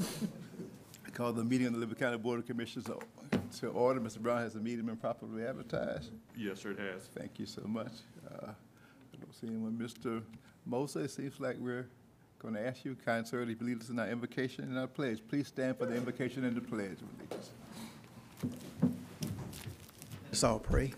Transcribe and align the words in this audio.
I 0.00 1.10
call 1.12 1.32
the 1.32 1.44
meeting 1.44 1.66
of 1.66 1.74
the 1.74 1.78
Liberty 1.78 2.00
County 2.00 2.18
Board 2.18 2.40
of 2.40 2.46
Commissioners 2.46 2.86
to 3.58 3.68
order. 3.68 4.00
Mr. 4.00 4.18
Brown, 4.18 4.42
has 4.42 4.54
the 4.54 4.60
meeting 4.60 4.86
been 4.86 4.96
properly 4.96 5.44
advertised? 5.44 6.10
Yes, 6.36 6.60
sir, 6.60 6.70
it 6.70 6.78
has. 6.78 7.02
Thank 7.14 7.38
you 7.38 7.46
so 7.46 7.62
much. 7.66 7.92
Uh, 8.26 8.46
I 8.48 9.16
don't 9.18 9.34
see 9.34 9.48
anyone. 9.48 9.72
Mr. 9.72 10.22
Mosley, 10.64 11.04
it 11.04 11.10
seems 11.10 11.40
like 11.40 11.56
we're 11.58 11.88
going 12.38 12.54
to 12.54 12.66
ask 12.66 12.84
you, 12.84 12.96
kind 13.04 13.26
sir, 13.26 13.44
to 13.44 13.64
lead 13.64 13.80
us 13.80 13.90
in 13.90 13.98
our 13.98 14.08
invocation 14.08 14.64
and 14.64 14.78
our 14.78 14.86
pledge. 14.86 15.20
Please 15.28 15.48
stand 15.48 15.78
for 15.78 15.86
the 15.86 15.94
invocation 15.94 16.44
and 16.44 16.56
the 16.56 16.60
pledge 16.60 16.98
of 17.02 17.08
allegiance. 17.18 17.50
Let's 20.26 20.44
all 20.44 20.58
pray. 20.58 20.94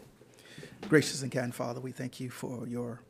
Gracious 0.88 1.22
and 1.22 1.32
kind 1.32 1.54
Father, 1.54 1.80
we 1.80 1.90
thank 1.90 2.20
you 2.20 2.30
for 2.30 2.66
your 2.68 3.00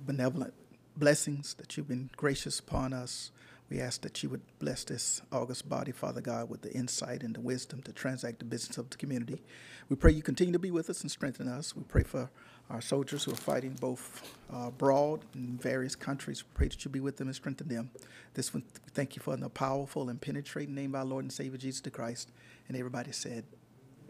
benevolent 0.00 0.54
blessings 0.96 1.54
that 1.54 1.76
you've 1.76 1.88
been 1.88 2.10
gracious 2.16 2.60
upon 2.60 2.92
us. 2.92 3.30
We 3.68 3.80
ask 3.80 4.02
that 4.02 4.22
you 4.22 4.28
would 4.28 4.42
bless 4.60 4.84
this 4.84 5.22
august 5.32 5.68
body, 5.68 5.90
Father 5.90 6.20
God, 6.20 6.48
with 6.48 6.62
the 6.62 6.72
insight 6.72 7.22
and 7.22 7.34
the 7.34 7.40
wisdom 7.40 7.82
to 7.82 7.92
transact 7.92 8.38
the 8.38 8.44
business 8.44 8.78
of 8.78 8.90
the 8.90 8.96
community. 8.96 9.42
We 9.88 9.96
pray 9.96 10.12
you 10.12 10.22
continue 10.22 10.52
to 10.52 10.58
be 10.58 10.70
with 10.70 10.88
us 10.88 11.00
and 11.02 11.10
strengthen 11.10 11.48
us. 11.48 11.74
We 11.74 11.82
pray 11.82 12.04
for 12.04 12.30
our 12.70 12.80
soldiers 12.80 13.24
who 13.24 13.32
are 13.32 13.36
fighting 13.36 13.76
both 13.80 14.22
uh, 14.52 14.68
abroad 14.68 15.24
in 15.34 15.58
various 15.58 15.96
countries. 15.96 16.44
We 16.44 16.50
pray 16.54 16.68
that 16.68 16.84
you 16.84 16.90
be 16.90 17.00
with 17.00 17.16
them 17.16 17.26
and 17.26 17.34
strengthen 17.34 17.68
them. 17.68 17.90
This 18.34 18.54
one, 18.54 18.62
we 18.84 18.90
thank 18.92 19.16
you 19.16 19.22
for 19.22 19.36
the 19.36 19.48
powerful 19.48 20.08
and 20.10 20.20
penetrating 20.20 20.74
name 20.74 20.94
of 20.94 21.00
our 21.00 21.04
Lord 21.04 21.24
and 21.24 21.32
Savior 21.32 21.58
Jesus 21.58 21.80
the 21.80 21.90
Christ. 21.90 22.30
And 22.68 22.76
everybody 22.76 23.12
said, 23.12 23.44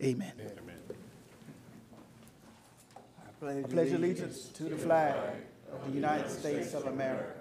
Amen. 0.02 0.33
I 3.42 3.62
pledge 3.62 3.92
allegiance 3.92 4.48
to 4.48 4.64
the 4.64 4.77
flag 4.77 5.14
of 5.73 5.86
the 5.86 5.92
United 5.92 6.30
States 6.30 6.75
of 6.75 6.86
America 6.86 7.33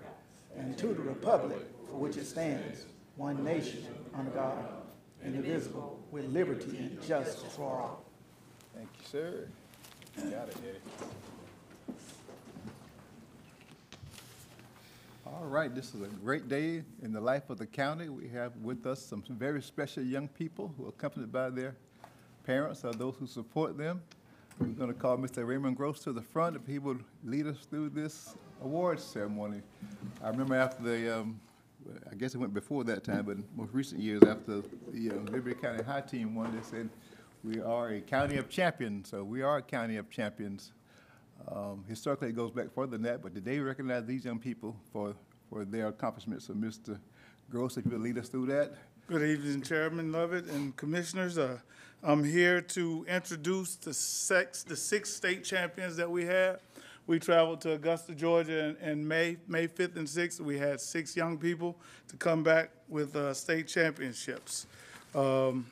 and 0.58 0.78
to 0.78 0.88
the 0.88 1.02
republic 1.02 1.60
for 1.96 2.02
which 2.02 2.18
it 2.18 2.26
stands, 2.26 2.86
one 3.16 3.42
nation, 3.42 3.86
under 4.14 4.30
God, 4.32 4.58
indivisible, 5.24 5.98
with 6.12 6.26
liberty 6.26 6.76
and 6.78 7.02
justice 7.02 7.54
for 7.56 7.64
all. 7.64 8.06
Thank 8.76 8.90
you, 9.00 9.08
sir. 9.08 9.48
Got 10.18 10.50
it, 10.50 10.58
Eddie. 10.58 11.96
All 15.26 15.46
right, 15.46 15.74
this 15.74 15.96
is 15.96 16.02
a 16.02 16.08
great 16.08 16.50
day 16.50 16.84
in 17.02 17.14
the 17.14 17.22
life 17.22 17.50
of 17.50 17.60
the 17.60 17.66
county. 17.66 18.10
We 18.10 18.28
have 18.28 18.58
with 18.58 18.86
us 18.86 19.02
some 19.02 19.24
very 19.30 19.62
special 19.62 20.04
young 20.04 20.28
people 20.28 20.74
who 20.78 20.88
are 20.88 20.90
accompanied 20.90 21.32
by 21.32 21.50
their 21.50 21.78
parents 22.46 22.84
or 22.84 22.92
those 22.92 23.16
who 23.18 23.26
support 23.26 23.78
them. 23.78 24.02
We're 24.60 24.68
going 24.68 24.94
to 24.94 25.00
call 25.00 25.18
Mr. 25.18 25.48
Raymond 25.48 25.78
Gross 25.78 26.02
to 26.02 26.12
the 26.12 26.22
front 26.22 26.58
if 26.58 26.68
he 26.68 26.78
would 26.78 27.06
lead 27.24 27.48
us 27.48 27.60
through 27.70 27.90
this 27.90 28.36
awards 28.62 29.02
ceremony. 29.02 29.62
I 30.22 30.28
remember 30.28 30.56
after 30.56 30.84
the, 30.84 31.20
um, 31.22 31.40
I 32.12 32.16
guess 32.16 32.34
it 32.34 32.38
went 32.38 32.54
before 32.54 32.84
that 32.86 33.04
time, 33.04 33.26
but 33.26 33.38
most 33.56 33.74
recent 33.74 34.02
years 34.02 34.24
after 34.24 34.62
the 34.92 35.12
uh, 35.12 35.32
Liberty 35.32 35.60
County 35.60 35.84
High 35.84 36.02
Team 36.02 36.36
won, 36.36 36.56
they 36.56 36.64
said, 36.64 36.90
we 37.44 37.62
are 37.62 37.90
a 37.90 38.02
county 38.02 38.38
of 38.38 38.50
champions, 38.50 39.10
so 39.10 39.24
we 39.24 39.42
are 39.42 39.58
a 39.58 39.62
county 39.62 39.98
of 39.98 40.10
champions. 40.10 40.72
Um, 41.48 41.84
historically, 41.88 42.30
it 42.30 42.36
goes 42.36 42.52
back 42.52 42.74
further 42.74 42.92
than 42.92 43.04
that, 43.04 43.22
but 43.22 43.36
today 43.36 43.60
we 43.60 43.66
recognize 43.66 44.06
these 44.06 44.26
young 44.26 44.40
people 44.40 44.76
for, 44.92 45.14
for 45.50 45.64
their 45.64 45.88
accomplishments. 45.88 46.48
So, 46.48 46.54
Mr. 46.54 46.98
Gross, 47.52 47.78
if 47.78 47.86
you 47.86 47.92
would 47.92 48.02
lead 48.02 48.18
us 48.18 48.30
through 48.30 48.48
that. 48.48 48.74
Good 49.08 49.22
evening, 49.22 49.62
Chairman 49.62 50.12
Lovett 50.12 50.46
and 50.46 50.76
Commissioners. 50.76 51.38
Uh, 51.38 51.60
I'm 52.02 52.24
here 52.24 52.62
to 52.62 53.06
introduce 53.08 53.76
the 53.76 53.94
six, 53.94 54.64
the 54.64 54.76
six 54.76 55.14
state 55.14 55.44
champions 55.44 55.96
that 55.98 56.10
we 56.10 56.26
have. 56.26 56.60
We 57.08 57.20
traveled 57.20 57.62
to 57.62 57.74
Augusta, 57.74 58.16
Georgia 58.16 58.76
in, 58.82 58.90
in 58.90 59.08
May, 59.08 59.38
May 59.48 59.68
5th 59.68 59.96
and 59.96 60.08
6th. 60.08 60.40
We 60.42 60.58
had 60.58 60.82
six 60.82 61.16
young 61.16 61.38
people 61.38 61.78
to 62.08 62.18
come 62.18 62.42
back 62.42 62.72
with 62.90 63.16
uh, 63.16 63.34
state 63.34 63.68
championships. 63.68 64.66
Um, 65.14 65.68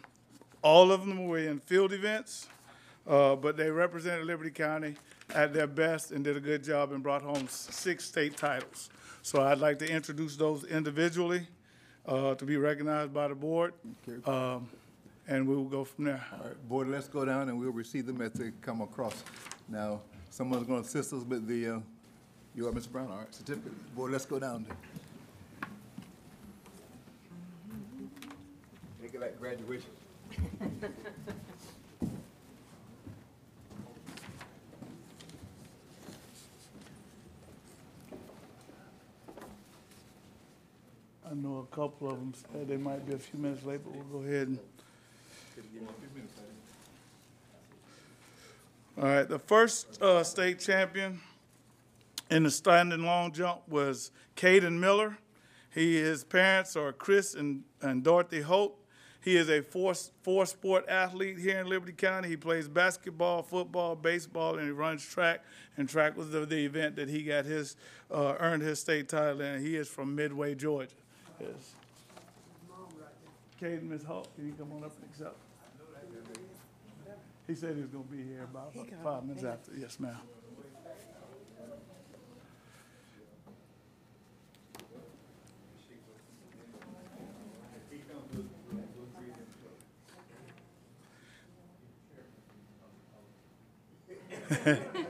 all 0.62 0.92
of 0.92 1.06
them 1.06 1.28
were 1.28 1.40
in 1.40 1.60
field 1.60 1.92
events, 1.92 2.48
uh, 3.08 3.36
but 3.36 3.58
they 3.58 3.70
represented 3.72 4.26
Liberty 4.28 4.52
County 4.52 4.96
at 5.34 5.54
their 5.54 5.68
best 5.68 6.12
and 6.12 6.24
did 6.24 6.38
a 6.38 6.40
good 6.40 6.64
job 6.64 6.92
and 6.92 7.02
brought 7.02 7.24
home 7.24 7.48
six 7.48 8.06
state 8.06 8.38
titles. 8.38 8.90
So 9.24 9.42
I'd 9.42 9.58
like 9.58 9.80
to 9.80 9.90
introduce 9.90 10.36
those 10.36 10.64
individually 10.66 11.48
uh, 12.06 12.36
to 12.36 12.46
be 12.46 12.58
recognized 12.58 13.14
by 13.14 13.28
the 13.30 13.36
board, 13.36 13.74
Okay. 14.08 14.22
um, 14.30 14.70
and 15.28 15.48
we 15.48 15.56
will 15.56 15.64
go 15.64 15.84
from 15.84 16.06
there. 16.06 16.24
All 16.34 16.46
right, 16.46 16.70
board, 16.70 16.90
let's 16.90 17.08
go 17.08 17.26
down 17.26 17.50
and 17.50 17.58
we'll 17.60 17.72
receive 17.72 18.06
them 18.06 18.22
as 18.22 18.34
they 18.34 18.52
come 18.62 18.82
across. 18.82 19.24
Now, 19.70 20.02
someone's 20.34 20.66
going 20.66 20.82
to 20.82 20.88
assist 20.88 21.14
us 21.14 21.24
with 21.24 21.48
the, 21.48 21.76
uh, 21.76 21.80
you 22.56 22.68
are 22.68 22.72
Mr. 22.72 22.92
Brown, 22.92 23.08
all 23.12 23.20
right, 23.20 23.32
certificate. 23.34 23.96
Board, 23.96 24.12
let's 24.12 24.26
go 24.26 24.40
down 24.40 24.66
there. 24.68 24.76
Make 29.00 29.14
it 29.14 29.22
like 29.22 29.40
graduation. 29.40 29.92
I 41.30 41.36
know 41.36 41.68
a 41.72 41.76
couple 41.76 42.10
of 42.10 42.18
them 42.18 42.34
said 42.52 42.68
they 42.68 42.78
might 42.78 43.06
be 43.06 43.14
a 43.14 43.20
few 43.20 43.40
minutes 43.40 43.64
late, 43.64 43.82
but 43.84 43.94
we'll 43.94 44.22
go 44.22 44.28
ahead 44.28 44.48
and. 44.48 44.58
All 48.96 49.06
right, 49.06 49.28
the 49.28 49.40
first 49.40 50.00
uh, 50.04 50.24
state 50.24 50.60
champion 50.60 51.20
in 52.30 52.44
the 52.44 52.52
standing 52.52 53.04
long 53.04 53.32
jump 53.32 53.68
was 53.68 54.12
Caden 54.36 54.80
Miller. 54.80 55.18
He, 55.74 55.96
his 55.96 56.24
parents 56.24 56.76
are 56.76 56.94
Chris 56.94 57.34
and, 57.34 57.64
and 57.82 58.04
Dorothy 58.04 58.42
Hope. 58.42 58.80
He 59.20 59.36
is 59.36 59.50
a 59.50 59.62
four, 59.62 59.96
four 60.22 60.46
sport 60.46 60.88
athlete 60.88 61.40
here 61.40 61.60
in 61.60 61.68
Liberty 61.68 61.94
County. 61.94 62.28
He 62.28 62.38
plays 62.38 62.68
basketball, 62.68 63.42
football, 63.42 63.96
baseball, 63.96 64.58
and 64.58 64.66
he 64.66 64.72
runs 64.72 65.04
track. 65.04 65.44
And 65.78 65.90
track 65.90 66.16
was 66.16 66.30
the, 66.30 66.46
the 66.46 66.64
event 66.64 66.96
that 66.98 67.10
he 67.10 67.24
got 67.24 67.46
his, 67.46 67.76
uh, 68.12 68.36
earned 68.40 68.62
his 68.62 68.80
state 68.80 69.10
title 69.10 69.42
in. 69.42 69.60
He 69.66 69.76
is 69.76 69.88
from 69.88 70.14
Midway, 70.14 70.54
Georgia. 70.54 70.94
Yes. 71.40 71.74
Caden, 73.60 73.90
Ms. 73.90 74.04
Hope, 74.04 74.36
can 74.36 74.46
you 74.46 74.54
come 74.54 74.72
on 74.74 74.84
up 74.84 74.92
and 75.02 75.10
accept? 75.10 75.38
He 77.48 77.56
said 77.56 77.76
he 77.76 77.82
was 77.82 77.90
gonna 77.92 78.06
be 78.06 78.24
here 78.24 78.44
about 78.44 78.74
five 79.04 79.24
minutes 79.26 79.44
after. 79.44 79.72
Yes, 79.76 80.00
ma'am. 80.00 80.18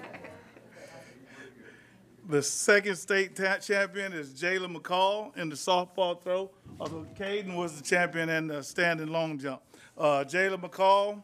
The 2.26 2.42
second 2.42 2.96
state 2.96 3.36
ta- 3.36 3.58
champion 3.58 4.14
is 4.14 4.30
Jayla 4.30 4.74
McCall 4.74 5.36
in 5.38 5.50
the 5.50 5.56
softball 5.56 6.22
throw, 6.22 6.50
although 6.80 7.06
Caden 7.20 7.54
was 7.54 7.78
the 7.80 7.84
champion 7.84 8.30
in 8.30 8.48
the 8.48 8.64
standing 8.64 9.08
long 9.08 9.38
jump. 9.38 9.62
Uh, 9.98 10.24
Jayla 10.26 10.58
McCall, 10.58 11.22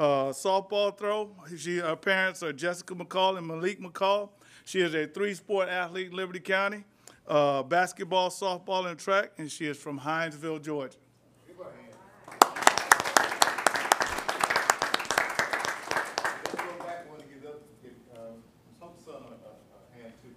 uh, 0.00 0.32
softball 0.32 0.96
throw. 0.96 1.30
She, 1.56 1.76
her 1.76 1.94
parents 1.94 2.42
are 2.42 2.52
Jessica 2.54 2.94
McCall 2.94 3.36
and 3.36 3.46
Malik 3.46 3.80
McCall. 3.80 4.30
She 4.64 4.80
is 4.80 4.94
a 4.94 5.06
three-sport 5.06 5.68
athlete 5.68 6.08
in 6.08 6.16
Liberty 6.16 6.40
County, 6.40 6.84
uh, 7.28 7.62
basketball, 7.62 8.30
softball, 8.30 8.86
and 8.88 8.98
track, 8.98 9.32
and 9.36 9.50
she 9.50 9.66
is 9.66 9.76
from 9.76 10.00
Hinesville, 10.00 10.62
Georgia. 10.62 10.96
Let's 11.60 11.60
go 16.54 16.84
back, 16.84 17.08
want 17.10 17.20
to 17.20 17.26
give 17.26 17.44
up, 17.46 17.60
give, 17.82 17.92
um, 18.16 18.42
Ms. 18.66 18.80
Hope's 18.80 19.04
son 19.04 19.14
a, 19.14 19.18
a, 19.18 19.20
a 19.20 20.02
hand 20.02 20.14
too. 20.22 20.34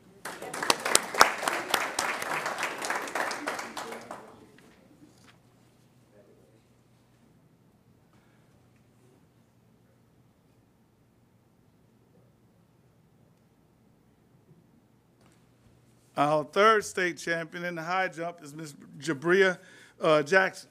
Our 16.15 16.43
third 16.43 16.85
state 16.85 17.17
champion 17.17 17.65
in 17.65 17.75
the 17.75 17.81
high 17.81 18.07
jump 18.07 18.43
is 18.43 18.53
Miss 18.53 18.75
Jabria 18.99 19.57
uh, 19.99 20.21
Jackson. 20.21 20.69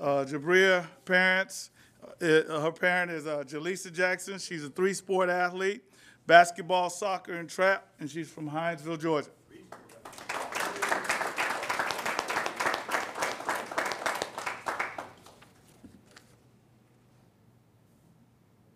Uh, 0.00 0.24
Jabria 0.24 0.86
parents, 1.04 1.70
uh, 2.22 2.24
uh, 2.24 2.60
her 2.60 2.72
parent 2.72 3.10
is 3.10 3.26
uh, 3.26 3.44
Jaleesa 3.46 3.92
Jackson. 3.92 4.38
She's 4.38 4.64
a 4.64 4.70
three-sport 4.70 5.28
athlete, 5.28 5.82
basketball, 6.26 6.90
soccer, 6.90 7.34
and 7.34 7.48
trap, 7.48 7.86
and 8.00 8.10
she's 8.10 8.28
from 8.28 8.50
Hinesville, 8.50 9.00
Georgia. 9.00 9.30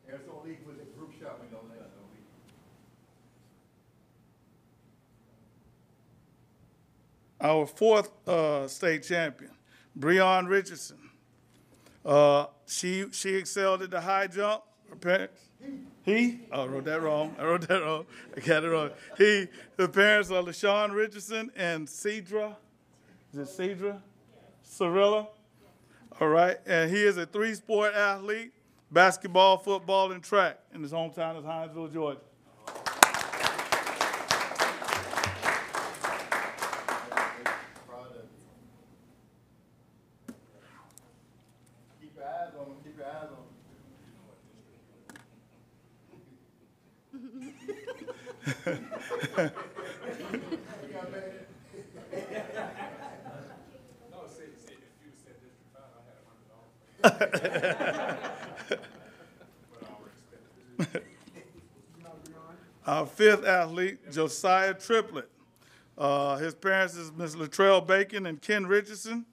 There's 0.07 0.27
no 0.27 0.43
league 0.45 0.59
with 0.67 0.79
the 0.79 0.85
group 0.97 1.13
shot, 1.21 1.41
we 1.41 1.49
don't 1.49 1.69
let, 1.69 1.79
no 1.79 2.03
league. 2.13 2.27
Our 7.63 7.69
fourth 7.69 8.11
uh, 8.27 8.67
state 8.67 9.05
champion, 9.05 9.53
Breon 9.97 10.49
Richardson. 10.49 10.99
Uh, 12.05 12.47
she, 12.67 13.05
she 13.13 13.37
excelled 13.37 13.83
at 13.83 13.93
the 13.93 14.01
high 14.01 14.27
jump. 14.27 14.65
Her 14.91 14.97
parents, 14.97 15.41
he, 16.05 16.41
oh, 16.51 16.65
I 16.65 16.67
wrote 16.67 16.87
that 16.87 17.01
wrong. 17.03 17.37
I 17.39 17.45
wrote 17.45 17.69
that 17.69 17.81
wrong. 17.81 18.07
I 18.37 18.41
got 18.41 18.65
it 18.65 18.69
wrong. 18.69 18.91
He, 19.17 19.47
the 19.77 19.89
parents 19.89 20.33
are 20.33 20.43
LaShawn 20.43 20.93
Richardson 20.93 21.53
and 21.55 21.87
Cedra. 21.87 22.57
Is 23.33 23.39
it 23.39 23.79
Cedra? 23.79 24.03
Cirilla? 24.69 25.29
All 26.21 26.29
right. 26.29 26.59
And 26.67 26.91
he 26.91 27.01
is 27.01 27.17
a 27.17 27.27
three 27.27 27.55
sport 27.55 27.95
athlete 27.95 28.51
basketball, 28.91 29.57
football, 29.57 30.11
and 30.11 30.21
track. 30.21 30.59
And 30.75 30.83
his 30.83 30.91
hometown 30.91 31.39
is 31.39 31.45
Hinesville, 31.45 31.93
Georgia. 31.93 32.19
Keep 42.01 42.17
your 42.17 42.25
eyes 42.25 42.53
on 42.59 42.67
him, 42.67 42.73
keep 42.85 42.99
your 42.99 43.07
eyes 43.07 43.29
on 43.31 43.37
him. 43.37 43.43
Our 62.85 63.07
fifth 63.23 63.45
athlete, 63.45 64.11
Josiah 64.11 64.75
Triplett. 64.75 65.29
Uh, 65.97 66.37
his 66.39 66.57
parents 66.57 66.97
is 66.97 67.13
Ms. 67.13 67.37
Latrell 67.37 67.87
Bacon 67.87 68.27
and 68.27 68.43
Ken 68.43 68.67
Richardson. 68.67 69.25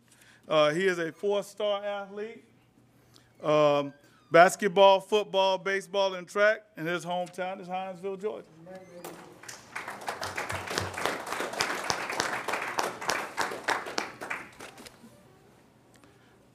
Uh, 0.47 0.69
he 0.69 0.85
is 0.85 0.99
a 0.99 1.11
four-star 1.11 1.83
athlete. 1.83 2.43
Um, 3.41 3.91
basketball, 4.29 4.99
football, 4.99 5.57
baseball, 5.57 6.13
and 6.13 6.27
track, 6.27 6.65
and 6.77 6.87
his 6.87 7.03
hometown 7.03 7.59
is 7.59 7.67
Hinesville, 7.67 8.21
Georgia. 8.21 8.45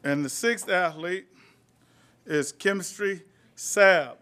And 0.04 0.24
the 0.24 0.28
sixth 0.28 0.68
athlete 0.68 1.26
is 2.26 2.52
Chemistry 2.52 3.22
Sab. 3.56 4.18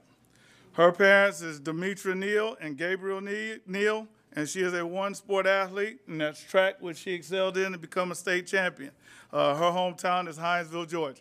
Her 0.74 0.90
parents 0.90 1.42
is 1.42 1.60
Demetra 1.60 2.16
Neal 2.16 2.56
and 2.58 2.78
Gabriel 2.78 3.20
Ne- 3.20 3.58
Neal, 3.66 4.08
and 4.32 4.48
she 4.48 4.60
is 4.60 4.72
a 4.72 4.86
one-sport 4.86 5.46
athlete, 5.46 6.00
and 6.08 6.18
that's 6.18 6.42
track, 6.42 6.80
which 6.80 6.96
she 6.96 7.12
excelled 7.12 7.58
in 7.58 7.72
to 7.72 7.78
become 7.78 8.10
a 8.10 8.14
state 8.14 8.46
champion. 8.46 8.90
Uh, 9.30 9.54
her 9.54 9.70
hometown 9.70 10.28
is 10.28 10.38
Hinesville, 10.38 10.88
Georgia. 10.88 11.20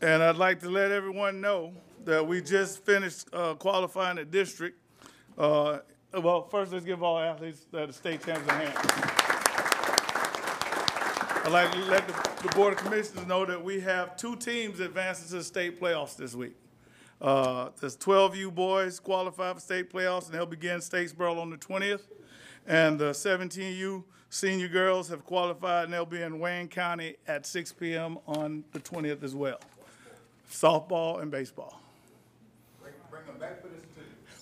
And 0.00 0.20
I'd 0.20 0.34
like 0.34 0.58
to 0.60 0.68
let 0.68 0.90
everyone 0.90 1.40
know 1.40 1.72
that 2.04 2.26
we 2.26 2.42
just 2.42 2.84
finished 2.84 3.28
uh, 3.32 3.54
qualifying 3.54 4.16
the 4.16 4.24
district. 4.24 4.81
Uh, 5.38 5.78
Well, 6.14 6.46
first, 6.48 6.72
let's 6.72 6.84
give 6.84 7.02
all 7.02 7.18
athletes 7.18 7.66
that 7.72 7.88
are 7.88 7.92
state 7.92 8.22
champions 8.24 8.48
a 8.48 8.52
hand. 8.52 8.74
I'd 11.44 11.50
like 11.50 11.72
to 11.72 11.78
let 11.86 12.06
the, 12.06 12.46
the 12.46 12.54
Board 12.54 12.74
of 12.74 12.78
Commissioners 12.78 13.26
know 13.26 13.46
that 13.46 13.64
we 13.64 13.80
have 13.80 14.16
two 14.16 14.36
teams 14.36 14.78
advancing 14.80 15.28
to 15.28 15.36
the 15.36 15.42
state 15.44 15.80
playoffs 15.80 16.14
this 16.16 16.34
week. 16.34 16.54
Uh, 17.20 17.70
There's 17.80 17.96
12U 17.96 18.54
boys 18.54 19.00
qualified 19.00 19.54
for 19.54 19.60
state 19.60 19.90
playoffs, 19.90 20.26
and 20.26 20.34
they'll 20.34 20.44
begin 20.44 20.80
Statesboro 20.80 21.40
on 21.40 21.50
the 21.50 21.56
20th. 21.56 22.02
And 22.66 22.98
the 22.98 23.10
17U 23.12 24.04
senior 24.28 24.68
girls 24.68 25.08
have 25.08 25.24
qualified, 25.24 25.84
and 25.84 25.92
they'll 25.92 26.04
be 26.04 26.22
in 26.22 26.38
Wayne 26.38 26.68
County 26.68 27.16
at 27.26 27.46
6 27.46 27.72
PM 27.72 28.18
on 28.26 28.64
the 28.72 28.80
20th 28.80 29.22
as 29.22 29.34
well. 29.34 29.60
Softball 30.50 31.22
and 31.22 31.30
baseball. 31.30 31.80
Bring, 32.82 32.92
bring 33.10 33.24
them 33.26 33.38
back 33.38 33.62
for 33.62 33.68
this 33.68 33.81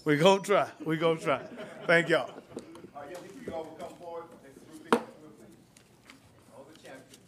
too. 0.04 0.10
We 0.10 0.16
gonna 0.16 0.42
try, 0.42 0.68
we 0.84 0.96
gonna 0.96 1.20
try. 1.20 1.40
Thank 1.86 2.08
y'all. 2.08 2.22
All 2.30 2.32
right, 3.02 3.10
yeah, 3.10 3.18
if 3.24 3.46
you 3.46 3.52
all 3.52 3.64
will 3.64 3.70
come 3.78 3.92
forward, 3.98 4.24
next 4.42 4.58
group, 4.66 4.90
please, 4.90 5.00
please. 5.36 5.56
All 6.56 6.66
the 6.72 6.78
champions. 6.80 7.18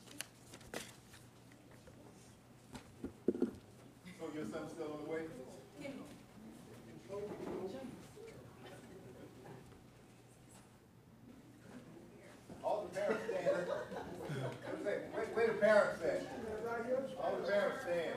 So 4.18 4.26
your 4.34 4.44
son's 4.44 4.72
still 4.72 4.92
on 4.92 5.04
the 5.04 5.10
way? 5.10 5.20
All 12.64 12.88
the 12.88 12.98
parents 13.00 13.22
stand. 13.28 13.66
Where, 14.84 15.00
where- 15.12 15.26
where 15.34 15.46
the 15.48 15.54
parents 15.54 16.02
at? 16.02 16.26
All 17.20 17.36
the 17.36 17.48
parents 17.48 17.82
stand. 17.82 18.14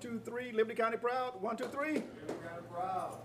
One, 0.00 0.12
two, 0.12 0.18
three, 0.24 0.50
Liberty 0.52 0.80
County 0.80 0.96
proud. 0.96 1.42
One, 1.42 1.58
two, 1.58 1.66
three. 1.66 1.92
Kind 1.92 2.08
of 2.56 2.72
proud. 2.72 3.18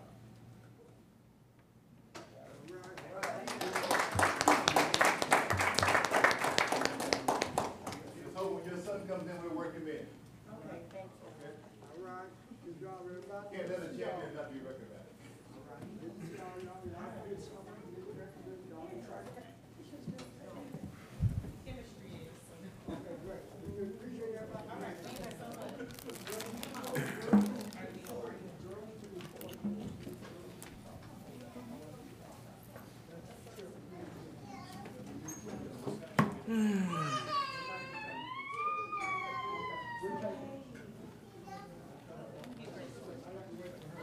Just 8.12 8.36
hope 8.36 8.51
when 8.51 8.66
your 8.68 8.75
son 8.83 9.07
comes 9.07 9.24
in, 9.24 9.42
we'll 9.42 9.56
work 9.56 9.74
him 9.74 9.88
in. 9.88 9.88
Okay, 9.88 10.04
thank 10.92 11.07
you. 11.07 11.31
All 11.80 12.04
right, 12.04 12.27
good 12.66 12.75
job, 12.83 13.07
everybody. 13.07 13.56
Can't 13.56 13.69
let 13.71 13.80
a 13.80 13.95
champion 13.95 14.36
not 14.36 14.51
be 14.51 14.60
recognized. 14.60 15.16
Y'all, 16.36 16.60
y'all, 16.60 16.83
y'all 16.92 17.23
did 17.23 17.40
something, 17.40 17.71
you 17.88 18.04
did 18.04 18.19
recommend, 18.19 18.59
y'all 18.68 18.83
did 18.92 18.99
try. 19.07 19.23
Okay, 22.85 23.16
great. 23.26 23.44
We 23.64 23.88
appreciate 23.88 24.35
everybody. 24.35 24.76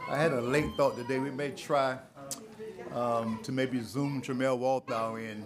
I 0.09 0.17
had 0.17 0.33
a 0.33 0.41
late 0.93 1.07
today. 1.07 1.19
We 1.19 1.31
may 1.31 1.51
try 1.51 1.97
um, 2.93 3.39
to 3.43 3.51
maybe 3.51 3.81
Zoom 3.81 4.21
Tramel 4.21 4.59
Walthour 4.59 5.19
in. 5.19 5.43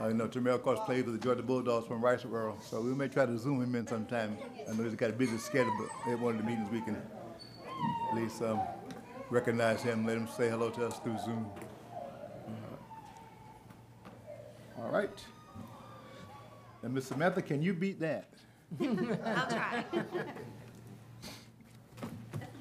Uh, 0.00 0.08
you 0.08 0.14
know, 0.14 0.28
Tramel, 0.28 0.54
of 0.54 0.62
course, 0.62 0.78
played 0.86 1.06
with 1.06 1.18
the 1.18 1.20
Georgia 1.20 1.42
Bulldogs 1.42 1.88
from 1.88 2.00
Riceboro, 2.00 2.54
so 2.62 2.80
we 2.80 2.94
may 2.94 3.08
try 3.08 3.26
to 3.26 3.36
Zoom 3.36 3.60
him 3.60 3.74
in 3.74 3.84
sometime. 3.84 4.38
I 4.68 4.72
know 4.74 4.84
he's 4.84 4.94
got 4.94 5.10
a 5.10 5.12
busy 5.12 5.38
schedule, 5.38 5.74
but 5.76 6.12
at 6.12 6.20
one 6.20 6.36
of 6.36 6.40
the 6.40 6.46
meetings 6.46 6.70
we 6.70 6.80
can 6.80 6.94
at 6.94 8.14
least 8.14 8.40
um, 8.42 8.60
recognize 9.28 9.82
him, 9.82 10.06
let 10.06 10.16
him 10.16 10.28
say 10.28 10.48
hello 10.48 10.70
to 10.70 10.86
us 10.86 11.00
through 11.00 11.18
Zoom. 11.18 11.50
All 14.78 14.90
right. 14.90 15.24
And 16.82 16.94
Ms. 16.94 17.06
Samantha, 17.06 17.42
can 17.42 17.60
you 17.60 17.74
beat 17.74 17.98
that? 17.98 18.28
I'll 18.80 18.86
try. 18.86 19.84
Definitely 19.90 20.32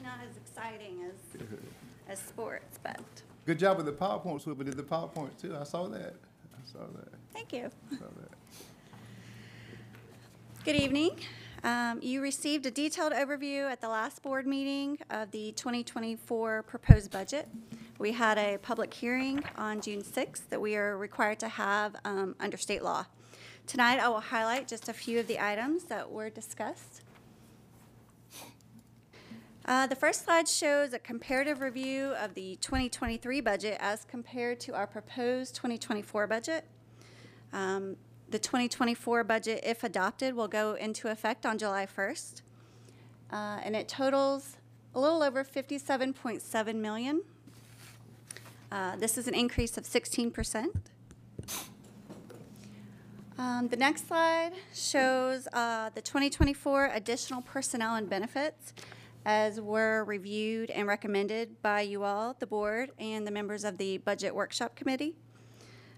not 0.02 0.18
as 0.28 0.36
exciting 0.38 1.04
as, 1.04 1.40
as 2.10 2.20
sports, 2.20 2.80
but 2.84 3.00
Good 3.46 3.60
job 3.60 3.78
with 3.78 3.86
the 3.86 3.94
PowerPoint, 3.94 4.42
Swoop, 4.42 4.64
did 4.66 4.76
the 4.76 4.84
PowerPoint 4.84 5.40
too. 5.42 5.56
I 5.56 5.64
saw 5.64 5.88
that. 5.88 6.16
I 6.54 6.72
saw 6.72 6.80
that. 6.80 7.14
thank 7.34 7.54
you. 7.54 7.70
I 7.92 7.96
saw 7.96 8.06
that. 8.20 8.32
Good 10.66 10.76
evening. 10.76 11.12
Um, 11.64 12.00
You 12.02 12.22
received 12.22 12.66
a 12.66 12.72
detailed 12.72 13.14
overview 13.14 13.70
at 13.72 13.80
the 13.80 13.88
last 13.88 14.22
board 14.22 14.46
meeting 14.46 14.98
of 15.10 15.32
the 15.32 15.54
2024 15.54 16.64
proposed 16.64 17.10
budget. 17.10 17.48
We 18.00 18.12
had 18.12 18.38
a 18.38 18.58
public 18.58 18.94
hearing 18.94 19.44
on 19.56 19.80
June 19.82 20.02
6th 20.02 20.50
that 20.50 20.60
we 20.62 20.76
are 20.76 20.98
required 20.98 21.40
to 21.40 21.48
have 21.48 21.96
um, 22.06 22.36
under 22.40 22.58
state 22.58 22.84
law. 22.84 23.06
Tonight, 23.66 24.00
I 24.00 24.10
will 24.10 24.20
highlight 24.20 24.68
just 24.68 24.88
a 24.90 24.94
few 24.94 25.20
of 25.20 25.28
the 25.28 25.40
items 25.40 25.86
that 25.86 26.12
were 26.12 26.30
discussed. 26.30 27.02
Uh, 29.68 29.86
The 29.86 29.96
first 29.96 30.24
slide 30.24 30.48
shows 30.48 30.94
a 30.94 31.00
comparative 31.00 31.60
review 31.60 32.14
of 32.14 32.34
the 32.36 32.56
2023 32.62 33.42
budget 33.42 33.78
as 33.82 34.06
compared 34.06 34.62
to 34.62 34.74
our 34.74 34.88
proposed 34.88 35.56
2024 35.56 36.26
budget. 36.26 36.66
Um, 37.52 37.98
The 38.30 38.40
2024 38.40 39.26
budget, 39.26 39.62
if 39.64 39.84
adopted, 39.84 40.36
will 40.36 40.48
go 40.48 40.76
into 40.76 41.10
effect 41.10 41.46
on 41.46 41.58
July 41.58 41.86
1st. 41.86 42.42
Uh, 43.30 43.60
And 43.62 43.76
it 43.76 43.90
totals 43.90 44.56
a 44.96 45.02
little 45.02 45.22
over 45.22 45.44
57.7 45.44 46.76
million. 46.76 47.24
Uh, 48.72 48.96
This 48.96 49.18
is 49.18 49.28
an 49.28 49.34
increase 49.34 49.78
of 49.78 49.84
16%. 49.84 50.68
Um, 53.38 53.68
The 53.68 53.76
next 53.76 54.08
slide 54.08 54.54
shows 54.74 55.50
uh, 55.52 55.90
the 55.94 56.02
2024 56.02 56.92
additional 56.94 57.42
personnel 57.42 57.96
and 57.96 58.10
benefits 58.10 58.74
as 59.28 59.60
were 59.60 60.06
reviewed 60.06 60.72
and 60.72 60.88
recommended 60.88 61.62
by 61.62 61.82
you 61.82 62.06
all, 62.06 62.34
the 62.40 62.48
board, 62.48 62.92
and 62.98 63.28
the 63.28 63.32
members 63.32 63.66
of 63.66 63.78
the 63.78 63.98
Budget 63.98 64.34
Workshop 64.34 64.74
Committee. 64.74 65.16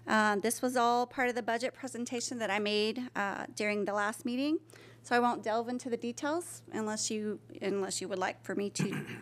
Um, 0.08 0.40
This 0.40 0.60
was 0.60 0.76
all 0.76 1.06
part 1.06 1.28
of 1.28 1.36
the 1.36 1.42
budget 1.42 1.72
presentation 1.72 2.40
that 2.40 2.50
I 2.50 2.58
made 2.58 3.08
uh, 3.14 3.46
during 3.54 3.84
the 3.84 3.92
last 3.92 4.24
meeting, 4.24 4.58
so 5.04 5.14
I 5.14 5.20
won't 5.20 5.44
delve 5.44 5.68
into 5.68 5.88
the 5.88 5.96
details 5.96 6.62
unless 6.72 7.08
you, 7.08 7.38
unless 7.62 8.00
you 8.00 8.08
would 8.08 8.18
like 8.18 8.42
for 8.44 8.54
me 8.54 8.68
to. 8.70 9.06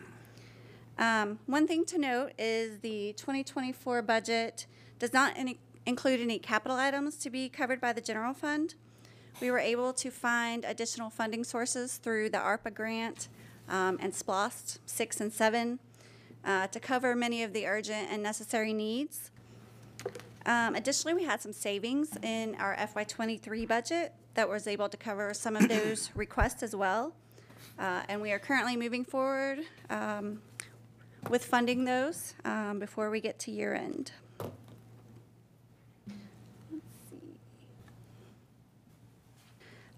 Um, 1.01 1.39
One 1.47 1.69
thing 1.69 1.85
to 1.85 1.97
note 1.97 2.33
is 2.41 2.81
the 2.81 3.13
2024 3.13 4.03
budget 4.03 4.67
does 4.99 5.13
not 5.13 5.33
any- 5.37 5.61
include 5.87 6.19
any 6.19 6.41
capital 6.41 6.77
items 6.77 7.15
to 7.19 7.31
be 7.31 7.49
covered 7.49 7.81
by 7.81 7.93
the 7.93 8.01
general 8.01 8.35
fund. 8.35 8.75
We 9.41 9.53
were 9.53 9.61
able 9.61 9.93
to 9.93 10.11
find 10.11 10.65
additional 10.65 11.09
funding 11.09 11.45
sources 11.45 11.99
through 11.99 12.31
the 12.31 12.39
ARPA 12.39 12.75
grant 12.75 13.29
um, 13.69 13.99
and 14.01 14.15
SPLOST 14.15 14.79
6 14.87 15.21
and 15.21 15.33
7 15.33 15.79
uh, 16.45 16.67
to 16.69 16.81
cover 16.81 17.15
many 17.15 17.43
of 17.43 17.53
the 17.53 17.67
urgent 17.67 18.09
and 18.11 18.23
necessary 18.23 18.73
needs. 18.73 19.31
Um, 20.47 20.75
Additionally, 20.75 21.15
we 21.15 21.25
had 21.25 21.43
some 21.43 21.53
savings 21.53 22.17
in 22.23 22.55
our 22.57 22.75
FY 22.87 23.05
'23 23.05 23.67
budget 23.67 24.15
that 24.35 24.49
was 24.49 24.67
able 24.67 24.89
to 24.89 24.97
cover 24.97 25.35
some 25.35 25.57
of 25.57 25.69
those 25.69 26.11
requests 26.15 26.63
as 26.63 26.75
well. 26.75 27.13
Uh, 27.79 28.03
And 28.09 28.23
we 28.23 28.33
are 28.33 28.39
currently 28.39 28.77
moving 28.77 29.05
forward 29.05 29.59
um, 29.91 30.41
with 31.29 31.45
funding 31.45 31.85
those 31.85 32.35
um, 32.45 32.79
before 32.79 33.11
we 33.11 33.21
get 33.21 33.39
to 33.41 33.51
year 33.51 33.75
end. 33.75 34.13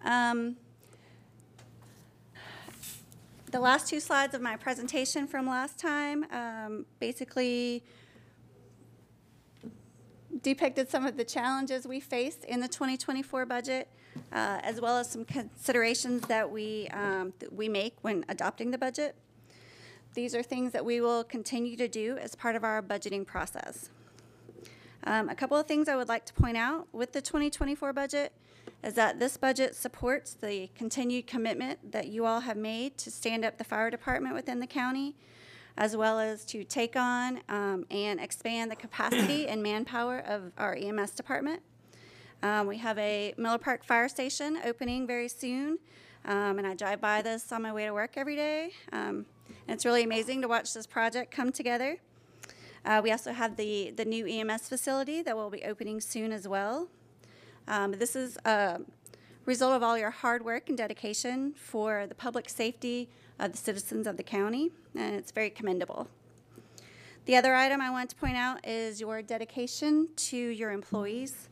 Um, 0.03 0.57
The 3.51 3.59
last 3.59 3.89
two 3.89 3.99
slides 3.99 4.33
of 4.37 4.41
my 4.41 4.55
presentation 4.55 5.27
from 5.27 5.45
last 5.49 5.77
time 5.77 6.25
um, 6.31 6.87
basically 7.01 7.83
depicted 10.41 10.89
some 10.89 11.05
of 11.05 11.17
the 11.17 11.25
challenges 11.25 11.85
we 11.85 11.99
faced 11.99 12.45
in 12.45 12.61
the 12.61 12.69
2024 12.69 13.47
budget, 13.47 13.89
uh, 14.33 14.61
as 14.63 14.81
well 14.81 14.99
as 14.99 15.11
some 15.11 15.25
considerations 15.25 16.23
that 16.29 16.49
we, 16.49 16.87
um, 16.93 17.33
that 17.41 17.53
we 17.53 17.69
make 17.69 17.97
when 18.03 18.25
adopting 18.29 18.71
the 18.71 18.79
budget. 18.79 19.17
These 20.15 20.33
are 20.37 20.45
things 20.45 20.71
that 20.71 20.85
we 20.85 21.01
will 21.01 21.25
continue 21.25 21.77
to 21.77 21.89
do 21.89 22.19
as 22.19 22.37
part 22.37 22.55
of 22.55 22.63
our 22.63 22.81
budgeting 22.81 23.27
process. 23.27 23.91
Um, 25.03 25.29
a 25.29 25.35
couple 25.35 25.57
of 25.57 25.67
things 25.67 25.89
I 25.89 25.97
would 25.97 26.09
like 26.09 26.25
to 26.27 26.35
point 26.35 26.57
out 26.57 26.87
with 26.93 27.13
the 27.13 27.21
2024 27.21 27.93
budget 27.95 28.33
is 28.83 28.95
that 28.95 29.19
this 29.19 29.37
budget 29.37 29.75
supports 29.77 30.33
the 30.35 30.71
continued 30.75 31.27
commitment 31.27 31.93
that 31.93 32.09
you 32.09 32.25
all 32.25 32.41
have 32.41 32.57
made 32.57 32.97
to 32.99 33.11
stand 33.11 33.45
up 33.45 33.59
the 33.59 33.65
fire 33.65 33.91
department 33.91 34.35
within 34.35 34.61
the 34.61 34.67
county, 34.67 35.17
as 35.77 35.97
well 35.97 36.19
as 36.19 36.45
to 36.47 36.65
take 36.65 36.97
on 36.97 37.41
um, 37.49 37.85
and 37.91 38.19
expand 38.21 38.71
the 38.71 38.77
capacity 38.77 39.47
and 39.49 39.63
manpower 39.63 40.19
of 40.19 40.53
our 40.57 40.75
EMS 40.75 41.13
department. 41.13 41.63
Um, 42.43 42.67
we 42.67 42.79
have 42.79 42.97
a 42.99 43.35
Miller 43.37 43.59
Park 43.59 43.85
Fire 43.85 44.09
Station 44.09 44.59
opening 44.65 45.07
very 45.07 45.29
soon, 45.29 45.79
um, 46.25 46.59
and 46.59 46.67
I 46.67 46.75
drive 46.75 47.01
by 47.01 47.21
this 47.21 47.53
on 47.53 47.63
my 47.63 47.73
way 47.73 47.85
to 47.85 47.93
work 47.93 48.13
every 48.17 48.37
day. 48.37 48.71
Um, 48.93 49.27
and 49.67 49.75
it's 49.75 49.85
really 49.85 50.05
amazing 50.05 50.41
to 50.43 50.49
watch 50.49 50.73
this 50.73 50.87
project 50.87 51.31
come 51.31 51.53
together. 51.53 51.99
Uh, 52.85 53.01
we 53.05 53.13
also 53.13 53.33
have 53.33 53.57
the, 53.57 53.91
the 53.91 54.07
new 54.07 54.27
EMS 54.27 54.69
facility 54.69 55.21
that 55.21 55.37
will 55.37 55.51
be 55.51 55.65
opening 55.65 56.01
soon 56.01 56.33
as 56.33 56.49
well. 56.49 56.89
Um, 57.69 57.93
this 57.93 58.17
is 58.17 58.37
a 58.45 58.81
result 59.47 59.75
of 59.75 59.83
all 59.83 59.97
your 59.97 60.11
hard 60.11 60.45
work 60.45 60.69
and 60.69 60.77
dedication 60.77 61.53
for 61.55 62.07
the 62.07 62.15
public 62.15 62.49
safety 62.49 63.09
of 63.39 63.53
the 63.53 63.59
citizens 63.59 64.07
of 64.07 64.17
the 64.17 64.23
county, 64.23 64.71
and 64.95 65.15
it's 65.15 65.31
very 65.31 65.51
commendable. 65.51 66.09
The 67.27 67.37
other 67.37 67.55
item 67.55 67.81
I 67.81 67.91
want 67.91 68.11
to 68.11 68.17
point 68.17 68.37
out 68.37 68.67
is 68.67 69.01
your 69.01 69.23
dedication 69.23 70.09
to 70.17 70.37
your 70.37 70.73
employees. 70.73 71.49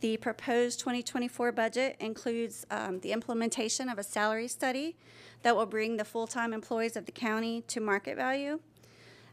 The 0.00 0.18
proposed 0.18 0.78
2024 0.80 1.52
budget 1.52 1.96
includes 2.00 2.66
um, 2.70 3.00
the 3.00 3.12
implementation 3.12 3.88
of 3.88 3.98
a 3.98 4.02
salary 4.02 4.48
study 4.48 4.94
that 5.42 5.56
will 5.56 5.66
bring 5.66 5.96
the 5.96 6.04
full-time 6.04 6.52
employees 6.52 6.96
of 6.96 7.06
the 7.06 7.12
county 7.12 7.62
to 7.68 7.80
market 7.80 8.16
value. 8.16 8.60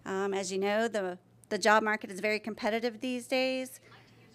Um, 0.06 0.34
as 0.34 0.52
you 0.52 0.58
know, 0.58 0.88
the, 0.88 1.18
the 1.50 1.58
job 1.58 1.84
market 1.84 2.12
is 2.12 2.20
very 2.20 2.40
competitive 2.40 3.02
these 3.02 3.28
days, 3.28 3.80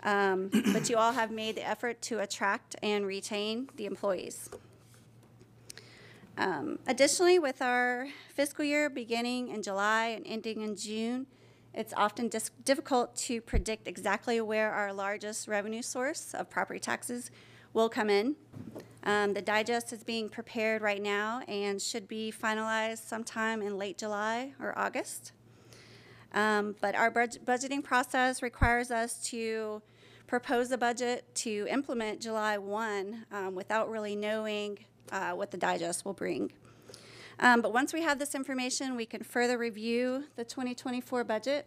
um, 0.02 0.50
but 0.72 0.88
you 0.88 0.96
all 0.96 1.12
have 1.12 1.30
made 1.30 1.56
the 1.56 1.66
effort 1.66 2.00
to 2.02 2.20
attract 2.20 2.76
and 2.82 3.06
retain 3.06 3.68
the 3.76 3.86
employees. 3.86 4.48
Um, 6.36 6.78
additionally, 6.86 7.38
with 7.38 7.60
our 7.60 8.06
fiscal 8.32 8.64
year 8.64 8.88
beginning 8.88 9.48
in 9.48 9.62
July 9.62 10.06
and 10.06 10.24
ending 10.26 10.60
in 10.60 10.76
June, 10.76 11.26
it's 11.74 11.92
often 11.96 12.30
difficult 12.64 13.16
to 13.16 13.40
predict 13.40 13.88
exactly 13.88 14.40
where 14.40 14.72
our 14.72 14.92
largest 14.92 15.48
revenue 15.48 15.82
source 15.82 16.34
of 16.34 16.48
property 16.48 16.80
taxes 16.80 17.30
will 17.72 17.88
come 17.88 18.08
in. 18.08 18.36
Um, 19.04 19.34
the 19.34 19.42
digest 19.42 19.92
is 19.92 20.02
being 20.02 20.28
prepared 20.28 20.82
right 20.82 21.02
now 21.02 21.42
and 21.48 21.80
should 21.80 22.08
be 22.08 22.32
finalized 22.32 23.06
sometime 23.08 23.62
in 23.62 23.78
late 23.78 23.98
July 23.98 24.52
or 24.60 24.76
August. 24.78 25.32
Um, 26.34 26.76
but 26.80 26.94
our 26.94 27.10
budg- 27.10 27.44
budgeting 27.44 27.82
process 27.82 28.42
requires 28.42 28.90
us 28.90 29.22
to 29.30 29.82
propose 30.26 30.70
a 30.70 30.78
budget 30.78 31.24
to 31.34 31.66
implement 31.70 32.20
July 32.20 32.58
1 32.58 33.26
um, 33.32 33.54
without 33.54 33.90
really 33.90 34.14
knowing 34.14 34.78
uh, 35.10 35.32
what 35.32 35.50
the 35.50 35.56
digest 35.56 36.04
will 36.04 36.12
bring. 36.12 36.52
Um, 37.40 37.62
but 37.62 37.72
once 37.72 37.92
we 37.92 38.02
have 38.02 38.18
this 38.18 38.34
information, 38.34 38.96
we 38.96 39.06
can 39.06 39.22
further 39.22 39.56
review 39.56 40.24
the 40.36 40.44
2024 40.44 41.24
budget 41.24 41.66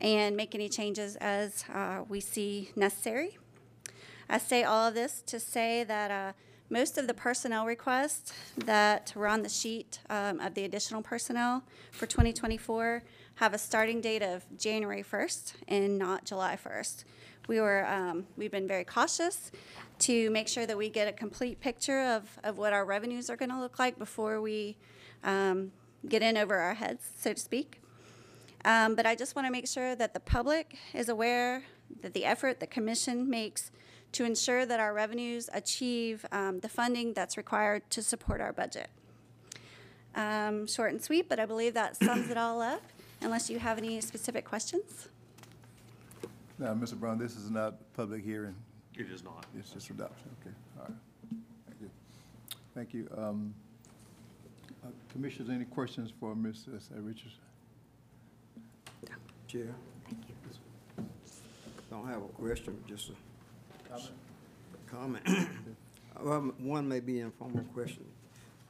and 0.00 0.36
make 0.36 0.54
any 0.54 0.68
changes 0.68 1.16
as 1.16 1.64
uh, 1.72 2.02
we 2.08 2.20
see 2.20 2.70
necessary. 2.74 3.36
I 4.28 4.38
say 4.38 4.62
all 4.62 4.86
of 4.86 4.94
this 4.94 5.22
to 5.26 5.40
say 5.40 5.84
that 5.84 6.10
uh, 6.10 6.32
most 6.70 6.96
of 6.96 7.08
the 7.08 7.14
personnel 7.14 7.66
requests 7.66 8.32
that 8.56 9.12
were 9.16 9.26
on 9.26 9.42
the 9.42 9.48
sheet 9.48 9.98
um, 10.08 10.38
of 10.38 10.54
the 10.54 10.64
additional 10.64 11.02
personnel 11.02 11.64
for 11.90 12.06
2024 12.06 13.02
have 13.40 13.54
a 13.54 13.58
starting 13.58 14.02
date 14.02 14.22
of 14.22 14.44
January 14.58 15.02
1st 15.02 15.54
and 15.66 15.98
not 15.98 16.26
July 16.26 16.58
1st. 16.62 17.04
We 17.48 17.58
were, 17.58 17.86
um, 17.86 18.26
we've 18.36 18.50
been 18.50 18.68
very 18.68 18.84
cautious 18.84 19.50
to 20.00 20.28
make 20.28 20.46
sure 20.46 20.66
that 20.66 20.76
we 20.76 20.90
get 20.90 21.08
a 21.08 21.12
complete 21.12 21.58
picture 21.58 22.02
of, 22.02 22.38
of 22.44 22.58
what 22.58 22.74
our 22.74 22.84
revenues 22.84 23.30
are 23.30 23.36
going 23.36 23.48
to 23.48 23.58
look 23.58 23.78
like 23.78 23.98
before 23.98 24.42
we 24.42 24.76
um, 25.24 25.72
get 26.06 26.22
in 26.22 26.36
over 26.36 26.54
our 26.54 26.74
heads, 26.74 27.12
so 27.16 27.32
to 27.32 27.40
speak. 27.40 27.80
Um, 28.66 28.94
but 28.94 29.06
I 29.06 29.14
just 29.14 29.34
want 29.34 29.48
to 29.48 29.50
make 29.50 29.66
sure 29.66 29.96
that 29.96 30.12
the 30.12 30.20
public 30.20 30.76
is 30.92 31.08
aware 31.08 31.62
that 32.02 32.12
the 32.12 32.26
effort 32.26 32.60
the 32.60 32.66
commission 32.66 33.30
makes 33.30 33.70
to 34.12 34.26
ensure 34.26 34.66
that 34.66 34.80
our 34.80 34.92
revenues 34.92 35.48
achieve 35.54 36.26
um, 36.30 36.60
the 36.60 36.68
funding 36.68 37.14
that's 37.14 37.38
required 37.38 37.88
to 37.88 38.02
support 38.02 38.42
our 38.42 38.52
budget. 38.52 38.90
Um, 40.14 40.66
short 40.66 40.92
and 40.92 41.02
sweet, 41.02 41.26
but 41.26 41.40
I 41.40 41.46
believe 41.46 41.72
that 41.72 41.96
sums 41.96 42.28
it 42.28 42.36
all 42.36 42.60
up, 42.60 42.82
unless 43.20 43.50
you 43.50 43.58
have 43.58 43.78
any 43.78 44.00
specific 44.00 44.44
questions. 44.44 45.08
Now, 46.58 46.74
Mr. 46.74 46.94
Brown, 46.98 47.18
this 47.18 47.36
is 47.36 47.50
not 47.50 47.74
public 47.94 48.22
hearing, 48.24 48.54
It 48.94 49.06
is 49.10 49.22
not. 49.24 49.46
it's 49.58 49.70
just 49.70 49.88
adoption, 49.90 50.28
okay, 50.40 50.54
all 50.78 50.84
right. 50.84 50.94
Thank 51.66 51.80
you. 51.80 51.90
Thank 52.74 52.94
you. 52.94 53.08
Um, 53.16 53.54
uh, 54.84 54.88
Commissioners, 55.12 55.50
any 55.50 55.64
questions 55.64 56.12
for 56.20 56.34
Ms. 56.34 56.66
Richards? 56.96 57.34
Chair. 59.48 59.74
Thank 60.04 60.18
you. 60.28 61.04
Don't 61.90 62.06
have 62.06 62.22
a 62.22 62.28
question, 62.28 62.78
just 62.86 63.10
a 63.10 63.98
comment. 64.90 65.26
Well, 66.22 66.52
one 66.58 66.86
may 66.86 67.00
be 67.00 67.20
an 67.20 67.26
informal 67.26 67.64
question. 67.72 68.04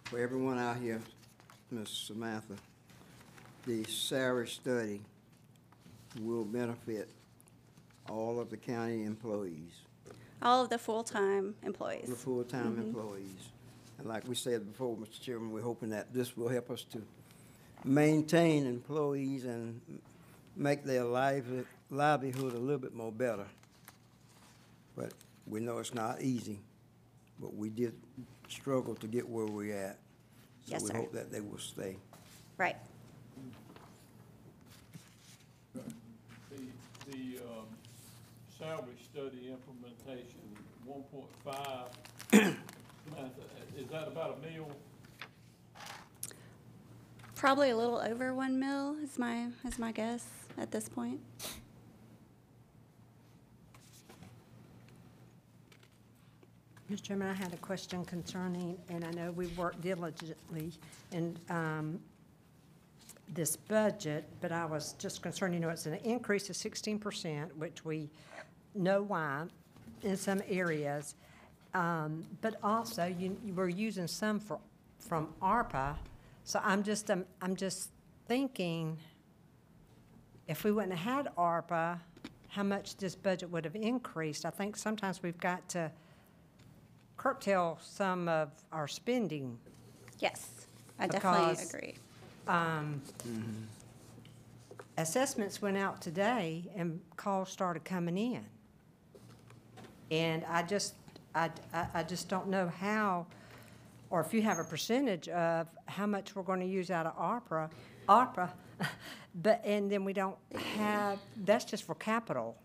For 0.04 0.20
everyone 0.20 0.56
out 0.58 0.76
here, 0.76 1.00
Ms. 1.72 1.88
Samantha, 1.88 2.54
the 3.66 3.84
salary 3.84 4.48
study 4.48 5.00
will 6.20 6.44
benefit 6.44 7.08
all 8.08 8.40
of 8.40 8.50
the 8.50 8.56
county 8.56 9.04
employees, 9.04 9.72
All 10.42 10.62
of 10.62 10.70
the 10.70 10.78
full-time 10.78 11.54
employees. 11.62 12.08
the 12.08 12.16
full-time 12.16 12.72
mm-hmm. 12.72 12.82
employees. 12.82 13.48
And 13.98 14.08
like 14.08 14.26
we 14.26 14.34
said 14.34 14.66
before, 14.72 14.96
Mr. 14.96 15.20
Chairman, 15.20 15.52
we're 15.52 15.60
hoping 15.60 15.90
that 15.90 16.12
this 16.12 16.36
will 16.36 16.48
help 16.48 16.70
us 16.70 16.84
to 16.92 17.02
maintain 17.84 18.66
employees 18.66 19.44
and 19.44 19.80
make 20.56 20.84
their 20.84 21.02
liveli- 21.02 21.66
livelihood 21.90 22.54
a 22.54 22.58
little 22.58 22.78
bit 22.78 22.94
more 22.94 23.12
better. 23.12 23.46
But 24.96 25.12
we 25.46 25.60
know 25.60 25.78
it's 25.78 25.94
not 25.94 26.22
easy, 26.22 26.58
but 27.38 27.54
we 27.54 27.68
did 27.68 27.94
struggle 28.48 28.94
to 28.96 29.06
get 29.06 29.28
where 29.28 29.46
we're 29.46 29.76
at. 29.76 29.98
Yes, 30.66 30.80
So 30.80 30.86
sir. 30.88 30.92
we 30.94 31.00
hope 31.00 31.12
that 31.12 31.30
they 31.30 31.40
will 31.40 31.58
stay. 31.58 31.96
Right. 32.56 32.76
The, 35.74 35.80
the, 37.10 37.38
um, 37.38 37.66
salary 38.60 38.96
study 39.02 39.50
implementation, 39.50 40.38
one 40.84 41.02
point 41.04 41.30
five, 41.42 41.88
is 43.76 43.88
that 43.90 44.06
about 44.06 44.36
a 44.38 44.52
mil? 44.52 44.70
Probably 47.34 47.70
a 47.70 47.76
little 47.76 47.96
over 47.98 48.34
one 48.34 48.60
mil 48.60 48.96
is 49.02 49.18
my, 49.18 49.46
is 49.66 49.78
my 49.78 49.92
guess 49.92 50.26
at 50.58 50.70
this 50.70 50.90
point. 50.90 51.20
Mr. 56.92 57.02
Chairman, 57.02 57.28
I 57.28 57.32
had 57.32 57.54
a 57.54 57.58
question 57.58 58.04
concerning, 58.04 58.76
and 58.90 59.04
I 59.06 59.10
know 59.12 59.30
we've 59.30 59.56
worked 59.56 59.80
diligently 59.80 60.72
in 61.12 61.38
um, 61.48 61.98
this 63.32 63.56
budget, 63.56 64.24
but 64.42 64.52
I 64.52 64.66
was 64.66 64.94
just 64.98 65.22
concerned, 65.22 65.54
you 65.54 65.60
know, 65.60 65.70
it's 65.70 65.86
an 65.86 65.94
increase 66.04 66.50
of 66.50 66.56
sixteen 66.56 66.98
percent, 66.98 67.56
which 67.56 67.84
we 67.84 68.10
know 68.74 69.02
why 69.02 69.46
in 70.02 70.16
some 70.16 70.42
areas. 70.48 71.14
Um, 71.74 72.24
But 72.40 72.56
also, 72.62 73.06
you, 73.06 73.36
you 73.44 73.54
were 73.54 73.68
using 73.68 74.06
some 74.08 74.40
for, 74.40 74.58
from 74.98 75.28
ARPA, 75.40 75.96
so 76.44 76.60
I'm 76.64 76.82
just, 76.82 77.10
um, 77.10 77.24
I'm 77.40 77.54
just 77.54 77.90
thinking, 78.26 78.98
if 80.48 80.64
we 80.64 80.72
wouldn't 80.72 80.98
have 80.98 81.26
had 81.26 81.34
ARPA, 81.36 81.98
how 82.48 82.62
much 82.64 82.96
this 82.96 83.14
budget 83.14 83.50
would 83.50 83.64
have 83.64 83.76
increased. 83.76 84.44
I 84.44 84.50
think 84.50 84.76
sometimes 84.76 85.22
we've 85.22 85.38
got 85.38 85.68
to 85.70 85.92
curtail 87.16 87.78
some 87.80 88.26
of 88.28 88.50
our 88.72 88.88
spending. 88.88 89.58
Yes, 90.18 90.48
I 90.98 91.06
definitely 91.06 91.50
Because- 91.50 91.68
agree. 91.74 91.94
Um, 92.48 93.02
Assessments 94.96 95.62
went 95.62 95.76
out 95.78 96.02
today 96.02 96.64
and 96.76 97.00
calls 97.16 97.48
started 97.48 97.84
coming 97.84 98.18
in. 98.18 98.44
And 100.10 100.44
I 100.48 100.62
just, 100.62 100.94
I, 101.34 101.50
I, 101.72 101.86
I 101.94 102.02
just 102.02 102.28
don't 102.28 102.48
know 102.48 102.68
how, 102.68 103.26
or 104.10 104.20
if 104.20 104.34
you 104.34 104.42
have 104.42 104.58
a 104.58 104.64
percentage 104.64 105.28
of 105.28 105.68
how 105.86 106.06
much 106.06 106.34
we're 106.34 106.42
going 106.42 106.60
to 106.60 106.66
use 106.66 106.90
out 106.90 107.06
of 107.06 107.16
ARPA, 107.16 107.70
ARPA, 108.08 108.50
but, 109.36 109.60
and 109.64 109.90
then 109.90 110.04
we 110.04 110.12
don't 110.12 110.36
have, 110.76 111.18
that's 111.44 111.64
just 111.64 111.84
for 111.84 111.94
capital. 111.94 112.56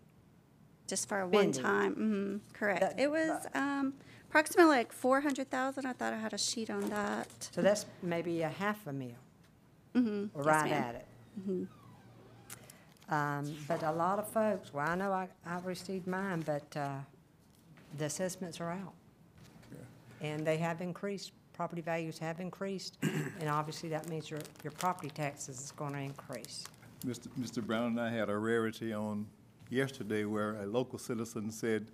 Just 0.88 1.08
for 1.08 1.22
a 1.22 1.28
Spending. 1.28 1.62
one-time, 1.64 1.94
mhm, 1.96 2.40
correct. 2.54 2.80
That- 2.80 2.98
It 3.00 3.10
was 3.10 3.44
um, 3.54 3.92
approximately 4.28 4.70
like 4.70 4.92
four 4.92 5.20
hundred 5.20 5.50
thousand. 5.50 5.84
I 5.84 5.92
thought 5.92 6.12
I 6.12 6.16
had 6.16 6.32
a 6.32 6.38
sheet 6.38 6.70
on 6.70 6.88
that. 6.90 7.26
So 7.52 7.60
that's 7.60 7.86
maybe 8.04 8.42
a 8.42 8.48
half 8.48 8.86
a 8.86 8.92
mil. 8.92 9.08
Mhm, 9.96 10.30
yes, 10.36 10.44
right 10.46 10.70
ma'am. 10.70 10.84
at 10.84 10.94
it. 10.94 11.06
Um, 13.08 13.56
But 13.66 13.82
a 13.82 13.90
lot 13.90 14.20
of 14.20 14.28
folks, 14.28 14.72
well, 14.72 14.88
I 14.88 14.94
know 14.94 15.10
I, 15.12 15.28
I 15.44 15.58
received 15.64 16.06
mine, 16.06 16.42
but 16.46 16.76
uh, 16.76 16.98
the 17.98 18.06
assessments 18.06 18.60
are 18.60 18.70
out. 18.70 18.94
And 20.22 20.46
they 20.46 20.56
have 20.56 20.80
increased, 20.80 21.32
property 21.52 21.82
values 21.82 22.18
have 22.18 22.40
increased, 22.40 22.96
and 23.02 23.48
obviously 23.48 23.88
that 23.90 24.08
means 24.08 24.30
your, 24.30 24.40
your 24.64 24.70
property 24.72 25.10
taxes 25.10 25.60
is 25.60 25.72
going 25.72 25.92
to 25.92 25.98
increase. 26.00 26.64
Mr. 27.04 27.28
Mr. 27.38 27.64
Brown 27.64 27.88
and 27.88 28.00
I 28.00 28.10
had 28.10 28.30
a 28.30 28.36
rarity 28.36 28.94
on 28.94 29.26
yesterday 29.68 30.24
where 30.24 30.56
a 30.62 30.66
local 30.66 30.98
citizen 30.98 31.50
said 31.50 31.86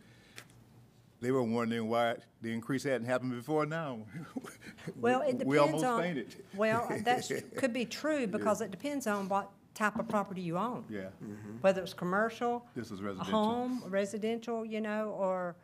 they 1.20 1.30
were 1.30 1.42
wondering 1.42 1.88
why 1.88 2.16
the 2.40 2.52
increase 2.52 2.84
hadn't 2.84 3.06
happened 3.06 3.32
before 3.32 3.66
now. 3.66 4.00
Well, 4.96 5.20
it 5.20 5.46
We 5.46 5.56
depends 5.56 5.60
almost 5.60 5.84
on. 5.84 6.02
fainted. 6.02 6.36
Well, 6.56 6.88
that 7.04 7.30
could 7.56 7.72
be 7.72 7.84
true, 7.84 8.26
because 8.26 8.60
it 8.60 8.72
depends 8.72 9.06
on 9.06 9.28
what 9.28 9.48
type 9.74 9.96
of 9.96 10.08
property 10.08 10.40
you 10.40 10.58
own. 10.58 10.84
Yeah, 10.90 11.02
mm-hmm. 11.22 11.58
Whether 11.60 11.82
it's 11.82 11.94
commercial, 11.94 12.66
this 12.74 12.90
is 12.90 12.98
a 12.98 13.02
residential. 13.04 13.32
home, 13.32 13.84
residential, 13.86 14.64
you 14.64 14.80
know, 14.80 15.10
or 15.10 15.54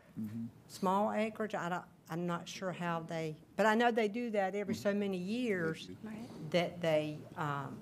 small 0.68 1.12
acreage, 1.12 1.54
I 1.54 1.68
don't, 1.68 1.82
I'm 2.10 2.26
not 2.26 2.48
sure 2.48 2.72
how 2.72 3.00
they, 3.08 3.36
but 3.56 3.66
I 3.66 3.74
know 3.74 3.90
they 3.90 4.08
do 4.08 4.30
that 4.30 4.54
every 4.54 4.74
so 4.74 4.92
many 4.94 5.18
years, 5.18 5.88
Right. 6.02 6.14
that 6.50 6.80
they, 6.80 7.18
um, 7.36 7.76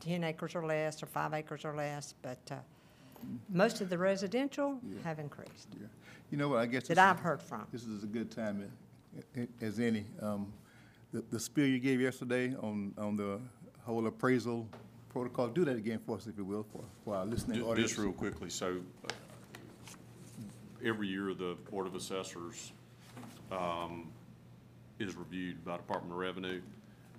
ten 0.00 0.24
acres 0.24 0.54
or 0.54 0.66
less, 0.66 1.02
or 1.02 1.06
five 1.06 1.32
acres 1.32 1.64
or 1.64 1.74
less, 1.76 2.14
but, 2.22 2.38
uh, 2.50 2.56
most 3.48 3.80
of 3.80 3.88
the 3.88 3.96
residential 3.98 4.80
have 5.04 5.18
increased, 5.18 5.68
Yeah. 5.80 5.86
You 6.30 6.38
know 6.38 6.48
what, 6.48 6.58
I 6.60 6.66
guess. 6.66 6.82
that 6.88 6.94
this 6.94 6.98
I've 6.98 7.16
is- 7.16 7.22
heard 7.22 7.42
from. 7.42 7.66
This 7.72 7.84
is 7.84 8.02
a 8.02 8.06
good 8.06 8.30
time 8.30 8.68
i- 9.36 9.40
i- 9.40 9.48
as 9.60 9.78
any. 9.78 10.06
Um, 10.20 10.52
The, 11.12 11.22
the 11.30 11.38
spiel 11.38 11.66
you 11.66 11.78
gave 11.78 12.00
yesterday 12.00 12.54
on, 12.56 12.94
on 12.96 13.16
the 13.16 13.38
whole 13.84 14.06
appraisal 14.06 14.66
protocol, 15.10 15.48
do 15.48 15.62
that 15.66 15.76
again 15.76 15.98
for 15.98 16.16
us, 16.16 16.26
if 16.26 16.38
you 16.38 16.44
will, 16.46 16.62
for, 16.72 16.82
for 17.04 17.14
our 17.16 17.26
listening 17.26 17.58
Ju- 17.58 17.66
audience. 17.68 17.90
Just 17.90 18.00
real 18.00 18.12
quickly, 18.14 18.48
so 18.48 18.78
uh, 19.04 19.08
every 20.84 21.08
year, 21.08 21.34
the 21.34 21.56
Board 21.70 21.86
of 21.86 21.94
Assessors 21.94 22.72
um, 23.50 24.10
is 24.98 25.16
reviewed 25.16 25.64
by 25.64 25.76
Department 25.76 26.12
of 26.12 26.18
Revenue 26.18 26.60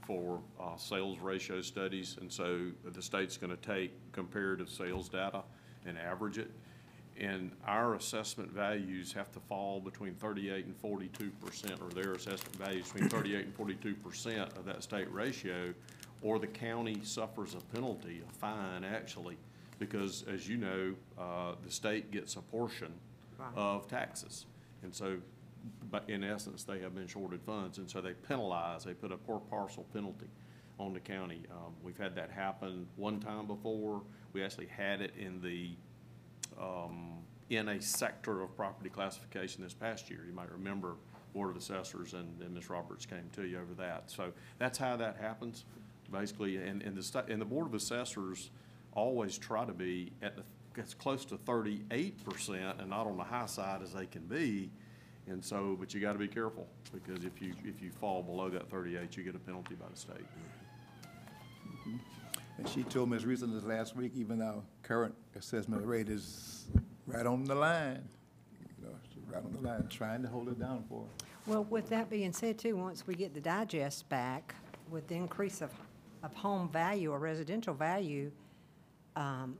for 0.05 0.41
uh, 0.59 0.75
sales 0.75 1.19
ratio 1.19 1.61
studies, 1.61 2.17
and 2.19 2.31
so 2.31 2.67
the 2.83 3.01
state's 3.01 3.37
going 3.37 3.55
to 3.55 3.61
take 3.61 3.91
comparative 4.11 4.69
sales 4.69 5.07
data 5.07 5.43
and 5.85 5.97
average 5.97 6.37
it. 6.37 6.51
And 7.19 7.51
our 7.67 7.93
assessment 7.93 8.51
values 8.51 9.13
have 9.13 9.31
to 9.33 9.39
fall 9.39 9.79
between 9.79 10.15
thirty-eight 10.15 10.65
and 10.65 10.75
forty-two 10.75 11.31
percent, 11.45 11.79
or 11.79 11.89
their 11.89 12.13
assessment 12.13 12.55
values 12.55 12.91
between 12.91 13.09
thirty-eight 13.09 13.45
and 13.45 13.55
forty-two 13.55 13.93
percent 13.95 14.51
of 14.57 14.65
that 14.65 14.81
state 14.81 15.11
ratio, 15.13 15.73
or 16.23 16.39
the 16.39 16.47
county 16.47 16.99
suffers 17.03 17.53
a 17.53 17.75
penalty, 17.75 18.23
a 18.27 18.33
fine, 18.33 18.83
actually, 18.83 19.37
because, 19.77 20.25
as 20.27 20.49
you 20.49 20.57
know, 20.57 20.95
uh, 21.19 21.53
the 21.63 21.71
state 21.71 22.09
gets 22.09 22.35
a 22.35 22.41
portion 22.41 22.91
Of 23.55 23.87
taxes. 23.87 24.45
And 24.83 24.93
so, 24.93 25.17
but 25.89 26.09
in 26.09 26.23
essence, 26.23 26.63
they 26.63 26.79
have 26.79 26.95
been 26.95 27.07
shorted 27.07 27.41
funds, 27.43 27.77
and 27.77 27.89
so 27.89 28.01
they 28.01 28.13
penalize, 28.13 28.83
they 28.83 28.93
put 28.93 29.11
a 29.11 29.17
per 29.17 29.39
parcel 29.39 29.85
penalty 29.93 30.27
on 30.79 30.93
the 30.93 30.99
county. 30.99 31.43
Um, 31.51 31.73
We've 31.83 31.97
had 31.97 32.15
that 32.15 32.31
happen 32.31 32.87
one 32.95 33.19
time 33.19 33.47
before. 33.47 34.01
We 34.33 34.43
actually 34.43 34.67
had 34.67 35.01
it 35.01 35.13
in 35.17 35.41
the, 35.41 35.71
um, 36.59 37.19
in 37.49 37.69
a 37.69 37.81
sector 37.81 38.41
of 38.41 38.55
property 38.55 38.89
classification 38.89 39.63
this 39.63 39.73
past 39.73 40.09
year. 40.09 40.25
You 40.27 40.33
might 40.33 40.51
remember 40.51 40.95
Board 41.33 41.49
of 41.49 41.57
Assessors 41.57 42.13
and, 42.13 42.41
and 42.41 42.53
Ms. 42.53 42.69
Roberts 42.69 43.05
came 43.05 43.29
to 43.33 43.43
you 43.43 43.59
over 43.59 43.73
that. 43.75 44.09
So 44.09 44.31
that's 44.59 44.77
how 44.77 44.95
that 44.97 45.17
happens, 45.17 45.65
basically, 46.11 46.57
and, 46.57 46.81
and 46.83 46.95
the 46.95 47.25
and 47.27 47.41
the 47.41 47.45
Board 47.45 47.67
of 47.67 47.73
Assessors 47.73 48.51
always 48.93 49.37
try 49.37 49.65
to 49.65 49.73
be 49.73 50.11
at 50.21 50.35
the, 50.35 50.43
as 50.77 50.93
close 50.93 51.25
to 51.25 51.37
thirty-eight 51.37 52.23
percent 52.25 52.79
and 52.79 52.89
not 52.89 53.07
on 53.07 53.17
the 53.17 53.23
high 53.23 53.45
side 53.45 53.81
as 53.81 53.93
they 53.93 54.05
can 54.05 54.23
be. 54.23 54.71
And 55.27 55.43
so, 55.43 55.77
but 55.79 55.93
you 55.93 56.01
gotta 56.01 56.19
be 56.19 56.27
careful, 56.27 56.67
because 56.93 57.23
if 57.23 57.41
you, 57.41 57.53
if 57.63 57.81
you 57.81 57.91
fall 57.91 58.21
below 58.21 58.49
that 58.49 58.69
thirty-eight, 58.69 59.15
you 59.15 59.23
get 59.23 59.35
a 59.35 59.39
penalty 59.39 59.75
by 59.75 59.85
the 59.89 59.97
state. 59.97 60.25
And 62.57 62.69
she 62.69 62.83
told 62.83 63.09
me 63.09 63.17
as 63.17 63.25
recently 63.25 63.57
as 63.57 63.63
last 63.63 63.95
week, 63.95 64.11
even 64.15 64.41
our 64.41 64.61
current 64.83 65.15
assessment 65.35 65.85
rate 65.85 66.09
is 66.09 66.65
right 67.07 67.25
on 67.25 67.45
the 67.45 67.55
line. 67.55 68.07
You 68.77 68.85
know, 68.85 68.95
it's 69.03 69.33
right 69.33 69.43
on 69.43 69.53
the 69.53 69.67
line, 69.67 69.87
trying 69.89 70.21
to 70.21 70.27
hold 70.27 70.49
it 70.49 70.59
down 70.59 70.83
for 70.87 71.01
her. 71.01 71.27
Well, 71.47 71.63
with 71.65 71.89
that 71.89 72.09
being 72.09 72.31
said 72.31 72.57
too, 72.59 72.75
once 72.75 73.07
we 73.07 73.15
get 73.15 73.33
the 73.33 73.41
digest 73.41 74.07
back, 74.07 74.55
with 74.91 75.07
the 75.07 75.15
increase 75.15 75.61
of, 75.61 75.71
of 76.21 76.33
home 76.35 76.69
value 76.69 77.11
or 77.11 77.19
residential 77.19 77.73
value, 77.73 78.31
um, 79.15 79.57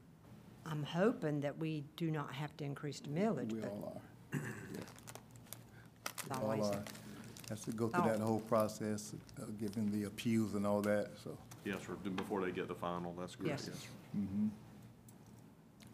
I'm 0.65 0.83
hoping 0.83 1.41
that 1.41 1.57
we 1.57 1.83
do 1.97 2.09
not 2.11 2.33
have 2.33 2.55
to 2.57 2.63
increase 2.63 2.99
the 2.99 3.09
millage, 3.09 3.51
We 3.51 3.59
but 3.59 3.69
all 3.69 4.01
are. 4.33 4.39
it's 6.05 6.23
We 6.29 6.35
always, 6.35 6.61
all 6.61 6.73
are. 6.73 6.83
Has 7.49 7.61
to 7.65 7.71
go 7.71 7.89
through 7.89 8.03
that 8.03 8.19
whole 8.19 8.39
process 8.41 9.13
of 9.37 9.59
giving 9.59 9.91
the 9.91 10.05
appeals 10.07 10.55
and 10.55 10.65
all 10.65 10.81
that, 10.81 11.11
so. 11.23 11.37
Yes, 11.65 11.79
sir, 11.85 11.93
before 12.15 12.41
they 12.41 12.51
get 12.51 12.67
the 12.67 12.75
final, 12.75 13.13
that's 13.19 13.35
correct, 13.35 13.49
Yes. 13.67 13.69
yes, 13.73 13.79
sir. 13.83 14.19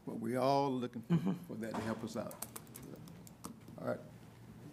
But 0.08 0.20
we 0.20 0.36
all 0.38 0.72
looking 0.72 1.02
for- 1.04 1.36
for 1.48 1.56
that 1.62 1.74
to 1.76 1.82
help 1.82 2.04
us 2.04 2.16
out. 2.18 2.34
All 3.82 3.88
right, 3.88 4.00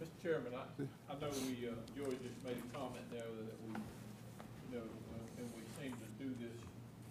Mr. 0.01 0.21
Chairman, 0.21 0.53
I, 0.55 1.13
I 1.13 1.19
know 1.19 1.29
we, 1.45 1.67
uh, 1.69 1.73
Joey 1.95 2.17
just 2.21 2.43
made 2.43 2.57
a 2.57 2.77
comment 2.77 3.05
there 3.11 3.21
that 3.21 3.57
we, 3.65 3.73
you 3.73 4.77
know, 4.77 4.83
uh, 4.85 5.39
and 5.39 5.47
we 5.55 5.61
seem 5.81 5.93
to 5.93 6.07
do 6.23 6.29
this 6.41 6.57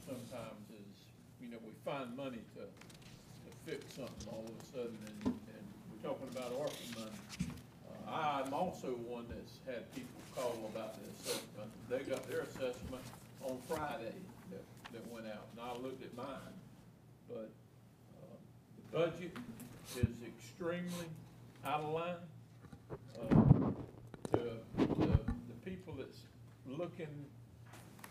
sometimes 0.06 0.60
is, 0.70 0.98
you 1.40 1.48
know, 1.48 1.58
we 1.64 1.72
find 1.86 2.16
money 2.16 2.42
to, 2.58 2.62
to 2.62 3.50
fix 3.64 3.94
something 3.94 4.26
all 4.32 4.42
of 4.42 4.50
a 4.50 4.66
sudden, 4.74 4.98
and, 5.06 5.26
and 5.26 5.64
we're 5.86 6.02
talking 6.02 6.26
about 6.34 6.50
ARPA 6.58 6.98
money. 6.98 7.52
Uh, 8.08 8.42
I'm 8.42 8.52
also 8.52 8.88
one 9.06 9.24
that's 9.30 9.58
had 9.64 9.86
people 9.94 10.18
call 10.34 10.68
about 10.74 10.94
the 10.98 11.06
assessment. 11.14 11.70
They 11.88 12.00
got 12.10 12.28
their 12.28 12.40
assessment 12.40 13.04
on 13.44 13.58
Friday 13.68 14.18
that, 14.50 14.64
that 14.92 15.12
went 15.12 15.26
out, 15.28 15.46
and 15.52 15.60
I 15.62 15.80
looked 15.80 16.02
at 16.02 16.12
mine. 16.16 16.56
But, 17.28 17.50
uh, 18.18 18.34
the 18.90 18.98
budget 18.98 19.36
is 19.96 20.08
extremely 20.26 21.06
out 21.64 21.82
of 21.82 21.92
line. 21.94 22.14
Uh, 23.14 23.70
To, 24.32 24.38
to 24.38 25.06
the 25.06 25.70
people 25.70 25.94
that's 25.96 26.18
looking 26.66 27.24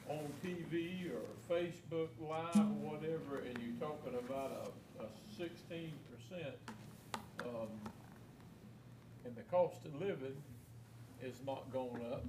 on 0.09 0.19
TV 0.43 1.09
or 1.11 1.53
Facebook 1.53 2.09
Live 2.21 2.55
or 2.55 2.91
whatever, 2.91 3.39
and 3.45 3.57
you're 3.63 3.79
talking 3.79 4.13
about 4.27 4.71
a, 4.99 5.03
a 5.03 5.07
sixteen 5.37 5.93
percent, 6.11 6.55
um, 7.41 7.69
and 9.25 9.35
the 9.35 9.43
cost 9.43 9.85
of 9.85 9.99
living 9.99 10.35
is 11.23 11.35
not 11.45 11.71
going 11.73 12.01
up. 12.11 12.23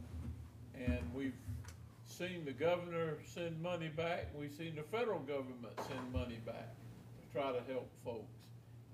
And 0.74 1.00
we've 1.14 1.32
seen 2.06 2.44
the 2.44 2.52
governor 2.52 3.14
send 3.26 3.60
money 3.62 3.88
back, 3.88 4.28
we've 4.38 4.52
seen 4.52 4.74
the 4.76 4.82
federal 4.82 5.20
government 5.20 5.78
send 5.88 6.12
money 6.12 6.38
back 6.46 6.74
to 7.20 7.32
try 7.32 7.52
to 7.52 7.60
help 7.72 7.88
folks. 8.04 8.36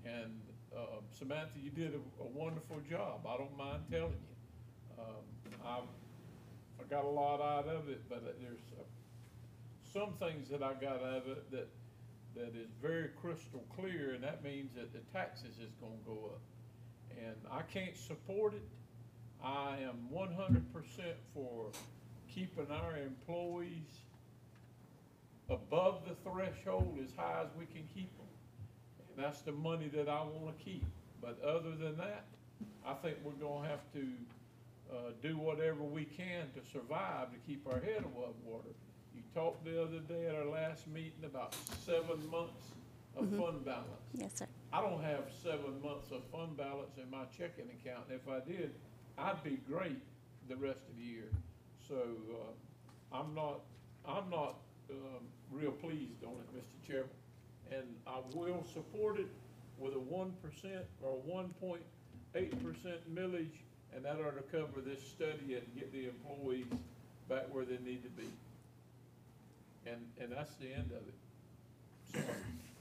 And, 0.05 0.31
uh, 0.75 0.99
Samantha, 1.17 1.59
you 1.63 1.69
did 1.69 1.93
a, 1.93 2.23
a 2.23 2.27
wonderful 2.27 2.79
job, 2.89 3.25
I 3.27 3.37
don't 3.37 3.57
mind 3.57 3.83
telling 3.91 4.11
you. 4.11 5.03
Um, 5.03 5.23
I've, 5.65 6.02
I 6.83 6.89
got 6.89 7.05
a 7.05 7.09
lot 7.09 7.41
out 7.41 7.67
of 7.67 7.87
it, 7.89 8.01
but 8.09 8.23
there's 8.41 8.59
uh, 8.77 8.83
some 9.93 10.13
things 10.19 10.49
that 10.49 10.61
I 10.61 10.73
got 10.73 10.97
out 11.03 11.23
of 11.23 11.27
it 11.27 11.51
that, 11.51 11.67
that 12.35 12.55
is 12.55 12.69
very 12.81 13.09
crystal 13.21 13.63
clear, 13.75 14.13
and 14.13 14.23
that 14.23 14.43
means 14.43 14.71
that 14.75 14.91
the 14.91 14.99
taxes 15.11 15.59
is 15.61 15.71
gonna 15.79 15.93
go 16.05 16.31
up. 16.33 16.41
And 17.23 17.35
I 17.51 17.61
can't 17.61 17.95
support 17.95 18.53
it. 18.53 18.67
I 19.43 19.77
am 19.83 20.09
one 20.09 20.33
hundred 20.33 20.71
percent 20.73 21.15
for 21.33 21.67
keeping 22.33 22.67
our 22.71 22.97
employees 22.97 24.01
above 25.49 26.01
the 26.07 26.15
threshold 26.29 26.97
as 27.03 27.11
high 27.15 27.41
as 27.43 27.49
we 27.57 27.65
can 27.65 27.87
keep 27.93 28.15
them. 28.17 28.27
And 29.15 29.23
that's 29.23 29.41
the 29.41 29.51
money 29.51 29.89
that 29.93 30.09
I 30.09 30.23
wanna 30.23 30.55
keep. 30.63 30.85
But 31.21 31.39
other 31.43 31.75
than 31.75 31.97
that, 31.97 32.25
I 32.85 32.93
think 32.95 33.17
we're 33.23 33.31
gonna 33.33 33.67
have 33.67 33.81
to, 33.93 34.05
uh, 34.93 35.11
do 35.21 35.37
whatever 35.37 35.83
we 35.83 36.05
can 36.05 36.47
to 36.53 36.61
survive 36.71 37.31
to 37.31 37.37
keep 37.47 37.65
our 37.67 37.79
head 37.79 37.99
above 37.99 38.35
water. 38.45 38.69
You 39.15 39.21
talked 39.33 39.65
the 39.65 39.81
other 39.81 39.99
day 39.99 40.27
at 40.27 40.35
our 40.35 40.45
last 40.45 40.87
meeting 40.87 41.23
about 41.25 41.55
seven 41.85 42.29
months 42.29 42.71
of 43.15 43.29
fund 43.29 43.63
balance. 43.65 43.87
Yes, 44.13 44.31
sir. 44.35 44.47
I 44.71 44.81
don't 44.81 45.03
have 45.03 45.25
seven 45.43 45.81
months 45.83 46.11
of 46.11 46.23
fund 46.31 46.57
balance 46.57 46.97
in 46.97 47.09
my 47.09 47.25
checking 47.37 47.69
account. 47.69 48.05
If 48.09 48.27
I 48.27 48.39
did, 48.47 48.71
I'd 49.17 49.43
be 49.43 49.59
great 49.69 50.01
the 50.49 50.55
rest 50.55 50.79
of 50.89 50.97
the 50.97 51.03
year. 51.03 51.29
So, 51.87 51.95
uh, 51.95 53.17
I'm 53.17 53.35
not, 53.35 53.61
I'm 54.07 54.29
not, 54.29 54.55
um, 54.89 55.23
real 55.51 55.71
pleased 55.71 56.23
on 56.23 56.33
it, 56.33 56.57
Mr. 56.57 56.87
Chairman. 56.87 57.09
And 57.71 57.83
I 58.07 58.19
will 58.35 58.65
support 58.73 59.19
it 59.19 59.27
with 59.77 59.93
a 59.95 59.99
one 59.99 60.33
percent 60.41 60.85
or 61.01 61.13
one 61.25 61.49
point 61.59 61.81
eight 62.35 62.51
percent 62.63 62.97
millage, 63.13 63.61
and 63.95 64.05
that 64.05 64.17
ought 64.19 64.35
to 64.35 64.57
cover 64.57 64.81
this 64.81 65.01
study 65.01 65.55
and 65.55 65.65
get 65.75 65.91
the 65.91 66.07
employees 66.07 66.65
back 67.29 67.45
where 67.51 67.65
they 67.65 67.77
need 67.85 68.03
to 68.03 68.09
be. 68.09 68.27
And, 69.85 69.99
and 70.19 70.31
that's 70.31 70.53
the 70.55 70.73
end 70.73 70.91
of 70.91 71.07
it. 71.07 71.13
Sorry, 72.13 72.37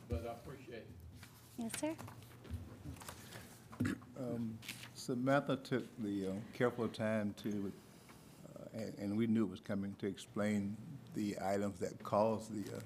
but 0.08 0.26
I 0.28 0.32
appreciate 0.32 0.76
it. 0.76 0.86
Yes, 1.58 1.72
sir. 1.80 1.94
Samantha 5.02 5.56
took 5.56 5.84
the 5.98 6.28
uh, 6.28 6.32
careful 6.54 6.86
time 6.86 7.34
to, 7.42 7.72
uh, 8.54 8.64
and, 8.72 8.94
and 8.98 9.16
we 9.16 9.26
knew 9.26 9.42
it 9.42 9.50
was 9.50 9.58
coming, 9.58 9.96
to 9.98 10.06
explain 10.06 10.76
the 11.16 11.36
items 11.44 11.80
that 11.80 12.00
caused 12.04 12.52
the 12.52 12.76
uh, 12.76 12.80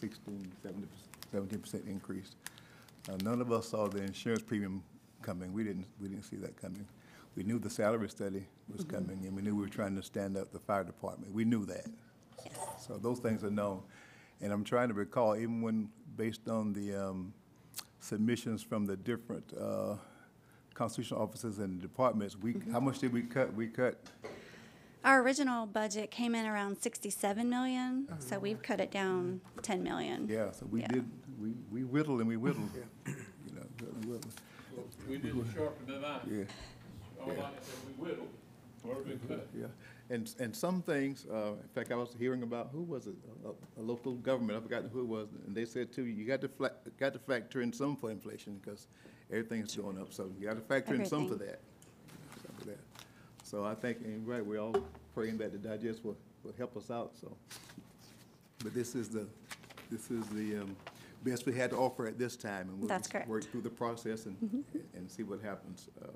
16, 0.00 0.50
17 1.30 1.58
percent 1.60 1.84
increase. 1.86 2.34
Uh, 3.08 3.16
None 3.22 3.40
of 3.40 3.52
us 3.52 3.68
saw 3.68 3.86
the 3.86 4.02
insurance 4.02 4.42
premium 4.42 4.82
coming. 5.22 5.52
We 5.52 5.62
didn't, 5.62 5.86
we 6.02 6.08
didn't 6.08 6.24
see 6.24 6.36
that 6.38 6.60
coming. 6.60 6.84
We 7.36 7.42
knew 7.44 7.58
the 7.58 7.70
salary 7.70 8.08
study 8.08 8.46
was 8.72 8.84
coming, 8.84 9.24
and 9.26 9.34
we 9.36 9.42
knew 9.42 9.54
we 9.54 9.62
were 9.62 9.68
trying 9.68 9.96
to 9.96 10.02
stand 10.02 10.36
up 10.36 10.52
the 10.52 10.58
fire 10.58 10.84
department. 10.84 11.32
We 11.32 11.44
knew 11.44 11.64
that. 11.66 11.86
So 12.78 12.98
those 12.98 13.18
things 13.20 13.44
are 13.44 13.50
known. 13.50 13.82
And 14.40 14.52
I'm 14.52 14.64
trying 14.64 14.88
to 14.88 14.94
recall, 14.94 15.36
even 15.36 15.60
when, 15.62 15.90
based 16.16 16.48
on 16.48 16.72
the 16.72 16.94
um, 16.94 17.32
submissions 18.00 18.62
from 18.62 18.84
the 18.86 18.96
different 18.96 19.44
uh, 19.58 19.96
constitutional 20.74 21.22
offices 21.22 21.58
and 21.58 21.80
departments, 21.80 22.36
we, 22.36 22.56
how 22.72 22.80
much 22.80 22.98
did 22.98 23.12
we 23.12 23.22
cut? 23.22 23.54
We 23.54 23.68
cut, 23.68 23.98
Our 25.04 25.22
original 25.22 25.66
budget 25.66 26.10
came 26.10 26.34
in 26.34 26.46
around 26.46 26.76
sixty-seven 26.78 27.48
million, 27.48 28.08
so 28.18 28.38
we've 28.38 28.60
cut 28.62 28.80
it 28.80 28.90
down 28.90 29.40
ten 29.62 29.82
million. 29.82 30.26
yeah, 30.28 30.50
so 30.52 30.66
we 30.66 30.80
Yeah. 30.80 30.88
did, 30.88 31.04
we 31.40 31.50
we 31.70 31.84
whittled 31.84 32.20
and 32.20 32.28
we 32.28 32.36
whittled, 32.36 32.70
you 33.06 33.14
know, 33.54 33.62
whittled 33.78 33.96
and 33.96 34.04
whittled. 34.06 34.34
We 35.08 35.16
didn't 35.18 35.46
sharpen 35.54 35.86
the 35.86 36.00
knife. 36.00 36.22
Yeah. 36.30 36.44
All 37.22 37.30
I 37.30 37.34
can 37.34 37.44
we 37.86 38.08
whittled, 38.08 38.28
or 38.84 38.96
we 39.02 39.16
cut. 39.28 39.46
Yeah, 39.58 39.66
and, 40.08 40.32
and 40.38 40.54
some 40.54 40.82
things, 40.82 41.26
uh, 41.32 41.52
in 41.52 41.68
fact, 41.74 41.92
I 41.92 41.96
was 41.96 42.14
hearing 42.18 42.42
about, 42.42 42.70
who 42.72 42.82
was 42.82 43.06
it? 43.06 43.14
A, 43.44 43.80
a 43.80 43.82
local 43.82 44.14
government, 44.14 44.58
I 44.58 44.62
forgot 44.62 44.84
who 44.92 45.00
it 45.00 45.06
was, 45.06 45.28
and 45.46 45.54
they 45.54 45.64
said 45.64 45.92
too, 45.92 46.04
you 46.04 46.26
got 46.26 46.40
to 46.40 46.48
fla, 46.48 46.70
got 46.98 47.12
to 47.12 47.18
factor 47.18 47.60
in 47.60 47.72
some 47.72 47.96
for 47.96 48.10
inflation, 48.10 48.58
because 48.62 48.86
everything's 49.30 49.76
going 49.76 49.98
up, 50.00 50.12
so 50.12 50.30
you 50.38 50.46
got 50.46 50.54
to 50.54 50.60
factor 50.62 50.94
in 50.94 51.04
some 51.04 51.28
for 51.28 51.34
Everything. 51.34 51.56
that. 51.56 52.42
Some 52.46 52.54
for 52.58 52.64
that. 52.66 52.78
So 53.42 53.64
I 53.64 53.74
think, 53.74 53.98
and 54.04 54.26
right, 54.26 54.44
we're 54.44 54.60
all 54.60 54.76
praying 55.14 55.38
that 55.38 55.52
the 55.52 55.58
digest 55.58 56.04
will, 56.04 56.16
will 56.42 56.54
help 56.56 56.76
us 56.76 56.90
out, 56.90 57.12
so. 57.20 57.36
But 58.62 58.74
this 58.74 58.94
is 58.94 59.08
the, 59.08 59.26
this 59.90 60.10
is 60.10 60.26
the, 60.28 60.58
um, 60.58 60.76
best 61.22 61.44
we 61.44 61.52
had 61.52 61.68
to 61.68 61.76
offer 61.76 62.06
at 62.06 62.18
this 62.18 62.34
time, 62.34 62.70
and 62.70 62.78
we'll 62.78 62.88
That's 62.88 63.02
just 63.02 63.12
correct. 63.12 63.28
work 63.28 63.44
through 63.44 63.60
the 63.60 63.68
process 63.68 64.24
and, 64.24 64.64
and 64.94 65.10
see 65.10 65.22
what 65.22 65.40
happens. 65.42 65.90
Uh, 66.02 66.06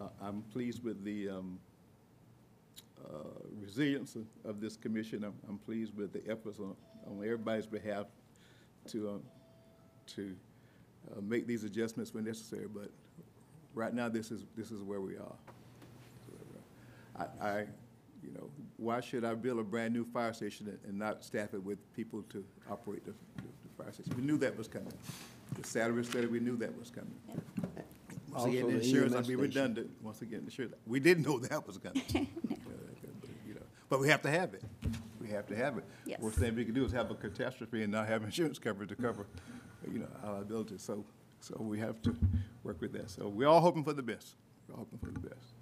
uh, 0.00 0.08
I'm 0.22 0.42
pleased 0.42 0.82
with 0.84 1.04
the 1.04 1.28
um, 1.30 1.58
uh, 3.04 3.18
resilience 3.60 4.16
of- 4.44 4.60
this 4.60 4.76
commission. 4.76 5.24
I'm, 5.24 5.34
I'm 5.48 5.58
pleased 5.58 5.94
with 5.96 6.12
the 6.12 6.22
efforts 6.30 6.58
on, 6.58 6.74
on 7.06 7.22
everybody's 7.24 7.66
behalf 7.66 8.06
to, 8.88 9.08
um, 9.10 9.22
to 10.14 10.34
uh, 11.16 11.20
make 11.20 11.46
these 11.46 11.64
adjustments 11.64 12.12
when 12.14 12.24
necessary, 12.24 12.66
but 12.72 12.90
right 13.74 13.92
now, 13.94 14.08
this 14.08 14.30
is, 14.30 14.44
this 14.56 14.70
is 14.70 14.82
where 14.82 15.00
we 15.00 15.16
are. 15.16 15.34
I, 17.18 17.46
I, 17.46 17.58
you 18.22 18.32
know, 18.34 18.50
why 18.76 19.00
should 19.00 19.24
I 19.24 19.34
build 19.34 19.58
a 19.58 19.62
brand-new 19.64 20.04
fire 20.06 20.32
station 20.32 20.66
and- 20.68 20.78
and 20.86 20.98
not 20.98 21.24
staff 21.24 21.54
it 21.54 21.62
with 21.62 21.78
people 21.94 22.22
to 22.30 22.44
operate 22.70 23.04
the, 23.04 23.12
the 23.36 23.82
fire 23.82 23.92
station? 23.92 24.14
We 24.16 24.22
knew 24.22 24.36
that 24.38 24.56
was 24.56 24.68
coming. 24.68 24.92
The 25.60 25.66
salary 25.66 26.04
study, 26.04 26.26
we 26.26 26.40
knew 26.40 26.56
that 26.56 26.76
was 26.78 26.90
coming. 26.90 27.14
Once 28.36 28.44
Also, 28.44 28.58
again, 28.58 28.66
the 28.66 28.78
the 28.78 28.84
insurance, 28.84 29.12
EMS 29.12 29.14
I'll 29.14 29.20
be 29.20 29.24
station. 29.24 29.40
redundant, 29.40 29.90
once 30.02 30.20
again, 30.22 30.40
insurance, 30.44 30.74
we 30.86 31.00
didn't 31.00 31.24
know 31.26 31.38
that 31.38 31.66
was 31.66 31.78
coming. 31.78 32.02
Uh, 32.50 33.28
you 33.48 33.54
know, 33.54 33.60
But 33.88 34.00
we 34.00 34.08
have 34.08 34.20
to 34.22 34.30
have 34.30 34.52
it, 34.52 34.62
we 35.20 35.28
have 35.28 35.46
to 35.46 35.56
have 35.56 35.78
it. 35.78 35.84
Yes. 36.04 36.20
Worst 36.20 36.36
thing 36.38 36.54
we 36.54 36.64
can 36.66 36.74
do 36.74 36.84
is 36.84 36.92
have 36.92 37.10
a 37.10 37.14
catastrophe 37.14 37.82
and 37.82 37.92
not 37.92 38.06
have 38.08 38.22
insurance 38.30 38.58
coverage 38.58 38.90
to 38.90 38.96
cover, 38.96 39.26
you 39.90 40.00
know, 40.00 40.08
our 40.22 40.34
liability, 40.34 40.76
so, 40.78 41.02
so 41.40 41.56
we 41.60 41.78
have 41.78 42.02
to 42.02 42.14
work 42.62 42.78
with 42.80 42.92
that. 42.92 43.08
So 43.10 43.28
we're 43.28 43.48
all 43.48 43.60
hoping 43.60 43.84
for 43.84 43.94
the 43.94 44.02
best, 44.02 44.34
we're 44.68 44.74
all 44.74 44.80
hoping 44.90 44.98
for 44.98 45.18
the 45.18 45.28
best. 45.28 45.54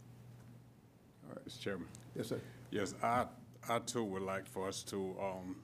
All 1.28 1.36
right, 1.36 1.46
Mr. 1.48 1.60
Chairman. 1.60 1.86
yes, 2.16 2.28
sir. 2.28 2.40
Yes, 2.72 2.94
I, 3.02 3.26
I 3.68 3.78
too 3.78 4.02
would 4.02 4.22
like 4.22 4.46
for 4.46 4.66
us 4.66 4.82
to, 4.84 5.14
um, 5.22 5.56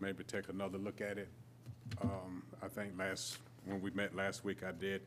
maybe 0.00 0.24
take 0.24 0.48
another 0.48 0.78
look 0.78 1.00
at 1.02 1.18
it. 1.18 1.28
Um, 2.02 2.44
I 2.62 2.68
think 2.68 2.96
last, 2.98 3.38
when 3.66 3.80
we 3.82 3.90
met 3.90 4.14
last 4.14 4.44
week, 4.44 4.62
I 4.62 4.72
did 4.72 5.02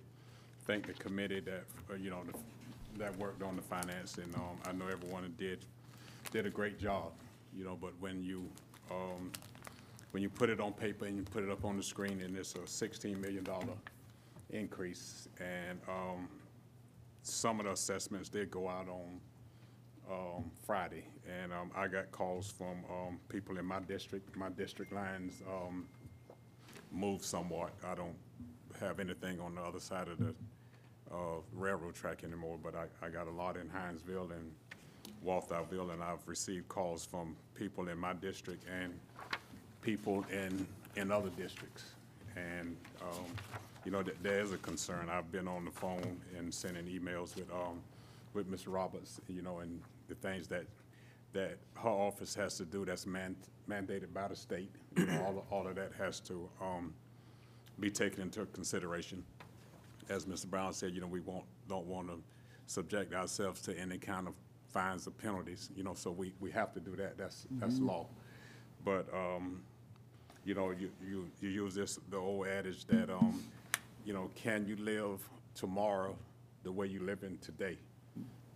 thank 0.71 0.87
the 0.87 0.93
committee 0.93 1.41
that, 1.41 1.65
uh, 1.89 1.95
you 1.95 2.09
know, 2.09 2.23
the- 2.23 2.97
that 2.97 3.13
worked 3.17 3.43
on 3.43 3.57
the 3.57 3.61
finance, 3.61 4.17
and, 4.19 4.33
um, 4.35 4.57
I 4.63 4.71
know 4.71 4.87
everyone 4.87 5.35
did, 5.37 5.65
did 6.31 6.45
a 6.45 6.49
great 6.49 6.79
job, 6.79 7.11
you 7.53 7.65
know, 7.65 7.75
but 7.75 7.93
when 7.99 8.23
you, 8.23 8.49
um, 8.89 9.33
when 10.11 10.23
you 10.23 10.29
put 10.29 10.49
it 10.49 10.61
on 10.61 10.71
paper 10.71 11.03
and 11.03 11.17
you 11.17 11.23
put 11.23 11.43
it 11.43 11.49
up 11.49 11.65
on 11.65 11.75
the 11.75 11.83
screen, 11.83 12.21
and 12.21 12.37
it's 12.37 12.55
a 12.55 12.65
sixteen 12.65 13.19
million 13.19 13.43
dollar 13.43 13.75
increase, 14.49 15.27
and, 15.41 15.77
um, 15.89 16.29
some 17.21 17.59
of 17.59 17.65
the 17.65 17.73
assessments 17.73 18.29
did 18.29 18.49
go 18.49 18.69
out 18.69 18.87
on, 18.87 19.19
um, 20.09 20.51
Friday, 20.63 21.03
and, 21.27 21.51
um, 21.51 21.69
I 21.75 21.89
got 21.89 22.13
calls 22.13 22.49
from, 22.49 22.85
um, 22.89 23.19
people 23.27 23.57
in 23.57 23.65
my 23.65 23.81
district, 23.81 24.37
my 24.37 24.49
district 24.49 24.93
lines, 24.93 25.41
um, 25.49 25.85
moved 26.93 27.25
somewhat. 27.25 27.73
I 27.83 27.93
don't 27.93 28.17
have 28.79 29.01
anything 29.01 29.41
on 29.41 29.55
the 29.55 29.61
other 29.61 29.81
side 29.81 30.07
of 30.07 30.17
the, 30.17 30.33
uh, 31.13 31.15
railroad 31.53 31.95
track 31.95 32.23
anymore, 32.23 32.57
but 32.63 32.73
I, 32.75 32.85
I 33.05 33.09
got 33.09 33.27
a 33.27 33.31
lot 33.31 33.57
in 33.57 33.69
Hinesville 33.69 34.31
and 34.31 34.51
Walthourville, 35.25 35.91
and 35.93 36.01
I've 36.01 36.25
received 36.27 36.67
calls 36.67 37.05
from 37.05 37.35
people 37.55 37.87
in 37.89 37.97
my 37.97 38.13
district 38.13 38.63
and 38.81 38.93
people 39.81 40.25
in, 40.31 40.65
in 40.95 41.11
other 41.11 41.29
districts. 41.31 41.83
And, 42.35 42.75
um, 43.01 43.25
you 43.85 43.91
know, 43.91 44.01
th- 44.01 44.17
there 44.23 44.39
is 44.39 44.51
a 44.53 44.57
concern. 44.57 45.09
I've 45.09 45.31
been 45.31 45.47
on 45.47 45.65
the 45.65 45.71
phone 45.71 46.19
and 46.37 46.53
sending 46.53 46.85
emails 46.85 47.35
with, 47.35 47.51
um, 47.51 47.81
with 48.33 48.49
Mr. 48.49 48.73
Roberts, 48.73 49.19
you 49.27 49.41
know, 49.41 49.59
and 49.59 49.81
the 50.07 50.15
things 50.15 50.47
that 50.47 50.65
that 51.33 51.55
her 51.75 51.87
office 51.89 52.35
has 52.35 52.57
to 52.57 52.65
do 52.65 52.83
that's 52.83 53.05
man- 53.05 53.37
mandated 53.69 54.13
by 54.13 54.27
the 54.27 54.35
state. 54.35 54.69
You 54.97 55.05
know, 55.05 55.23
all, 55.23 55.37
of- 55.37 55.43
all 55.49 55.67
of 55.67 55.75
that 55.75 55.91
has 55.97 56.19
to, 56.21 56.49
um, 56.61 56.93
be 57.79 57.89
taken 57.89 58.21
into 58.21 58.45
consideration. 58.47 59.23
As 60.09 60.25
Mr. 60.25 60.47
Brown 60.47 60.73
said, 60.73 60.93
you 60.93 61.01
know, 61.01 61.07
we 61.07 61.19
won't, 61.21 61.45
don't 61.67 61.85
want 61.85 62.07
to 62.07 62.21
subject 62.65 63.13
ourselves 63.13 63.61
to 63.61 63.77
any 63.77 63.97
kind 63.97 64.27
of 64.27 64.33
fines 64.69 65.07
or 65.07 65.11
penalties, 65.11 65.69
you 65.75 65.83
know, 65.83 65.93
so 65.93 66.11
we, 66.11 66.33
we 66.39 66.49
have 66.51 66.73
to 66.73 66.79
do 66.79 66.95
that, 66.95 67.17
that's, 67.17 67.45
that's 67.59 67.79
law. 67.79 68.05
But, 68.85 69.07
um, 69.13 69.61
you 70.45 70.55
know, 70.55 70.71
you, 70.71 70.89
you, 71.05 71.29
you 71.41 71.49
use 71.49 71.75
this, 71.75 71.99
the 72.09 72.17
old 72.17 72.47
adage 72.47 72.85
that, 72.85 73.09
um, 73.09 73.43
you 74.05 74.13
know, 74.13 74.29
can 74.35 74.65
you 74.65 74.75
live 74.77 75.19
tomorrow 75.53 76.15
the 76.63 76.71
way 76.71 76.87
you 76.87 77.01
live 77.01 77.23
in 77.23 77.37
today? 77.39 77.77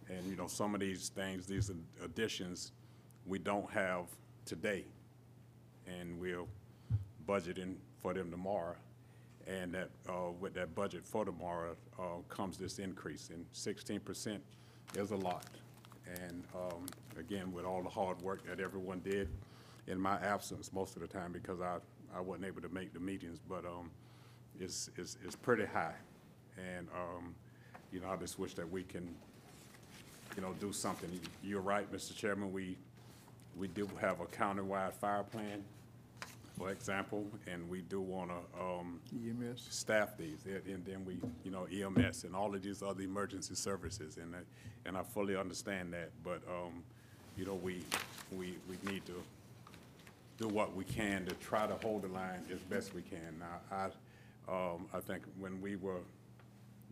And, 0.10 0.26
you 0.28 0.36
know, 0.36 0.48
some 0.48 0.74
of 0.74 0.82
these 0.82 1.10
things, 1.10 1.46
these 1.46 1.72
additions, 2.04 2.72
we 3.26 3.40
don't 3.40 3.70
have 3.72 4.06
today. 4.46 4.86
And 5.88 6.20
we're 6.20 6.46
budgeting 7.28 7.76
for 8.02 8.14
them 8.14 8.32
tomorrow. 8.32 8.76
And 9.48 9.74
that, 9.74 9.90
uh, 10.10 10.32
with 10.40 10.54
that 10.56 10.74
budget 10.74 11.06
for 11.06 11.24
tomorrow, 11.24 11.76
uh, 12.00 12.22
comes 12.30 12.58
this 12.58 12.80
increase. 12.80 13.30
And 13.32 13.46
sixteen 13.52 14.00
percent 14.00 14.42
is 14.96 15.12
a 15.12 15.16
lot. 15.16 15.46
And, 16.22 16.44
um, 16.56 16.86
again, 17.20 17.52
with 17.52 17.66
all 17.66 17.82
the 17.82 17.90
hard 17.90 18.22
work 18.22 18.46
that 18.48 18.60
everyone 18.60 19.00
did 19.00 19.28
in 19.88 20.00
my 20.00 20.16
absence 20.20 20.72
most 20.72 20.96
of 20.96 21.02
the 21.02 21.08
time 21.08 21.32
because 21.32 21.62
I, 21.62 21.78
I 22.16 22.22
wasn't 22.22 22.46
able 22.46 22.62
to 22.62 22.70
make 22.70 22.94
the 22.94 23.00
meetings, 23.00 23.40
but, 23.50 23.66
um, 23.66 23.90
it's, 24.60 24.90
it's, 24.98 25.18
it's 25.26 25.36
pretty 25.36 25.66
high. 25.66 25.96
And, 26.58 26.88
um, 26.96 27.34
you 27.92 28.00
know, 28.00 28.10
I 28.10 28.16
just 28.18 28.38
wish 28.40 28.54
that 28.54 28.70
we 28.72 28.84
can, 28.84 29.14
you 30.36 30.42
know, 30.42 30.54
do 30.60 30.72
something. 30.72 31.10
You're 31.44 31.62
right, 31.62 31.92
Mr. 31.92 32.16
Chairman, 32.16 32.54
we, 32.54 32.78
we 33.58 33.68
do 33.68 33.90
have 34.00 34.22
a 34.22 34.26
countywide 34.26 34.94
fire 34.94 35.24
plan, 35.24 35.64
for 36.58 36.72
example, 36.72 37.26
and 37.52 37.68
we 37.70 37.82
do 37.82 38.00
want 38.02 38.32
to, 38.32 38.62
um, 38.62 39.00
EMS. 39.14 39.66
staff 39.70 40.18
these, 40.18 40.46
and 40.46 40.62
and 40.68 40.86
then 40.86 41.04
we, 41.06 41.20
you 41.44 41.52
know, 41.52 41.66
EMS 41.66 42.24
and 42.24 42.36
all 42.36 42.54
of 42.56 42.62
these 42.62 42.82
other 42.82 43.02
emergency 43.04 43.56
services, 43.56 44.18
and, 44.18 44.36
I- 44.36 44.88
and 44.88 44.98
I 44.98 45.04
fully 45.04 45.36
understand 45.36 45.94
that, 45.94 46.12
but, 46.24 46.42
um, 46.48 46.84
you 47.38 47.46
know, 47.46 47.56
we, 47.56 47.84
we, 48.32 48.56
we 48.70 48.78
need 48.92 49.06
to 49.08 49.22
do 50.38 50.48
what 50.48 50.74
we 50.76 50.84
can 50.86 51.26
to 51.26 51.34
try 51.36 51.68
to 51.68 51.76
hold 51.76 52.04
the 52.04 52.08
line 52.10 52.42
as 52.52 52.60
best 52.62 52.94
we 52.94 53.02
can. 53.02 53.40
Now, 53.40 53.60
I, 53.72 53.86
um, 54.52 54.88
I 54.94 55.00
think 55.00 55.24
when 55.40 55.62
we 55.62 55.76
were 55.76 56.02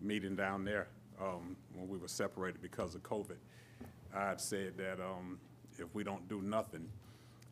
meeting 0.01 0.35
down 0.35 0.65
there, 0.65 0.87
um, 1.21 1.55
when 1.75 1.87
we 1.87 1.97
were 1.97 2.07
separated 2.07 2.61
because 2.61 2.95
of 2.95 3.03
COVID, 3.03 3.35
I 4.13 4.29
had 4.29 4.41
said 4.41 4.77
that, 4.77 4.99
um, 4.99 5.39
if 5.77 5.93
we 5.95 6.03
don't 6.03 6.27
do 6.27 6.41
nothing, 6.41 6.87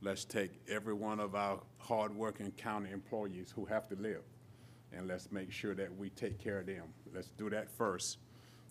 let's 0.02 0.26
take 0.26 0.52
every 0.68 0.94
one 0.94 1.20
of 1.20 1.36
our 1.36 1.60
hardworking 1.78 2.52
county 2.52 2.92
employees 2.92 3.54
who 3.56 3.66
have 3.66 3.88
to 3.90 3.96
live, 3.96 4.24
and 4.92 5.08
let's 5.08 5.32
make 5.32 5.52
sure 5.52 5.76
that 5.76 5.96
we 5.98 6.10
take 6.10 6.40
care 6.40 6.60
of 6.60 6.66
them. 6.66 6.84
Let's 7.14 7.30
do 7.38 7.50
that 7.50 7.70
first, 7.70 8.18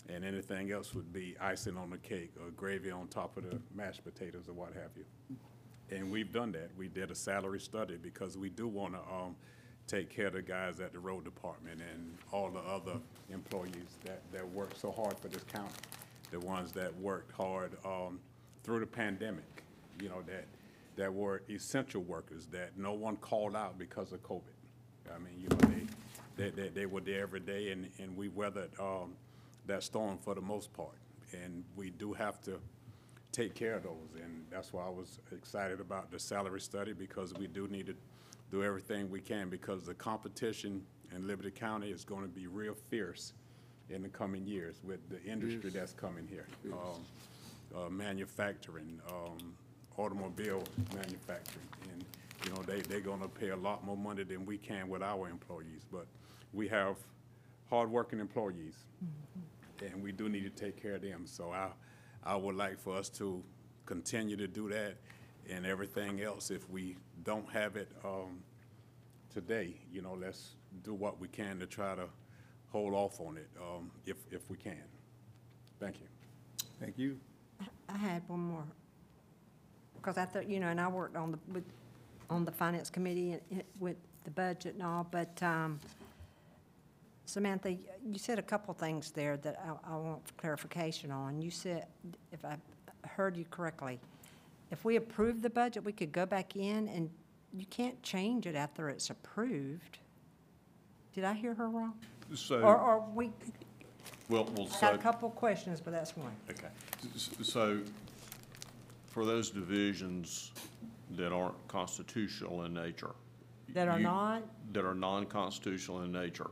and 0.09 0.25
anything 0.25 0.73
else 0.73 0.95
would 0.95 1.12
be 1.12 1.37
icing 1.40 1.77
on 1.77 1.90
the 1.90 1.99
cake 1.99 2.33
or 2.40 2.51
gravy 2.51 2.90
on 2.90 3.09
top 3.09 3.37
of 3.37 3.49
the 3.49 3.59
mashed 3.75 4.05
potatoes 4.05 4.49
or 4.49 4.53
what 4.53 4.73
have 4.75 4.90
you. 4.97 5.05
And 5.97 6.11
we've 6.11 6.33
done 6.33 6.53
that. 6.53 6.71
We 6.77 6.88
did 6.88 7.11
a 7.11 7.14
salary 7.14 7.61
study 7.61 7.97
because 8.01 8.37
we 8.37 8.49
do 8.49 8.69
want 8.69 8.95
to, 8.95 9.01
um, 9.01 9.37
take 9.87 10.09
care 10.09 10.29
of 10.29 10.35
the 10.35 10.43
guys 10.43 10.79
at 10.79 10.93
the 10.93 10.99
road 11.01 11.25
department 11.25 11.81
and 11.81 12.16
all 12.31 12.49
the 12.49 12.61
other 12.61 13.01
employees 13.29 13.99
that, 14.05 14.21
that 14.33 14.49
work 14.51 14.71
so 14.77 14.93
hard 14.93 15.19
for 15.19 15.27
this 15.27 15.43
county. 15.53 15.75
The 16.31 16.38
ones 16.38 16.71
that 16.73 16.97
worked 17.01 17.33
hard, 17.33 17.73
um, 17.85 18.21
through 18.62 18.79
the 18.81 18.87
pandemic, 18.87 19.64
you 20.01 20.09
know, 20.09 20.23
that, 20.29 20.45
that 21.01 21.15
were 21.15 21.41
essential 21.49 22.03
workers, 22.03 22.47
that 22.49 22.77
no 22.77 22.93
one 22.93 23.17
called 23.17 23.57
out 23.57 23.79
because 23.79 24.13
of 24.13 24.23
COVID. 24.23 24.43
I 25.15 25.19
mean, 25.19 25.41
you 25.41 25.49
know, 25.49 25.57
they, 26.37 26.51
they, 26.51 26.51
they, 26.51 26.69
they 26.69 26.87
were 26.87 27.01
there 27.01 27.23
every 27.23 27.41
day 27.41 27.71
and, 27.71 27.89
and 27.99 28.15
we 28.15 28.29
weathered, 28.29 28.69
um, 28.79 29.15
that 29.65 29.83
storm 29.83 30.19
for 30.19 30.35
the 30.35 30.43
most 30.43 30.71
part. 30.75 30.99
And 31.33 31.65
we 31.75 31.89
do 31.89 32.13
have 32.13 32.43
to 32.43 32.61
take 33.33 33.55
care 33.55 33.77
of 33.77 33.85
those, 33.85 34.11
and 34.23 34.45
that's 34.51 34.75
why 34.75 34.85
I 34.85 34.91
was 34.91 35.21
excited 35.33 35.81
about 35.81 36.11
the 36.11 36.19
salary 36.19 36.61
study, 36.61 36.93
because 36.93 37.33
we 37.33 37.47
do 37.47 37.67
need 37.69 37.87
to 37.87 37.95
do 38.51 38.63
everything 38.63 39.09
we 39.09 39.21
can, 39.21 39.49
because 39.49 39.85
the 39.85 39.95
competition 39.95 40.83
in 41.15 41.27
Liberty 41.27 41.51
County 41.51 41.91
is 41.91 42.05
gonna 42.05 42.27
be 42.27 42.47
real 42.47 42.75
fierce 42.91 43.33
in 43.89 44.03
the 44.03 44.09
coming 44.09 44.47
years 44.47 44.81
with 44.85 45.01
the 45.09 45.23
industry 45.23 45.71
that's 45.71 45.95
coming 45.95 46.27
here. 46.29 46.47
Um, 46.73 47.05
uh, 47.75 47.89
manufacturing, 47.89 49.01
um, 49.09 49.55
automobile 49.96 50.62
manufacturing, 50.94 51.66
and, 51.92 52.05
you 52.44 52.50
know, 52.55 52.62
they, 52.62 52.81
they're 52.83 53.00
gonna 53.00 53.29
pay 53.29 53.50
a 53.50 53.57
lot 53.57 53.85
more 53.85 53.96
money 53.96 54.24
than 54.24 54.46
we 54.46 54.57
can 54.57 54.88
with 54.88 55.03
our 55.03 55.29
employees, 55.29 55.85
but 55.90 56.07
we 56.53 56.68
have 56.68 56.96
hardworking 57.68 58.18
employees, 58.18 58.76
and 59.83 60.03
we 60.03 60.12
do 60.12 60.29
need 60.29 60.42
to 60.42 60.50
take 60.50 60.81
care 60.81 60.94
of 60.94 61.03
them. 61.03 61.26
So 61.26 61.53
I, 61.53 61.70
I 62.24 62.37
would 62.37 62.57
like 62.57 62.79
for 62.79 62.96
us 62.96 63.09
to 63.11 63.42
continue 63.87 64.37
to 64.37 64.48
do 64.48 64.68
that, 64.70 64.96
and 65.48 65.66
everything 65.66 66.20
else, 66.22 66.50
if 66.50 66.68
we 66.70 66.96
don't 67.24 67.48
have 67.50 67.76
it, 67.76 67.90
um, 68.05 68.42
today, 69.33 69.74
you 69.92 70.03
know, 70.03 70.16
let's 70.20 70.50
do 70.83 70.94
what 70.94 71.20
we 71.20 71.29
can 71.29 71.59
to 71.61 71.66
try 71.66 71.94
to 71.94 72.07
hold 72.70 72.94
off 72.94 73.20
on 73.20 73.37
it, 73.37 73.48
um, 73.61 73.90
if, 74.07 74.16
if 74.31 74.48
we 74.48 74.57
can. 74.57 74.83
Thank 75.79 76.00
you. 76.00 76.07
Thank 76.79 76.98
you. 76.98 77.18
I 77.88 77.96
had 77.96 78.22
one 78.29 78.40
more. 78.40 78.64
Because 80.01 80.17
I 80.17 80.25
thought, 80.25 80.49
you 80.49 80.61
know, 80.61 80.69
and 80.69 80.81
I 80.81 80.89
worked 80.89 81.17
on 81.17 81.33
the, 81.33 81.39
with, 81.53 81.65
on 82.31 82.45
the 82.45 82.53
finance 82.53 82.89
committee 82.91 83.33
and 83.33 83.41
it- 83.61 83.67
with 83.79 83.97
the 84.25 84.31
budget 84.31 84.75
and 84.75 84.83
all, 84.83 85.07
but, 85.11 85.43
um, 85.43 85.79
Samantha, 87.27 87.71
you 87.71 88.19
said 88.19 88.39
a 88.39 88.43
couple 88.43 88.75
things 88.75 89.13
there 89.13 89.37
that 89.39 89.61
I, 89.65 89.93
I 89.93 89.97
want 89.97 90.21
clarification 90.37 91.11
on. 91.13 91.41
You 91.41 91.51
said, 91.51 91.87
if 92.33 92.45
I 92.45 92.57
heard 93.07 93.37
you 93.37 93.45
correctly, 93.51 94.01
if 94.73 94.85
we 94.85 94.97
approve 94.97 95.41
the 95.41 95.51
budget, 95.51 95.85
we 95.85 95.93
could 95.93 96.11
go 96.13 96.27
back 96.27 96.57
in 96.57 96.89
and 96.89 97.09
you 97.57 97.67
can't 97.67 98.01
change 98.03 98.47
it 98.47 98.57
after 98.57 98.89
it's 98.89 99.11
approved. 99.11 99.99
Did 101.15 101.23
I 101.25 101.33
hear 101.35 101.55
her 101.55 101.69
wrong? 101.69 101.95
Or, 102.31 102.37
So, 102.37 102.61
or 102.61 103.05
we, 103.15 103.31
well, 104.29 104.45
well, 104.57 104.67
I 104.67 104.71
got 104.71 104.81
so, 104.81 104.95
a 104.95 104.99
couple 104.99 105.31
questions, 105.31 105.81
but 105.81 105.93
that's 105.93 106.17
one. 106.17 106.33
okay. 106.51 106.67
S- 107.15 107.31
So, 107.43 107.81
for 109.11 109.25
those 109.27 109.51
divisions 109.51 110.53
that 111.11 111.33
aren't 111.33 111.68
constitutional 111.68 112.64
in 112.64 112.73
nature. 112.73 113.11
That 113.70 113.88
are 113.88 113.99
you- 113.99 114.05
not? 114.05 114.42
That 114.73 114.85
are 114.85 114.94
non-constitutional 114.94 116.03
in 116.03 116.12
nature, 116.12 116.51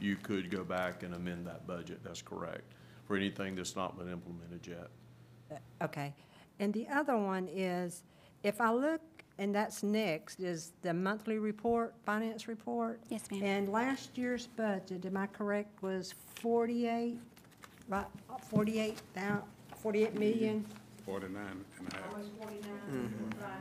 you 0.00 0.16
could 0.16 0.50
go 0.50 0.64
back 0.64 1.02
and 1.02 1.14
amend 1.14 1.46
that 1.46 1.66
budget, 1.66 2.02
that's 2.02 2.22
correct, 2.22 2.72
for 3.04 3.16
anything 3.16 3.56
that's 3.56 3.76
not 3.76 3.98
been 3.98 4.08
implemented 4.08 4.66
yet. 4.66 5.60
Okay. 5.82 6.14
And 6.58 6.72
the 6.72 6.88
other 6.88 7.16
one 7.18 7.48
is, 7.48 8.02
if 8.42 8.60
I 8.60 8.72
look, 8.72 9.00
and 9.38 9.54
that's 9.54 9.82
next, 9.82 10.40
is 10.40 10.72
the 10.82 10.94
monthly 10.94 11.38
report, 11.38 11.94
finance 12.04 12.48
report? 12.48 13.00
Yes, 13.08 13.30
ma'am. 13.30 13.42
And 13.42 13.68
last 13.68 14.16
year's 14.16 14.46
budget, 14.46 15.04
am 15.04 15.16
I 15.16 15.26
correct, 15.26 15.82
was 15.82 16.14
48, 16.36 17.20
right, 17.88 18.06
48 18.48 19.02
thou, 19.14 19.44
48 19.76 20.14
million? 20.14 20.64
Forty-nine 21.06 21.64
and 21.78 21.92
a 21.92 21.96
half. 21.96 22.04
Oh, 22.10 22.16
Almost 22.16 22.32
49, 22.38 22.70
mm-hmm. 22.90 23.40
right. 23.40 23.60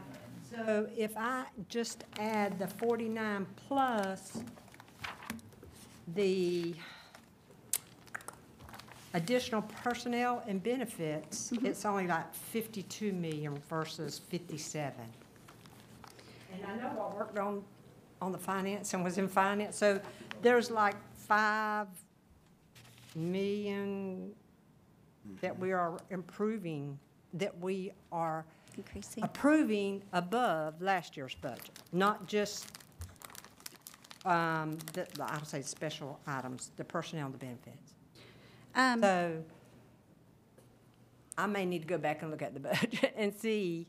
So 0.49 0.87
if 0.97 1.15
I 1.15 1.45
just 1.69 2.03
add 2.19 2.57
the 2.59 2.67
49 2.67 3.45
plus 3.67 4.39
the 6.13 6.75
additional 9.13 9.61
personnel 9.61 10.43
and 10.47 10.61
benefits, 10.61 11.51
mm-hmm. 11.51 11.65
it's 11.65 11.85
only 11.85 12.07
like 12.07 12.33
52 12.33 13.13
million 13.13 13.57
versus 13.69 14.19
57. 14.19 14.93
And 16.53 16.65
I 16.65 16.75
know 16.75 17.09
I 17.11 17.15
worked 17.15 17.37
on, 17.37 17.63
on 18.21 18.31
the 18.31 18.37
finance 18.37 18.93
and 18.93 19.03
was 19.03 19.17
in 19.17 19.27
finance, 19.27 19.77
so 19.77 19.99
there's 20.41 20.69
like 20.69 20.95
5 21.13 21.87
million 23.15 24.31
that 25.41 25.53
mm-hmm. 25.53 25.61
we 25.61 25.71
are 25.71 25.97
improving, 26.11 26.99
that 27.35 27.57
we 27.59 27.91
are 28.11 28.45
Increasing. 28.77 29.23
approving 29.23 30.01
above 30.13 30.81
last 30.81 31.15
year's 31.15 31.35
budget, 31.35 31.69
not 31.91 32.27
just, 32.27 32.67
um, 34.25 34.77
the, 34.93 35.07
I'll 35.21 35.45
say 35.45 35.61
special 35.61 36.19
items, 36.27 36.71
the 36.77 36.83
personnel 36.83 37.25
and 37.27 37.33
the 37.35 37.37
benefits. 37.37 37.93
Um, 38.75 39.01
So 39.01 39.43
I 41.37 41.45
may 41.47 41.65
need 41.65 41.81
to 41.83 41.87
go 41.87 41.97
back 41.97 42.21
and 42.21 42.31
look 42.31 42.41
at 42.41 42.53
the 42.53 42.59
budget 42.71 43.13
and 43.17 43.33
see. 43.33 43.87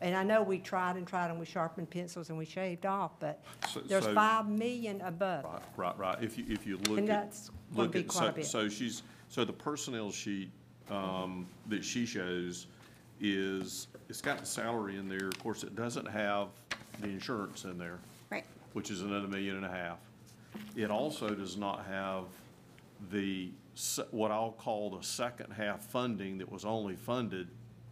And 0.00 0.14
I 0.14 0.22
know 0.22 0.42
we 0.42 0.58
tried 0.58 0.96
and 0.96 1.06
tried 1.06 1.30
and 1.30 1.38
we 1.38 1.46
sharpened 1.46 1.88
pencils 1.88 2.28
and 2.28 2.36
we 2.36 2.44
shaved 2.44 2.84
off, 2.84 3.12
but 3.20 3.42
So- 3.70 3.80
there's 3.80 4.04
so- 4.04 4.14
five 4.14 4.48
million 4.48 5.00
above. 5.02 5.44
Right, 5.44 5.62
right, 5.76 5.98
right. 5.98 6.22
If 6.22 6.36
you, 6.38 6.44
if 6.48 6.66
you 6.66 6.76
look 6.78 6.90
at. 6.90 6.98
And 6.98 7.08
that's 7.08 7.48
gonna 7.72 7.82
look 7.82 7.92
be 7.92 8.00
at- 8.00 8.08
quite 8.08 8.24
a 8.24 8.26
so- 8.28 8.32
bit. 8.32 8.46
So 8.46 8.68
she's, 8.68 9.02
so 9.28 9.44
the 9.44 9.52
personnel 9.52 10.10
sheet, 10.10 10.50
um, 10.90 11.46
that 11.68 11.84
she 11.84 12.06
shows, 12.06 12.66
is, 13.20 13.86
it's 14.08 14.20
got 14.20 14.38
the 14.38 14.46
salary 14.46 14.96
in 14.96 15.08
there. 15.08 15.28
Of 15.28 15.38
course, 15.38 15.62
it 15.64 15.74
doesn't 15.76 16.06
have 16.08 16.48
the 17.00 17.08
insurance 17.08 17.64
in 17.64 17.78
there, 17.78 17.98
Right. 18.30 18.44
which 18.72 18.90
is 18.90 19.02
another 19.02 19.28
million 19.28 19.56
and 19.56 19.64
a 19.64 19.70
half. 19.70 19.98
It 20.76 20.90
also 20.90 21.30
does 21.34 21.56
not 21.56 21.84
have 21.86 22.24
the, 23.10 23.50
se- 23.74 24.06
what 24.10 24.30
I'll 24.30 24.52
call 24.52 24.90
the 24.90 25.02
second 25.02 25.52
half 25.52 25.82
funding 25.84 26.38
that 26.38 26.50
was 26.50 26.64
only 26.64 26.96
funded 26.96 27.48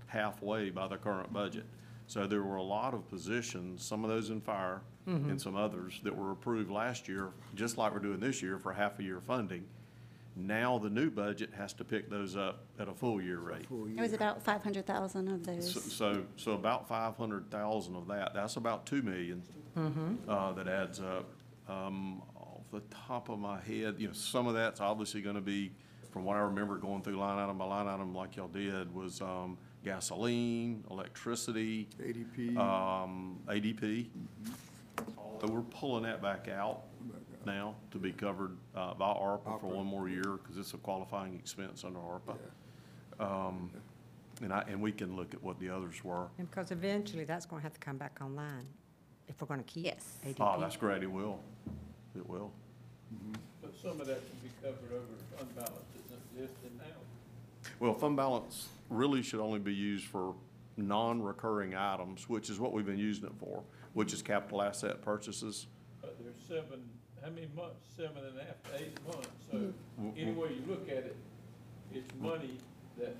halfway 0.07 0.70
by 0.70 0.87
the 0.88 0.96
current 0.96 1.33
budget. 1.33 1.64
So 2.07 2.26
there 2.26 2.42
were 2.42 2.57
a 2.57 2.62
lot 2.62 2.92
of 2.94 3.09
positions, 3.09 3.83
some 3.85 4.05
of 4.05 4.11
those 4.11 4.31
in 4.31 4.40
fire 4.40 4.83
and 5.07 5.40
some 5.40 5.57
others 5.57 5.98
that 6.05 6.14
were 6.14 6.31
approved 6.31 6.70
last 6.70 7.09
year, 7.09 7.31
just 7.57 7.76
like 7.76 7.92
we're 7.92 7.98
doing 7.98 8.20
this 8.20 8.40
year 8.40 8.57
for 8.57 8.72
half 8.72 9.00
a 9.00 9.02
year 9.02 9.20
funding. 9.20 9.64
Now 10.35 10.79
the 10.79 10.88
new 10.88 11.11
budget 11.11 11.51
has 11.57 11.73
to 11.75 11.85
pick 11.85 12.09
those 12.09 12.37
up 12.37 12.64
at 12.79 12.88
a 12.88 12.95
full 12.95 13.21
year 13.21 13.38
rate. 13.38 13.66
Full 13.66 13.87
It 13.87 14.01
was 14.01 14.12
about 14.14 14.42
500,000 14.42 15.29
of 15.29 15.45
So, 15.45 15.53
those. 15.53 15.92
so, 15.92 16.23
so 16.37 16.53
about 16.53 16.88
five 16.88 17.16
hundred 17.16 17.51
thousand 17.51 17.97
of 17.97 18.07
that, 18.09 18.33
that's 18.35 18.57
about 18.57 18.87
two 18.87 19.03
million, 19.03 19.42
uh, 20.29 20.53
that 20.53 20.68
adds 20.68 21.01
up. 21.01 21.29
Um, 21.68 22.23
off 22.35 22.62
the 22.73 22.81
top 23.07 23.29
of 23.29 23.38
my 23.38 23.61
head, 23.61 23.97
you 23.99 24.07
know, 24.09 24.12
some 24.14 24.47
of 24.47 24.55
that's 24.55 24.81
obviously 24.81 25.21
gonna 25.21 25.40
be, 25.40 25.71
from 26.11 26.25
what 26.25 26.37
I 26.37 26.40
remember 26.40 26.77
going 26.79 27.03
through 27.03 27.16
line 27.16 27.38
item 27.38 27.59
by 27.59 27.66
line 27.66 27.87
item 27.87 28.14
like 28.14 28.37
y'all 28.37 28.49
did, 28.49 28.92
was, 28.95 29.21
um, 29.21 29.59
gasoline, 29.85 30.83
electricity, 30.90 31.88
ADP. 32.01 32.57
um, 32.57 33.38
ADP. 33.49 34.07
So 35.40 35.49
we're 35.49 35.61
pulling 35.62 36.05
that 36.05 36.23
back 36.23 36.49
out 36.49 36.85
now 37.46 37.74
to 37.90 37.98
be 37.98 38.12
covered, 38.12 38.57
uh, 38.74 38.94
by 38.94 39.07
ARPA 39.07 39.61
for 39.61 39.66
one 39.66 39.87
more 39.87 40.09
year, 40.09 40.22
cause 40.22 40.57
it's 40.57 40.74
a 40.74 40.78
qualifying 40.78 41.35
expense 41.35 41.85
under 41.85 41.98
ARPA. 41.98 42.37
Um, 43.20 43.70
and 44.42 44.52
I, 44.52 44.64
and 44.68 44.81
we 44.81 44.92
can 44.92 45.16
look 45.16 45.35
at 45.35 45.42
what 45.42 45.59
the 45.61 45.68
others 45.68 46.02
were. 46.02 46.26
And 46.38 46.50
because 46.50 46.70
eventually 46.70 47.24
that's 47.24 47.46
going 47.46 47.61
to 47.61 47.64
have 47.64 47.74
to 47.74 47.81
come 47.81 47.96
back 47.96 48.18
online 48.20 48.66
if 49.28 49.40
we're 49.40 49.46
going 49.46 49.62
to 49.62 49.72
keep 49.72 49.85
Yes. 49.85 50.18
ADP. 50.26 50.37
Oh, 50.40 50.61
that's 50.61 50.76
great, 50.76 51.02
it 51.02 51.11
will, 51.11 51.38
it 52.16 52.28
will. 52.28 52.50
But 53.61 53.72
some 53.81 54.00
of 54.00 54.07
that 54.07 54.20
can 54.28 54.38
be 54.42 54.50
covered 54.62 54.92
over 54.92 55.05
the 55.07 55.37
fund 55.37 55.55
balance 55.55 55.85
that's 56.11 56.22
existing 56.35 56.78
now. 56.78 57.70
Well, 57.78 57.94
fund 57.94 58.16
balance 58.16 58.68
really 58.88 59.22
should 59.22 59.40
only 59.40 59.59
be 59.59 59.74
used 59.74 60.07
for 60.07 60.35
non-recurring 60.76 61.74
items, 61.74 62.28
which 62.28 62.50
is 62.50 62.59
what 62.59 62.72
we've 62.72 62.87
been 62.87 62.98
using 62.98 63.24
it 63.24 63.33
for, 63.38 63.62
which 63.92 64.12
is 64.12 64.22
capital 64.22 64.62
asset 64.62 65.02
purchases. 65.02 65.66
But 66.00 66.16
there's 66.22 66.35
seven, 66.48 66.83
how 67.22 67.30
many 67.30 67.48
months? 67.56 67.87
Seven 67.96 68.24
and 68.24 68.38
a 68.38 68.44
half 68.44 68.62
to 68.64 68.82
eight 68.85 68.98
months. 69.06 69.28
So 69.50 69.72
W- 69.98 70.14
any 70.16 70.32
way 70.32 70.48
you 70.54 70.64
look 70.66 70.88
at 70.88 70.98
it, 71.04 71.16
it's 71.94 72.12
money 72.20 72.58
that, 72.98 73.14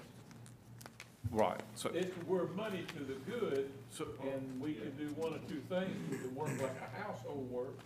Right, 1.31 1.61
so, 1.77 1.89
it's, 1.95 2.15
we're 2.27 2.49
money 2.49 2.85
to 2.95 3.05
the 3.05 3.15
good, 3.31 3.71
so, 3.91 4.07
and 4.23 4.61
we 4.61 4.75
can 4.75 4.91
do 4.99 5.07
one 5.15 5.33
or 5.33 5.39
two 5.49 5.63
things. 5.69 5.97
We 6.11 6.19
can 6.19 6.35
work 6.35 6.51
like 6.61 6.73
a 6.93 7.03
household 7.03 7.51
work, 7.51 7.79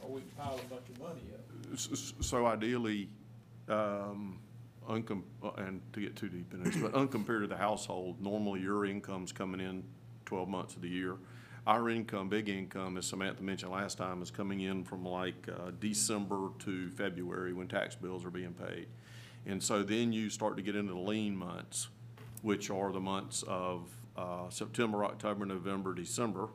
or 0.00 0.10
we 0.10 0.20
can 0.22 0.30
pile 0.30 0.58
a 0.58 0.74
bunch 0.74 0.88
of 0.88 0.98
money 0.98 1.20
up. 1.32 1.72
s- 1.72 1.88
s- 1.92 2.14
so 2.26 2.46
ideally, 2.46 3.08
um, 3.68 4.40
uncom, 4.88 5.22
uh, 5.44 5.50
and 5.58 5.80
to 5.92 6.00
get 6.00 6.16
too 6.16 6.28
deep 6.28 6.52
in 6.54 6.64
this, 6.64 6.76
but 6.76 6.92
uncompared 6.96 7.42
to 7.42 7.46
the 7.46 7.56
household, 7.56 8.20
normally 8.20 8.60
your 8.62 8.84
income's 8.86 9.32
coming 9.32 9.60
in 9.60 9.84
twelve 10.24 10.48
months 10.48 10.74
of 10.74 10.82
the 10.82 10.88
year. 10.88 11.18
Our 11.68 11.90
income, 11.90 12.30
big 12.30 12.48
income, 12.48 12.96
as 12.96 13.04
Samantha 13.04 13.42
mentioned 13.42 13.70
last 13.70 13.98
time, 13.98 14.22
is 14.22 14.30
coming 14.30 14.62
in 14.62 14.84
from 14.84 15.04
like, 15.04 15.46
uh, 15.48 15.70
December 15.78 16.48
to 16.60 16.88
February 16.88 17.52
when 17.52 17.68
tax 17.68 17.94
bills 17.94 18.24
are 18.24 18.30
being 18.30 18.54
paid. 18.54 18.86
And 19.44 19.62
so 19.62 19.82
then 19.82 20.10
you 20.10 20.30
start 20.30 20.56
to 20.56 20.62
get 20.62 20.74
into 20.74 20.94
the 20.94 20.98
lean 20.98 21.36
months, 21.36 21.88
which 22.40 22.70
are 22.70 22.90
the 22.90 23.00
months 23.00 23.44
of, 23.46 23.82
uh, 24.16 24.48
September, 24.48 25.04
October, 25.04 25.44
November, 25.44 25.92
December 25.92 26.48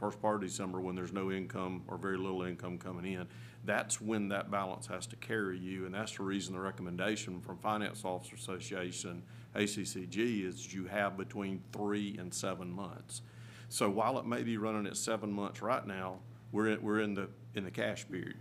first 0.00 0.20
part 0.22 0.36
of 0.36 0.40
December, 0.40 0.80
when 0.80 0.96
there's 0.96 1.12
no 1.12 1.30
income 1.30 1.82
or 1.86 1.98
very 1.98 2.16
little 2.16 2.42
income 2.42 2.78
coming 2.78 3.12
in, 3.12 3.26
that's 3.66 4.00
when 4.00 4.28
that 4.28 4.50
balance 4.50 4.86
has 4.86 5.06
to 5.06 5.16
carry 5.16 5.58
you, 5.58 5.84
and 5.84 5.94
that's 5.94 6.16
the 6.16 6.22
reason 6.22 6.54
the 6.54 6.60
recommendation 6.60 7.38
from 7.42 7.58
Finance 7.58 8.02
Officer 8.02 8.34
Association, 8.34 9.22
ACCG, 9.54 10.46
is 10.46 10.72
you 10.72 10.86
have 10.86 11.18
between 11.18 11.62
three 11.70 12.16
and 12.18 12.32
seven 12.32 12.72
months. 12.72 13.20
So 13.70 13.88
while 13.88 14.18
it 14.18 14.26
may 14.26 14.42
be 14.42 14.58
running 14.58 14.86
at 14.86 14.96
seven 14.96 15.32
months 15.32 15.62
right 15.62 15.86
now, 15.86 16.18
we're, 16.52 16.68
in- 16.68 16.82
we're 16.82 17.00
in 17.00 17.14
the, 17.14 17.28
in 17.54 17.64
the 17.64 17.70
cash 17.70 18.06
period. 18.06 18.36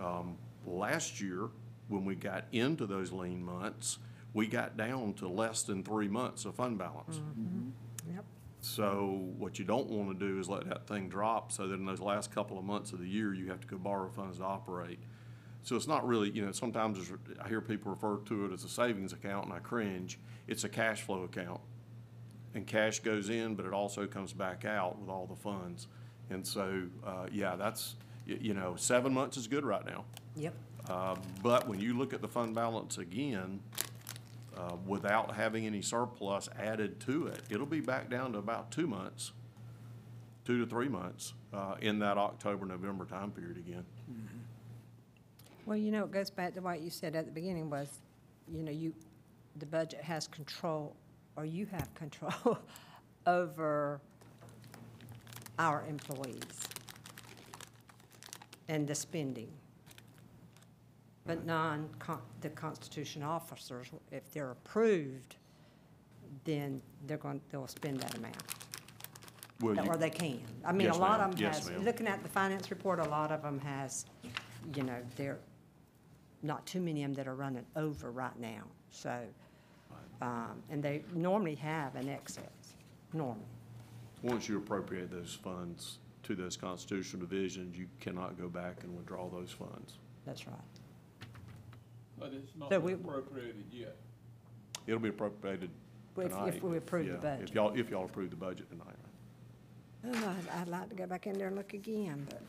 Um, 0.00 0.38
Last 0.66 1.20
year, 1.20 1.48
when 1.88 2.04
we 2.04 2.14
got 2.14 2.44
into 2.52 2.84
those 2.86 3.10
lean 3.10 3.42
months, 3.42 3.98
we 4.34 4.46
got 4.46 4.76
down 4.76 5.14
to 5.14 5.28
less 5.28 5.62
than 5.62 5.82
three 5.82 6.08
months 6.08 6.44
of 6.44 6.54
fund 6.56 6.76
balance. 6.78 7.20
Yep. 8.12 8.24
So 8.60 9.28
what 9.38 9.58
you 9.58 9.64
don't 9.64 9.88
want 9.88 10.18
to 10.18 10.26
do 10.26 10.38
is 10.38 10.48
let 10.48 10.68
that 10.68 10.86
thing 10.86 11.08
drop 11.08 11.52
so 11.52 11.66
that 11.68 11.74
in 11.74 11.86
those 11.86 12.00
last 12.00 12.30
couple 12.34 12.58
of 12.58 12.64
months 12.64 12.92
of 12.92 12.98
the 12.98 13.06
year, 13.08 13.32
you 13.32 13.48
have 13.48 13.60
to 13.60 13.66
go 13.66 13.78
borrow 13.78 14.10
funds 14.10 14.38
to 14.38 14.44
operate. 14.44 14.98
So 15.62 15.74
it's 15.74 15.86
not 15.86 16.06
really, 16.06 16.30
you 16.30 16.44
know, 16.44 16.52
sometimes 16.52 16.98
I 17.42 17.48
hear 17.48 17.60
people 17.62 17.92
refer 17.92 18.18
to 18.26 18.44
it 18.46 18.52
as 18.52 18.64
a 18.64 18.68
savings 18.68 19.12
account 19.14 19.46
and 19.46 19.54
I 19.54 19.60
cringe. 19.60 20.18
It's 20.46 20.64
a 20.64 20.68
cash 20.68 21.02
flow 21.02 21.22
account. 21.22 21.60
And 22.54 22.66
cash 22.66 23.00
goes 23.00 23.28
in, 23.30 23.54
but 23.54 23.66
it 23.66 23.72
also 23.72 24.06
comes 24.06 24.32
back 24.32 24.64
out 24.64 24.98
with 24.98 25.08
all 25.10 25.26
the 25.26 25.36
funds. 25.36 25.86
And 26.30 26.46
so, 26.46 26.84
uh, 27.06 27.26
yeah, 27.32 27.56
that's, 27.56 27.94
y- 28.28 28.38
you 28.40 28.54
know, 28.54 28.74
seven 28.76 29.12
months 29.12 29.36
is 29.36 29.46
good 29.46 29.64
right 29.64 29.84
now. 29.84 30.04
Yep. 30.36 30.54
Uh, 30.88 31.16
But 31.42 31.68
when 31.68 31.78
you 31.80 31.96
look 31.96 32.12
at 32.14 32.20
the 32.22 32.28
fund 32.28 32.54
balance 32.54 32.98
again, 32.98 33.60
uh, 34.56 34.76
without 34.86 35.34
having 35.34 35.66
any 35.66 35.82
surplus 35.82 36.48
added 36.58 36.98
to 37.00 37.26
it, 37.28 37.42
it'll 37.50 37.66
be 37.66 37.80
back 37.80 38.08
down 38.10 38.32
to 38.32 38.38
about 38.38 38.70
two 38.72 38.86
months, 38.86 39.32
two 40.44 40.58
to 40.58 40.66
three 40.66 40.88
months, 40.88 41.34
uh, 41.52 41.76
in 41.80 41.98
that 42.00 42.16
October, 42.18 42.64
November 42.66 43.04
time 43.04 43.30
period 43.30 43.56
again. 43.58 43.84
Well, 45.66 45.76
you 45.76 45.90
know, 45.92 46.04
it 46.04 46.10
goes 46.10 46.30
back 46.30 46.54
to 46.54 46.60
what 46.60 46.80
you 46.80 46.88
said 46.90 47.14
at 47.14 47.26
the 47.26 47.30
beginning 47.30 47.68
was, 47.68 47.98
you 48.50 48.62
know, 48.62 48.72
you, 48.72 48.94
the 49.56 49.66
budget 49.66 50.00
has 50.00 50.26
control, 50.26 50.96
or 51.38 51.44
you 51.44 51.66
have 51.66 51.94
control 51.94 52.58
over 53.28 54.00
our 55.58 55.84
employees 55.88 56.42
and 58.68 58.88
the 58.88 58.94
spending. 58.94 59.48
But 61.26 61.46
non, 61.46 61.88
the 62.40 62.48
Constitution 62.50 63.22
officers, 63.22 63.86
if 64.10 64.32
they're 64.32 64.50
approved, 64.50 65.36
then 66.44 66.82
they're 67.06 67.18
going, 67.18 67.40
they'll 67.50 67.66
spend 67.68 68.00
that 68.00 68.16
amount. 68.18 68.36
Well, 69.60 69.74
you- 69.76 69.82
Or 69.90 69.96
they 69.96 70.10
can. 70.10 70.40
I 70.64 70.72
mean, 70.72 70.88
a 70.88 70.90
Yes, 70.90 70.98
lot 70.98 71.20
ma'am. 71.20 71.30
of 71.30 71.36
them 71.36 71.44
Yes, 71.44 71.58
has, 71.60 71.70
ma'am. 71.70 71.84
looking 71.84 72.06
at 72.08 72.22
the 72.24 72.28
finance 72.28 72.70
report, 72.70 72.98
a 72.98 73.04
lot 73.08 73.30
of 73.30 73.42
them 73.42 73.60
has, 73.60 74.06
you 74.74 74.82
know, 74.82 74.98
they're, 75.16 75.38
not 76.42 76.64
too 76.66 76.80
many 76.80 77.02
of 77.04 77.10
them 77.10 77.14
that 77.16 77.28
are 77.28 77.34
running 77.34 77.66
over 77.76 78.10
right 78.10 78.38
now, 78.38 78.62
so. 78.90 79.20
Um, 80.20 80.62
and 80.70 80.82
they 80.82 81.02
normally 81.14 81.54
have 81.56 81.94
an 81.94 82.08
excess, 82.08 82.74
normally. 83.12 83.44
Once 84.22 84.48
you 84.48 84.56
appropriate 84.58 85.10
those 85.12 85.34
funds 85.42 85.98
to 86.24 86.34
those 86.34 86.56
constitutional 86.56 87.24
divisions, 87.24 87.76
you 87.78 87.86
cannot 88.00 88.36
go 88.38 88.48
back 88.48 88.82
and 88.82 88.96
withdraw 88.96 89.28
those 89.28 89.52
funds. 89.52 89.98
That's 90.26 90.46
right. 90.46 90.56
But 92.18 92.32
it's 92.32 92.50
not 92.56 92.70
So 92.70 92.80
we- 92.80 92.94
appropriated 92.94 93.66
yet. 93.70 93.96
It'll 94.88 94.98
be 95.00 95.10
appropriated 95.10 95.70
If- 96.16 96.24
if 96.24 96.30
tonight. 96.32 96.62
we 96.64 96.76
approve 96.78 97.06
the 97.06 97.12
Yeah, 97.12 97.18
budget. 97.20 97.48
If 97.48 97.54
y'all, 97.54 97.78
if 97.78 97.90
y'all 97.90 98.04
approve 98.06 98.30
the 98.30 98.36
budget 98.36 98.68
tonight. 98.70 98.96
Oh, 100.04 100.36
I'd, 100.52 100.60
I'd 100.62 100.68
like 100.68 100.88
to 100.88 100.96
go 100.96 101.06
back 101.06 101.26
in 101.28 101.38
there 101.38 101.46
and 101.48 101.56
look 101.56 101.74
again, 101.74 102.26
but 102.28 102.42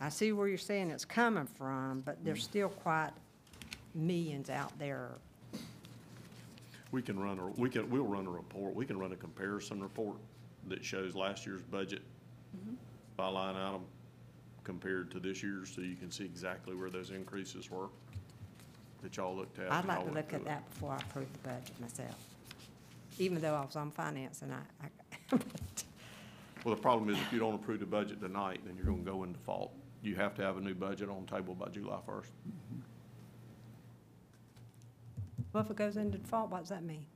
I 0.00 0.08
see 0.08 0.32
where 0.32 0.48
you're 0.48 0.58
saying 0.58 0.90
it's 0.90 1.04
coming 1.04 1.46
from, 1.46 2.00
but 2.00 2.24
there's 2.24 2.42
still 2.42 2.68
quite 2.70 3.10
millions 3.94 4.50
out 4.50 4.76
there. 4.78 5.18
We 6.90 7.02
can 7.02 7.18
run, 7.18 7.38
a 7.38 7.46
we 7.60 7.68
can, 7.68 7.90
we'll 7.90 8.04
run 8.04 8.26
a 8.26 8.30
report, 8.30 8.74
we 8.74 8.86
can 8.86 8.98
run 8.98 9.12
a 9.12 9.16
comparison 9.16 9.82
report 9.82 10.16
that 10.68 10.84
shows 10.84 11.14
last 11.14 11.46
year's 11.46 11.62
budget 11.62 12.02
mm-hmm. 12.56 12.74
by 13.16 13.28
line 13.28 13.56
item 13.56 13.82
compared 14.64 15.10
to 15.10 15.20
this 15.20 15.42
year's, 15.42 15.74
so 15.74 15.80
you 15.80 15.96
can 15.96 16.10
see 16.10 16.24
exactly 16.24 16.74
where 16.74 16.90
those 16.90 17.10
increases 17.10 17.70
were 17.70 17.88
that 19.02 19.16
y'all 19.16 19.36
looked 19.36 19.58
at. 19.58 19.70
I'd 19.70 19.80
and 19.80 19.88
like 19.88 19.96
y'all 19.98 20.06
to 20.06 20.12
went 20.12 20.16
look 20.16 20.24
at 20.24 20.30
through 20.30 20.40
it. 20.40 20.44
that 20.46 20.70
before 20.70 20.92
I 20.92 20.96
approve 20.96 21.32
the 21.32 21.48
budget 21.48 21.80
myself, 21.80 22.16
even 23.18 23.40
though 23.40 23.54
I 23.54 23.64
was 23.64 23.76
on 23.76 23.90
finance 23.90 24.42
and 24.42 24.52
I, 24.52 24.86
I, 25.32 25.38
Well, 26.64 26.74
the 26.74 26.82
problem 26.82 27.08
is 27.08 27.18
if 27.18 27.32
you 27.32 27.38
don't 27.38 27.54
approve 27.54 27.80
the 27.80 27.86
budget 27.86 28.20
tonight, 28.20 28.60
then 28.66 28.76
you're 28.76 28.86
gonna 28.86 28.98
go 28.98 29.22
in 29.24 29.32
default. 29.32 29.72
You 30.02 30.16
have 30.16 30.34
to 30.36 30.42
have 30.42 30.56
a 30.56 30.60
new 30.60 30.74
budget 30.74 31.08
on 31.08 31.24
table 31.26 31.54
by 31.54 31.68
July 31.68 31.98
first. 32.04 32.30
Well, 35.52 35.62
if 35.64 35.70
it 35.70 35.76
goes 35.76 35.96
into 35.96 36.18
default, 36.18 36.50
what 36.50 36.60
does 36.60 36.68
that 36.70 36.82
mean? 36.84 37.06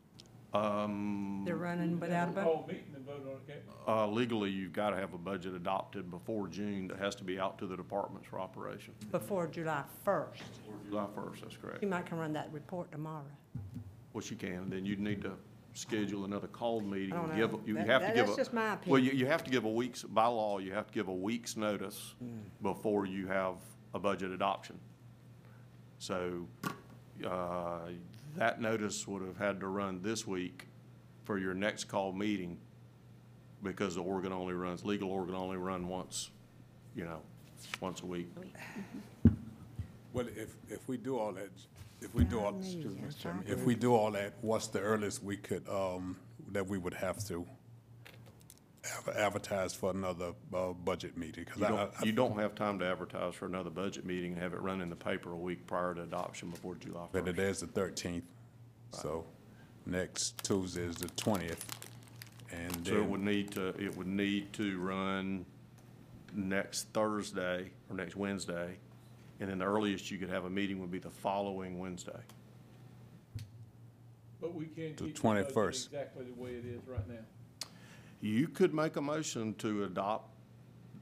Um, 0.55 1.43
They're 1.47 1.57
running 1.57 1.99
without 1.99 2.29
a 2.29 2.33
budget? 2.33 2.53
Call 2.53 2.65
meeting 2.69 2.85
and 2.95 3.07
vote 3.07 3.23
on 3.25 3.33
it, 3.37 3.47
can't 3.47 3.61
we? 3.87 3.93
uh, 3.93 4.07
legally, 4.07 4.51
you've 4.51 4.75
gotta 4.75 4.97
have 4.97 5.15
a 5.15 5.19
budget 5.19 5.55
adopted 5.55 6.11
before 6.11 6.47
June 6.49 6.89
that 6.89 6.99
has 6.99 7.15
to 7.17 7.25
be 7.25 7.41
out 7.41 7.59
to 7.59 7.67
the 7.67 7.77
departments 7.77 8.29
for 8.29 8.39
operation. 8.39 8.93
Before 9.11 9.47
July 9.47 9.83
first. 10.05 10.43
July 10.91 11.07
first, 11.15 11.41
that's 11.43 11.57
correct. 11.57 11.83
You 11.83 11.89
might 11.89 12.05
can 12.05 12.19
run 12.19 12.35
that 12.35 12.53
report 12.53 12.93
tomorrow. 12.93 13.25
What 14.13 14.31
you 14.31 14.37
can, 14.37 14.69
then 14.69 14.85
you'd 14.85 15.01
need 15.01 15.23
to 15.23 15.33
schedule 15.73 16.27
another 16.27 16.49
called 16.49 16.85
meeting. 16.85 17.15
I 17.15 17.17
don't 17.17 17.31
and 17.31 17.39
give- 17.39 17.53
know. 17.53 17.61
You 17.65 17.75
That- 17.75 17.87
have 17.87 18.01
to 18.03 18.07
that- 18.09 18.15
give. 18.15 18.27
that's 18.27 18.37
a- 18.37 18.41
just 18.43 18.53
my 18.53 18.77
Well, 18.87 19.01
you, 19.01 19.13
you 19.13 19.25
have 19.25 19.43
to 19.45 19.51
give 19.51 19.65
a 19.65 19.71
week's, 19.71 20.03
by 20.03 20.27
law, 20.27 20.59
you 20.59 20.75
have 20.75 20.87
to 20.87 20.93
give 20.93 21.09
a 21.09 21.15
week's 21.15 21.57
notice 21.57 22.15
before 22.61 23.07
you 23.07 23.27
have 23.29 23.55
a 23.95 23.99
budget 23.99 24.33
adoption. 24.33 24.79
So, 25.99 26.47
uh, 27.27 27.89
that 28.37 28.61
notice 28.61 29.07
would 29.07 29.23
have 29.23 29.37
had 29.37 29.61
to 29.61 29.67
run 29.67 30.01
this 30.03 30.27
week 30.27 30.67
for 31.25 31.39
your 31.39 31.55
next 31.55 31.85
call 31.85 32.13
meeting 32.13 32.59
because 33.63 33.95
the 33.95 34.03
organ 34.03 34.33
only 34.33 34.55
runs, 34.55 34.85
legal 34.85 35.11
organ 35.11 35.35
only 35.35 35.57
run 35.57 35.87
once, 35.87 36.31
you 36.97 37.05
know, 37.05 37.21
once 37.81 38.01
a 38.03 38.07
week. 38.07 38.29
Well, 40.13 40.27
if, 40.37 40.57
if 40.69 40.87
we 40.89 40.97
do 40.97 41.19
all 41.19 41.33
that, 41.33 41.49
if 42.01 42.15
we 42.15 42.25
do 42.25 42.41
all, 42.41 42.53
Me, 42.53 42.59
excuse 42.59 42.97
me, 42.97 43.03
Mr. 43.07 43.23
Chairman, 43.23 43.45
if 43.47 43.65
we 43.65 43.75
do 43.75 43.95
all 43.95 44.11
that, 44.13 44.35
what's 44.41 44.67
the 44.67 44.81
earliest 44.81 45.23
we 45.23 45.37
could, 45.37 45.67
um, 45.69 46.17
that 46.51 46.67
we 46.67 46.77
would 46.77 46.95
have 46.95 47.25
to 47.29 47.47
adver- 48.85 49.13
advertise 49.19 49.75
for 49.75 49.91
another, 49.91 50.33
uh, 50.53 50.73
budget 50.73 51.17
meeting? 51.17 51.45
'Cause 51.45 51.59
You 51.59 51.67
I- 51.67 51.69
don't, 51.69 51.95
I- 52.01 52.05
you 52.05 52.13
don't 52.13 52.39
have 52.39 52.55
time 52.55 52.79
to 52.81 52.87
advertise 52.87 53.35
for 53.35 53.47
another 53.47 53.71
budget 53.71 54.05
meeting 54.05 54.33
and 54.33 54.43
have 54.43 54.53
it 54.55 54.61
run 54.61 54.81
in 54.81 54.89
the 54.91 54.97
paper 54.97 55.33
a 55.33 55.37
week 55.37 55.67
prior 55.67 55.95
to 55.95 56.03
adoption 56.03 56.51
before 56.51 56.75
July 56.77 57.09
But 57.13 57.25
first. 57.27 57.39
it 57.39 57.43
is 57.43 57.61
the 57.61 57.67
thirteenth, 57.69 58.25
so 58.91 59.27
next 59.87 60.43
Tuesday 60.45 60.83
is 60.83 60.97
the 60.97 61.09
twentieth. 61.11 61.65
And 62.51 62.87
So 62.87 62.97
it 62.97 63.05
would 63.09 63.21
then, 63.21 63.25
need 63.25 63.51
to, 63.53 63.69
it 63.83 63.97
would 63.97 64.07
need 64.07 64.53
to 64.55 64.79
run 64.79 65.47
next 66.35 66.89
Thursday 66.93 67.71
or 67.89 67.97
next 67.97 68.15
Wednesday. 68.17 68.79
And 69.41 69.49
then 69.51 69.59
the 69.59 69.65
earliest 69.65 70.11
you 70.11 70.19
could 70.19 70.29
have 70.29 70.45
a 70.45 70.51
meeting 70.51 70.79
would 70.81 70.91
be 70.91 70.99
the 70.99 71.11
following 71.11 71.79
Wednesday. 71.79 72.21
But 74.41 74.55
we 74.55 74.67
can't 74.67 74.97
The 74.97 75.05
keep 75.07 75.17
the 75.17 75.23
budget 75.23 75.49
21st. 75.55 75.87
exactly 75.87 76.25
the 76.27 76.35
way 76.35 76.51
it 76.55 76.65
is 76.67 76.87
right 76.87 77.09
now. 77.09 77.25
You 78.23 78.47
could 78.47 78.73
make 78.73 78.97
a 78.97 79.01
motion 79.01 79.53
to 79.55 79.85
adopt, 79.85 80.31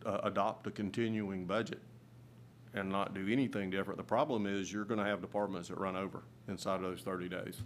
uh, 0.06 0.20
adopt 0.24 0.66
a 0.66 0.70
continuing 0.70 1.44
budget 1.44 1.80
and 2.72 2.88
not 2.88 3.14
do 3.14 3.28
anything 3.28 3.68
different. 3.68 3.98
The 3.98 4.04
problem 4.04 4.46
is 4.46 4.72
you're 4.72 4.86
gonna 4.86 5.04
have 5.04 5.20
departments 5.20 5.68
that 5.68 5.78
run 5.78 5.96
over 5.96 6.22
inside 6.48 6.76
of 6.76 6.82
those 6.82 7.02
thirty 7.02 7.28
days. 7.28 7.62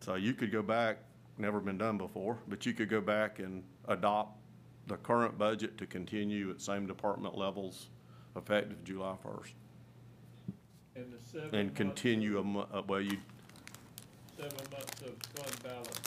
So 0.00 0.14
you 0.14 0.32
could 0.32 0.50
go 0.50 0.62
back, 0.62 0.98
never 1.36 1.60
been 1.60 1.76
done 1.76 1.98
before, 1.98 2.38
but 2.48 2.64
you 2.64 2.72
could 2.72 2.88
go 2.88 3.02
back 3.02 3.38
and 3.38 3.62
adopt 3.86 4.38
the 4.86 4.96
current 4.96 5.36
budget 5.36 5.76
to 5.76 5.86
continue 5.86 6.50
at 6.50 6.62
same 6.62 6.86
department 6.86 7.36
levels 7.36 7.90
effective 8.36 8.82
July 8.84 9.16
first. 9.22 9.52
And 10.96 11.12
the 11.12 11.18
seven 11.22 11.54
And 11.54 11.74
continue 11.74 12.38
a 12.38 12.78
uh, 12.78 12.82
well, 12.86 13.02
you, 13.02 13.18
Seven 14.40 14.56
months 14.72 15.02
of 15.02 15.12
fund 15.34 15.62
balance, 15.62 16.00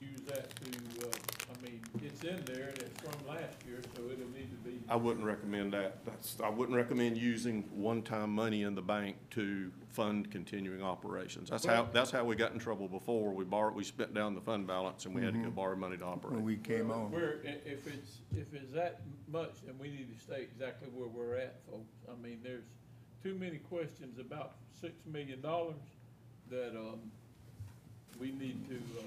use 0.00 0.20
that 0.28 0.48
to, 0.60 1.08
uh, 1.08 1.10
I 1.10 1.66
mean, 1.66 1.80
it's 2.04 2.22
in 2.22 2.40
there 2.44 2.68
and 2.68 2.78
it's 2.78 3.00
from 3.00 3.26
last 3.26 3.56
year, 3.66 3.80
so 3.96 4.02
it'll 4.04 4.28
need 4.32 4.48
to 4.52 4.56
be. 4.70 4.78
I 4.88 4.94
wouldn't 4.94 5.26
recommend 5.26 5.72
that. 5.72 6.04
That's, 6.04 6.36
I 6.40 6.48
wouldn't 6.48 6.76
recommend 6.76 7.16
using 7.16 7.64
one-time 7.74 8.30
money 8.30 8.62
in 8.62 8.76
the 8.76 8.80
bank 8.82 9.16
to 9.30 9.72
fund 9.88 10.30
continuing 10.30 10.82
operations. 10.84 11.50
That's 11.50 11.64
how, 11.66 11.88
that's 11.92 12.12
how 12.12 12.22
we 12.24 12.36
got 12.36 12.52
in 12.52 12.60
trouble 12.60 12.86
before. 12.86 13.32
We 13.32 13.42
borrowed, 13.44 13.74
we 13.74 13.82
spent 13.82 14.14
down 14.14 14.36
the 14.36 14.40
fund 14.40 14.68
balance 14.68 15.04
and 15.04 15.12
we 15.12 15.22
had 15.24 15.34
to 15.34 15.40
go 15.40 15.50
borrow 15.50 15.74
money 15.74 15.96
to 15.96 16.04
When 16.04 16.12
operate. 16.12 16.40
we 16.42 16.56
came 16.58 16.90
Well, 16.90 17.06
on. 17.06 17.10
We're, 17.10 17.40
i- 17.44 17.68
if 17.68 17.88
it's, 17.88 18.18
if 18.36 18.54
it's 18.54 18.72
that 18.74 19.00
much, 19.26 19.54
then 19.66 19.74
we 19.80 19.88
need 19.88 20.16
to 20.16 20.22
stay 20.22 20.42
exactly 20.42 20.88
where 20.94 21.08
we're 21.08 21.34
at, 21.34 21.56
folks. 21.68 21.92
I 22.08 22.14
mean, 22.22 22.38
there's 22.44 22.62
too 23.20 23.34
many 23.34 23.58
questions 23.58 24.20
about 24.20 24.52
six 24.80 24.92
million 25.06 25.40
dollars 25.40 25.74
that, 26.50 26.76
um, 26.76 26.98
we 28.20 28.32
need 28.32 28.68
to, 28.68 28.74
uh, 28.98 29.02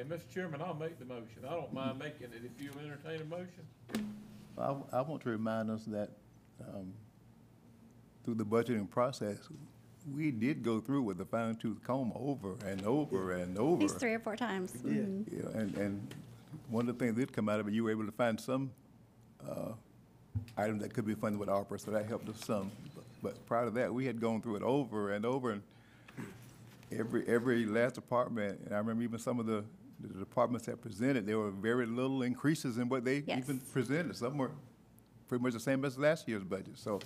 and 0.00 0.08
Mr. 0.08 0.32
Chairman, 0.32 0.62
I'll 0.62 0.74
make 0.74 0.98
the 0.98 1.04
motion. 1.04 1.44
I 1.46 1.50
don't 1.50 1.72
mind 1.72 1.98
making 1.98 2.28
it 2.28 2.42
if 2.44 2.62
you'll 2.62 2.78
entertain 2.82 3.20
a 3.20 3.24
motion. 3.24 4.08
I, 4.56 4.98
I 4.98 5.00
want 5.02 5.22
to 5.22 5.30
remind 5.30 5.70
us 5.70 5.84
that, 5.86 6.10
um, 6.60 6.92
through 8.24 8.34
the 8.34 8.44
budgeting 8.44 8.88
process, 8.88 9.38
we 10.14 10.30
did 10.30 10.62
go 10.62 10.80
through 10.80 11.02
with 11.02 11.18
the 11.18 11.24
fine 11.24 11.56
tooth 11.56 11.82
comb 11.82 12.12
over 12.14 12.54
and 12.66 12.84
over 12.86 13.32
and 13.32 13.58
over. 13.58 13.74
At 13.76 13.80
least 13.82 13.98
three 14.00 14.14
or 14.14 14.20
four 14.20 14.36
times. 14.36 14.72
Mhm. 14.72 15.30
You 15.32 15.42
know, 15.42 15.50
and, 15.60 15.76
and 15.76 16.14
one 16.68 16.88
of 16.88 16.96
the 16.98 17.04
things 17.04 17.16
that 17.16 17.26
did 17.26 17.32
come 17.32 17.48
out 17.48 17.60
of 17.60 17.68
it, 17.68 17.74
you 17.74 17.84
were 17.84 17.90
able 17.90 18.06
to 18.06 18.12
find 18.12 18.40
some, 18.40 18.70
uh, 19.48 19.72
item 20.56 20.78
that 20.78 20.94
could 20.94 21.06
be 21.06 21.14
funded 21.14 21.38
with 21.38 21.48
ARPA, 21.48 21.78
so 21.80 21.90
that 21.90 22.06
helped 22.06 22.28
us 22.28 22.44
some. 22.44 22.70
But- 22.94 23.04
But 23.20 23.46
prior 23.46 23.64
to 23.64 23.70
that, 23.72 23.92
we 23.92 24.04
had 24.06 24.20
gone 24.20 24.40
through 24.40 24.56
it 24.56 24.62
over 24.62 25.12
and 25.12 25.26
over, 25.26 25.50
and 25.50 25.62
every, 26.92 27.26
every 27.28 27.66
last 27.66 27.94
department, 27.94 28.60
and 28.64 28.74
I 28.74 28.78
remember 28.78 29.02
even 29.02 29.18
some 29.18 29.38
of 29.40 29.46
the, 29.46 29.64
the 30.00 30.18
departments 30.18 30.66
that 30.66 30.80
presented, 30.80 31.26
there 31.26 31.38
were 31.38 31.50
very 31.50 31.86
little 31.86 32.22
increases 32.22 32.78
in 32.78 32.88
what 32.88 33.04
they 33.04 33.22
Yes. 33.26 33.38
even 33.40 33.58
presented. 33.72 34.16
Some 34.16 34.38
were 34.38 34.50
pretty 35.28 35.42
much 35.42 35.52
the 35.54 35.60
same 35.60 35.84
as 35.84 35.98
last 35.98 36.26
year's 36.28 36.44
budget, 36.44 36.78
so 36.78 37.00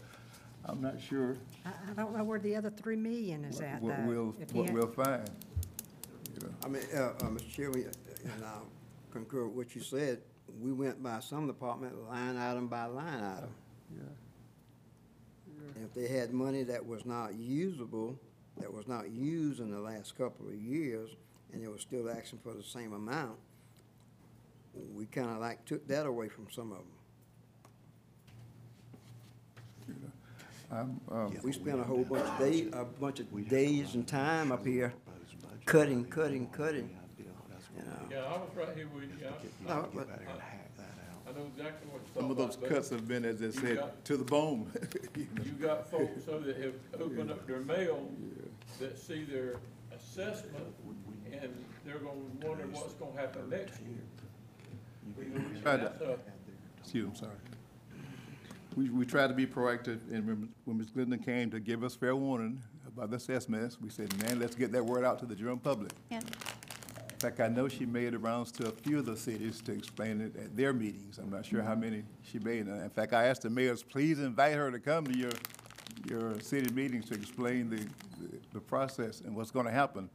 I'm 0.65 0.81
not 0.81 1.01
sure 1.01 1.37
I, 1.67 1.71
I 1.91 1.95
don't 1.95 2.17
know 2.17 2.23
where 2.25 2.39
the 2.39 2.55
other 2.55 2.71
three 2.71 2.97
million 2.97 3.45
is 3.45 3.61
at, 3.61 3.81
what 3.83 3.97
though. 3.97 4.05
we'll, 4.07 4.35
If 4.41 4.53
what 4.55 4.67
had- 4.67 4.75
we'll 4.75 4.87
find. 4.89 5.29
You 6.35 6.47
know, 6.47 6.55
I 6.65 6.69
mean, 6.69 6.83
uh, 6.95 6.99
uh, 6.99 7.13
Mr. 7.31 7.51
Chairman, 7.53 7.91
and 8.25 8.45
I 8.45 8.53
concur 9.13 9.47
with 9.47 9.55
what 9.57 9.75
you 9.75 9.83
said, 9.83 10.21
we 10.61 10.73
went 10.73 11.03
by 11.03 11.21
some 11.21 11.47
department 11.47 11.95
line 12.09 12.37
item 12.37 12.69
by 12.69 12.87
line 12.87 13.23
item. 13.23 13.51
And 15.75 15.85
If 15.85 15.95
they 15.95 16.09
had 16.09 16.33
money 16.33 16.63
that 16.65 16.85
was 16.87 17.05
not 17.07 17.35
usable, 17.35 18.19
that 18.61 18.73
was 18.73 18.87
not 18.87 19.11
used 19.11 19.61
in 19.61 19.71
the 19.71 19.79
last 19.81 20.17
couple 20.17 20.47
of 20.49 20.55
years, 20.55 21.11
and 21.53 21.63
they 21.63 21.69
were 21.69 21.79
still 21.79 22.11
asking 22.11 22.39
for 22.41 22.53
the 22.55 22.63
same 22.63 22.93
amount, 22.93 23.39
we 24.95 25.07
kinda 25.07 25.39
like 25.39 25.65
took 25.65 25.87
that 25.89 26.07
away 26.07 26.29
from 26.29 26.51
some 26.51 26.73
of 26.73 26.79
them. 26.79 26.87
I'm, 30.71 31.01
um, 31.11 31.37
We 31.43 31.53
spent 31.53 31.79
a 31.81 31.85
whole 31.85 32.05
bunch 32.05 32.25
of 32.27 32.39
days, 32.39 32.71
a 32.73 32.85
bunch 32.85 33.21
of 33.21 33.49
days 33.49 33.95
and 33.95 34.09
time 34.09 34.51
up 34.51 34.65
here 34.65 34.95
cutting, 35.67 36.07
cutting, 36.07 36.49
cutting. 36.49 36.97
Yeah, 38.11 38.25
I 38.25 38.39
was 38.39 38.49
right 38.57 38.75
here 38.77 38.89
with 38.89 39.05
you. 39.05 39.27
I- 39.27 39.69
No, 39.69 39.89
but- 39.95 40.09
I 41.35 41.39
know 41.39 41.47
exactly 41.57 41.89
what 41.91 42.03
you're 42.15 42.23
some 42.23 42.31
of 42.31 42.37
those 42.37 42.57
about. 42.57 42.69
cuts 42.71 42.91
have 42.91 43.09
been, 43.09 43.25
as 43.25 43.39
they 43.41 43.47
You 43.47 43.53
said, 43.53 43.77
got- 43.77 44.05
to 44.05 44.17
the 44.17 44.25
bone. 44.25 44.71
You 45.17 45.53
got 45.61 45.91
folks 45.91 46.25
so 46.25 46.41
that 46.41 46.57
have 46.59 46.75
opened 47.01 47.31
up 47.31 47.47
their 47.47 47.61
mail 47.61 48.09
that 48.81 48.99
see 48.99 49.25
their 49.25 49.57
assessment 49.95 50.65
and 51.33 51.53
they're 51.87 51.99
gonna 51.99 52.15
wonder 52.45 52.65
what's 52.73 52.95
gonna 52.95 53.19
happen 53.21 53.49
next 53.51 53.81
year. 53.81 55.25
You 55.25 55.39
know, 55.39 55.45
Tried 55.63 55.77
to- 55.79 55.83
that's 55.85 56.01
a- 56.03 56.19
Excuse 56.81 57.05
me, 57.05 57.11
I'm 57.11 57.17
sorry. 57.17 57.33
We, 58.77 58.89
we 58.91 59.05
tried 59.07 59.27
to 59.29 59.35
be 59.35 59.47
proactive, 59.47 60.01
and 60.11 60.27
when, 60.27 60.49
when 60.65 60.79
Ms. 60.79 60.91
Glidden 60.91 61.19
came 61.19 61.51
to 61.51 61.61
give 61.61 61.85
us 61.85 61.95
fair 61.95 62.17
warning 62.17 62.61
about 62.89 63.11
the 63.11 63.17
assessments, 63.17 63.79
we 63.81 63.91
said, 63.91 64.11
man, 64.23 64.39
let's 64.41 64.55
get 64.55 64.73
that 64.73 64.85
word 64.85 65.05
out 65.05 65.19
to 65.21 65.27
the 65.27 65.35
general 65.37 65.59
public. 65.59 65.93
Yeah. 66.11 66.21
In 67.23 67.29
fact, 67.31 67.39
I 67.41 67.47
know 67.47 67.69
she 67.69 67.87
made 67.87 68.17
rounds 68.17 68.51
to 68.51 68.67
a 68.67 68.73
few 68.73 68.99
of 68.99 69.07
the 69.07 69.17
cities 69.17 69.61
to 69.61 69.71
explain 69.73 70.21
it 70.21 70.35
at 70.35 70.57
their 70.57 70.73
meetings. 70.73 71.19
I'm 71.19 71.31
not 71.31 71.47
sure 71.47 71.63
how 71.63 71.77
many 71.77 72.03
she 72.25 72.41
made. 72.41 72.67
In 72.67 72.91
fact, 72.91 73.13
I 73.13 73.27
asked 73.27 73.43
the 73.43 73.51
mayors, 73.51 73.81
please 73.85 74.19
invite 74.19 74.55
her 74.57 74.73
to 74.73 74.81
come 74.81 75.07
to 75.07 75.17
your, 75.17 75.31
your 76.11 76.41
city 76.41 76.75
meetings 76.75 77.05
to 77.11 77.15
explain 77.15 77.71
the, 77.71 77.77
the- 77.77 78.41
the 78.55 78.59
process 78.61 79.21
and 79.21 79.37
what's 79.37 79.53
gonna 79.53 79.71
happen. 79.71 80.11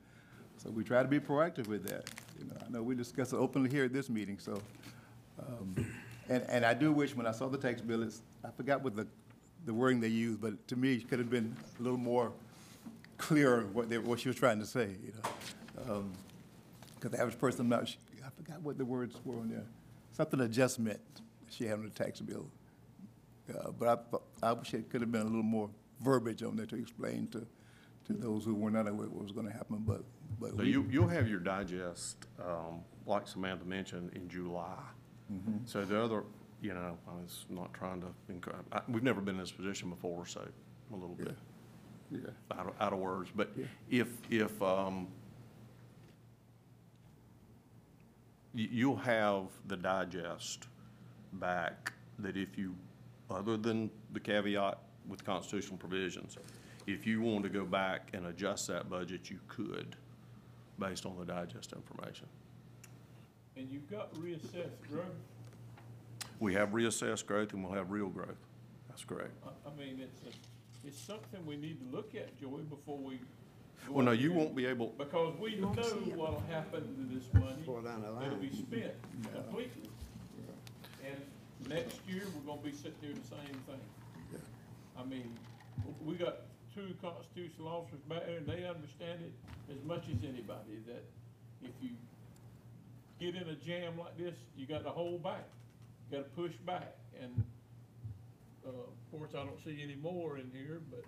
So 0.58 0.70
we 0.70 0.84
try 0.84 1.02
to 1.02 1.08
be 1.08 1.18
proactive 1.18 1.68
with 1.68 1.88
that. 1.88 2.10
You 2.40 2.46
know, 2.48 2.58
I 2.68 2.70
know 2.70 2.84
we 2.84 2.94
discussed 2.94 3.32
it 3.32 3.38
openly 3.38 3.70
here 3.70 3.86
at 3.86 3.94
this 3.94 4.10
meeting, 4.10 4.38
so. 4.38 4.62
um, 5.40 5.86
And, 6.30 6.44
and 6.50 6.66
I 6.66 6.74
do 6.74 6.92
wish, 6.92 7.16
when 7.16 7.26
I 7.26 7.32
saw 7.32 7.48
the 7.48 7.58
tax 7.58 7.80
bill, 7.80 8.04
it's, 8.04 8.22
I 8.44 8.50
forgot 8.52 8.84
what 8.84 8.98
the, 8.98 9.08
the 9.66 9.74
wording 9.74 10.02
they 10.02 10.10
used, 10.10 10.42
but 10.42 10.68
to 10.68 10.76
me, 10.76 10.96
it 10.96 11.08
could 11.08 11.20
have 11.20 11.30
been 11.30 11.56
a 11.80 11.82
little 11.82 11.98
more 11.98 12.34
clear 13.18 13.62
what 13.72 13.90
they, 13.90 13.98
what 13.98 14.20
she 14.20 14.28
was 14.28 14.36
trying 14.36 14.60
to 14.60 14.66
say, 14.66 14.90
you 15.06 15.14
know? 15.14 15.94
Um, 15.96 16.12
because 17.00 17.12
the 17.12 17.20
average 17.22 17.38
person, 17.40 17.70
not, 17.70 17.88
su- 17.88 17.98
I 18.26 18.30
forgot 18.36 18.62
what 18.62 18.78
the 18.78 18.86
words 18.86 19.16
were 19.24 19.36
on 19.40 19.50
there. 19.50 19.66
Something 20.12 20.42
adjustment 20.42 21.00
she 21.50 21.66
had 21.66 21.76
on 21.80 21.84
the 21.84 21.90
tax 21.90 22.20
bill. 22.20 22.48
Uh, 23.50 23.72
But 23.72 24.08
I, 24.42 24.50
I 24.50 24.54
wish 24.54 24.74
it 24.74 24.90
could 24.90 25.02
have 25.02 25.12
been 25.12 25.22
a 25.22 25.26
little 25.26 25.44
more 25.44 25.70
verbiage 26.02 26.44
on 26.44 26.56
there 26.56 26.66
to 26.66 26.76
explain 26.76 27.28
to, 27.28 27.46
to 28.06 28.14
those 28.14 28.44
who 28.46 28.56
were 28.56 28.72
not 28.72 28.88
aware 28.88 29.08
what 29.08 29.24
was 29.24 29.32
gonna 29.32 29.52
happen, 29.54 29.84
but, 29.86 30.04
but. 30.40 30.52
So 30.52 30.58
we- 30.58 30.72
you, 30.72 30.88
you'll 30.90 31.08
have 31.08 31.28
your 31.30 31.40
digest, 31.40 32.26
um, 32.44 32.82
like 33.06 33.28
Samantha 33.28 33.66
mentioned, 33.66 34.12
in 34.16 34.28
July. 34.28 34.78
So 35.66 35.84
the 35.84 36.02
other, 36.02 36.24
you 36.62 36.74
know, 36.74 36.98
I 37.06 37.12
was 37.22 37.46
not 37.50 37.74
trying 37.74 38.00
to, 38.02 38.08
I, 38.72 38.80
we've 38.88 39.04
never 39.04 39.20
been 39.20 39.36
in 39.36 39.42
this 39.42 39.52
position 39.52 39.90
before, 39.90 40.26
so 40.26 40.40
I'm 40.42 40.98
a 40.98 41.02
little 41.02 41.16
bit 41.16 41.36
Yeah, 42.10 42.20
out 42.58 42.68
of, 42.68 42.74
out 42.80 42.94
of 42.94 43.00
words, 43.00 43.30
but 43.36 43.50
if, 43.90 44.08
if, 44.32 44.62
um, 44.62 45.08
you, 48.47 48.47
you'll 48.58 48.96
have 48.96 49.46
the 49.68 49.78
digest 49.78 50.68
back 51.34 51.94
that 52.20 52.36
if 52.36 52.58
you, 52.58 52.76
other 53.30 53.56
than 53.58 53.90
the 54.14 54.20
caveat 54.20 54.80
with 55.08 55.24
constitutional 55.24 55.78
provisions, 55.78 56.38
If 56.88 57.06
you 57.06 57.22
wanted 57.22 57.52
to 57.52 57.60
go 57.60 57.66
back 57.66 58.10
and 58.14 58.28
adjust 58.28 58.68
that 58.68 58.90
budget, 58.90 59.30
you 59.30 59.40
could, 59.50 59.98
based 60.80 61.06
on 61.06 61.18
the 61.20 61.26
digest 61.26 61.74
information. 61.74 62.28
And 63.58 63.70
you've 63.70 63.90
got 63.92 64.14
reassessed 64.16 64.80
growth. 64.90 65.04
We 66.40 66.54
have 66.54 66.70
reassessed 66.70 67.26
growth 67.26 67.52
and 67.54 67.62
we'll 67.64 67.74
have 67.74 67.92
real 67.92 68.08
growth. 68.08 68.38
That's 68.88 69.04
correct. 69.04 69.34
I, 69.46 69.50
I 69.70 69.74
mean, 69.78 70.00
it's, 70.02 70.22
a- 70.24 70.88
it's 70.88 70.98
something 71.00 71.46
we 71.46 71.58
need 71.58 71.78
to 71.82 71.96
look 71.96 72.16
at, 72.16 72.40
Joey, 72.40 72.62
before 72.62 72.98
we. 72.98 73.20
Go 73.88 73.94
Well, 73.94 74.06
no, 74.06 74.12
you 74.12 74.32
won't 74.34 74.56
be 74.56 74.66
able, 74.66 74.88
Because 74.98 75.36
we 75.40 75.56
know 75.56 75.68
won't 75.68 75.86
see 75.86 76.12
it. 76.12 76.16
what'll 76.18 76.44
happen 76.50 76.82
to 76.82 77.16
this 77.16 77.34
money. 77.34 77.64
Far 77.66 77.82
down 77.82 78.02
the 78.02 78.08
It'll 78.26 78.38
be 78.38 78.48
line. 78.50 78.56
spent 78.56 78.94
completely. 79.34 79.90
And 81.06 81.70
next 81.70 82.00
year, 82.08 82.24
we're 82.36 82.42
gonna 82.54 82.62
be 82.62 82.72
sitting 82.74 82.94
here 83.02 83.14
the 83.14 83.28
same 83.28 83.56
thing. 83.66 84.42
I 85.00 85.04
mean, 85.04 85.36
we 86.06 86.16
got 86.16 86.38
two 86.74 86.94
constitutional 87.02 87.68
officers 87.70 88.00
back 88.10 88.26
there, 88.26 88.38
and 88.38 88.48
they 88.48 88.66
understand 88.66 89.22
it 89.22 89.34
as 89.72 89.84
much 89.84 90.04
as 90.10 90.24
anybody, 90.24 90.78
that 90.88 91.04
if 91.64 91.72
you 91.82 91.90
get 93.20 93.36
in 93.42 93.48
a 93.50 93.56
jam 93.56 93.98
like 93.98 94.18
this, 94.18 94.36
you 94.56 94.66
gotta 94.66 94.90
hold 94.90 95.24
back, 95.24 95.46
you 96.12 96.18
gotta 96.18 96.30
push 96.32 96.54
back, 96.66 96.96
and, 97.22 97.44
uh, 98.66 98.70
of 98.70 99.12
course, 99.12 99.32
I 99.36 99.44
don't 99.46 99.64
see 99.64 99.82
any 99.84 99.96
more 99.96 100.38
in 100.38 100.50
here, 100.52 100.82
but, 100.90 101.04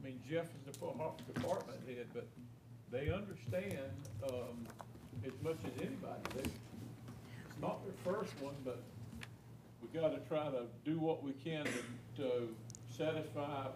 I 0.00 0.06
mean, 0.06 0.20
Jeff 0.28 0.46
is 0.46 0.64
the 0.64 0.86
depa- 0.86 1.26
department 1.34 1.78
head, 1.86 2.06
but 2.14 2.26
they 2.90 3.10
understand, 3.10 3.92
um, 4.28 4.66
as 5.24 5.32
much 5.42 5.58
as 5.66 5.72
anybody, 5.80 6.22
they, 6.34 6.42
it's 6.42 7.60
not 7.60 7.80
their 7.84 8.14
first 8.14 8.32
one, 8.40 8.54
but 8.64 8.82
we 9.82 9.88
gotta 9.98 10.20
try 10.28 10.50
to 10.50 10.64
do 10.84 10.98
what 10.98 11.22
we 11.22 11.32
can 11.32 11.64
to, 11.64 12.22
to 12.22 12.48
satisfy 12.88 13.66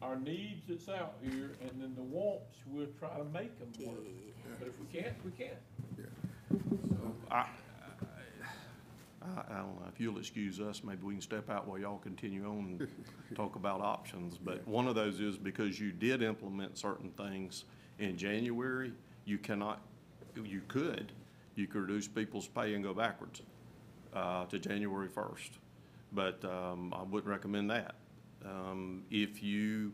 our 0.00 0.16
needs 0.16 0.62
that's 0.68 0.88
out 0.88 1.14
here, 1.22 1.52
and 1.60 1.70
then 1.80 1.94
the 1.96 2.02
wants, 2.02 2.56
we'll 2.66 2.86
try 2.98 3.16
to 3.16 3.24
make 3.24 3.56
them 3.58 3.86
work. 3.86 4.04
But 4.58 4.68
if 4.68 4.74
we 4.78 4.86
can't, 5.00 5.14
we 5.24 5.30
can't. 5.32 5.58
I, 7.30 7.46
I, 9.36 9.54
I 9.54 9.56
don't 9.58 9.80
know, 9.80 9.86
if 9.92 10.00
you'll 10.00 10.18
excuse 10.18 10.60
us, 10.60 10.82
maybe 10.84 11.02
we 11.02 11.14
can 11.14 11.22
step 11.22 11.50
out 11.50 11.66
while 11.66 11.78
y'all 11.78 11.98
continue 11.98 12.44
on 12.46 12.78
and 12.80 12.88
talk 13.34 13.56
about 13.56 13.80
options. 13.80 14.38
But 14.38 14.66
one 14.66 14.86
of 14.86 14.94
those 14.94 15.20
is 15.20 15.36
because 15.36 15.78
you 15.78 15.92
did 15.92 16.22
implement 16.22 16.78
certain 16.78 17.10
things 17.10 17.64
in 17.98 18.16
January, 18.16 18.92
you 19.24 19.38
cannot, 19.38 19.80
you 20.34 20.62
could, 20.68 21.12
you 21.54 21.66
could 21.66 21.82
reduce 21.82 22.08
people's 22.08 22.48
pay 22.48 22.74
and 22.74 22.82
go 22.82 22.94
backwards, 22.94 23.42
uh, 24.14 24.46
to 24.46 24.58
January 24.58 25.08
first. 25.08 25.52
But, 26.12 26.44
um, 26.44 26.92
I 26.96 27.02
wouldn't 27.02 27.30
recommend 27.30 27.70
that. 27.70 27.94
Um, 28.44 29.04
if 29.10 29.42
you, 29.42 29.92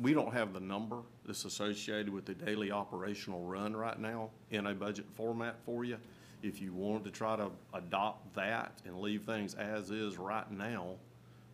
we 0.00 0.12
don't 0.12 0.32
have 0.32 0.52
the 0.52 0.60
number 0.60 0.98
that's 1.24 1.44
associated 1.44 2.10
with 2.10 2.26
the 2.26 2.34
daily 2.34 2.70
operational 2.70 3.44
run 3.44 3.76
right 3.76 3.98
now 3.98 4.30
in 4.50 4.66
a 4.66 4.74
budget 4.74 5.06
format 5.14 5.56
for 5.64 5.84
you. 5.84 5.98
If 6.46 6.60
you 6.60 6.74
wanted 6.74 7.04
to 7.04 7.10
try 7.10 7.36
to 7.36 7.50
adopt 7.72 8.34
that 8.34 8.72
and 8.84 9.00
leave 9.00 9.22
things 9.22 9.54
as 9.54 9.90
is 9.90 10.18
right 10.18 10.50
now 10.52 10.96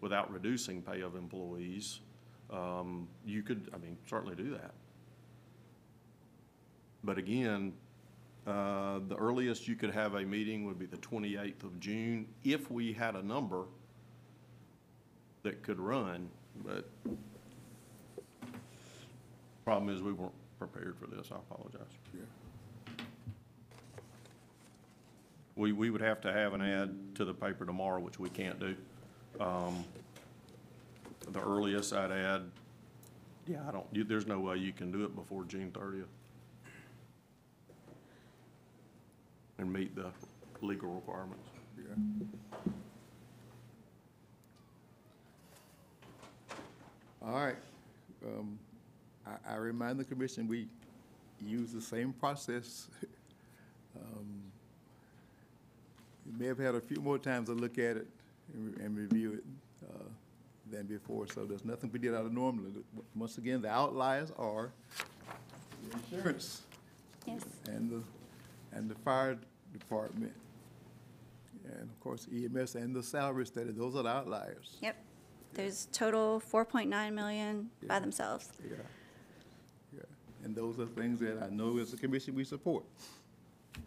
without 0.01 0.33
reducing 0.33 0.83
pay 0.83 1.01
of 1.03 1.15
employees, 1.15 2.01
um, 2.51 3.07
you 3.25 3.45
could, 3.45 3.71
I 3.73 3.79
mean, 3.79 3.97
certainly 4.09 4.35
do 4.35 4.51
that. 4.51 4.73
But 7.05 7.19
again, 7.19 7.73
uh, 8.49 8.99
the 9.07 9.15
earliest 9.15 9.69
you 9.69 9.77
could 9.77 9.93
have 9.93 10.15
a 10.15 10.23
meeting 10.23 10.67
would 10.67 10.79
be 10.79 10.87
the 10.87 10.97
twenty-eighth 10.97 11.63
of 11.63 11.79
June, 11.79 12.27
if 12.43 12.69
we 12.69 12.93
had 12.93 13.15
a 13.15 13.23
number 13.23 13.67
that 15.45 15.63
could 15.63 15.79
run, 15.79 16.29
but 16.67 16.91
Problem 19.65 19.95
is, 19.95 20.03
we 20.03 20.13
weren't 20.13 20.33
prepared 20.59 20.97
for 20.99 21.07
this, 21.07 21.29
I 21.31 21.37
apologize. 21.37 21.93
We, 25.57 25.73
we 25.73 25.91
would 25.91 26.01
have 26.01 26.21
to 26.23 26.33
have 26.33 26.55
an 26.55 26.63
ad 26.63 26.95
to 27.17 27.25
the 27.25 27.35
paper 27.35 27.67
tomorrow, 27.67 28.01
which 28.01 28.19
we 28.19 28.29
can't 28.31 28.59
do. 28.59 28.75
Um, 29.41 29.85
The 31.31 31.41
earliest 31.43 31.93
I'd 31.93 32.11
add, 32.13 32.43
yeah, 33.47 33.59
I 33.69 33.73
don't, 33.73 33.87
you, 33.93 34.05
there's 34.05 34.27
no 34.27 34.39
way 34.41 34.57
you 34.57 34.73
can 34.73 34.91
do 34.91 35.05
it 35.05 35.15
before 35.15 35.45
June 35.45 35.71
thirtieth. 35.73 36.09
And 39.59 39.73
meet 39.73 39.95
the 39.95 40.11
legal 40.63 40.91
requirements. 40.95 41.49
Yeah. 41.77 41.95
All 47.23 47.35
right. 47.35 47.57
Um, 48.25 48.59
I, 49.27 49.53
I 49.53 49.57
remind 49.57 49.99
the 50.01 50.05
commission, 50.05 50.49
we 50.49 50.69
use 51.45 51.73
the 51.73 51.81
same 51.83 52.13
process. 52.13 52.89
Um, 53.97 54.50
We 56.31 56.39
may 56.39 56.47
have 56.49 56.59
had 56.59 56.75
a 56.75 56.81
few 56.81 57.01
more 57.01 57.19
times 57.19 57.49
to 57.49 57.55
look 57.55 57.79
at 57.79 57.97
it 57.97 58.07
and 58.55 58.77
re- 58.77 58.85
and 58.85 58.97
review 58.97 59.33
it 59.35 59.45
uh, 59.89 60.05
than 60.71 60.87
before, 60.87 61.27
so 61.27 61.45
there's 61.45 61.65
nothing 61.65 61.91
we 61.93 61.99
did 61.99 62.15
out 62.15 62.25
of 62.27 62.33
normal. 62.33 62.65
Once 63.15 63.39
again, 63.39 63.63
the 63.63 63.69
outliers 63.71 64.31
are 64.39 64.71
the 65.89 65.97
insurance 66.17 66.63
Yes. 67.27 67.43
and 67.69 67.91
the, 67.91 68.03
and 68.77 68.89
the 68.91 68.95
fire 68.97 69.39
department, 69.73 70.33
and 71.65 71.83
of 71.83 72.01
course 72.01 72.27
EMS 72.33 72.75
and 72.77 72.95
the 72.95 73.03
salary 73.03 73.47
study, 73.47 73.73
those 73.73 73.97
are 73.97 74.03
the 74.03 74.09
outliers. 74.09 74.77
Yep. 74.81 74.97
There's 75.55 75.89
total 75.93 76.41
4.9 76.41 77.13
million 77.13 77.71
by 77.87 77.99
themselves. 77.99 78.49
Yeah. 78.63 78.77
Yeah. 79.95 80.01
And 80.45 80.55
those 80.55 80.79
are 80.79 80.87
things 80.87 81.19
that 81.21 81.43
I 81.43 81.49
know 81.51 81.79
as 81.79 81.93
a 81.93 81.97
commission 81.97 82.37
we 82.37 82.45
support. 82.45 82.85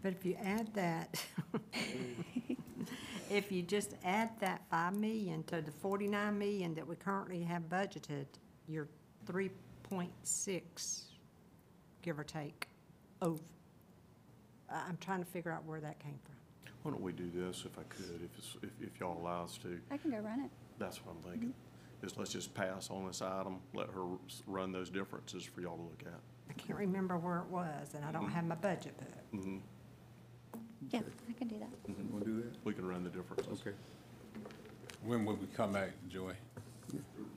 But 0.02 0.12
if 0.12 0.24
you 0.24 0.36
add 0.42 0.72
that, 0.74 1.22
if 3.30 3.50
you 3.50 3.62
just 3.62 3.94
add 4.04 4.30
that 4.40 4.62
five 4.70 4.94
million 4.94 5.42
to 5.44 5.62
the 5.62 5.70
forty-nine 5.70 6.38
million 6.38 6.74
that 6.74 6.86
we 6.86 6.96
currently 6.96 7.42
have 7.42 7.62
budgeted, 7.68 8.26
you're 8.68 8.88
three 9.26 9.50
point 9.82 10.12
six, 10.22 11.04
give 12.02 12.18
or 12.18 12.24
take, 12.24 12.68
over. 13.22 13.40
I- 14.70 14.84
I'm 14.88 14.98
trying 15.00 15.20
to 15.20 15.26
figure 15.30 15.50
out 15.52 15.64
where 15.64 15.80
that 15.80 15.98
came 16.00 16.18
from. 16.24 16.34
Why 16.82 16.90
don't 16.90 17.02
we 17.02 17.12
do 17.12 17.30
this, 17.34 17.64
if 17.64 17.78
I 17.78 17.82
could, 17.84 18.04
if, 18.22 18.38
it's- 18.38 18.56
if, 18.62 18.70
if 18.88 19.00
y'all 19.00 19.18
allow 19.20 19.44
us 19.44 19.58
to? 19.62 19.80
I 19.90 19.96
can 19.96 20.10
go 20.10 20.18
run 20.18 20.40
it. 20.40 20.50
That's 20.78 20.98
what 21.04 21.14
I'm 21.16 21.22
thinking. 21.30 21.54
Is 22.02 22.18
let's 22.18 22.32
just 22.32 22.52
pass 22.52 22.90
on 22.90 23.06
this 23.06 23.22
item, 23.22 23.60
let 23.72 23.88
her 23.88 24.04
s- 24.28 24.42
run 24.46 24.70
those 24.72 24.90
differences 24.90 25.44
for 25.44 25.62
y'all 25.62 25.76
to 25.76 25.82
look 25.82 26.02
at. 26.04 26.20
I 26.50 26.52
can't 26.54 26.78
remember 26.78 27.16
where 27.16 27.38
it 27.38 27.46
was, 27.46 27.94
and 27.94 28.04
I 28.04 28.12
don't 28.12 28.28
have 28.30 28.44
my 28.44 28.54
budget 28.56 28.94
book. 28.98 29.08
Mhm. 29.40 29.60
Yeah, 30.90 31.00
I 31.28 31.32
can 31.32 31.48
do 31.48 31.58
that. 31.58 31.68
You 31.88 31.94
want 32.10 32.24
to 32.24 32.30
do 32.30 32.36
that? 32.42 32.52
We 32.64 32.72
can 32.74 32.86
run 32.86 33.04
the 33.04 33.10
differences 33.10 33.60
Okay. 33.60 33.76
When 35.04 35.24
will 35.24 35.36
we 35.36 35.46
come 35.54 35.72
back, 35.72 35.90
Joey? 36.08 36.34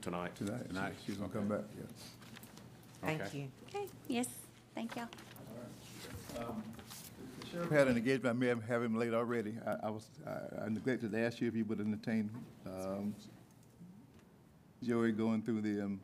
tonight. 0.02 0.36
Tonight, 0.36 0.68
Tonight. 0.70 0.94
she's 1.06 1.16
gonna 1.18 1.32
come 1.34 1.48
back, 1.48 1.64
yeah. 1.78 1.84
Thank 3.02 3.22
Okay. 3.22 3.38
you. 3.40 3.48
Okay, 3.68 3.88
yes, 4.08 4.28
thank 4.76 4.96
y'all. 4.96 5.08
Sheriff 7.52 7.70
had 7.72 7.88
an 7.88 7.98
engagement, 7.98 8.36
I 8.36 8.40
may 8.40 8.48
have, 8.48 8.64
have 8.68 8.84
him 8.84 8.96
late 8.96 9.14
already. 9.14 9.56
I, 9.66 9.88
I 9.88 9.90
was, 9.90 10.08
I- 10.26 10.66
I 10.66 10.70
neglected 10.70 11.12
to 11.12 11.20
ask 11.20 11.40
you 11.42 11.48
if 11.48 11.56
you 11.56 11.66
would 11.66 11.80
entertain, 11.80 12.30
um, 12.66 13.16
Joey 14.84 15.12
going 15.12 15.42
through 15.42 15.62
the, 15.62 15.82
um, 15.86 16.00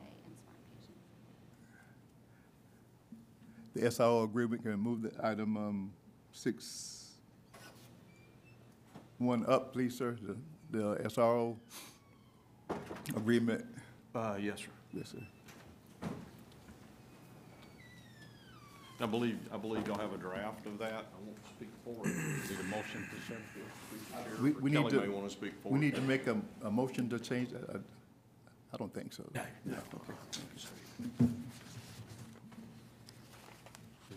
the 3.74 3.82
SRO 3.82 4.24
agreement, 4.24 4.62
can 4.62 4.70
we 4.72 4.76
move 4.76 5.02
the 5.02 5.12
item, 5.26 5.56
um, 5.56 5.92
six, 6.32 7.03
one 9.18 9.44
up, 9.46 9.72
please, 9.72 9.96
sir, 9.96 10.16
the, 10.22 10.36
the 10.78 10.96
SRO 11.08 11.56
agreement. 13.16 13.64
Uh, 14.14 14.36
yes, 14.40 14.58
sir. 14.60 14.66
Yes, 14.92 15.10
sir. 15.10 16.08
I 19.00 19.06
believe, 19.06 19.38
I 19.52 19.56
believe 19.56 19.86
y'all 19.86 19.98
have 19.98 20.14
a 20.14 20.16
draft 20.16 20.66
of 20.66 20.78
that. 20.78 20.92
I 20.92 21.26
won't 21.26 21.36
speak 21.56 21.68
for 21.84 22.06
it. 22.06 22.14
Need 22.16 22.60
a 22.60 22.62
motion 22.64 23.04
to 23.10 23.16
send? 23.26 23.40
We, 24.40 24.50
we 24.52 24.70
need 24.70 24.76
Kelly 24.88 24.98
may 24.98 25.06
to, 25.06 25.12
want 25.12 25.26
to 25.28 25.32
speak 25.34 25.52
for 25.62 25.68
it. 25.68 25.72
we 25.72 25.78
need 25.80 25.94
to 25.96 26.00
make 26.00 26.26
a, 26.28 26.36
a 26.62 26.70
motion 26.70 27.08
to 27.10 27.18
change 27.18 27.50
that. 27.50 27.68
I- 27.70 27.78
I 28.72 28.76
don't 28.76 28.92
think 28.92 29.12
so. 29.12 29.22
No, 29.32 29.40
no. 29.66 29.76
Okay. 29.76 30.12
Since 31.20 31.30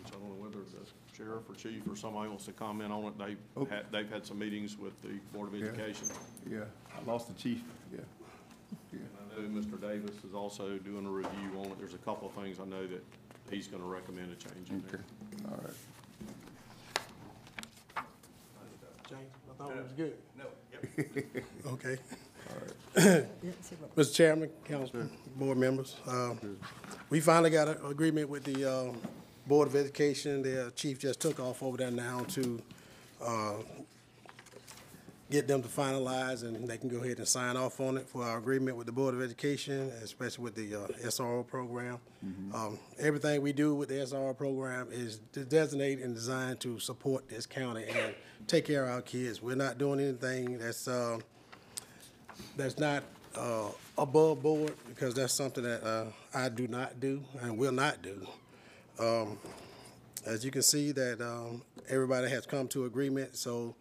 I 0.06 0.10
don't 0.10 0.22
know 0.24 0.34
whether 0.42 0.58
the 0.58 0.84
sheriff 1.18 1.42
or 1.50 1.54
chief 1.54 1.82
or 1.90 1.96
somebody 1.96 2.28
wants 2.28 2.44
to 2.46 2.52
comment 2.52 2.92
on 2.92 3.04
it, 3.06 3.18
they've 3.18 3.38
Oh. 3.56 3.64
had, 3.64 3.90
they've 3.90 4.08
had 4.08 4.24
some 4.24 4.38
meetings 4.38 4.78
with 4.78 5.00
the 5.02 5.18
Board 5.32 5.48
of 5.52 5.54
Yeah. 5.60 5.66
Education. 5.66 6.06
Yeah, 6.48 6.64
I 6.96 7.02
lost 7.10 7.26
the 7.28 7.34
chief, 7.34 7.62
yeah. 7.92 7.98
Yeah. 8.92 9.00
And 9.00 9.32
I 9.32 9.48
know 9.48 9.60
Mr. 9.60 9.80
Davis 9.80 10.14
is 10.24 10.34
also 10.34 10.78
doing 10.78 11.06
a 11.06 11.10
review 11.10 11.58
on 11.58 11.66
it. 11.66 11.78
There's 11.78 11.94
a 11.94 11.98
couple 11.98 12.28
of 12.28 12.34
things 12.34 12.60
I 12.60 12.64
know 12.66 12.86
that 12.86 13.04
he's 13.50 13.66
going 13.66 13.82
to 13.82 13.88
recommend 13.88 14.30
a 14.32 14.36
change 14.36 14.70
in 14.70 14.82
there. 14.90 15.00
Okay, 15.34 15.44
all 15.50 15.60
right. 15.64 15.74
James, 19.08 19.20
I 19.50 19.54
thought 19.62 19.76
it 19.76 19.82
was 19.82 19.92
good. 19.92 20.14
No, 20.36 20.44
yep. 20.72 21.44
Okay. 21.66 21.96
Didn't 22.94 23.64
see 23.64 23.76
what- 23.76 23.96
Mr. 23.96 24.14
Chairman, 24.14 24.50
council, 24.64 25.08
board 25.36 25.58
members, 25.58 25.96
uh, 26.06 26.34
we 27.10 27.20
finally 27.20 27.50
got 27.50 27.68
an 27.68 27.84
agreement 27.86 28.28
with 28.28 28.44
the 28.44 28.64
uh, 28.70 28.92
Board 29.48 29.68
of 29.68 29.74
Education. 29.76 30.42
Their 30.42 30.70
chief 30.70 30.98
just 30.98 31.20
took 31.20 31.40
off 31.40 31.62
over 31.62 31.78
there 31.78 31.90
now 31.90 32.20
to 32.28 32.62
uh, 33.24 33.54
get 35.30 35.48
them 35.48 35.62
to 35.62 35.68
finalize, 35.68 36.42
and 36.42 36.68
they 36.68 36.76
can 36.78 36.88
go 36.88 36.98
ahead 36.98 37.18
and 37.18 37.26
sign 37.26 37.56
off 37.56 37.80
on 37.80 37.96
it 37.96 38.08
for 38.08 38.22
our 38.22 38.38
agreement 38.38 38.76
with 38.76 38.86
the 38.86 38.92
Board 38.92 39.14
of 39.14 39.22
Education, 39.22 39.90
especially 40.02 40.44
with 40.44 40.54
the 40.54 40.74
uh, 40.74 40.86
SRO 41.08 41.46
program. 41.46 41.98
Um, 42.54 42.78
Everything 42.98 43.42
we 43.42 43.52
do 43.52 43.74
with 43.74 43.88
the 43.88 43.96
SRO 43.96 44.36
program 44.36 44.88
is 44.90 45.18
designated 45.18 46.04
and 46.04 46.14
designed 46.14 46.60
to 46.60 46.78
support 46.78 47.28
this 47.28 47.46
county 47.46 47.84
and 47.88 48.14
take 48.46 48.66
care 48.66 48.84
of 48.84 48.90
our 48.90 49.02
kids. 49.02 49.42
We're 49.42 49.56
not 49.56 49.78
doing 49.78 50.00
anything 50.00 50.58
that's 50.58 50.86
uh, 50.88 51.18
that's 52.56 52.78
not 52.78 53.02
uh, 53.34 53.68
above 53.96 54.42
board, 54.42 54.72
because 54.88 55.14
that's 55.14 55.32
something 55.34 55.64
that 55.64 55.82
uh, 55.84 56.04
I 56.34 56.48
do 56.48 56.68
not 56.68 57.00
do 57.00 57.22
and 57.40 57.56
will 57.58 57.72
not 57.72 58.02
do. 58.02 58.26
Um, 58.98 59.38
As 60.26 60.44
you 60.44 60.50
can 60.50 60.62
see, 60.62 60.92
that 60.92 61.20
um, 61.20 61.62
everybody 61.88 62.28
has 62.28 62.44
come 62.44 62.68
to 62.68 62.84
agreement, 62.84 63.36
so 63.36 63.74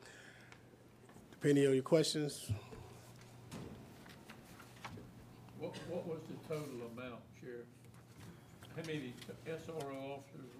depending 1.32 1.68
on 1.68 1.74
your 1.74 1.84
questions, 1.84 2.50
What, 5.60 5.76
what 5.90 6.08
was 6.08 6.20
the 6.30 6.36
total 6.48 6.88
amount, 6.96 7.20
Sheriff? 7.42 7.66
How 8.76 8.84
many 8.86 9.12
SRO 9.48 10.18
officers 10.18 10.52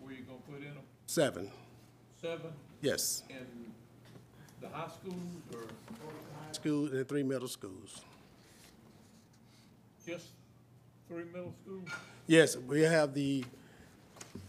were 0.00 0.12
you 0.12 0.22
gonna 0.22 0.38
put 0.48 0.58
in 0.58 0.74
them? 0.74 0.84
seven, 1.06 1.50
Seven 2.22 2.52
yes, 2.80 3.24
in 3.28 3.36
the 4.60 4.68
high 4.68 4.88
schools 4.88 5.18
or 5.52 5.62
school 6.52 6.86
and 6.86 7.06
three 7.08 7.24
middle 7.24 7.48
schools. 7.48 8.02
just 10.06 10.28
three 11.08 11.24
middle 11.24 11.52
schools? 11.64 11.88
Yes, 12.28 12.56
we 12.56 12.82
have 12.82 13.12
the 13.14 13.44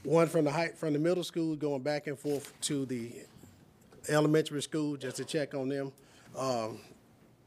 one 0.04 0.28
from 0.28 0.46
the 0.46 0.52
height, 0.52 0.78
from 0.78 0.94
the 0.94 1.00
middle 1.00 1.24
school 1.24 1.56
going 1.56 1.82
back 1.82 2.08
and 2.08 2.18
forth 2.18 2.54
to 2.62 2.86
the 2.86 3.12
elementary 4.08 4.62
school, 4.62 4.96
just 4.98 5.18
to 5.18 5.26
check 5.26 5.54
on 5.54 5.70
them. 5.70 5.92
Um, 6.38 6.80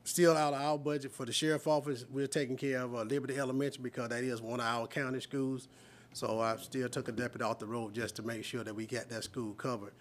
Still 0.05 0.37
out 0.37 0.53
of 0.53 0.61
our 0.61 0.77
budget 0.77 1.13
for 1.13 1.25
the 1.25 1.33
sheriff 1.33 1.69
office, 1.69 2.05
we're 2.11 2.27
taking 2.27 2.57
care 2.57 2.81
of 2.81 2.93
uh, 2.93 3.03
Liberty 3.03 3.39
Elementary 3.39 3.85
because 3.85 4.09
that 4.09 4.25
is 4.25 4.43
one 4.43 4.59
of 4.59 4.67
our 4.67 4.89
county 4.89 5.21
schools. 5.21 5.69
So 6.13 6.41
I 6.41 6.57
still 6.57 6.89
took 6.89 7.07
a 7.07 7.13
deputy 7.13 7.45
off 7.45 7.61
the 7.61 7.67
road 7.67 7.95
just 7.95 8.17
to 8.17 8.25
make 8.25 8.45
sure 8.45 8.65
that 8.65 8.75
we 8.75 8.85
got 8.85 9.09
that 9.11 9.23
school 9.23 9.55
covered. 9.55 9.93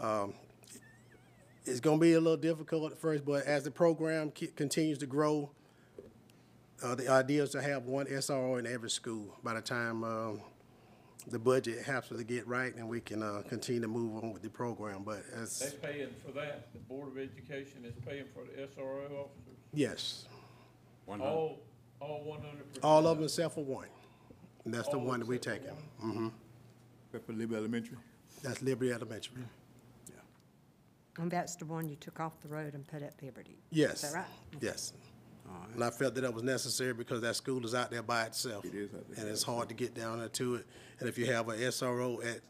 Um, 0.00 0.32
It's 1.66 1.80
gonna 1.80 1.98
be 1.98 2.14
a 2.14 2.20
little 2.20 2.38
difficult 2.38 2.92
at 2.92 2.98
first, 2.98 3.26
but 3.26 3.44
as 3.44 3.64
the 3.64 3.70
program 3.70 4.30
continues 4.30 4.96
to 4.98 5.06
grow, 5.06 5.50
uh, 6.82 6.94
the 6.94 7.08
idea 7.08 7.42
is 7.42 7.50
to 7.50 7.60
have 7.60 7.84
one 7.84 8.06
SRO 8.06 8.58
in 8.58 8.66
every 8.66 8.88
school 8.88 9.36
by 9.44 9.52
the 9.52 9.60
time, 9.60 10.02
um, 10.02 10.40
the 11.28 11.38
budget 11.38 11.84
happens 11.84 12.20
to 12.20 12.24
get 12.24 12.46
right 12.46 12.74
and 12.76 12.88
we 12.88 13.00
can, 13.00 13.22
uh, 13.22 13.42
continue 13.48 13.80
to 13.80 13.88
move 13.88 14.22
on 14.22 14.32
with 14.32 14.42
the 14.42 14.48
program, 14.50 15.02
but 15.04 15.22
They 15.34 15.42
as, 15.42 15.74
paying 15.82 16.08
for 16.24 16.32
that? 16.32 16.72
The 16.72 16.78
Board 16.80 17.08
of 17.08 17.18
Education 17.18 17.84
is 17.84 17.94
paying 18.06 18.24
for 18.32 18.44
the 18.44 18.62
SRO 18.66 19.04
officers? 19.24 19.58
yes, 19.72 20.26
One 21.04 21.20
hundred. 21.20 21.32
All, 21.32 21.58
all 22.00 22.24
one 22.24 22.40
hundred 22.42 22.68
percent? 22.68 22.84
all 22.84 23.06
of 23.06 23.16
them 23.18 23.24
except 23.24 23.54
for 23.54 23.64
one. 23.64 23.86
And 24.64 24.74
that's 24.74 24.88
the 24.88 24.96
All 24.98 25.04
one 25.04 25.20
that 25.20 25.26
we 25.28 25.36
except 25.36 25.58
for 25.62 25.68
taking. 25.68 25.76
one? 26.00 26.10
Mm-hmm. 26.12 26.28
Except 27.08 27.26
for 27.26 27.32
Liberty 27.32 27.56
Elementary. 27.58 27.96
That's 28.42 28.62
Liberty 28.62 28.92
Elementary. 28.92 29.42
Yeah. 30.08 31.22
And 31.22 31.30
that's 31.30 31.56
the 31.56 31.64
one 31.66 31.88
you 31.88 31.96
took 31.96 32.18
off 32.20 32.40
the 32.40 32.48
road 32.48 32.74
and 32.74 32.86
put 32.86 33.02
at 33.02 33.14
Liberty? 33.22 33.58
Yes. 33.70 34.02
Is 34.04 34.12
that 34.12 34.16
right? 34.18 34.26
Yes. 34.60 34.92
And 35.74 35.84
I 35.84 35.90
felt 35.90 36.14
that 36.14 36.22
that 36.22 36.32
was 36.32 36.42
necessary 36.42 36.94
because 36.94 37.20
that 37.20 37.36
school 37.36 37.64
is 37.64 37.74
out 37.74 37.90
there 37.90 38.02
by 38.02 38.24
itself. 38.24 38.64
It 38.64 38.74
is 38.74 38.94
out 38.94 39.04
there. 39.10 39.24
And 39.24 39.28
it's 39.32 39.42
hard 39.42 39.68
to 39.68 39.74
get 39.74 39.94
down 39.94 40.20
there 40.20 40.28
to 40.28 40.56
it. 40.56 40.66
And 41.00 41.08
if 41.08 41.18
you 41.18 41.26
have 41.26 41.48
a 41.48 41.52
SRO 41.56 42.24
at 42.24 42.40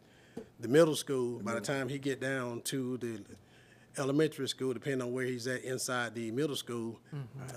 the 0.61 0.69
middle 0.69 0.95
school, 0.95 1.41
by 1.41 1.55
the 1.55 1.61
time 1.61 1.89
he 1.89 1.99
get 1.99 2.21
down 2.21 2.61
to 2.63 2.99
the 2.99 3.21
elementary 3.99 4.49
school, 4.49 4.73
depending 4.73 5.03
on 5.03 5.13
where 5.13 5.25
he's 5.25 5.47
at 5.47 5.65
inside 5.65 6.15
the 6.15 6.31
middle 6.31 6.57
school, 6.57 7.01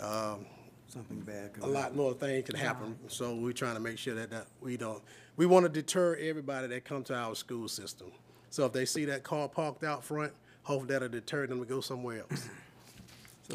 um, 0.01 0.45
Something 0.87 1.19
bad. 1.19 1.51
a 1.61 1.67
lot 1.67 1.95
more 1.95 2.13
things 2.15 2.47
can 2.47 2.55
happen. 2.55 2.97
So 3.07 3.35
we're 3.35 3.53
trying 3.53 3.75
to 3.75 3.79
make 3.79 3.99
sure 3.99 4.15
that, 4.15 4.31
that 4.31 4.47
we 4.59 4.75
don't, 4.75 5.03
we 5.37 5.45
want 5.45 5.65
to 5.65 5.69
deter 5.69 6.15
everybody 6.15 6.65
that 6.65 6.83
come 6.83 7.03
to 7.03 7.15
our 7.15 7.35
school 7.35 7.67
system. 7.67 8.11
So 8.49 8.65
if 8.65 8.73
they 8.73 8.85
see 8.85 9.05
that 9.05 9.21
car 9.23 9.47
parked 9.47 9.83
out 9.83 10.03
front, 10.03 10.33
hopefully 10.63 10.91
that'll 10.93 11.09
deter 11.09 11.45
them 11.45 11.59
to 11.59 11.65
go 11.65 11.79
somewhere 11.79 12.21
else. 12.31 12.49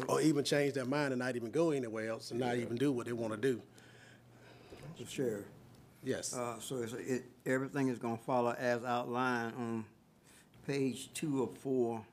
Or 0.07 0.21
even 0.21 0.43
change 0.43 0.73
their 0.73 0.85
mind 0.85 1.13
and 1.13 1.19
not 1.19 1.35
even 1.35 1.51
go 1.51 1.71
anywhere 1.71 2.09
else 2.09 2.31
and 2.31 2.39
not 2.39 2.57
even 2.57 2.75
do 2.75 2.91
what 2.91 3.05
they 3.05 3.13
want 3.13 3.33
to 3.33 3.39
do. 3.39 3.61
Mr. 4.99 5.09
Sheriff, 5.09 5.45
Yes, 6.05 6.35
uh, 6.35 6.59
so 6.59 6.83
it's, 6.83 6.93
it, 6.93 7.23
everything 7.47 7.87
is 7.87 7.97
gonna 7.97 8.15
follow 8.15 8.51
as 8.51 8.83
outlined 8.83 9.55
on 9.57 9.85
page 10.67 11.09
two 11.15 11.41
of 11.41 11.57
four. 11.57 12.05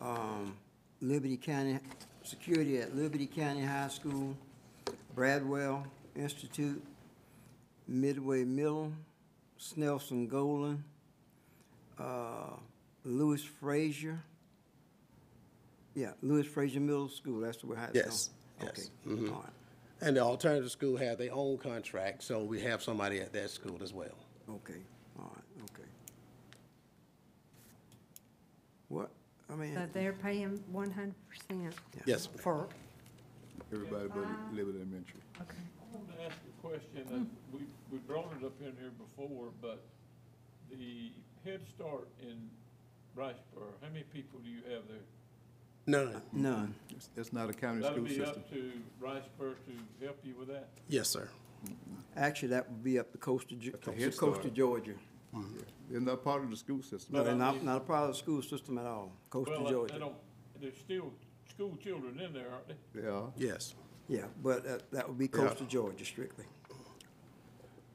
Um, 0.00 0.56
Liberty 1.02 1.36
County, 1.36 1.78
security 2.22 2.78
at 2.78 2.96
Liberty 2.96 3.26
County 3.26 3.62
High 3.62 3.88
School, 3.88 4.34
Bradwell 5.14 5.84
Institute, 6.16 6.82
Midway 7.86 8.44
Middle, 8.44 8.92
Snelson 9.58 10.26
Golden, 10.26 10.82
uh, 11.98 12.56
Lewis 13.04 13.42
Frazier. 13.42 14.22
Yeah, 15.94 16.12
Lewis 16.22 16.46
Frazier 16.46 16.80
Middle 16.80 17.08
School, 17.08 17.40
that's 17.40 17.58
the 17.58 17.66
way 17.66 17.76
it's 17.88 17.94
Yes, 17.94 18.30
going. 18.60 18.72
yes, 18.76 18.90
Okay, 19.06 19.10
all 19.10 19.16
mm-hmm. 19.16 19.34
right, 19.34 19.52
and 20.00 20.16
the 20.16 20.20
alternative 20.20 20.70
school 20.70 20.96
have 20.96 21.18
their 21.18 21.32
own 21.32 21.58
contract, 21.58 22.22
so 22.22 22.42
we 22.44 22.60
have 22.60 22.82
somebody 22.82 23.20
at 23.20 23.32
that 23.32 23.50
school 23.50 23.78
as 23.82 23.92
well. 23.92 24.16
okay, 24.48 24.80
all 25.18 25.32
right, 25.34 25.64
okay. 25.72 25.88
What, 28.88 29.10
I 29.50 29.54
mean. 29.56 29.74
So 29.74 29.86
they're 29.92 30.12
paying 30.12 30.62
one 30.70 30.90
hundred 30.90 31.14
percent 31.28 31.74
Yes, 32.06 32.28
ma'am. 32.28 32.38
for, 32.38 32.68
Everybody 33.72 34.08
but 34.08 34.26
Liberty 34.54 34.78
Elementary. 34.78 35.20
okay. 35.40 35.54
I 35.80 35.96
wanted 35.96 36.16
to 36.16 36.24
ask 36.24 36.36
a 36.36 36.66
question, 36.66 37.06
and 37.14 37.26
hmm. 37.26 37.56
we, 37.56 37.60
we 37.90 37.98
brought 37.98 38.32
it 38.38 38.44
up 38.44 38.52
in 38.60 38.72
here 38.80 38.92
before, 38.98 39.48
but 39.60 39.82
the 40.70 41.10
Head 41.44 41.60
Start 41.74 42.08
in 42.22 42.48
Riceboro, 43.16 43.74
how 43.82 43.88
many 43.92 44.04
people 44.12 44.38
do 44.40 44.48
you 44.50 44.62
have 44.72 44.86
there? 44.88 45.02
None, 45.86 46.22
None. 46.32 46.74
It's- 46.90 47.08
It's 47.16 47.32
not 47.32 47.50
a 47.50 47.52
county 47.52 47.80
That'll 47.80 47.96
school 47.96 48.04
be 48.08 48.16
system. 48.16 48.42
up 48.42 48.50
to 48.50 48.72
Riceboro 49.00 49.54
to 49.66 50.04
help 50.04 50.18
you 50.24 50.34
with 50.36 50.48
that? 50.48 50.68
yes, 50.88 51.08
sir. 51.08 51.28
Actually, 52.16 52.48
that 52.48 52.68
would 52.70 52.82
be 52.82 52.98
up 52.98 53.12
to 53.12 53.18
coastal, 53.18 53.56
Ge- 53.58 53.72
That's 53.72 53.88
a 53.88 53.92
Head 53.92 54.16
coastal 54.16 54.34
Start. 54.34 54.54
Georgia. 54.54 54.94
They're 55.90 56.00
not 56.00 56.22
part 56.24 56.42
of 56.42 56.50
the 56.50 56.56
school 56.56 56.82
system. 56.82 57.14
No, 57.16 57.24
they're 57.24 57.34
not, 57.34 57.62
not 57.62 57.76
a 57.78 57.80
part 57.80 58.04
of 58.04 58.08
the 58.14 58.18
school 58.18 58.42
system 58.42 58.78
at 58.78 58.86
all, 58.86 59.12
coastal 59.30 59.56
Well, 59.58 59.64
I- 59.64 59.68
I 59.68 59.72
Georgia. 59.72 59.98
don't, 59.98 60.16
there's 60.60 60.78
still 60.78 61.12
school 61.48 61.76
children 61.76 62.18
in 62.20 62.32
there, 62.32 62.50
aren't 62.50 62.68
they? 62.68 63.00
They 63.00 63.06
are 63.08 63.32
Yes, 63.36 63.74
Yeah, 64.08 64.26
but 64.42 64.66
uh, 64.66 64.78
that 64.92 65.08
would 65.08 65.18
be 65.18 65.28
coast 65.28 65.60
of 65.60 65.68
Georgia 65.68 66.04
strictly, 66.04 66.44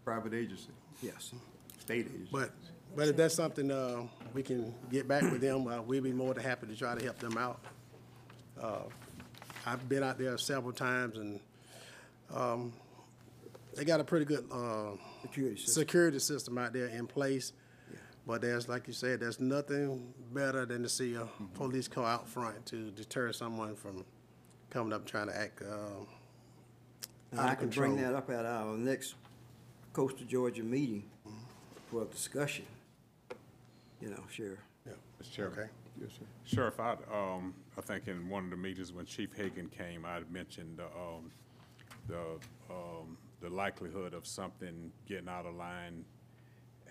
private 0.04 0.34
agency, 0.34 0.72
yes. 1.02 1.34
state 1.80 2.06
agency. 2.08 2.30
but, 2.32 2.52
but 2.96 3.08
if 3.08 3.16
that's 3.16 3.36
something, 3.36 3.72
uh, 3.72 4.04
we 4.34 4.44
can 4.44 4.74
get 4.92 5.08
back 5.08 5.24
with 5.24 5.42
them, 5.42 5.68
uh, 5.68 5.82
we'd 5.82 6.04
be 6.04 6.12
more 6.14 6.34
than 6.34 6.44
happy 6.44 6.68
to 6.68 6.76
try 6.76 6.96
to 6.96 7.04
help 7.04 7.18
them 7.20 7.38
out. 7.38 7.60
Uh, 8.62 8.84
I've 9.66 9.88
been 9.90 10.04
out 10.04 10.18
there 10.18 10.38
several 10.38 10.74
times 10.74 11.18
and, 11.18 11.40
um, 12.34 12.74
they 13.76 13.84
got 13.84 14.00
a 14.00 14.04
pretty 14.04 14.26
good, 14.26 14.46
uh, 14.52 14.92
Security 15.24 15.58
system. 15.58 15.74
security 15.84 16.20
system 16.20 16.58
out 16.58 16.72
there 16.74 16.88
in 16.88 17.08
place. 17.08 17.52
But 18.28 18.42
there's, 18.42 18.68
like 18.68 18.88
you 18.88 18.94
said, 18.94 19.20
there's 19.20 19.40
nothing 19.40 20.12
better 20.34 20.66
than 20.66 20.82
to 20.82 20.90
see 20.90 21.14
a 21.14 21.28
police 21.54 21.88
car 21.88 22.06
out 22.06 22.28
front 22.28 22.66
to 22.68 22.90
deter 22.92 23.32
someone 23.32 23.76
from 23.76 24.04
coming 24.72 24.94
up 24.94 25.06
trying 25.06 25.28
to 25.28 25.38
act, 25.38 25.62
uh, 25.62 25.66
And 27.32 27.40
out 27.40 27.50
I 27.50 27.52
of 27.54 27.60
can 27.60 27.70
bring 27.70 27.92
control. 27.98 28.12
that 28.14 28.18
up 28.18 28.30
at 28.32 28.46
our 28.46 28.76
next 28.78 29.14
coastal 29.94 30.26
Georgia 30.26 30.64
meeting 30.64 31.04
for 31.92 32.02
a 32.02 32.06
discussion. 32.06 32.66
You 34.02 34.10
know, 34.10 34.24
Sheriff. 34.30 34.60
Yeah, 34.86 34.94
Mr. 35.22 35.32
Chairman. 35.32 35.60
okay. 35.60 35.70
Yes, 36.00 36.12
sir. 36.20 36.26
Sheriff, 36.44 36.80
I, 36.80 36.96
um, 37.12 37.54
I 37.78 37.82
think 37.82 38.08
in 38.08 38.30
one 38.30 38.44
of 38.46 38.50
the 38.50 38.58
meetings 38.58 38.92
when 38.94 39.06
Chief 39.06 39.34
Hagan 39.34 39.70
came, 39.70 40.06
I 40.06 40.16
had 40.16 40.32
mentioned, 40.32 40.80
um, 40.80 41.32
the, 42.08 42.38
um, 42.70 43.18
the 43.42 43.50
likelihood 43.50 44.14
of 44.14 44.28
something 44.28 44.92
getting 45.08 45.30
out 45.30 45.46
of 45.46 45.56
line 45.56 46.06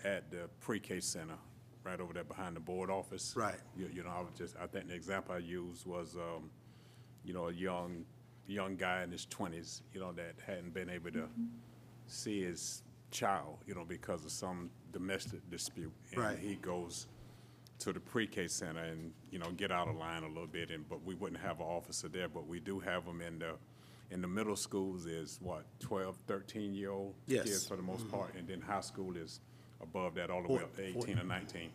at 0.03 0.29
the 0.31 0.49
pre-K 0.59 0.99
center, 0.99 1.37
right 1.83 1.99
over 1.99 2.13
there 2.13 2.23
behind 2.23 2.55
the 2.55 2.59
board 2.59 2.89
office. 2.89 3.33
Right. 3.35 3.55
You, 3.77 3.89
you 3.93 4.03
know, 4.03 4.09
I 4.09 4.19
was 4.21 4.31
just, 4.37 4.55
I 4.61 4.67
think 4.67 4.87
the 4.87 4.95
example 4.95 5.35
I 5.35 5.39
used 5.39 5.85
was, 5.85 6.15
um, 6.15 6.49
you 7.23 7.33
know, 7.33 7.47
a 7.47 7.53
young, 7.53 8.05
young 8.47 8.75
guy 8.75 9.03
in 9.03 9.11
his 9.11 9.25
twenties, 9.25 9.83
you 9.93 9.99
know, 9.99 10.11
that 10.13 10.35
hadn't 10.45 10.73
been 10.73 10.89
able 10.89 11.11
to 11.11 11.27
see 12.07 12.43
his 12.43 12.83
child, 13.19 13.57
you 13.65 13.73
know, 13.73 13.85
because 13.85 14.25
of 14.25 14.31
some 14.31 14.69
domestic 14.91 15.39
dispute. 15.49 15.91
Right. 16.15 16.37
He 16.37 16.55
goes 16.55 17.07
to 17.79 17.93
the 17.93 17.99
pre-K 17.99 18.47
center 18.47 18.81
and, 18.81 19.11
you 19.31 19.39
know, 19.39 19.51
get 19.51 19.71
out 19.71 19.87
of 19.87 19.95
line 19.95 20.23
a 20.23 20.27
little 20.27 20.47
bit, 20.47 20.69
and, 20.69 20.87
but 20.89 21.03
we 21.03 21.15
wouldn't 21.15 21.41
have 21.41 21.59
an 21.59 21.65
officer 21.65 22.07
there, 22.09 22.27
but 22.27 22.45
we 22.47 22.59
do 22.59 22.79
have 22.79 23.05
them 23.05 23.21
in 23.21 23.39
the, 23.39 23.53
in 24.11 24.21
the 24.21 24.27
middle 24.27 24.55
schools 24.55 25.05
is 25.05 25.39
what, 25.41 25.65
12, 25.79 26.17
13-year-old 26.27 27.13
Yes. 27.27 27.43
kids 27.45 27.67
for 27.67 27.75
the 27.75 27.81
most 27.81 28.09
part, 28.11 28.33
and 28.35 28.47
then 28.47 28.61
high 28.61 28.81
school 28.81 29.15
is 29.17 29.39
above 29.81 30.15
that, 30.15 30.29
all 30.29 30.43
the 30.43 30.53
way 30.53 30.61
up 30.63 30.75
to 30.75 30.93
Four- 30.93 31.03
18 31.03 31.19
or 31.19 31.23
19. 31.23 31.69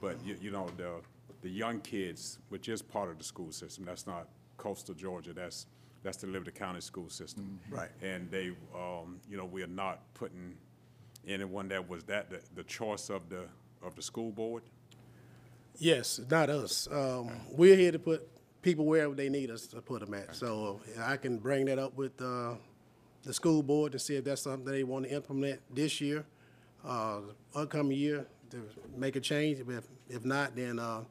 But, 0.00 0.16
you, 0.24 0.36
you 0.40 0.50
know, 0.50 0.68
the, 0.76 1.00
the 1.42 1.50
young 1.50 1.80
kids, 1.80 2.38
which 2.48 2.68
is 2.68 2.82
part 2.82 3.10
of 3.10 3.18
the 3.18 3.24
school 3.24 3.50
system, 3.52 3.84
that's 3.84 4.06
not 4.06 4.28
coastal 4.56 4.94
Georgia, 4.94 5.32
that's, 5.32 5.66
that's 6.02 6.18
the 6.18 6.26
Liberty 6.26 6.50
County 6.50 6.80
school 6.80 7.08
system. 7.08 7.58
Right. 7.70 7.90
And 8.02 8.30
they, 8.30 8.48
um, 8.74 9.20
you 9.30 9.36
know, 9.36 9.44
we 9.46 9.62
are 9.62 9.68
not 9.68 10.00
putting 10.14 10.56
anyone 11.26 11.68
that 11.68 11.88
was 11.88 12.04
that, 12.04 12.30
the, 12.30 12.40
the 12.54 12.64
choice 12.64 13.10
of 13.10 13.28
the, 13.28 13.44
of 13.82 13.94
the 13.94 14.02
school 14.02 14.30
board? 14.32 14.62
Yes, 15.78 16.20
not 16.30 16.50
us. 16.50 16.88
Um, 16.90 17.30
we're 17.50 17.76
here 17.76 17.92
to 17.92 17.98
put 17.98 18.28
people 18.62 18.86
wherever 18.86 19.14
they 19.14 19.28
need 19.28 19.50
us 19.50 19.66
to 19.68 19.80
put 19.82 20.00
them 20.00 20.14
at. 20.14 20.34
So 20.36 20.80
I 21.00 21.16
can 21.16 21.38
bring 21.38 21.66
that 21.66 21.78
up 21.78 21.96
with, 21.96 22.20
uh, 22.20 22.54
the 23.24 23.32
school 23.32 23.62
board 23.62 23.92
to 23.92 23.98
see 23.98 24.16
if 24.16 24.24
that's 24.24 24.42
something 24.42 24.64
they 24.70 24.84
want 24.84 25.06
to 25.06 25.10
implement 25.14 25.60
this 25.74 26.00
year, 26.00 26.26
uh, 26.84 27.20
upcoming 27.54 27.96
year, 27.96 28.26
to 28.50 28.62
make 28.96 29.16
a 29.16 29.20
change. 29.20 29.58
If, 29.60 29.84
if 30.08 30.24
not, 30.24 30.54
then, 30.54 30.78
uh, 30.78 31.04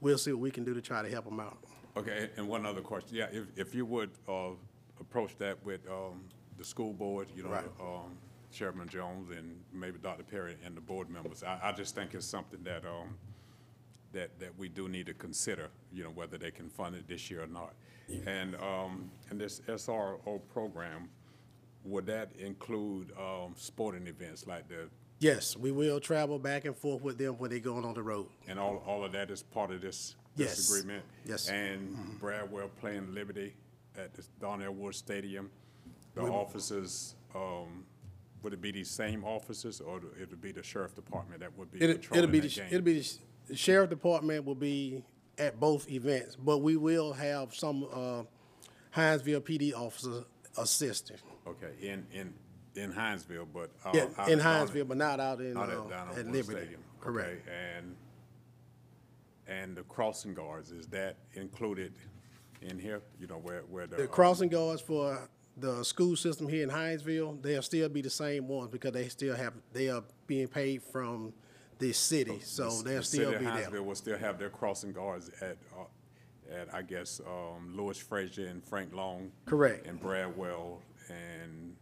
we'll 0.00 0.18
see 0.18 0.32
what 0.32 0.40
we 0.40 0.50
can 0.50 0.64
do 0.64 0.72
to 0.74 0.80
try 0.80 1.02
to 1.02 1.08
help 1.10 1.24
them 1.24 1.40
out. 1.40 1.58
Okay, 1.96 2.30
and 2.36 2.48
one 2.48 2.64
other 2.64 2.80
question, 2.80 3.16
yeah, 3.16 3.26
if, 3.32 3.46
if 3.56 3.74
you 3.74 3.84
would, 3.84 4.10
uh, 4.28 4.50
approach 5.00 5.36
that 5.38 5.62
with, 5.64 5.80
um, 5.90 6.24
the 6.56 6.64
school 6.64 6.92
board, 6.92 7.26
you 7.34 7.42
know, 7.42 7.50
Right. 7.50 7.64
um, 7.80 8.16
Chairman 8.52 8.88
Jones 8.88 9.30
and 9.36 9.56
maybe 9.72 9.98
Dr. 9.98 10.22
Perry 10.24 10.56
and 10.64 10.76
the 10.76 10.80
board 10.80 11.08
members, 11.10 11.42
I, 11.42 11.58
I 11.62 11.72
just 11.72 11.94
think 11.94 12.14
it's 12.14 12.26
something 12.26 12.62
that, 12.64 12.84
um, 12.84 13.16
that, 14.12 14.38
that 14.40 14.56
we 14.58 14.68
do 14.68 14.88
need 14.88 15.06
to 15.06 15.14
consider, 15.14 15.68
you 15.92 16.04
know, 16.04 16.10
whether 16.10 16.36
they 16.38 16.50
can 16.50 16.68
fund 16.68 16.94
it 16.96 17.06
this 17.08 17.30
year 17.30 17.42
or 17.44 17.46
not. 17.46 17.74
And, 18.26 18.56
um, 18.56 19.08
and 19.30 19.40
this 19.40 19.60
SRO 19.68 20.40
program, 20.52 21.08
would 21.84 22.06
that 22.06 22.30
include, 22.38 23.12
um, 23.18 23.54
sporting 23.56 24.06
events 24.06 24.46
like 24.46 24.68
the, 24.68 24.88
Yes, 25.20 25.54
we 25.56 25.70
will 25.70 26.00
travel 26.00 26.38
back 26.38 26.64
and 26.64 26.74
forth 26.74 27.02
with 27.02 27.18
them 27.18 27.34
when 27.38 27.50
they're 27.50 27.58
going 27.60 27.84
on 27.84 27.94
the 27.94 28.02
road. 28.02 28.26
and 28.48 28.58
all, 28.58 28.82
all 28.86 29.04
of 29.04 29.12
that 29.12 29.30
is 29.30 29.42
part 29.42 29.70
of 29.70 29.80
this, 29.80 30.16
this 30.34 30.56
Yes. 30.58 30.70
agreement? 30.70 31.04
Yes. 31.24 31.48
And 31.48 32.18
Bradwell 32.20 32.70
playing 32.80 33.14
Liberty 33.14 33.54
at 33.96 34.12
the 34.14 34.24
Donnell 34.40 34.72
Wood 34.72 34.94
Stadium, 34.94 35.50
the 36.14 36.22
officers, 36.22 37.14
um, 37.34 37.84
would 38.42 38.52
it 38.52 38.60
be 38.60 38.70
these 38.70 38.90
same 38.90 39.24
officers, 39.24 39.80
or 39.80 39.98
it 40.20 40.30
would 40.30 40.40
be 40.40 40.52
the 40.52 40.62
sheriff 40.62 40.94
department 40.94 41.40
that 41.40 41.56
would 41.58 41.70
be 41.70 41.82
It'll, 41.82 42.16
it'll 42.16 42.26
be, 42.30 42.40
that 42.40 42.42
the 42.44 42.48
sh- 42.48 42.56
game? 42.56 42.66
it'll 42.70 42.80
be, 42.82 43.00
the 43.00 43.18
the 43.48 43.56
sheriff 43.56 43.90
department 43.90 44.44
will 44.44 44.54
be 44.54 45.02
at 45.38 45.58
both 45.58 45.90
events, 45.90 46.36
but 46.36 46.58
we 46.58 46.76
will 46.76 47.12
have 47.12 47.54
some, 47.54 47.86
uh, 47.92 48.22
Hinesville 48.96 49.40
PD 49.40 49.72
officers 49.74 50.24
assisting. 50.56 51.16
Okay, 51.46 51.70
in, 51.80 52.06
in, 52.12 52.32
in 52.76 52.92
Hinesville, 52.92 53.46
but. 53.52 53.70
uh, 53.84 53.90
Yeah, 53.94 54.06
out- 54.18 54.28
in 54.28 54.38
Hinesville, 54.38 54.86
but 54.88 54.96
not 54.96 55.20
out 55.20 55.40
in, 55.40 55.56
Out 55.56 55.68
uh, 55.70 56.10
at 56.12 56.18
at 56.18 56.26
Liberty. 56.26 56.60
Stadium. 56.60 56.80
Correct. 57.00 57.42
Okay, 57.46 57.56
And, 57.78 57.96
and 59.48 59.76
the 59.76 59.82
crossing 59.82 60.34
guards, 60.34 60.70
is 60.70 60.86
that 60.88 61.16
included 61.34 61.92
in 62.62 62.78
here, 62.78 63.00
you 63.18 63.26
know, 63.26 63.38
where, 63.38 63.62
where 63.70 63.86
the? 63.86 63.96
The 63.96 64.02
um, 64.04 64.08
crossing 64.08 64.48
guards 64.48 64.80
for 64.82 65.28
the 65.56 65.82
school 65.84 66.16
system 66.16 66.48
here 66.48 66.62
in 66.62 66.70
Hinesville, 66.70 67.40
they'll 67.42 67.62
still 67.62 67.88
be 67.88 68.00
the 68.02 68.10
same 68.10 68.48
ones 68.48 68.70
because 68.70 68.92
they 68.92 69.08
still 69.08 69.34
have, 69.36 69.52
they 69.72 69.88
are 69.88 70.02
being 70.26 70.48
paid 70.48 70.82
from 70.82 71.32
the 71.78 71.92
city, 71.92 72.38
so 72.42 72.68
the- 72.70 72.84
they'll 72.84 72.98
the 72.98 73.04
still 73.04 73.30
be 73.30 73.36
of 73.36 73.42
there. 73.42 73.52
Hinesville 73.70 73.84
will 73.84 73.94
still 73.94 74.18
have 74.18 74.38
their 74.38 74.50
crossing 74.50 74.92
guards 74.92 75.30
at, 75.40 75.56
uh, 75.78 75.84
at, 76.54 76.72
I 76.74 76.82
guess, 76.82 77.20
um, 77.26 77.76
Lewis 77.76 77.98
Frazier 77.98 78.46
and 78.46 78.62
Frank 78.64 78.92
Long. 78.94 79.30
Correct. 79.46 79.86
And 79.86 80.00
Bradwell 80.00 80.80
and, 81.08 81.76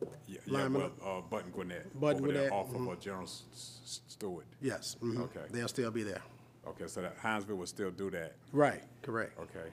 Gwinnett, 0.00 0.18
yeah, 0.26 0.38
yeah, 0.46 0.68
well, 0.68 0.92
uh, 1.04 1.20
Button 1.22 1.50
Gwinnett. 1.50 2.00
Button 2.00 2.24
over 2.24 2.32
there 2.32 2.52
Off 2.52 2.74
of 2.74 2.88
uh, 2.88 2.94
General 2.96 3.24
S- 3.24 3.44
S- 3.52 4.00
Stewart. 4.08 4.46
Yes, 4.60 4.96
mhm. 5.02 5.20
Okay. 5.22 5.40
they'll 5.50 5.68
still 5.68 5.90
be 5.90 6.02
there. 6.02 6.22
Okay, 6.66 6.86
so 6.86 7.02
that 7.02 7.18
Hinesville 7.20 7.56
will 7.56 7.66
still 7.66 7.90
do 7.90 8.08
that, 8.10 8.34
Right, 8.52 8.82
correct, 9.02 9.36
okay? 9.40 9.68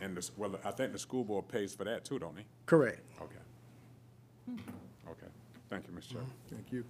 And 0.00 0.16
this, 0.16 0.30
well, 0.38 0.58
I 0.64 0.70
think 0.70 0.92
the 0.92 0.98
school 0.98 1.22
board 1.22 1.48
pays 1.48 1.74
for 1.74 1.84
that 1.84 2.04
too, 2.04 2.18
don't 2.18 2.34
they? 2.34 2.44
correct. 2.66 3.00
Okay. 3.20 3.36
Okay, 5.08 5.26
thank 5.68 5.86
you, 5.86 5.92
Mr. 5.92 6.12
Chairman. 6.12 6.30
Thank 6.50 6.72
you. 6.72 6.84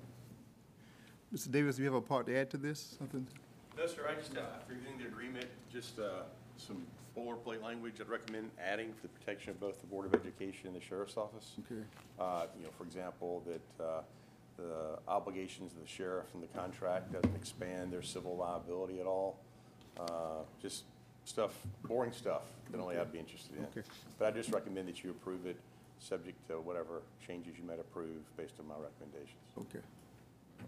Mr. 1.35 1.51
Davis, 1.51 1.77
do 1.77 1.83
you 1.83 1.89
have 1.89 1.95
a 1.97 2.01
part 2.01 2.27
to 2.27 2.37
add 2.37 2.49
to 2.51 2.57
this? 2.57 2.97
Something? 2.99 3.27
No, 3.77 3.87
sir, 3.87 4.07
I 4.09 4.15
just, 4.15 4.37
uh, 4.37 4.41
after 4.57 4.75
reviewing 4.75 4.99
the 4.99 5.07
agreement, 5.07 5.47
just 5.73 5.99
uh, 5.99 6.23
some 6.57 6.83
boilerplate 7.17 7.63
language 7.63 7.95
I'd 8.01 8.09
recommend 8.09 8.51
adding 8.65 8.93
for 8.93 9.03
the 9.03 9.09
protection 9.09 9.51
of 9.51 9.61
both 9.61 9.81
the 9.81 9.87
Board 9.89 10.07
of 10.07 10.15
Education 10.15 10.69
and 10.69 10.77
the 10.77 10.81
Sheriff's 10.81 11.17
Office. 11.17 11.53
Okay. 11.71 11.83
Uh, 12.19 12.47
You 12.57 12.65
know, 12.65 12.71
for 12.79 12.85
example, 12.85 13.43
that 13.47 13.85
uh, 13.85 14.01
the 14.61 14.99
obligations 15.09 15.73
of 15.73 15.81
the 15.81 15.89
sheriff 15.89 16.27
in 16.35 16.41
the 16.41 16.47
contract 16.49 17.13
doesn't 17.13 17.35
expand 17.35 17.93
their 17.93 18.03
civil 18.03 18.37
liability 18.37 19.01
at 19.01 19.07
all. 19.07 19.39
Uh, 19.99 20.43
Just 20.61 20.85
stuff, 21.25 21.53
boring 21.85 22.13
stuff 22.13 22.43
that 22.71 22.81
only 22.81 22.97
I'd 22.99 23.13
be 23.13 23.19
interested 23.19 23.57
in. 23.57 23.65
Okay. 23.65 23.83
But 24.19 24.29
I 24.29 24.31
just 24.31 24.53
recommend 24.53 24.89
that 24.89 25.03
you 25.03 25.11
approve 25.11 25.47
it, 25.47 25.57
subject 25.99 26.37
to 26.49 26.55
whatever 26.61 27.03
changes 27.27 27.55
you 27.59 27.65
might 27.65 27.81
approve 27.81 28.25
based 28.37 28.55
on 28.61 28.69
my 28.69 28.75
recommendations. 28.75 29.41
Okay. 29.59 29.85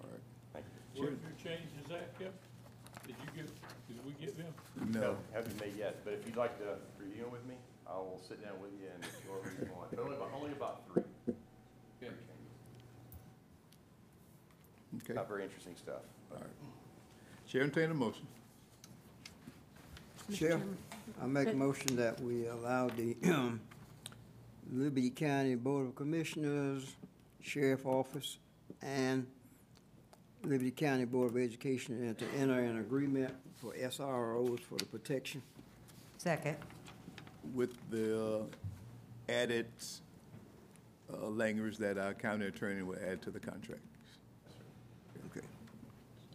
All 0.00 0.08
right. 0.10 0.20
Thank 0.52 0.66
you. 0.94 1.02
What 1.02 1.10
your 1.10 1.36
change 1.42 1.68
is 1.82 1.88
that, 1.88 2.18
Kip? 2.18 2.34
Did 3.06 3.16
you 3.18 3.42
get, 3.42 3.50
did 3.88 4.06
we 4.06 4.12
get 4.24 4.36
them? 4.36 4.54
No. 4.92 5.16
Haven't 5.32 5.58
made 5.60 5.76
yet, 5.76 6.04
but 6.04 6.14
if 6.14 6.26
you'd 6.26 6.36
like 6.36 6.58
to 6.58 6.76
review 6.98 7.24
them 7.24 7.32
with 7.32 7.44
me, 7.46 7.54
I 7.88 7.94
will 7.94 8.20
sit 8.28 8.42
down 8.44 8.60
with 8.60 8.70
you 8.80 8.88
and 8.94 9.02
go 9.26 9.34
over 9.38 9.50
each 9.50 9.68
one. 9.70 9.88
But 9.90 10.04
only 10.04 10.16
about, 10.16 10.30
only 10.36 10.52
about 10.52 10.82
three. 10.92 11.02
Yeah. 12.00 12.08
Okay. 15.04 15.14
Not 15.14 15.28
very 15.28 15.44
interesting 15.44 15.74
stuff. 15.76 16.02
All 16.30 16.38
right. 16.38 16.46
Chair, 17.46 17.62
entertain 17.62 17.90
a 17.90 17.94
motion. 17.94 18.26
Chair, 20.32 20.60
I 21.20 21.26
make 21.26 21.48
a 21.48 21.54
motion 21.54 21.96
that 21.96 22.20
we 22.20 22.46
allow 22.46 22.88
the 22.88 23.16
um, 23.24 23.60
Liberty 24.72 25.10
County 25.10 25.56
Board 25.56 25.88
of 25.88 25.94
Commissioners, 25.96 26.94
Sheriff 27.40 27.84
Office, 27.84 28.38
and 28.80 29.26
Liberty 30.44 30.70
County 30.70 31.04
Board 31.04 31.32
of 31.32 31.36
Education 31.36 32.02
and 32.02 32.18
to 32.18 32.24
enter 32.38 32.58
an 32.58 32.78
agreement 32.78 33.34
for 33.56 33.74
SROs 33.74 34.60
for 34.60 34.76
the 34.76 34.86
protection. 34.86 35.42
Second. 36.18 36.56
With 37.54 37.70
the 37.90 38.36
uh, 38.38 38.42
added 39.28 39.66
uh, 41.12 41.26
language 41.26 41.76
that 41.78 41.98
our 41.98 42.14
county 42.14 42.46
attorney 42.46 42.82
will 42.82 42.98
add 43.06 43.22
to 43.22 43.30
the 43.30 43.40
contract. 43.40 43.82
Okay. 45.30 45.46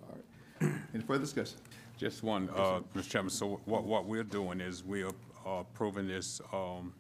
All 0.04 0.16
right. 0.62 0.72
Any 0.98 1.06
further 1.06 1.26
discussion? 1.26 1.60
Just 1.96 2.24
one, 2.24 2.50
uh, 2.56 2.80
Mr. 2.96 3.08
Chairman, 3.08 3.30
so 3.30 3.62
what, 3.66 3.84
what 3.84 4.08
we're 4.08 4.24
doing 4.24 4.60
is 4.60 4.84
we 4.84 5.04
are 5.04 5.12
uh, 5.46 5.60
approving 5.60 6.08
this 6.08 6.42
um, 6.52 6.92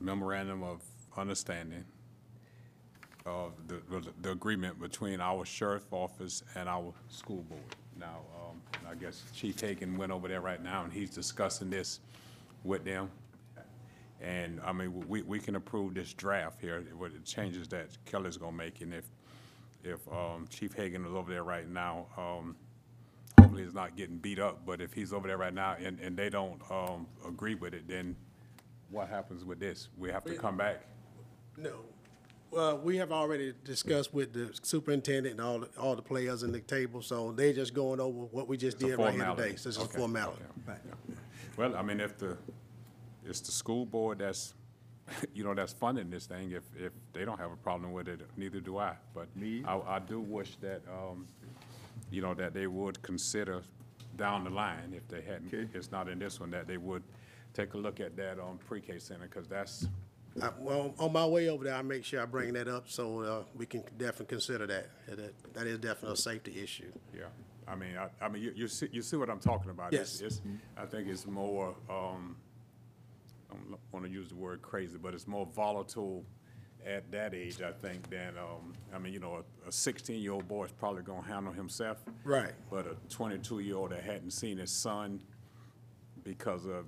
memorandum 0.00 0.62
of 0.62 0.80
understanding 1.18 1.84
of 3.26 3.52
the, 3.68 3.82
the 4.22 4.30
agreement 4.30 4.80
between 4.80 5.20
our 5.20 5.44
sheriff 5.44 5.84
office 5.90 6.42
and 6.54 6.66
our 6.66 6.94
school 7.10 7.42
board. 7.42 7.60
Now, 7.98 8.20
um, 8.40 8.62
I 8.90 8.94
guess 8.94 9.22
Chief 9.34 9.60
Hagan 9.60 9.98
went 9.98 10.12
over 10.12 10.26
there 10.26 10.40
right 10.40 10.62
now, 10.62 10.84
and 10.84 10.90
he's 10.90 11.10
discussing 11.10 11.68
this 11.68 12.00
with 12.64 12.86
them. 12.86 13.10
And, 14.22 14.62
I 14.64 14.72
mean, 14.72 15.06
we, 15.08 15.20
we 15.20 15.38
can 15.38 15.56
approve 15.56 15.92
this 15.92 16.14
draft 16.14 16.58
here, 16.58 16.82
with 16.98 17.12
the 17.12 17.18
changes 17.18 17.68
that 17.68 17.88
Kelly's 18.06 18.38
gonna 18.38 18.56
make, 18.56 18.80
and 18.80 18.94
if, 18.94 19.04
if 19.84 20.08
um, 20.10 20.46
Chief 20.48 20.72
Hagan 20.72 21.04
is 21.04 21.12
over 21.12 21.30
there 21.30 21.44
right 21.44 21.68
now, 21.68 22.06
um, 22.16 22.56
hopefully 23.50 23.64
he's 23.64 23.74
not 23.74 23.96
getting 23.96 24.16
beat 24.18 24.38
up, 24.38 24.64
but 24.64 24.80
if 24.80 24.92
he's 24.92 25.12
over 25.12 25.26
there 25.28 25.36
right 25.36 25.52
now 25.54 25.76
and, 25.82 25.98
and 26.00 26.16
they 26.16 26.30
don't, 26.30 26.60
um, 26.70 27.06
agree 27.26 27.54
with 27.56 27.74
it, 27.74 27.88
then 27.88 28.14
what 28.90 29.08
happens 29.08 29.44
with 29.44 29.58
this? 29.58 29.88
We 29.98 30.10
have 30.10 30.24
to 30.24 30.34
come 30.34 30.56
back? 30.56 30.82
No. 31.56 31.72
Well, 32.50 32.78
we 32.78 32.96
have 32.96 33.12
already 33.12 33.54
discussed 33.64 34.12
with 34.12 34.32
the 34.32 34.50
superintendent 34.62 35.38
and 35.38 35.40
all, 35.40 35.58
the- 35.60 35.68
all 35.78 35.94
the 35.96 36.02
players 36.02 36.42
in 36.42 36.50
the 36.52 36.60
table, 36.60 37.00
so 37.02 37.32
they're 37.32 37.52
just 37.52 37.74
going 37.74 38.00
over 38.00 38.24
what 38.32 38.48
we 38.48 38.56
just 38.56 38.76
It's 38.76 38.84
a 38.84 38.86
did 38.88 38.98
right 38.98 39.14
here 39.14 39.18
formality. 39.24 39.42
today. 39.42 39.56
So 39.56 39.68
it's 39.68 39.78
a 39.78 39.82
Okay, 39.82 39.98
formality. 39.98 40.42
okay, 40.68 40.78
yeah. 40.86 41.14
Well, 41.56 41.76
I 41.76 41.82
mean, 41.82 42.00
if 42.00 42.18
the, 42.18 42.36
it's 43.24 43.40
the 43.40 43.52
school 43.52 43.84
board 43.86 44.18
that's, 44.18 44.54
you 45.34 45.44
know, 45.44 45.54
that's 45.54 45.72
funding 45.72 46.10
this 46.10 46.26
thing, 46.26 46.50
if, 46.52 46.64
if 46.76 46.92
they 47.12 47.24
don't 47.24 47.38
have 47.38 47.52
a 47.52 47.56
problem 47.56 47.92
with 47.92 48.08
it, 48.08 48.20
neither 48.36 48.60
do 48.60 48.78
I. 48.78 48.94
But 49.14 49.34
Me? 49.36 49.62
I, 49.66 49.76
I 49.86 49.98
do 50.00 50.20
wish 50.20 50.56
that, 50.60 50.82
um, 50.92 51.26
you 52.10 52.20
know, 52.22 52.34
that 52.34 52.54
they 52.54 52.66
would 52.66 53.00
consider 53.02 53.62
down 54.16 54.44
the 54.44 54.50
line, 54.50 54.92
if 54.94 55.06
they 55.08 55.20
hadn't, 55.22 55.46
Okay. 55.54 55.68
it's 55.74 55.90
not 55.90 56.08
in 56.08 56.18
this 56.18 56.40
one, 56.40 56.50
that 56.50 56.66
they 56.66 56.76
would 56.76 57.02
take 57.54 57.74
a 57.74 57.78
look 57.78 58.00
at 58.00 58.16
that 58.16 58.38
on 58.38 58.58
pre-K 58.58 58.98
center, 58.98 59.26
because 59.26 59.46
that's, 59.48 59.86
I- 60.42 60.50
Well, 60.58 60.94
on 60.98 61.12
my 61.12 61.26
way 61.26 61.48
over 61.48 61.64
there, 61.64 61.74
I'll 61.74 61.82
make 61.82 62.04
sure 62.04 62.20
I 62.20 62.26
bring 62.26 62.52
that 62.54 62.68
up, 62.68 62.88
so, 62.88 63.20
uh, 63.20 63.44
we 63.56 63.66
can 63.66 63.82
definitely 63.96 64.26
consider 64.26 64.66
that. 64.66 64.88
That, 65.08 65.54
that 65.54 65.66
is 65.66 65.78
definitely 65.78 66.14
a 66.14 66.16
safety 66.16 66.60
issue. 66.60 66.92
yeah. 67.16 67.24
I 67.68 67.76
mean, 67.76 67.96
I, 67.96 68.08
I 68.24 68.28
mean, 68.28 68.42
you, 68.42 68.52
you 68.56 68.66
see, 68.66 68.88
you 68.90 69.00
see 69.00 69.16
what 69.16 69.30
I'm 69.30 69.38
talking 69.38 69.70
about? 69.70 69.92
It's- 69.94 70.20
Yes. 70.20 70.32
It's, 70.32 70.42
I 70.76 70.86
think 70.86 71.06
it's 71.08 71.26
more, 71.26 71.76
um, 71.88 72.36
I 73.50 73.54
don't 73.54 73.78
want 73.92 74.04
to 74.06 74.10
use 74.10 74.28
the 74.30 74.34
word 74.34 74.60
crazy, 74.60 74.98
but 75.00 75.14
it's 75.14 75.28
more 75.28 75.46
volatile 75.46 76.24
at 76.86 77.10
that 77.12 77.34
age, 77.34 77.60
I 77.62 77.72
think, 77.72 78.08
than, 78.10 78.36
um, 78.38 78.74
I 78.94 78.98
mean, 78.98 79.12
you 79.12 79.20
know, 79.20 79.44
a 79.66 79.72
sixteen-year-old 79.72 80.48
boy 80.48 80.64
is 80.64 80.72
probably 80.72 81.02
gonna 81.02 81.22
handle 81.26 81.52
himself. 81.52 81.98
Right. 82.24 82.52
But 82.70 82.86
a 82.86 82.96
twenty-two-year-old 83.08 83.90
that 83.90 84.02
hadn't 84.02 84.30
seen 84.32 84.58
his 84.58 84.70
son 84.70 85.20
because 86.24 86.66
of, 86.66 86.86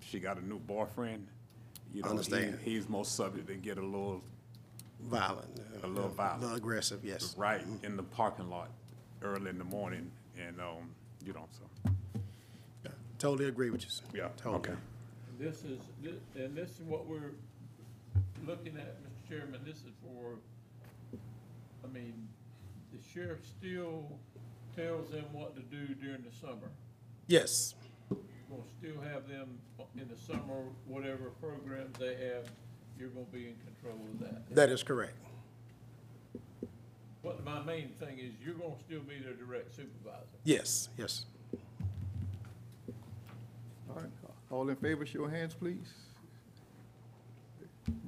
she 0.00 0.20
got 0.20 0.38
a 0.38 0.46
new 0.46 0.58
boyfriend, 0.58 1.26
you 1.92 2.02
know, 2.02 2.08
he- 2.08 2.10
Understand. 2.10 2.58
he's 2.62 2.88
most 2.88 3.14
subject 3.14 3.46
to 3.48 3.54
get 3.56 3.78
a 3.78 3.82
little, 3.82 4.22
Violent. 5.00 5.60
uh, 5.82 5.86
A 5.86 5.88
little 5.88 6.10
violent. 6.10 6.38
A 6.40 6.42
little 6.42 6.56
aggressive, 6.58 7.04
yes. 7.04 7.34
right 7.36 7.64
in 7.82 7.96
the 7.96 8.02
parking 8.02 8.48
lot 8.50 8.70
early 9.22 9.50
in 9.50 9.58
the 9.58 9.64
morning, 9.64 10.10
and, 10.38 10.60
um, 10.60 10.90
you 11.24 11.32
know, 11.32 11.46
so, 11.52 11.90
Yeah, 12.84 12.90
Totally 13.18 13.48
agree 13.48 13.70
with 13.70 13.82
you. 13.84 13.90
sir. 13.90 14.04
yeah, 14.14 14.28
Totally. 14.36 14.56
okay. 14.74 14.74
This 15.38 15.64
is, 15.64 15.78
thi- 16.02 16.18
and 16.36 16.56
this 16.56 16.70
is 16.70 16.80
what 16.82 17.06
we're 17.06 17.32
looking 18.46 18.76
at, 18.76 18.96
Mr. 19.02 19.07
Chairman, 19.28 19.60
this 19.64 19.76
is 19.78 19.92
for, 20.02 20.36
I 21.84 21.88
mean, 21.92 22.28
the 22.92 22.98
sheriff 23.12 23.40
still 23.44 24.18
tells 24.74 25.10
them 25.10 25.24
what 25.32 25.54
to 25.56 25.62
do 25.62 25.94
during 25.94 26.22
the 26.22 26.32
summer. 26.40 26.70
Yes, 27.26 27.74
You're 28.10 28.18
gonna 28.48 28.62
still 28.78 29.02
have 29.02 29.28
them 29.28 29.58
in 30.00 30.08
the 30.08 30.16
summer, 30.16 30.64
whatever 30.86 31.30
programs 31.42 31.98
they 31.98 32.14
have, 32.14 32.48
you're 32.98 33.10
gonna 33.10 33.26
be 33.30 33.48
in 33.48 33.56
control 33.66 33.98
of 34.14 34.20
that. 34.20 34.54
that 34.54 34.70
is 34.70 34.82
correct. 34.82 35.14
What 37.20 37.44
my 37.44 37.62
main 37.62 37.90
thing 38.00 38.18
is, 38.18 38.32
you're 38.42 38.54
gonna 38.54 38.78
still 38.78 39.00
be 39.00 39.18
their 39.18 39.34
direct 39.34 39.74
supervisor. 39.74 40.24
Yes, 40.44 40.88
yes. 40.96 41.26
All 43.90 43.96
right, 43.96 44.10
all 44.50 44.68
in 44.70 44.76
favor, 44.76 45.04
show 45.04 45.24
of 45.24 45.32
hands, 45.32 45.52
please. 45.54 45.92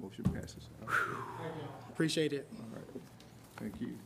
Motion 0.01 0.24
passes. 0.24 0.68
All 0.83 0.89
right, 0.89 0.97
Appreciate 1.91 2.33
it. 2.33 2.49
all 2.59 2.66
right. 2.74 3.03
Thank 3.59 3.81
you. 3.81 3.97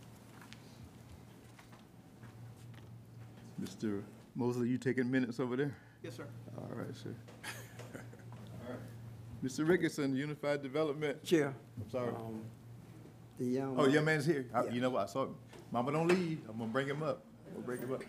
Mr. 3.63 4.03
Mosley, 4.35 4.69
you 4.69 4.79
taking 4.79 5.11
minutes 5.11 5.39
over 5.41 5.57
there? 5.57 5.75
Yes, 6.03 6.17
sir. 6.17 6.27
All 6.57 6.69
right, 6.75 6.95
sir. 6.97 7.15
All 7.95 8.01
right. 8.71 8.79
Mr. 9.45 9.65
Ricketson, 9.67 10.17
Unified 10.17 10.63
Development, 10.63 11.23
Chair, 11.25 11.55
I'm 11.81 11.91
sorry. 11.91 12.09
um, 12.11 12.41
the 13.39 13.45
young. 13.47 13.77
Oh, 13.79 13.87
young 13.87 14.05
man's 14.05 14.27
here. 14.27 14.47
I- 14.53 14.65
Yeah. 14.65 14.71
You 14.73 14.81
know 14.81 14.91
what, 14.91 15.03
I 15.03 15.07
saw 15.07 15.25
him. 15.25 15.35
Mama, 15.71 15.93
don't 15.93 16.09
leave. 16.09 16.41
I'm 16.49 16.59
gonna 16.59 16.71
bring 16.73 16.87
him 16.89 17.03
up. 17.03 17.25
We'll 17.53 17.63
bring 17.63 17.81
him 17.81 17.93
up. 17.93 18.03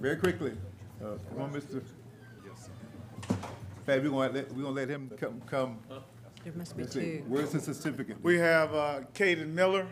Very 0.00 0.16
quickly. 0.16 0.52
Uh, 1.02 1.16
Come 1.30 1.42
on, 1.42 1.52
Mr. 1.52 1.82
Fab, 3.86 4.02
we're 4.02 4.10
gonna 4.10 4.32
let, 4.32 4.52
we're 4.52 4.62
gonna 4.62 4.74
let 4.74 4.88
him 4.88 5.10
come, 5.18 5.40
come. 5.46 5.78
There 6.44 6.52
must 6.54 6.76
be 6.76 6.82
Let's 6.84 6.94
two. 6.94 7.22
where's 7.28 7.50
the 7.52 7.60
certificate? 7.60 8.16
We 8.22 8.38
have, 8.38 8.74
uh, 8.74 9.00
Caden 9.14 9.48
Miller. 9.52 9.86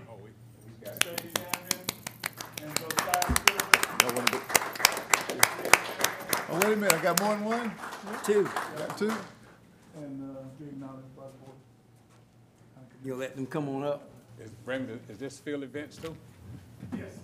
State 0.83 1.01
champion, 1.03 1.85
and 2.63 2.77
Josiah 2.77 3.23
Stewart. 3.23 4.03
Y'all 4.03 4.15
wanna 4.15 4.31
go? 4.31 4.41
Oh, 6.51 6.55
wait 6.55 6.73
a 6.73 6.77
minute, 6.77 6.93
I 6.95 7.03
got 7.03 7.21
more 7.21 7.35
than 7.35 7.45
one? 7.45 7.73
Two, 8.25 8.45
Got 8.79 8.97
two? 8.97 9.11
And, 9.97 10.37
uh, 10.37 10.41
be 10.59 10.65
acknowledged 10.67 11.15
by 11.15 11.25
the 11.25 11.45
board. 11.45 11.57
you 13.05 13.15
let 13.15 13.37
them 13.37 13.45
come 13.47 13.69
on 13.69 13.85
up. 13.85 14.09
Is 14.41 14.51
Brandon, 14.65 14.99
is 15.11 15.19
this 15.19 15.39
field 15.39 15.63
events 15.65 15.99
too? 15.99 16.17
Yes. 16.97 17.19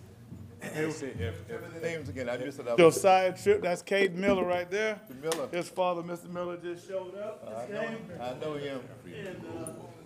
Names 1.83 2.09
again, 2.09 2.29
I 2.29 2.37
missed 2.37 2.59
it. 2.61 2.77
Josiah 2.77 3.37
Tripp, 3.37 3.63
that's 3.63 3.83
Caden 3.83 4.15
Miller 4.15 4.45
right 4.45 4.71
there. 4.71 5.01
Mr. 5.11 5.23
Miller. 5.23 5.49
His 5.53 5.69
father, 5.69 6.03
Mr. 6.03 6.29
Miller, 6.31 6.57
just 6.57 6.87
showed 6.89 7.17
up. 7.19 7.47
I 7.47 7.73
know, 7.73 7.97
I 8.21 8.35
know 8.39 8.55
him. 8.55 8.81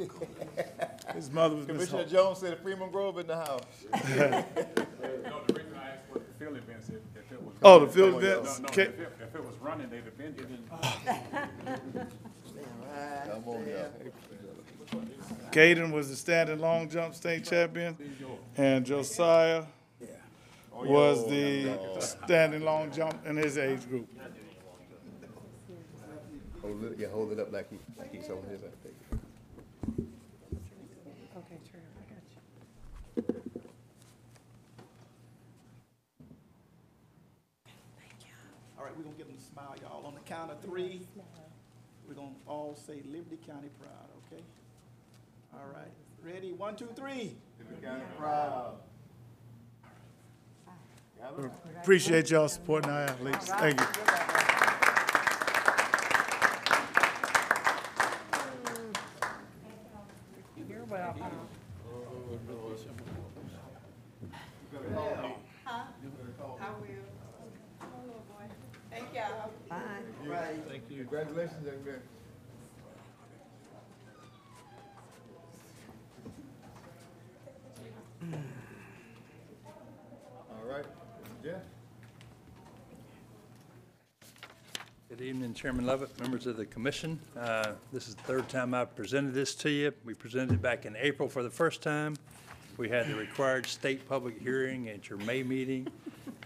Uh, 0.01 1.15
his 1.15 1.31
mother 1.31 1.57
was 1.57 1.67
Commissioner 1.67 2.03
Hope. 2.03 2.09
Jones 2.11 2.39
said 2.39 2.59
Freeman 2.61 2.91
Grove 2.91 3.19
in 3.19 3.27
the 3.27 3.37
house. 3.37 3.63
no, 3.93 3.99
the 3.99 5.55
reason 5.55 5.75
I 5.77 5.89
asked 5.91 6.05
what 6.11 6.23
the 6.27 6.45
field 6.45 6.57
events, 6.57 6.89
if, 6.89 6.97
if 7.17 7.33
it 7.33 7.43
was. 7.43 7.55
Oh, 7.63 7.81
the 7.81 7.89
field 7.89 8.15
Come 8.15 8.19
on, 8.19 8.23
y'all. 8.25 8.33
events. 8.41 8.59
No, 8.61 8.67
no, 8.69 8.75
Ca- 8.75 8.83
if 8.83 9.01
it, 9.01 9.13
if 9.21 9.35
it 9.35 9.45
was 9.45 9.55
running, 9.61 9.91
they'd 9.91 10.05
have 10.05 10.17
been 10.17 10.35
here. 10.35 10.47
Come 13.27 13.45
on. 13.47 13.65
Caden 15.53 15.93
was 15.93 16.09
the 16.11 16.17
standing 16.17 16.61
long 16.61 16.89
jump 16.89 17.15
state 17.15 17.45
champion, 17.45 17.97
and 18.57 18.85
Josiah 18.87 19.65
Oh, 20.81 20.85
was 20.85 21.27
the 21.27 21.77
standing 22.01 22.63
long 22.63 22.93
jump 22.93 23.27
in 23.27 23.37
his 23.37 23.59
age 23.59 23.89
group. 23.89 24.09
Hold 26.63 26.85
it, 26.85 26.99
yeah, 26.99 27.09
hold 27.09 27.33
it 27.33 27.41
up 27.41 27.53
like 27.53 27.69
he, 27.71 27.79
like 27.99 28.15
he's 28.15 28.27
holding 28.29 28.51
his, 28.51 28.61
I 28.63 28.71
think. 28.83 28.95
Okay, 31.37 31.59
true, 31.71 31.81
I 31.97 32.05
got 32.13 32.23
you. 32.31 33.35
Thank 37.97 38.21
you. 38.21 38.35
All 38.79 38.85
right, 38.85 38.97
we're 38.97 39.05
gonna 39.05 39.17
give 39.17 39.27
them 39.27 39.37
a 39.37 39.41
smile, 39.41 39.75
y'all. 39.81 40.07
On 40.07 40.15
the 40.15 40.21
count 40.21 40.51
of 40.51 40.61
three, 40.61 41.07
we're 42.07 42.15
gonna 42.15 42.31
all 42.47 42.77
say 42.77 43.03
Liberty 43.11 43.39
County 43.47 43.69
proud, 43.81 44.09
okay? 44.27 44.43
All 45.55 45.67
right, 45.75 45.93
ready? 46.25 46.53
One, 46.53 46.77
two, 46.77 46.89
three. 46.95 47.37
Appreciate 51.81 52.31
y'all 52.31 52.49
supporting 52.49 52.91
our 52.91 53.03
athletes. 53.03 53.47
Thank 53.47 53.81
you. 53.81 53.87
You're 60.69 60.85
welcome. 60.85 61.23
I 65.67 66.71
will. 66.81 66.87
Hello, 67.81 68.23
boy. 68.29 68.45
Thank 68.91 69.07
you. 69.15 69.21
Bye. 69.69 69.77
All 70.23 70.29
right. 70.31 70.57
Thank 70.69 70.83
you. 70.91 70.99
Congratulations, 70.99 71.65
young 71.65 71.85
man. 71.85 72.03
All 80.51 80.65
right, 80.69 80.85
Jeff? 81.43 81.63
Good 85.19 85.25
evening, 85.25 85.53
Chairman 85.53 85.85
Lovette, 85.85 86.17
members 86.21 86.47
of 86.47 86.57
the 86.57 86.65
commission. 86.65 87.19
Uh, 87.37 87.73
This 87.93 88.07
is 88.07 88.15
the 88.15 88.23
third 88.23 88.49
time 88.49 88.73
I've 88.73 88.95
presented 88.95 89.35
this 89.35 89.53
to 89.57 89.69
you. 89.69 89.93
We 90.05 90.15
presented 90.15 90.55
it 90.55 90.63
back 90.63 90.87
in 90.87 90.95
April 90.95 91.29
for 91.29 91.43
the 91.43 91.51
first 91.51 91.83
time. 91.83 92.17
We 92.77 92.89
had 92.89 93.09
the 93.09 93.17
required 93.17 93.67
state 93.67 94.09
public 94.09 94.41
hearing 94.41 94.89
at 94.89 95.09
your 95.09 95.19
May 95.19 95.43
meeting, 95.43 95.89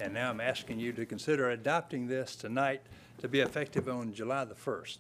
and 0.01 0.15
now 0.15 0.31
I'm 0.31 0.41
asking 0.41 0.81
you 0.81 0.91
to 0.95 1.05
consider 1.05 1.51
adopting 1.51 2.07
this 2.07 2.35
tonight 2.35 2.81
to 3.19 3.29
be 3.29 3.41
effective 3.41 3.91
on 3.91 4.15
July 4.15 4.47
the 4.47 4.55
1st. 4.55 4.97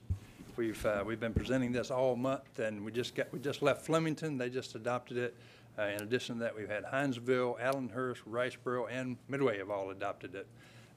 We've, 0.56 0.84
uh, 0.84 1.02
we've 1.06 1.20
been 1.20 1.32
presenting 1.32 1.72
this 1.72 1.90
all 1.90 2.14
month, 2.14 2.58
and 2.58 2.84
we 2.84 2.92
just 2.92 3.14
got, 3.14 3.32
we 3.32 3.38
just 3.38 3.62
left 3.62 3.86
Flemington, 3.86 4.36
they 4.36 4.50
just 4.50 4.74
adopted 4.74 5.16
it. 5.16 5.34
Uh, 5.78 5.84
In 5.84 6.02
addition 6.02 6.34
to 6.34 6.40
that, 6.42 6.54
we've 6.54 6.68
had 6.68 6.84
Hinesville, 6.84 7.58
Allenhurst, 7.58 8.18
Riceboro, 8.30 8.86
and 8.90 9.16
Midway 9.28 9.56
have 9.56 9.70
all 9.70 9.88
adopted 9.88 10.34
it. 10.34 10.46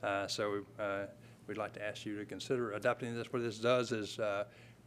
Uh, 0.03 0.27
So 0.27 0.65
uh, 0.77 1.05
we'd 1.47 1.57
like 1.57 1.73
to 1.73 1.85
ask 1.85 2.05
you 2.05 2.17
to 2.17 2.25
consider 2.25 2.73
adopting 2.73 3.15
this. 3.15 3.31
What 3.31 3.41
this 3.41 3.59
does 3.59 3.91
is 3.91 4.19
uh, 4.19 4.45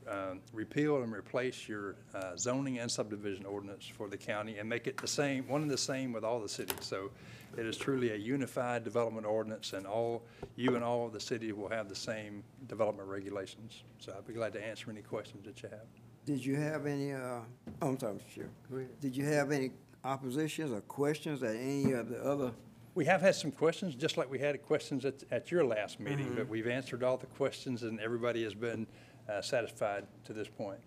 um, 0.09 0.41
repeal 0.53 1.03
and 1.03 1.13
replace 1.13 1.69
your 1.69 1.97
uh, 2.15 2.37
zoning 2.37 2.79
and 2.79 2.91
subdivision 2.91 3.45
ordinance 3.45 3.87
for 3.87 4.09
the 4.09 4.17
county 4.17 4.59
and 4.59 4.69
make 4.69 4.87
it 4.87 4.97
the 4.97 5.09
same, 5.09 5.47
one 5.49 5.63
and 5.63 5.71
the 5.71 5.79
same 5.79 6.13
with 6.13 6.25
all 6.25 6.41
the 6.41 6.49
cities. 6.49 6.79
So 6.81 7.11
it 7.57 7.67
is 7.67 7.77
truly 7.77 8.13
a 8.13 8.17
unified 8.17 8.85
development 8.85 9.27
ordinance, 9.27 9.73
and 9.73 9.87
all, 9.87 10.23
you 10.57 10.77
and 10.77 10.85
all 10.85 11.07
of 11.07 11.13
the 11.13 11.21
city 11.21 11.53
will 11.53 11.69
have 11.69 11.89
the 11.89 11.95
same 11.95 12.43
development 12.67 13.09
regulations. 13.09 13.85
So 13.99 14.15
I'd 14.17 14.27
be 14.27 14.35
glad 14.35 14.53
to 14.55 14.65
answer 14.65 14.91
any 14.91 15.03
questions 15.03 15.45
that 15.45 15.63
you 15.63 15.69
have. 15.71 15.87
Did 16.25 16.45
you 16.45 16.57
have 16.57 16.87
any, 16.87 17.13
uh, 17.13 17.41
oh, 17.81 17.89
I'm 17.89 17.99
sorry, 17.99 18.15
Mr. 18.15 18.35
Chair. 18.35 18.87
Did 19.01 19.17
you 19.17 19.25
have 19.25 19.51
any 19.51 19.71
oppositions 20.05 20.73
or 20.73 20.81
questions 20.83 21.43
at 21.43 21.57
any 21.57 21.93
of 21.93 22.09
the 22.09 22.23
other? 22.23 22.53
We 22.99 23.05
have 23.05 23.21
had 23.21 23.37
some 23.37 23.53
questions, 23.53 23.95
just 23.95 24.17
like 24.17 24.29
we 24.29 24.41
had 24.41 24.61
questions 24.67 25.05
at, 25.05 25.23
at 25.31 25.53
your 25.53 25.65
last 25.65 26.01
meeting, 26.01 26.35
but 26.35 26.49
we've 26.49 26.67
answered 26.67 27.05
all 27.05 27.17
the 27.17 27.27
questions 27.27 27.85
and 27.85 28.01
everybody 28.01 28.43
has 28.43 28.55
been 28.55 28.89
uh, 29.29 29.41
satisfied 29.41 30.05
to 30.25 30.33
this 30.33 30.49
point. 30.49 30.81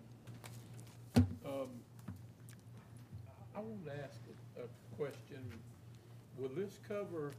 Um, 1.16 1.70
I 3.56 3.60
want 3.60 3.86
to 3.86 3.92
ask 3.92 4.20
a, 4.58 4.60
a 4.60 4.96
question. 4.98 5.38
Will 6.36 6.50
this 6.54 6.78
cover 6.86 7.32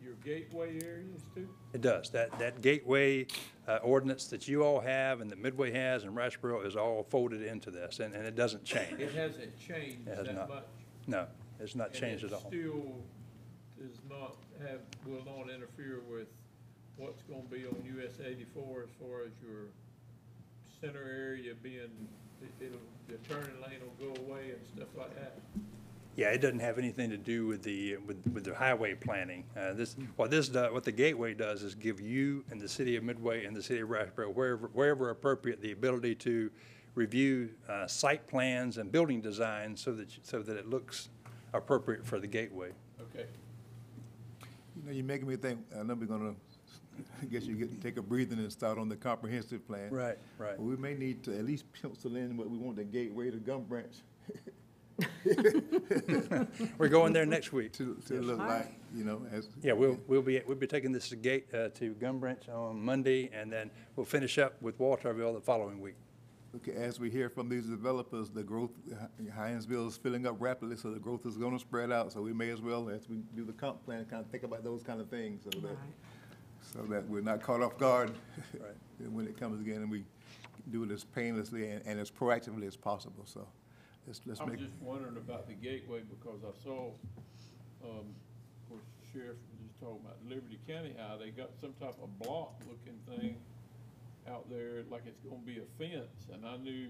your 0.00 0.14
gateway 0.24 0.78
areas 0.84 1.22
too? 1.34 1.48
It 1.72 1.80
does. 1.80 2.08
That, 2.10 2.38
that 2.38 2.62
gateway 2.62 3.26
uh, 3.66 3.78
ordinance 3.82 4.26
that 4.26 4.46
you 4.46 4.62
all 4.62 4.78
have 4.78 5.20
and 5.20 5.28
that 5.32 5.40
Midway 5.40 5.72
has 5.72 6.04
and 6.04 6.16
Riceboro 6.16 6.64
is 6.64 6.76
all 6.76 7.02
folded 7.10 7.42
into 7.42 7.72
this, 7.72 7.98
and, 7.98 8.14
and 8.14 8.24
it 8.24 8.36
doesn't 8.36 8.62
change. 8.62 9.00
It 9.00 9.16
hasn't 9.16 9.58
changed 9.58 10.06
It 10.06 10.16
has 10.16 10.26
that 10.28 10.36
not. 10.36 10.48
much? 10.48 10.64
No, 11.08 11.26
it's 11.58 11.74
not 11.74 11.88
and 11.88 11.96
changed 11.96 12.22
at 12.22 12.32
all. 12.32 12.46
Still, 12.46 13.02
is 13.84 13.98
not 14.08 14.36
have, 14.66 14.80
will 15.06 15.24
not 15.24 15.52
interfere 15.52 16.00
with 16.10 16.28
what's 16.96 17.22
gonna 17.22 17.42
be 17.50 17.64
on 17.66 17.76
US 17.98 18.20
eighty-four 18.24 18.82
as 18.82 18.90
far 19.00 19.22
as 19.22 19.32
your 19.42 19.66
center 20.80 21.04
area 21.04 21.54
being, 21.62 21.90
it- 22.42 22.64
it'll, 22.64 22.78
the 23.08 23.16
turning 23.28 23.60
lane 23.60 23.80
will 23.80 24.12
go 24.14 24.20
away 24.22 24.50
and 24.50 24.60
stuff 24.74 24.88
like 24.96 25.14
that? 25.16 25.38
Yeah, 26.14 26.28
it 26.28 26.42
doesn't 26.42 26.58
have 26.60 26.76
anything 26.78 27.08
to 27.08 27.16
do 27.16 27.46
with 27.46 27.62
the, 27.62 27.96
with, 27.96 28.22
with 28.34 28.44
the 28.44 28.54
highway 28.54 28.94
planning. 28.94 29.44
Uh, 29.56 29.72
this, 29.72 29.96
what 30.16 30.30
this 30.30 30.48
does, 30.48 30.70
what 30.70 30.84
the 30.84 30.92
gateway 30.92 31.32
does 31.32 31.62
is 31.62 31.74
give 31.74 32.00
you 32.02 32.44
and 32.50 32.60
the 32.60 32.68
city 32.68 32.96
of 32.96 33.04
Midway 33.04 33.46
and 33.46 33.56
the 33.56 33.62
city 33.62 33.80
of 33.80 33.88
Riceboro, 33.88 34.34
wherever, 34.34 34.68
wherever 34.74 35.08
appropriate, 35.08 35.62
the 35.62 35.72
ability 35.72 36.14
to 36.16 36.50
review, 36.94 37.48
uh, 37.66 37.86
site 37.86 38.26
plans 38.26 38.76
and 38.76 38.92
building 38.92 39.22
designs 39.22 39.80
so 39.80 39.92
that, 39.92 40.08
so 40.22 40.42
that 40.42 40.58
it 40.58 40.68
looks 40.68 41.08
appropriate 41.54 42.04
for 42.04 42.20
the 42.20 42.26
gateway. 42.26 42.72
Okay. 43.00 43.24
You 44.82 44.88
know, 44.88 44.94
you're 44.94 45.04
making 45.04 45.28
me 45.28 45.36
think, 45.36 45.60
I 45.78 45.82
know 45.84 45.94
we're 45.94 46.06
gonna, 46.06 46.34
I 47.22 47.26
guess 47.26 47.44
you 47.44 47.54
get, 47.54 47.80
take 47.80 47.96
a 47.96 48.02
breathing 48.02 48.38
and 48.38 48.50
start 48.50 48.78
on 48.78 48.88
the 48.88 48.96
comprehensive 48.96 49.66
plan. 49.66 49.90
Right, 49.90 50.18
right. 50.38 50.58
We 50.58 50.76
may 50.76 50.94
need 50.94 51.22
to 51.24 51.38
at 51.38 51.44
least 51.44 51.64
pencil 51.80 52.16
in 52.16 52.36
what 52.36 52.50
we 52.50 52.58
want 52.58 52.76
the 52.76 52.84
gateway 52.84 53.30
to 53.30 53.36
Gum 53.36 53.62
Branch 53.62 53.94
We're 56.78 56.88
going 56.88 57.12
there 57.12 57.26
next 57.26 57.52
week. 57.52 57.72
to, 57.74 57.96
to 58.06 58.20
look 58.20 58.38
like, 58.38 58.72
you 58.94 59.04
know, 59.04 59.22
as. 59.32 59.48
Yeah, 59.62 59.72
we'll, 59.72 59.98
we'll 60.06 60.22
be, 60.22 60.40
we'll 60.46 60.56
be 60.56 60.66
taking 60.66 60.92
this 60.92 61.08
to 61.10 61.16
gate, 61.16 61.46
uh, 61.54 61.68
to 61.70 61.94
Gum 61.94 62.18
Branch 62.18 62.48
on 62.48 62.80
Monday, 62.80 63.30
and 63.32 63.52
then 63.52 63.70
we'll 63.96 64.06
finish 64.06 64.38
up 64.38 64.60
with 64.60 64.78
Walthourville 64.78 65.34
the 65.34 65.40
following 65.40 65.80
week. 65.80 65.94
Okay, 66.54 66.72
as 66.72 67.00
we 67.00 67.08
hear 67.10 67.30
from 67.30 67.48
these 67.48 67.64
developers, 67.66 68.28
the 68.28 68.42
growth, 68.42 68.70
Hinesville 69.22 69.88
is 69.88 69.96
filling 69.96 70.26
up 70.26 70.36
rapidly, 70.38 70.76
so 70.76 70.90
the 70.90 71.00
growth 71.00 71.24
is 71.24 71.38
gonna 71.38 71.58
spread 71.58 71.90
out, 71.90 72.12
so 72.12 72.20
we 72.20 72.34
may 72.34 72.50
as 72.50 72.60
well, 72.60 72.90
as 72.90 73.08
we 73.08 73.16
do 73.34 73.44
the 73.44 73.54
comp 73.54 73.82
plan, 73.86 74.04
kind 74.04 74.22
of 74.22 74.30
think 74.30 74.42
about 74.42 74.62
those 74.62 74.82
kind 74.82 75.00
of 75.00 75.08
things, 75.08 75.44
so 75.44 75.60
that, 75.60 75.76
so 76.60 76.82
that 76.92 77.08
we're 77.08 77.22
not 77.22 77.40
caught 77.42 77.62
off 77.62 77.78
guard 77.78 78.12
Right. 78.60 79.10
when 79.10 79.26
it 79.26 79.38
comes 79.40 79.60
again, 79.62 79.76
and 79.80 79.90
we 79.90 80.04
do 80.70 80.84
it 80.84 80.90
as 80.90 81.04
painlessly 81.04 81.70
and, 81.70 81.80
and 81.86 81.98
as 81.98 82.10
proactively 82.10 82.66
as 82.66 82.76
possible, 82.76 83.24
so 83.24 83.48
let's, 84.06 84.20
let's 84.26 84.40
I 84.40 84.44
was 84.44 84.52
make. 84.52 84.60
just 84.60 84.74
wondering 84.82 85.16
about 85.16 85.46
the 85.48 85.54
gateway 85.54 86.02
because 86.02 86.40
I 86.44 86.52
saw, 86.62 86.88
um, 87.82 88.12
of 88.12 88.68
course, 88.68 88.84
the 89.00 89.18
sheriff 89.18 89.38
was 89.50 89.66
just 89.66 89.80
talking 89.80 90.00
about 90.04 90.18
Liberty 90.28 90.58
County, 90.68 90.94
how 90.98 91.16
they 91.16 91.30
got 91.30 91.48
some 91.62 91.72
type 91.80 91.96
of 92.02 92.18
block 92.18 92.60
looking 92.68 92.98
thing 93.08 93.36
out 94.30 94.48
there, 94.50 94.82
like 94.90 95.02
it's 95.06 95.20
gonna 95.20 95.40
be 95.44 95.58
a 95.58 95.66
fence, 95.78 96.28
and 96.32 96.44
I 96.46 96.56
knew 96.56 96.88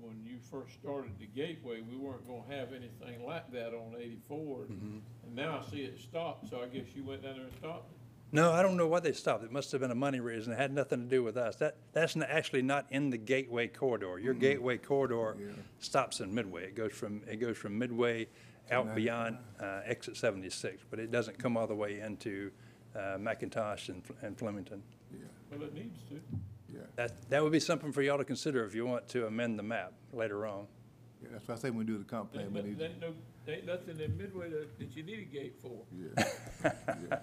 when 0.00 0.24
you 0.24 0.38
first 0.50 0.74
started 0.74 1.12
the 1.18 1.26
gateway, 1.26 1.80
we 1.80 1.96
weren't 1.96 2.26
gonna 2.26 2.42
have 2.58 2.68
anything 2.72 3.24
like 3.26 3.50
that 3.52 3.68
on 3.74 3.94
eighty-four. 3.98 4.58
Mm-hmm. 4.64 4.98
And 5.26 5.34
now 5.36 5.60
I 5.64 5.70
see 5.70 5.82
it 5.82 5.98
stopped, 6.00 6.48
so 6.50 6.60
I 6.62 6.66
guess 6.66 6.86
you 6.94 7.04
went 7.04 7.22
down 7.22 7.34
there 7.36 7.44
and 7.44 7.54
stopped 7.58 7.90
it? 7.90 7.96
No, 8.34 8.50
I 8.52 8.62
don't 8.62 8.78
know 8.78 8.86
why 8.86 9.00
they 9.00 9.12
stopped. 9.12 9.44
It 9.44 9.52
must 9.52 9.70
have 9.72 9.82
been 9.82 9.90
a 9.90 9.94
money 9.94 10.18
reason. 10.18 10.54
It 10.54 10.58
had 10.58 10.72
nothing 10.72 11.00
to 11.00 11.06
do 11.06 11.22
with 11.22 11.36
us. 11.36 11.56
That, 11.56 11.76
that's 11.92 12.16
n- 12.16 12.22
actually 12.26 12.62
not 12.62 12.86
in 12.90 13.10
the 13.10 13.18
Gateway 13.18 13.68
corridor. 13.68 14.18
Your 14.18 14.32
Gateway 14.32 14.78
corridor 14.78 15.36
Yeah. 15.38 15.52
stops 15.80 16.20
in 16.20 16.34
Midway. 16.34 16.64
It 16.64 16.74
goes 16.74 16.92
from, 16.94 17.20
it 17.30 17.36
goes 17.36 17.58
from 17.58 17.78
Midway 17.78 18.28
out 18.70 18.94
beyond 18.94 19.36
uh, 19.60 19.80
exit 19.84 20.16
76, 20.16 20.82
but 20.88 20.98
it 20.98 21.10
doesn't 21.10 21.38
come 21.38 21.58
all 21.58 21.66
the 21.66 21.74
way 21.74 22.00
into 22.00 22.50
uh, 22.96 23.18
McIntosh 23.18 23.90
and 23.90 24.02
Fl- 24.02 24.12
and 24.22 24.38
Flemington. 24.38 24.82
Well, 25.50 25.64
it 25.64 25.74
needs 25.74 25.98
to. 26.08 26.18
Yeah, 26.74 26.80
That, 26.96 27.30
that 27.30 27.42
would 27.42 27.52
be 27.52 27.60
something 27.60 27.92
for 27.92 28.02
y'all 28.02 28.18
to 28.18 28.24
consider 28.24 28.64
if 28.64 28.74
you 28.74 28.86
want 28.86 29.08
to 29.08 29.26
amend 29.26 29.58
the 29.58 29.62
map 29.62 29.92
later 30.12 30.46
on. 30.46 30.66
yeah, 31.22 31.28
that's 31.32 31.46
why 31.48 31.54
I 31.54 31.58
say 31.58 31.70
when 31.70 31.78
we 31.80 31.84
do 31.84 31.98
the 31.98 32.04
comp 32.04 32.32
plan, 32.32 32.46
Ain't, 32.46 32.54
we 32.54 32.60
no- 32.62 32.66
need. 32.68 32.80
ain't 32.80 33.00
no, 33.00 33.12
ain't 33.48 33.66
nothing 33.66 34.00
in 34.00 34.16
Midway 34.16 34.48
that, 34.50 34.78
that 34.78 34.96
you 34.96 35.02
need 35.02 35.18
a 35.18 35.24
gate 35.24 35.54
for. 35.60 35.82
Yeah. 35.94 36.72
Yeah. 37.10 37.18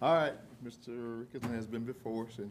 All 0.00 0.14
right, 0.14 0.32
Mr. 0.64 1.24
Ricketson 1.26 1.54
has 1.54 1.66
been 1.68 1.84
before 1.84 2.26
us, 2.26 2.38
and 2.38 2.50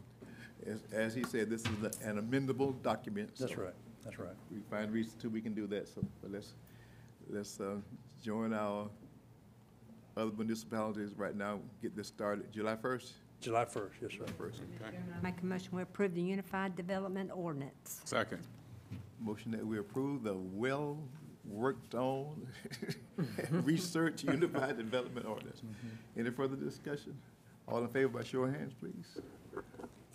as, 0.66 0.80
as 0.92 1.14
he 1.14 1.22
said, 1.24 1.50
this 1.50 1.62
is 1.62 1.82
a- 1.82 2.08
an 2.08 2.16
amendable 2.22 2.80
document. 2.82 3.30
That's 3.38 3.52
so 3.54 3.62
right, 3.62 3.74
that's 4.04 4.18
right. 4.18 4.32
We 4.50 4.60
find 4.70 4.90
reason 4.90 5.18
to, 5.20 5.28
we 5.28 5.42
can 5.42 5.52
do 5.52 5.66
that, 5.66 5.88
so, 5.88 6.02
but 6.22 6.30
let's, 6.32 6.54
let's, 7.28 7.60
uh, 7.60 7.74
join 8.24 8.54
our 8.54 8.88
other 10.16 10.30
municipalities 10.36 11.10
right 11.16 11.36
now, 11.36 11.58
get 11.82 11.94
this 11.96 12.06
started, 12.08 12.50
July 12.52 12.76
first? 12.76 13.12
July 13.42 13.64
1st, 13.64 13.90
yes, 14.00 14.12
sir. 14.12 14.24
First, 14.38 14.60
Make 15.22 15.40
a 15.42 15.46
motion, 15.46 15.70
we 15.76 15.82
approve 15.82 16.14
the 16.14 16.22
Unified 16.22 16.76
Development 16.76 17.28
Ordinance. 17.34 18.00
Second. 18.04 18.38
motion 19.20 19.50
that 19.50 19.66
we 19.66 19.78
approve 19.78 20.22
the 20.22 20.34
well-worked-on, 20.34 22.46
research 23.50 24.22
unified 24.22 24.76
development 24.78 25.26
ordinance. 25.26 25.60
Any 26.16 26.30
further 26.30 26.54
discussion? 26.56 27.16
All 27.66 27.78
in 27.82 27.88
favor 27.88 28.08
by 28.08 28.22
show 28.22 28.44
of 28.44 28.54
hands, 28.54 28.74
please? 28.78 29.18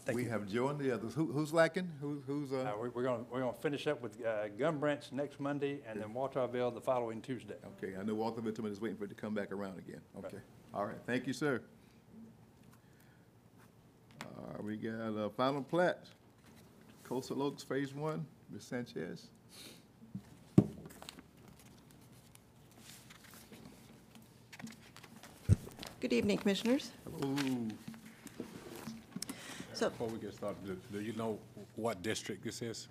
Thank 0.05 0.15
We 0.15 0.23
you. 0.23 0.30
have 0.30 0.47
joined 0.47 0.80
the 0.80 0.91
others. 0.93 1.13
Who, 1.13 1.30
who's 1.34 1.51
lacking? 1.53 1.91
Who, 1.99 2.23
who's, 2.25 2.53
uh? 2.53 2.59
Uh, 2.59 2.71
we're, 2.80 2.89
we're 2.91 3.03
gonna, 3.03 3.25
we're 3.30 3.41
gonna 3.41 3.51
finish 3.59 3.88
up 3.88 4.01
with 4.01 4.25
uh, 4.25 4.47
Gum 4.57 4.80
Branch 4.80 5.03
next 5.11 5.41
Monday, 5.41 5.82
and 5.86 6.01
then 6.01 6.13
Walthourville 6.13 6.73
the 6.73 6.80
following 6.80 7.21
Tuesday. 7.21 7.55
Okay, 7.84 7.93
I 7.99 8.03
know 8.03 8.15
Walter 8.15 8.41
Vinterman 8.41 8.71
is 8.71 8.80
waiting 8.80 8.97
for 8.97 9.03
it 9.03 9.09
to 9.09 9.15
come 9.15 9.34
back 9.34 9.51
around 9.51 9.80
again. 9.80 9.99
Okay, 10.17 10.38
all 10.73 10.86
right, 10.86 10.95
thank 11.05 11.28
you, 11.28 11.34
sir. 11.34 11.61
Uh, 14.38 14.62
we 14.62 14.76
got 14.76 14.92
a 14.94 15.30
final 15.32 15.64
plat, 15.64 16.06
Coastal 17.04 17.42
Oaks 17.44 17.64
Phase 17.64 17.94
One, 17.94 18.26
Ms. 18.52 18.64
Sanchez. 18.64 19.28
Good 26.00 26.14
evening, 26.14 26.38
Commissioners. 26.38 26.92
Ooh, 27.24 27.68
So, 29.74 29.92
Before 29.92 30.08
we 30.08 30.18
get 30.18 30.34
started, 30.34 30.66
do- 30.66 30.80
do 30.92 31.04
you 31.04 31.14
know 31.14 31.38
what 31.76 32.02
district 32.02 32.44
this 32.44 32.64
is? 32.64 32.88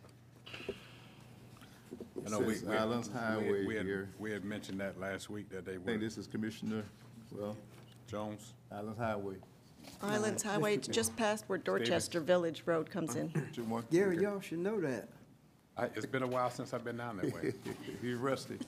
I 2.24 2.28
know 2.30 2.38
we- 2.38 2.54
Says 2.54 2.62
we- 2.64 2.76
Islands 2.76 3.08
we 3.08 3.14
had- 3.14 3.22
Highway 3.24 3.66
we 3.66 3.74
had- 3.74 3.86
here. 3.86 4.08
We 4.20 4.30
had 4.30 4.44
mentioned 4.44 4.78
that 4.80 4.98
last 5.00 5.28
week 5.28 5.48
that 5.48 5.64
they 5.64 5.74
I 5.74 5.78
were, 5.78 5.84
think 5.84 6.00
this 6.00 6.16
is 6.16 6.28
Commissioner, 6.28 6.84
well, 7.32 7.56
Jones? 8.06 8.52
Islands 8.70 8.98
Highway. 8.98 9.36
Islands 10.02 10.42
Highway, 10.42 10.74
it's 10.74 10.88
just 10.88 11.16
past 11.16 11.44
where 11.46 11.58
Dorchester 11.58 12.20
Village 12.20 12.62
Road 12.66 12.90
comes 12.90 13.16
in. 13.16 13.30
Two? 13.54 13.84
Gary, 13.90 14.18
y'all 14.18 14.40
should 14.40 14.58
know 14.58 14.80
that. 14.80 15.08
I, 15.76 15.86
it's 15.94 16.06
been 16.06 16.22
a 16.22 16.26
while 16.26 16.50
since 16.50 16.72
I've 16.72 16.84
been 16.84 16.96
down 16.96 17.18
that 17.18 17.32
way. 17.34 17.52
He's 18.02 18.14
rusty. 18.16 18.58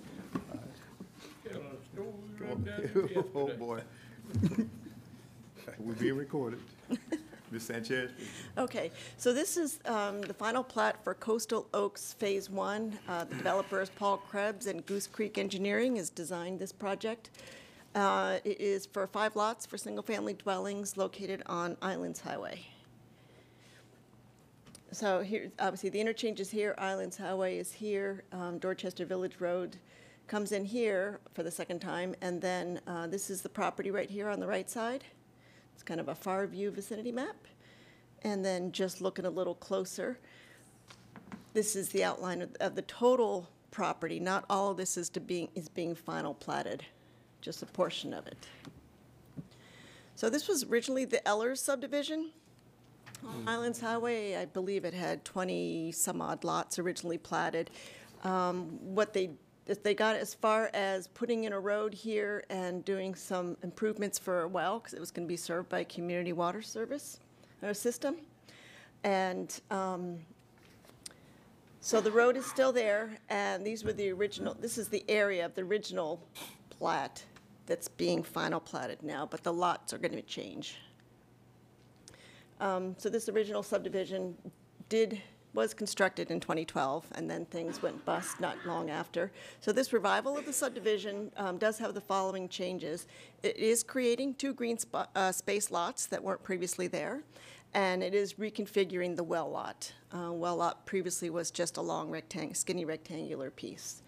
Telling 1.49 1.67
a 1.67 1.95
story 1.95 2.13
right 2.41 2.65
down 2.65 2.91
there 3.15 3.25
Oh, 3.35 3.49
boy. 3.57 3.81
We're 5.79 5.95
being 5.95 6.17
recorded. 6.17 6.61
Ms. 7.51 7.63
Sanchez. 7.63 8.11
Okay, 8.59 8.91
so 9.17 9.33
this 9.33 9.57
is 9.57 9.81
um, 9.87 10.21
the 10.21 10.35
final 10.35 10.63
plat 10.63 11.03
for 11.03 11.15
Coastal 11.15 11.67
Oaks 11.73 12.13
Phase 12.13 12.51
One. 12.51 12.99
Uh, 13.09 13.25
The 13.25 13.37
developers, 13.37 13.89
Paul 13.89 14.19
Krebs 14.19 14.67
and 14.67 14.85
Goose 14.85 15.07
Creek 15.07 15.39
Engineering, 15.39 15.97
has 15.97 16.11
designed 16.11 16.59
this 16.59 16.73
project. 16.73 17.31
Uh, 17.99 18.39
It 18.45 18.61
is 18.61 18.87
for 18.87 19.09
five 19.09 19.35
lots 19.35 19.67
for 19.67 19.77
single-family 19.77 20.35
dwellings 20.35 20.97
located 20.97 21.43
on 21.47 21.77
Islands 21.83 22.21
Highway. 22.21 22.61
So 24.93 25.21
here, 25.21 25.51
obviously, 25.59 25.91
the 25.91 26.01
interchange 26.01 26.39
is 26.39 26.49
here, 26.49 26.77
Islands 26.79 27.17
Highway 27.17 27.59
is 27.59 27.73
here, 27.73 28.23
um, 28.31 28.59
Dorchester 28.59 29.05
Village 29.05 29.41
Road 29.41 29.79
comes 30.29 30.53
in 30.53 30.65
here 30.65 31.19
for 31.35 31.43
the 31.43 31.51
second 31.51 31.81
time, 31.81 32.15
and 32.21 32.41
then 32.41 32.81
uh, 32.87 33.09
this 33.09 33.31
is 33.31 33.43
the 33.43 33.49
property 33.49 33.91
right 33.91 34.09
here 34.09 34.29
on 34.29 34.39
the 34.39 34.47
right 34.47 34.71
side. 34.71 35.03
It's 35.75 35.83
kind 35.83 35.99
of 35.99 36.07
a 36.09 36.15
far 36.15 36.47
view 36.47 36.71
vicinity 36.71 37.11
map. 37.11 37.37
And 38.23 38.45
then 38.45 38.71
just 38.71 39.01
looking 39.01 39.25
a 39.25 39.31
little 39.31 39.57
closer, 39.57 40.21
this 41.53 41.75
is 41.75 41.89
the 41.89 42.05
outline 42.05 42.43
of, 42.43 42.55
of 42.61 42.77
the 42.77 42.83
total 42.83 43.49
property. 43.73 44.21
Not 44.21 44.45
all 44.49 44.71
of 44.71 44.77
this 44.77 44.97
is 44.97 45.09
to 45.11 45.21
being, 45.21 45.49
is 45.57 45.69
being 45.69 45.97
final 45.97 46.35
platted, 46.35 46.85
just 47.41 47.63
a 47.63 47.67
portion 47.67 48.13
of 48.13 48.27
it. 48.27 48.37
So 50.15 50.29
this 50.29 50.49
was 50.49 50.65
originally 50.65 51.05
the 51.05 51.27
Ellers 51.29 51.61
subdivision. 51.61 52.31
On 53.27 53.49
Islands 53.49 53.81
Highway, 53.81 54.37
I 54.37 54.45
believe 54.47 54.85
it 54.85 54.95
had 54.95 55.25
20-some 55.25 56.21
odd 56.21 56.45
lots 56.45 56.79
originally 56.79 57.19
platted. 57.19 57.71
Um, 58.25 58.79
What 58.95 59.13
they, 59.13 59.31
if 59.67 59.83
they 59.83 59.95
got 59.95 60.17
as 60.17 60.35
far 60.35 60.71
as 60.73 61.09
putting 61.09 61.45
in 61.45 61.53
a 61.53 61.61
road 61.61 61.95
here 61.95 62.45
and 62.49 62.85
doing 62.85 63.15
some 63.15 63.57
improvements 63.63 64.19
for 64.19 64.43
a 64.43 64.49
well, 64.49 64.79
because 64.79 64.95
it 64.95 65.01
was 65.01 65.11
going 65.11 65.27
to 65.27 65.29
be 65.29 65.37
served 65.37 65.69
by 65.69 65.81
a 65.81 65.85
community 65.85 66.33
water 66.33 66.63
service 66.63 67.21
or 67.63 67.75
system. 67.75 68.17
And 69.05 69.61
um, 69.71 70.19
so 71.81 72.01
the 72.01 72.11
road 72.11 72.37
is 72.37 72.47
still 72.47 72.73
there, 72.73 73.19
and 73.29 73.65
these 73.65 73.85
were 73.85 73.93
the 73.93 74.11
original, 74.11 74.55
this 74.55 74.79
is 74.79 74.89
the 74.89 75.05
area 75.09 75.47
of 75.47 75.55
the 75.55 75.63
original 75.63 76.21
plat 76.71 77.23
that's 77.69 77.87
being 77.87 78.23
final 78.23 78.59
platted 78.59 79.03
now, 79.03 79.27
but 79.27 79.45
the 79.45 79.53
lots 79.53 79.93
are 79.93 79.99
going 79.99 80.17
to 80.17 80.23
change. 80.23 80.77
Um, 82.61 82.97
So 82.99 83.09
this 83.09 83.29
original 83.29 83.63
subdivision 83.63 84.35
did 84.89 85.23
was 85.55 85.75
constructed 85.75 86.31
in 86.31 86.41
2012, 86.41 87.07
and 87.15 87.29
then 87.31 87.45
things 87.47 87.83
went 87.83 88.05
bust 88.05 88.39
not 88.39 88.57
long 88.67 88.91
after. 88.91 89.33
So 89.61 89.73
this 89.73 89.93
revival 89.93 90.37
of 90.37 90.45
the 90.45 90.53
subdivision 90.53 91.33
um, 91.37 91.59
does 91.59 91.79
have 91.79 91.95
the 91.95 92.01
following 92.01 92.49
changes. 92.49 93.07
It 93.43 93.57
is 93.57 93.83
creating 93.83 94.35
two 94.35 94.53
green 94.53 94.79
uh, 94.95 95.33
space 95.33 95.71
lots 95.71 96.07
that 96.07 96.23
weren't 96.23 96.43
previously 96.43 96.87
there, 96.87 97.23
and 97.75 98.03
it 98.03 98.15
is 98.15 98.35
reconfiguring 98.35 99.17
the 99.17 99.25
well 99.25 99.51
lot. 99.51 99.93
Uh, 100.13 100.33
Well 100.33 100.57
lot 100.57 100.87
previously 100.87 101.31
was 101.31 101.51
just 101.51 101.77
a 101.77 101.83
long 101.83 102.11
skinny 102.55 102.85
rectangular 102.85 103.51
piece. 103.51 104.03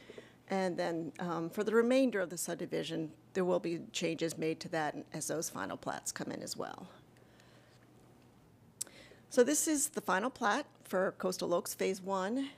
And 0.49 0.77
then 0.77 1.13
um, 1.21 1.49
for 1.49 1.63
the 1.63 1.75
remainder 1.75 2.21
of 2.21 2.29
the 2.29 2.39
subdivision, 2.39 3.13
there 3.35 3.45
will 3.45 3.61
be 3.61 3.81
changes 3.93 4.37
made 4.37 4.61
to 4.61 4.69
that 4.71 4.97
as 5.13 5.29
those 5.29 5.49
final 5.49 5.77
plats 5.77 6.13
come 6.13 6.31
in 6.33 6.43
as 6.43 6.57
well. 6.57 6.89
So 9.29 9.45
this 9.45 9.69
is 9.69 9.89
the 9.89 10.01
final 10.01 10.31
plat 10.31 10.67
for 10.85 11.13
Coastal 11.19 11.55
Oaks 11.55 11.73
Phase 11.73 12.03
One. 12.03 12.49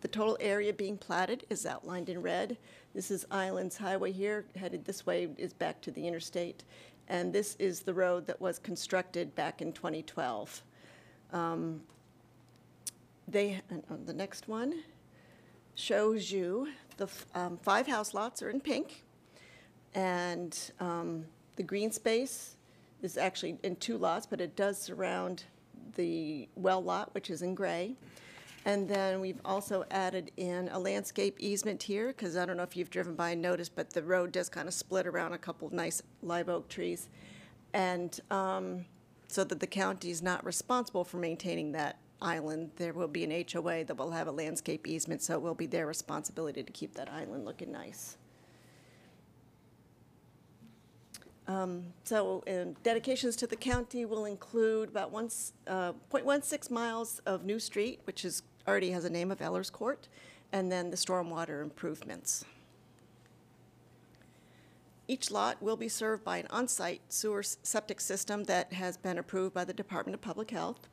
The 0.00 0.08
total 0.08 0.36
area 0.40 0.72
being 0.72 0.98
platted 0.98 1.46
is 1.50 1.64
outlined 1.66 2.08
in 2.08 2.20
red. 2.20 2.58
This 2.94 3.10
is 3.10 3.24
Islands 3.30 3.76
Highway 3.76 4.12
here, 4.12 4.44
headed 4.56 4.84
this 4.84 5.06
way 5.06 5.28
is 5.38 5.52
back 5.52 5.80
to 5.82 5.90
the 5.90 6.06
interstate. 6.06 6.64
And 7.08 7.32
this 7.32 7.56
is 7.60 7.80
the 7.80 7.94
road 7.94 8.26
that 8.26 8.40
was 8.40 8.58
constructed 8.58 9.34
back 9.34 9.62
in 9.62 9.72
2012. 9.72 10.62
Um, 11.32 11.80
They, 13.28 13.60
on 13.90 14.04
the 14.04 14.12
next 14.12 14.48
one 14.48 14.82
shows 15.74 16.30
you 16.30 16.68
the 16.96 17.08
um, 17.34 17.56
five 17.56 17.86
house 17.86 18.14
lots 18.14 18.42
are 18.42 18.50
in 18.50 18.60
pink. 18.60 19.04
And 19.96 20.56
um, 20.78 21.24
the 21.56 21.62
green 21.62 21.90
space 21.90 22.56
is 23.02 23.16
actually 23.16 23.58
in 23.62 23.76
two 23.76 23.96
lots, 23.96 24.26
but 24.26 24.40
it 24.40 24.54
does 24.54 24.78
surround 24.78 25.44
the 25.96 26.48
well 26.54 26.82
lot, 26.82 27.14
which 27.14 27.30
is 27.30 27.40
in 27.40 27.54
gray. 27.54 27.96
And 28.66 28.88
then 28.88 29.20
we've 29.20 29.40
also 29.44 29.84
added 29.90 30.32
in 30.36 30.68
a 30.72 30.78
landscape 30.78 31.36
easement 31.38 31.82
here, 31.82 32.08
because 32.08 32.36
I 32.36 32.44
don't 32.44 32.56
know 32.56 32.62
if 32.62 32.76
you've 32.76 32.90
driven 32.90 33.14
by 33.14 33.30
and 33.30 33.40
noticed, 33.40 33.74
but 33.74 33.90
the 33.90 34.02
road 34.02 34.32
does 34.32 34.48
kind 34.48 34.68
of 34.68 34.74
split 34.74 35.06
around 35.06 35.32
a 35.32 35.38
couple 35.38 35.66
of 35.66 35.72
nice 35.72 36.02
live 36.22 36.48
oak 36.48 36.68
trees. 36.68 37.08
And 37.72 38.20
um, 38.30 38.84
so 39.28 39.44
that 39.44 39.60
the 39.60 39.66
county 39.66 40.10
is 40.10 40.20
not 40.20 40.44
responsible 40.44 41.04
for 41.04 41.16
maintaining 41.16 41.72
that 41.72 41.98
island, 42.20 42.72
there 42.76 42.92
will 42.92 43.08
be 43.08 43.24
an 43.24 43.44
HOA 43.52 43.84
that 43.84 43.96
will 43.96 44.10
have 44.10 44.26
a 44.26 44.32
landscape 44.32 44.86
easement, 44.86 45.22
so 45.22 45.34
it 45.34 45.42
will 45.42 45.54
be 45.54 45.66
their 45.66 45.86
responsibility 45.86 46.62
to 46.62 46.72
keep 46.72 46.94
that 46.94 47.10
island 47.10 47.44
looking 47.44 47.72
nice. 47.72 48.16
Um, 51.48 51.84
So 52.04 52.42
dedications 52.82 53.36
to 53.36 53.46
the 53.46 53.56
county 53.56 54.04
will 54.04 54.24
include 54.24 54.88
about 54.88 55.12
one, 55.12 55.28
uh, 55.66 55.92
.16 56.12 56.70
miles 56.70 57.20
of 57.26 57.44
new 57.44 57.58
street, 57.58 58.00
which 58.04 58.24
is, 58.24 58.42
already 58.66 58.90
has 58.90 59.04
a 59.04 59.10
name 59.10 59.30
of 59.30 59.40
Ellers 59.40 59.70
Court, 59.70 60.08
and 60.52 60.70
then 60.70 60.90
the 60.90 60.96
stormwater 60.96 61.62
improvements. 61.62 62.44
Each 65.08 65.30
lot 65.30 65.62
will 65.62 65.76
be 65.76 65.88
served 65.88 66.24
by 66.24 66.38
an 66.38 66.48
on-site 66.50 67.00
sewer 67.08 67.42
septic 67.44 68.00
system 68.00 68.44
that 68.44 68.72
has 68.72 68.96
been 68.96 69.18
approved 69.18 69.54
by 69.54 69.64
the 69.64 69.72
Department 69.72 70.14
of 70.14 70.20
Public 70.20 70.50
Health. 70.50 70.88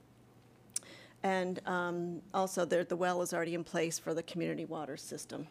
And 1.23 1.65
um, 1.65 2.21
also, 2.33 2.65
the 2.65 2.95
well 2.95 3.21
is 3.23 3.33
already 3.33 3.55
in 3.55 3.63
place 3.63 3.97
for 3.97 4.13
the 4.13 4.21
community 4.21 4.65
water 4.65 4.97
system. 4.97 5.47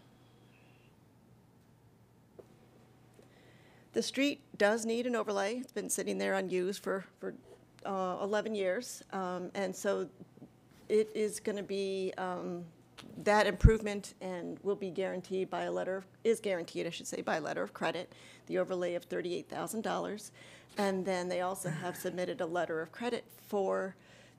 The 3.93 4.03
street 4.03 4.41
does 4.57 4.87
need 4.87 5.07
an 5.07 5.15
overlay. 5.15 5.57
It's 5.57 5.73
been 5.73 5.91
sitting 5.91 6.17
there 6.19 6.35
unused 6.35 6.83
for, 6.83 7.05
for 7.21 7.35
uh, 7.85 8.19
11 8.23 8.55
years. 8.55 9.03
Um, 9.13 9.51
And 9.55 9.75
so 9.75 10.09
it 10.89 11.11
is 11.15 11.41
going 11.41 11.57
to 11.57 11.63
be, 11.63 12.13
um, 12.17 12.65
that 13.25 13.47
improvement 13.47 14.15
and 14.21 14.59
will 14.63 14.77
be 14.77 14.91
guaranteed 14.91 15.51
by 15.51 15.65
a 15.65 15.73
letter, 15.73 16.05
is 16.25 16.41
guaranteed, 16.41 16.87
I 16.87 16.91
should 16.91 17.07
say, 17.07 17.21
by 17.21 17.37
a 17.37 17.41
letter 17.41 17.63
of 17.63 17.75
credit, 17.75 18.13
the 18.47 18.59
overlay 18.59 18.95
of 18.95 19.09
$38,000. 19.09 20.31
And 20.79 21.05
then 21.05 21.29
they 21.29 21.43
also 21.43 21.69
have 21.69 21.97
submitted 21.97 22.41
a 22.41 22.47
letter 22.47 22.81
of 22.81 22.93
credit 22.93 23.25
for 23.47 23.95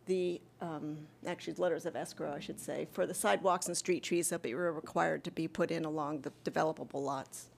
the, 0.07 0.41
um, 0.61 0.97
actually, 1.27 1.53
letters 1.53 1.85
of 1.85 1.95
escrow, 1.95 2.33
I 2.33 2.39
should 2.39 2.59
say, 2.59 2.87
for 2.91 3.05
the 3.05 3.13
sidewalks 3.13 3.67
and 3.67 3.77
street 3.77 4.03
trees 4.03 4.29
that 4.29 4.43
were 4.43 4.73
required 4.73 5.23
to 5.25 5.31
be 5.31 5.47
put 5.47 5.69
in 5.69 5.85
along 5.85 6.21
the 6.21 6.31
developable 6.43 7.01
lots. 7.03 7.49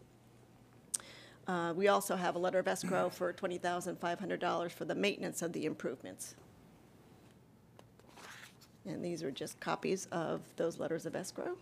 Uh, 1.47 1.73
We 1.75 1.87
also 1.87 2.15
have 2.15 2.35
a 2.35 2.39
letter 2.39 2.59
of 2.59 2.67
escrow 2.67 3.09
for 3.17 3.31
$20,500 3.33 4.71
for 4.71 4.85
the 4.85 4.95
maintenance 4.95 5.41
of 5.41 5.53
the 5.53 5.65
improvements. 5.65 6.35
And 8.85 9.03
these 9.03 9.23
are 9.23 9.31
just 9.31 9.59
copies 9.59 10.07
of 10.11 10.41
those 10.57 10.79
letters 10.79 11.05
of 11.05 11.15
escrow. 11.15 11.57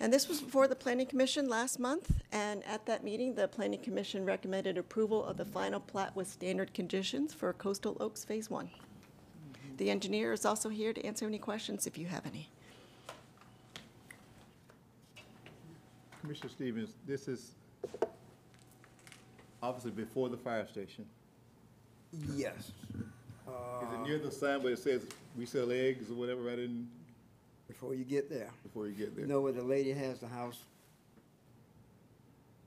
And 0.00 0.12
this 0.12 0.28
was 0.28 0.40
before 0.40 0.68
the 0.68 0.76
Planning 0.76 1.06
Commission 1.06 1.48
last 1.48 1.80
month, 1.80 2.12
and 2.30 2.64
at 2.64 2.86
that 2.86 3.02
meeting, 3.02 3.34
the 3.34 3.48
Planning 3.48 3.80
Commission 3.80 4.24
recommended 4.24 4.78
approval 4.78 5.24
of 5.24 5.36
the 5.36 5.44
final 5.44 5.80
plat 5.80 6.14
with 6.14 6.28
standard 6.28 6.72
conditions 6.72 7.34
for 7.34 7.52
Coastal 7.52 7.96
Oaks 7.98 8.24
Phase 8.24 8.48
One. 8.48 8.70
The 9.76 9.90
engineer 9.90 10.32
is 10.32 10.44
also 10.44 10.68
here 10.68 10.92
to 10.92 11.04
answer 11.04 11.26
any 11.26 11.38
questions 11.38 11.84
if 11.86 11.98
you 11.98 12.06
have 12.06 12.26
any. 12.26 12.48
Commissioner 16.28 16.50
Stevens, 16.50 16.90
this 17.06 17.26
is 17.26 17.52
obviously 19.62 19.92
before 19.92 20.28
the 20.28 20.36
fire 20.36 20.66
station. 20.68 21.06
Yes. 22.36 22.70
Is 23.48 23.88
it 23.94 24.06
near 24.06 24.18
the 24.18 24.30
sign 24.30 24.62
where 24.62 24.74
it 24.74 24.78
says, 24.78 25.06
we 25.38 25.46
sell 25.46 25.72
eggs 25.72 26.10
or 26.10 26.14
whatever, 26.16 26.42
right 26.42 26.58
in, 26.58 26.86
Before 27.66 27.94
you 27.94 28.04
get 28.04 28.28
there. 28.28 28.50
before 28.62 28.86
you 28.88 28.92
get 28.92 29.08
You 29.08 29.14
there? 29.16 29.26
know 29.26 29.40
where 29.40 29.52
the 29.52 29.62
lady 29.64 29.90
has 29.92 30.18
the 30.18 30.28
house 30.28 30.58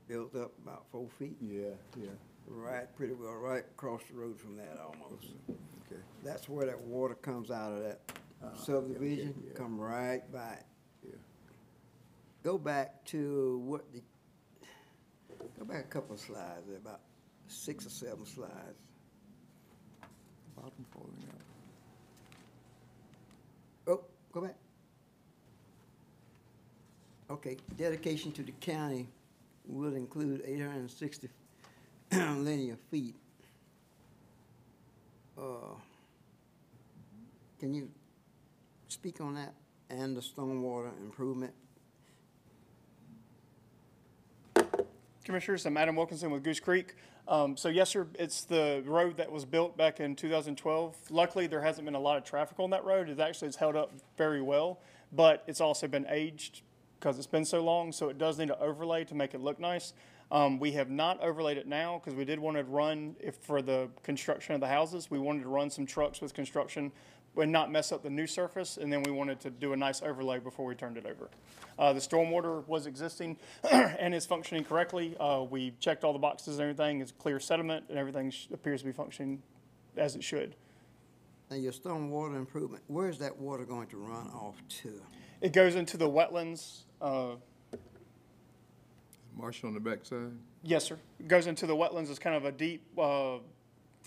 built 0.08 0.34
up 0.34 0.50
about 0.64 0.82
four 0.90 1.06
feet? 1.16 1.36
Yeah, 1.40 1.68
yeah, 1.96 2.08
Right, 2.48 2.92
pretty 2.96 3.12
well, 3.14 3.34
right 3.34 3.62
across 3.76 4.00
the 4.10 4.18
road 4.18 4.40
from 4.40 4.56
that 4.56 4.76
almost. 4.84 5.26
okay. 5.86 6.00
That's 6.24 6.48
where 6.48 6.66
that 6.66 6.80
water 6.80 7.14
comes 7.14 7.52
out 7.52 7.70
of 7.74 7.84
that 7.84 8.00
Ah, 8.44 8.56
subdivision, 8.56 9.40
yeah. 9.46 9.52
come 9.54 9.78
right 9.78 10.20
by 10.32 10.54
it. 10.54 10.64
Go 12.42 12.58
back 12.58 13.04
to 13.06 13.58
what 13.64 13.92
the, 13.92 14.02
go 15.58 15.64
back 15.64 15.84
a 15.84 15.88
couple 15.88 16.14
of 16.14 16.20
slides, 16.20 16.68
about 16.76 17.00
six 17.46 17.86
or 17.86 17.90
seven 17.90 18.26
slides. 18.26 18.78
Bottom 20.56 20.84
falling 20.92 21.24
out. 21.28 21.40
Oh, 23.88 24.00
go 24.32 24.40
back. 24.42 24.56
Okay, 27.30 27.56
dedication 27.76 28.32
to 28.32 28.42
the 28.42 28.52
county 28.52 29.06
will 29.66 29.94
include 29.94 30.42
eight 30.44 30.60
hundred 30.60 30.76
and 30.80 30.90
sixty 30.90 31.28
linear 32.12 32.76
feet. 32.90 33.14
Uh, 35.38 35.74
Can 37.58 37.72
you 37.74 37.88
speak 38.88 39.20
on 39.20 39.34
that 39.34 39.54
and 39.88 40.16
the 40.16 40.20
stormwater 40.20 40.90
improvement? 41.00 41.52
Commissioners, 45.24 45.64
I'm 45.66 45.76
Adam 45.76 45.94
Wilkinson 45.94 46.32
with 46.32 46.42
Goose 46.42 46.58
Creek. 46.58 46.96
Um, 47.28 47.56
So 47.56 47.68
yes, 47.68 47.90
sir, 47.90 48.08
it's 48.18 48.42
the 48.44 48.82
road 48.84 49.18
that 49.18 49.30
was 49.30 49.44
built 49.44 49.76
back 49.76 50.00
in 50.00 50.16
2012. 50.16 50.96
Luckily, 51.10 51.46
there 51.46 51.60
hasn't 51.60 51.84
been 51.84 51.94
a 51.94 52.00
lot 52.00 52.16
of 52.16 52.24
traffic 52.24 52.58
on 52.58 52.70
that 52.70 52.84
road. 52.84 53.08
It 53.08 53.20
actually 53.20 53.48
has 53.48 53.56
held 53.56 53.76
up 53.76 53.92
very 54.18 54.42
well, 54.42 54.80
but 55.12 55.44
it's 55.46 55.60
also 55.60 55.86
been 55.86 56.06
aged 56.08 56.62
because 56.98 57.18
it's 57.18 57.28
been 57.28 57.44
so 57.44 57.62
long, 57.62 57.92
so 57.92 58.08
it 58.08 58.18
does 58.18 58.38
need 58.38 58.50
an 58.50 58.56
overlay 58.60 59.04
to 59.04 59.14
make 59.14 59.32
it 59.32 59.40
look 59.40 59.60
nice. 59.60 59.92
Um, 60.32 60.58
We 60.58 60.72
have 60.72 60.90
not 60.90 61.20
overlaid 61.20 61.56
it 61.56 61.68
now 61.68 62.00
because 62.02 62.16
we 62.16 62.24
did 62.24 62.40
want 62.40 62.56
to 62.56 62.64
run, 62.64 63.14
if 63.20 63.36
for 63.36 63.62
the 63.62 63.90
construction 64.02 64.54
of 64.56 64.60
the 64.60 64.68
houses, 64.68 65.08
we 65.08 65.20
wanted 65.20 65.42
to 65.42 65.48
run 65.48 65.70
some 65.70 65.86
trucks 65.86 66.20
with 66.20 66.34
construction 66.34 66.90
and 67.36 67.50
not 67.50 67.70
mess 67.70 67.92
up 67.92 68.02
the 68.02 68.10
new 68.10 68.26
surface, 68.26 68.76
and 68.76 68.92
then 68.92 69.02
we 69.02 69.10
wanted 69.10 69.40
to 69.40 69.50
do 69.50 69.72
a 69.72 69.76
nice 69.76 70.02
overlay 70.02 70.38
before 70.38 70.66
we 70.66 70.74
turned 70.74 70.96
it 70.96 71.06
over. 71.06 71.30
Uh, 71.78 71.92
the 71.92 72.00
stormwater 72.00 72.66
was 72.68 72.86
existing 72.86 73.38
and 73.72 74.14
is 74.14 74.26
functioning 74.26 74.64
correctly. 74.64 75.16
Uh, 75.18 75.44
we 75.48 75.72
checked 75.80 76.04
all 76.04 76.12
the 76.12 76.18
boxes 76.18 76.58
and 76.58 76.62
everything, 76.62 77.00
it's 77.00 77.12
clear 77.12 77.40
sediment, 77.40 77.84
and 77.88 77.98
everything 77.98 78.30
sh- 78.30 78.48
appears 78.52 78.80
to 78.80 78.86
be 78.86 78.92
functioning 78.92 79.42
as 79.96 80.14
it 80.14 80.22
should. 80.22 80.54
Now, 81.50 81.56
your 81.56 81.72
stormwater 81.72 82.36
improvement, 82.36 82.82
where 82.86 83.08
is 83.08 83.18
that 83.18 83.36
water 83.38 83.64
going 83.64 83.88
to 83.88 83.96
run 83.96 84.28
off 84.28 84.56
to? 84.82 85.00
It 85.40 85.52
goes 85.52 85.74
into 85.74 85.96
the 85.96 86.08
wetlands, 86.08 86.82
uh, 87.00 87.36
Marsh 89.36 89.64
on 89.64 89.72
the 89.74 89.80
backside? 89.80 90.32
yes, 90.62 90.84
sir. 90.84 90.98
It 91.18 91.28
goes 91.28 91.46
into 91.46 91.66
the 91.66 91.74
wetlands, 91.74 92.10
it's 92.10 92.18
kind 92.18 92.36
of 92.36 92.44
a 92.44 92.52
deep, 92.52 92.82
uh, 92.98 93.38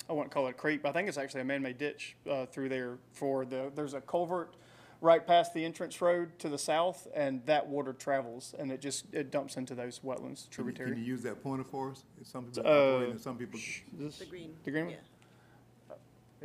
I 0.10 0.14
wouldn't 0.14 0.32
call 0.32 0.48
it 0.48 0.52
a 0.52 0.54
creek, 0.54 0.82
but 0.84 0.90
I 0.90 0.92
think 0.94 1.08
it's 1.10 1.18
actually 1.18 1.42
a 1.42 1.46
man-made 1.46 1.78
ditch, 1.78 2.16
uh, 2.30 2.46
through 2.46 2.70
there 2.70 2.98
for 3.12 3.44
the, 3.46 3.72
there's 3.76 3.94
a 3.96 4.02
culvert 4.02 4.56
right 5.02 5.26
past 5.26 5.54
the 5.54 5.64
entrance 5.66 6.00
road 6.02 6.38
to 6.40 6.48
the 6.50 6.58
south, 6.58 7.08
and 7.16 7.46
that 7.46 7.68
water 7.68 7.92
travels, 7.94 8.54
and 8.58 8.72
it 8.72 8.82
just, 8.82 9.06
it 9.14 9.32
dumps 9.32 9.58
into 9.58 9.74
those 9.76 10.00
wetlands 10.00 10.20
Can 10.50 10.66
you- 10.68 10.72
tributary. 10.74 10.90
Can 10.92 11.00
you 11.00 11.06
use 11.06 11.22
that 11.24 11.42
pointer 11.44 11.64
for 11.64 11.92
us? 11.92 12.04
Some 12.24 12.46
people 12.46 12.64
Uh, 12.66 12.96
operate 12.96 13.10
and 13.10 13.22
some 13.22 13.38
people, 13.38 13.60
This- 13.94 14.20
The 14.20 14.26
green. 14.26 14.56
The 14.64 14.72
green 14.72 14.86
one? 14.86 14.94
Yeah. 14.94 15.96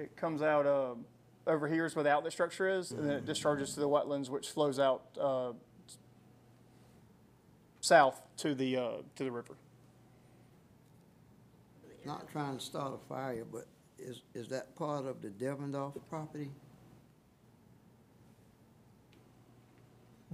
It 0.03 0.17
comes 0.17 0.41
out, 0.43 0.67
uh, 0.67 0.95
over 1.47 1.69
here 1.69 1.85
is 1.85 1.95
where 1.95 2.03
the 2.05 2.11
outlet 2.11 2.33
structure 2.33 2.69
is, 2.69 2.93
and 2.93 3.05
then 3.09 3.17
it 3.17 3.27
discharges 3.27 3.75
to 3.75 3.81
the 3.81 3.89
wetlands, 3.89 4.29
which 4.31 4.51
flows 4.51 4.79
out 4.79 5.03
uh, 5.21 5.53
south 7.81 8.21
to 8.39 8.55
the, 8.55 8.77
uh, 8.77 8.91
to 9.17 9.25
the 9.25 9.31
river. 9.33 9.55
Not 12.05 12.29
trying 12.31 12.57
to 12.57 12.65
start 12.65 12.95
a 12.95 13.09
fire, 13.09 13.45
but 13.51 13.67
is, 13.99 14.23
is 14.35 14.49
that 14.49 14.75
part 14.77 15.05
of 15.07 15.21
the 15.21 15.29
Devendorf 15.29 15.95
property? 16.09 16.51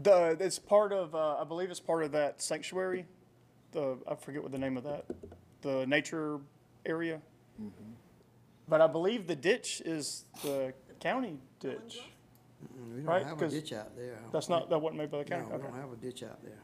The, 0.02 0.36
it's 0.38 0.58
part 0.58 0.92
of, 0.92 1.14
uh, 1.14 1.36
I 1.40 1.44
believe 1.44 1.70
it's 1.70 1.80
part 1.80 2.04
of 2.04 2.12
that 2.12 2.42
sanctuary, 2.42 3.06
the, 3.72 3.96
I 4.06 4.14
forget 4.14 4.42
what 4.42 4.52
the 4.52 4.58
name 4.58 4.76
of 4.76 4.84
that, 4.84 5.06
the 5.62 5.86
nature 5.86 6.38
area. 6.84 7.20
But 8.68 8.80
I 8.82 8.86
believe 8.86 9.26
the 9.26 9.36
ditch 9.36 9.80
is 9.84 10.26
the 10.42 10.74
county 11.00 11.38
ditch. 11.60 12.00
Mm, 12.78 12.96
We 12.96 13.00
Right, 13.02 13.20
don't 13.20 13.28
have 13.28 13.38
a 13.38 13.40
'cause 13.40 13.52
ditch 13.52 13.72
out 13.72 13.96
there. 13.96 14.18
That's 14.32 14.48
not, 14.48 14.68
that 14.70 14.78
wasn't 14.78 14.98
made 14.98 15.10
by 15.10 15.22
the 15.22 15.30
No, 15.30 15.36
county? 15.36 15.48
we 15.48 15.54
Okay. 15.54 15.66
don't 15.68 15.76
have 15.80 15.92
a 15.92 15.96
ditch 15.96 16.22
out 16.22 16.42
there. 16.42 16.58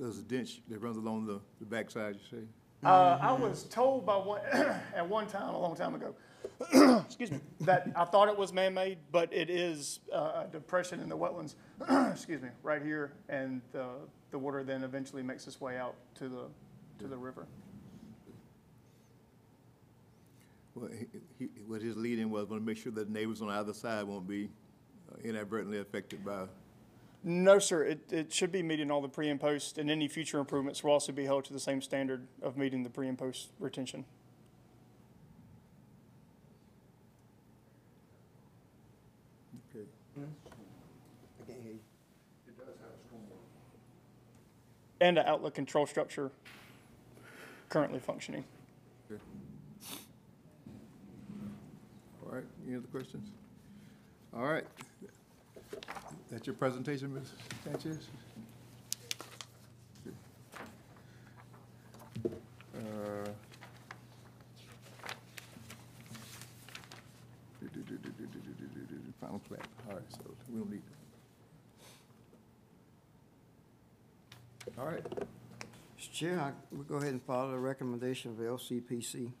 So 0.00 0.04
there's 0.06 0.18
a 0.18 0.22
ditch 0.22 0.62
that 0.68 0.78
runs 0.78 0.96
along 0.96 1.26
the, 1.26 1.38
the 1.58 1.66
backside, 1.66 2.14
you 2.14 2.38
say? 2.38 2.44
Uh, 2.82 3.18
I 3.20 3.32
was 3.32 3.64
told 3.64 4.06
by 4.06 4.16
one, 4.16 4.40
at 4.96 5.06
one 5.06 5.26
time, 5.26 5.54
a 5.54 5.60
long 5.60 5.76
time 5.76 5.94
ago, 5.94 6.14
excuse 7.04 7.30
me, 7.30 7.40
that 7.60 7.86
I 7.94 8.06
thought 8.06 8.28
it 8.28 8.38
was 8.38 8.50
man-made, 8.50 8.96
but 9.12 9.30
it 9.30 9.50
is 9.50 10.00
uh, 10.10 10.44
a 10.44 10.48
depression 10.50 11.00
in 11.00 11.10
the 11.10 11.18
wetlands, 11.18 11.54
excuse 12.10 12.40
me, 12.40 12.48
right 12.62 12.80
here, 12.80 13.12
and 13.28 13.60
the, 13.72 13.88
the 14.30 14.38
water 14.38 14.64
then 14.64 14.84
eventually 14.84 15.22
makes 15.22 15.46
its 15.46 15.60
way 15.60 15.76
out 15.76 15.96
to 16.14 16.30
the, 16.30 16.44
to 16.98 17.06
the 17.06 17.18
river. 17.18 17.46
Well, 20.74 20.88
he, 20.98 21.18
he, 21.38 21.50
what 21.66 21.82
his 21.82 21.94
leading 21.98 22.30
was, 22.30 22.48
want 22.48 22.62
to 22.62 22.66
make 22.66 22.78
sure 22.78 22.92
that 22.92 23.10
neighbors 23.10 23.42
on 23.42 23.50
either 23.50 23.74
side 23.74 24.04
won't 24.04 24.26
be 24.26 24.48
uh, 25.12 25.18
inadvertently 25.22 25.78
affected 25.78 26.24
by, 26.24 26.46
No, 27.22 27.58
sir, 27.58 27.84
it, 27.84 28.10
it 28.10 28.32
should 28.32 28.50
be 28.50 28.62
meeting 28.62 28.90
all 28.90 29.02
the 29.02 29.08
pre 29.08 29.28
and 29.28 29.38
post, 29.38 29.76
and 29.76 29.90
any 29.90 30.08
future 30.08 30.38
improvements 30.38 30.82
will 30.82 30.92
also 30.92 31.12
be 31.12 31.24
held 31.24 31.44
to 31.46 31.52
the 31.52 31.60
same 31.60 31.82
standard 31.82 32.26
of 32.42 32.56
meeting 32.56 32.82
the 32.82 32.88
pre 32.88 33.08
and 33.08 33.18
post 33.18 33.50
retention. 33.58 34.06
okay. 39.76 39.84
I 40.20 41.46
can't 41.46 41.62
hear 41.62 41.72
you. 41.72 41.78
It 42.48 42.58
does 42.58 42.68
have 42.80 42.88
a 42.88 43.14
stormwater. 43.14 43.36
And 45.02 45.18
an 45.18 45.26
outlet 45.26 45.54
control 45.54 45.86
structure 45.86 46.30
currently 47.68 48.00
functioning. 48.00 48.44
Okay. 49.10 49.20
All 52.24 52.34
right, 52.34 52.44
any 52.66 52.76
other 52.76 52.86
questions? 52.86 53.28
All 54.34 54.46
right. 54.46 54.64
That 56.30 56.46
your 56.46 56.54
presentation, 56.54 57.12
Ms. 57.12 57.32
Sanchez? 57.64 58.08
Uh, 62.72 63.30
final 69.20 69.40
plat. 69.40 69.60
all 69.88 69.96
right, 69.96 70.04
so 70.08 70.20
we 70.48 70.58
don't 70.60 70.70
need. 70.70 70.82
All 74.78 74.86
right, 74.86 75.04
Mr. 75.98 76.12
Chair, 76.12 76.54
we'll 76.70 76.84
go 76.84 76.94
ahead 76.96 77.08
and 77.08 77.22
follow 77.22 77.50
the 77.50 77.58
recommendation 77.58 78.30
of 78.30 78.36
LCPC. 78.36 79.32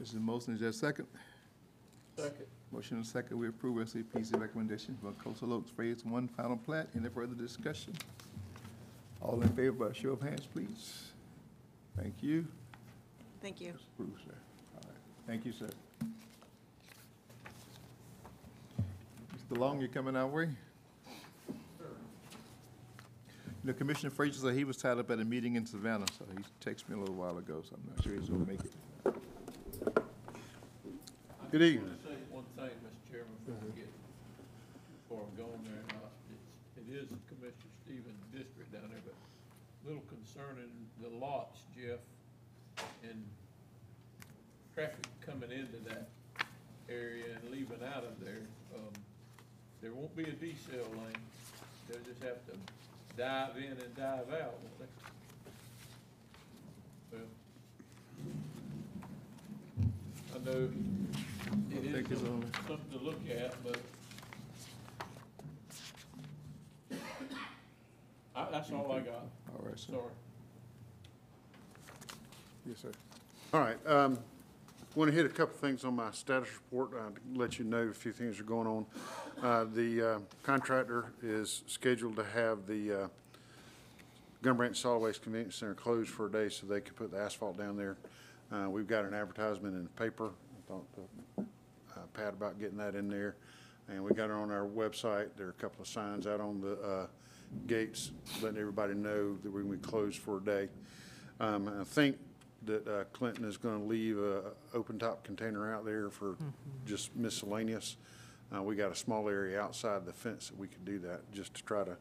Mrs. 0.00 0.20
Mosley, 0.20 0.54
is 0.54 0.60
there 0.60 0.68
a 0.68 0.72
second? 0.72 1.06
Second. 2.16 2.46
Motion 2.72 2.98
and 2.98 3.06
second, 3.06 3.38
we 3.38 3.48
approve 3.48 3.76
LCPC 3.78 4.40
recommendation 4.40 4.96
for 5.02 5.10
Coastal 5.22 5.52
Oaks 5.52 5.70
Phase 5.70 6.04
One 6.04 6.28
final 6.28 6.56
plat. 6.56 6.88
Any 6.96 7.08
further 7.08 7.34
discussion? 7.34 7.94
All 9.20 9.40
in 9.42 9.48
favor 9.50 9.72
by 9.88 9.92
show 9.92 10.10
of 10.10 10.20
hands, 10.22 10.46
please. 10.46 11.10
Thank 12.00 12.14
you. 12.22 12.46
Thank 13.42 13.60
you. 13.60 13.74
Approved, 13.94 14.20
sir. 14.24 14.34
All 14.76 14.82
right, 14.88 14.98
thank 15.26 15.44
you, 15.44 15.52
sir. 15.52 15.68
Mr. 19.36 19.58
Long, 19.58 19.80
you're 19.80 19.88
coming 19.88 20.14
our 20.14 20.28
way? 20.28 20.48
You 21.48 21.56
know, 23.64 23.72
Commissioner 23.74 24.10
Frazier 24.10 24.40
said 24.40 24.54
he 24.54 24.64
was 24.64 24.76
tied 24.78 24.96
up 24.98 25.10
at 25.10 25.18
a 25.18 25.24
meeting 25.24 25.56
in 25.56 25.66
Savannah, 25.66 26.06
so 26.16 26.24
he 26.32 26.38
texted 26.66 26.88
me 26.88 26.94
a 26.94 26.98
little 26.98 27.14
while 27.16 27.36
ago, 27.36 27.62
so 27.68 27.74
I'm 27.76 27.82
not 27.94 28.02
sure 28.02 28.14
he's 28.14 28.30
gonna 28.30 28.46
make 28.46 28.60
it. 28.60 28.72
Good 31.52 31.62
evening. 31.62 31.90
I 31.90 31.96
just 31.98 32.06
want 32.06 32.06
to 32.06 32.08
say 32.08 32.16
one 32.30 32.44
thing, 32.56 32.76
Mr. 32.80 33.10
Chairman, 33.10 33.34
before 33.44 33.58
we 33.66 33.72
get, 33.76 33.90
before 35.02 35.26
I'm 35.28 35.34
going 35.36 35.60
there, 35.66 35.82
and 35.82 35.92
I- 35.92 36.94
it's, 36.94 37.12
Commissioner 37.40 37.72
Stevens' 37.86 38.24
district 38.36 38.70
down 38.70 38.90
there, 38.90 39.00
but 39.04 39.14
a 39.14 39.88
little 39.88 40.04
concerning 40.12 40.68
the 41.00 41.08
lots, 41.08 41.60
Jeff, 41.74 42.00
and 43.02 43.24
traffic 44.74 45.06
coming 45.24 45.50
into 45.50 45.78
that 45.88 46.08
area 46.90 47.24
and 47.34 47.50
leaving 47.50 47.80
out 47.94 48.04
of 48.04 48.20
there. 48.20 48.42
Um, 48.74 48.92
there 49.80 49.92
won't 49.94 50.14
be 50.14 50.24
a 50.24 50.32
decel 50.32 50.84
lane. 51.00 51.24
They'll 51.88 52.04
just 52.04 52.22
have 52.22 52.44
to 52.46 52.52
dive 53.16 53.56
in 53.56 53.72
and 53.72 53.96
dive 53.96 54.28
out, 54.34 54.58
won't 54.60 54.78
they? 54.78 54.86
Well, 57.12 57.28
I 60.34 60.38
know 60.44 60.68
it 61.70 61.84
is 61.86 61.92
think 61.94 62.10
it's 62.10 62.20
something 62.20 62.44
on 62.44 62.52
something 62.68 62.98
to 62.98 63.04
look 63.04 63.20
at, 63.30 63.54
but 63.64 63.78
I, 68.34 68.48
that's 68.50 68.70
all 68.70 68.92
I 68.92 69.00
got. 69.00 69.26
All 69.54 69.66
right, 69.66 69.78
sir. 69.78 69.92
Sorry. 69.92 70.04
Yes, 72.66 72.78
sir. 72.78 72.92
All 73.52 73.60
right, 73.60 73.86
um, 73.86 74.18
want 74.94 75.10
to 75.10 75.16
hit 75.16 75.26
a 75.26 75.30
couple 75.30 75.56
things 75.56 75.84
on 75.84 75.96
my 75.96 76.10
status 76.12 76.48
report, 76.52 76.90
uh, 76.94 77.10
to 77.10 77.38
let 77.38 77.58
you 77.58 77.64
know 77.64 77.88
a 77.88 77.92
few 77.92 78.12
things 78.12 78.38
are 78.38 78.44
going 78.44 78.66
on. 78.66 78.86
Uh, 79.42 79.64
the, 79.74 80.02
uh, 80.02 80.18
contractor 80.42 81.12
is 81.22 81.62
scheduled 81.66 82.16
to 82.16 82.24
have 82.24 82.66
the, 82.66 83.02
uh, 83.04 83.08
Gum 84.42 84.56
Branch 84.56 84.76
Solid 84.76 85.00
Waste 85.00 85.22
Convenience 85.22 85.56
Center 85.56 85.74
closed 85.74 86.10
for 86.10 86.26
a 86.26 86.30
day 86.30 86.48
so 86.48 86.66
they 86.66 86.80
can 86.80 86.94
put 86.94 87.10
the 87.10 87.18
asphalt 87.18 87.58
down 87.58 87.76
there. 87.76 87.96
Uh, 88.52 88.68
we've 88.70 88.86
got 88.86 89.04
an 89.04 89.14
advertisement 89.14 89.74
in 89.74 89.82
the 89.82 89.90
paper, 89.90 90.26
I 90.28 90.72
talked 90.72 90.94
to, 90.94 91.42
uh, 91.96 92.00
Pat 92.14 92.34
about 92.34 92.58
getting 92.58 92.78
that 92.78 92.94
in 92.94 93.08
there. 93.08 93.36
And 93.88 94.02
we 94.02 94.12
got 94.12 94.26
it 94.26 94.32
on 94.32 94.50
our 94.50 94.66
website, 94.66 95.28
there 95.36 95.46
are 95.46 95.50
a 95.50 95.60
couple 95.60 95.82
of 95.82 95.88
signs 95.88 96.26
out 96.26 96.40
on 96.40 96.60
the, 96.60 96.72
uh, 96.80 97.06
gates 97.66 98.12
letting 98.42 98.58
everybody 98.58 98.94
know 98.94 99.36
that 99.42 99.50
we're 99.50 99.62
gonna 99.62 99.76
be 99.76 99.88
closed 99.88 100.18
for 100.18 100.38
a 100.38 100.40
day. 100.40 100.68
Um, 101.38 101.68
I 101.80 101.84
think 101.84 102.18
that 102.66 102.86
uh, 102.86 103.04
Clinton 103.12 103.44
is 103.44 103.56
gonna 103.56 103.84
leave 103.84 104.18
a 104.18 104.52
open-top 104.74 105.24
container 105.24 105.74
out 105.74 105.84
there 105.84 106.10
for 106.10 106.36
just 106.86 107.14
miscellaneous. 107.16 107.96
Uh, 108.54 108.62
we 108.62 108.74
got 108.74 108.90
a 108.90 108.96
small 108.96 109.28
area 109.28 109.60
outside 109.60 110.04
the 110.04 110.12
fence 110.12 110.48
that 110.48 110.58
we 110.58 110.66
could 110.66 110.84
do 110.84 110.98
that, 110.98 111.30
just 111.32 111.54
to 111.54 111.64
try 111.64 111.84
to 111.84 111.96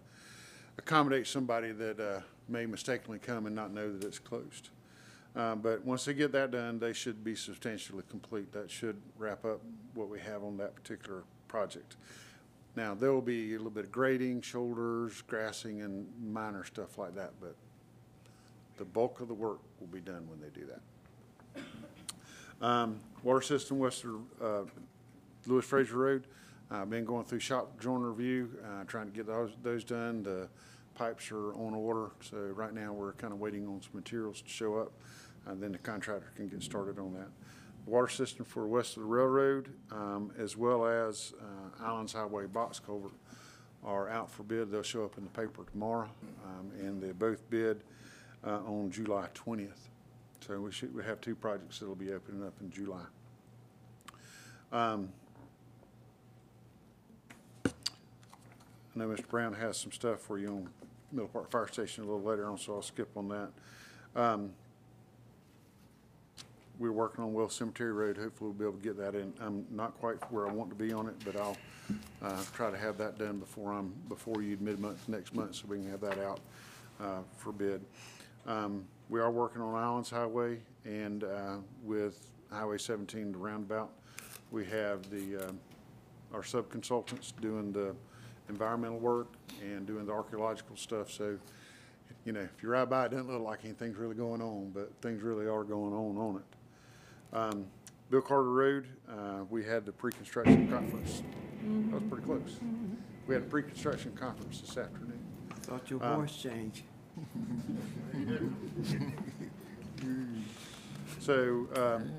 accommodate 0.78 1.28
somebody 1.28 1.72
that, 1.72 2.00
uh, 2.00 2.22
may 2.48 2.66
mistakenly 2.66 3.20
come 3.20 3.46
and 3.46 3.56
not 3.56 3.72
know 3.72 3.94
that 3.96 4.06
it's 4.06 4.20
closed. 4.20 4.70
Uh, 5.36 5.56
but 5.56 5.86
once 5.86 6.06
they 6.06 6.14
get 6.14 6.32
that 6.32 6.52
done, 6.52 6.80
they 6.80 6.92
should 6.92 7.24
be 7.24 7.36
substantially 7.36 8.04
complete. 8.10 8.52
That 8.52 8.72
should 8.72 9.00
wrap 9.18 9.46
up 9.46 9.62
what 9.94 10.10
we 10.10 10.20
have 10.20 10.44
on 10.44 10.58
that 10.58 10.74
particular 10.74 11.24
project. 11.48 11.96
Now, 12.80 12.94
there 12.94 13.12
will 13.12 13.22
be 13.22 13.56
a 13.56 13.58
little 13.58 13.72
bit 13.72 13.84
of 13.84 13.92
grading, 13.92 14.40
shoulders, 14.40 15.22
grassing, 15.28 15.82
and 15.82 16.08
minor 16.24 16.64
stuff 16.64 16.98
like 16.98 17.14
that, 17.14 17.34
but 17.42 17.54
the 18.78 18.86
bulk 18.86 19.20
of 19.20 19.28
the 19.28 19.34
work 19.34 19.60
will 19.82 19.88
be 19.88 20.00
done 20.00 20.26
when 20.30 20.40
they 20.40 20.48
do 20.58 20.66
that. 20.66 22.66
Um, 22.66 23.02
Water 23.22 23.42
system 23.42 23.80
west 23.80 24.06
of 24.06 24.22
uh, 24.42 24.70
Lewis 25.46 25.66
Frazier 25.66 25.98
Road, 25.98 26.28
I've 26.72 26.90
been 26.90 27.04
going 27.04 27.26
through 27.26 27.42
shop 27.42 27.78
joint 27.82 28.02
review, 28.02 28.50
uh, 28.64 28.86
trying 28.86 29.08
to 29.08 29.12
get 29.12 29.28
those, 29.28 29.52
those 29.62 29.84
done. 29.84 30.24
The 30.24 30.48
pipes 30.96 31.32
are 31.32 31.54
on 31.56 31.74
order, 31.74 32.12
so 32.22 32.38
right 32.38 32.74
now 32.74 32.94
we're 32.94 33.12
kind 33.12 33.34
of 33.34 33.42
waiting 33.42 33.68
on 33.68 33.82
some 33.82 33.92
materials 33.94 34.42
to 34.42 34.48
show 34.48 34.78
up, 34.78 34.94
and 35.48 35.62
then 35.62 35.74
the 35.74 35.80
contractor 35.80 36.32
can 36.34 36.48
get 36.48 36.64
started 36.64 36.98
on 36.98 37.14
that. 37.14 37.28
Water 37.86 38.08
system 38.08 38.46
for 38.46 38.68
west 38.68 38.98
of 38.98 39.04
the 39.04 39.10
railroad, 39.10 39.70
um, 39.92 40.32
as 40.38 40.56
well 40.56 40.86
as 40.86 41.34
uh, 41.42 41.84
Islands 41.84 42.14
Highway 42.14 42.46
box 42.46 42.80
culvert 42.80 43.12
are 43.84 44.10
out 44.10 44.30
for 44.30 44.44
bid. 44.44 44.72
They'll 44.72 44.84
show 44.84 45.06
up 45.06 45.18
in 45.18 45.24
the 45.24 45.30
paper 45.30 45.64
tomorrow, 45.72 46.10
um, 46.46 46.72
and 46.80 47.02
they 47.02 47.12
both 47.12 47.50
bid 47.50 47.82
uh, 48.46 48.60
on 48.66 48.92
July 48.92 49.28
20th. 49.34 49.90
So 50.46 50.60
we 50.60 50.72
should, 50.72 50.96
we 50.96 51.04
have 51.04 51.20
two 51.22 51.36
projects 51.36 51.80
that'll 51.80 51.96
be 51.96 52.14
opening 52.14 52.46
up 52.46 52.54
in 52.62 52.72
July. 52.72 53.04
Um, 54.72 55.10
I 57.66 57.70
know 58.96 59.08
Mr. 59.08 59.28
Brown 59.28 59.54
has 59.54 59.78
some 59.78 59.92
stuff 59.92 60.20
for 60.20 60.38
you 60.38 60.48
on 60.48 60.70
Middle 61.12 61.28
Park 61.28 61.52
Fire 61.52 61.68
Station 61.68 62.04
a 62.04 62.08
little 62.08 62.22
later 62.22 62.50
on, 62.50 62.58
so 62.58 62.76
I'll 62.76 62.82
skip 62.82 63.10
on 63.16 63.30
that. 63.30 63.50
We're 66.80 66.94
working 66.94 67.26
on 67.26 67.34
Wells 67.34 67.54
Cemetery 67.56 67.92
Road. 67.92 68.16
Hopefully 68.16 68.52
we'll 68.52 68.54
be 68.54 68.64
able 68.64 68.78
to 68.78 68.84
get 68.84 68.98
that 68.98 69.14
in. 69.14 69.34
I'm 69.42 69.66
not 69.70 70.00
quite 70.00 70.16
where 70.32 70.48
I 70.48 70.52
want 70.54 70.70
to 70.70 70.78
be 70.78 70.94
on 70.94 71.08
it, 71.08 71.16
but 71.26 71.36
I'll, 71.36 71.58
uh, 72.22 72.42
try 72.54 72.72
to 72.72 72.78
have 72.78 72.98
that 73.00 73.20
done 73.20 73.38
before 73.38 73.74
I'm, 73.74 73.94
before 74.08 74.42
you 74.42 74.56
mid-month, 74.62 75.10
next 75.10 75.36
month, 75.36 75.56
so 75.56 75.66
we 75.68 75.80
can 75.80 75.92
have 75.92 76.00
that 76.00 76.18
out, 76.20 76.40
uh, 77.02 77.20
for 77.36 77.52
bid. 77.52 77.84
Um, 78.48 78.86
we 79.10 79.20
are 79.20 79.30
working 79.30 79.62
on 79.62 79.76
Islands 79.76 80.10
Highway 80.10 80.60
and, 80.86 81.26
uh, 81.26 81.58
with 81.84 82.32
Highway 82.50 82.78
seventeen, 82.78 83.34
the 83.34 83.38
roundabout. 83.38 83.92
We 84.50 84.66
have 84.68 85.10
the, 85.10 85.50
um, 85.50 85.60
our 86.34 86.44
sub-consultants 86.44 87.34
doing 87.42 87.74
the 87.74 87.94
environmental 88.48 89.00
work 89.00 89.28
and 89.62 89.86
doing 89.86 90.06
the 90.06 90.14
archaeological 90.14 90.78
stuff, 90.78 91.12
so, 91.12 91.38
you 92.24 92.32
know, 92.32 92.40
if 92.40 92.64
you 92.64 92.70
ride 92.70 92.90
by, 92.90 93.08
it 93.08 93.12
doesn't 93.12 93.30
look 93.30 93.42
like 93.42 93.66
anything's 93.66 93.98
really 93.98 94.16
going 94.16 94.42
on, 94.42 94.72
but 94.74 94.94
things 95.02 95.22
really 95.22 95.46
are 95.46 95.66
going 95.66 95.94
on 95.94 96.18
on 96.18 96.36
it. 96.38 96.56
Um, 97.34 97.66
Bill 98.10 98.22
Carter 98.22 98.50
Road, 98.52 98.88
uh, 99.10 99.44
we 99.50 99.64
had 99.64 99.86
the 99.86 99.92
pre-construction 99.92 100.68
conference. 100.70 101.22
That 101.64 102.02
was 102.02 102.04
pretty 102.10 102.26
close. 102.26 102.60
We 103.28 103.36
had 103.36 103.44
a 103.44 103.48
pre-construction 103.48 104.14
conference 104.14 104.62
this 104.62 104.78
afternoon. 104.78 105.20
Thought 105.62 105.90
your 105.90 106.04
Um, 106.04 106.22
voice 106.22 106.36
changed. 106.36 106.84
So, 111.20 111.68
um, 111.76 112.12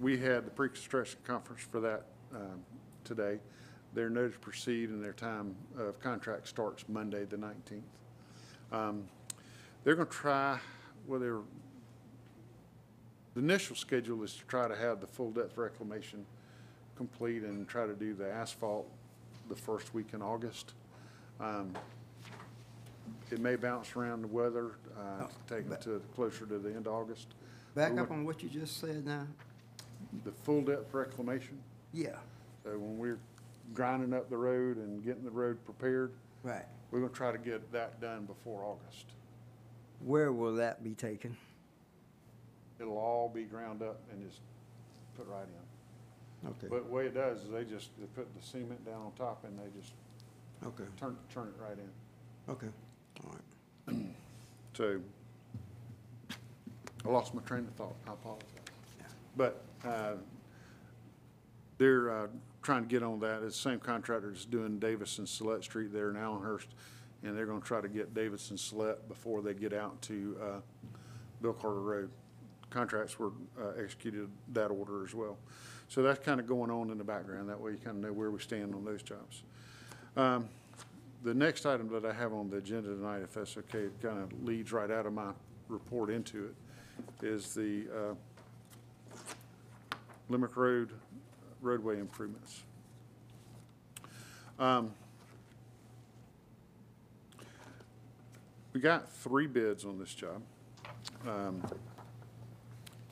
we 0.00 0.16
had 0.16 0.46
the 0.46 0.50
pre-construction 0.50 1.18
conference 1.24 1.62
for 1.62 1.80
that, 1.80 2.06
um, 2.32 2.64
today. 3.02 3.40
Their 3.94 4.08
notice 4.08 4.34
to 4.34 4.38
proceed 4.40 4.90
and 4.90 5.02
their 5.02 5.12
time 5.12 5.56
of 5.76 5.98
contract 6.00 6.46
starts 6.48 6.88
Monday, 6.88 7.24
the 7.24 7.36
nineteenth. 7.36 7.84
Um, 8.70 9.08
they're 9.82 9.96
gonna 9.96 10.08
try, 10.08 10.60
well, 11.06 11.18
they're, 11.18 11.40
the 13.34 13.40
initial 13.40 13.76
schedule 13.76 14.22
is 14.22 14.34
to 14.34 14.44
try 14.46 14.68
to 14.68 14.76
have 14.76 15.00
the 15.00 15.06
full 15.06 15.30
depth 15.30 15.56
reclamation 15.56 16.24
complete 16.96 17.42
and 17.42 17.66
try 17.68 17.86
to 17.86 17.94
do 17.94 18.14
the 18.14 18.30
asphalt 18.30 18.88
the 19.48 19.56
first 19.56 19.92
week 19.94 20.08
in 20.12 20.22
August. 20.22 20.72
Um, 21.40 21.74
It 23.30 23.40
may 23.40 23.56
bounce 23.56 23.96
around 23.96 24.22
the 24.22 24.28
weather, 24.28 24.72
uh, 24.98 25.26
to 25.26 25.34
take 25.48 25.70
it 25.70 25.80
to 25.82 26.00
closer 26.14 26.46
to 26.46 26.58
the 26.58 26.68
end 26.70 26.86
of 26.86 26.92
August. 26.94 27.34
Back 27.74 27.92
We 27.92 27.98
up 27.98 28.10
want 28.10 28.20
on 28.20 28.26
what 28.26 28.42
you 28.42 28.48
just 28.48 28.78
said 28.80 29.04
now. 29.04 29.26
The 30.24 30.30
full 30.30 30.62
depth 30.62 30.92
reclamation, 30.94 31.58
Yeah, 31.92 32.18
so 32.62 32.70
when 32.78 32.96
we're 32.98 33.18
grinding 33.74 34.12
up 34.14 34.30
the 34.30 34.36
road 34.36 34.76
and 34.76 35.02
getting 35.02 35.24
the 35.24 35.30
road 35.30 35.62
prepared, 35.64 36.12
right. 36.44 36.64
we're 36.90 37.00
gonna 37.00 37.12
try 37.12 37.32
to 37.32 37.38
get 37.38 37.72
that 37.72 38.00
done 38.00 38.24
before 38.26 38.62
August. 38.64 39.06
Where 40.00 40.32
will 40.32 40.54
that 40.56 40.84
be 40.84 40.94
taken? 40.94 41.36
It'll 42.80 42.98
all 42.98 43.28
be 43.28 43.44
ground 43.44 43.82
up 43.82 44.00
and 44.12 44.22
just 44.28 44.40
put 45.16 45.26
right 45.28 45.44
in. 45.44 46.48
Okay, 46.50 46.66
But 46.68 46.88
the 46.88 46.92
way 46.94 47.06
it 47.06 47.14
does 47.14 47.42
is 47.42 47.50
they 47.50 47.64
just, 47.64 47.90
they 47.98 48.06
put 48.06 48.26
the 48.34 48.42
cement 48.46 48.84
down 48.84 49.00
on 49.00 49.12
top 49.16 49.44
and 49.44 49.58
they 49.58 49.80
just 49.80 49.92
okay, 50.66 50.84
turn, 50.98 51.16
turn 51.32 51.48
it 51.48 51.54
right 51.62 51.78
in. 51.78 52.52
okay, 52.52 52.66
all 53.24 53.32
right. 53.32 53.96
So, 54.76 55.00
I 57.06 57.08
lost 57.08 57.32
my 57.32 57.42
train 57.42 57.60
of 57.60 57.70
thought, 57.74 57.94
I 58.08 58.12
apologize. 58.12 58.48
But, 59.36 59.62
uh, 59.86 60.14
they're, 61.78 62.10
uh, 62.10 62.26
trying 62.64 62.82
to 62.82 62.88
get 62.88 63.04
on 63.04 63.20
that, 63.20 63.44
it's 63.44 63.54
the 63.62 63.70
same 63.70 63.78
contractor 63.78 64.30
that's 64.30 64.44
doing 64.44 64.80
Davis 64.80 65.18
and 65.18 65.28
Sillet 65.28 65.62
Street 65.62 65.92
there 65.92 66.10
in 66.10 66.16
Allenhurst, 66.16 66.66
and 67.22 67.36
they're 67.36 67.46
gonna 67.46 67.60
try 67.60 67.80
to 67.80 67.88
get 67.88 68.14
Davis 68.14 68.50
and 68.50 68.58
Sillet 68.58 68.96
before 69.06 69.42
they 69.42 69.54
get 69.54 69.72
out 69.72 70.02
to, 70.02 70.36
uh, 70.42 70.60
Bill 71.40 71.52
Carter 71.52 71.80
Road. 71.80 72.10
Contracts 72.74 73.20
were, 73.20 73.30
uh, 73.56 73.68
executed 73.80 74.28
that 74.52 74.68
order 74.68 75.04
as 75.04 75.14
well. 75.14 75.38
So 75.88 76.02
that's 76.02 76.18
kinda 76.24 76.42
going 76.42 76.72
on 76.72 76.90
in 76.90 76.98
the 76.98 77.04
background, 77.04 77.48
that 77.48 77.60
way 77.60 77.70
you 77.70 77.78
kinda 77.78 78.00
know 78.00 78.12
where 78.12 78.32
we 78.32 78.40
stand 78.40 78.74
on 78.74 78.84
those 78.84 79.00
jobs. 79.00 79.44
Um, 80.16 80.48
the 81.22 81.32
next 81.32 81.66
item 81.66 81.88
that 81.90 82.04
I 82.04 82.12
have 82.12 82.32
on 82.32 82.50
the 82.50 82.56
agenda 82.56 82.88
tonight, 82.88 83.22
if 83.22 83.34
that's 83.34 83.56
okay, 83.56 83.84
it 83.84 84.02
kind 84.02 84.18
of 84.18 84.42
leads 84.42 84.72
right 84.72 84.90
out 84.90 85.06
of 85.06 85.12
my 85.12 85.32
report 85.68 86.10
into 86.10 86.46
it, 86.46 87.24
is 87.24 87.54
the 87.54 87.86
uh, 87.94 88.14
Limerick 90.28 90.56
Road 90.56 90.92
roadway 91.60 92.00
improvements. 92.00 92.64
Um, 94.58 94.92
We 98.72 98.80
got 98.80 99.08
three 99.08 99.46
bids 99.46 99.84
on 99.84 100.00
this 100.00 100.12
job. 100.12 100.42
Um, 101.24 101.62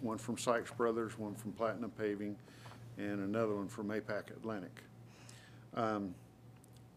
One 0.02 0.18
from 0.18 0.36
Sykes 0.36 0.72
Brothers, 0.72 1.16
one 1.16 1.34
from 1.36 1.52
Platinum 1.52 1.92
Paving, 1.92 2.36
and 2.98 3.20
another 3.20 3.54
one 3.54 3.68
from 3.68 3.88
APAC 3.88 4.30
Atlantic. 4.30 4.82
Um, 5.74 6.14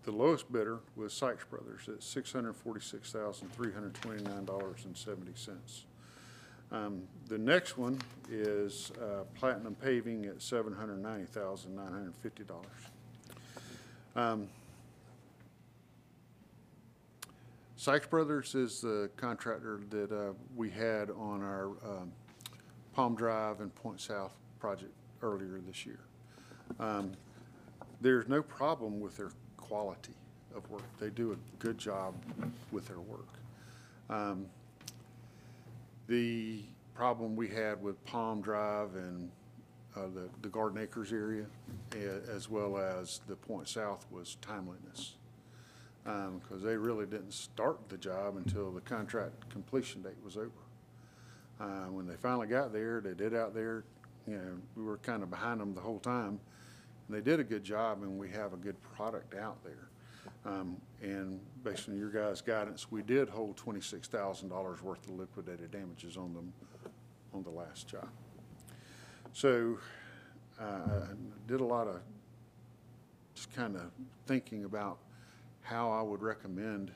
the 0.03 0.11
lowest 0.11 0.51
bidder 0.51 0.79
was 0.95 1.13
Sykes 1.13 1.45
Brothers 1.45 1.87
at 1.87 2.01
six 2.01 2.33
hundred 2.33 2.55
forty-six 2.55 3.11
thousand, 3.11 3.53
three 3.53 3.71
hundred 3.71 3.93
twenty-nine 3.93 4.45
dollars 4.45 4.85
and 4.85 4.97
seventy 4.97 5.33
cents. 5.35 5.85
Um, 6.71 7.03
the 7.27 7.37
next 7.37 7.77
one 7.77 8.01
is, 8.29 8.91
uh, 8.99 9.23
Platinum 9.35 9.75
Paving 9.75 10.25
at 10.25 10.41
seven 10.41 10.73
hundred 10.73 10.97
ninety 10.97 11.25
thousand, 11.25 11.75
nine 11.75 11.91
hundred 11.91 12.15
fifty 12.15 12.43
dollars. 12.43 12.65
Um, 14.15 14.47
Sykes 17.75 18.07
Brothers 18.07 18.55
is 18.55 18.81
the 18.81 19.11
contractor 19.15 19.79
that, 19.91 20.11
uh, 20.11 20.33
we 20.55 20.71
had 20.71 21.11
on 21.11 21.43
our, 21.43 21.67
um, 21.85 22.11
Palm 22.95 23.15
Drive 23.15 23.59
and 23.59 23.73
Point 23.75 23.99
South 23.99 24.33
project 24.59 24.93
earlier 25.21 25.59
this 25.67 25.85
year. 25.85 25.99
Um, 26.79 27.11
there's 28.01 28.27
no 28.27 28.41
problem 28.41 28.99
with 29.01 29.17
their 29.17 29.31
quality 29.57 30.13
of 30.55 30.69
work. 30.69 30.83
They 30.99 31.09
do 31.09 31.33
a 31.33 31.35
good 31.59 31.77
job 31.77 32.15
with 32.71 32.87
their 32.87 32.99
work. 32.99 33.27
Um, 34.09 34.45
The 36.07 36.61
problem 36.93 37.35
we 37.35 37.47
had 37.49 37.81
with 37.81 38.03
Palm 38.05 38.41
Drive 38.41 38.95
and 38.95 39.29
uh, 39.95 40.01
the, 40.13 40.29
the 40.41 40.49
Garden 40.49 40.77
Acres 40.81 41.11
area, 41.11 41.45
as 42.33 42.49
well 42.49 42.77
as 42.77 43.21
the 43.27 43.35
Point 43.35 43.67
South, 43.67 44.05
was 44.11 44.37
timeliness. 44.41 45.15
Because 46.03 46.61
they 46.61 46.77
really 46.77 47.07
didn't 47.07 47.33
start 47.33 47.89
the 47.89 47.97
job 47.97 48.37
until 48.37 48.71
the 48.71 48.81
contract 48.81 49.49
completion 49.49 50.03
date 50.03 50.21
was 50.23 50.37
over. 50.37 50.64
Uh, 51.59 51.85
When 51.85 52.05
they 52.07 52.15
finally 52.15 52.47
got 52.47 52.73
there, 52.73 53.01
they 53.01 53.13
did 53.13 53.33
out 53.33 53.53
there, 53.53 53.83
you 54.27 54.35
know, 54.35 54.57
we 54.75 54.83
were 54.83 54.97
kind 54.97 55.23
of 55.23 55.29
behind 55.29 55.61
them 55.61 55.73
the 55.73 55.81
whole 55.81 55.99
time. 55.99 56.39
And 57.07 57.15
they 57.15 57.21
did 57.21 57.39
a 57.39 57.43
good 57.43 57.63
job, 57.63 58.01
and 58.03 58.17
we 58.17 58.29
have 58.31 58.53
a 58.53 58.57
good 58.57 58.81
product 58.81 59.35
out 59.35 59.63
there. 59.63 59.89
Um, 60.45 60.77
And 61.01 61.39
based 61.63 61.87
on 61.87 61.97
your 61.97 62.09
guys' 62.09 62.41
guidance, 62.41 62.91
we 62.91 63.03
did 63.03 63.29
hold 63.29 63.57
twenty-six 63.57 64.07
thousand 64.07 64.49
dollars 64.49 64.81
worth 64.81 65.07
of 65.07 65.15
liquidated 65.15 65.71
damages 65.71 66.17
on 66.17 66.33
them, 66.33 66.53
on 67.33 67.43
the 67.43 67.49
last 67.51 67.87
job. 67.87 68.09
So, 69.33 69.77
uh, 70.59 70.63
I 70.63 71.47
did 71.47 71.61
a 71.61 71.65
lot 71.65 71.87
of 71.87 72.01
just 73.35 73.53
kind 73.53 73.75
of 73.75 73.91
thinking 74.25 74.63
about 74.63 74.97
how 75.61 75.91
I 75.91 76.01
would 76.01 76.21
recommend 76.21 76.91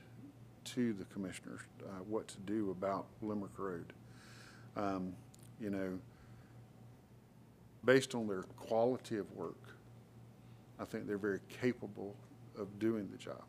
to 0.64 0.94
the 0.94 1.06
commissioners, 1.06 1.62
uh, 1.84 2.04
what 2.08 2.28
to 2.30 2.40
do 2.40 2.72
about 2.72 3.08
Limerick 3.22 3.58
Road. 3.58 3.94
Um, 4.76 5.14
You 5.62 5.70
know, 5.70 6.00
based 7.84 8.16
on 8.16 8.28
their 8.28 8.44
quality 8.44 9.18
of 9.18 9.30
work, 9.34 9.76
I 10.80 10.86
think 10.86 11.06
they're 11.06 11.18
very 11.18 11.42
capable 11.50 12.16
of 12.58 12.80
doing 12.80 13.10
the 13.12 13.18
job. 13.18 13.44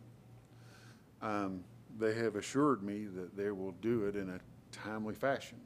Um, 1.22 1.62
They 1.98 2.14
have 2.14 2.36
assured 2.36 2.82
me 2.82 3.06
that 3.06 3.36
they 3.36 3.50
will 3.50 3.74
do 3.80 4.06
it 4.06 4.16
in 4.16 4.30
a 4.30 4.40
timely 4.72 5.14
fashion 5.14 5.60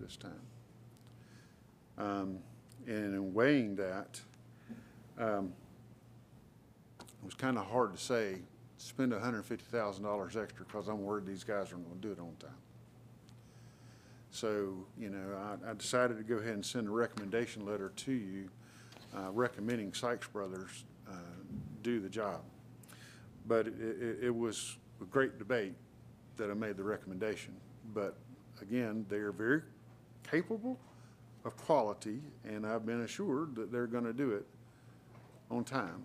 this 0.00 0.16
time. 0.16 0.46
Um, 1.96 2.38
And 2.86 3.14
in 3.14 3.32
weighing 3.32 3.76
that, 3.76 4.20
um, 5.16 5.54
it 7.00 7.24
was 7.24 7.34
kind 7.34 7.56
of 7.56 7.64
hard 7.66 7.94
to 7.94 8.00
say, 8.00 8.42
spend 8.76 9.12
hundred 9.14 9.38
and 9.38 9.46
fifty 9.46 9.64
thousand 9.70 10.04
dollars 10.04 10.36
extra 10.36 10.66
because 10.66 10.88
I'm 10.88 11.02
worried 11.02 11.24
these 11.24 11.44
guys 11.44 11.72
aren't 11.72 11.86
going 11.88 12.00
to 12.00 12.06
do 12.08 12.12
it 12.12 12.18
on 12.18 12.36
time. 12.36 12.63
So, 14.34 14.74
you 14.98 15.10
know, 15.10 15.56
I, 15.64 15.70
I 15.70 15.74
decided 15.74 16.16
to 16.16 16.24
go 16.24 16.38
ahead 16.38 16.54
and 16.54 16.66
send 16.66 16.88
a 16.88 16.90
recommendation 16.90 17.64
letter 17.64 17.92
to 17.94 18.12
you 18.12 18.48
uh, 19.16 19.30
recommending 19.30 19.94
Sykes 19.94 20.26
Brothers 20.26 20.86
uh, 21.08 21.12
do 21.82 22.00
the 22.00 22.08
job. 22.08 22.40
But 23.46 23.68
it, 23.68 23.74
it, 23.78 24.18
it 24.24 24.34
was 24.34 24.76
a 25.00 25.04
great 25.04 25.38
debate 25.38 25.74
that 26.36 26.50
I 26.50 26.54
made 26.54 26.76
the 26.76 26.82
recommendation. 26.82 27.54
But 27.94 28.16
again, 28.60 29.06
they 29.08 29.18
are 29.18 29.30
very 29.30 29.62
capable 30.28 30.80
of 31.44 31.56
quality, 31.56 32.20
and 32.44 32.66
I've 32.66 32.84
been 32.84 33.02
assured 33.02 33.54
that 33.54 33.70
they're 33.70 33.86
going 33.86 34.02
to 34.02 34.12
do 34.12 34.32
it 34.32 34.46
on 35.48 35.62
time. 35.62 36.02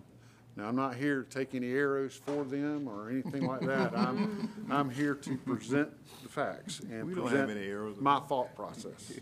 Now, 0.59 0.67
I'm 0.67 0.75
not 0.75 0.95
here 0.95 1.23
to 1.23 1.29
take 1.29 1.55
any 1.55 1.71
arrows 1.71 2.19
for 2.25 2.43
them 2.43 2.85
or 2.89 3.09
anything 3.09 3.47
like 3.47 3.61
that. 3.61 3.97
I'm, 3.97 4.49
I'm 4.69 4.89
here 4.89 5.15
to 5.15 5.37
present 5.37 5.89
the 6.21 6.27
facts 6.27 6.81
and 6.81 7.05
We 7.05 7.15
don't 7.15 7.31
have 7.31 7.49
any 7.49 7.65
arrows. 7.65 7.95
my 8.01 8.19
thought 8.19 8.53
process. 8.55 9.13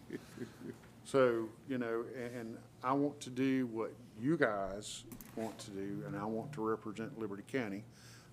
So, 1.06 1.48
you 1.70 1.78
know, 1.78 2.06
a- 2.18 2.40
and 2.40 2.58
I 2.84 2.94
want 2.94 3.20
to 3.22 3.30
do 3.30 3.68
what 3.68 3.94
you 4.20 4.36
guys 4.36 5.04
want 5.36 5.58
to 5.60 5.70
do, 5.72 6.04
and 6.08 6.18
I 6.18 6.26
want 6.26 6.54
to 6.54 6.68
represent 6.68 7.20
Liberty 7.20 7.44
County. 7.52 7.84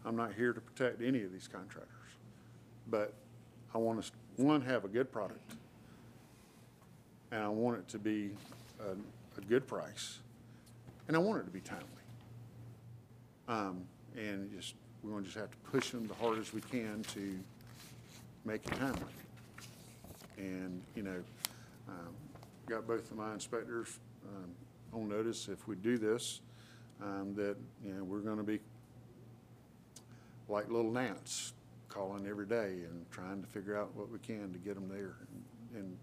I'm 0.07 0.17
not 0.17 0.33
here 0.33 0.55
to 0.55 0.61
protect 0.63 1.03
any 1.03 1.23
of 1.25 1.31
these 1.33 1.47
contractors. 1.47 1.91
But 2.89 3.13
I 3.75 3.79
want 3.79 3.99
us, 3.99 4.13
one, 4.37 4.63
have 4.63 4.87
a 4.87 4.89
good 4.89 5.13
product, 5.13 5.53
and 7.31 7.43
I 7.43 7.49
want 7.49 7.79
it 7.81 7.89
to 7.89 7.99
be 7.99 8.31
a, 8.81 8.93
a 9.39 9.45
good 9.45 9.67
price, 9.67 10.21
and 11.07 11.15
I 11.17 11.21
want 11.21 11.43
it 11.43 11.45
to 11.45 11.51
be 11.51 11.61
timely. 11.61 11.85
Um, 13.49 13.85
and 14.17 14.51
just, 14.53 14.75
we're 15.03 15.13
gonna 15.13 15.25
just 15.25 15.37
have 15.37 15.51
to 15.51 15.57
push 15.71 15.91
them 15.91 16.07
the 16.07 16.15
hardest 16.15 16.55
we 16.55 16.61
can 16.61 17.03
to 17.15 17.39
make 18.45 18.67
it 18.67 18.73
timely. 18.79 19.01
And, 20.37 20.83
you 20.95 21.03
know, 21.03 21.23
um, 21.89 22.15
got 22.67 22.87
both 22.87 23.11
of 23.11 23.17
my 23.17 23.33
inspectors, 23.33 23.99
um, 24.29 24.51
on 24.93 25.09
notice 25.09 25.49
if 25.49 25.67
we 25.69 25.77
do 25.77 25.99
this, 25.99 26.41
um, 27.03 27.35
that, 27.37 27.57
you 27.85 27.93
know, 27.93 28.05
we're 28.05 28.21
gonna 28.21 28.43
be 28.43 28.61
like 30.49 30.71
little 30.71 30.91
gnats, 30.91 31.53
calling 31.95 32.27
every 32.27 32.47
day 32.47 32.83
and 32.89 33.07
trying 33.13 33.41
to 33.41 33.47
figure 33.49 33.79
out 33.79 33.95
what 33.95 34.11
we 34.11 34.19
can 34.19 34.53
to 34.53 34.59
get 34.59 34.75
them 34.75 34.89
there 34.89 35.15
and, 35.21 35.81
and 35.81 35.97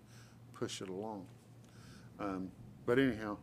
push 0.54 0.82
it 0.82 0.88
along. 0.88 1.26
Um, 2.20 2.50
but 2.86 2.98
anyhow, 2.98 3.38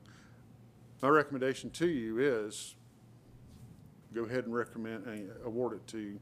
my 1.03 1.09
recommendation 1.09 1.71
to 1.71 1.87
you 1.87 2.19
is 2.19 2.75
go 4.15 4.25
ahead 4.25 4.45
and 4.45 4.55
recommend, 4.55 5.07
uh, 5.07 5.47
award 5.47 5.75
it 5.75 5.87
to, 5.89 6.19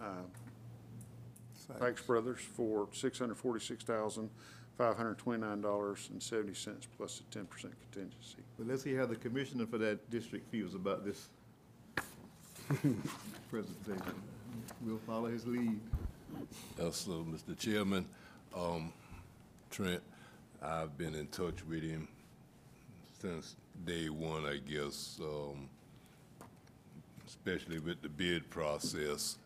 uh, 0.00 0.22
Sykes 1.78 2.02
Brothers 2.02 2.40
for 2.40 2.88
six 2.92 3.18
hundred 3.18 3.36
forty-six 3.36 3.84
thousand, 3.84 4.30
five 4.76 4.96
hundred 4.96 5.18
twenty-nine 5.18 5.60
dollars 5.60 6.08
and 6.10 6.20
seventy 6.22 6.54
cents 6.54 6.88
plus 6.96 7.20
a 7.20 7.32
ten 7.32 7.46
percent 7.46 7.74
contingency. 7.80 8.38
But 8.58 8.66
let's 8.66 8.82
see 8.82 8.94
how 8.94 9.06
the 9.06 9.16
commissioner 9.16 9.66
for 9.66 9.78
that 9.78 10.10
district 10.10 10.50
feels 10.50 10.74
about 10.74 11.04
this 11.04 11.28
presentation. 13.50 14.14
We'll 14.84 14.98
follow 15.06 15.28
his 15.28 15.46
lead. 15.46 15.78
Yes, 16.78 16.96
sir, 16.96 17.12
Mr. 17.12 17.56
Chairman. 17.58 18.06
Um, 18.56 18.92
Trent, 19.70 20.02
I've 20.62 20.96
been 20.98 21.14
in 21.14 21.26
touch 21.28 21.64
with 21.68 21.82
him 21.82 22.08
since 23.20 23.54
day 23.84 24.08
one, 24.08 24.44
I 24.46 24.56
guess, 24.58 25.18
um, 25.22 25.68
especially 27.40 27.78
with 27.78 28.02
the 28.02 28.08
bid 28.08 28.48
process. 28.50 29.38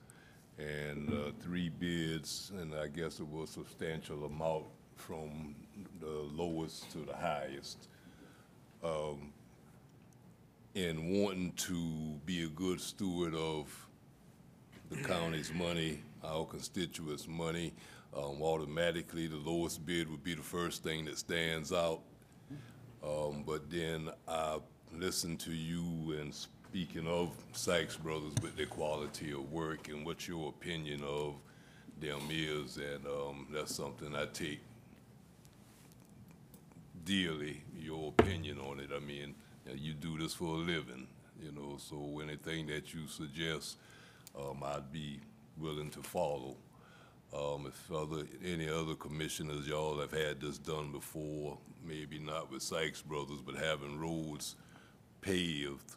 And, 0.59 1.13
uh, 1.13 1.31
three 1.41 1.69
bids, 1.69 2.53
and 2.59 2.75
I 2.75 2.89
guess 2.89 3.21
it 3.21 3.27
was 3.27 3.51
a 3.51 3.53
substantial 3.55 4.25
amount 4.25 4.65
from 4.97 5.55
the 6.01 6.07
lowest 6.07 6.91
to 6.93 6.99
the 6.99 7.15
highest. 7.15 7.89
Um, 8.83 9.33
in 10.75 11.21
wanting 11.21 11.53
to 11.53 12.21
be 12.27 12.45
a 12.45 12.49
good 12.49 12.81
steward 12.81 13.35
of 13.35 13.89
the 14.91 14.97
county's 15.03 15.53
money, 15.53 16.01
our 16.23 16.45
constituents' 16.45 17.27
money, 17.29 17.73
um, 18.17 18.43
automatically, 18.43 19.27
the 19.27 19.37
lowest 19.37 19.85
bid 19.87 20.09
would 20.11 20.23
be 20.23 20.35
the 20.35 20.43
first 20.43 20.83
thing 20.83 21.05
that 21.07 21.19
stands 21.19 21.73
out. 21.73 22.01
Um, 23.03 23.45
but 23.47 23.71
then 23.71 24.11
I 24.29 24.59
listened 24.93 25.41
to 25.41 25.53
you 25.53 26.17
and 26.21 26.35
speaking 26.75 27.07
of 27.07 27.31
Sykes 27.53 27.97
Brothers 27.97 28.33
with 28.43 28.57
their 28.57 28.67
quality 28.67 29.31
of 29.31 29.53
work 29.53 29.87
and 29.87 30.05
what 30.05 30.27
your 30.27 30.49
opinion 30.49 31.05
of 31.05 31.37
them 32.01 32.21
is, 32.33 32.79
and, 32.79 33.07
um, 33.07 33.47
that's 33.53 33.73
something 33.73 34.13
I 34.17 34.27
take 34.27 34.59
dearly, 37.05 37.63
your 37.79 38.09
opinion 38.19 38.59
on 38.59 38.81
it. 38.81 38.91
I 38.93 38.99
mean, 38.99 39.37
you 39.73 39.93
do 39.95 40.19
this 40.19 40.35
for 40.35 40.47
a 40.47 40.59
living, 40.59 41.07
you 41.41 41.53
know, 41.53 41.77
so 41.79 42.21
anything 42.21 42.67
that 42.67 42.93
you 42.93 43.07
suggest, 43.07 43.77
um, 44.37 44.65
I'd 44.65 44.91
be 44.91 45.21
willing 45.57 45.91
to 45.91 46.03
follow. 46.03 46.57
Um, 47.33 47.67
if 47.69 47.93
other, 47.93 48.25
any 48.45 48.69
other 48.69 48.97
commissioners, 48.97 49.69
y'all 49.69 50.01
have 50.01 50.11
had 50.11 50.41
this 50.41 50.59
done 50.59 50.91
before, 50.91 51.57
maybe 51.87 52.19
not 52.19 52.51
with 52.51 52.65
Sykes 52.65 53.01
Brothers, 53.01 53.43
but 53.47 53.55
having 53.55 54.01
roads 54.01 54.57
paved, 55.21 55.95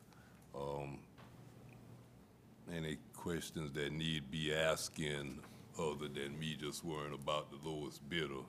um, 0.59 0.99
any 2.75 2.97
questions 3.15 3.71
that 3.73 3.91
need 3.91 4.29
be 4.31 4.53
asking 4.53 5.39
other 5.79 6.07
than 6.07 6.37
me 6.39 6.57
just 6.59 6.83
worrying 6.83 7.13
about 7.13 7.49
the 7.51 7.69
lowest 7.69 8.07
bidder? 8.09 8.43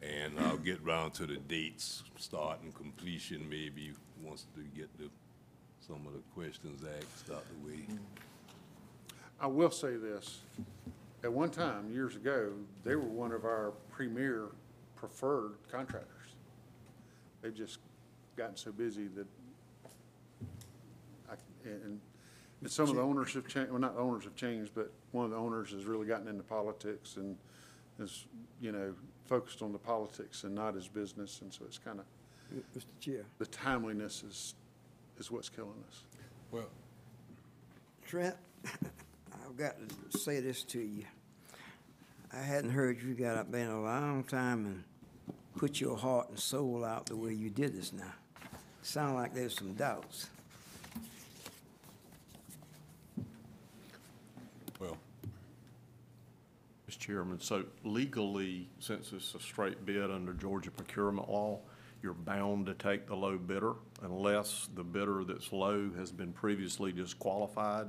And 0.00 0.38
I'll 0.38 0.58
get 0.58 0.80
round 0.84 1.14
to 1.14 1.26
the 1.26 1.38
dates, 1.38 2.04
start 2.16 2.60
and 2.62 2.72
completion, 2.72 3.48
maybe, 3.48 3.92
once 4.22 4.46
to 4.54 4.62
get 4.78 4.96
the, 4.96 5.08
some 5.80 6.06
of 6.06 6.12
the 6.12 6.22
questions 6.34 6.84
asked 6.84 7.30
out 7.32 7.44
the 7.48 7.68
way. 7.68 7.80
I 9.40 9.48
will 9.48 9.72
say 9.72 9.96
this, 9.96 10.40
at 11.24 11.32
one 11.32 11.50
time, 11.50 11.90
years 11.92 12.14
ago, 12.14 12.52
they 12.84 12.94
were 12.94 13.02
one 13.02 13.32
of 13.32 13.44
our 13.44 13.72
premier 13.90 14.50
preferred 14.94 15.54
contractors. 15.70 16.36
They've 17.42 17.54
just 17.54 17.78
gotten 18.36 18.56
so 18.56 18.70
busy 18.70 19.08
that 19.16 19.26
and, 21.64 22.00
and 22.60 22.70
some 22.70 22.88
of 22.88 22.96
the 22.96 23.02
owners 23.02 23.34
have 23.34 23.46
changed, 23.46 23.70
well, 23.70 23.80
not 23.80 23.94
the 23.94 24.00
owners 24.00 24.24
have 24.24 24.34
changed, 24.34 24.72
but 24.74 24.90
one 25.12 25.24
of 25.24 25.30
the 25.30 25.36
owners 25.36 25.70
has 25.72 25.84
really 25.84 26.06
gotten 26.06 26.28
into 26.28 26.42
politics 26.42 27.16
and 27.16 27.36
is, 27.98 28.26
you 28.60 28.72
know, 28.72 28.94
focused 29.26 29.62
on 29.62 29.72
the 29.72 29.78
politics 29.78 30.44
and 30.44 30.54
not 30.54 30.74
his 30.74 30.88
business, 30.88 31.40
and 31.42 31.52
so 31.52 31.64
it's 31.66 31.78
kind 31.78 32.00
of, 32.00 32.04
Mr. 32.76 32.84
Chair. 33.00 33.24
the 33.38 33.46
timeliness 33.46 34.22
is, 34.22 34.54
is 35.18 35.30
what's 35.30 35.48
killing 35.48 35.84
us. 35.88 36.02
Well, 36.50 36.68
Trent, 38.06 38.36
I've 38.64 39.56
got 39.56 39.74
to 40.10 40.18
say 40.18 40.40
this 40.40 40.62
to 40.64 40.80
you. 40.80 41.04
I 42.32 42.40
hadn't 42.40 42.70
heard 42.70 43.02
you 43.02 43.14
got 43.14 43.36
up 43.36 43.50
there 43.50 43.64
in 43.64 43.70
a 43.70 43.82
long 43.82 44.24
time 44.24 44.66
and 44.66 44.84
put 45.56 45.80
your 45.80 45.96
heart 45.96 46.28
and 46.28 46.38
soul 46.38 46.84
out 46.84 47.06
the 47.06 47.16
way 47.16 47.32
you 47.32 47.50
did 47.50 47.74
this 47.74 47.92
now. 47.92 48.12
Sound 48.82 49.14
like 49.14 49.34
there's 49.34 49.56
some 49.56 49.74
doubts. 49.74 50.28
well, 54.78 54.96
Mr. 56.88 56.96
Chairman, 57.08 57.40
so 57.40 57.64
legally, 57.84 58.68
since 58.80 59.14
it's 59.14 59.34
a 59.34 59.40
straight 59.40 59.86
bid 59.86 60.10
under 60.10 60.34
Georgia 60.34 60.70
procurement 60.70 61.30
law, 61.30 61.58
you're 62.02 62.12
bound 62.12 62.66
to 62.66 62.74
take 62.74 63.06
the 63.06 63.16
low 63.16 63.38
bidder 63.38 63.76
unless 64.02 64.68
the 64.74 64.84
bidder 64.84 65.24
that's 65.24 65.50
low 65.50 65.90
has 65.96 66.12
been 66.12 66.34
previously 66.34 66.92
disqualified 66.92 67.86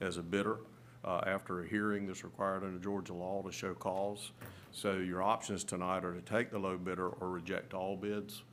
as 0.00 0.18
a 0.18 0.22
bidder 0.22 0.58
uh, 1.04 1.20
after 1.26 1.64
a 1.64 1.68
hearing 1.68 2.06
that's 2.06 2.22
required 2.22 2.62
under 2.62 2.78
Georgia 2.78 3.12
law 3.12 3.42
to 3.42 3.50
show 3.50 3.74
cause. 3.74 4.30
So 4.70 4.98
your 4.98 5.20
options 5.20 5.64
tonight 5.64 6.04
are 6.04 6.14
to 6.14 6.22
take 6.22 6.52
the 6.52 6.58
low 6.60 6.78
bidder 6.78 7.08
or 7.08 7.28
reject 7.28 7.74
all 7.74 7.96
bids 7.96 8.44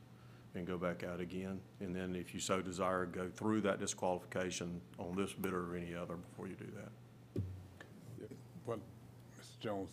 and 0.56 0.66
go 0.66 0.76
back 0.76 1.04
out 1.04 1.20
again. 1.20 1.60
And 1.78 1.94
then 1.94 2.16
if 2.16 2.34
you 2.34 2.40
so 2.40 2.60
desire, 2.60 3.06
go 3.06 3.28
through 3.28 3.60
that 3.60 3.78
disqualification 3.78 4.80
on 4.98 5.14
this 5.14 5.32
bidder 5.32 5.70
or 5.72 5.76
any 5.76 5.94
other 5.94 6.16
before 6.16 6.48
you 6.48 6.56
do 6.56 6.66
that. 6.74 6.90
Jones, 9.60 9.90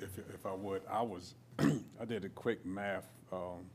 if, 0.00 0.18
if 0.18 0.46
I 0.46 0.52
would, 0.52 0.82
I 0.90 1.02
was, 1.02 1.34
I 1.58 2.04
did 2.06 2.24
a 2.24 2.28
quick 2.28 2.64
math, 2.64 3.06
um, 3.32 3.66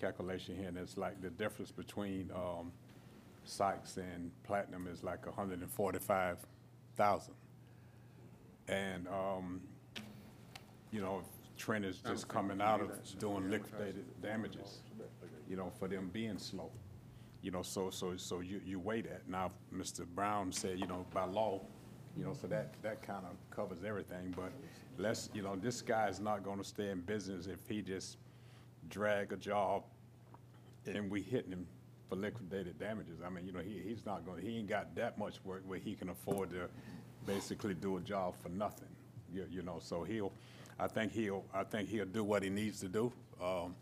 calculation 0.00 0.56
here, 0.56 0.68
and 0.68 0.76
it's 0.76 0.96
like 0.96 1.20
the 1.20 1.30
difference 1.30 1.70
between, 1.70 2.30
um, 2.34 2.72
Sykes 3.44 3.96
and 3.96 4.30
Platinum 4.44 4.86
is 4.86 5.02
like 5.02 5.26
hundred 5.34 5.60
and 5.60 5.70
forty-five 5.70 6.38
thousand. 6.96 7.34
And, 8.68 9.08
um, 9.08 9.60
you 10.92 11.00
know, 11.00 11.22
Trent 11.56 11.84
is 11.84 11.98
just 11.98 12.28
coming 12.28 12.60
out 12.60 12.80
of 12.80 12.90
doing 13.18 13.50
liquidated 13.50 14.04
damages, 14.22 14.80
you 15.48 15.56
know, 15.56 15.72
for 15.78 15.88
them 15.88 16.10
being 16.12 16.38
slow. 16.38 16.70
You 17.42 17.50
know, 17.50 17.62
so, 17.62 17.90
so, 17.90 18.16
so 18.16 18.40
you, 18.40 18.60
you 18.64 18.78
weigh 18.78 19.00
that. 19.02 19.28
Now, 19.28 19.50
Mr. 19.74 20.06
Brown 20.06 20.52
said, 20.52 20.78
you 20.78 20.86
know, 20.86 21.04
by 21.12 21.24
law, 21.24 21.60
you 22.16 22.24
know, 22.24 22.34
so 22.34 22.46
that, 22.46 22.74
that 22.82 23.02
kind 23.02 23.24
of 23.24 23.36
covers 23.54 23.84
everything, 23.84 24.34
but 24.36 24.52
let's, 24.98 25.30
you 25.34 25.42
know, 25.42 25.56
this 25.56 25.80
guy 25.80 26.08
is 26.08 26.20
not 26.20 26.42
gonna 26.42 26.64
stay 26.64 26.90
in 26.90 27.00
business 27.00 27.46
if 27.46 27.66
he 27.68 27.82
just 27.82 28.18
drag 28.88 29.32
a 29.32 29.36
job 29.36 29.82
and 30.86 31.10
we 31.10 31.22
hitting 31.22 31.52
him 31.52 31.66
for 32.08 32.16
liquidated 32.16 32.78
damages. 32.78 33.20
I 33.24 33.30
mean, 33.30 33.46
you 33.46 33.52
know, 33.52 33.60
he, 33.60 33.80
he's 33.86 34.04
not 34.04 34.26
gonna, 34.26 34.42
he 34.42 34.58
ain't 34.58 34.68
got 34.68 34.94
that 34.96 35.16
much 35.18 35.42
work 35.44 35.62
where 35.66 35.78
he 35.78 35.94
can 35.94 36.10
afford 36.10 36.50
to 36.50 36.68
basically 37.26 37.74
do 37.74 37.96
a 37.96 38.00
job 38.00 38.34
for 38.42 38.48
nothing. 38.50 38.88
You, 39.32 39.46
you 39.50 39.62
know, 39.62 39.78
so 39.80 40.02
he'll, 40.02 40.32
I 40.78 40.88
think 40.88 41.12
he'll, 41.12 41.44
I 41.54 41.64
think 41.64 41.88
he'll 41.88 42.04
do 42.04 42.24
what 42.24 42.42
he 42.42 42.50
needs 42.50 42.80
to 42.80 42.88
do. 42.88 43.12
Um, 43.42 43.74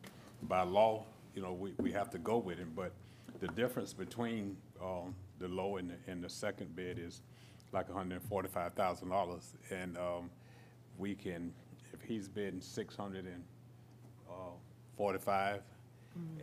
by 0.44 0.62
law, 0.62 1.04
you 1.34 1.42
know, 1.42 1.52
we, 1.52 1.72
we 1.78 1.90
have 1.92 2.10
to 2.10 2.18
go 2.18 2.38
with 2.38 2.58
him, 2.58 2.72
but 2.76 2.92
the 3.40 3.48
difference 3.48 3.92
between, 3.92 4.56
um, 4.82 5.14
the 5.40 5.48
low 5.48 5.78
and 5.78 5.90
the, 5.90 5.94
and 6.06 6.22
the 6.22 6.28
second 6.28 6.76
bid 6.76 6.98
is 6.98 7.22
like 7.72 7.90
hundred 7.90 8.20
and 8.20 8.28
forty-five 8.28 8.74
thousand 8.74 9.08
dollars. 9.08 9.54
And, 9.70 9.96
um, 9.96 10.30
we 10.98 11.14
can, 11.14 11.52
if 11.94 12.02
he's 12.02 12.28
bidding 12.28 12.60
six 12.60 12.94
hundred 12.94 13.24
and, 13.24 13.42
uh, 14.28 14.50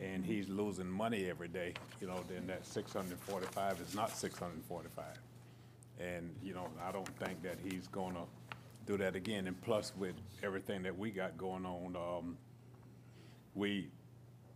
and 0.01 0.25
he's 0.25 0.49
losing 0.49 0.87
money 0.87 1.29
every 1.29 1.49
day, 1.49 1.73
you 2.01 2.07
know, 2.07 2.23
then 2.27 2.47
that 2.47 2.65
six 2.65 2.93
hundred 2.93 3.11
and 3.11 3.19
forty-five 3.19 3.79
is 3.81 3.93
not 3.93 4.17
six 4.17 4.39
hundred 4.39 4.55
and 4.55 4.65
forty-five. 4.65 5.17
And, 5.99 6.33
you 6.41 6.53
know, 6.53 6.69
I 6.83 6.91
don't 6.91 7.07
think 7.19 7.43
that 7.43 7.57
he's 7.63 7.87
gonna 7.87 8.23
do 8.85 8.97
that 8.97 9.15
again, 9.15 9.47
and 9.47 9.61
plus 9.61 9.93
with 9.97 10.15
everything 10.41 10.81
that 10.83 10.97
we 10.97 11.11
got 11.11 11.37
going 11.37 11.65
on, 11.65 11.95
um, 11.95 12.37
we, 13.53 13.89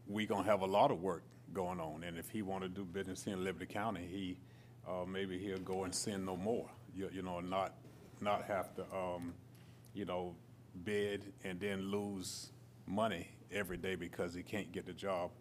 we 0.07 0.25
gonna 0.25 0.43
have 0.43 0.61
a 0.61 0.67
lot 0.67 0.89
of 0.91 1.01
work 1.01 1.23
going 1.53 1.79
on, 1.79 2.03
and 2.03 2.17
if 2.17 2.29
he 2.29 2.41
wanna 2.41 2.69
do 2.69 2.85
business 2.85 3.27
in 3.27 3.43
Liberty 3.43 3.65
County, 3.65 4.07
he, 4.09 4.37
uh, 4.87 5.05
maybe 5.05 5.37
he'll 5.37 5.59
go 5.59 5.83
and 5.83 5.93
sin 5.93 6.25
no 6.25 6.35
more, 6.35 6.69
you, 6.95 7.09
you 7.13 7.21
know, 7.21 7.39
not, 7.39 7.73
not 8.19 8.43
have 8.45 8.73
to, 8.75 8.81
um, 8.95 9.33
you 9.93 10.05
know, 10.05 10.33
bid 10.83 11.33
and 11.43 11.59
then 11.59 11.91
lose 11.91 12.51
money 12.87 13.27
every 13.51 13.77
day 13.77 13.95
because 13.95 14.33
he 14.33 14.41
can't 14.43 14.71
get 14.71 14.85
the 14.85 14.93
job 14.93 15.31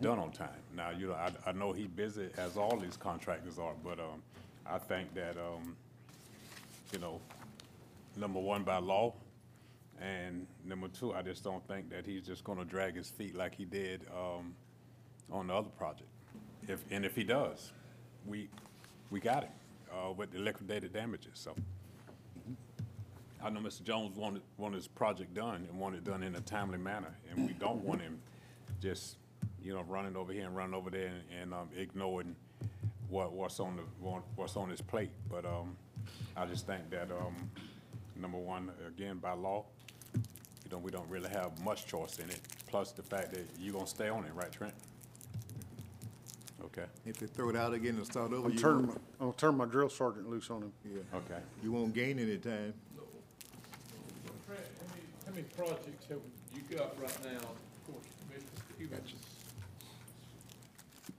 done 0.00 0.18
on 0.18 0.30
time. 0.30 0.48
Now, 0.76 0.90
you 0.90 1.08
know, 1.08 1.14
I, 1.14 1.30
I 1.46 1.52
know 1.52 1.72
he's 1.72 1.88
busy 1.88 2.28
as 2.36 2.56
all 2.56 2.76
these 2.76 2.96
contractors 2.96 3.58
are, 3.58 3.74
but, 3.82 3.98
um, 3.98 4.22
I 4.66 4.78
think 4.78 5.14
that, 5.14 5.36
um, 5.36 5.76
you 6.92 6.98
know, 6.98 7.20
number 8.16 8.38
one, 8.38 8.62
by 8.62 8.78
law, 8.78 9.14
and 10.00 10.46
number 10.64 10.88
two, 10.88 11.12
I 11.12 11.22
just 11.22 11.42
don't 11.44 11.66
think 11.66 11.90
that 11.90 12.06
he's 12.06 12.24
just 12.24 12.44
gonna 12.44 12.64
drag 12.64 12.94
his 12.94 13.10
feet 13.10 13.34
like 13.34 13.54
he 13.54 13.64
did, 13.64 14.06
um, 14.16 14.54
on 15.30 15.48
the 15.48 15.54
other 15.54 15.70
project. 15.70 16.08
If, 16.68 16.84
and 16.90 17.04
if 17.04 17.16
he 17.16 17.24
does, 17.24 17.72
we, 18.26 18.48
we 19.10 19.20
got 19.20 19.44
him, 19.44 19.52
uh, 19.92 20.12
with 20.12 20.30
the 20.32 20.38
liquidated 20.38 20.92
damages, 20.92 21.32
so. 21.34 21.54
I 23.42 23.48
know 23.48 23.60
Mr. 23.60 23.82
Jones 23.82 24.16
wanted, 24.18 24.42
wanted 24.58 24.76
his 24.76 24.86
project 24.86 25.32
done 25.34 25.66
and 25.70 25.80
wanted 25.80 25.98
it 25.98 26.04
done 26.04 26.22
in 26.22 26.34
a 26.36 26.40
timely 26.40 26.76
manner, 26.76 27.14
and 27.30 27.46
we 27.46 27.54
don't 27.54 27.82
want 27.82 28.02
him 28.02 28.18
just, 28.82 29.16
you 29.64 29.72
know, 29.72 29.82
running 29.88 30.14
over 30.14 30.30
here 30.32 30.44
and 30.44 30.54
running 30.54 30.74
over 30.74 30.90
there 30.90 31.06
and, 31.06 31.40
and, 31.42 31.54
um, 31.54 31.68
ignoring 31.74 32.36
what, 33.08 33.32
what's 33.32 33.58
on 33.58 33.76
the, 33.76 33.82
what- 33.98 34.22
what's 34.36 34.56
on 34.56 34.68
his 34.68 34.82
plate. 34.82 35.10
But, 35.30 35.46
um, 35.46 35.74
I 36.36 36.44
just 36.46 36.66
think 36.66 36.90
that, 36.90 37.10
um, 37.10 37.34
number 38.20 38.36
one, 38.38 38.70
again, 38.86 39.16
by 39.18 39.32
law, 39.32 39.64
you 40.14 40.70
know, 40.70 40.78
we 40.78 40.90
don't 40.90 41.08
really 41.08 41.30
have 41.30 41.58
much 41.64 41.86
choice 41.86 42.18
in 42.18 42.28
it, 42.28 42.40
plus 42.66 42.92
the 42.92 43.02
fact 43.02 43.32
that 43.32 43.46
you're 43.58 43.72
gonna 43.72 43.86
stay 43.86 44.10
on 44.10 44.24
it, 44.26 44.34
right, 44.34 44.52
Trent? 44.52 44.74
Okay, 46.64 46.84
If 47.06 47.16
they 47.18 47.26
throw 47.26 47.48
it 47.48 47.56
out 47.56 47.72
again 47.74 47.96
and 47.96 48.06
start 48.06 48.32
over, 48.32 48.46
I'm 48.46 48.52
you 48.52 48.58
turning, 48.58 48.86
won't, 48.88 49.00
my- 49.18 49.26
I'll 49.26 49.32
turn 49.32 49.56
my 49.56 49.64
drill 49.64 49.88
sergeant 49.88 50.28
loose 50.28 50.50
on 50.50 50.62
him. 50.62 50.72
yeah, 50.84 51.00
okay. 51.14 51.40
you 51.62 51.72
won't 51.72 51.94
gain 51.94 52.18
any 52.18 52.36
time. 52.36 52.74
Fred, 54.46 54.58
how 54.78 54.94
many, 54.94 55.02
how 55.26 55.30
many 55.32 55.42
projects 55.56 56.06
have 56.08 56.18
you 56.54 56.76
got 56.76 57.00
right 57.00 57.24
now, 57.24 57.38
of 57.38 57.86
course, 57.86 58.04
Commissioner 58.28 58.50
Stevens? 58.76 59.14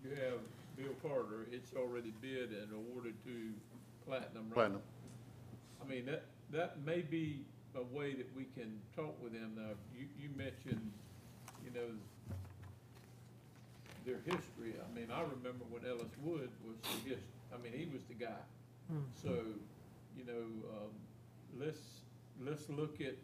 You 0.03 0.11
have 0.11 0.39
Bill 0.77 0.93
Carter, 1.01 1.47
it's 1.51 1.73
already 1.76 2.13
bid 2.22 2.51
and 2.51 2.72
awarded 2.73 3.15
to 3.26 3.51
Platinum, 4.05 4.45
right? 4.49 4.53
Platinum. 4.53 4.81
I 5.84 5.89
mean, 5.89 6.05
that, 6.05 6.26
that 6.51 6.85
may 6.85 7.01
be 7.01 7.41
a 7.76 7.84
way 7.95 8.13
that 8.13 8.30
we 8.35 8.45
can 8.55 8.80
talk 8.95 9.15
with 9.23 9.34
them. 9.34 9.53
Now, 9.57 9.72
you, 9.97 10.05
you 10.19 10.30
mentioned, 10.35 10.91
you 11.63 11.72
know, 11.73 11.88
their 14.06 14.19
history. 14.26 14.73
I 14.78 14.88
mean, 14.95 15.07
I 15.11 15.22
remember 15.22 15.65
when 15.69 15.86
Ellis 15.86 16.11
Wood 16.23 16.49
was 16.65 16.78
the 16.82 17.10
his, 17.10 17.19
I 17.53 17.57
mean, 17.61 17.73
he 17.73 17.86
was 17.91 18.03
the 18.06 18.15
guy. 18.15 18.41
So, 19.22 19.32
you 20.18 20.26
know, 20.26 20.45
um, 20.76 20.91
let's, 21.57 21.80
let's 22.44 22.68
look 22.69 22.99
at, 22.99 23.15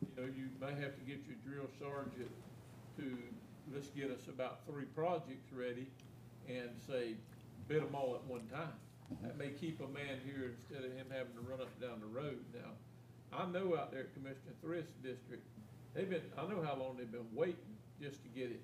you 0.00 0.12
know, 0.16 0.24
you 0.24 0.48
may 0.60 0.72
have 0.80 0.94
to 0.96 1.04
get 1.06 1.20
your 1.26 1.36
drill 1.44 1.68
sergeant 1.78 2.30
to, 2.98 3.18
let's 3.72 3.88
get 3.88 4.10
us 4.10 4.28
about 4.28 4.60
three 4.66 4.84
projects 4.94 5.52
ready 5.52 5.86
and 6.48 6.70
say, 6.86 7.14
bid 7.68 7.82
them 7.82 7.94
all 7.94 8.14
at 8.14 8.24
one 8.24 8.46
time. 8.52 8.72
That 9.22 9.36
may 9.36 9.50
keep 9.50 9.80
a 9.80 9.88
man 9.88 10.20
here 10.24 10.52
instead 10.56 10.84
of 10.84 10.96
him 10.96 11.06
having 11.10 11.34
to 11.34 11.44
run 11.44 11.60
up 11.60 11.68
and 11.80 11.90
down 11.90 12.00
the 12.00 12.08
road. 12.08 12.40
Now, 12.54 12.72
I 13.36 13.46
know 13.46 13.76
out 13.76 13.90
there 13.92 14.00
at 14.08 14.14
Commissioner 14.14 14.54
Thrift's 14.62 14.96
district, 15.02 15.44
they've 15.92 16.08
been, 16.08 16.22
I 16.38 16.46
know 16.46 16.62
how 16.64 16.76
long 16.76 16.96
they've 16.96 17.10
been 17.10 17.28
waiting 17.34 17.76
just 18.00 18.22
to 18.22 18.28
get 18.28 18.50
it, 18.50 18.60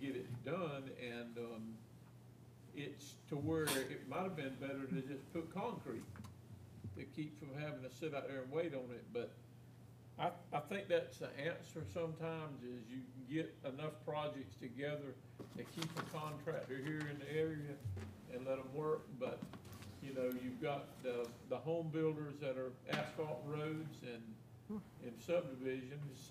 get 0.00 0.16
it 0.16 0.44
done, 0.44 0.90
and, 1.00 1.38
um, 1.38 1.74
it's 2.76 3.14
to 3.28 3.34
where 3.34 3.64
it 3.64 4.08
might 4.08 4.22
have 4.22 4.36
been 4.36 4.54
better 4.60 4.86
to 4.88 5.00
just 5.02 5.32
put 5.32 5.52
concrete 5.52 6.04
to 6.96 7.02
keep 7.16 7.36
from 7.38 7.48
having 7.60 7.82
to 7.82 7.90
sit 7.94 8.14
out 8.14 8.28
there 8.28 8.42
and 8.42 8.52
wait 8.52 8.74
on 8.74 8.88
it, 8.94 9.04
but 9.12 9.30
I, 10.18 10.30
I 10.52 10.60
think 10.60 10.88
that's 10.88 11.18
the 11.18 11.28
answer 11.38 11.82
sometimes, 11.92 12.62
is 12.62 12.80
you 12.88 13.00
can 13.00 13.34
get 13.34 13.54
enough 13.64 13.92
projects 14.06 14.54
together 14.60 15.14
to 15.56 15.64
keep 15.64 15.90
a 15.98 16.16
contractor 16.16 16.76
here 16.84 17.00
in 17.00 17.18
the 17.18 17.36
area 17.36 17.74
and 18.32 18.46
let 18.46 18.56
them 18.58 18.72
work, 18.74 19.02
but, 19.18 19.38
you 20.02 20.14
know, 20.14 20.30
you've 20.42 20.62
got 20.62 20.86
the, 21.02 21.26
the 21.48 21.56
home 21.56 21.88
builders 21.92 22.34
that 22.40 22.56
are 22.56 22.70
asphalt 22.92 23.42
roads 23.46 23.98
and, 24.02 24.80
and 25.02 25.12
subdivisions. 25.26 26.30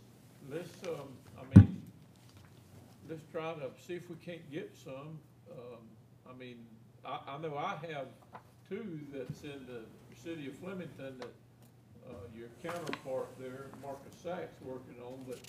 Let's, 0.50 0.70
um, 0.88 1.10
I 1.38 1.60
mean, 1.60 1.79
let's 3.10 3.24
try 3.32 3.54
to 3.54 3.70
see 3.86 3.96
if 3.96 4.10
we 4.10 4.16
can't 4.24 4.52
get 4.52 4.72
some. 4.84 5.20
Um, 5.52 5.82
I 6.30 6.38
mean, 6.38 6.58
I, 7.04 7.20
I 7.28 7.38
know 7.40 7.58
I 7.58 7.76
have 7.92 8.08
two 8.70 9.00
that's 9.12 9.44
in 9.44 9.66
the 9.68 9.82
city 10.24 10.48
of 10.48 10.54
Flemington 10.58 11.18
that, 11.20 11.34
uh, 12.08 12.14
your 12.38 12.50
counterpart 12.64 13.28
there, 13.40 13.68
Marcus 13.82 14.14
Sachs, 14.24 14.62
working 14.64 14.96
on, 15.04 15.20
but 15.28 15.40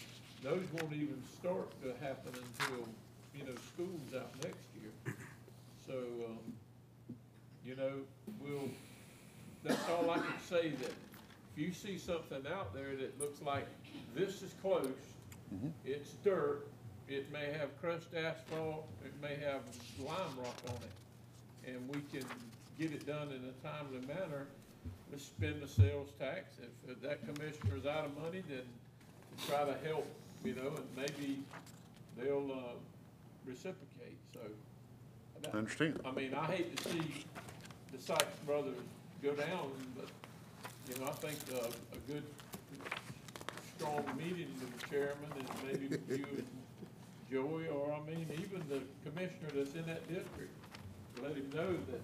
those 0.42 0.64
won't 0.74 0.92
even 0.92 1.22
start 1.38 1.70
to 1.82 1.88
happen 2.04 2.32
until, 2.32 2.88
you 3.34 3.44
know, 3.44 3.58
school's 3.74 4.14
out 4.14 4.32
next 4.42 4.64
year. 4.80 5.14
So, 5.86 5.94
um, 6.28 6.38
you 7.64 7.76
know, 7.76 7.92
we'll, 8.40 8.70
that's 9.64 9.88
all 9.90 10.10
I 10.10 10.16
can 10.16 10.40
say, 10.48 10.70
that 10.70 10.92
if 10.92 11.56
you 11.56 11.72
see 11.72 11.98
something 11.98 12.42
out 12.50 12.72
there 12.74 12.96
that 12.96 13.20
looks 13.20 13.42
like 13.42 13.66
this 14.14 14.42
is 14.42 14.54
close, 14.62 14.86
it's 15.84 16.10
dirt, 16.24 16.66
it 17.10 17.30
may 17.32 17.52
have 17.58 17.78
crushed 17.80 18.14
asphalt, 18.14 18.88
it 19.04 19.12
may 19.20 19.34
have 19.44 19.62
lime 19.98 20.36
rock 20.38 20.56
on 20.68 20.76
it, 20.76 21.70
and 21.70 21.88
we 21.88 22.00
can 22.12 22.26
get 22.78 22.92
it 22.92 23.06
done 23.06 23.28
in 23.28 23.42
a 23.44 23.66
timely 23.66 24.06
manner, 24.06 24.46
let's 25.10 25.24
spend 25.24 25.60
the 25.60 25.68
sales 25.68 26.08
tax. 26.18 26.54
If 26.62 26.92
if 26.92 27.02
that 27.02 27.18
is 27.76 27.86
out 27.86 28.06
of 28.06 28.16
money, 28.22 28.42
then 28.48 28.62
try 29.46 29.64
to 29.64 29.76
help, 29.86 30.06
you 30.44 30.54
know, 30.54 30.72
and 30.76 30.86
maybe 30.96 31.40
they'll, 32.16 32.50
uh, 32.52 32.74
reciprocate, 33.46 34.18
so. 34.32 34.40
I 35.52 35.56
understand. 35.56 36.00
I 36.04 36.12
mean, 36.12 36.34
I 36.34 36.44
hate 36.46 36.76
to 36.76 36.88
see 36.90 37.24
the 37.92 38.00
Sykes 38.00 38.24
brothers 38.44 38.76
go 39.22 39.32
down, 39.32 39.70
but, 39.96 40.08
you 40.88 41.02
know, 41.02 41.10
I 41.10 41.14
think 41.14 41.38
uh, 41.54 41.66
a 41.66 42.12
good, 42.12 42.22
strong 43.76 44.04
meeting 44.18 44.48
with 44.60 44.78
the 44.78 44.86
chairman 44.88 45.30
and 45.38 45.48
maybe 45.64 45.96
you 46.08 46.26
and 46.36 46.46
Joey, 47.30 47.68
or 47.68 47.92
I 47.92 48.10
mean, 48.10 48.26
even 48.32 48.62
the 48.68 48.80
commissioner 49.08 49.48
that's 49.54 49.74
in 49.74 49.86
that 49.86 50.06
district, 50.08 50.52
let 51.22 51.36
him 51.36 51.48
know 51.54 51.76
that 51.90 52.00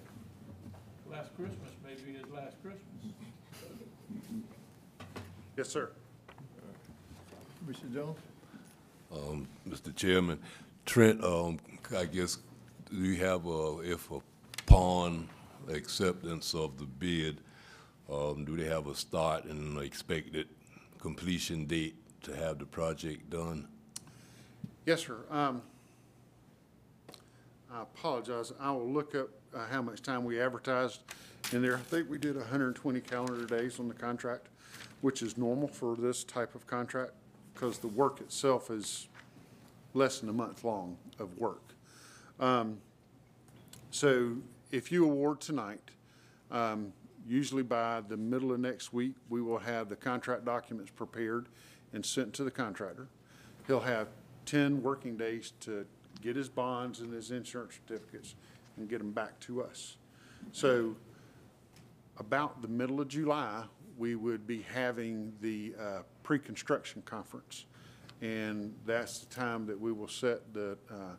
last 1.11 1.35
Christmas 1.37 1.71
may 1.85 1.95
be 1.95 2.17
his 2.17 2.31
last 2.33 2.57
Christmas. 2.63 2.83
Yes, 5.57 5.69
sir. 5.69 5.91
Mr. 7.69 7.93
Jones? 7.93 8.19
Um, 9.13 9.49
Mr. 9.69 9.95
Chairman, 9.95 10.39
Trent, 10.85 11.23
um, 11.25 11.59
I 11.97 12.05
guess, 12.05 12.39
do 12.91 12.97
you 12.97 13.17
have 13.25 13.47
a, 13.47 13.81
if 13.81 14.09
upon 14.11 15.29
acceptance 15.69 16.55
of 16.55 16.79
the 16.79 16.85
bid, 16.85 17.41
um, 18.11 18.45
do 18.45 18.57
they 18.57 18.67
have 18.67 18.87
a 18.87 18.95
start 18.95 19.45
and 19.45 19.79
expected 19.79 20.49
completion 21.01 21.67
date 21.67 21.97
to 22.23 22.37
have 22.37 22.59
the 22.59 22.67
project 22.67 23.31
done? 23.31 23.67
Yes, 24.87 25.05
sir. 25.05 25.17
Um, 25.33 25.63
I 27.73 27.83
apologize. 27.83 28.53
I 28.61 28.71
will 28.71 28.89
look 28.89 29.17
up 29.17 29.29
uh, 29.53 29.67
how 29.69 29.83
much 29.83 30.01
time 30.01 30.25
we 30.25 30.41
advertised 30.41 31.01
in 31.53 31.61
there. 31.61 31.77
I 31.77 31.81
think 31.81 32.09
we 32.09 32.19
did 32.19 32.37
hundred 32.41 32.69
and 32.69 32.77
twenty 32.77 33.01
calendar 33.01 33.45
days 33.47 33.81
on 33.81 33.89
the 33.89 33.95
contract, 33.95 34.47
which 35.01 35.23
is 35.23 35.37
normal 35.37 35.67
for 35.67 35.97
this 35.97 36.23
type 36.23 36.55
of 36.55 36.69
contract, 36.69 37.15
because 37.53 37.79
the 37.79 37.89
work 37.89 38.21
itself 38.21 38.71
is 38.71 39.09
less 39.93 40.21
than 40.21 40.29
a 40.29 40.33
month 40.33 40.63
long 40.63 40.97
of 41.19 41.37
work. 41.37 41.63
Um, 42.39 42.79
So 43.91 44.37
if 44.71 44.93
you 44.93 45.05
award 45.05 45.41
tonight, 45.41 45.91
um, 46.53 46.93
usually 47.27 47.63
by 47.63 48.03
the 48.03 48.17
middle 48.17 48.53
of 48.53 48.61
next 48.61 48.93
week, 48.93 49.15
we 49.31 49.43
will 49.43 49.59
have 49.59 49.89
the 49.89 49.97
contract 49.97 50.45
documents 50.45 50.93
prepared 50.93 51.49
and 51.93 52.07
sent 52.07 52.35
to 52.35 52.45
the 52.45 52.51
contractor. 52.53 53.09
He'll 53.67 53.81
have 53.81 54.09
ten 54.47 54.83
working 54.83 55.17
days 55.17 55.53
to 55.61 55.85
get 56.23 56.35
his 56.35 56.49
bonds 56.49 57.01
and 57.01 57.13
his 57.13 57.31
insurance 57.31 57.75
certificates 57.87 58.35
and 58.79 58.89
get 58.89 58.99
them 58.99 59.13
back 59.13 59.39
to 59.41 59.63
us. 59.63 59.97
So 60.53 60.97
about 62.19 62.63
the 62.63 62.69
middle 62.69 63.01
of 63.01 63.09
July, 63.09 63.65
we 63.99 64.15
would 64.15 64.47
be 64.47 64.63
having 64.63 65.33
the 65.41 65.75
uh, 65.79 65.99
pre-construction 66.23 67.03
conference. 67.05 67.67
And 68.23 68.75
that's 68.87 69.19
the 69.19 69.35
time 69.35 69.67
that 69.67 69.79
we 69.79 69.93
will 69.93 70.09
set 70.09 70.55
the 70.55 70.79
uh, 70.91 71.17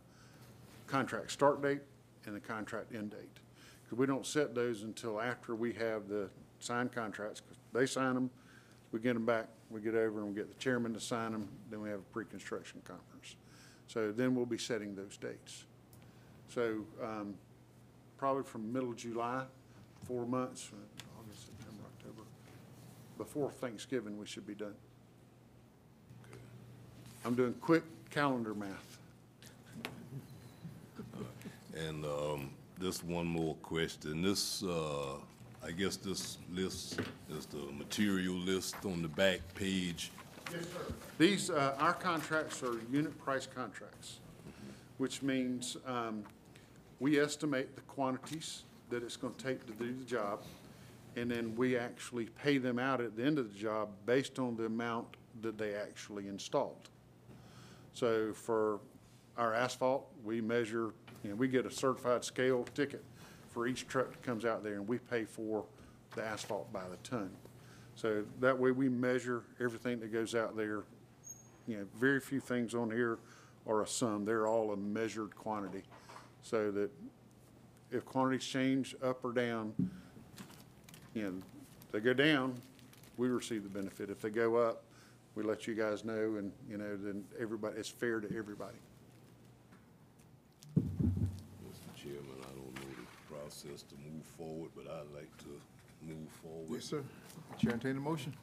contract 0.88 1.32
start 1.32 1.62
date 1.62 1.82
and 2.26 2.36
the 2.36 2.40
contract 2.40 2.95
end 2.95 3.12
date. 3.12 3.40
Because 3.84 3.99
we 3.99 4.08
don't 4.08 4.26
set 4.26 4.56
those 4.56 4.84
until 4.84 5.22
after 5.22 5.56
we 5.56 5.74
have 5.74 6.08
the 6.08 6.30
signed 6.60 6.91
contracts. 6.91 7.41
They 7.74 7.86
sign 7.86 8.16
them, 8.16 8.30
we 8.91 8.99
get 8.99 9.14
them 9.14 9.26
back, 9.26 9.47
we 9.69 9.81
get 9.81 9.95
over 9.95 10.19
and 10.19 10.30
we 10.30 10.35
get 10.35 10.47
the 10.47 10.59
chairman 10.59 10.93
to 10.93 10.99
sign 10.99 11.31
them, 11.31 11.47
then 11.69 11.81
we 11.81 11.89
have 11.89 11.99
a 11.99 12.14
pre-construction 12.14 12.81
conference. 12.85 13.35
So 13.88 14.11
then 14.11 14.35
we'll 14.35 14.45
be 14.45 14.57
setting 14.57 14.95
those 14.95 15.18
dates. 15.18 15.65
So 16.49 16.85
um, 17.01 17.35
probably 18.18 18.43
from 18.43 18.72
middle 18.72 18.89
of 18.89 18.97
July, 18.97 19.43
four 20.03 20.26
months, 20.26 20.72
uh, 20.73 21.19
August, 21.19 21.45
September, 21.45 21.84
October, 21.97 22.23
before 23.18 23.51
Thanksgiving, 23.51 24.18
we 24.18 24.26
should 24.26 24.47
be 24.47 24.55
done. 24.55 24.76
I'm 27.26 27.35
doing 27.35 27.53
quick 27.59 27.84
calendar 28.09 28.53
math. 28.53 28.97
And 31.76 32.05
um, 32.05 32.49
just 32.81 33.03
one 33.03 33.27
more 33.27 33.55
question. 33.55 34.22
This, 34.22 34.64
uh, 34.64 35.18
I 35.68 35.72
guess 35.72 35.98
this 35.98 36.38
list 36.49 36.98
is 37.30 37.45
the 37.48 37.57
material 37.73 38.35
list 38.35 38.77
on 38.85 39.02
the 39.02 39.10
back 39.10 39.41
page. 39.53 40.11
Yes, 40.49 40.64
sir. 40.64 40.94
These, 41.18 41.49
uh, 41.49 41.76
our 41.77 41.94
contracts 41.94 42.64
are 42.64 42.80
unit 42.89 43.18
price 43.19 43.45
contracts, 43.53 44.19
which 44.98 45.22
means 45.22 45.76
um, 45.85 46.23
we 47.02 47.19
estimate 47.19 47.76
the 47.76 47.81
quantities 47.81 48.64
that 48.89 49.03
it's 49.03 49.18
going 49.18 49.34
to 49.34 49.44
take 49.44 49.65
to 49.65 49.73
do 49.73 49.94
the 49.94 50.06
job, 50.06 50.41
and 51.18 51.30
then 51.30 51.53
we 51.57 51.77
actually 51.77 52.27
pay 52.27 52.57
them 52.60 52.80
out 52.80 53.02
at 53.02 53.18
the 53.18 53.23
end 53.26 53.38
of 53.38 53.52
the 53.52 53.60
job 53.60 53.89
based 54.06 54.39
on 54.39 54.56
the 54.56 54.68
amount 54.68 55.18
that 55.41 55.57
they 55.57 55.76
actually 55.76 56.30
installed. 56.30 56.88
So 57.94 58.31
for 58.31 58.80
our 59.38 59.53
asphalt, 59.53 60.07
we 60.23 60.39
measure, 60.39 60.94
you 61.26 61.31
know, 61.31 61.35
we 61.35 61.49
get 61.49 61.65
a 61.65 61.72
certified 61.72 62.23
scale 62.23 62.65
ticket 62.73 63.03
for 63.57 63.65
each 63.65 63.88
truck 63.88 64.11
that 64.11 64.21
comes 64.21 64.45
out 64.45 64.63
there, 64.63 64.75
and 64.75 64.88
we 64.88 64.99
pay 64.99 65.23
for 65.23 65.65
the 66.15 66.23
asphalt 66.23 66.71
by 66.71 66.88
the 66.91 66.97
ton. 66.97 67.31
So 67.95 68.23
that 68.39 68.55
way, 68.55 68.69
we 68.69 68.88
measure 68.88 69.41
everything 69.59 69.99
that 70.01 70.13
goes 70.13 70.35
out 70.35 70.55
there. 70.55 70.84
You 71.65 71.77
know, 71.77 71.85
very 71.99 72.19
few 72.19 72.39
things 72.39 72.75
on 72.75 72.91
here 72.91 73.17
are 73.65 73.81
a 73.81 73.88
sum. 73.88 74.25
They're 74.25 74.45
all 74.45 74.73
a 74.73 74.77
measured 74.77 75.35
quantity. 75.35 75.81
So 76.43 76.69
that 76.69 76.91
if 77.89 78.05
quantities 78.05 78.45
change 78.45 78.95
up 79.01 79.25
or 79.25 79.31
down, 79.31 79.73
you 81.15 81.23
know, 81.23 81.34
they 81.91 81.99
go 81.99 82.13
down, 82.13 82.53
we 83.17 83.27
receive 83.27 83.63
the 83.63 83.69
benefit. 83.69 84.11
If 84.11 84.21
they 84.21 84.29
go 84.29 84.55
up, 84.57 84.84
we 85.34 85.41
let 85.41 85.65
you 85.65 85.73
guys 85.73 86.05
know, 86.05 86.35
and, 86.38 86.51
you 86.69 86.77
know, 86.77 86.95
then 86.95 87.23
everybody, 87.39 87.79
it's 87.79 87.89
fair 87.89 88.19
to 88.19 88.38
everybody. 88.38 88.77
Mr. 90.77 91.95
Chairman, 91.95 92.38
I 92.39 92.49
don't 92.49 92.75
know 92.75 92.81
the 93.31 93.35
process 93.48 93.82
to 93.84 93.95
move 93.95 94.26
forward, 94.38 94.69
but 94.76 94.86
I'd 94.91 95.15
like 95.15 95.38
to 95.38 95.61
move 96.02 96.28
forward. 96.44 96.68
Yes, 96.69 96.84
sir. 96.84 97.03
Chair, 97.57 97.74
entertain 97.74 97.95
the 97.95 98.02
motion. 98.02 98.34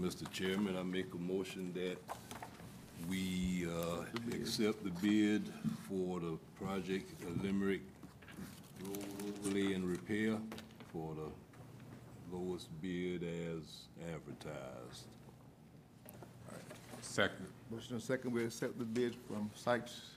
Mr. 0.00 0.30
Chairman, 0.30 0.76
I 0.76 0.82
make 0.82 1.14
a 1.14 1.16
motion 1.16 1.72
that 1.72 1.96
we 3.08 3.66
uh, 3.66 4.02
accept 4.34 4.84
the 4.84 4.90
bid 5.00 5.50
for 5.88 6.20
the 6.20 6.36
project 6.62 7.14
uh, 7.24 7.42
Limerick 7.42 7.80
Road 8.84 9.04
Overlay 9.26 9.72
and 9.72 9.88
Repair 9.88 10.36
for 10.92 11.14
the 11.14 12.36
lowest 12.36 12.68
bid 12.82 13.22
as 13.22 13.86
advertised. 14.12 15.06
Second. 17.00 17.46
Motion 17.70 17.94
and 17.94 18.02
second, 18.02 18.32
we 18.32 18.44
accept 18.44 18.78
the 18.78 18.84
bid 18.84 19.16
from 19.26 19.50
Sykes, 19.54 20.15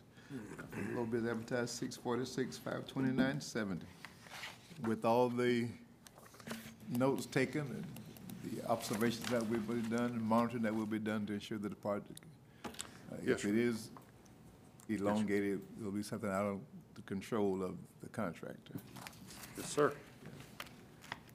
low 0.96 1.06
bid 1.06 1.28
advertised 1.28 1.70
six 1.72 1.96
forty-six, 1.98 2.58
five 2.58 2.88
twenty-nine, 2.88 3.42
seventy. 3.42 3.86
With 4.88 5.04
all 5.06 5.30
the 5.30 5.68
notes 6.90 7.26
taken 7.26 7.62
and 7.62 7.86
the 8.54 8.66
observations 8.70 9.26
that 9.30 9.48
will 9.50 9.60
be 9.60 9.82
done 9.90 10.06
and 10.12 10.22
monitoring 10.22 10.64
that 10.64 10.74
will 10.74 10.86
be 10.86 11.00
done 11.00 11.26
to 11.28 11.34
ensure 11.34 11.58
that 11.58 11.70
the 11.70 11.76
project, 11.76 12.22
uh, 12.66 12.70
Yes, 13.26 13.36
if 13.36 13.42
sir. 13.42 13.50
it 13.50 13.56
is 13.58 13.90
elongated, 14.88 15.62
it'll 15.80 15.92
be 15.92 16.02
something 16.04 16.30
out 16.30 16.46
of 16.46 16.60
the 16.96 17.02
control 17.02 17.62
of 17.64 17.76
the 18.02 18.10
contractor. 18.10 18.74
Yes, 19.58 19.70
sir. 19.70 19.92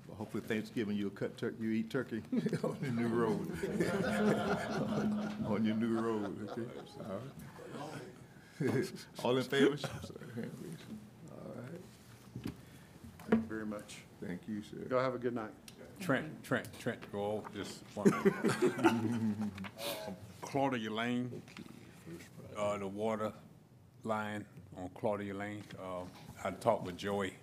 But 0.09 0.17
hopefully 0.17 0.43
Thanksgiving, 0.47 0.97
you'll 0.97 1.11
cut 1.11 1.37
turkey, 1.37 1.57
you 1.63 1.71
eat 1.71 1.91
turkey 1.91 2.23
on 2.65 2.77
your 2.83 2.93
new 2.93 3.09
road. 3.09 3.51
On 5.47 5.65
your 5.65 5.77
new 5.77 5.99
road, 6.01 6.49
okay? 6.51 6.63
All 7.01 7.17
right. 7.17 7.21
All 9.25 9.37
in 9.37 9.43
favor? 9.45 9.77
All 9.77 11.53
right, 11.57 11.81
Thank 13.31 13.43
you 13.43 13.49
very 13.49 13.67
much. 13.67 13.97
thank 14.25 14.41
you, 14.49 14.63
sir. 14.63 14.79
Y'all 14.91 15.01
have 15.03 15.15
a 15.15 15.19
good 15.19 15.35
night. 15.35 15.51
Trent, 16.01 16.43
Trent, 16.43 16.67
Trent, 16.79 17.01
go, 17.13 17.43
just 17.55 17.79
one. 17.95 18.13
Um, 18.85 19.51
Claudia 20.41 20.91
Lane, 20.91 21.31
uh, 22.57 22.77
the 22.79 22.87
water 22.87 23.33
line 24.03 24.45
on 24.77 24.91
Claudia 24.95 25.35
Lane. 25.35 25.63
Uh, 25.81 26.03
I 26.45 26.51
talked 26.51 26.85
with 26.85 26.97
Joey, 26.97 27.35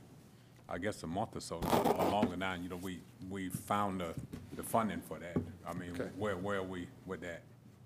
I 0.70 0.78
guess 0.78 1.02
a 1.04 1.08
month 1.08 1.36
or 1.36 1.40
so, 1.40 1.56
or 1.58 2.10
longer 2.12 2.36
now, 2.38 2.54
you 2.56 2.70
know, 2.70 2.76
we, 2.78 3.00
we 3.30 3.50
found 3.50 4.02
the, 4.02 4.14
the 4.56 4.64
funding 4.64 5.02
for 5.02 5.18
that. 5.20 5.38
I 5.68 5.74
mean, 5.74 5.92
Okay. 5.92 6.10
where, 6.18 6.36
where 6.36 6.58
are 6.58 6.64
we 6.64 6.88
with 7.06 7.22
that? 7.22 7.42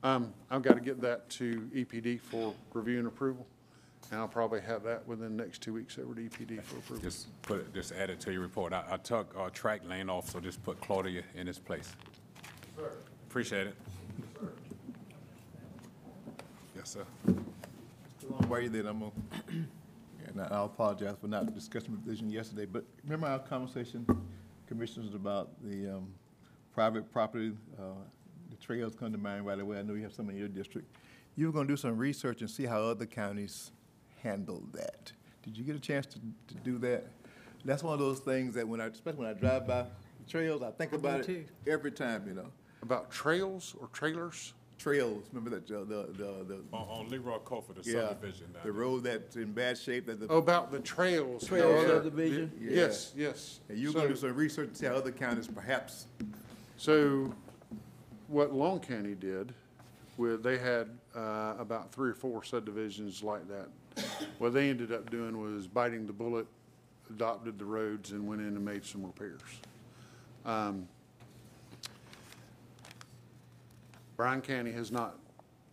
Um, 0.06 0.32
I've 0.52 0.62
got 0.62 0.76
to 0.76 0.82
get 0.82 1.02
that 1.02 1.28
to 1.32 1.68
EPD 1.74 2.22
for 2.22 2.54
review 2.76 3.00
and 3.00 3.08
approval, 3.08 3.48
and 4.12 4.20
I'll 4.20 4.28
probably 4.28 4.62
have 4.62 4.84
that 4.84 5.08
within 5.08 5.36
the 5.36 5.44
next 5.44 5.64
two 5.64 5.74
weeks 5.74 5.98
over 5.98 6.14
to 6.14 6.22
EPD 6.22 6.62
for 6.62 6.78
approval. 6.78 7.04
Just 7.04 7.42
put, 7.42 7.62
it- 7.62 7.74
just 7.74 7.92
add 7.92 8.12
it 8.12 8.20
to 8.20 8.32
your 8.32 8.42
report. 8.44 8.72
I, 8.72 8.84
I 8.88 8.98
took, 8.98 9.34
uh, 9.36 9.50
track 9.50 9.82
lane 9.90 10.08
off, 10.08 10.30
so 10.30 10.40
just 10.40 10.62
put 10.62 10.80
Claudia 10.80 11.24
in 11.34 11.48
its 11.48 11.58
place. 11.58 11.92
Appreciate 13.28 13.66
it. 13.66 13.76
Yes, 16.76 16.90
sir. 16.92 17.06
While 18.48 18.60
you're 18.62 18.70
there, 18.70 18.86
I'm 18.86 19.00
gonna, 19.00 19.12
and 20.28 20.40
I 20.40 20.66
apologize 20.66 21.16
for 21.20 21.28
not 21.28 21.52
discussing 21.56 21.94
the 21.96 22.12
vision 22.12 22.30
yesterday, 22.30 22.68
but 22.68 22.84
remember 23.06 23.26
our 23.26 23.40
conversation, 23.40 24.06
commissioners, 24.68 25.16
about 25.16 25.50
the, 25.64 25.96
um, 25.96 26.14
private 26.76 27.12
property, 27.12 27.54
uh, 27.80 27.84
the 28.56 28.66
trails 28.66 28.96
come 28.96 29.12
to 29.12 29.18
mind 29.18 29.46
right 29.46 29.60
away. 29.60 29.78
I 29.80 29.82
know 29.82 29.94
you 29.94 30.04
have 30.04 30.14
some 30.14 30.30
in 30.30 30.38
your 30.38 30.48
district. 30.48 30.88
You 31.36 31.48
were 31.48 31.52
gonna 31.52 31.68
do 31.68 31.78
some 31.78 31.98
research 31.98 32.42
and 32.42 32.50
see 32.50 32.66
how 32.66 32.82
other 32.82 33.06
counties 33.06 33.72
handle 34.24 34.64
that. 34.74 35.12
Did 35.44 35.58
you 35.58 35.64
get 35.64 35.76
a 35.76 35.80
chance 35.80 36.06
to, 36.08 36.20
to 36.48 36.56
do 36.64 36.78
that? 36.80 37.06
That's 37.66 37.84
one 37.84 37.94
of 37.94 38.00
those 38.00 38.20
things 38.20 38.54
that 38.56 38.68
when 38.68 38.80
I, 38.80 38.86
especially 38.88 39.20
when 39.20 39.28
I 39.30 39.34
drive 39.34 39.68
by 39.68 39.84
the 39.84 40.30
trails, 40.30 40.62
I 40.64 40.72
think 40.72 40.94
about 40.94 41.28
it 41.28 41.50
every 41.68 41.92
time, 41.92 42.24
you 42.28 42.34
know. 42.34 42.48
About 42.82 43.12
trails 43.12 43.76
or 43.80 43.88
trailers? 43.88 44.54
Trails, 44.78 45.24
remember 45.32 45.58
that, 45.58 45.72
uh, 45.74 45.80
the, 45.86 46.08
the, 46.14 46.44
the, 46.48 46.60
On, 46.74 47.00
on 47.06 47.10
Leroy 47.10 47.38
Cofer, 47.40 47.74
the 47.82 47.90
yeah, 47.90 48.10
subdivision 48.10 48.48
down 48.52 48.62
the 48.66 48.72
there. 48.72 48.74
road 48.74 49.04
that's 49.06 49.36
in 49.38 49.52
bad 49.54 49.78
shape, 49.78 50.06
that 50.06 50.20
the 50.20 50.28
Oh, 50.30 50.38
About 50.38 50.70
the 50.72 50.80
trails. 50.80 51.42
the 51.42 51.48
Trail 51.48 51.72
other- 51.78 51.88
subdivision? 52.04 52.52
Yes, 52.60 53.14
yes. 53.16 53.62
And 53.70 53.78
you're 53.80 53.94
gonna 53.94 54.10
do 54.10 54.16
So- 54.16 54.28
some 54.28 54.36
research 54.36 54.68
and 54.68 54.78
see 54.78 54.86
how 54.86 54.94
other 54.94 55.12
counties 55.12 55.48
perhaps, 55.48 56.08
So 56.78 57.34
what 58.28 58.54
Long 58.54 58.80
County 58.80 59.16
did, 59.16 59.54
with, 60.18 60.44
they 60.44 60.58
had 60.58 60.90
uh, 61.16 61.56
about 61.60 61.92
three 61.92 62.10
or 62.10 62.14
four 62.14 62.44
subdivisions 62.44 63.24
like 63.24 63.48
that. 63.48 63.68
What 64.40 64.54
they 64.54 64.70
ended 64.70 64.92
up 64.92 65.10
doing 65.10 65.40
was 65.40 65.68
biting 65.68 66.06
the 66.06 66.14
bullet, 66.14 66.48
adopted 67.10 67.60
the 67.60 67.66
roads 67.66 68.12
and 68.12 68.28
went 68.28 68.42
in 68.42 68.48
and 68.48 68.64
made 68.66 68.86
some 68.86 69.06
repairs. 69.06 69.42
Um, 70.46 70.88
Bryan 74.16 74.42
County 74.42 74.72
has 74.72 74.92
not 74.92 75.18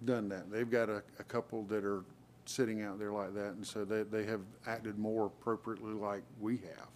done 0.05 0.29
that. 0.31 0.51
They've 0.51 0.71
got 0.71 0.89
a, 0.89 1.03
a 1.19 1.25
couple 1.25 1.63
that 1.65 1.85
are 1.85 2.05
sitting 2.45 2.83
out 2.83 2.99
there 2.99 3.13
like 3.13 3.35
that, 3.35 3.55
and 3.55 3.67
so 3.67 3.85
they, 3.85 4.03
they 4.03 4.25
have 4.25 4.41
acted 4.67 4.99
more 4.99 5.27
appropriately 5.27 5.93
like 5.93 6.23
we 6.41 6.57
have 6.57 6.89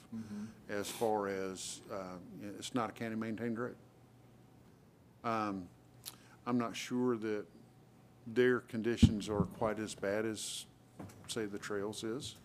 as 0.69 0.89
far 0.89 1.28
as, 1.28 1.81
uh, 1.93 2.16
it's 2.59 2.74
not 2.74 2.89
a 2.91 2.93
county-maintained 2.93 3.59
road. 3.59 3.77
Um, 5.27 5.66
I'm 6.47 6.57
not 6.57 6.77
sure 6.77 7.16
that 7.16 7.44
their 8.28 8.61
conditions 8.61 9.28
are 9.28 9.43
quite 9.59 9.81
as 9.81 9.94
bad 9.94 10.24
as, 10.24 10.66
say, 11.27 11.47
the 11.47 11.59
trails 11.59 12.05
is. 12.05 12.36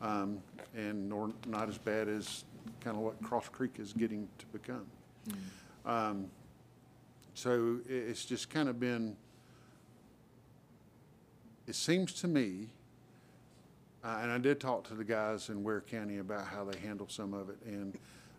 Um, 0.00 0.38
and 0.74 1.08
nor, 1.08 1.30
not 1.46 1.68
as 1.68 1.76
bad 1.76 2.08
as 2.08 2.44
kind 2.80 2.96
of 2.96 3.02
what 3.02 3.22
Cross 3.22 3.50
Creek 3.50 3.72
is 3.78 3.92
getting 3.92 4.26
to 4.38 4.46
become. 4.46 4.86
Um, 5.84 6.26
so 7.34 7.78
i 7.88 7.92
it's 7.92 8.24
just 8.24 8.48
kind 8.48 8.68
of 8.68 8.80
been, 8.80 9.16
it 11.66 11.74
seems 11.74 12.12
to 12.14 12.28
me, 12.28 12.68
uh, 14.02 14.20
and 14.22 14.32
I 14.32 14.38
did 14.38 14.60
talk 14.60 14.88
to 14.88 14.94
the 14.94 15.04
guys 15.04 15.50
in 15.50 15.62
Ware 15.62 15.82
County 15.82 16.18
about 16.18 16.46
how 16.46 16.64
they 16.64 16.78
handle 16.78 17.06
some 17.08 17.34
of 17.34 17.50
it, 17.50 17.58
and 17.66 17.98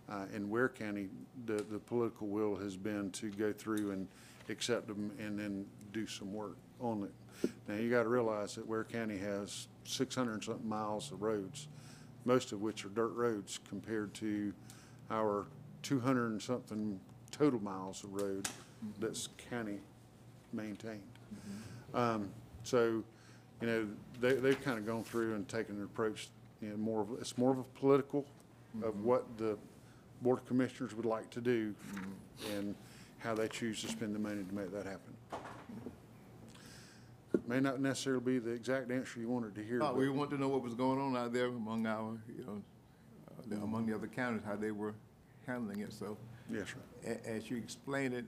Uh, 0.09 0.25
in 0.35 0.49
Ware 0.49 0.69
County, 0.69 1.07
the, 1.45 1.63
the 1.71 1.77
political 1.77 2.27
will 2.27 2.55
has 2.55 2.75
been 2.75 3.11
to 3.11 3.29
go 3.29 3.53
through 3.53 3.91
and 3.91 4.07
accept 4.49 4.87
them 4.87 5.11
and 5.19 5.37
then 5.37 5.65
do 5.93 6.07
some 6.07 6.33
work 6.33 6.57
on 6.79 7.03
it. 7.03 7.51
Now, 7.67 7.75
you 7.75 7.91
gotta 7.91 8.09
realize 8.09 8.55
that 8.55 8.67
Ware 8.67 8.83
County 8.83 9.17
has 9.17 9.67
six 9.83 10.15
hundred 10.15 10.33
and 10.33 10.43
something 10.43 10.67
miles 10.67 11.11
of 11.11 11.21
roads, 11.21 11.67
most 12.25 12.51
of 12.51 12.61
which 12.61 12.85
are 12.85 12.89
dirt 12.89 13.13
roads 13.13 13.59
compared 13.69 14.13
to 14.15 14.51
our 15.11 15.45
two 15.83 15.99
hundred 15.99 16.31
and 16.31 16.41
something 16.41 16.99
total 17.29 17.61
miles 17.61 18.03
of 18.03 18.13
road 18.13 18.49
that's 18.99 19.29
county 19.49 19.79
maintained. 20.53 21.03
Um, 21.93 22.29
so, 22.63 23.03
you 23.61 23.67
know, 23.67 23.87
they, 24.19 24.33
they've 24.33 24.61
kind 24.63 24.79
of 24.79 24.85
gone 24.85 25.03
through 25.03 25.35
and 25.35 25.47
taken 25.47 25.75
an 25.75 25.83
approach, 25.83 26.29
you 26.61 26.69
know, 26.69 26.77
more 26.77 27.01
of, 27.01 27.09
it's 27.19 27.37
more 27.37 27.51
of 27.51 27.59
a 27.59 27.63
political 27.79 28.25
of 28.83 29.03
what 29.03 29.25
the 29.37 29.57
Board 30.21 30.39
of 30.39 30.45
Commissioners 30.45 30.93
would 30.95 31.05
like 31.05 31.29
to 31.31 31.41
do 31.41 31.73
and 32.55 32.75
how 33.19 33.35
they 33.35 33.47
choose 33.47 33.81
to 33.81 33.87
spend 33.87 34.13
the 34.15 34.19
money 34.19 34.43
to 34.43 34.55
make 34.55 34.71
that 34.71 34.85
happen. 34.85 35.13
May 37.47 37.59
not 37.59 37.79
necessarily 37.79 38.21
be 38.23 38.39
the 38.39 38.51
exact 38.51 38.91
answer 38.91 39.19
you 39.19 39.27
wanted 39.29 39.55
to 39.55 39.63
hear, 39.63 39.81
Uh, 39.81 39.87
but 39.87 39.97
we 39.97 40.09
want 40.09 40.29
to 40.31 40.37
know 40.37 40.49
what 40.49 40.61
was 40.61 40.73
going 40.75 40.99
on 40.99 41.15
out 41.15 41.33
there 41.33 41.47
among 41.47 41.85
our, 41.85 42.17
you 42.27 42.43
know, 42.43 42.61
uh, 43.27 43.41
the- 43.47 43.61
among 43.61 43.85
the 43.87 43.93
other 43.95 44.07
counties, 44.07 44.43
how 44.43 44.55
they 44.55 44.71
were 44.71 44.93
handling 45.45 45.79
it, 45.79 45.91
so. 45.93 46.17
yes, 46.51 46.67
sir. 46.69 46.79
A- 47.09 47.27
as 47.29 47.49
you 47.49 47.57
explain 47.57 48.13
it, 48.13 48.25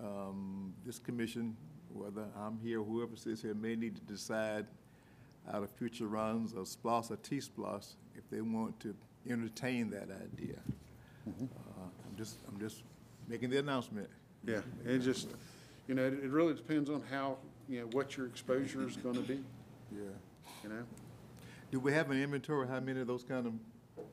um, 0.00 0.74
this 0.84 0.98
commission, 0.98 1.56
whether 1.92 2.28
I'm 2.36 2.58
here, 2.58 2.80
or 2.80 2.84
whoever 2.84 3.14
sits 3.16 3.42
here, 3.42 3.54
may 3.54 3.76
need 3.76 3.94
to 3.96 4.02
decide 4.02 4.66
out 5.48 5.62
of 5.62 5.70
future 5.70 6.08
runs 6.08 6.52
of 6.52 6.66
SPLOST 6.66 7.10
or 7.12 7.16
T-SPLOST, 7.16 7.96
if 8.16 8.28
they 8.30 8.40
want 8.40 8.78
to 8.80 8.96
entertain 9.28 9.90
that 9.90 10.10
idea. 10.10 10.60
Uh, 11.26 11.30
I'm 12.08 12.16
just, 12.16 12.36
I'm 12.48 12.58
just 12.58 12.82
making 13.28 13.50
the 13.50 13.58
announcement. 13.58 14.08
Yeah, 14.46 14.60
it 14.84 14.98
just, 15.00 15.28
you 15.88 15.94
know, 15.94 16.06
it 16.06 16.14
it 16.14 16.30
really 16.30 16.54
depends 16.54 16.88
on 16.88 17.02
how, 17.10 17.38
you 17.68 17.80
know, 17.80 17.86
what 17.92 18.16
your 18.16 18.26
exposure 18.26 18.86
is 18.86 18.96
gonna 18.96 19.20
be, 19.20 19.42
Yeah. 19.92 20.02
you 20.62 20.68
know? 20.68 20.82
Do 21.72 21.80
we 21.80 21.92
have 21.92 22.10
an 22.10 22.22
inventory, 22.22 22.62
of 22.64 22.68
how 22.68 22.78
many 22.80 23.00
of 23.00 23.08
those 23.08 23.24
kind 23.24 23.46
of 23.46 23.52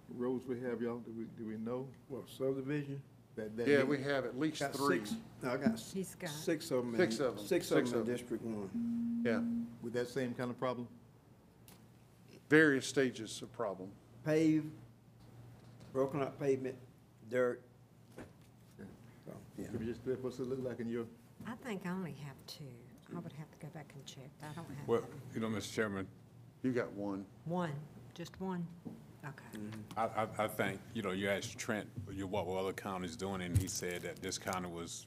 roads 0.10 0.48
we 0.48 0.60
have, 0.61 0.81
y'all? 0.81 0.98
Do 0.99 1.11
we, 1.15 1.26
do 1.38 1.45
we 1.48 1.57
know? 1.57 1.88
What, 2.07 2.27
subdivision? 2.30 2.99
That, 3.35 3.56
that. 3.57 3.68
Yeah, 3.68 3.77
many? 3.77 3.90
we 3.90 4.02
have 4.03 4.26
at 4.26 4.40
least 4.40 4.60
Got 4.61 4.73
three. 4.76 4.98
six, 4.99 5.15
I 5.44 5.57
got 5.57 5.73
s- 5.73 5.91
He's 5.94 6.15
got- 6.15 6.30
six 6.31 6.72
of 6.72 6.84
them. 6.85 6.95
Six 6.95 7.19
of 7.19 7.38
'em. 7.38 7.45
Six 7.45 7.72
of 7.72 7.77
Six 7.77 7.90
them 7.91 7.99
of 8.02 8.07
in 8.07 8.11
'em. 8.14 8.18
District 8.18 8.44
One. 8.44 9.22
Yeah, 9.26 9.41
With 9.84 9.94
that 9.94 10.07
same 10.10 10.34
kind 10.34 10.49
of 10.49 10.57
problem? 10.57 10.88
various 12.49 12.85
stages 12.85 13.41
of 13.41 13.52
problem. 13.52 13.90
Paved, 14.26 14.69
broken 15.91 16.22
up 16.22 16.40
pavement, 16.40 16.76
dirt. 17.34 17.61
So, 19.26 19.34
yeah. 19.57 19.65
Can 19.68 19.80
you 19.88 19.93
just, 19.93 20.01
what's 20.22 20.38
it 20.39 20.47
look 20.47 20.60
like 20.64 20.80
in 20.80 20.88
your? 20.88 21.05
I 21.47 21.55
think 21.68 21.81
I 21.85 21.89
only 21.89 22.15
have 22.26 22.35
two. 22.47 22.64
I 23.15 23.19
would 23.19 23.34
have 23.34 23.49
to 23.51 23.57
go 23.60 23.68
back 23.73 23.91
and 23.95 24.05
check. 24.05 24.30
I 24.41 24.45
don't 24.55 24.57
have 24.69 24.88
Well, 24.88 25.01
that. 25.01 25.07
you 25.35 25.41
know, 25.41 25.47
Mr. 25.47 25.73
Chairman, 25.73 26.07
You 26.61 26.72
got 26.72 26.91
one. 26.93 27.26
one, 27.45 27.72
just 28.14 28.39
one? 28.39 28.65
Okay. 29.26 29.68
I, 29.97 30.03
I, 30.23 30.27
I 30.43 30.47
think, 30.47 30.80
you 30.93 31.01
know, 31.01 31.11
you 31.11 31.30
asked 31.30 31.57
Trent, 31.57 31.88
you, 32.11 32.27
what 32.27 32.45
were 32.45 32.57
other 32.57 32.73
counties 32.73 33.15
doing, 33.15 33.41
and 33.41 33.57
he 33.57 33.68
said 33.68 34.01
that 34.03 34.22
this 34.22 34.38
county 34.38 34.68
was 34.69 35.05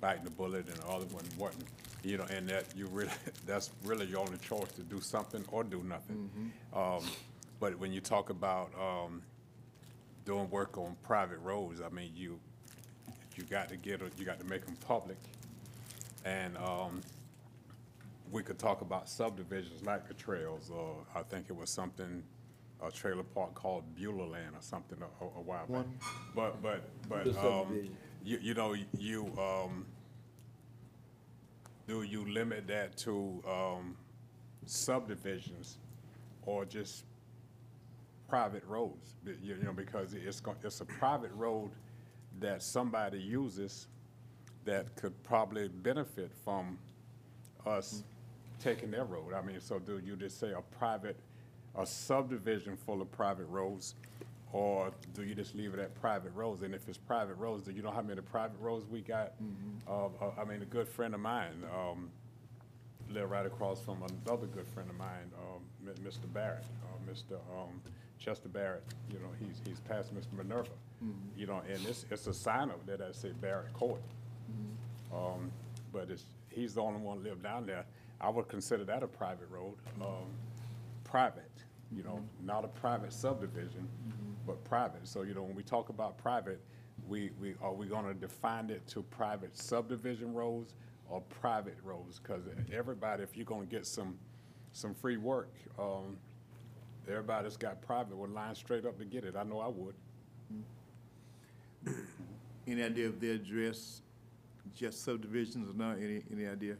biting 0.00 0.24
the 0.24 0.30
bullet 0.30 0.66
and 0.68 0.76
the 0.76 0.86
other 0.86 1.06
one 1.06 1.24
wasn't. 1.38 1.64
You 2.04 2.18
know, 2.18 2.26
and 2.30 2.48
that 2.48 2.66
you 2.76 2.86
really, 2.86 3.10
that's 3.46 3.70
really 3.84 4.06
your 4.06 4.20
only 4.20 4.38
choice 4.38 4.70
to 4.76 4.82
do 4.82 5.00
something 5.00 5.44
or 5.50 5.64
do 5.64 5.82
nothing. 5.82 6.30
Um, 6.72 7.02
but 7.58 7.76
when 7.78 7.92
you 7.92 8.00
talk 8.00 8.30
about, 8.30 8.70
um, 8.80 9.22
doing 10.26 10.50
work 10.50 10.76
on 10.76 10.96
private 11.02 11.38
roads, 11.38 11.80
I 11.80 11.88
mean, 11.88 12.10
you, 12.14 12.38
you 13.36 13.44
got 13.44 13.70
to 13.70 13.76
get, 13.76 14.02
you 14.18 14.24
got 14.26 14.38
to 14.40 14.46
make 14.46 14.66
them 14.66 14.76
public. 14.86 15.16
And, 16.26 16.58
um, 16.58 17.00
we 18.32 18.42
could 18.42 18.58
talk 18.58 18.80
about 18.80 19.08
subdivisions 19.08 19.84
like 19.84 20.08
the 20.08 20.14
trails, 20.14 20.68
or 20.74 20.96
I 21.14 21.22
think 21.22 21.46
it 21.48 21.56
was 21.56 21.70
something, 21.70 22.24
a 22.84 22.90
trailer 22.90 23.22
park 23.22 23.54
called 23.54 23.84
Beulah 23.94 24.24
Land 24.24 24.56
or 24.56 24.60
something 24.60 24.98
a, 25.00 25.24
a 25.24 25.40
while 25.40 25.66
back. 25.66 25.86
But, 26.34 26.60
but, 26.60 26.82
but, 27.08 27.24
The 27.24 27.30
um, 27.30 27.36
subdivision. 27.36 27.96
you, 28.24 28.38
you 28.42 28.54
know, 28.54 28.74
you, 28.98 29.32
um, 29.38 29.86
do 31.86 32.02
you 32.02 32.28
limit 32.28 32.66
that 32.66 32.96
to, 32.98 33.42
um, 33.48 33.96
subdivisions 34.64 35.78
or 36.42 36.64
just 36.64 37.04
private 38.28 38.64
roads? 38.66 39.14
Be- 39.24 39.36
You, 39.42 39.56
you 39.56 39.62
know, 39.64 39.72
because 39.72 40.14
it's, 40.14 40.40
go- 40.40 40.56
it's 40.62 40.80
a 40.80 40.84
private 40.84 41.32
road 41.34 41.70
that 42.40 42.62
somebody 42.62 43.18
uses 43.18 43.86
that 44.64 44.94
could 44.96 45.20
probably 45.24 45.68
benefit 45.68 46.30
from 46.44 46.78
us 47.66 48.02
taking 48.60 48.90
their 48.90 49.04
road. 49.04 49.32
I 49.32 49.42
mean, 49.42 49.60
so 49.60 49.78
do 49.78 49.98
you 50.04 50.16
just 50.16 50.40
say 50.40 50.52
a 50.52 50.60
private, 50.78 51.16
a 51.78 51.86
subdivision 51.86 52.76
full 52.76 53.00
of 53.00 53.10
private 53.12 53.46
roads? 53.46 53.94
Or 54.52 54.90
do 55.14 55.22
you 55.24 55.34
just 55.34 55.54
leave 55.54 55.74
it 55.74 55.80
at 55.80 55.94
private 56.00 56.32
roads? 56.34 56.62
And 56.62 56.74
if 56.74 56.88
it's 56.88 56.96
private 56.98 57.34
roads, 57.34 57.64
do 57.64 57.72
you 57.72 57.82
know 57.82 57.90
how 57.90 58.00
many 58.02 58.20
private 58.22 58.58
roads 58.60 58.86
we 58.86 59.00
got? 59.00 59.32
Uh, 59.88 60.06
uh, 60.06 60.30
I 60.40 60.44
mean, 60.44 60.62
a 60.62 60.66
good 60.66 60.88
friend 60.88 61.14
of 61.14 61.20
mine, 61.20 61.62
um, 61.74 62.08
live 63.10 63.30
right 63.30 63.44
across 63.46 63.80
from 63.80 64.02
another 64.02 64.46
good 64.46 64.66
friend 64.68 64.88
of 64.90 64.96
mine, 64.96 65.30
um, 65.38 65.94
Mr. 66.04 66.32
Barrett, 66.32 66.64
uh, 66.84 67.10
Mr. 67.12 67.34
um, 67.56 67.80
Chester 68.18 68.48
Barrett, 68.48 68.82
you 69.10 69.18
know, 69.18 69.28
he's, 69.38 69.60
he's 69.66 69.80
past 69.80 70.14
Mr. 70.14 70.32
Minerva. 70.36 70.70
You 71.36 71.46
know, 71.46 71.62
and 71.68 71.86
it's, 71.86 72.06
it's 72.10 72.26
a 72.26 72.34
sign 72.34 72.70
up 72.70 72.84
there 72.86 72.96
that 72.96 73.14
say 73.14 73.32
Barrett 73.40 73.72
Court. 73.74 74.00
Um, 75.14 75.50
but 75.92 76.10
it's, 76.10 76.24
he's 76.50 76.74
the 76.74 76.82
only 76.82 77.00
one 77.00 77.22
live 77.22 77.42
down 77.42 77.66
there. 77.66 77.84
I 78.20 78.30
would 78.30 78.48
consider 78.48 78.84
that 78.84 79.02
a 79.02 79.06
private 79.06 79.48
road, 79.50 79.74
um, 80.00 80.26
private, 81.04 81.50
you 81.94 82.02
know, 82.02 82.20
not 82.42 82.64
a 82.64 82.68
private 82.68 83.12
subdivision, 83.12 83.86
but 84.46 84.62
private. 84.64 85.06
So, 85.06 85.22
you 85.22 85.34
know, 85.34 85.42
when 85.42 85.54
we 85.54 85.62
talk 85.62 85.90
about 85.90 86.16
private, 86.16 86.60
we, 87.06 87.30
we, 87.40 87.54
are 87.62 87.74
we 87.74 87.86
gonna 87.86 88.14
define 88.14 88.70
it 88.70 88.86
to 88.88 89.02
private 89.02 89.56
subdivision 89.56 90.32
roads 90.32 90.74
or 91.10 91.20
private 91.40 91.76
roads? 91.84 92.18
Cause 92.18 92.40
everybody, 92.72 93.22
if 93.22 93.36
you're 93.36 93.44
gonna 93.44 93.66
get 93.66 93.86
some, 93.86 94.16
some 94.72 94.94
free 94.94 95.18
work, 95.18 95.52
um, 95.78 96.16
everybody 97.08 97.44
that's 97.44 97.56
got 97.56 97.80
private 97.82 98.16
would 98.16 98.30
line 98.30 98.54
straight 98.54 98.84
up 98.84 98.98
to 98.98 99.04
get 99.04 99.24
it. 99.24 99.36
I 99.36 99.42
know 99.42 99.60
I 99.60 99.68
would. 99.68 99.94
Mm-hmm. 100.52 102.00
Any 102.68 102.82
idea 102.82 103.06
of 103.06 103.20
they 103.20 103.30
address 103.30 104.02
just 104.74 105.04
subdivisions 105.04 105.68
or 105.70 105.74
not? 105.74 105.98
Any, 105.98 106.22
any 106.32 106.46
idea? 106.46 106.76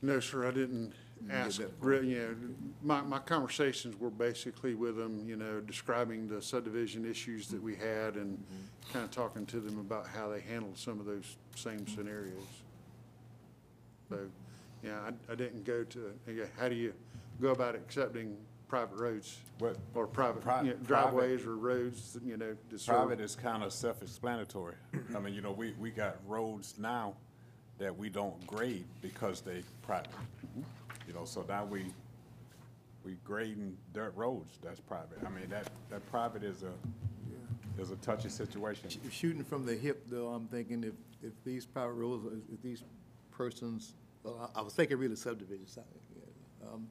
No, 0.00 0.20
sir, 0.20 0.46
I 0.46 0.50
didn't 0.50 0.92
get 1.26 1.34
ask, 1.34 1.58
that 1.58 1.78
far. 1.78 1.88
re- 1.88 2.06
you 2.06 2.18
know, 2.18 2.36
my, 2.82 3.00
my 3.02 3.18
conversations 3.18 3.98
were 3.98 4.10
basically 4.10 4.74
with 4.74 4.96
them, 4.96 5.26
you 5.26 5.36
know, 5.36 5.60
describing 5.60 6.28
the 6.28 6.42
subdivision 6.42 7.08
issues 7.08 7.48
that 7.48 7.62
we 7.62 7.72
mm-hmm. 7.72 7.82
had 7.82 8.14
and 8.16 8.38
mm-hmm. 8.38 8.92
kind 8.92 9.04
of 9.04 9.10
talking 9.10 9.46
to 9.46 9.60
them 9.60 9.78
about 9.78 10.06
how 10.06 10.28
they 10.28 10.40
handled 10.40 10.76
some 10.76 11.00
of 11.00 11.06
those 11.06 11.36
same 11.54 11.86
scenarios. 11.86 12.46
So, 14.10 14.18
yeah, 14.82 14.98
I, 15.06 15.32
I 15.32 15.34
didn't 15.34 15.64
go 15.64 15.84
to, 15.84 16.12
yeah, 16.28 16.44
how 16.58 16.68
do 16.68 16.74
you 16.74 16.92
go 17.40 17.50
about 17.50 17.74
accepting 17.74 18.36
private 18.68 18.96
roads? 18.96 19.38
What- 19.58 19.76
Or 19.94 20.06
private, 20.06 20.42
Pri- 20.42 20.62
you 20.62 20.66
know, 20.68 20.72
private- 20.74 20.86
driveways 20.86 21.46
or 21.46 21.56
roads, 21.56 22.18
you 22.24 22.36
know, 22.36 22.56
to 22.70 22.78
serve. 22.78 22.96
Private 22.96 23.20
is 23.20 23.36
kind 23.36 23.62
of 23.62 23.72
self-explanatory. 23.72 24.74
I 25.14 25.20
mean, 25.20 25.34
you 25.34 25.40
know, 25.42 25.52
we, 25.52 25.72
we 25.78 25.90
got 25.90 26.16
roads 26.26 26.74
now 26.78 27.14
that 27.78 27.96
we 27.96 28.08
don't 28.08 28.44
grade 28.46 28.84
because 29.02 29.40
they 29.40 29.62
private. 29.82 30.10
You 31.06 31.12
know, 31.14 31.24
so 31.24 31.44
now 31.48 31.64
we, 31.64 31.86
we 33.04 33.16
grading 33.24 33.76
dirt 33.92 34.12
roads, 34.16 34.58
that's 34.62 34.80
private. 34.80 35.18
I 35.24 35.30
mean, 35.30 35.48
that, 35.50 35.68
that 35.90 36.08
private 36.10 36.42
is 36.42 36.62
a, 36.62 36.72
is 37.80 37.90
a 37.90 37.96
touchy 37.96 38.28
situation. 38.28 38.88
Sh- 38.88 38.96
Shooting 39.10 39.44
from 39.44 39.66
the 39.66 39.74
hip, 39.74 40.04
though, 40.08 40.28
I'm 40.28 40.46
thinking 40.46 40.84
if, 40.84 40.94
if 41.22 41.32
these 41.44 41.66
private 41.66 41.92
roads, 41.92 42.24
if 42.52 42.62
these 42.62 42.82
persons, 43.30 43.94
well, 44.22 44.50
I 44.54 44.60
I 44.60 44.62
was 44.62 44.72
thinking 44.74 44.96
really 44.98 45.16
subdivisions. 45.16 45.78
I- 45.78 45.82
um, 46.72 46.86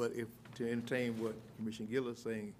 But 0.00 0.12
if, 0.16 0.28
to 0.54 0.72
entertain 0.72 1.12
what 1.22 1.34
Commissioner 1.58 1.90
Gill 1.90 2.08
is 2.08 2.18
saying, 2.20 2.54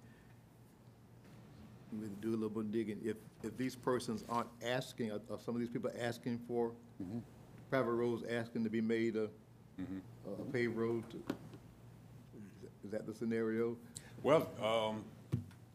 we 1.91 2.05
do 2.21 2.29
a 2.29 2.37
little 2.37 2.49
bit 2.49 2.59
of 2.65 2.71
digging, 2.71 2.99
if, 3.03 3.17
if 3.41 3.57
these 3.57 3.75
persons 3.75 4.23
aren't 4.29 4.47
asking, 4.63 5.11
are 5.11 5.19
are 5.31 5.39
some 5.43 5.55
of 5.55 5.59
these 5.59 5.71
people 5.71 5.89
asking 5.99 6.39
for 6.47 6.71
private 7.71 7.93
roads, 7.93 8.23
asking 8.29 8.63
to 8.63 8.69
be 8.69 8.79
made 8.79 9.15
a, 9.15 9.23
a 9.79 10.43
paved 10.53 10.75
road? 10.77 11.03
to- 11.09 11.17
Is 12.85 12.91
that 12.91 13.07
the 13.07 13.13
scenario? 13.15 13.75
Well, 14.21 14.47
um, 14.61 15.03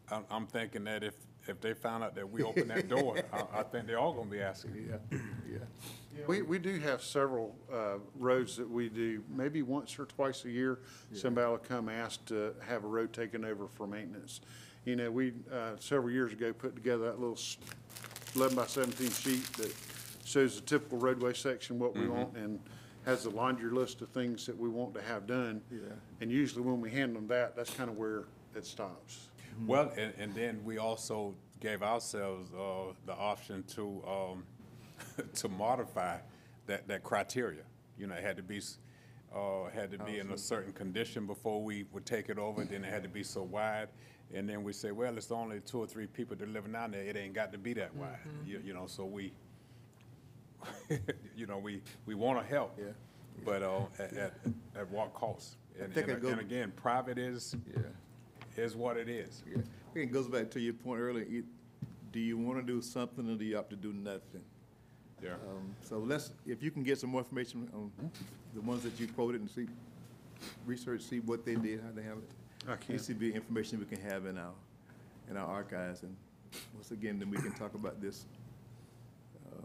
I'm, 0.09 0.23
I'm 0.31 0.47
thinking 0.47 0.85
that 0.85 1.03
if, 1.03 1.15
if 1.49 1.59
they 1.59 1.73
found 1.73 2.01
out 2.01 2.15
that 2.15 2.31
we 2.31 2.43
opened 2.43 2.69
that 2.69 2.87
door, 2.87 3.17
I, 3.33 3.59
I 3.59 3.63
think 3.63 3.87
they're 3.87 3.99
all 3.99 4.13
gonna 4.13 4.29
be 4.29 4.39
asking. 4.39 4.87
Yeah, 4.89 5.17
yeah. 5.51 5.57
We, 6.25 6.41
we 6.41 6.59
do 6.59 6.79
have 6.79 7.01
several 7.03 7.55
uh, 7.71 7.99
roads 8.17 8.57
that 8.57 8.69
we 8.69 8.89
do, 8.89 9.23
maybe 9.29 9.61
once 9.61 9.97
or 9.99 10.05
twice 10.05 10.45
a 10.45 10.49
year, 10.49 10.79
somebody 11.13 11.49
will 11.49 11.57
come 11.57 11.89
ask 11.89 12.23
to 12.25 12.53
have 12.65 12.83
a 12.83 12.87
road 12.87 13.13
taken 13.13 13.45
over 13.45 13.67
for 13.67 13.87
maintenance. 13.87 14.41
You 14.85 14.95
know, 14.95 15.11
we, 15.11 15.33
uh, 15.51 15.71
several 15.79 16.11
years 16.11 16.31
ago, 16.31 16.53
put 16.53 16.75
together 16.75 17.05
that 17.05 17.19
little 17.19 17.35
s- 17.35 17.57
eleven 18.35 18.55
by 18.55 18.65
seventeen 18.67 19.11
sheet 19.11 19.43
that 19.57 19.73
shows 20.23 20.55
the 20.55 20.61
typical 20.65 20.97
roadway 20.97 21.33
section, 21.33 21.77
what 21.77 21.95
we 21.95 22.07
want, 22.07 22.35
and 22.37 22.59
has 23.05 23.25
a 23.25 23.29
laundry 23.29 23.71
list 23.71 24.01
of 24.01 24.09
things 24.09 24.45
that 24.45 24.57
we 24.57 24.69
want 24.69 24.93
to 24.93 25.01
have 25.01 25.27
done. 25.27 25.61
Yeah. 25.71 25.79
And 26.21 26.31
usually 26.31 26.61
when 26.61 26.81
we 26.81 26.89
hand 26.91 27.15
them 27.15 27.27
that, 27.27 27.55
that's 27.55 27.73
kind 27.73 27.89
of 27.89 27.97
where 27.97 28.25
it 28.55 28.65
stops. 28.65 29.29
Well, 29.65 29.91
and, 29.97 30.13
and 30.19 30.33
then 30.35 30.61
we 30.63 30.77
also 30.77 31.33
gave 31.59 31.81
ourselves, 31.81 32.49
uh, 32.53 32.93
the 33.05 33.13
option 33.13 33.63
to, 33.75 34.03
um, 34.07 34.43
to 35.35 35.49
modify 35.49 36.17
that, 36.67 36.87
that 36.87 37.03
criteria. 37.03 37.63
You 37.97 38.07
know, 38.07 38.15
it 38.15 38.23
had 38.23 38.37
to 38.37 38.43
be, 38.43 38.61
uh, 39.35 39.69
had 39.73 39.91
to 39.91 39.97
be 39.99 40.19
in 40.19 40.29
a 40.31 40.37
certain 40.37 40.73
condition 40.73 41.25
before 41.25 41.61
we 41.63 41.85
would 41.93 42.05
take 42.05 42.29
it 42.29 42.37
over, 42.37 42.63
then 42.63 42.83
it 42.83 42.91
had 42.91 43.03
to 43.03 43.09
be 43.09 43.23
so 43.23 43.43
wide. 43.43 43.89
And 44.33 44.47
then 44.47 44.63
we 44.63 44.73
say, 44.73 44.91
well, 44.91 45.15
it's 45.17 45.31
only 45.31 45.61
two 45.61 45.79
or 45.79 45.87
three 45.87 46.05
people 46.05 46.35
that 46.35 46.49
living 46.49 46.73
down 46.73 46.91
there, 46.91 47.01
it 47.01 47.15
ain't 47.15 47.33
got 47.33 47.51
to 47.53 47.57
be 47.57 47.73
that 47.73 47.95
wide, 47.95 48.19
you, 48.45 48.61
you 48.63 48.73
know, 48.73 48.85
so 48.87 49.05
we, 49.05 49.31
you 51.35 51.45
know, 51.45 51.57
we, 51.57 51.81
we 52.05 52.13
wanna 52.13 52.43
help. 52.43 52.77
Yeah. 52.77 52.85
But, 53.45 53.63
uh, 53.63 53.81
at, 53.99 54.13
at, 54.13 54.33
at 54.75 54.89
what 54.91 55.13
cost? 55.13 55.55
And, 55.79 55.93
think 55.93 56.07
and 56.09 56.17
it 56.17 56.21
go- 56.21 56.29
and 56.29 56.41
again, 56.41 56.73
private 56.75 57.17
is, 57.17 57.55
Yeah. 57.73 57.83
is 58.63 58.75
what 58.75 58.97
it 58.97 59.07
is. 59.07 59.43
Yeah, 59.49 59.59
I 59.59 59.93
think 59.93 60.09
it 60.09 60.13
goes 60.13 60.27
back 60.27 60.49
to 60.51 60.59
your 60.59 60.73
point 60.73 60.99
earlier, 60.99 61.25
you- 61.25 61.45
do 62.11 62.19
you 62.19 62.37
want 62.37 62.57
to 62.59 62.65
do 62.65 62.81
something 62.81 63.29
or 63.29 63.35
do 63.35 63.45
you 63.45 63.55
have 63.55 63.69
to 63.69 63.75
do 63.75 63.93
nothing? 63.93 64.41
Yeah. 65.23 65.31
Um, 65.31 65.75
So 65.81 65.99
let's, 65.99 66.31
if 66.45 66.61
you 66.61 66.71
can 66.71 66.83
get 66.83 66.99
some 66.99 67.09
more 67.09 67.21
information 67.21 67.69
on 67.73 67.91
the 68.53 68.61
ones 68.61 68.83
that 68.83 68.99
you 68.99 69.07
quoted 69.07 69.41
and 69.41 69.49
see, 69.49 69.67
research, 70.65 71.01
see 71.01 71.19
what 71.19 71.45
they 71.45 71.55
did, 71.55 71.81
how 71.81 71.89
they 71.95 72.03
handled 72.03 72.23
it. 72.23 72.69
I 72.69 72.75
can. 72.75 72.95
This 72.95 73.07
would 73.07 73.19
be 73.19 73.33
information 73.33 73.79
we 73.79 73.85
can 73.85 74.01
have 74.09 74.25
in 74.25 74.37
our, 74.37 74.51
in 75.29 75.37
our 75.37 75.47
archives, 75.47 76.03
and 76.03 76.15
once 76.73 76.91
again, 76.91 77.19
then 77.19 77.29
we 77.29 77.37
can 77.37 77.51
talk 77.53 77.73
about 77.73 78.01
this 78.01 78.25
uh, 79.47 79.61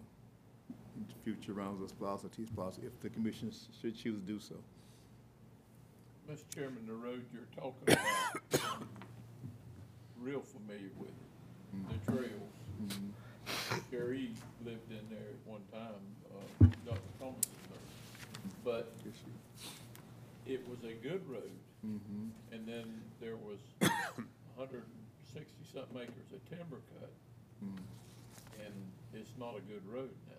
in 0.96 1.04
future 1.24 1.52
rounds 1.52 1.82
of 1.82 1.88
SPLOST 1.88 2.24
or 2.24 2.28
T-SPLOST, 2.28 2.78
if 2.84 2.98
the 3.00 3.10
commission 3.10 3.50
should 3.80 3.96
choose 3.96 4.20
to 4.20 4.26
do 4.26 4.38
so. 4.38 4.54
Mr. 6.30 6.54
Chairman, 6.54 6.86
the 6.86 6.94
road 6.94 7.24
you're 7.32 7.42
talking 7.56 7.82
about, 7.88 8.62
I'm 8.80 8.88
real 10.20 10.40
familiar 10.40 10.90
with 10.98 11.08
it, 11.10 12.04
the 12.06 12.12
trails. 12.12 12.52
Jerry 13.90 14.30
lived 14.64 14.90
in 14.90 15.00
there 15.10 15.18
at 15.30 15.46
one 15.46 15.60
time, 15.72 16.02
uh, 16.30 16.66
Dr. 16.86 17.00
Thomas, 17.18 17.46
but 18.64 18.92
it 20.46 20.66
was 20.68 20.78
a 20.84 20.94
good 20.94 21.22
road. 21.28 21.50
Mhm. 21.84 22.30
And 22.52 22.66
then 22.66 23.02
there 23.20 23.36
was 23.36 23.58
hundred 24.56 24.82
and 24.84 25.06
sixty-something 25.34 25.96
acres 26.00 26.32
of 26.32 26.48
timber 26.48 26.80
cut, 27.00 27.10
Mm. 27.64 27.78
and 28.64 28.74
it's 29.14 29.30
not 29.38 29.56
a 29.56 29.60
good 29.60 29.84
road 29.86 30.10
now. 30.28 30.34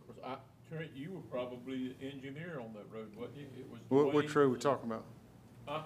Of 0.00 0.06
course, 0.06 0.18
I, 0.24 0.36
Trent, 0.68 0.90
you 0.94 1.12
were 1.12 1.20
probably 1.30 1.94
the 1.98 2.06
engineer 2.06 2.60
on 2.60 2.72
that 2.74 2.90
road, 2.92 3.14
wasn't 3.16 3.38
you? 3.38 3.46
It 3.58 3.70
was 3.70 3.80
What, 3.88 4.12
what 4.14 4.24
Dwayne 4.26 4.28
trail 4.28 4.48
we 4.48 4.58
talking 4.58 4.90
about? 4.90 5.04
Huh? 5.66 5.82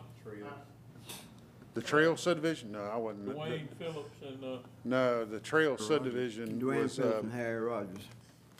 The 1.74 1.80
trail 1.82 2.16
subdivision? 2.16 2.72
No, 2.72 2.80
I 2.84 2.96
wasn't. 2.96 3.26
the- 3.26 3.34
Dwayne 3.34 3.68
Phillips 3.78 4.22
and, 4.26 4.44
uh, 4.44 4.58
No, 4.84 5.24
the 5.24 5.40
trail 5.40 5.78
subdivision 5.78 6.60
Dwayne 6.60 6.82
was, 6.82 6.96
Phillips 6.96 7.18
um, 7.20 7.24
and 7.26 7.32
Harry 7.32 7.60
Rogers. 7.60 8.08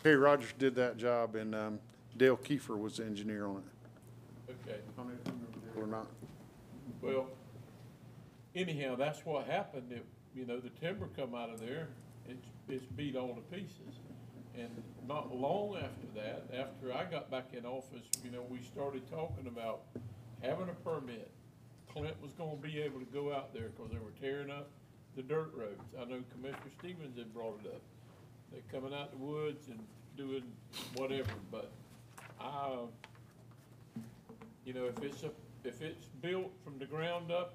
Harry 0.03 0.17
Rogers 0.17 0.55
did 0.59 0.75
that 0.77 0.97
job, 0.97 1.35
and 1.37 1.55
um, 1.55 1.79
Dale 2.17 2.37
Kiefer 2.37 2.79
was 2.79 2.97
the 2.97 3.05
engineer 3.05 3.47
on 3.47 3.63
it, 4.49 4.55
okay, 4.69 4.81
or 5.77 5.87
not. 5.87 6.07
well, 7.01 7.29
anyhow, 8.55 8.97
that's 8.97 9.25
what 9.25 9.47
happened, 9.47 9.93
it, 9.93 10.05
you 10.35 10.45
know, 10.47 10.59
the 10.59 10.71
timber 10.71 11.09
come 11.17 11.35
out 11.35 11.51
of 11.51 11.61
there, 11.61 11.89
it's, 12.29 12.47
it's 12.69 12.85
beat 12.97 13.15
all 13.17 13.35
to 13.35 13.41
pieces. 13.57 13.99
And 14.59 14.69
not 15.09 15.35
long 15.35 15.77
after 15.77 16.07
that, 16.15 16.45
after 16.55 16.93
I 16.93 17.05
got 17.11 17.31
back 17.31 17.47
in 17.55 17.65
office, 17.65 18.05
you 18.25 18.31
know, 18.31 18.43
we 18.51 18.61
started 18.63 19.09
talking 19.11 19.47
about 19.47 19.81
having 20.43 20.69
a 20.69 20.75
permit. 20.89 21.31
Clint 21.93 22.21
was 22.23 22.33
gonna 22.33 22.57
be 22.57 22.81
able 22.81 23.01
to 23.01 23.07
go 23.07 23.35
out 23.35 23.53
there, 23.53 23.69
cause 23.77 23.91
they 23.91 23.99
were 23.99 24.13
tearing 24.21 24.51
up 24.51 24.71
the 25.15 25.23
dirt 25.23 25.51
roads. 25.55 25.83
I 26.01 26.05
know 26.05 26.21
Commissioner 26.33 26.71
Stevens 26.79 27.19
had 27.19 27.33
brought 27.35 27.61
it 27.65 27.69
up. 27.69 27.83
They're 28.51 28.63
coming 28.73 28.95
out 28.99 29.11
the 29.11 29.19
woods 29.19 29.69
and 29.69 29.79
doing 30.17 30.45
whatever, 30.95 31.31
but 31.51 31.71
I, 32.41 32.77
you 34.65 34.73
know, 34.73 34.87
if 34.87 35.03
it's 35.03 35.23
a, 35.23 35.31
if 35.65 35.83
it's 35.83 36.07
built 36.23 36.51
from 36.65 36.79
the 36.79 36.87
ground 36.87 37.31
up 37.31 37.55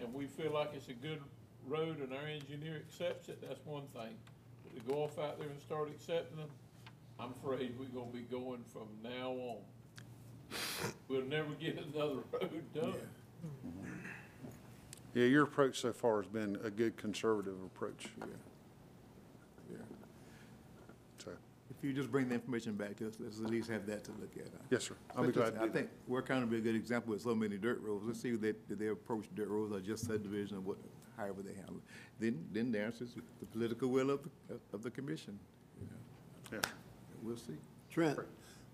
and 0.00 0.12
we 0.12 0.26
feel 0.26 0.52
like 0.52 0.70
it's 0.74 0.88
a 0.88 0.94
good 0.94 1.20
road 1.66 2.00
and 2.00 2.12
our 2.12 2.26
engineer 2.26 2.76
accepts 2.76 3.28
it, 3.28 3.42
that's 3.46 3.64
one 3.66 3.84
thing. 3.94 4.14
But 4.62 4.76
to 4.76 4.92
go 4.92 5.04
off 5.04 5.18
out 5.18 5.38
there 5.38 5.48
and 5.48 5.60
start 5.60 5.88
accepting 5.88 6.38
them, 6.38 6.50
I'm 7.20 7.32
afraid 7.42 7.74
we're 7.78 7.86
gonna 7.86 8.10
be 8.10 8.22
going 8.22 8.64
from 8.72 8.88
now 9.02 9.30
on. 9.30 9.58
We'll 11.08 11.24
never 11.24 11.50
get 11.60 11.78
another 11.78 12.20
road 12.32 12.62
done. 12.74 12.94
Yeah, 15.14 15.26
your 15.26 15.44
approach 15.44 15.80
so 15.80 15.92
far 15.92 16.22
has 16.22 16.26
been 16.30 16.58
a 16.64 16.70
good 16.70 16.96
conservative 16.96 17.54
approach. 17.64 18.08
Yeah. 18.18 18.26
Yeah. 19.70 19.76
So, 21.18 21.30
If 21.70 21.84
you 21.84 21.92
just 21.92 22.10
bring 22.10 22.28
the 22.28 22.34
information 22.34 22.74
back 22.74 22.96
to 22.96 23.06
us, 23.08 23.14
let's 23.20 23.38
at 23.38 23.46
least 23.46 23.70
have 23.70 23.86
that 23.86 24.02
to 24.04 24.10
look 24.20 24.36
at. 24.36 24.48
yes, 24.70 24.84
sir. 24.84 24.96
I'll 25.14 25.22
be 25.22 25.26
Let's 25.28 25.36
just- 25.38 25.52
glad 25.52 25.58
to 25.60 25.62
I 25.62 25.66
do 25.68 25.72
that. 25.72 25.78
think 25.78 25.90
Ware 26.08 26.22
County 26.22 26.40
would 26.46 26.50
be 26.50 26.56
a 26.58 26.60
good 26.72 26.74
example 26.74 27.12
with 27.12 27.22
so 27.22 27.34
many 27.34 27.56
dirt 27.58 27.80
roads. 27.80 28.04
Let's 28.04 28.20
see 28.20 28.30
if 28.30 28.40
they, 28.40 28.54
did 28.68 28.78
they 28.78 28.88
approach 28.88 29.26
dirt 29.36 29.48
roads 29.48 29.72
or 29.72 29.80
just 29.80 30.04
subdivision 30.04 30.56
or 30.56 30.60
what, 30.62 30.78
however 31.16 31.42
they 31.42 31.54
handle 31.54 31.76
it. 31.76 31.82
Then, 32.18 32.44
then 32.52 32.72
the 32.72 32.80
answer 32.80 33.04
is 33.04 33.14
the 33.14 33.46
political 33.46 33.88
will 33.90 34.10
of, 34.10 34.20
the 34.48 34.58
of 34.72 34.82
the 34.82 34.90
commission. 34.90 35.38
you 35.80 35.86
know. 35.86 36.58
Yeah. 36.60 36.70
We'll 37.22 37.36
see. 37.36 37.54
Trent, 37.88 38.18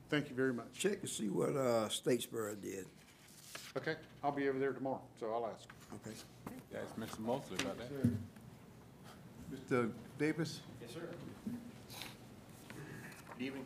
Thank 0.09 0.31
you 0.31 0.35
very 0.35 0.55
much. 0.55 0.73
check 0.73 1.03
to 1.03 1.07
see 1.07 1.29
what, 1.29 1.51
uh, 1.51 1.89
Statesboro 1.89 2.59
did. 2.61 2.87
Okay, 3.77 3.95
I'll 4.25 4.33
be 4.33 4.49
over 4.49 4.59
there 4.59 4.73
tomorrow, 4.73 5.01
so 5.21 5.33
I'll 5.33 5.47
ask. 5.47 5.69
Okay. 5.95 6.17
Ask 6.75 6.97
Mr. 6.97 7.21
Mosley 7.21 7.57
about 7.61 7.79
that. 7.79 7.89
Mr. 9.55 9.91
Davis? 10.19 10.61
Yes, 10.81 10.91
sir. 10.93 11.03
Good 13.39 13.45
evening. 13.45 13.65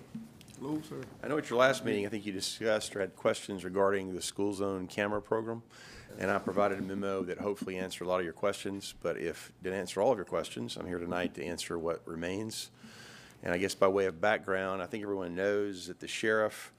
Hello, 0.61 0.83
sir. 0.87 0.97
I 1.23 1.29
know 1.29 1.39
at 1.39 1.49
your 1.49 1.59
last 1.59 1.87
meeting, 1.87 2.05
I 2.05 2.11
think 2.11 2.27
you 2.27 2.33
discussed 2.33 2.95
or 2.95 3.01
had 3.01 3.17
questions 3.17 3.65
regarding 3.65 4.15
the 4.15 4.21
school 4.21 4.53
zone 4.53 4.87
camera 4.89 5.23
program. 5.23 5.63
And 6.19 6.31
I 6.31 6.39
provided 6.39 6.79
a 6.79 6.83
memo 6.83 7.23
that 7.23 7.39
hopefully 7.39 7.79
answered 7.79 8.05
a 8.05 8.09
lot 8.09 8.19
of 8.21 8.25
your 8.25 8.35
questions, 8.35 8.95
but 9.03 9.17
if 9.17 9.53
didn't 9.63 9.79
answer 9.79 10.03
all 10.03 10.13
of 10.13 10.19
your 10.19 10.27
questions, 10.27 10.77
I'm 10.77 10.87
here 10.87 10.99
tonight 10.99 11.35
to 11.37 11.45
answer 11.45 11.79
what 11.79 12.07
remains. 12.07 12.71
And 13.43 13.55
I 13.55 13.59
guess 13.59 13.75
by 13.75 13.89
way 13.89 14.05
of 14.05 14.21
background, 14.21 14.83
I 14.83 14.87
think 14.87 15.03
everyone 15.03 15.35
knows 15.35 15.87
that 15.87 16.01
the 16.01 16.09
sheriff 16.09 16.73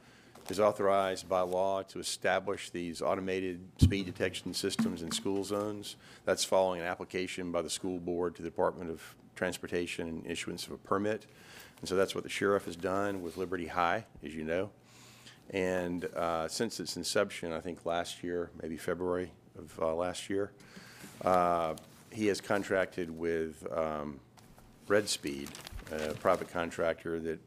is 0.50 0.60
authorized 0.60 1.28
by 1.28 1.42
law 1.42 1.82
to 1.84 2.00
establish 2.00 2.70
these 2.70 3.02
automated 3.02 3.60
speed 3.80 4.06
detection 4.06 4.54
systems 4.54 5.02
in 5.02 5.12
school 5.12 5.44
zones. 5.44 5.96
That's 6.26 6.44
following 6.44 6.82
an 6.82 6.88
application 6.88 7.52
by 7.52 7.62
the 7.62 7.70
school 7.70 8.00
board 8.00 8.36
to 8.36 8.44
the 8.44 8.50
Department 8.50 8.92
of 8.92 9.16
Transportation 9.36 10.08
and 10.08 10.28
issuance 10.28 10.66
of 10.68 10.74
a 10.74 10.78
permit. 10.78 11.26
And 11.80 11.90
so 11.90 11.96
that's 11.96 12.16
what 12.16 12.24
the 12.24 12.30
sheriff 12.30 12.66
has 12.66 12.76
done 12.76 13.22
with 13.22 13.38
Liberty 13.38 13.68
High, 13.68 14.06
as 14.24 14.34
you 14.34 14.44
know. 14.44 14.70
And 15.50 16.06
uh, 16.06 16.48
since 16.48 16.80
its 16.80 16.96
inception, 16.96 17.52
I 17.52 17.60
think 17.60 17.86
last 17.86 18.24
year, 18.24 18.50
maybe 18.62 18.78
February 18.78 19.32
of 19.58 19.80
uh, 19.80 19.94
last 19.94 20.30
year, 20.30 20.52
uh, 21.24 21.76
he 22.12 22.28
has 22.28 22.40
contracted 22.40 23.10
with 23.10 23.68
um, 23.76 24.20
Red 24.88 25.10
Speed, 25.10 25.50
a 25.92 26.14
private 26.14 26.50
contractor 26.50 27.20
that 27.20 27.40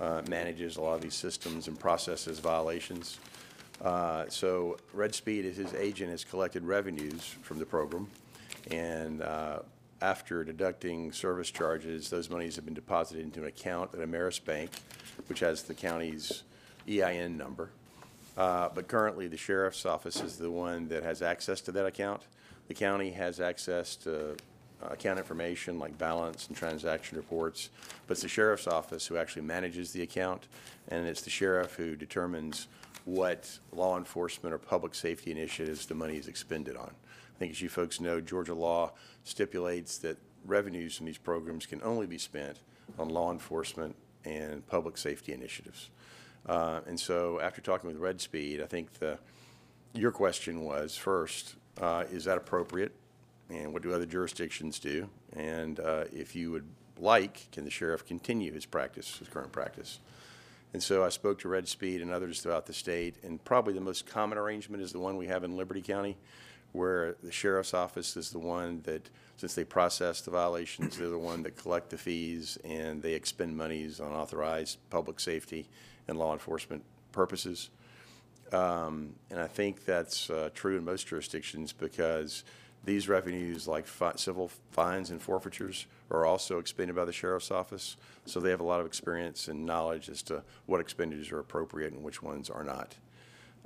uh, 0.00 0.22
manages 0.28 0.76
a 0.76 0.80
lot 0.80 0.94
of 0.94 1.00
these 1.02 1.14
systems 1.14 1.68
and 1.68 1.78
processes 1.78 2.38
violations. 2.38 3.18
Uh, 3.82 4.24
So 4.28 4.78
Red 4.92 5.14
Speed, 5.14 5.44
as 5.44 5.56
his 5.56 5.74
agent, 5.74 6.10
has 6.10 6.24
collected 6.24 6.64
revenues 6.64 7.36
from 7.42 7.58
the 7.58 7.66
program. 7.66 8.08
And 8.70 9.22
uh, 9.22 9.60
after 10.02 10.44
deducting 10.44 11.12
service 11.12 11.50
charges, 11.50 12.10
those 12.10 12.30
monies 12.30 12.56
have 12.56 12.64
been 12.64 12.74
deposited 12.74 13.22
into 13.22 13.40
an 13.40 13.46
account 13.46 13.94
at 13.94 14.00
Ameris 14.00 14.42
Bank, 14.42 14.70
which 15.28 15.40
has 15.40 15.62
the 15.62 15.74
county's 15.74 16.42
EIN 16.88 17.36
number. 17.36 17.70
Uh, 18.36 18.68
But 18.74 18.88
currently, 18.88 19.28
the 19.28 19.36
sheriff's 19.36 19.84
office 19.84 20.20
is 20.20 20.36
the 20.36 20.50
one 20.50 20.88
that 20.88 21.02
has 21.02 21.20
access 21.22 21.60
to 21.62 21.72
that 21.72 21.86
account. 21.86 22.22
The 22.68 22.74
county 22.74 23.10
has 23.12 23.40
access 23.40 23.96
to 23.96 24.36
account 24.88 25.18
information 25.18 25.78
like 25.78 25.96
balance 25.98 26.48
and 26.48 26.56
transaction 26.56 27.16
reports, 27.16 27.70
but 28.06 28.12
it's 28.12 28.22
the 28.22 28.28
sheriff's 28.28 28.66
office 28.66 29.06
who 29.06 29.16
actually 29.16 29.42
manages 29.42 29.92
the 29.92 30.02
account, 30.02 30.48
and 30.88 31.06
it's 31.06 31.22
the 31.22 31.30
sheriff 31.30 31.74
who 31.74 31.96
determines 31.96 32.68
what 33.04 33.58
law 33.72 33.96
enforcement 33.96 34.54
or 34.54 34.58
public 34.58 34.94
safety 34.94 35.30
initiatives 35.30 35.86
the 35.86 35.94
money 35.94 36.16
is 36.16 36.28
expended 36.28 36.76
on. 36.76 36.90
I 37.36 37.38
think 37.38 37.52
as 37.52 37.62
you 37.62 37.68
folks 37.68 38.00
know, 38.00 38.20
Georgia 38.20 38.54
law 38.54 38.92
stipulates 39.24 39.98
that 39.98 40.18
revenues 40.44 40.96
from 40.96 41.06
these 41.06 41.18
programs 41.18 41.66
can 41.66 41.82
only 41.82 42.06
be 42.06 42.18
spent 42.18 42.58
on 42.98 43.08
law 43.08 43.32
enforcement 43.32 43.96
and 44.24 44.66
public 44.66 44.98
safety 44.98 45.32
initiatives. 45.32 45.90
Uh, 46.46 46.80
And 46.86 46.98
so 46.98 47.40
after 47.40 47.60
talking 47.60 47.88
with 47.88 47.98
Red 47.98 48.20
Speed, 48.20 48.60
I 48.62 48.66
think 48.66 48.92
the, 48.94 49.18
your 49.94 50.10
question 50.10 50.64
was, 50.64 50.96
first, 50.96 51.56
uh, 51.80 52.04
is 52.10 52.24
that 52.24 52.36
appropriate? 52.38 52.92
And 53.50 53.72
what 53.72 53.82
do 53.82 53.92
other 53.92 54.06
jurisdictions 54.06 54.78
do? 54.78 55.08
And 55.34 55.80
uh, 55.80 56.04
if 56.12 56.36
you 56.36 56.50
would 56.52 56.66
like, 56.98 57.50
can 57.52 57.64
the 57.64 57.70
sheriff 57.70 58.06
continue 58.06 58.52
his 58.52 58.66
practice, 58.66 59.18
his 59.18 59.28
current 59.28 59.52
practice? 59.52 60.00
And 60.72 60.82
so 60.82 61.04
I 61.04 61.08
spoke 61.08 61.40
to 61.40 61.48
Red 61.48 61.66
Speed 61.66 62.00
and 62.00 62.12
others 62.12 62.40
throughout 62.40 62.66
the 62.66 62.72
state, 62.72 63.16
and 63.24 63.42
probably 63.44 63.74
the 63.74 63.80
most 63.80 64.06
common 64.06 64.38
arrangement 64.38 64.82
is 64.82 64.92
the 64.92 65.00
one 65.00 65.16
we 65.16 65.26
have 65.26 65.42
in 65.42 65.56
Liberty 65.56 65.82
County, 65.82 66.16
where 66.72 67.16
the 67.24 67.32
sheriff's 67.32 67.74
office 67.74 68.16
is 68.16 68.30
the 68.30 68.38
one 68.38 68.80
that, 68.84 69.10
since 69.36 69.54
they 69.54 69.64
process 69.64 70.20
the 70.20 70.30
violations, 70.30 70.96
they're 70.96 71.08
the 71.08 71.18
one 71.18 71.42
that 71.42 71.56
collect 71.56 71.90
the 71.90 71.98
fees, 71.98 72.56
and 72.64 73.02
they 73.02 73.14
expend 73.14 73.56
monies 73.56 73.98
on 73.98 74.12
authorized 74.12 74.78
public 74.90 75.18
safety 75.18 75.66
and 76.06 76.16
law 76.16 76.32
enforcement 76.32 76.84
purposes. 77.10 77.70
Um, 78.52 79.14
And 79.30 79.40
I 79.40 79.46
think 79.46 79.84
that's 79.84 80.30
uh, 80.30 80.50
true 80.54 80.76
in 80.76 80.84
most 80.84 81.08
jurisdictions 81.08 81.72
because 81.72 82.44
these 82.84 83.08
revenues, 83.08 83.68
like 83.68 83.86
fi- 83.86 84.16
civil 84.16 84.50
fines 84.70 85.10
and 85.10 85.20
forfeitures, 85.20 85.86
are 86.10 86.24
also 86.24 86.58
expended 86.58 86.96
by 86.96 87.04
the 87.04 87.12
sheriff's 87.12 87.50
office. 87.50 87.96
So 88.24 88.40
they 88.40 88.50
have 88.50 88.60
a 88.60 88.64
lot 88.64 88.80
of 88.80 88.86
experience 88.86 89.48
and 89.48 89.66
knowledge 89.66 90.08
as 90.08 90.22
to 90.22 90.42
what 90.66 90.80
expenditures 90.80 91.30
are 91.30 91.38
appropriate 91.38 91.92
and 91.92 92.02
which 92.02 92.22
ones 92.22 92.50
are 92.50 92.64
not. 92.64 92.96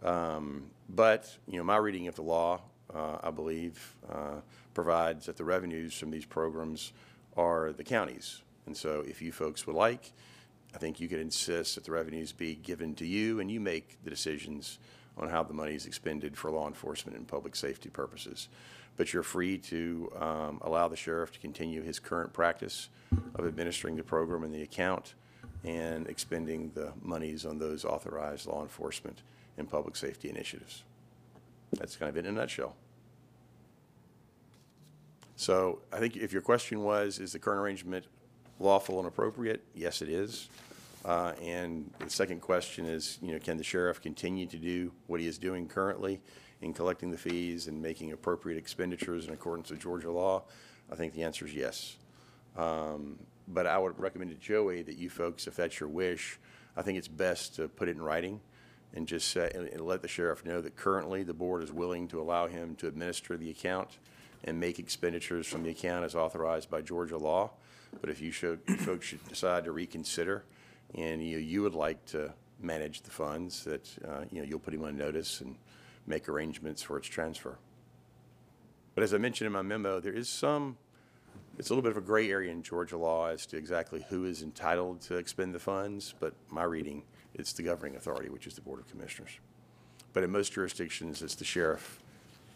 Um, 0.02 0.70
But, 0.88 1.38
you 1.46 1.56
know, 1.56 1.64
my 1.64 1.78
reading 1.78 2.08
of 2.08 2.14
the 2.14 2.22
law, 2.22 2.60
uh, 2.92 3.18
I 3.22 3.30
believe, 3.30 3.96
uh, 4.10 4.40
provides 4.74 5.26
that 5.26 5.36
the 5.36 5.44
revenues 5.44 5.98
from 5.98 6.10
these 6.10 6.26
programs 6.26 6.92
are 7.36 7.72
the 7.72 7.84
county's. 7.84 8.42
And 8.66 8.76
so 8.76 9.02
if 9.06 9.22
you 9.22 9.32
folks 9.32 9.66
would 9.66 9.76
like, 9.76 10.12
I 10.74 10.78
think 10.78 11.00
you 11.00 11.08
could 11.08 11.20
insist 11.20 11.76
that 11.76 11.84
the 11.84 11.92
revenues 11.92 12.32
be 12.32 12.56
given 12.56 12.94
to 12.96 13.06
you 13.06 13.40
and 13.40 13.50
you 13.50 13.60
make 13.60 14.02
the 14.04 14.10
decisions 14.10 14.78
on 15.16 15.28
how 15.30 15.42
the 15.42 15.54
money 15.54 15.74
is 15.74 15.86
expended 15.86 16.36
for 16.36 16.50
law 16.50 16.66
enforcement 16.66 17.16
and 17.16 17.26
public 17.26 17.54
safety 17.56 17.88
purposes. 17.88 18.48
But 18.96 19.12
you're 19.12 19.24
free 19.24 19.58
to 19.58 20.12
um, 20.20 20.58
allow 20.62 20.88
the 20.88 20.96
sheriff 20.96 21.32
to 21.32 21.38
continue 21.40 21.82
his 21.82 21.98
current 21.98 22.32
practice 22.32 22.88
of 23.34 23.46
administering 23.46 23.96
the 23.96 24.04
program 24.04 24.44
and 24.44 24.54
the 24.54 24.62
account 24.62 25.14
and 25.64 26.06
expending 26.06 26.70
the 26.74 26.92
monies 27.02 27.44
on 27.44 27.58
those 27.58 27.84
authorized 27.84 28.46
law 28.46 28.62
enforcement 28.62 29.22
and 29.58 29.68
public 29.68 29.96
safety 29.96 30.28
initiatives. 30.28 30.84
That's 31.72 31.96
kind 31.96 32.08
of 32.08 32.16
it 32.16 32.26
in 32.26 32.36
a 32.36 32.40
nutshell. 32.40 32.76
So 35.36 35.80
I 35.92 35.98
think 35.98 36.16
if 36.16 36.32
your 36.32 36.42
question 36.42 36.84
was, 36.84 37.18
is 37.18 37.32
the 37.32 37.38
current 37.38 37.60
arrangement 37.60 38.04
lawful 38.60 38.98
and 38.98 39.08
appropriate? 39.08 39.64
Yes, 39.74 40.02
it 40.02 40.08
is. 40.08 40.48
Uh, 41.04 41.32
And 41.42 41.90
the 41.98 42.08
second 42.08 42.40
question 42.40 42.86
is, 42.86 43.18
you 43.20 43.32
know, 43.32 43.38
can 43.38 43.56
the 43.56 43.64
sheriff 43.64 44.00
continue 44.00 44.46
to 44.46 44.56
do 44.56 44.92
what 45.06 45.20
he 45.20 45.26
is 45.26 45.36
doing 45.38 45.66
currently 45.66 46.20
in 46.60 46.72
collecting 46.72 47.10
the 47.10 47.18
fees 47.18 47.66
and 47.66 47.80
making 47.80 48.12
appropriate 48.12 48.58
expenditures 48.58 49.26
in 49.26 49.32
accordance 49.32 49.70
with 49.70 49.80
Georgia 49.80 50.10
law? 50.10 50.42
I 50.90 50.94
think 50.94 51.12
the 51.14 51.22
answer 51.22 51.46
is 51.46 51.54
yes. 51.54 51.96
Um, 52.56 53.18
But 53.46 53.66
I 53.66 53.78
would 53.78 53.98
recommend 53.98 54.30
to 54.30 54.36
Joey 54.36 54.82
that 54.82 54.96
you 54.96 55.10
folks, 55.10 55.46
if 55.46 55.54
that's 55.56 55.78
your 55.78 55.88
wish, 55.88 56.38
I 56.76 56.82
think 56.82 56.98
it's 56.98 57.08
best 57.08 57.56
to 57.56 57.68
put 57.68 57.88
it 57.88 57.96
in 57.96 58.02
writing 58.02 58.40
and 58.94 59.06
just 59.06 59.28
say, 59.28 59.50
and 59.54 59.80
let 59.80 60.02
the 60.02 60.08
sheriff 60.08 60.44
know 60.44 60.60
that 60.60 60.76
currently 60.76 61.24
the 61.24 61.34
board 61.34 61.62
is 61.62 61.72
willing 61.72 62.08
to 62.08 62.20
allow 62.20 62.46
him 62.46 62.74
to 62.76 62.86
administer 62.86 63.36
the 63.36 63.50
account 63.50 63.98
and 64.44 64.58
make 64.58 64.78
expenditures 64.78 65.46
from 65.46 65.62
the 65.62 65.70
account 65.70 66.04
as 66.04 66.14
authorized 66.14 66.70
by 66.70 66.80
Georgia 66.80 67.18
law. 67.18 67.50
But 68.00 68.10
if 68.10 68.20
you 68.20 68.30
should, 68.30 68.60
folks 68.78 69.06
should 69.06 69.26
decide 69.28 69.64
to 69.64 69.72
reconsider 69.72 70.44
and 70.94 71.22
you, 71.22 71.38
you 71.38 71.62
would 71.62 71.74
like 71.74 72.04
to 72.06 72.32
manage 72.60 73.02
the 73.02 73.10
funds, 73.10 73.64
that, 73.64 73.88
uh, 74.06 74.24
you 74.30 74.40
know, 74.40 74.46
you'll 74.46 74.60
put 74.60 74.74
him 74.74 74.84
on 74.84 74.96
notice 74.96 75.40
and 75.40 75.56
make 76.06 76.28
arrangements 76.28 76.82
for 76.82 76.96
its 76.98 77.08
transfer. 77.08 77.58
But 78.94 79.04
as 79.04 79.12
I 79.14 79.18
mentioned 79.18 79.46
in 79.46 79.52
my 79.52 79.62
memo, 79.62 80.00
there 80.00 80.12
is 80.12 80.28
some, 80.28 80.76
it's 81.58 81.70
a 81.70 81.72
little 81.72 81.82
bit 81.82 81.90
of 81.90 81.96
a 82.02 82.06
gray 82.06 82.30
area 82.30 82.52
in 82.52 82.62
Georgia 82.62 82.96
law 82.96 83.26
as 83.26 83.46
to 83.46 83.56
exactly 83.56 84.04
who 84.08 84.24
is 84.24 84.42
entitled 84.42 85.00
to 85.02 85.16
expend 85.16 85.54
the 85.54 85.58
funds, 85.58 86.14
but 86.20 86.34
my 86.50 86.62
reading, 86.64 87.02
it's 87.34 87.52
the 87.52 87.62
governing 87.62 87.96
authority, 87.96 88.28
which 88.28 88.46
is 88.46 88.54
the 88.54 88.60
Board 88.60 88.78
of 88.78 88.88
Commissioners. 88.88 89.38
But 90.12 90.22
in 90.22 90.30
most 90.30 90.52
jurisdictions, 90.52 91.22
it's 91.22 91.34
the 91.34 91.44
sheriff 91.44 92.00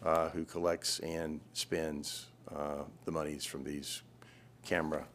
uh, 0.03 0.29
who 0.29 0.45
collects 0.45 0.99
and 0.99 1.41
spends 1.51 2.27
uh, 2.55 2.83
the 3.03 3.11
monies 3.11 3.43
from 3.43 3.65
these 3.65 4.01
camera, 4.65 5.05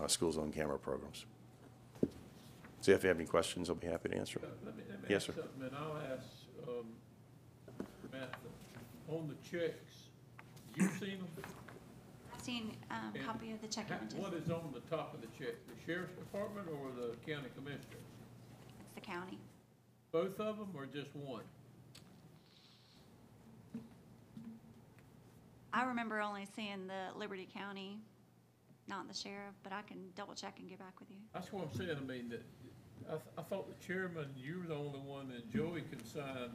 uh, 0.00 0.06
school 0.06 0.30
zone 0.30 0.52
camera 0.52 0.78
programs. 0.78 1.26
So 2.80 2.92
if 2.92 3.02
you 3.02 3.08
have 3.08 3.18
any 3.18 3.26
questions, 3.26 3.68
I'll 3.68 3.74
be 3.74 3.88
happy 3.88 4.10
to 4.10 4.16
answer 4.16 4.38
them. 4.38 4.50
Let 4.64 4.76
me, 4.76 4.84
let 4.88 5.02
me 5.02 5.06
Yes, 5.10 5.24
ask 5.28 5.34
sir. 5.34 5.42
something, 5.42 5.62
and 5.66 5.76
I'll 5.76 5.96
ask, 6.14 6.24
um, 6.68 6.86
on 9.08 9.28
the 9.28 9.34
checks, 9.48 10.08
you've 10.76 10.90
seen 10.92 11.18
them? 11.18 11.28
I've 12.34 12.40
seen 12.42 12.72
um, 12.90 13.12
And 13.14 13.24
copy 13.24 13.52
of 13.52 13.60
the 13.60 13.68
check 13.68 13.88
Ha- 13.88 13.96
images. 14.00 14.18
What 14.18 14.34
is 14.34 14.50
on 14.50 14.72
the 14.72 14.80
top 14.94 15.14
of 15.14 15.20
the 15.20 15.26
check, 15.38 15.54
the 15.66 15.74
sheriff's 15.86 16.14
department 16.14 16.68
or 16.68 16.90
the 16.94 17.16
county 17.30 17.48
commissioner? 17.54 18.00
It's 18.80 18.94
the 18.94 19.00
county. 19.00 19.38
Both 20.12 20.38
of 20.40 20.58
them 20.58 20.68
or 20.74 20.86
just 20.86 21.14
one? 21.14 21.42
I 25.72 25.84
remember 25.84 26.20
only 26.20 26.46
seeing 26.56 26.86
the 26.86 27.16
Liberty 27.18 27.46
County, 27.52 27.98
not 28.88 29.06
the 29.06 29.14
sheriff, 29.14 29.54
but 29.62 29.72
I 29.72 29.82
can 29.82 29.98
double 30.16 30.34
check 30.34 30.56
and 30.58 30.68
get 30.68 30.78
back 30.78 30.98
with 30.98 31.10
you. 31.10 31.16
That's 31.34 31.52
what 31.52 31.64
I'm 31.70 31.76
saying, 31.78 31.96
I 31.96 32.00
mean, 32.06 32.30
that, 32.30 32.42
I, 33.06 33.10
th- 33.12 33.22
I 33.36 33.42
thought 33.42 33.68
the 33.68 33.86
chairman, 33.86 34.28
you 34.36 34.60
were 34.60 34.66
the 34.66 34.74
only 34.74 34.98
one, 35.00 35.30
and 35.30 35.42
Joey 35.52 35.82
can 35.82 36.02
sign, 36.06 36.50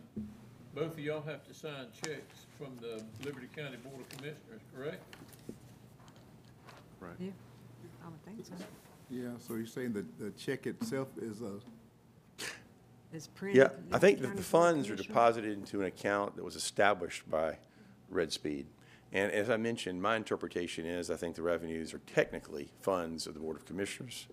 both 0.74 0.94
of 0.94 1.00
y'all 1.00 1.22
have 1.22 1.46
to 1.48 1.54
sign 1.54 1.88
checks 2.06 2.46
from 2.58 2.78
the 2.82 3.04
Liberty 3.26 3.48
County 3.56 3.78
Board 3.78 4.02
of 4.02 4.10
Commissioners, 4.10 4.62
correct? 4.76 5.16
Right. 7.00 7.12
Yeah, 7.20 7.32
I 8.04 8.10
would 8.10 8.26
think 8.26 8.46
so. 8.46 8.66
Yeah, 9.10 9.30
so 9.40 9.56
you're 9.56 9.66
saying 9.66 9.94
that 9.94 10.20
the 10.20 10.32
check 10.32 10.66
itself 10.66 11.10
is 11.22 11.42
a, 11.42 11.60
It's 13.12 13.28
printed. 13.28 13.58
Yeah, 13.58 13.96
I 13.96 14.00
think 14.00 14.22
that 14.22 14.36
the 14.36 14.44
funds 14.44 14.90
are 14.90 14.96
deposited 14.96 15.52
into 15.52 15.82
an 15.82 15.88
account 15.88 16.36
that 16.36 16.44
was 16.44 16.56
established 16.56 17.30
by 17.30 17.58
Red 18.10 18.32
Speed. 18.32 18.66
And 19.12 19.32
as 19.32 19.52
I 19.52 19.58
mentioned, 19.58 20.02
my 20.02 20.16
interpretation 20.16 20.88
is, 20.88 21.12
I 21.12 21.16
think 21.16 21.36
the 21.36 21.44
revenues 21.44 21.94
are 21.94 22.00
technically 22.00 22.70
funds 22.82 23.28
of 23.28 23.36
the 23.36 23.40
Board 23.40 23.58
of 23.58 23.66
Commissioners. 23.66 24.26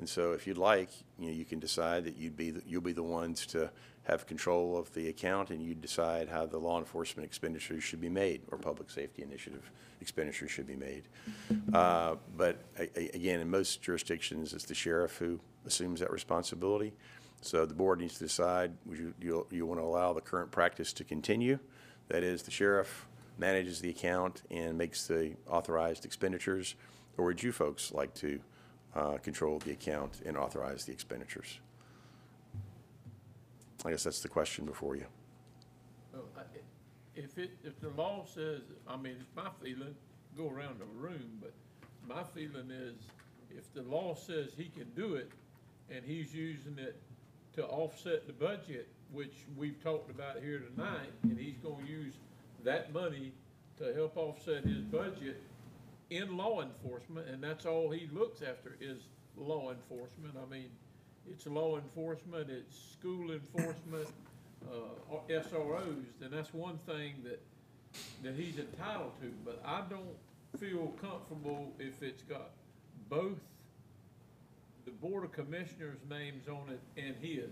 And 0.00 0.08
so 0.08 0.32
if 0.32 0.46
you'd 0.46 0.56
like, 0.58 0.88
you 1.18 1.26
know, 1.26 1.32
you 1.32 1.44
can 1.44 1.58
decide 1.60 2.04
that 2.04 2.16
you'd 2.16 2.34
be, 2.36 2.50
the- 2.50 2.62
you'll 2.66 2.80
be 2.80 2.92
the 2.94 3.02
ones 3.02 3.46
to 3.48 3.70
have 4.04 4.26
control 4.26 4.78
of 4.78 4.92
the 4.94 5.08
account 5.08 5.50
and 5.50 5.62
you 5.62 5.74
decide 5.74 6.26
how 6.26 6.46
the 6.46 6.56
law 6.56 6.78
enforcement 6.78 7.26
expenditures 7.26 7.84
should 7.84 8.00
be 8.00 8.08
made 8.08 8.40
or 8.50 8.56
public 8.56 8.88
safety 8.90 9.22
initiative 9.22 9.70
expenditures 10.00 10.50
should 10.50 10.66
be 10.66 10.74
made. 10.74 11.02
Uh, 11.74 12.16
But 12.34 12.56
a- 12.78 12.98
a- 12.98 13.10
again, 13.10 13.40
in 13.40 13.50
most 13.50 13.82
jurisdictions, 13.82 14.54
it's 14.54 14.64
the 14.64 14.74
sheriff 14.74 15.18
who 15.18 15.38
assumes 15.66 16.00
that 16.00 16.10
responsibility. 16.10 16.94
So 17.42 17.66
the 17.66 17.74
board 17.74 18.00
needs 18.00 18.14
to 18.14 18.20
decide, 18.24 18.72
would 18.86 18.98
you, 18.98 19.14
you, 19.20 19.46
you 19.50 19.66
want 19.66 19.80
to 19.80 19.84
allow 19.84 20.14
the 20.14 20.22
current 20.22 20.50
practice 20.50 20.94
to 20.94 21.04
continue? 21.04 21.58
That 22.08 22.22
is, 22.22 22.42
the 22.42 22.50
sheriff 22.50 23.06
manages 23.36 23.80
the 23.82 23.90
account 23.90 24.42
and 24.50 24.78
makes 24.78 25.06
the 25.06 25.34
authorized 25.46 26.06
expenditures? 26.06 26.74
Or 27.18 27.26
would 27.26 27.42
you 27.42 27.52
folks 27.52 27.92
like 27.92 28.14
to 28.14 28.40
uh, 28.94 29.18
control 29.18 29.58
the 29.58 29.72
account 29.72 30.20
and 30.24 30.36
authorize 30.36 30.84
the 30.84 30.92
expenditures? 30.92 31.60
I 33.84 33.90
guess 33.90 34.04
that's 34.04 34.20
the 34.20 34.28
question 34.28 34.64
before 34.64 34.96
you. 34.96 35.06
If 37.16 37.38
it, 37.38 37.50
if 37.64 37.78
the 37.80 37.90
law 37.90 38.24
says, 38.24 38.60
I 38.88 38.96
mean, 38.96 39.16
it's 39.20 39.36
my 39.36 39.50
feeling, 39.62 39.94
go 40.36 40.48
around 40.48 40.80
the 40.80 40.86
room, 40.98 41.38
but 41.40 41.52
my 42.08 42.22
feeling 42.34 42.70
is, 42.70 42.94
if 43.50 43.72
the 43.74 43.82
law 43.82 44.14
says 44.14 44.50
he 44.56 44.64
can 44.64 44.88
do 44.96 45.14
it, 45.16 45.30
and 45.90 46.04
he's 46.04 46.32
using 46.32 46.78
it 46.78 46.96
to 47.54 47.66
offset 47.66 48.26
the 48.26 48.32
budget, 48.32 48.88
which 49.12 49.34
we've 49.56 49.82
talked 49.82 50.10
about 50.10 50.38
here 50.40 50.60
tonight, 50.74 51.10
and 51.24 51.38
he's 51.38 51.56
gonna 51.62 51.84
use 51.86 52.14
that 52.64 52.92
money 52.92 53.32
to 53.78 53.92
help 53.94 54.16
offset 54.16 54.64
his 54.64 54.82
budget 54.82 55.42
in 56.10 56.36
law 56.36 56.60
enforcement, 56.60 57.28
and 57.28 57.42
that's 57.42 57.66
all 57.66 57.90
he 57.90 58.08
looks 58.12 58.42
after 58.42 58.76
is 58.80 58.98
law 59.36 59.70
enforcement. 59.70 60.34
I 60.40 60.50
mean, 60.50 60.70
it's 61.30 61.46
law 61.46 61.78
enforcement, 61.78 62.50
it's 62.50 62.76
school 62.98 63.30
enforcement, 63.30 64.08
uh, 64.70 65.16
SROs, 65.28 66.04
then 66.20 66.30
that's 66.30 66.52
one 66.52 66.78
thing 66.78 67.14
that, 67.24 67.40
that 68.22 68.34
he's 68.34 68.58
entitled 68.58 69.12
to. 69.20 69.32
But 69.44 69.62
I 69.64 69.82
don't 69.88 70.16
feel 70.58 70.92
comfortable 71.00 71.72
if 71.78 72.02
it's 72.02 72.22
got 72.24 72.50
both 73.08 73.38
the 74.84 74.90
Board 74.90 75.24
of 75.24 75.32
Commissioners' 75.32 75.98
names 76.08 76.48
on 76.48 76.68
it 76.70 76.80
and 76.96 77.14
his. 77.20 77.50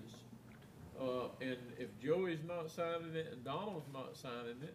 Uh, 1.00 1.28
and 1.40 1.56
if 1.78 1.88
Joey's 2.02 2.40
not 2.46 2.70
signing 2.70 3.14
it 3.14 3.28
and 3.32 3.44
Donald's 3.44 3.86
not 3.92 4.16
signing 4.16 4.60
it, 4.62 4.74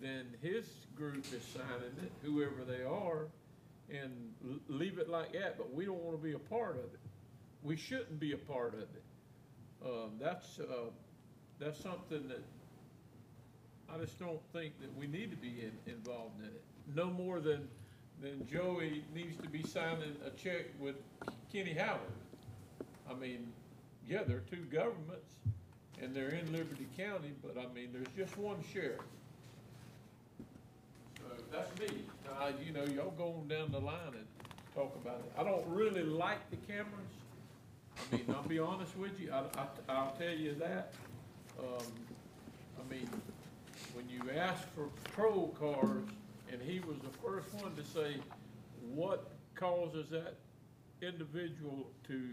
then 0.00 0.26
his 0.42 0.66
group 0.94 1.24
is 1.32 1.42
signing 1.42 1.94
it, 2.02 2.12
whoever 2.22 2.64
they 2.66 2.84
are, 2.84 3.26
and 3.90 4.34
leave 4.68 4.98
it 4.98 5.08
like 5.08 5.32
that, 5.32 5.56
but 5.56 5.72
we 5.72 5.84
don't 5.84 6.02
wanna 6.02 6.16
be 6.18 6.32
a 6.32 6.38
part 6.38 6.76
of 6.76 6.84
it. 6.84 7.00
We 7.62 7.76
shouldn't 7.76 8.20
be 8.20 8.32
a 8.32 8.36
part 8.36 8.74
of 8.74 8.80
it. 8.80 9.02
Um, 9.84 10.10
that's, 10.20 10.58
uh, 10.58 10.90
that's 11.58 11.80
something 11.80 12.28
that 12.28 12.42
I 13.88 13.98
just 13.98 14.18
don't 14.18 14.40
think 14.52 14.78
that 14.80 14.94
we 14.96 15.06
need 15.06 15.30
to 15.30 15.36
be 15.36 15.60
in, 15.60 15.92
involved 15.92 16.40
in 16.40 16.46
it. 16.46 16.62
no 16.94 17.06
more 17.06 17.40
than, 17.40 17.68
than 18.20 18.46
Joey 18.46 19.04
needs 19.14 19.36
to 19.38 19.48
be 19.48 19.62
signing 19.62 20.16
a 20.24 20.30
check 20.30 20.66
with 20.80 20.96
Kenny 21.52 21.74
Howard. 21.74 22.00
I 23.08 23.14
mean, 23.14 23.46
yeah, 24.08 24.22
they're 24.24 24.42
two 24.50 24.64
governments, 24.72 25.34
and 26.02 26.14
they're 26.14 26.30
in 26.30 26.52
Liberty 26.52 26.86
County, 26.96 27.32
but 27.42 27.56
I 27.58 27.72
mean, 27.72 27.90
there's 27.92 28.08
just 28.16 28.36
one 28.38 28.56
sheriff. 28.72 29.00
That's 31.52 31.78
me. 31.80 32.04
Uh, 32.28 32.52
you 32.64 32.72
know, 32.72 32.84
y'all 32.84 33.12
go 33.12 33.36
on 33.40 33.48
down 33.48 33.70
the 33.72 33.78
line 33.78 34.12
and 34.12 34.26
talk 34.74 34.94
about 35.02 35.20
it. 35.20 35.32
I 35.38 35.44
don't 35.44 35.66
really 35.66 36.02
like 36.02 36.50
the 36.50 36.56
cameras. 36.56 36.90
I 37.96 38.16
mean, 38.16 38.24
I'll 38.28 38.42
be 38.42 38.58
honest 38.58 38.96
with 38.96 39.18
you, 39.18 39.32
I, 39.32 39.38
I, 39.58 39.66
I'll 39.88 40.12
tell 40.12 40.34
you 40.34 40.54
that. 40.56 40.92
Um, 41.58 41.86
I 42.78 42.92
mean, 42.92 43.08
when 43.94 44.08
you 44.08 44.20
ask 44.38 44.62
for 44.74 44.88
patrol 45.04 45.56
cars, 45.58 46.04
and 46.52 46.60
he 46.60 46.80
was 46.80 46.98
the 46.98 47.18
first 47.26 47.52
one 47.54 47.74
to 47.74 47.84
say, 47.84 48.16
what 48.94 49.30
causes 49.54 50.10
that 50.10 50.34
individual 51.02 51.90
to 52.06 52.30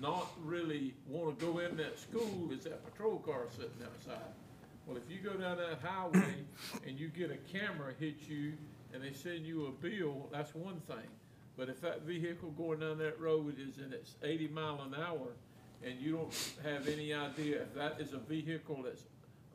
not 0.00 0.30
really 0.44 0.94
wanna 1.08 1.32
go 1.32 1.58
in 1.58 1.76
that 1.76 1.98
school 1.98 2.50
is 2.52 2.64
that 2.64 2.84
patrol 2.92 3.18
car 3.18 3.46
sitting 3.56 3.70
outside. 3.84 4.32
Well, 4.86 4.96
if 4.96 5.10
you 5.10 5.18
go 5.18 5.36
down 5.36 5.56
that 5.56 5.80
highway 5.82 6.36
and 6.86 6.98
you 6.98 7.08
get 7.08 7.32
a 7.32 7.36
camera 7.52 7.92
hit 7.98 8.28
you 8.28 8.52
and 8.94 9.02
they 9.02 9.12
send 9.12 9.44
you 9.44 9.66
a 9.66 9.70
bill, 9.70 10.28
that's 10.30 10.54
one 10.54 10.80
thing. 10.86 11.08
But 11.56 11.68
if 11.68 11.80
that 11.80 12.02
vehicle 12.02 12.50
going 12.50 12.80
down 12.80 12.98
that 12.98 13.20
road 13.20 13.56
is 13.58 13.78
in 13.78 13.92
its 13.92 14.14
eighty 14.22 14.46
mile 14.46 14.80
an 14.82 14.94
hour 14.94 15.32
and 15.82 15.98
you 16.00 16.12
don't 16.12 16.54
have 16.62 16.86
any 16.86 17.12
idea 17.12 17.62
if 17.62 17.74
that 17.74 18.00
is 18.00 18.12
a 18.12 18.18
vehicle 18.18 18.82
that's 18.84 19.02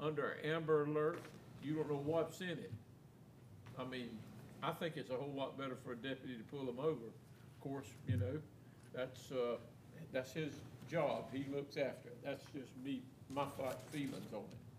under 0.02 0.38
amber 0.44 0.84
alert, 0.84 1.20
you 1.64 1.76
don't 1.76 1.90
know 1.90 2.02
what's 2.04 2.42
in 2.42 2.50
it. 2.50 2.74
I 3.80 3.86
mean, 3.86 4.10
I 4.62 4.72
think 4.72 4.98
it's 4.98 5.12
a 5.12 5.16
whole 5.16 5.34
lot 5.34 5.58
better 5.58 5.78
for 5.86 5.94
a 5.94 5.96
deputy 5.96 6.36
to 6.36 6.44
pull 6.56 6.66
them 6.66 6.80
over. 6.80 6.90
Of 6.90 7.62
course, 7.62 7.88
you 8.08 8.18
know, 8.18 8.40
that's, 8.94 9.32
uh, 9.32 9.56
that's 10.12 10.34
his 10.34 10.54
job. 10.90 11.26
He 11.32 11.46
looks 11.56 11.78
after 11.78 12.10
it. 12.10 12.18
That's 12.24 12.44
just 12.54 12.72
me, 12.84 13.02
my 13.30 13.46
feelings 13.92 14.34
on 14.34 14.42
it. 14.42 14.71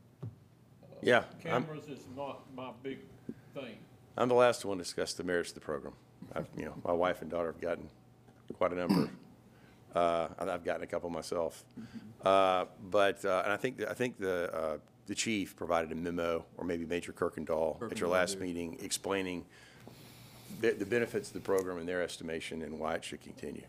Yeah, 1.03 1.25
I'm- 1.45 1.65
Cameras 1.65 1.89
is 1.89 2.05
not 2.17 2.43
my 2.55 2.71
big 2.83 3.01
thing. 3.55 3.77
I'm 4.17 4.29
the 4.29 4.35
last 4.35 4.65
one 4.65 4.79
to 4.79 4.85
discuss 4.85 5.15
the 5.15 5.25
merits 5.25 5.51
of 5.51 5.55
the 5.57 5.61
program. 5.61 5.95
I've, 6.35 6.49
you 6.57 6.65
know, 6.67 6.75
my 6.85 6.93
wife 6.93 7.23
and 7.23 7.31
daughter 7.31 7.51
have 7.53 7.61
gotten 7.61 7.89
quite 8.55 8.73
a 8.73 8.77
number. 8.77 9.11
Uh, 9.95 10.29
and 10.39 10.51
I've 10.51 10.65
gotten 10.65 10.83
a 10.83 10.87
couple 10.87 11.11
myself. 11.11 11.65
Uh, 12.25 12.65
but, 12.91 13.23
uh, 13.27 13.43
and 13.45 13.53
I 13.53 13.59
think, 13.59 13.83
I 13.87 13.93
think 13.93 14.19
the, 14.19 14.51
uh, 14.51 14.79
the 15.07 15.15
chief 15.15 15.55
provided 15.55 15.93
a 15.93 15.95
memo, 15.95 16.47
or 16.57 16.65
maybe 16.65 16.87
Major 16.87 17.13
Kirkendall, 17.13 17.93
at 17.93 18.01
your 18.01 18.09
last 18.09 18.41
meeting, 18.41 18.79
explaining 18.81 19.45
the, 20.63 20.71
the 20.71 20.87
benefits 20.87 21.29
of 21.29 21.35
the 21.35 21.41
program 21.41 21.77
in 21.77 21.85
their 21.85 22.01
estimation 22.01 22.63
and 22.63 22.79
why 22.79 22.95
it 22.95 23.05
should 23.05 23.21
continue. 23.21 23.65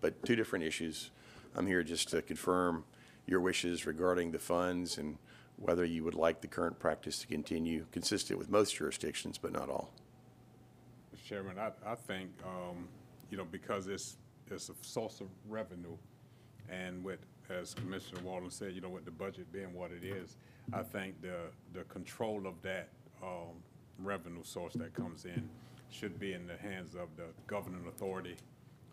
But 0.00 0.24
two 0.24 0.36
different 0.36 0.64
issues. 0.64 1.10
I'm 1.54 1.66
here 1.66 1.82
just 1.82 2.08
to 2.12 2.22
confirm 2.22 2.84
your 3.26 3.40
wishes 3.40 3.84
regarding 3.84 4.32
the 4.32 4.38
funds 4.38 4.96
and 4.96 5.18
whether 5.58 5.84
you 5.84 6.04
would 6.04 6.14
like 6.14 6.40
the 6.40 6.46
current 6.46 6.78
practice 6.78 7.18
to 7.18 7.26
continue, 7.26 7.86
consistent 7.92 8.38
with 8.38 8.50
most 8.50 8.76
jurisdictions, 8.76 9.38
but 9.38 9.52
not 9.52 9.68
all. 9.68 9.90
Mr. 11.14 11.24
Chairman, 11.24 11.58
I, 11.58 11.70
I 11.86 11.94
think, 11.94 12.30
um, 12.44 12.88
you 13.30 13.36
know, 13.36 13.46
because 13.50 13.88
it's, 13.88 14.16
it's 14.50 14.68
a 14.68 14.74
source 14.82 15.20
of 15.20 15.26
revenue, 15.48 15.96
and 16.70 17.02
with, 17.02 17.20
as 17.50 17.74
Commissioner 17.74 18.20
Walden 18.22 18.50
said, 18.50 18.72
you 18.72 18.80
know, 18.80 18.88
with 18.88 19.04
the 19.04 19.10
budget 19.10 19.52
being 19.52 19.72
what 19.74 19.90
it 19.90 20.04
is, 20.04 20.36
I 20.72 20.82
think 20.82 21.20
the, 21.22 21.50
the 21.72 21.84
control 21.84 22.46
of 22.46 22.60
that, 22.62 22.88
um, 23.22 23.62
revenue 23.98 24.44
source 24.44 24.74
that 24.74 24.94
comes 24.94 25.24
in 25.24 25.48
should 25.90 26.18
be 26.18 26.32
in 26.32 26.46
the 26.46 26.56
hands 26.56 26.94
of 26.94 27.08
the 27.16 27.24
governing 27.46 27.86
authority, 27.88 28.36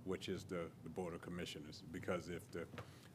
which 0.05 0.29
is 0.29 0.43
the, 0.43 0.61
the 0.83 0.89
Board 0.89 1.13
of 1.13 1.21
Commissioners. 1.21 1.83
Because 1.91 2.29
if 2.29 2.49
the, 2.51 2.65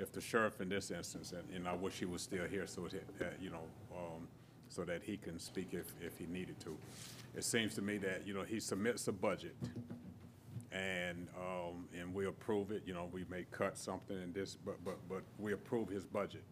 if 0.01 0.13
the 0.13 0.21
sheriff 0.21 0.61
in 0.61 0.69
this 0.69 0.91
instance, 0.91 1.33
and, 1.33 1.45
and 1.55 1.69
I 1.69 1.75
wish 1.75 1.99
he 1.99 2.07
was 2.07 2.23
still 2.23 2.47
here 2.47 2.67
so 2.67 2.89
that, 3.19 3.35
you 3.41 3.51
know, 3.51 3.63
um, 3.95 4.27
so 4.69 4.83
that 4.85 5.03
he 5.03 5.17
can 5.17 5.39
speak 5.39 5.69
if, 5.73 5.93
if 6.01 6.17
he 6.19 6.27
needed 6.27 6.59
to. 6.61 6.77
It 7.37 7.45
seems 7.45 7.75
to 7.75 7.83
me 7.83 7.99
that, 7.99 8.27
you 8.27 8.33
know, 8.33 8.43
he 8.43 8.61
submits 8.61 9.07
a 9.09 9.13
budget 9.13 9.55
and, 10.73 11.29
um, 11.37 11.89
and 11.99 12.15
we 12.15 12.27
approve 12.27 12.71
it, 12.71 12.83
you 12.87 12.95
know, 12.95 13.09
we 13.13 13.25
may 13.29 13.45
cut 13.51 13.77
something 13.77 14.17
in 14.21 14.33
this, 14.33 14.57
but, 14.65 14.83
but, 14.85 14.97
but 15.09 15.23
we 15.39 15.53
approve 15.53 15.89
his 15.89 16.05
budget. 16.05 16.45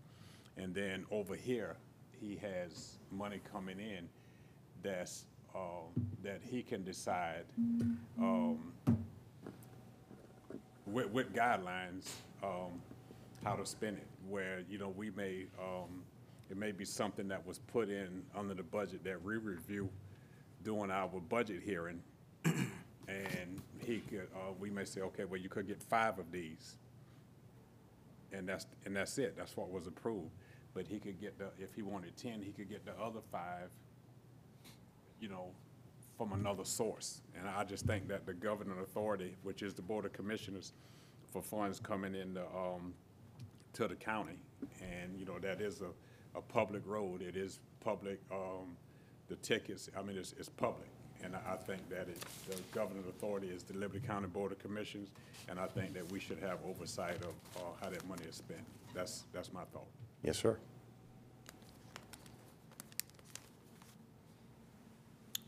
And 0.56 0.74
then 0.74 1.06
over 1.10 1.34
here, 1.34 1.76
he 2.20 2.36
has 2.42 2.98
money 3.12 3.40
coming 3.50 3.78
in 3.78 4.08
that's, 4.82 5.24
um, 5.54 6.06
that 6.22 6.40
he 6.42 6.62
can 6.62 6.84
decide, 6.84 7.44
um, 8.20 8.72
with, 10.86 11.08
with 11.10 11.32
guidelines, 11.32 12.08
um, 12.42 12.82
how 13.44 13.54
to 13.54 13.64
spend 13.64 13.98
it, 13.98 14.06
where, 14.28 14.62
you 14.68 14.78
know, 14.78 14.88
we 14.96 15.10
may, 15.10 15.46
um, 15.60 16.02
it 16.50 16.56
may 16.56 16.72
be 16.72 16.84
something 16.84 17.28
that 17.28 17.46
was 17.46 17.58
put 17.58 17.88
in 17.88 18.22
under 18.36 18.54
the 18.54 18.62
budget 18.62 19.04
that 19.04 19.22
we 19.22 19.36
review 19.36 19.88
during 20.64 20.90
our 20.90 21.08
budget 21.08 21.62
hearing, 21.64 22.00
and 22.44 23.62
he 23.78 23.98
could, 24.00 24.28
uh, 24.34 24.52
we 24.58 24.70
may 24.70 24.84
say, 24.84 25.00
okay, 25.00 25.24
well, 25.24 25.40
you 25.40 25.48
could 25.48 25.66
get 25.66 25.82
five 25.82 26.18
of 26.18 26.30
these. 26.32 26.76
And 28.32 28.46
that's, 28.46 28.66
and 28.84 28.94
that's 28.94 29.16
it, 29.18 29.36
that's 29.36 29.56
what 29.56 29.70
was 29.70 29.86
approved. 29.86 30.30
But 30.74 30.86
he 30.86 30.98
could 30.98 31.20
get 31.20 31.38
the, 31.38 31.46
if 31.58 31.74
he 31.74 31.82
wanted 31.82 32.16
ten, 32.16 32.42
he 32.42 32.52
could 32.52 32.68
get 32.68 32.84
the 32.84 32.92
other 33.02 33.20
five, 33.32 33.70
you 35.20 35.28
know, 35.28 35.46
from 36.16 36.32
another 36.32 36.64
source. 36.64 37.22
And 37.38 37.48
I 37.48 37.64
just 37.64 37.86
think 37.86 38.08
that 38.08 38.26
the 38.26 38.34
governing 38.34 38.78
authority, 38.80 39.36
which 39.42 39.62
is 39.62 39.72
the 39.72 39.82
Board 39.82 40.04
of 40.04 40.12
Commissioners, 40.12 40.72
for 41.32 41.40
funds 41.40 41.80
coming 41.80 42.14
in 42.14 42.34
the, 42.34 42.42
um, 42.42 42.92
to 43.78 43.86
the 43.86 43.94
county, 43.94 44.36
and, 44.82 45.16
you 45.16 45.24
know, 45.24 45.38
that 45.38 45.60
is 45.60 45.82
a, 45.82 46.36
a 46.36 46.42
public 46.42 46.82
road, 46.84 47.22
it 47.22 47.36
is 47.36 47.60
public, 47.78 48.20
um, 48.32 48.76
the 49.28 49.36
tickets, 49.36 49.88
I 49.96 50.02
mean, 50.02 50.18
it's, 50.18 50.34
it's 50.36 50.48
public. 50.48 50.88
And 51.22 51.36
I, 51.36 51.52
I 51.52 51.56
think 51.56 51.88
that 51.88 52.08
it, 52.08 52.20
the 52.48 52.56
governing 52.72 53.04
authority 53.08 53.46
is 53.46 53.62
the 53.62 53.74
Liberty 53.74 54.04
County 54.04 54.26
Board 54.26 54.50
of 54.50 54.58
Commissioners, 54.58 55.10
and 55.48 55.60
I 55.60 55.66
think 55.66 55.94
that 55.94 56.10
we 56.10 56.18
should 56.18 56.40
have 56.40 56.58
oversight 56.66 57.18
of, 57.18 57.34
uh, 57.56 57.60
how 57.80 57.90
that 57.90 58.04
money 58.08 58.24
is 58.28 58.34
spent. 58.34 58.64
That's, 58.94 59.26
that's 59.32 59.52
my 59.52 59.62
thought. 59.72 59.86
Yes, 60.24 60.38
sir. 60.38 60.58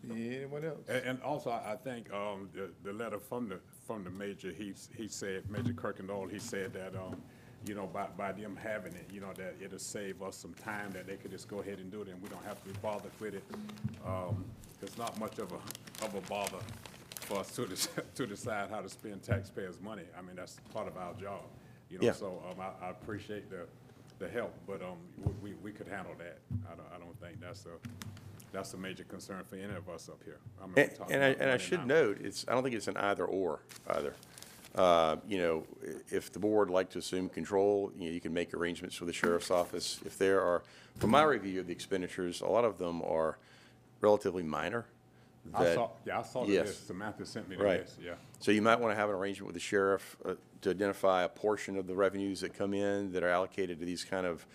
Anyone 0.09 0.65
else? 0.65 0.89
And, 0.89 1.05
and 1.05 1.23
also, 1.23 1.51
I 1.51 1.73
I 1.73 1.77
think, 1.77 2.12
um, 2.12 2.48
the, 2.55 2.70
the 2.85 2.93
letter 2.93 3.19
from 3.19 3.48
the, 3.48 3.59
from 3.89 4.05
the 4.05 4.11
major, 4.11 4.52
he, 4.52 4.73
he 4.97 5.09
said, 5.09 5.51
Major 5.51 5.73
Kirkendall, 5.73 6.31
he 6.31 6.39
said 6.39 6.73
that, 6.74 6.94
um, 6.94 7.20
you 7.66 7.74
know, 7.74 7.86
by, 7.86 8.06
by 8.16 8.32
them 8.32 8.56
having 8.56 8.94
it, 8.94 9.06
you 9.12 9.20
know, 9.20 9.32
that 9.36 9.54
it'll 9.62 9.78
save 9.78 10.22
us 10.22 10.36
some 10.36 10.54
time, 10.54 10.90
that 10.92 11.06
they 11.06 11.16
could 11.16 11.30
just 11.30 11.48
go 11.48 11.58
ahead 11.60 11.78
and 11.78 11.90
do 11.90 12.02
it, 12.02 12.08
and 12.08 12.20
we 12.22 12.28
don't 12.28 12.44
have 12.44 12.62
to 12.62 12.68
be 12.68 12.74
bothered 12.82 13.12
with 13.20 13.34
it. 13.34 13.44
Um, 14.06 14.44
it's 14.82 14.96
not 14.96 15.18
much 15.20 15.38
of 15.38 15.52
a, 15.52 16.04
of 16.04 16.14
a 16.14 16.20
bother 16.22 16.56
for 17.20 17.40
us 17.40 17.50
to, 17.52 17.62
dec- 17.62 18.02
to 18.14 18.26
decide 18.26 18.70
how 18.70 18.80
to 18.80 18.88
spend 18.88 19.22
taxpayers' 19.22 19.80
money. 19.82 20.04
I 20.18 20.22
mean, 20.22 20.36
that's 20.36 20.56
part 20.72 20.88
of 20.88 20.96
our 20.96 21.12
job, 21.14 21.42
you 21.90 21.98
know, 21.98 22.06
Yeah. 22.06 22.12
so, 22.12 22.42
um, 22.50 22.56
I, 22.60 22.86
I 22.86 22.90
appreciate 22.90 23.50
the, 23.50 23.66
the 24.18 24.28
help, 24.28 24.54
but, 24.66 24.80
um, 24.82 24.96
we, 25.42 25.50
we, 25.50 25.56
we 25.64 25.72
could 25.72 25.86
handle 25.88 26.14
that. 26.18 26.38
I 26.72 26.74
don't, 26.76 26.86
I 26.94 26.98
don't 26.98 27.18
think 27.20 27.40
that's 27.40 27.66
a, 27.66 27.76
that's 28.52 28.72
a 28.74 28.78
major 28.78 29.04
concern 29.04 29.44
for 29.44 29.56
any 29.56 29.74
of 29.76 29.88
us 29.88 30.08
up 30.08 30.20
here. 30.24 30.38
I 30.60 30.64
mean, 30.66 30.72
we're 30.76 30.82
And, 30.84 30.94
talking 30.96 31.14
and 31.14 31.24
I, 31.24 31.28
about 31.28 31.40
and 31.42 31.50
I 31.50 31.52
money 31.54 31.62
should 31.62 31.80
now. 31.80 31.94
note, 31.94 32.18
it's, 32.22 32.44
I 32.48 32.52
don't 32.54 32.62
think 32.62 32.74
it's 32.74 32.88
an 32.88 32.96
either-or 32.96 33.60
either. 33.90 34.14
Uh, 34.74 35.16
You 35.26 35.38
know, 35.38 35.66
if 36.10 36.32
the 36.32 36.38
board 36.38 36.68
would 36.68 36.74
like 36.74 36.90
to 36.90 36.98
assume 36.98 37.28
control, 37.28 37.92
you 37.98 38.06
know, 38.06 38.12
you 38.14 38.20
can 38.20 38.32
make 38.32 38.55
arrangements 38.55 39.01
with 39.01 39.09
the 39.09 39.12
sheriff's 39.12 39.51
office. 39.51 40.01
If 40.05 40.16
there 40.18 40.40
are, 40.40 40.62
from 40.98 41.10
my 41.10 41.22
review 41.22 41.60
of 41.60 41.66
the 41.66 41.72
expenditures, 41.72 42.40
a 42.40 42.47
lot 42.47 42.64
of 42.64 42.78
them 42.78 43.02
are 43.02 43.38
relatively 44.01 44.42
minor. 44.42 44.86
I 45.55 45.64
that- 45.64 45.74
saw, 45.74 45.90
yeah, 46.05 46.20
I 46.20 46.22
saw 46.22 46.44
the 46.44 46.52
Yes. 46.52 46.66
list, 46.68 46.86
Samantha 46.86 47.26
sent 47.26 47.48
me 47.48 47.56
the 47.56 47.64
Right. 47.64 47.80
list, 47.80 47.98
yeah. 48.01 48.14
So 48.38 48.52
you 48.52 48.62
might 48.62 48.78
want 48.78 48.92
to 48.92 48.97
have 48.97 49.09
an 49.09 49.16
arrangement 49.16 49.47
with 49.47 49.55
the 49.55 49.60
sheriff 49.60 50.16
uh, 50.24 50.34
to 50.60 50.70
identify 50.70 51.22
a 51.24 51.28
portion 51.28 51.76
of 51.76 51.86
the 51.86 51.94
revenues 51.94 52.40
that 52.42 52.55
come 52.55 52.74
in 52.74 53.12
that 53.12 53.22
are 53.22 53.28
allocated 53.28 53.80
to 53.80 53.84
these 53.84 54.05
kind 54.05 54.26
of 54.26 54.47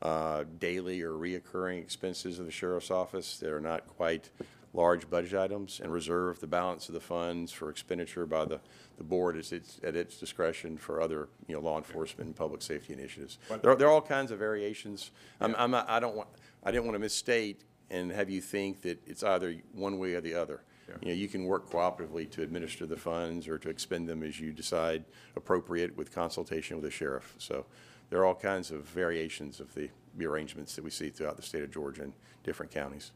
uh, 0.00 0.44
daily 0.60 1.02
or 1.02 1.12
reoccurring 1.14 1.80
expenses 1.80 2.38
of 2.38 2.46
the 2.46 2.52
sheriff's 2.52 2.90
office 2.90 3.38
that 3.38 3.50
are 3.50 3.60
not 3.60 3.84
quite 3.88 4.30
large 4.74 5.08
budget 5.08 5.38
items 5.38 5.80
and 5.80 5.92
reserve 5.92 6.40
the 6.40 6.46
balance 6.46 6.88
of 6.88 6.94
the 6.94 7.00
funds 7.00 7.52
for 7.52 7.70
expenditure 7.70 8.26
by 8.26 8.44
the, 8.44 8.60
the 8.96 9.04
board 9.04 9.36
as 9.36 9.52
its, 9.52 9.80
at 9.82 9.96
its 9.96 10.18
discretion 10.18 10.76
for 10.76 11.00
other, 11.00 11.28
you 11.46 11.54
know, 11.54 11.60
law 11.60 11.78
enforcement 11.78 12.26
and 12.26 12.36
public 12.36 12.60
safety 12.62 12.92
initiatives. 12.92 13.38
There 13.48 13.70
are, 13.70 13.76
there 13.76 13.88
are 13.88 13.90
all 13.90 14.02
kinds 14.02 14.30
of 14.30 14.38
variations. 14.38 15.10
I'm, 15.40 15.54
I'm 15.58 15.70
not, 15.70 15.88
I 15.88 16.00
don't 16.00 16.16
want, 16.16 16.28
I 16.62 16.70
didn't 16.70 16.84
want 16.84 16.96
to 16.96 17.00
misstate 17.00 17.64
and 17.90 18.10
have 18.12 18.28
you 18.28 18.40
think 18.40 18.82
that 18.82 19.00
it's 19.06 19.22
either 19.22 19.56
one 19.72 19.98
way 19.98 20.14
or 20.14 20.20
the 20.20 20.34
other. 20.34 20.62
You 21.02 21.08
know, 21.08 21.14
you 21.14 21.28
can 21.28 21.44
work 21.44 21.70
cooperatively 21.70 22.30
to 22.30 22.42
administer 22.42 22.86
the 22.86 22.96
funds 22.96 23.46
or 23.46 23.58
to 23.58 23.68
expend 23.68 24.08
them 24.08 24.22
as 24.22 24.40
you 24.40 24.52
decide 24.52 25.04
appropriate 25.36 25.94
with 25.96 26.14
consultation 26.14 26.76
with 26.76 26.84
the 26.84 26.90
sheriff. 26.90 27.34
So 27.38 27.66
there 28.08 28.20
are 28.20 28.24
all 28.24 28.34
kinds 28.34 28.70
of 28.70 28.84
variations 28.84 29.60
of 29.60 29.74
the, 29.74 29.90
the 30.16 30.24
arrangements 30.24 30.74
that 30.76 30.84
we 30.84 30.90
see 30.90 31.10
throughout 31.10 31.36
the 31.36 31.42
state 31.42 31.62
of 31.62 31.70
Georgia 31.70 32.04
and 32.04 32.14
different 32.42 32.72
counties. 32.72 33.12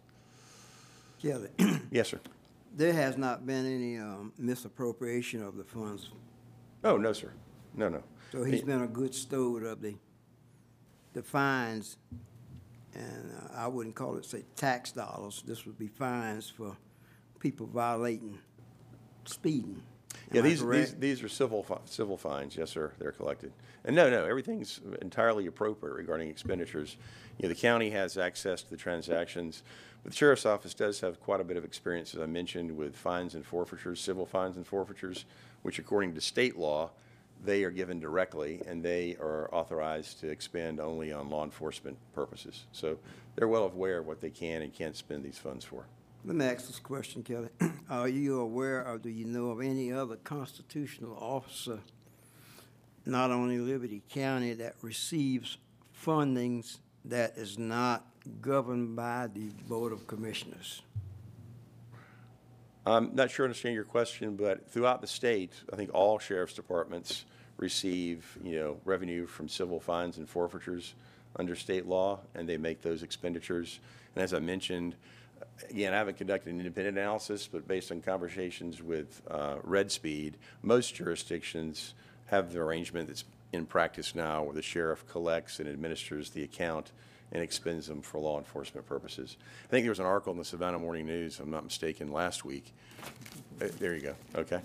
Yeah, 1.22 1.38
Yes, 1.90 2.08
sir. 2.08 2.20
there 2.76 2.92
has 2.92 3.16
not 3.16 3.46
been 3.46 3.64
any 3.66 3.98
um, 3.98 4.32
misappropriation 4.38 5.42
of 5.42 5.56
the 5.56 5.64
funds, 5.64 6.10
Oh, 6.84 6.96
no, 6.96 7.12
sir. 7.12 7.30
No, 7.74 7.88
no. 7.88 8.02
so 8.32 8.42
he's 8.42 8.62
been 8.62 8.82
a 8.82 8.88
good 8.88 9.14
steward 9.14 9.62
of 9.64 9.80
the, 9.80 9.94
the 11.12 11.22
fines, 11.22 11.96
and 12.94 13.30
uh, 13.40 13.54
I 13.56 13.68
wouldn't 13.68 13.94
call 13.94 14.16
it, 14.16 14.24
say, 14.24 14.42
tax 14.56 14.90
dollars. 14.92 15.42
This 15.46 15.64
would 15.64 15.78
be 15.78 15.86
fines 15.86 16.50
for 16.50 16.76
people 17.38 17.66
violating 17.66 18.36
speeding. 19.24 19.80
Yeah, 20.32 20.40
Am 20.40 20.46
I 20.46 20.48
these, 20.48 20.58
these, 20.58 20.62
correct? 20.62 21.00
these 21.00 21.22
are 21.22 21.28
civil, 21.28 21.62
fi- 21.62 21.78
civil 21.84 22.16
fines, 22.16 22.56
yes, 22.56 22.70
sir, 22.70 22.92
they're 22.98 23.12
collected. 23.12 23.52
And 23.84 23.94
no, 23.94 24.10
no, 24.10 24.24
everything's 24.24 24.80
entirely 25.00 25.46
appropriate 25.46 25.94
regarding 25.94 26.28
expenditures. 26.28 26.96
You 27.38 27.44
know, 27.44 27.54
the 27.54 27.60
county 27.60 27.90
has 27.90 28.18
access 28.18 28.62
to 28.62 28.70
the 28.70 28.76
transactions, 28.76 29.62
the 30.04 30.12
sheriff's 30.12 30.46
office 30.46 30.74
does 30.74 31.00
have 31.00 31.20
quite 31.20 31.40
a 31.40 31.44
bit 31.44 31.56
of 31.56 31.64
experience, 31.64 32.14
as 32.14 32.20
I 32.20 32.26
mentioned, 32.26 32.76
with 32.76 32.96
fines 32.96 33.34
and 33.34 33.46
forfeitures, 33.46 34.00
civil 34.00 34.26
fines 34.26 34.56
and 34.56 34.66
forfeitures, 34.66 35.24
which 35.62 35.78
according 35.78 36.14
to 36.14 36.20
state 36.20 36.58
law, 36.58 36.90
they 37.44 37.64
are 37.64 37.70
given 37.70 38.00
directly, 38.00 38.60
and 38.66 38.82
they 38.82 39.16
are 39.20 39.52
authorized 39.52 40.20
to 40.20 40.28
expend 40.28 40.80
only 40.80 41.12
on 41.12 41.28
law 41.28 41.44
enforcement 41.44 41.96
purposes. 42.14 42.64
So 42.72 42.98
they're 43.34 43.48
well 43.48 43.64
aware 43.64 43.98
of 43.98 44.06
what 44.06 44.20
they 44.20 44.30
can 44.30 44.62
and 44.62 44.72
can't 44.72 44.96
spend 44.96 45.24
these 45.24 45.38
funds 45.38 45.64
for. 45.64 45.86
Let 46.24 46.36
me 46.36 46.44
ask 46.44 46.68
this 46.68 46.78
question, 46.78 47.22
Kelly. 47.22 47.48
Are 47.90 48.08
you 48.08 48.40
aware 48.40 48.86
or 48.86 48.98
do 48.98 49.08
you 49.08 49.24
know 49.24 49.50
of 49.50 49.60
any 49.60 49.92
other 49.92 50.16
constitutional 50.16 51.16
officer, 51.16 51.80
not 53.04 53.32
only 53.32 53.58
Liberty 53.58 54.02
County, 54.08 54.52
that 54.54 54.74
receives 54.82 55.58
fundings 56.04 56.78
that 57.04 57.36
is 57.36 57.58
not 57.58 58.06
governed 58.40 58.96
by 58.96 59.28
the 59.32 59.48
Board 59.68 59.92
of 59.92 60.06
Commissioners? 60.06 60.82
I'm 62.84 63.14
not 63.14 63.30
sure 63.30 63.44
I 63.44 63.46
understand 63.46 63.74
your 63.74 63.84
question, 63.84 64.34
but 64.36 64.68
throughout 64.68 65.00
the 65.00 65.06
state, 65.06 65.52
I 65.72 65.76
think 65.76 65.90
all 65.94 66.18
sheriff's 66.18 66.54
departments 66.54 67.24
receive, 67.56 68.38
you 68.42 68.58
know, 68.58 68.76
revenue 68.84 69.26
from 69.26 69.48
civil 69.48 69.78
fines 69.78 70.18
and 70.18 70.28
forfeitures 70.28 70.94
under 71.36 71.54
state 71.54 71.86
law, 71.86 72.18
and 72.34 72.48
they 72.48 72.56
make 72.56 72.82
those 72.82 73.02
expenditures. 73.02 73.78
And 74.14 74.24
as 74.24 74.34
I 74.34 74.40
mentioned, 74.40 74.96
again, 75.70 75.94
I 75.94 75.98
haven't 75.98 76.16
conducted 76.16 76.52
an 76.52 76.58
independent 76.58 76.98
analysis, 76.98 77.48
but 77.50 77.68
based 77.68 77.92
on 77.92 78.00
conversations 78.00 78.82
with 78.82 79.22
uh, 79.30 79.56
Red 79.62 79.92
Speed, 79.92 80.36
most 80.62 80.94
jurisdictions 80.94 81.94
have 82.26 82.52
the 82.52 82.60
arrangement 82.60 83.08
that's 83.08 83.24
in 83.52 83.66
practice 83.66 84.14
now 84.14 84.42
where 84.42 84.54
the 84.54 84.62
sheriff 84.62 85.06
collects 85.08 85.60
and 85.60 85.68
administers 85.68 86.30
the 86.30 86.42
account 86.42 86.90
and 87.32 87.42
expends 87.42 87.86
them 87.86 88.02
for 88.02 88.18
law 88.18 88.38
enforcement 88.38 88.86
purposes. 88.86 89.36
I 89.64 89.68
think 89.68 89.84
there 89.84 89.90
was 89.90 89.98
an 90.00 90.06
article 90.06 90.32
in 90.32 90.38
the 90.38 90.44
Savannah 90.44 90.78
Morning 90.78 91.06
News, 91.06 91.34
if 91.34 91.40
I'm 91.40 91.50
not 91.50 91.64
mistaken, 91.64 92.12
last 92.12 92.44
week. 92.44 92.72
Uh, 93.60 93.68
There 93.78 93.94
you 93.94 94.00
go, 94.02 94.14
okay. 94.36 94.60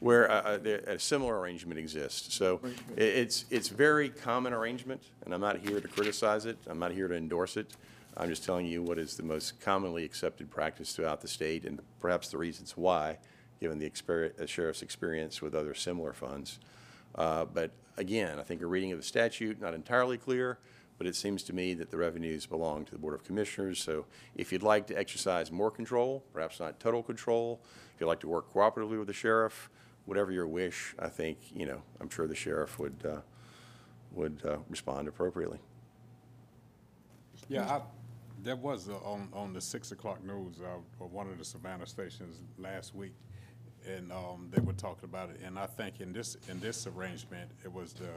Where 0.00 0.30
uh, 0.30 0.34
uh, 0.42 0.58
there- 0.58 0.78
a 0.86 0.98
similar 0.98 1.38
arrangement 1.40 1.78
exists. 1.80 2.34
So 2.34 2.60
i- 2.96 3.00
it's, 3.00 3.44
it's 3.50 3.68
very 3.68 4.08
common 4.08 4.52
arrangement, 4.52 5.02
and 5.24 5.34
I'm 5.34 5.40
not 5.40 5.58
here 5.58 5.80
to 5.80 5.88
criticize 5.88 6.46
it. 6.46 6.56
I'm 6.68 6.78
not 6.78 6.92
here 6.92 7.08
to 7.08 7.14
endorse 7.16 7.56
it. 7.56 7.72
I'm 8.16 8.28
just 8.28 8.44
telling 8.44 8.66
you 8.66 8.82
what 8.82 8.98
is 8.98 9.16
the 9.16 9.22
most 9.22 9.60
commonly 9.60 10.04
accepted 10.04 10.50
practice 10.50 10.94
throughout 10.94 11.20
the 11.20 11.28
state 11.28 11.64
and 11.64 11.80
perhaps 12.00 12.28
the 12.28 12.38
reasons 12.38 12.76
why, 12.76 13.18
given 13.60 13.78
the 13.78 13.86
uh, 14.40 14.46
sheriff's 14.46 14.82
experience 14.82 15.42
with 15.42 15.54
other 15.54 15.74
similar 15.74 16.12
funds. 16.12 16.58
Uh, 17.16 17.44
But 17.46 17.72
again, 17.96 18.38
I 18.38 18.42
think 18.42 18.62
a 18.62 18.66
reading 18.66 18.92
of 18.92 18.98
the 18.98 19.04
statute, 19.04 19.60
not 19.60 19.74
entirely 19.74 20.18
clear, 20.18 20.58
but 20.98 21.06
it 21.06 21.14
seems 21.14 21.42
to 21.44 21.52
me 21.52 21.74
that 21.74 21.90
the 21.90 21.96
revenues 21.96 22.46
belong 22.46 22.84
to 22.84 22.92
the 22.92 22.98
Board 22.98 23.14
of 23.14 23.24
Commissioners. 23.24 23.82
So 23.82 24.06
if 24.34 24.52
you'd 24.52 24.62
like 24.62 24.86
to 24.88 24.98
exercise 24.98 25.52
more 25.52 25.70
control, 25.70 26.24
perhaps 26.32 26.58
not 26.60 26.80
total 26.80 27.02
control, 27.02 27.60
if 27.94 28.00
you'd 28.00 28.06
like 28.06 28.20
to 28.20 28.28
work 28.28 28.52
cooperatively 28.52 28.98
with 28.98 29.06
the 29.06 29.12
sheriff, 29.12 29.70
whatever 30.06 30.32
your 30.32 30.46
wish, 30.46 30.94
I 30.98 31.08
think, 31.08 31.38
you 31.54 31.66
know, 31.66 31.82
I'm 32.00 32.08
sure 32.08 32.26
the 32.26 32.34
sheriff 32.34 32.78
would, 32.78 32.96
uh, 33.04 33.20
would 34.12 34.40
uh, 34.44 34.58
respond 34.68 35.08
appropriately. 35.08 35.58
Yeah, 37.48 37.64
I, 37.64 37.82
there 38.42 38.56
was, 38.56 38.88
on, 38.88 39.28
on 39.32 39.52
the 39.52 39.60
six 39.60 39.92
o'clock 39.92 40.24
news, 40.24 40.60
uh, 40.60 41.04
of 41.04 41.12
one 41.12 41.28
of 41.28 41.38
the 41.38 41.44
Savannah 41.44 41.86
stations 41.86 42.40
last 42.58 42.94
week, 42.94 43.12
and, 43.86 44.10
um, 44.12 44.48
they 44.50 44.60
were 44.62 44.72
talking 44.72 45.04
about 45.04 45.30
it, 45.30 45.40
and 45.44 45.58
I 45.58 45.66
think 45.66 46.00
in 46.00 46.12
this, 46.12 46.36
in 46.48 46.60
this 46.60 46.86
arrangement, 46.86 47.50
it 47.64 47.72
was 47.72 47.92
the, 47.92 48.08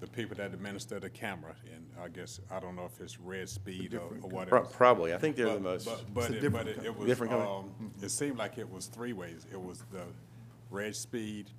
the 0.00 0.06
people 0.06 0.36
that 0.36 0.52
administer 0.54 1.00
the 1.00 1.10
camera, 1.10 1.54
and 1.74 1.84
I 2.02 2.08
guess, 2.08 2.40
I 2.50 2.60
don't 2.60 2.76
know 2.76 2.84
if 2.84 3.00
it's 3.00 3.18
Red 3.18 3.48
Speed 3.48 3.94
or 3.94 4.00
or 4.22 4.28
whatever. 4.30 4.60
Pro- 4.60 4.68
Probably, 4.68 5.12
I 5.14 5.18
think 5.18 5.36
they're 5.36 5.46
the 5.46 5.54
But- 5.54 5.62
most. 5.62 5.84
But, 5.86 6.14
but 6.14 6.30
it, 6.30 6.52
but 6.52 6.68
it- 6.68 6.84
it 6.84 6.96
was, 6.96 7.06
Different 7.06 7.32
company? 7.32 7.50
um, 7.80 7.92
it 8.02 8.10
seemed 8.10 8.38
like 8.38 8.58
it 8.58 8.70
was 8.70 8.86
three 8.86 9.12
ways. 9.12 9.46
It 9.52 9.60
was 9.60 9.82
the 9.90 10.02
Red 10.70 10.94
Speed, 10.94 11.50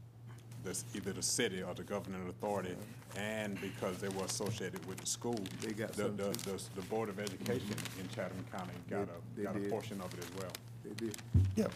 the, 0.64 0.78
either 0.96 1.12
the 1.14 1.22
city 1.22 1.62
or 1.64 1.74
the 1.74 1.84
governing 1.84 2.28
authority, 2.30 2.76
and 3.18 3.60
because 3.62 3.98
they 3.98 4.10
were 4.10 4.26
associated 4.26 4.86
with 4.86 4.98
the 4.98 5.06
school. 5.08 5.40
They 5.62 5.74
got 5.74 5.92
the, 5.94 6.04
some 6.04 6.16
the, 6.18 6.30
the, 6.46 6.62
the 6.76 6.82
Board 6.84 7.10
of 7.10 7.20
Education 7.20 7.76
in 8.00 8.08
Chatham 8.10 8.46
County 8.52 8.72
got 8.90 9.08
They- 9.36 9.42
a, 9.42 9.46
got 9.46 9.56
a 9.56 9.60
did. 9.60 9.70
portion 9.70 10.00
of 10.02 10.14
it 10.14 10.20
as 10.20 10.32
well. 10.42 10.52
They 10.84 11.06
did. 11.08 11.18
Yep. 11.56 11.72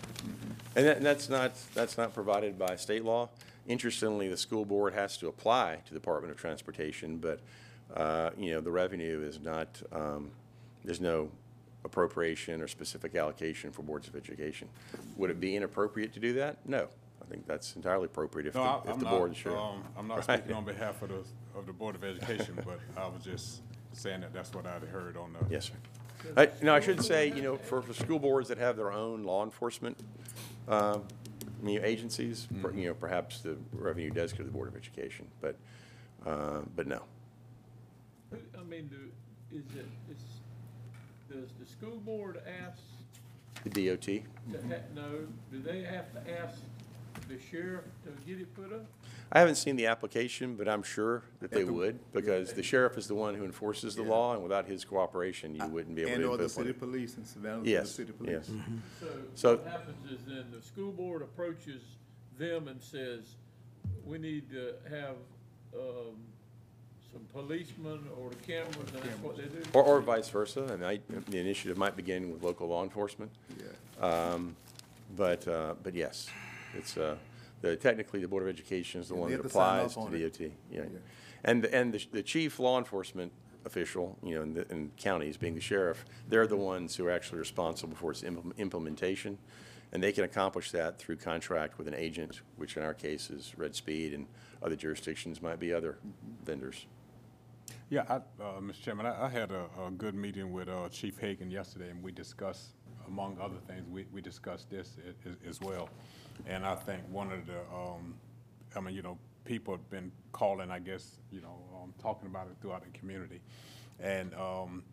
And 0.75 0.85
that, 0.87 0.97
and 0.97 1.05
that's 1.05 1.29
not, 1.29 1.53
that's 1.73 1.97
not 1.97 2.13
provided 2.13 2.57
by 2.57 2.75
state 2.75 3.03
law. 3.03 3.29
Interestingly, 3.67 4.27
the 4.27 4.37
school 4.37 4.65
board 4.65 4.93
has 4.93 5.17
to 5.17 5.27
apply 5.27 5.79
to 5.85 5.93
the 5.93 5.99
Department 5.99 6.31
of 6.31 6.37
Transportation, 6.39 7.17
but, 7.17 7.39
uh, 7.95 8.31
you 8.37 8.51
know, 8.51 8.61
the 8.61 8.71
revenue 8.71 9.21
is 9.25 9.39
not, 9.39 9.81
um, 9.91 10.31
there's 10.83 10.99
no 11.01 11.29
appropriation 11.85 12.61
or 12.61 12.67
specific 12.67 13.15
allocation 13.15 13.71
for 13.71 13.81
boards 13.83 14.07
of 14.07 14.15
education. 14.15 14.67
Would 15.17 15.29
it 15.29 15.39
be 15.39 15.55
inappropriate 15.55 16.13
to 16.13 16.19
do 16.19 16.33
that? 16.33 16.57
No. 16.67 16.87
I 17.21 17.25
think 17.25 17.47
that's 17.47 17.75
entirely 17.77 18.05
appropriate 18.05 18.47
if 18.47 18.55
No, 18.55 18.63
I- 18.63 18.79
the, 18.83 18.89
if 18.89 18.93
I'm 18.95 18.99
the 18.99 19.05
board 19.05 19.29
not, 19.29 19.37
is 19.37 19.37
sure. 19.37 19.57
um, 19.57 19.83
I'm 19.97 20.07
not 20.07 20.27
Right. 20.27 20.39
speaking 20.39 20.55
on 20.55 20.65
behalf 20.65 21.01
of 21.01 21.09
the, 21.09 21.23
of 21.59 21.65
the 21.65 21.73
Board 21.73 21.95
of 21.95 22.03
Education, 22.03 22.55
but 22.65 22.79
I 22.97 23.07
was 23.07 23.23
just 23.23 23.61
saying 23.93 24.21
that 24.21 24.33
that's 24.33 24.53
what 24.53 24.65
I'd 24.65 24.81
heard 24.83 25.15
on 25.15 25.33
the. 25.33 25.39
Yes, 25.49 25.65
sir. 25.65 25.73
I, 26.37 26.49
no, 26.61 26.73
I 26.73 26.79
should 26.79 27.03
say, 27.03 27.27
you 27.27 27.41
know, 27.41 27.57
for, 27.57 27.81
for 27.81 27.93
school 27.93 28.19
boards 28.19 28.49
that 28.49 28.57
have 28.57 28.77
their 28.77 28.91
own 28.91 29.23
law 29.23 29.43
enforcement, 29.43 29.97
um, 30.67 31.03
you 31.63 31.79
know, 31.79 31.85
agencies, 31.85 32.47
per- 32.61 32.71
you 32.71 32.87
know, 32.87 32.93
perhaps 32.93 33.39
the 33.41 33.57
revenue 33.71 34.09
does 34.09 34.31
go 34.31 34.39
to 34.39 34.43
the 34.43 34.51
Board 34.51 34.67
of 34.67 34.75
Education, 34.75 35.27
but, 35.41 35.55
uh, 36.25 36.59
but 36.75 36.87
no. 36.87 37.01
Who- 38.31 38.37
I 38.59 38.63
mean, 38.63 38.87
do, 38.87 39.57
is 39.57 39.63
it, 39.75 39.85
is, 40.11 40.17
does 41.29 41.49
the 41.59 41.65
school 41.65 41.97
board 41.97 42.41
ask 42.65 42.79
The 43.63 43.89
DOT, 43.89 44.01
to 44.05 44.21
ha, 44.67 44.75
no, 44.95 45.27
do 45.51 45.61
they 45.61 45.83
have 45.83 46.11
to 46.13 46.39
ask 46.41 46.59
the 47.27 47.37
sheriff 47.51 47.85
to 48.05 48.11
get 48.27 48.41
it 48.41 48.53
put 48.55 48.73
up? 48.73 48.85
I 49.35 49.39
haven't 49.39 49.55
seen 49.55 49.75
the 49.75 49.87
application, 49.87 50.55
but 50.55 50.69
I'm 50.69 50.83
sure 50.83 51.23
that 51.41 51.49
they 51.49 51.63
would, 51.63 51.99
because 52.13 52.53
the 52.53 52.61
sheriff 52.61 52.99
is 52.99 53.07
the 53.07 53.15
one 53.15 53.33
who 53.33 53.43
enforces 53.45 53.95
the 53.95 54.03
law, 54.03 54.35
and 54.35 54.43
without 54.43 54.67
his 54.67 54.85
cooperation, 54.85 55.55
you 55.55 55.65
wouldn't 55.65 55.95
be 55.95 56.03
able 56.03 56.09
to. 56.11 56.15
And 56.15 56.23
or 56.25 56.37
the 56.37 56.43
implement 56.43 56.51
city 56.51 56.69
it. 56.69 56.79
police 56.79 57.17
in 57.17 57.25
Savannah, 57.25 57.63
the 57.63 57.69
Yes, 57.71 57.89
city 57.91 58.11
police. 58.11 58.47
yes. 58.47 58.51
So 58.99 59.07
So- 59.33 59.55
what 59.55 59.67
happens 59.67 60.11
is 60.11 60.19
then 60.27 60.45
the 60.51 60.61
school 60.61 60.91
board 60.91 61.23
approaches 61.23 61.81
them 62.37 62.67
and 62.67 62.79
says, 62.81 63.21
we 64.05 64.19
need 64.19 64.51
to 64.51 64.75
have, 64.89 65.15
um, 65.75 66.15
some 67.11 67.25
policemen 67.31 68.07
or 68.19 68.29
the 68.29 68.35
cameras, 68.37 68.75
and 68.77 69.03
that's 69.03 69.19
what 69.21 69.37
they 69.37 69.43
do? 69.43 69.61
Or, 69.73 69.83
or 69.83 70.01
vice 70.01 70.29
versa, 70.29 70.63
and 70.65 70.85
I, 70.85 70.99
the 71.29 71.39
initiative 71.39 71.77
might 71.77 71.95
begin 71.95 72.31
with 72.31 72.43
local 72.43 72.67
law 72.67 72.83
enforcement. 72.83 73.31
Yeah. 73.57 74.05
Um, 74.33 74.55
But, 75.15 75.47
uh, 75.47 75.75
but 75.83 75.93
yes, 75.93 76.27
it's, 76.75 76.97
uh, 76.97 77.17
the, 77.63 77.77
technically, 77.77 78.19
the 78.19 78.27
Board 78.27 78.43
of 78.43 78.49
Education 78.49 78.99
is 79.01 79.07
the 79.07 79.15
Yeah, 79.15 79.21
one 79.21 79.29
they 79.31 79.37
that 79.37 79.43
have 79.43 79.51
to 79.51 79.57
sign 79.57 79.79
applies 79.79 79.97
off 79.97 80.09
to 80.09 80.15
on 80.15 80.21
it. 80.21 80.37
DOT, 80.37 80.39
yeah. 80.69 80.81
Yeah. 80.81 80.99
And, 81.45 81.63
the- 81.63 81.73
and 81.73 81.93
the, 81.93 82.05
the 82.11 82.21
chief 82.21 82.59
law 82.59 82.77
enforcement 82.77 83.31
official, 83.65 84.17
you 84.21 84.35
know, 84.35 84.41
in 84.41 84.53
the, 84.53 84.69
in 84.69 84.91
counties, 84.97 85.37
being 85.37 85.55
the 85.55 85.61
sheriff, 85.61 86.03
they're 86.27 86.45
the 86.45 86.57
ones 86.57 86.95
who 86.97 87.05
are 87.07 87.11
actually 87.11 87.39
responsible 87.39 87.95
for 87.95 88.11
its 88.11 88.21
implem- 88.21 88.55
implementation. 88.57 89.37
And 89.93 90.03
they 90.03 90.11
can 90.11 90.25
accomplish 90.25 90.71
that 90.71 90.99
through 90.99 91.17
contract 91.17 91.77
with 91.77 91.87
an 91.87 91.93
agent, 91.93 92.41
which 92.57 92.75
in 92.75 92.83
our 92.83 92.93
case 92.93 93.29
is 93.29 93.53
Red 93.57 93.75
Speed, 93.75 94.13
and 94.13 94.27
other 94.61 94.75
jurisdictions 94.75 95.41
might 95.41 95.59
be 95.59 95.71
other 95.73 95.97
vendors. 96.43 96.85
Yeah, 97.89 98.03
I, 98.09 98.15
uh, 98.43 98.59
Mr. 98.59 98.81
Chairman, 98.81 99.05
I, 99.05 99.25
I 99.25 99.29
had 99.29 99.51
a, 99.51 99.65
a 99.87 99.91
good 99.91 100.15
meeting 100.15 100.51
with, 100.51 100.67
uh, 100.67 100.89
Chief 100.89 101.17
Hagan 101.19 101.49
yesterday, 101.51 101.91
and 101.91 102.01
we 102.03 102.11
discussed, 102.11 102.71
among 103.07 103.37
other 103.39 103.57
things, 103.67 103.83
we, 103.89 104.05
we 104.13 104.21
discussed 104.21 104.69
this 104.69 104.97
a- 105.05 105.29
a- 105.29 105.49
as 105.49 105.61
well. 105.61 105.89
And 106.47 106.65
I 106.65 106.75
think 106.75 107.01
one 107.11 107.31
of 107.31 107.45
the, 107.45 107.59
um, 107.73 108.15
I 108.75 108.79
mean, 108.79 108.95
you 108.95 109.01
know, 109.01 109.17
people 109.45 109.73
have 109.73 109.89
been 109.89 110.11
calling, 110.31 110.71
I 110.71 110.79
guess, 110.79 111.19
you 111.31 111.41
know, 111.41 111.57
um, 111.75 111.93
talking 112.01 112.27
about 112.27 112.47
it 112.47 112.55
throughout 112.61 112.83
the 112.83 112.97
community. 112.97 113.41
And, 113.99 114.33
um, 114.35 114.83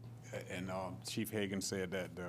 and, 0.51 0.71
um, 0.71 0.97
Chief 1.09 1.31
Hagan 1.31 1.61
said 1.61 1.91
that 1.93 2.15
the, 2.15 2.29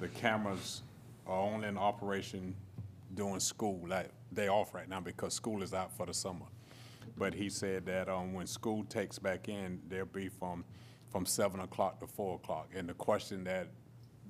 the 0.00 0.08
cameras 0.08 0.82
are 1.26 1.40
only 1.40 1.68
in 1.68 1.76
operation 1.76 2.54
during 3.14 3.40
school, 3.40 3.80
like, 3.86 4.10
they 4.32 4.48
off 4.48 4.74
right 4.74 4.88
now 4.88 5.00
because 5.00 5.34
school 5.34 5.62
is 5.62 5.72
out 5.72 5.96
for 5.96 6.06
the 6.06 6.14
summer. 6.14 6.46
But 7.16 7.34
he 7.34 7.48
said 7.48 7.86
that, 7.86 8.08
um, 8.08 8.34
when 8.34 8.46
school 8.46 8.84
takes 8.84 9.18
back 9.18 9.48
in, 9.48 9.80
they'll 9.88 10.04
be 10.04 10.28
from, 10.28 10.64
from 11.10 11.24
seven 11.24 11.60
o'clock 11.60 12.00
to 12.00 12.06
four 12.06 12.36
o'clock. 12.36 12.70
And 12.74 12.88
the 12.88 12.94
question 12.94 13.44
that, 13.44 13.68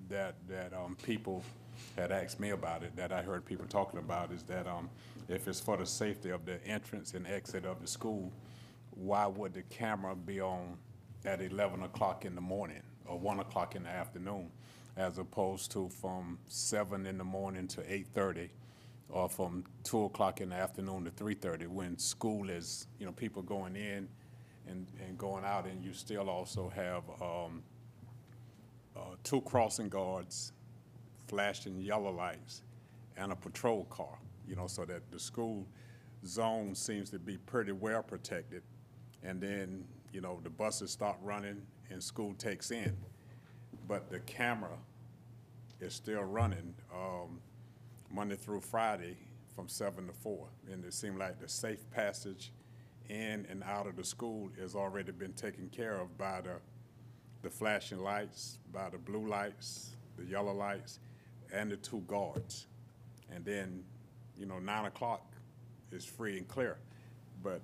that, 0.09 0.35
that, 0.49 0.73
um, 0.73 0.97
people 1.03 1.43
had 1.97 2.11
asked 2.11 2.41
me 2.41 2.51
about 2.51 2.83
it, 2.83 2.95
that 2.97 3.13
I 3.13 3.23
heard 3.23 3.45
people 3.45 3.67
talking 3.67 3.99
about, 3.99 4.33
is 4.33 4.43
that, 4.45 4.67
um, 4.67 4.89
if 5.29 5.49
it's 5.49 5.61
for 5.61 5.77
the 5.77 5.87
safety 5.87 6.31
of 6.31 6.45
the 6.45 6.65
entrance 6.67 7.15
and 7.15 7.27
exit 7.27 7.65
of 7.65 7.81
the 7.81 7.87
school, 7.87 8.33
why 8.93 9.27
would 9.27 9.53
the 9.53 9.63
camera 9.63 10.15
be 10.15 10.41
on 10.41 10.79
at 11.25 11.43
eleven 11.43 11.83
o'clock 11.83 12.25
in 12.25 12.35
the 12.35 12.41
morning 12.41 12.83
or 13.05 13.19
one 13.19 13.41
o'clock 13.41 13.75
in 13.75 13.83
the 13.83 13.89
afternoon, 13.89 14.51
as 14.97 15.19
opposed 15.19 15.71
to 15.73 15.89
from 15.89 16.39
seven 16.47 17.05
in 17.07 17.19
the 17.19 17.25
morning 17.25 17.69
to 17.69 17.93
eight-thirty, 17.93 18.49
or 19.09 19.29
from 19.29 19.65
two 19.85 20.05
o'clock 20.05 20.41
in 20.41 20.49
the 20.51 20.57
afternoon 20.57 21.05
to 21.05 21.11
three-thirty, 21.11 21.67
when 21.67 21.99
school 21.99 22.49
is, 22.49 22.87
you 22.99 23.07
know, 23.07 23.13
people 23.13 23.43
going 23.43 23.77
in 23.77 24.09
and, 24.69 24.87
and 25.07 25.19
going 25.19 25.45
out, 25.45 25.67
and 25.67 25.85
you 25.85 25.93
still 25.93 26.31
also 26.31 26.69
have, 26.75 27.03
um, 27.21 27.63
uh, 28.97 29.17
two 29.23 29.41
crossing 29.43 29.89
guards 29.89 30.53
flashing 31.27 31.81
yellow 31.81 32.11
lights 32.11 32.63
and 33.17 33.33
a 33.33 33.37
patrol 33.37 33.85
car, 33.85 34.19
you 34.49 34.57
know, 34.57 34.67
so 34.67 34.85
that 34.85 35.11
the 35.11 35.19
school 35.19 35.67
zone 36.25 36.75
seems 36.75 37.11
to 37.11 37.19
be 37.19 37.37
pretty 37.37 37.73
well 37.73 38.03
protected. 38.03 38.63
And 39.23 39.41
then, 39.41 39.85
you 40.13 40.21
know, 40.21 40.41
the 40.43 40.51
buses 40.51 40.91
start 40.91 41.17
running 41.23 41.63
and 41.91 42.03
school 42.03 42.35
takes 42.35 42.71
in. 42.71 42.97
But 43.89 44.11
the 44.11 44.21
camera 44.21 44.77
is 45.81 45.95
still 45.95 46.23
running, 46.23 46.75
um, 46.95 47.41
Monday 48.11 48.37
through 48.37 48.61
Friday 48.61 49.17
from 49.55 49.69
seven 49.69 50.07
to 50.07 50.13
four. 50.13 50.49
And 50.73 50.85
it 50.85 50.95
seemed 50.95 51.19
like 51.19 51.41
the 51.41 51.49
safe 51.49 51.89
passage 51.91 52.53
in 53.09 53.47
and 53.49 53.63
out 53.63 53.87
of 53.87 53.97
the 53.97 54.05
school 54.05 54.51
has 54.61 54.75
already 54.75 55.13
been 55.13 55.33
taken 55.33 55.69
care 55.69 56.01
of 56.01 56.17
by 56.19 56.41
the, 56.41 56.57
the 57.47 57.51
flashing 57.51 58.03
lights, 58.03 58.59
by 58.73 58.91
the 58.91 58.99
blue 58.99 59.25
lights, 59.29 59.95
the 60.17 60.25
yellow 60.25 60.53
lights, 60.53 60.99
and 61.53 61.71
the 61.71 61.77
two 61.77 62.03
guards. 62.09 62.67
And 63.33 63.45
then, 63.45 63.85
you 64.37 64.47
know, 64.47 64.59
nine 64.59 64.87
o'clock 64.87 65.23
is 65.93 66.05
free 66.05 66.39
and 66.39 66.49
clear. 66.49 66.79
But 67.45 67.61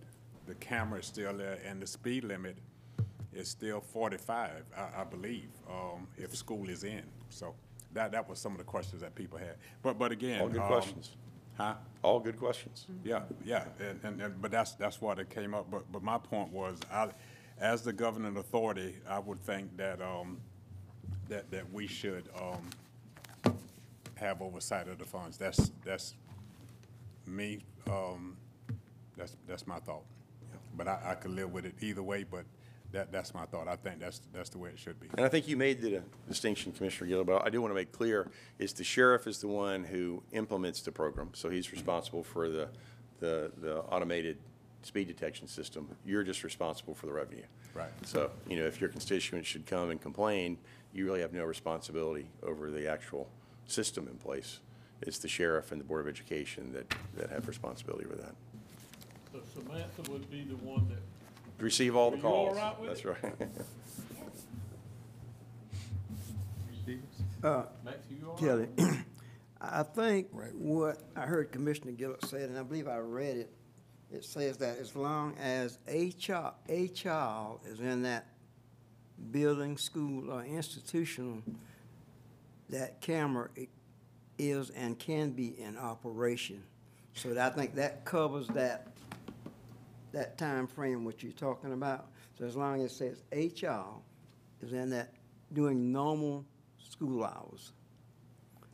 the 0.46 0.54
camera 0.54 1.00
is 1.00 1.06
still 1.06 1.36
there 1.36 1.58
and 1.66 1.82
the 1.82 1.86
speed 1.88 2.22
limit 2.22 2.58
is 3.32 3.48
still 3.48 3.80
forty-five, 3.80 4.62
I, 4.76 5.00
I 5.00 5.04
believe, 5.04 5.48
um, 5.68 6.06
if 6.16 6.36
school 6.36 6.68
is 6.70 6.84
in. 6.84 7.02
So 7.30 7.52
that, 7.92 8.12
that 8.12 8.28
was 8.28 8.38
some 8.38 8.52
of 8.52 8.58
the 8.58 8.64
questions 8.64 9.02
that 9.02 9.16
people 9.16 9.36
had. 9.36 9.56
But, 9.82 9.98
but 9.98 10.12
again. 10.12 10.42
All 10.42 10.48
good 10.48 10.60
um, 10.60 10.68
questions. 10.68 11.16
Huh? 11.56 11.74
All 12.02 12.20
good 12.20 12.38
questions. 12.38 12.86
Yeah, 13.02 13.22
yeah, 13.44 13.64
and, 13.80 13.98
and, 14.04 14.22
and, 14.22 14.40
but 14.40 14.52
that's, 14.52 14.74
that's 14.74 15.00
what 15.00 15.18
it 15.18 15.28
came 15.28 15.54
up, 15.54 15.68
but, 15.72 15.90
but 15.90 16.04
my 16.04 16.18
point 16.18 16.52
was, 16.52 16.78
I, 16.90 17.08
as 17.62 17.82
the 17.82 17.92
governing 17.92 18.36
authority, 18.36 18.96
I 19.08 19.20
would 19.20 19.40
think 19.40 19.76
that, 19.76 20.02
um, 20.02 20.38
that, 21.28 21.48
that 21.52 21.72
we 21.72 21.86
should, 21.86 22.24
um, 22.36 23.54
have 24.16 24.42
oversight 24.42 24.88
of 24.88 24.98
the 24.98 25.04
funds. 25.04 25.38
That's, 25.38 25.70
that's 25.84 26.14
me, 27.24 27.64
um, 27.88 28.36
that's, 29.16 29.36
that's 29.46 29.66
my 29.66 29.78
thought. 29.78 30.02
But 30.76 30.88
I, 30.88 30.98
I 31.04 31.14
could 31.14 31.30
live 31.30 31.52
with 31.52 31.64
it 31.64 31.74
either 31.80 32.02
way, 32.02 32.24
but 32.24 32.44
that, 32.90 33.12
that's 33.12 33.32
my 33.32 33.44
thought. 33.46 33.68
I 33.68 33.76
think 33.76 34.00
that's, 34.00 34.20
that's 34.32 34.48
the 34.50 34.58
way 34.58 34.70
it 34.70 34.78
should 34.78 34.98
be. 34.98 35.06
And 35.16 35.24
I 35.24 35.28
think 35.28 35.46
you 35.46 35.56
made 35.56 35.80
the 35.80 36.02
distinction, 36.28 36.72
Commissioner 36.72 37.08
Gill, 37.08 37.24
but 37.24 37.46
I 37.46 37.50
do 37.50 37.60
want 37.60 37.70
to 37.70 37.76
make 37.76 37.92
clear, 37.92 38.28
is 38.58 38.72
the 38.72 38.84
sheriff 38.84 39.28
is 39.28 39.38
the 39.38 39.48
one 39.48 39.84
who 39.84 40.22
implements 40.32 40.82
the 40.82 40.90
program, 40.90 41.30
so 41.32 41.48
he's 41.48 41.70
responsible 41.70 42.24
for 42.24 42.48
the, 42.48 42.68
the, 43.20 43.52
the 43.60 43.78
automated 43.82 44.38
speed 44.82 45.08
detection 45.08 45.46
system. 45.46 45.88
You're 46.04 46.22
just 46.24 46.44
responsible 46.44 46.94
for 46.94 47.06
the 47.06 47.12
revenue. 47.12 47.44
Right. 47.74 47.90
So, 48.04 48.30
you 48.48 48.56
know, 48.56 48.66
if 48.66 48.80
your 48.80 48.90
constituents 48.90 49.48
should 49.48 49.66
come 49.66 49.90
and 49.90 50.00
complain, 50.00 50.58
you 50.92 51.04
really 51.04 51.20
have 51.20 51.32
no 51.32 51.44
responsibility 51.44 52.26
over 52.42 52.70
the 52.70 52.88
actual 52.88 53.28
system 53.66 54.08
in 54.08 54.16
place. 54.16 54.60
It's 55.00 55.18
the 55.18 55.28
sheriff 55.28 55.72
and 55.72 55.80
the 55.80 55.84
Board 55.84 56.02
of 56.02 56.08
Education 56.08 56.72
that, 56.74 56.94
that 57.16 57.30
have 57.30 57.48
responsibility 57.48 58.04
for 58.04 58.16
that. 58.16 58.34
So 59.32 59.40
Samantha 59.54 60.10
would 60.12 60.30
be 60.30 60.42
the 60.42 60.56
one 60.56 60.88
that, 60.88 60.98
Receive 61.62 61.94
all 61.94 62.10
the 62.10 62.16
Are 62.16 62.20
you 62.20 62.26
all 62.26 62.46
calls. 62.46 62.56
right 62.56 62.80
with 62.80 62.88
That's 62.88 63.00
it? 63.00 63.06
right. 63.22 63.48
Uh, 67.42 67.64
Max, 67.84 67.98
you 68.08 68.24
all 68.24 68.34
right? 68.34 68.40
Kelly, 68.40 68.68
I 69.60 69.82
think 69.82 70.28
what 70.30 70.98
I 71.16 71.22
heard 71.22 71.50
Commissioner 71.50 71.90
Gilliard 71.92 72.24
said, 72.28 72.48
and 72.50 72.56
I 72.58 72.62
believe 72.62 72.86
I 72.86 72.98
read 72.98 73.36
it, 73.36 73.50
it 74.12 74.24
says 74.24 74.58
that 74.58 74.78
as 74.78 74.94
long 74.94 75.34
as 75.40 75.78
a 75.88 76.10
child, 76.12 76.54
a 76.68 76.88
child 76.88 77.60
is 77.66 77.80
in 77.80 78.02
that 78.02 78.26
building, 79.30 79.76
school, 79.76 80.30
or 80.30 80.44
institution, 80.44 81.42
that 82.68 83.00
camera 83.00 83.48
is 84.38 84.70
and 84.70 84.98
can 84.98 85.30
be 85.30 85.60
in 85.60 85.78
operation. 85.78 86.62
So 87.14 87.38
I 87.38 87.50
think 87.50 87.74
that 87.76 88.04
covers 88.04 88.48
that, 88.48 88.88
that 90.12 90.36
time 90.38 90.66
frame 90.66 91.04
what 91.04 91.22
you're 91.22 91.32
talking 91.32 91.72
about. 91.72 92.06
So 92.38 92.44
as 92.44 92.56
long 92.56 92.82
as 92.82 92.92
it 92.92 92.94
says 92.94 93.22
a 93.32 93.48
child 93.50 94.02
is 94.62 94.72
in 94.72 94.90
that, 94.90 95.12
doing 95.52 95.92
normal 95.92 96.44
school 96.78 97.24
hours. 97.24 97.72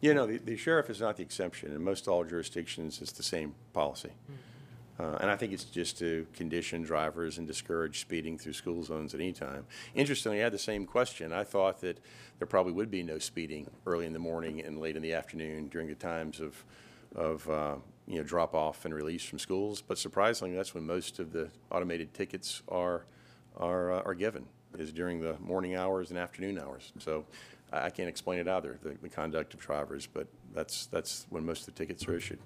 You 0.00 0.14
know, 0.14 0.26
the, 0.26 0.38
the 0.38 0.56
sheriff 0.56 0.90
is 0.90 1.00
not 1.00 1.16
the 1.16 1.24
exception. 1.24 1.72
In 1.72 1.82
most 1.82 2.06
all 2.06 2.22
jurisdictions, 2.24 3.02
it's 3.02 3.10
the 3.12 3.24
same 3.24 3.54
policy. 3.72 4.10
Hmm. 4.26 4.34
Uh, 4.98 5.16
and 5.20 5.30
I 5.30 5.36
think 5.36 5.52
it's 5.52 5.64
just 5.64 5.98
to 5.98 6.26
condition 6.34 6.82
drivers 6.82 7.38
and 7.38 7.46
discourage 7.46 8.00
speeding 8.00 8.36
through 8.36 8.54
school 8.54 8.82
zones 8.82 9.14
at 9.14 9.20
any 9.20 9.32
time. 9.32 9.64
Interestingly, 9.94 10.40
I 10.40 10.44
had 10.44 10.52
the 10.52 10.58
same 10.58 10.86
question. 10.86 11.32
I 11.32 11.44
thought 11.44 11.80
that 11.82 12.00
there 12.38 12.46
probably 12.46 12.72
would 12.72 12.90
be 12.90 13.02
no 13.02 13.18
speeding 13.18 13.70
early 13.86 14.06
in 14.06 14.12
the 14.12 14.18
morning 14.18 14.60
and 14.60 14.78
late 14.78 14.96
in 14.96 15.02
the 15.02 15.12
afternoon 15.12 15.68
during 15.68 15.86
the 15.86 15.94
times 15.94 16.40
of, 16.40 16.64
of, 17.14 17.48
uh, 17.48 17.76
you 18.08 18.16
know, 18.16 18.24
drop 18.24 18.54
off 18.54 18.84
and 18.84 18.92
release 18.92 19.24
from 19.24 19.38
schools. 19.38 19.80
But 19.80 19.98
surprisingly, 19.98 20.56
that's 20.56 20.74
when 20.74 20.84
most 20.84 21.20
of 21.20 21.32
the 21.32 21.48
automated 21.70 22.12
tickets 22.12 22.62
are, 22.68 23.04
are, 23.56 23.92
uh, 23.92 24.02
are 24.02 24.14
given, 24.14 24.46
is 24.76 24.92
during 24.92 25.20
the 25.20 25.36
morning 25.38 25.76
hours 25.76 26.10
and 26.10 26.18
afternoon 26.18 26.58
hours. 26.58 26.92
So 26.98 27.24
I, 27.72 27.90
can't 27.90 28.08
explain 28.08 28.40
it 28.40 28.48
either, 28.48 28.78
the, 28.82 28.96
the 29.00 29.08
conduct 29.08 29.54
of 29.54 29.60
drivers, 29.60 30.08
but 30.12 30.26
that's, 30.52 30.86
that's 30.86 31.26
when 31.30 31.46
most 31.46 31.68
of 31.68 31.74
the 31.74 31.78
tickets 31.78 32.08
are 32.08 32.16
issued. 32.16 32.40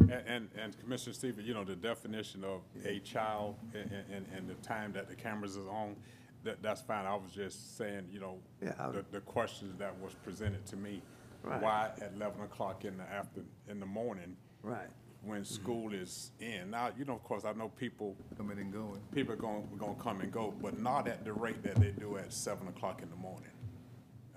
And, 0.00 0.12
and, 0.26 0.48
and 0.60 0.78
Commissioner 0.80 1.12
Stevens, 1.14 1.46
you 1.46 1.54
know, 1.54 1.64
the 1.64 1.76
definition 1.76 2.44
of 2.44 2.60
a 2.84 2.98
child 3.00 3.56
and, 3.74 3.90
and, 4.12 4.26
and 4.36 4.48
the 4.48 4.54
time 4.66 4.92
that 4.92 5.08
the 5.08 5.14
cameras 5.14 5.56
is 5.56 5.66
on, 5.66 5.96
that, 6.44 6.62
that's 6.62 6.80
fine. 6.80 7.06
I 7.06 7.14
was 7.14 7.32
just 7.32 7.76
saying, 7.76 8.08
you 8.10 8.20
know, 8.20 8.38
Yeah, 8.62 8.72
the, 8.92 9.04
the 9.10 9.20
questions 9.20 9.76
that 9.78 9.98
was 10.00 10.14
presented 10.24 10.64
to 10.66 10.76
me. 10.76 11.02
Right. 11.42 11.62
Why 11.62 11.90
at 12.00 12.12
eleven 12.16 12.42
o'clock 12.42 12.84
in 12.84 12.98
the 12.98 13.04
after, 13.04 13.40
in 13.68 13.80
the 13.80 13.86
morning, 13.86 14.36
Right. 14.62 14.88
when 15.22 15.42
school 15.44 15.94
is 15.94 16.32
in? 16.40 16.70
Now, 16.70 16.90
you 16.98 17.04
know, 17.06 17.14
of 17.14 17.24
course, 17.24 17.44
I 17.46 17.52
know 17.52 17.68
people, 17.68 18.14
Coming 18.36 18.58
and 18.58 18.70
going. 18.72 19.00
people 19.14 19.32
are 19.34 19.38
gonna, 19.38 19.62
gonna 19.78 19.94
come 19.94 20.20
and 20.20 20.30
go, 20.30 20.52
but 20.60 20.78
not 20.78 21.08
at 21.08 21.24
the 21.24 21.32
rate 21.32 21.62
that 21.62 21.76
they 21.76 21.92
do 21.92 22.18
at 22.18 22.32
seven 22.32 22.68
o'clock 22.68 23.00
in 23.02 23.08
the 23.08 23.16
morning. 23.16 23.50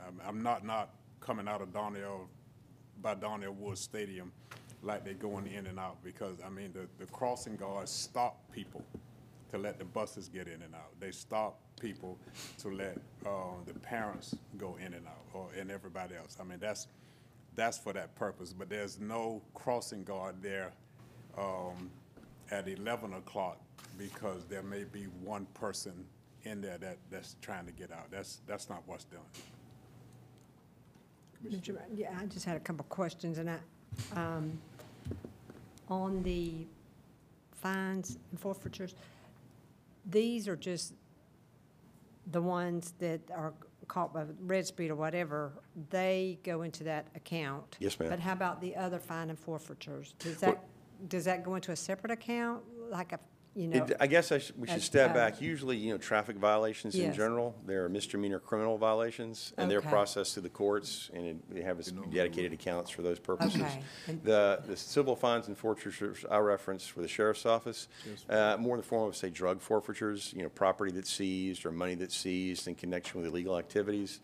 I'm, 0.06 0.22
I'm 0.26 0.42
not, 0.44 0.66
not 0.66 0.90
coming 1.20 1.48
out 1.48 1.62
of 1.62 1.74
Darnell, 1.74 2.30
by 3.02 3.16
Darnell 3.16 3.52
Woods 3.54 3.82
Stadium 3.82 4.32
like 4.84 5.06
they're 5.06 5.14
going 5.14 5.48
in 5.48 5.66
and 5.68 5.80
out, 5.80 5.98
because, 6.04 6.38
I 6.46 6.50
mean, 6.50 6.74
the, 6.74 6.88
the 7.04 7.10
crossing 7.12 7.56
guards 7.56 7.90
stop 7.90 8.40
people 8.52 8.84
to 9.52 9.58
let 9.58 9.80
the 9.80 9.86
buses 9.86 10.28
get 10.28 10.48
in 10.48 10.62
and 10.62 10.76
out. 10.76 11.00
They 11.00 11.12
stop 11.12 11.60
people 11.80 12.18
to 12.60 12.70
let, 12.70 12.98
uh, 13.26 13.56
the 13.66 13.80
parents 13.80 14.36
go 14.58 14.78
in 14.86 14.94
and 14.94 15.08
out, 15.08 15.26
or, 15.34 15.48
and 15.58 15.72
everybody 15.72 16.16
else. 16.16 16.38
I 16.40 16.44
mean, 16.44 16.60
that's, 16.60 16.88
that's 17.56 17.78
for 17.78 17.94
that 17.94 18.16
purpose, 18.16 18.52
but 18.52 18.70
there's 18.70 19.00
no 19.00 19.42
crossing 19.54 20.04
guard 20.04 20.36
there, 20.42 20.74
um, 21.38 21.90
at 22.52 22.68
eleven 22.68 23.14
o'clock, 23.14 23.58
because 23.98 24.44
there 24.46 24.64
may 24.64 24.84
be 24.84 25.04
one 25.24 25.46
person 25.54 25.94
in 26.44 26.62
there 26.62 26.78
that, 26.80 26.98
that's 27.10 27.38
trying 27.42 27.66
to 27.66 27.72
get 27.72 27.92
out. 27.92 28.12
That's, 28.12 28.42
that's 28.46 28.70
not 28.70 28.84
what's 28.86 29.06
done. 29.06 29.22
Yeah, 31.96 32.18
I 32.20 32.26
just 32.26 32.46
had 32.46 32.58
a 32.58 32.60
couple 32.60 32.86
questions, 32.90 33.38
and 33.38 33.50
I, 33.50 33.58
um, 34.16 34.58
on 35.88 36.24
the 36.24 36.68
fines 37.52 38.18
and 38.32 38.40
forfeitures, 38.40 38.96
these 40.06 40.48
are 40.48 40.56
just 40.56 40.94
the 42.32 42.42
ones 42.42 42.94
that 43.00 43.22
are 43.36 43.54
caught 43.88 44.14
by 44.14 44.24
RedSpeed 44.46 44.90
or 44.90 44.96
whatever, 44.96 45.52
they 45.90 46.40
go 46.44 46.62
into 46.62 46.84
that 46.86 47.08
account? 47.16 47.78
Yes, 47.80 48.00
ma'am. 48.00 48.10
But 48.10 48.20
how 48.20 48.34
about 48.34 48.62
the 48.62 48.76
other 48.76 49.00
fine 49.00 49.30
and 49.30 49.38
forfeitures? 49.38 50.16
Does 50.20 50.38
that, 50.38 50.64
does 51.08 51.26
that 51.26 51.44
go 51.44 51.56
into 51.56 51.72
a 51.72 51.76
separate 51.76 52.12
account, 52.12 52.64
like 52.90 53.12
a 53.12 53.20
you 53.56 53.68
know. 53.68 53.84
It- 53.86 53.98
I 54.00 54.08
guess 54.08 54.32
I 54.32 54.38
should, 54.40 54.60
we 54.60 54.68
should 54.68 54.78
as- 54.78 54.84
step 54.84 55.14
back. 55.14 55.42
Usually, 55.42 55.78
you 55.78 55.92
know, 55.92 55.98
traffic 55.98 56.36
violations 56.38 56.96
in 56.96 57.02
Yes. 57.04 57.16
general, 57.16 57.56
they're 57.66 57.88
misdemeanor 57.90 58.40
criminal 58.40 58.78
violations, 58.78 59.54
and 59.58 59.70
they're 59.70 59.80
Okay. 59.80 59.90
processed 59.90 60.34
through 60.34 60.44
the 60.44 60.50
courts, 60.50 61.10
and 61.14 61.26
it- 61.26 61.50
they 61.54 61.62
have 61.62 61.78
a 61.78 61.82
s- 61.82 61.92
dedicated 62.12 62.54
accounts 62.54 62.90
for 62.90 63.02
those 63.02 63.20
purposes. 63.20 63.62
Okay. 63.62 63.84
And- 64.08 64.24
The, 64.24 64.62
the 64.66 64.76
civil 64.78 65.16
fines 65.16 65.48
and 65.48 65.58
forfeitures 65.58 66.26
I 66.30 66.38
referenced 66.40 66.92
for 66.92 67.02
the 67.02 67.08
sheriff's 67.08 67.46
office, 67.46 67.88
uh, 68.30 68.58
more 68.60 68.76
in 68.76 68.82
the 68.82 68.88
form 68.88 69.08
of, 69.10 69.16
say, 69.16 69.30
drug 69.30 69.62
forfeitures, 69.62 70.34
you 70.36 70.44
know, 70.44 70.50
property 70.50 70.92
that's 70.92 71.12
seized 71.12 71.66
or 71.66 71.72
money 71.72 71.96
that's 71.96 72.16
seized 72.16 72.68
in 72.68 72.76
connection 72.76 73.22
with 73.22 73.30
illegal 73.30 73.58
activities, 73.58 74.20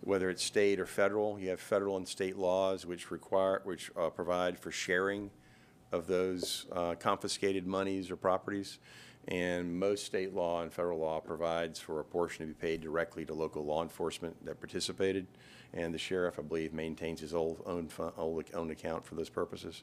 whether 0.00 0.30
it's 0.30 0.42
state 0.42 0.78
or 0.80 0.86
federal. 0.86 1.38
You 1.38 1.50
have 1.50 1.60
federal 1.60 1.96
and 1.96 2.06
state 2.06 2.36
laws 2.36 2.86
which 2.86 3.10
require, 3.10 3.60
which 3.64 3.90
uh, 3.96 4.10
provide 4.10 4.58
for 4.58 4.70
sharing 4.70 5.30
of 5.92 6.06
those 6.06 6.66
uh, 6.72 6.94
confiscated 6.94 7.66
monies 7.66 8.10
or 8.10 8.16
properties. 8.16 8.78
And 9.28 9.78
most 9.78 10.06
state 10.06 10.34
law 10.34 10.62
and 10.62 10.72
federal 10.72 10.98
law 10.98 11.20
provides 11.20 11.78
for 11.78 12.00
a 12.00 12.04
portion 12.04 12.46
to 12.46 12.46
be 12.46 12.54
paid 12.54 12.80
directly 12.80 13.26
to 13.26 13.34
local 13.34 13.64
law 13.64 13.82
enforcement 13.82 14.42
that 14.46 14.58
participated. 14.58 15.26
And 15.74 15.92
the 15.92 15.98
sheriff, 15.98 16.38
I 16.38 16.42
believe, 16.42 16.72
maintains 16.72 17.20
his 17.20 17.34
own, 17.34 17.56
own 17.66 18.70
account 18.70 19.04
for 19.04 19.16
those 19.16 19.28
purposes. 19.28 19.82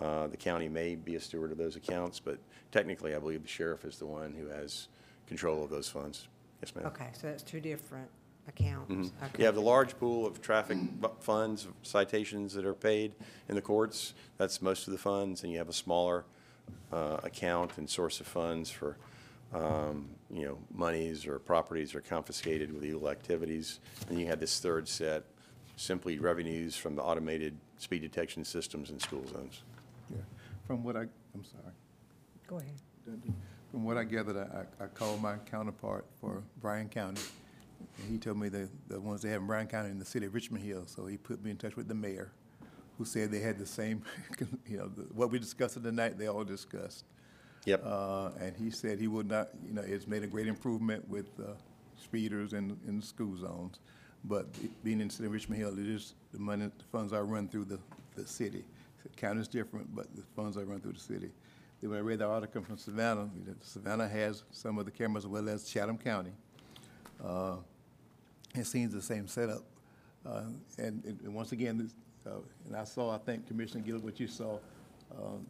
Uh, 0.00 0.28
The 0.28 0.36
county 0.36 0.68
may 0.68 0.94
be 0.94 1.16
a 1.16 1.20
steward 1.20 1.50
of 1.50 1.58
those 1.58 1.74
accounts, 1.74 2.20
but 2.20 2.38
technically, 2.70 3.16
I 3.16 3.18
believe 3.18 3.42
the 3.42 3.48
sheriff 3.48 3.84
is 3.84 3.98
the 3.98 4.06
one 4.06 4.32
who 4.32 4.46
has 4.46 4.88
control 5.26 5.64
of 5.64 5.70
those 5.70 5.88
funds. 5.88 6.28
Yes, 6.62 6.72
ma'am. 6.76 6.86
Okay, 6.86 7.08
so 7.14 7.26
that's 7.26 7.42
two 7.42 7.60
different 7.60 8.08
accounts. 8.48 8.90
Mhm. 8.90 9.06
Okay. 9.24 9.38
You 9.38 9.44
have 9.46 9.54
the 9.54 9.60
large 9.60 9.98
pool 9.98 10.26
of 10.26 10.40
traffic 10.40 10.78
bu- 11.00 11.08
funds, 11.20 11.68
citations 11.82 12.54
that 12.54 12.64
are 12.64 12.74
paid 12.74 13.14
in 13.48 13.54
the 13.54 13.62
courts. 13.62 14.14
That's 14.38 14.60
most 14.62 14.86
of 14.86 14.92
the 14.92 14.98
funds. 14.98 15.42
And 15.42 15.52
you 15.52 15.58
have 15.58 15.68
a 15.68 15.72
smaller 15.72 16.24
uh, 16.92 17.18
account 17.22 17.78
and 17.78 17.88
source 17.88 18.20
of 18.20 18.26
funds 18.26 18.70
for, 18.70 18.96
um, 19.54 20.08
you 20.30 20.44
know, 20.44 20.58
monies 20.74 21.26
or 21.26 21.38
properties 21.38 21.94
are 21.94 22.00
confiscated 22.00 22.72
with 22.72 22.82
illegal 22.82 23.08
activities. 23.08 23.80
And 24.08 24.18
you 24.20 24.26
have 24.26 24.40
this 24.40 24.58
third 24.60 24.86
set, 24.88 25.24
simply 25.76 26.18
revenues 26.18 26.76
from 26.76 26.94
the 26.96 27.02
automated 27.02 27.56
speed 27.78 28.02
detection 28.02 28.44
systems 28.44 28.90
in 28.90 28.98
school 29.00 29.26
zones. 29.28 29.62
Yeah. 30.10 30.16
From 30.66 30.82
what 30.84 30.96
I, 30.96 31.00
I'm 31.34 31.44
sorry. 31.44 31.72
Go 32.46 32.56
ahead. 32.58 32.74
From 33.70 33.84
what 33.84 33.96
I 33.96 34.04
gathered, 34.04 34.36
I, 34.36 34.64
I 34.84 34.86
called 34.88 35.22
my 35.22 35.36
counterpart 35.50 36.04
for 36.20 36.42
Bryan 36.60 36.88
County, 36.88 37.20
and 37.98 38.10
he 38.10 38.18
told 38.18 38.38
me 38.38 38.48
the, 38.48 38.68
the 38.88 39.00
ones 39.00 39.22
they 39.22 39.30
have 39.30 39.40
in 39.40 39.46
Bryan 39.46 39.66
County 39.66 39.90
in 39.90 39.98
the 39.98 40.04
city 40.04 40.26
of 40.26 40.34
Richmond 40.34 40.64
Hill, 40.64 40.84
so 40.86 41.06
he 41.06 41.16
put 41.16 41.42
me 41.44 41.50
in 41.50 41.56
touch 41.56 41.76
with 41.76 41.88
the 41.88 41.94
mayor, 41.94 42.30
who 42.96 43.04
said 43.04 43.30
they 43.30 43.40
had 43.40 43.58
the 43.58 43.66
same, 43.66 44.02
you 44.66 44.76
know, 44.76 44.88
the- 44.88 45.02
what 45.14 45.30
we 45.30 45.38
discussed 45.38 45.82
tonight, 45.82 46.18
they 46.18 46.26
all 46.28 46.44
discussed. 46.44 47.04
Yep. 47.64 47.82
Uh, 47.84 48.30
and 48.40 48.56
he 48.56 48.70
said 48.70 48.98
he 48.98 49.08
would 49.08 49.28
not, 49.28 49.48
you 49.66 49.74
know, 49.74 49.82
it's 49.82 50.06
made 50.06 50.22
a 50.22 50.26
great 50.26 50.46
improvement 50.46 51.06
with, 51.08 51.26
uh, 51.40 51.52
speeders 52.00 52.52
in, 52.52 52.78
in 52.86 53.02
school 53.02 53.36
zones. 53.36 53.80
But 54.24 54.52
be- 54.60 54.70
being 54.84 55.00
in 55.00 55.08
the 55.08 55.14
city 55.14 55.26
of 55.26 55.32
Richmond 55.32 55.60
Hill, 55.60 55.78
it 55.78 55.86
is, 55.86 56.14
the 56.32 56.38
money, 56.38 56.66
the 56.66 56.84
funds 56.92 57.12
are 57.12 57.24
run 57.24 57.48
through 57.48 57.64
the, 57.66 57.78
the 58.14 58.26
city. 58.26 58.64
The 59.02 59.08
county's 59.10 59.48
different, 59.48 59.94
but 59.94 60.06
the 60.16 60.22
funds 60.36 60.56
are 60.56 60.64
run 60.64 60.80
through 60.80 60.92
the 60.92 61.00
city. 61.00 61.30
Then 61.80 61.90
when 61.90 61.98
I 61.98 62.02
read 62.02 62.18
the 62.20 62.26
article 62.26 62.62
from 62.62 62.76
Savannah, 62.78 63.28
you 63.36 63.44
know, 63.46 63.54
Savannah 63.60 64.08
has 64.08 64.42
some 64.50 64.78
of 64.78 64.84
the 64.86 64.90
cameras 64.90 65.24
as 65.24 65.28
well 65.28 65.48
as 65.48 65.64
Chatham 65.64 65.98
County. 65.98 66.32
Uh, 67.24 67.56
It 68.54 68.64
seems 68.66 68.92
the 68.92 69.02
same 69.02 69.26
setup. 69.28 69.62
Uh, 70.26 70.44
And, 70.78 71.04
and 71.04 71.34
once 71.34 71.52
again, 71.52 71.78
this, 71.78 71.94
uh, 72.26 72.40
and 72.66 72.76
I 72.76 72.84
saw, 72.84 73.14
I 73.14 73.18
think 73.18 73.46
Commissioner 73.46 73.82
Gill, 73.84 73.98
what 73.98 74.18
you 74.20 74.26
saw, 74.28 74.58
um, 75.16 75.46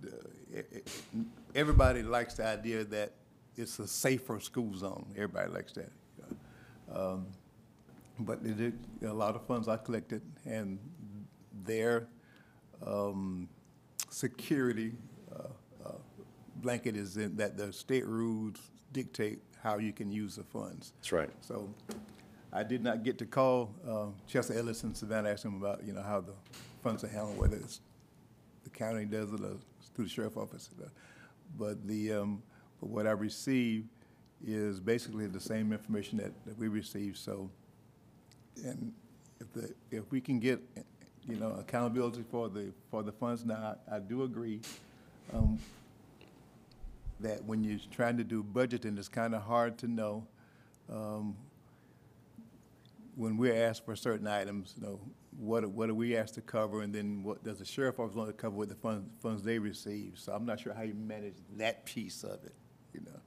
the- 0.00 0.78
e- 0.78 1.24
everybody 1.54 2.02
likes 2.02 2.34
the 2.34 2.46
idea 2.46 2.84
that 2.84 3.12
it's 3.56 3.78
a 3.78 3.86
safer 3.86 4.40
school 4.40 4.74
zone. 4.74 5.06
Everybody 5.16 5.50
likes 5.52 5.72
that. 5.72 5.90
Um, 6.92 7.26
But 8.20 8.40
it 8.44 8.74
a 9.02 9.12
lot 9.12 9.36
of 9.36 9.46
funds 9.46 9.68
I 9.68 9.76
collected, 9.76 10.22
and 10.44 10.78
their 11.64 12.08
um, 12.84 13.48
security 14.10 14.92
uh, 15.32 15.48
uh, 15.86 15.92
blanket 16.56 16.96
is 16.96 17.16
in, 17.16 17.36
that 17.36 17.56
the 17.56 17.72
state 17.72 18.04
rules 18.06 18.56
dictate 18.92 19.40
how 19.62 19.78
you 19.78 19.92
can 19.92 20.10
use 20.10 20.36
the 20.36 20.44
funds. 20.44 20.92
That's 20.98 21.12
right. 21.12 21.30
So 21.40 21.68
I 22.52 22.62
did 22.62 22.82
not 22.82 23.02
get 23.02 23.18
to 23.18 23.26
call 23.26 23.74
uh, 23.86 24.06
Chester 24.26 24.54
Ellis 24.54 24.82
in 24.84 24.94
Savannah, 24.94 25.30
ask 25.30 25.44
him 25.44 25.56
about, 25.56 25.84
you 25.84 25.92
know, 25.92 26.02
how 26.02 26.20
the 26.20 26.32
funds 26.82 27.04
are 27.04 27.08
handled, 27.08 27.38
whether 27.38 27.56
it's 27.56 27.80
the 28.64 28.70
county 28.70 29.04
does 29.04 29.32
it 29.32 29.40
or 29.40 29.56
through 29.94 30.04
the 30.04 30.10
sheriff 30.10 30.36
office. 30.36 30.70
But 31.58 31.86
the, 31.86 32.12
um, 32.12 32.42
but 32.80 32.90
what 32.90 33.06
I 33.06 33.12
received 33.12 33.88
is 34.46 34.78
basically 34.80 35.26
the 35.26 35.40
same 35.40 35.72
information 35.72 36.18
that, 36.18 36.32
that 36.46 36.58
we 36.58 36.68
received, 36.68 37.16
so. 37.16 37.50
And 38.64 38.92
if 39.40 39.52
the, 39.52 39.74
if 39.90 40.10
we 40.10 40.20
can 40.20 40.40
get, 40.40 40.60
you 41.28 41.36
know, 41.36 41.52
accountability 41.58 42.24
for 42.30 42.48
the, 42.48 42.72
for 42.90 43.02
the 43.02 43.12
funds, 43.12 43.44
now, 43.44 43.76
I, 43.90 43.96
I 43.96 43.98
do 44.00 44.22
agree, 44.24 44.60
um, 45.32 45.58
that 47.20 47.44
when 47.44 47.64
you're 47.64 47.78
trying 47.90 48.16
to 48.16 48.24
do 48.24 48.42
budgeting, 48.42 48.98
it's 48.98 49.08
kind 49.08 49.34
of 49.34 49.42
hard 49.42 49.78
to 49.78 49.88
know, 49.88 50.26
um, 50.90 51.36
when 53.16 53.36
we're 53.36 53.66
asked 53.66 53.84
for 53.84 53.96
certain 53.96 54.26
items, 54.26 54.74
you 54.76 54.86
know, 54.86 55.00
what, 55.38 55.66
what 55.66 55.88
are 55.90 55.94
we 55.94 56.16
asked 56.16 56.34
to 56.34 56.40
cover, 56.40 56.82
and 56.82 56.94
then 56.94 57.22
what 57.22 57.42
does 57.44 57.58
the 57.58 57.64
sheriff 57.64 57.98
office 58.00 58.14
want 58.14 58.28
to 58.28 58.32
cover 58.32 58.56
with 58.56 58.68
the 58.68 58.74
funds, 58.74 59.08
funds 59.20 59.42
they 59.42 59.58
receive? 59.58 60.12
So 60.16 60.32
I'm 60.32 60.46
not 60.46 60.60
sure 60.60 60.72
how 60.72 60.82
you 60.82 60.94
manage 60.94 61.34
that 61.56 61.84
piece 61.84 62.24
of 62.24 62.44
it, 62.44 62.54
you 62.92 63.00
know, 63.00 63.20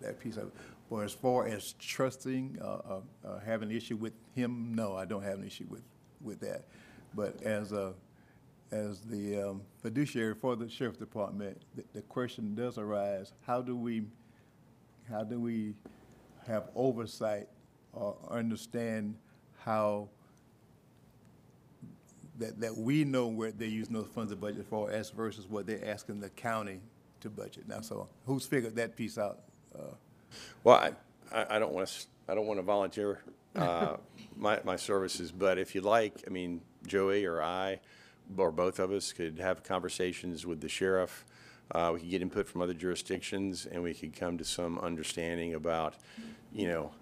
that 0.00 0.20
piece 0.20 0.36
of 0.36 0.48
it. 0.48 0.54
But 0.90 0.98
as 0.98 1.12
far 1.12 1.46
as 1.46 1.74
trusting, 1.78 2.58
uh, 2.62 2.64
uh, 2.64 3.00
uh, 3.24 3.40
having 3.40 3.70
an 3.70 3.76
issue 3.76 3.96
with 3.96 4.14
him, 4.34 4.74
no, 4.74 4.96
I 4.96 5.04
don't 5.04 5.22
have 5.22 5.38
an 5.38 5.46
issue 5.46 5.66
with, 5.68 5.82
with 6.20 6.40
that. 6.40 6.64
But 7.14 7.42
as 7.42 7.72
a, 7.72 7.94
as 8.70 9.00
the 9.00 9.50
um, 9.50 9.62
fiduciary 9.82 10.34
for 10.34 10.56
the 10.56 10.68
sheriff's 10.68 10.98
department, 10.98 11.62
the, 11.74 11.84
the 11.94 12.02
question 12.02 12.54
does 12.54 12.78
arise, 12.78 13.32
how 13.46 13.62
do 13.62 13.76
we, 13.76 14.04
how 15.08 15.24
do 15.24 15.40
we 15.40 15.74
have 16.46 16.68
oversight 16.74 17.48
or 17.92 18.16
understand 18.30 19.14
how 19.64 20.08
that, 22.38 22.60
that 22.60 22.76
we 22.76 23.04
know 23.04 23.26
where 23.26 23.50
they're 23.50 23.68
using 23.68 23.94
those 23.94 24.06
funds 24.14 24.32
of 24.32 24.40
budget 24.40 24.66
for 24.68 24.90
as 24.90 25.10
versus 25.10 25.48
what 25.48 25.66
they're 25.66 25.84
asking 25.84 26.20
the 26.20 26.30
county 26.30 26.80
to 27.20 27.28
budget. 27.28 27.66
Now, 27.66 27.80
so 27.80 28.08
who's 28.26 28.46
figured 28.46 28.76
that 28.76 28.96
piece 28.96 29.18
out? 29.18 29.40
Uh, 29.76 29.94
Well, 30.62 30.76
I, 30.76 30.92
I 31.36 31.56
I 31.56 31.58
don't 31.58 31.72
want 31.72 31.88
to, 31.88 32.06
I 32.28 32.34
don't 32.34 32.46
want 32.46 32.58
to 32.58 32.62
volunteer 32.62 33.20
uh, 33.56 33.96
my, 34.36 34.60
my 34.64 34.76
services, 34.76 35.32
but 35.32 35.58
if 35.58 35.74
you'd 35.74 35.84
like, 35.84 36.22
I 36.26 36.30
mean, 36.30 36.60
Joey 36.86 37.24
or 37.24 37.42
I, 37.42 37.80
or 38.36 38.50
both 38.52 38.78
of 38.78 38.90
us 38.92 39.12
could 39.12 39.38
have 39.38 39.62
conversations 39.62 40.44
with 40.46 40.60
the 40.60 40.68
sheriff. 40.68 41.24
Uh, 41.70 41.90
We 41.94 42.00
could 42.00 42.10
get 42.10 42.22
input 42.22 42.48
from 42.48 42.62
other 42.62 42.74
jurisdictions, 42.74 43.66
and 43.66 43.82
we 43.82 43.94
could 43.94 44.14
come 44.14 44.38
to 44.38 44.44
some 44.44 44.78
understanding 44.78 45.54
about, 45.54 45.94
you 46.52 46.66
know, 46.66 46.92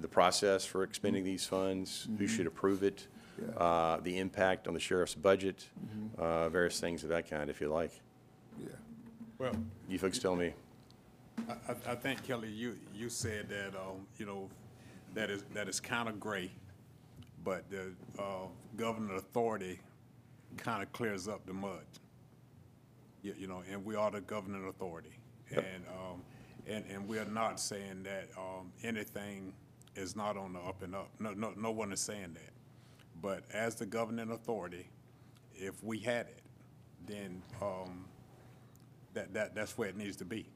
the 0.00 0.08
process 0.08 0.64
for 0.66 0.82
expending 0.82 1.24
these 1.24 1.46
funds, 1.46 2.08
who 2.18 2.26
should 2.26 2.46
approve 2.46 2.82
it, 2.82 3.06
Yeah. 3.40 3.48
uh, 3.56 4.00
the 4.00 4.18
impact 4.18 4.68
on 4.68 4.74
the 4.74 4.80
sheriff's 4.80 5.14
budget, 5.14 5.68
uh, 6.18 6.48
various 6.50 6.80
things 6.80 7.02
of 7.02 7.08
that 7.10 7.28
kind, 7.28 7.48
if 7.50 7.60
you 7.60 7.68
like. 7.68 7.92
Yeah. 8.60 8.68
Well, 9.38 9.54
You 9.88 9.98
folks 9.98 10.18
tell 10.18 10.36
me. 10.36 10.52
I, 11.48 11.52
I- 11.68 11.92
I 11.92 11.94
think 11.96 12.22
Kelly, 12.24 12.48
you, 12.50 12.78
you 12.94 13.08
said 13.08 13.48
that, 13.48 13.74
um, 13.74 14.06
you 14.18 14.26
know, 14.26 14.48
that 15.14 15.30
is, 15.30 15.44
that 15.54 15.68
is 15.68 15.80
kind 15.80 16.08
of 16.08 16.20
gray, 16.20 16.50
but 17.42 17.68
the, 17.70 17.92
uh, 18.18 18.46
government 18.76 19.16
authority 19.18 19.80
kind 20.56 20.82
of 20.82 20.92
clears 20.92 21.28
up 21.28 21.46
the 21.46 21.52
mud. 21.52 21.84
You, 23.22 23.34
you 23.38 23.46
know, 23.46 23.62
and 23.70 23.84
we 23.84 23.94
are 23.94 24.10
the 24.10 24.20
governing 24.20 24.66
authority. 24.68 25.18
And, 25.50 25.84
um, 25.88 26.22
and, 26.66 26.84
and 26.90 27.08
we 27.08 27.18
are 27.18 27.26
not 27.26 27.60
saying 27.60 28.02
that, 28.04 28.28
um, 28.36 28.72
anything 28.82 29.52
is 29.94 30.16
not 30.16 30.36
on 30.36 30.52
the 30.52 30.58
up 30.58 30.82
and 30.82 30.94
up. 30.94 31.10
No, 31.18 31.32
no, 31.32 31.52
no 31.56 31.70
one 31.70 31.92
is 31.92 32.00
saying 32.00 32.34
that. 32.34 32.52
But 33.20 33.44
as 33.52 33.76
the 33.76 33.86
governing 33.86 34.30
authority, 34.30 34.88
if 35.54 35.82
we 35.84 35.98
had 35.98 36.26
it, 36.26 36.42
then, 37.06 37.42
um, 37.62 38.06
that, 39.12 39.32
that, 39.34 39.54
that's 39.54 39.78
where 39.78 39.88
it 39.88 39.96
needs 39.96 40.16
to 40.16 40.24
be. 40.24 40.46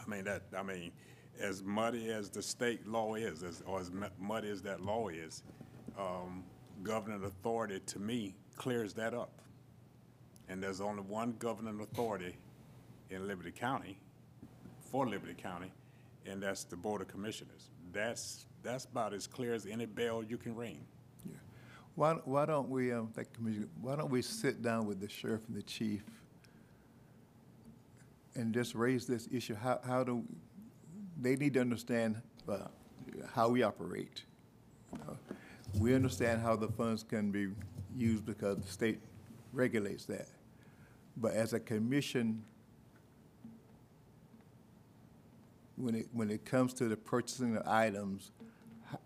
I 0.00 0.08
mean, 0.08 0.24
that, 0.24 0.42
I 0.56 0.62
mean, 0.62 0.92
as 1.38 1.62
muddy 1.62 2.10
as 2.10 2.30
the 2.30 2.42
state 2.42 2.86
law 2.86 3.14
is, 3.14 3.42
as, 3.42 3.62
or 3.66 3.80
as 3.80 3.90
muddy 4.18 4.48
as 4.48 4.62
that 4.62 4.80
law 4.80 5.08
is, 5.08 5.42
um, 5.98 6.44
governing 6.82 7.24
authority, 7.24 7.80
to 7.80 7.98
me, 7.98 8.34
clears 8.58 8.92
that 8.94 9.14
up. 9.14 9.30
And 10.48 10.62
there's 10.62 10.80
only 10.80 11.02
one 11.02 11.34
governing 11.38 11.80
authority 11.80 12.36
in 13.10 13.26
Liberty 13.26 13.52
County, 13.52 13.98
for 14.80 15.06
Liberty 15.06 15.34
County, 15.34 15.72
and 16.26 16.42
that's 16.42 16.64
the 16.64 16.76
Board 16.76 17.00
of 17.00 17.08
Commissioners. 17.08 17.70
That's, 17.92 18.46
that's 18.62 18.84
about 18.84 19.14
as 19.14 19.26
clear 19.26 19.54
as 19.54 19.66
any 19.66 19.86
bell 19.86 20.22
you 20.22 20.36
can 20.36 20.54
ring. 20.54 20.84
Yeah. 21.24 21.36
Why, 21.94 22.14
why 22.24 22.46
don't 22.46 22.68
we, 22.68 22.92
um, 22.92 23.10
you, 23.16 23.24
Commissioner, 23.34 23.68
why 23.80 23.96
don't 23.96 24.10
we 24.10 24.20
sit 24.20 24.62
down 24.62 24.86
with 24.86 25.00
the 25.00 25.08
sheriff 25.08 25.42
and 25.48 25.56
the 25.56 25.62
chief 25.62 26.02
and 28.34 28.52
just 28.54 28.74
raise 28.74 29.06
this 29.06 29.28
issue, 29.32 29.54
how, 29.54 29.80
how 29.86 30.04
do, 30.04 30.22
they 31.20 31.36
need 31.36 31.54
to 31.54 31.60
understand, 31.60 32.20
uh, 32.48 32.58
how 33.34 33.48
we 33.48 33.62
operate. 33.62 34.24
Know, 34.92 35.16
We 35.78 35.94
understand 35.94 36.40
how 36.40 36.56
the 36.56 36.68
funds 36.68 37.02
can 37.02 37.30
be 37.30 37.48
used 37.98 38.24
because 38.24 38.58
the 38.58 38.70
state 38.70 39.00
regulates 39.52 40.04
that. 40.06 40.28
But 41.16 41.34
as 41.34 41.52
a 41.52 41.60
commission, 41.60 42.42
when 45.76 45.94
it, 45.94 46.06
when 46.12 46.30
it 46.30 46.44
comes 46.44 46.72
to 46.74 46.88
the 46.88 46.96
purchasing 46.96 47.56
of 47.56 47.66
items, 47.66 48.32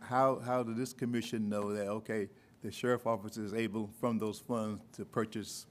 how, 0.01 0.41
how 0.41 0.63
does 0.63 0.77
this 0.77 0.93
commission 0.93 1.49
know 1.49 1.73
that, 1.73 1.89
okay, 1.89 2.29
the 2.63 2.71
sheriff 2.71 3.07
office 3.07 3.37
is 3.37 3.55
able 3.55 3.91
from 4.01 4.19
those 4.19 4.39
funds 4.39 4.83
to 4.93 5.05
purchase 5.05 5.67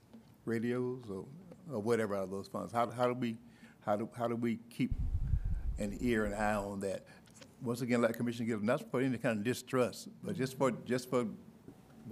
radios 0.46 1.04
or, 1.10 1.26
or 1.72 1.80
whatever 1.80 2.16
out 2.16 2.24
of 2.24 2.32
those 2.32 2.48
funds? 2.48 2.74
How, 2.74 2.90
how 2.90 3.08
do 3.08 3.14
we, 3.14 3.38
how 3.86 3.96
do, 3.96 4.10
how 4.18 4.28
do 4.28 4.36
we 4.36 4.60
keep 4.70 4.92
an 5.80 5.98
ear 6.02 6.26
and 6.26 6.36
eye 6.36 6.56
on 6.56 6.80
that? 6.82 7.06
Once 7.62 7.82
again, 7.82 8.02
like 8.02 8.18
Commissioner 8.18 8.48
Gill, 8.48 8.60
not 8.60 8.90
for 8.90 9.02
any 9.02 9.18
kind 9.18 9.38
of 9.38 9.44
distrust, 9.44 10.10
but 10.24 10.36
just 10.36 10.58
for, 10.58 10.72
just 10.72 11.10
for 11.10 11.28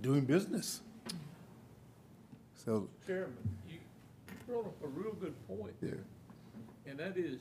doing 0.02 0.22
business. 0.22 0.82
So, 2.66 2.90
Chairman, 3.08 3.38
you 3.70 3.78
brought 4.46 4.66
up 4.66 4.84
a 4.84 4.88
real 4.88 5.14
good 5.14 5.36
point. 5.48 5.74
yeah, 5.82 5.92
And 6.86 7.00
that 7.00 7.16
is, 7.16 7.40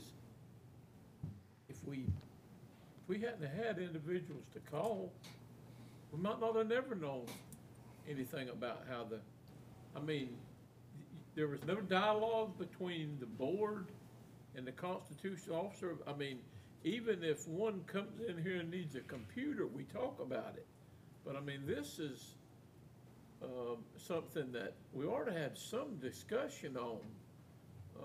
if 1.68 1.84
we, 1.84 2.04
if 3.02 3.08
we 3.08 3.18
hadn't 3.18 3.50
had 3.50 3.78
individuals 3.78 4.44
to 4.52 4.60
call, 4.60 5.12
we 6.12 6.20
might 6.20 6.40
not 6.40 6.54
have 6.54 6.68
never 6.68 6.94
known 6.94 7.26
anything 8.08 8.48
about 8.48 8.84
how 8.88 9.04
the, 9.04 9.18
I 9.96 10.00
mean, 10.00 10.36
there 11.34 11.48
was 11.48 11.64
no 11.66 11.76
dialogue 11.76 12.56
between 12.56 13.16
the 13.18 13.26
board 13.26 13.86
and 14.54 14.64
the 14.64 14.72
constitutional 14.72 15.56
officer. 15.56 15.96
I 16.06 16.12
mean, 16.12 16.38
even 16.84 17.24
if 17.24 17.48
one 17.48 17.82
comes 17.88 18.20
in 18.20 18.40
here 18.40 18.60
and 18.60 18.70
needs 18.70 18.94
a 18.94 19.00
computer, 19.00 19.66
we 19.66 19.82
talk 19.82 20.20
about 20.20 20.54
it. 20.56 20.66
But 21.24 21.34
I 21.34 21.40
mean, 21.40 21.62
this 21.66 21.98
is, 21.98 22.34
um, 23.42 23.78
something 23.96 24.50
that 24.52 24.74
we 24.92 25.06
ought 25.06 25.26
to 25.26 25.32
have 25.32 25.56
some 25.56 25.96
discussion 26.00 26.76
on. 26.76 26.98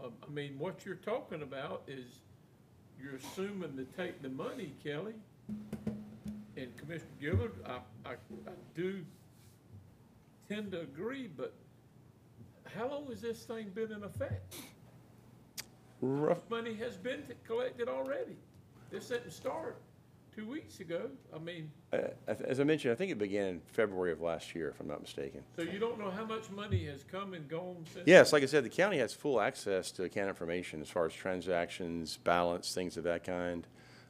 Um, 0.03 0.11
I 0.27 0.31
mean, 0.31 0.57
what 0.57 0.85
you're 0.85 0.95
talking 0.95 1.41
about 1.41 1.83
is, 1.87 2.05
you're 3.01 3.15
assuming 3.15 3.75
to 3.77 3.85
take 3.97 4.21
the 4.21 4.29
money, 4.29 4.73
Kelly. 4.83 5.13
And 6.55 6.75
Commissioner 6.77 7.09
Gilliard, 7.21 7.51
I, 7.65 7.79
I, 8.09 8.13
I 8.13 8.53
do 8.75 9.03
tend 10.47 10.71
to 10.71 10.81
agree, 10.81 11.27
but 11.35 11.53
how 12.75 12.87
long 12.87 13.07
has 13.07 13.21
this 13.21 13.43
thing 13.43 13.69
been 13.73 13.91
in 13.91 14.03
effect? 14.03 14.55
Rough, 16.01 16.49
Money 16.49 16.75
has 16.75 16.95
been 16.95 17.23
collected 17.45 17.87
already. 17.87 18.35
This 18.91 19.07
didn't 19.07 19.31
start 19.31 19.77
two 20.35 20.47
weeks 20.47 20.79
ago. 20.79 21.09
I 21.33 21.39
mean, 21.39 21.71
uh, 21.91 21.97
as 22.27 22.59
I 22.59 22.63
mentioned, 22.63 22.91
I 22.91 22.95
think 22.95 23.11
it 23.11 23.17
began 23.17 23.47
in 23.47 23.61
February 23.67 24.11
of 24.11 24.21
last 24.21 24.55
year, 24.55 24.69
if 24.69 24.79
I'm 24.79 24.87
not 24.87 25.01
mistaken. 25.01 25.43
so 25.55 25.63
you 25.63 25.79
don't 25.79 25.99
know 25.99 26.09
how 26.09 26.25
much 26.25 26.49
money 26.49 26.85
has 26.85 27.03
come 27.03 27.33
and 27.33 27.47
gone 27.47 27.85
since? 27.93 28.07
Yes, 28.07 28.33
like 28.33 28.43
I 28.43 28.47
said, 28.47 28.63
the 28.63 28.69
county 28.69 28.97
has 28.97 29.13
full 29.13 29.39
access 29.39 29.91
to 29.91 30.03
account 30.03 30.29
information 30.29 30.81
as 30.81 30.89
far 30.89 31.05
as 31.05 31.13
transactions, 31.13 32.17
balance, 32.17 32.73
things 32.73 32.97
of 32.97 33.03
that 33.03 33.23
kind. 33.23 33.67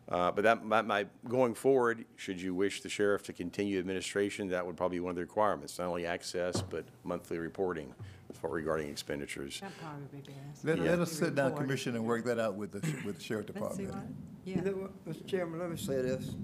Uh, 0.09 0.31
But 0.31 0.43
that, 0.43 0.65
my, 0.65 0.81
my, 0.81 1.05
going 1.27 1.53
forward, 1.55 2.05
should 2.17 2.41
you 2.41 2.53
wish 2.53 2.81
the 2.81 2.89
sheriff 2.89 3.23
to 3.23 3.33
continue 3.33 3.79
administration, 3.79 4.49
that 4.49 4.65
would 4.65 4.75
probably 4.75 4.97
be 4.97 5.01
one 5.01 5.11
of 5.11 5.15
the 5.15 5.21
requirements, 5.21 5.79
not 5.79 5.87
only 5.87 6.05
access, 6.05 6.61
but 6.61 6.85
monthly 7.03 7.37
reporting 7.37 7.93
for 8.33 8.49
regarding 8.49 8.89
expenditures. 8.89 9.59
That'd 9.59 9.77
probably 9.79 10.19
be 10.19 10.31
best. 10.31 10.65
let, 10.65 10.79
let 10.79 10.99
us 10.99 11.11
sit 11.11 11.35
down, 11.35 11.51
Report. 11.51 11.61
Commission, 11.65 11.95
and 11.95 12.05
work 12.05 12.25
that 12.25 12.39
out 12.39 12.55
with 12.55 12.71
the, 12.71 12.79
with 13.05 13.17
the 13.17 13.23
sheriff 13.23 13.47
Let's 13.55 13.75
see 13.77 13.83
department. 13.85 13.93
what, 13.95 14.03
You 14.45 14.55
yeah. 14.55 14.61
know 14.61 14.71
what, 14.73 15.05
Mr. 15.05 15.25
Chairman, 15.27 15.59
let 15.59 15.69
me 15.69 15.77
say 15.77 16.01
this. 16.01 16.35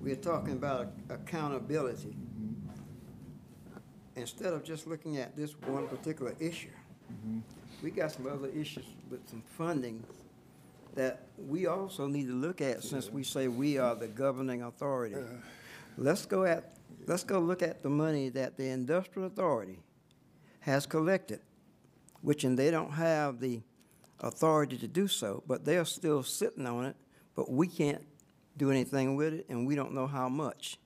We're 0.00 0.16
talking 0.16 0.54
about 0.54 0.92
accountability. 1.10 2.16
Instead 4.16 4.52
of 4.52 4.62
just 4.64 4.86
looking 4.86 5.16
at 5.18 5.36
this 5.36 5.52
one 5.66 5.88
particular 5.88 6.34
issue, 6.38 6.68
we 7.82 7.90
got 7.90 8.12
some 8.12 8.26
other 8.26 8.48
issues 8.48 8.84
with 9.10 9.26
some 9.28 9.42
funding 9.56 10.02
that 10.94 11.26
we 11.38 11.66
also 11.66 12.06
need 12.06 12.26
to 12.26 12.34
look 12.34 12.60
at 12.60 12.82
since 12.82 13.10
we 13.10 13.22
say 13.24 13.48
we 13.48 13.78
are 13.78 13.94
the 13.94 14.08
governing 14.08 14.62
authority. 14.62 15.14
Uh. 15.14 15.20
Let's 15.96 16.26
go 16.26 16.44
at, 16.44 16.76
let's 17.06 17.24
go 17.24 17.38
look 17.38 17.62
at 17.62 17.82
the 17.82 17.88
money 17.88 18.28
that 18.30 18.56
the 18.56 18.68
industrial 18.68 19.26
authority 19.28 19.78
has 20.62 20.86
collected, 20.86 21.40
which, 22.20 22.44
and 22.44 22.58
they 22.58 22.70
don't 22.70 22.92
have 22.92 23.40
the 23.40 23.60
authority 24.20 24.76
to 24.78 24.86
do 24.86 25.08
so, 25.08 25.42
but 25.46 25.64
they're 25.64 25.84
still 25.84 26.22
sitting 26.22 26.66
on 26.66 26.86
it, 26.86 26.96
but 27.34 27.50
we 27.50 27.66
can't 27.66 28.04
do 28.56 28.70
anything 28.70 29.16
with 29.16 29.34
it, 29.34 29.46
and 29.48 29.66
we 29.66 29.74
don't 29.74 29.92
know 29.92 30.06
how 30.06 30.28
much. 30.28 30.78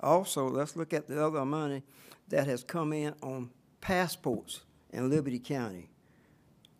Also, 0.00 0.48
let's 0.48 0.74
look 0.74 0.92
at 0.92 1.06
the 1.06 1.22
other 1.22 1.44
money 1.44 1.82
that 2.28 2.46
has 2.46 2.64
come 2.64 2.92
in 2.92 3.14
on 3.22 3.50
passports 3.80 4.62
in 4.90 5.10
Liberty 5.10 5.38
County. 5.38 5.90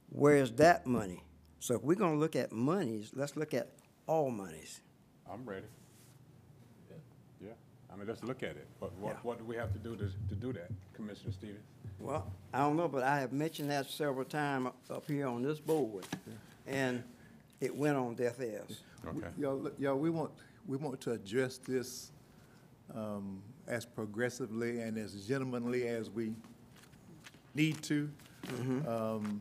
Where's 0.08 0.52
that 0.52 0.86
money? 0.86 1.22
So 1.60 1.74
if 1.74 1.82
we're 1.82 1.96
gonna 1.96 2.18
look 2.18 2.36
at 2.36 2.52
monies, 2.52 3.10
let's 3.14 3.36
look 3.36 3.52
at 3.52 3.70
all 4.06 4.30
monies. 4.30 4.80
I'm 5.30 5.44
ready. 5.44 5.66
Yeah, 7.94 7.96
I 7.96 7.98
mean, 7.98 8.08
let's 8.08 8.22
look 8.24 8.42
at 8.42 8.50
it. 8.56 8.66
What, 8.78 8.92
Yeah. 9.00 9.06
what, 9.08 9.24
what 9.24 9.38
do 9.38 9.44
we 9.44 9.56
have 9.56 9.72
to 9.72 9.78
do 9.78 9.96
to, 9.96 10.10
to 10.28 10.34
do 10.34 10.52
that, 10.52 10.70
Commissioner 10.94 11.32
Stevens? 11.32 11.64
Well, 11.98 12.30
I 12.52 12.58
don't 12.58 12.76
know, 12.76 12.88
but 12.88 13.02
I 13.02 13.20
have 13.20 13.32
mentioned 13.32 13.70
that 13.70 13.88
several 13.88 14.24
times 14.24 14.70
up 14.90 15.06
here 15.06 15.26
on 15.26 15.42
this 15.42 15.60
board, 15.60 16.04
and 16.66 17.02
it 17.60 17.74
went 17.74 17.96
on 17.96 18.14
deaf 18.14 18.40
ears. 18.40 18.80
Okay. 19.06 19.28
Y'all, 19.38 19.56
look, 19.56 19.74
y'all, 19.78 19.96
we 19.96 20.10
want, 20.10 20.30
we 20.66 20.76
want 20.76 21.00
to 21.02 21.12
address 21.12 21.58
this 21.58 22.10
um, 22.94 23.40
as 23.68 23.84
progressively 23.86 24.80
and 24.80 24.98
as 24.98 25.26
gentlemanly 25.26 25.86
as 25.88 26.10
we 26.10 26.34
need 27.54 27.80
to. 27.84 28.10
Um, 28.86 29.40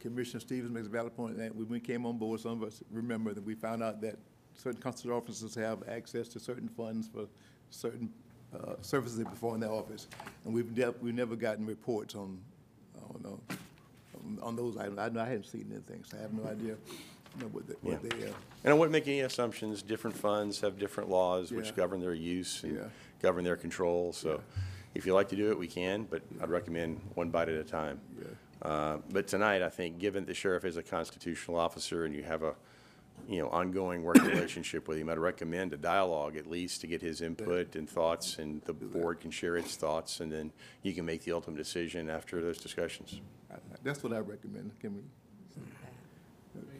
Commissioner 0.00 0.40
Stevens 0.40 0.72
makes 0.72 0.86
a 0.86 0.90
valid 0.90 1.14
point 1.16 1.36
that 1.36 1.54
when 1.54 1.68
we 1.68 1.80
came 1.80 2.06
on 2.06 2.16
board, 2.16 2.40
some 2.40 2.62
of 2.62 2.62
us 2.62 2.82
remember 2.92 3.34
that 3.34 3.44
we 3.44 3.54
found 3.54 3.82
out 3.82 4.00
that 4.02 4.16
certain 4.54 4.80
consular 4.80 5.14
officers 5.16 5.54
have 5.56 5.86
access 5.88 6.28
to 6.28 6.40
certain 6.40 6.68
funds 6.68 7.08
for 7.12 7.26
certain 7.70 8.10
uh, 8.54 8.74
services 8.80 9.18
they 9.18 9.24
perform 9.24 9.56
in 9.56 9.60
their 9.60 9.70
office. 9.70 10.08
And 10.44 10.54
we've 10.54 10.76
never, 10.76 10.94
we've 11.02 11.14
never 11.14 11.36
gotten 11.36 11.66
reports 11.66 12.14
on, 12.14 12.38
on, 13.14 13.20
uh, 13.24 13.54
on- 14.16 14.38
on 14.42 14.56
those 14.56 14.76
items. 14.76 14.98
I 14.98 15.08
know 15.10 15.20
I 15.20 15.26
hadn't 15.26 15.46
seen 15.46 15.66
anything, 15.70 16.02
so 16.04 16.16
I 16.18 16.20
have 16.22 16.32
no 16.32 16.44
idea, 16.48 16.74
you 17.36 17.42
know, 17.42 17.46
what 17.48 17.66
they, 17.66 17.74
what 17.82 18.02
Yeah. 18.02 18.08
they, 18.10 18.26
uh, 18.28 18.32
And 18.64 18.72
I 18.72 18.74
wouldn't 18.74 18.92
make 18.92 19.06
any 19.06 19.20
assumptions. 19.20 19.82
Different 19.82 20.16
funds 20.16 20.60
have 20.60 20.78
different 20.78 21.08
laws 21.10 21.50
Yeah. 21.50 21.58
which 21.58 21.74
govern 21.76 22.00
their 22.00 22.14
use 22.14 22.62
and 22.64 22.76
Yeah. 22.76 22.88
govern 23.22 23.44
their 23.44 23.56
control. 23.56 24.12
So 24.12 24.40
if 24.94 25.06
you 25.06 25.14
like 25.14 25.28
to 25.28 25.36
do 25.36 25.50
it, 25.50 25.58
we 25.58 25.66
can, 25.68 26.04
but 26.04 26.22
I'd 26.40 26.50
recommend 26.50 27.00
one 27.14 27.30
bite 27.30 27.48
at 27.48 27.54
a 27.56 27.64
time. 27.64 28.00
Yeah. 28.18 28.26
Uh, 28.68 28.98
But 29.12 29.28
tonight, 29.28 29.62
I 29.62 29.68
think, 29.68 29.98
given 29.98 30.24
the 30.24 30.34
sheriff 30.34 30.64
is 30.64 30.76
a 30.76 30.82
constitutional 30.82 31.58
officer 31.58 32.04
and 32.04 32.14
you 32.14 32.22
have 32.24 32.42
a, 32.42 32.54
you 33.28 33.38
know, 33.42 33.48
ongoing 33.50 34.02
working 34.02 34.24
relationship 34.24 34.88
with 34.88 34.96
him, 34.98 35.10
I'd 35.10 35.18
recommend 35.18 35.74
a 35.74 35.76
dialogue 35.76 36.36
at 36.36 36.46
least 36.46 36.80
to 36.80 36.86
get 36.86 37.02
his 37.02 37.20
input 37.20 37.76
and 37.76 37.88
thoughts, 37.88 38.38
and 38.38 38.62
the 38.62 38.72
board 38.72 39.20
can 39.20 39.30
share 39.30 39.56
its 39.58 39.76
thoughts, 39.76 40.20
and 40.20 40.32
then 40.32 40.50
you 40.82 40.94
can 40.94 41.04
make 41.04 41.24
the 41.24 41.32
ultimate 41.32 41.58
decision 41.58 42.08
after 42.08 42.40
those 42.40 42.58
discussions. 42.58 43.20
I- 43.50 43.54
I- 43.56 43.58
That's 43.82 44.02
what 44.02 44.14
I 44.14 44.18
recommend. 44.20 44.72
Can 44.80 44.94
we? 44.96 45.02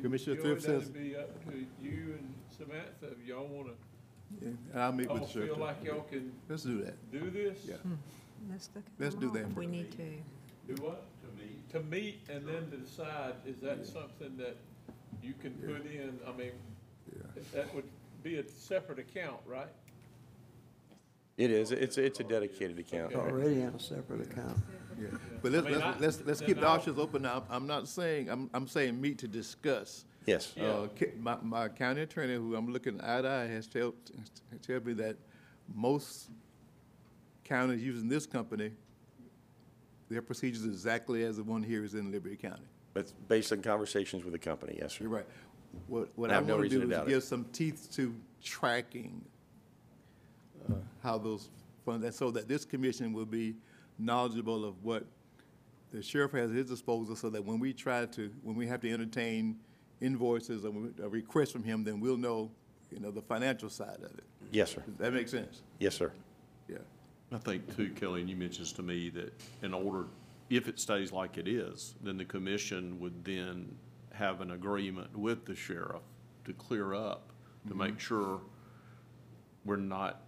Commissioner 0.02 0.36
Joey, 0.36 0.44
Thrift 0.44 0.62
says, 0.62 0.88
That'd 0.90 0.94
be 1.10 1.16
up 1.16 1.44
to 1.50 1.66
you 1.82 2.14
and 2.18 2.34
Samantha 2.56 3.08
if 3.20 3.26
y'all 3.26 3.46
wanna, 3.46 3.72
yeah, 4.40 4.48
and 4.48 4.58
I'll 4.82 4.92
meet 4.92 5.10
with 5.10 5.20
all 5.20 5.26
the 5.26 5.32
sheriff. 5.32 5.50
feel 5.50 5.58
like 5.58 5.84
y'all 5.84 6.02
can 6.02 6.32
Let's 6.48 6.62
do 6.62 6.82
that. 6.84 7.10
do 7.12 7.30
this? 7.30 7.58
Yeah. 7.64 7.76
Hmm. 7.76 7.94
Let's 8.50 8.70
look 8.74 8.84
Let's 8.98 9.14
do 9.16 9.30
that. 9.32 9.42
if 9.42 9.54
We 9.56 9.66
need 9.66 9.90
to. 9.92 10.74
Do 10.74 10.82
what? 10.82 11.04
To 11.22 11.42
meet. 11.42 11.68
To 11.70 11.80
meet 11.80 12.20
and 12.30 12.46
then 12.46 12.70
to 12.70 12.76
decide, 12.76 13.34
is 13.46 13.60
that 13.60 13.84
something 13.86 14.36
that 14.36 14.56
you 15.28 15.34
can 15.40 15.52
put 15.54 15.84
in, 15.86 16.18
I 16.26 16.32
mean, 16.36 16.52
that 17.52 17.72
would 17.74 17.84
be 18.22 18.38
a 18.38 18.48
separate 18.48 18.98
account, 18.98 19.36
right? 19.46 19.68
It 21.36 21.50
is, 21.50 21.70
it's, 21.70 21.98
it's 21.98 22.18
a 22.18 22.24
dedicated 22.24 22.78
account. 22.78 23.14
Already 23.14 23.60
in 23.60 23.68
a 23.68 23.78
separate 23.78 24.22
account. 24.22 24.58
Yeah, 25.00 25.08
but 25.42 25.52
let's, 25.52 25.66
I 25.66 25.70
mean, 25.70 25.78
let's, 25.78 25.96
I- 25.96 26.00
let's, 26.00 26.20
let's 26.24 26.38
then 26.40 26.48
keep 26.48 26.56
the 26.60 26.66
I'll- 26.66 26.76
options 26.76 26.98
open 26.98 27.22
now. 27.22 27.44
I'm 27.50 27.66
not 27.66 27.86
saying, 27.86 28.28
I'm, 28.30 28.50
I'm 28.54 28.66
saying 28.66 29.00
meet 29.00 29.18
to 29.18 29.28
discuss. 29.28 30.04
Yes. 30.26 30.56
Uh, 30.56 30.88
ca- 30.98 31.12
my, 31.18 31.36
my 31.42 31.68
county 31.68 32.02
attorney, 32.02 32.34
who 32.34 32.56
I'm 32.56 32.72
looking 32.72 33.00
eye 33.00 33.22
to 33.22 33.28
eye, 33.28 33.46
has 33.46 33.66
told, 33.68 33.94
told 34.66 34.84
me 34.86 34.94
that 34.94 35.16
most 35.74 36.30
counties 37.44 37.82
using 37.82 38.08
this 38.08 38.26
company, 38.26 38.72
their 40.10 40.22
procedures 40.22 40.64
are 40.64 40.70
exactly 40.70 41.22
as 41.22 41.36
the 41.36 41.44
one 41.44 41.62
here 41.62 41.84
is 41.84 41.94
in 41.94 42.10
Liberty 42.10 42.36
County. 42.36 42.66
But 42.98 43.12
based 43.28 43.52
on 43.52 43.62
conversations 43.62 44.24
with 44.24 44.32
the 44.32 44.38
company, 44.40 44.76
yes, 44.80 44.94
sir. 44.94 45.04
You're 45.04 45.12
right. 45.12 45.26
What, 45.86 46.08
what 46.16 46.30
I 46.30 46.32
I 46.32 46.36
have 46.36 46.46
no 46.46 46.54
want 46.56 46.70
to 46.70 46.76
reason 46.76 46.80
do 46.80 46.86
to 46.86 46.92
is 46.92 46.98
doubt 46.98 47.06
it. 47.06 47.10
give 47.10 47.22
some 47.22 47.44
teeth 47.52 47.88
to 47.94 48.12
tracking 48.42 49.24
uh, 50.68 50.74
how 51.02 51.16
those 51.18 51.48
funds, 51.84 52.04
and 52.04 52.12
so 52.12 52.32
that 52.32 52.48
this 52.48 52.64
commission 52.64 53.12
will 53.12 53.24
be 53.26 53.54
knowledgeable 54.00 54.64
of 54.64 54.82
what 54.82 55.04
the 55.92 56.02
sheriff 56.02 56.32
has 56.32 56.50
at 56.50 56.56
his 56.56 56.68
disposal 56.68 57.14
so 57.14 57.30
that 57.30 57.44
when 57.44 57.60
we 57.60 57.72
try 57.72 58.04
to, 58.06 58.30
when 58.42 58.56
we 58.56 58.66
have 58.66 58.80
to 58.80 58.90
entertain 58.90 59.56
invoices 60.00 60.64
or 60.64 60.72
a 61.02 61.08
request 61.08 61.52
from 61.52 61.62
him, 61.62 61.84
then 61.84 62.00
we'll 62.00 62.16
know, 62.16 62.50
you 62.90 62.98
know, 62.98 63.10
the 63.12 63.22
financial 63.22 63.70
side 63.70 63.96
of 63.98 64.10
it. 64.18 64.24
Yes, 64.50 64.72
sir. 64.72 64.82
Does 64.86 64.96
that 64.98 65.12
make 65.14 65.28
sense? 65.28 65.62
Yes, 65.78 65.94
sir. 65.94 66.10
Yeah. 66.68 66.78
I 67.30 67.38
think 67.38 67.76
too, 67.76 67.90
Kelly, 67.90 68.22
and 68.22 68.30
you 68.30 68.34
mentioned 68.36 68.66
to 68.74 68.82
me 68.82 69.08
that 69.10 69.32
in 69.62 69.72
order, 69.72 70.06
if 70.50 70.68
it 70.68 70.80
stays 70.80 71.12
like 71.12 71.36
it 71.36 71.46
is, 71.46 71.94
then 72.02 72.16
the 72.16 72.24
commission 72.24 72.98
would 73.00 73.24
then 73.24 73.76
have 74.12 74.40
an 74.40 74.52
agreement 74.52 75.16
with 75.16 75.44
the 75.44 75.54
sheriff 75.54 76.02
to 76.44 76.52
clear 76.54 76.94
up, 76.94 77.32
to 77.68 77.74
make 77.74 77.90
mm-hmm. 77.90 77.98
sure 77.98 78.40
we're 79.64 79.76
not 79.76 80.22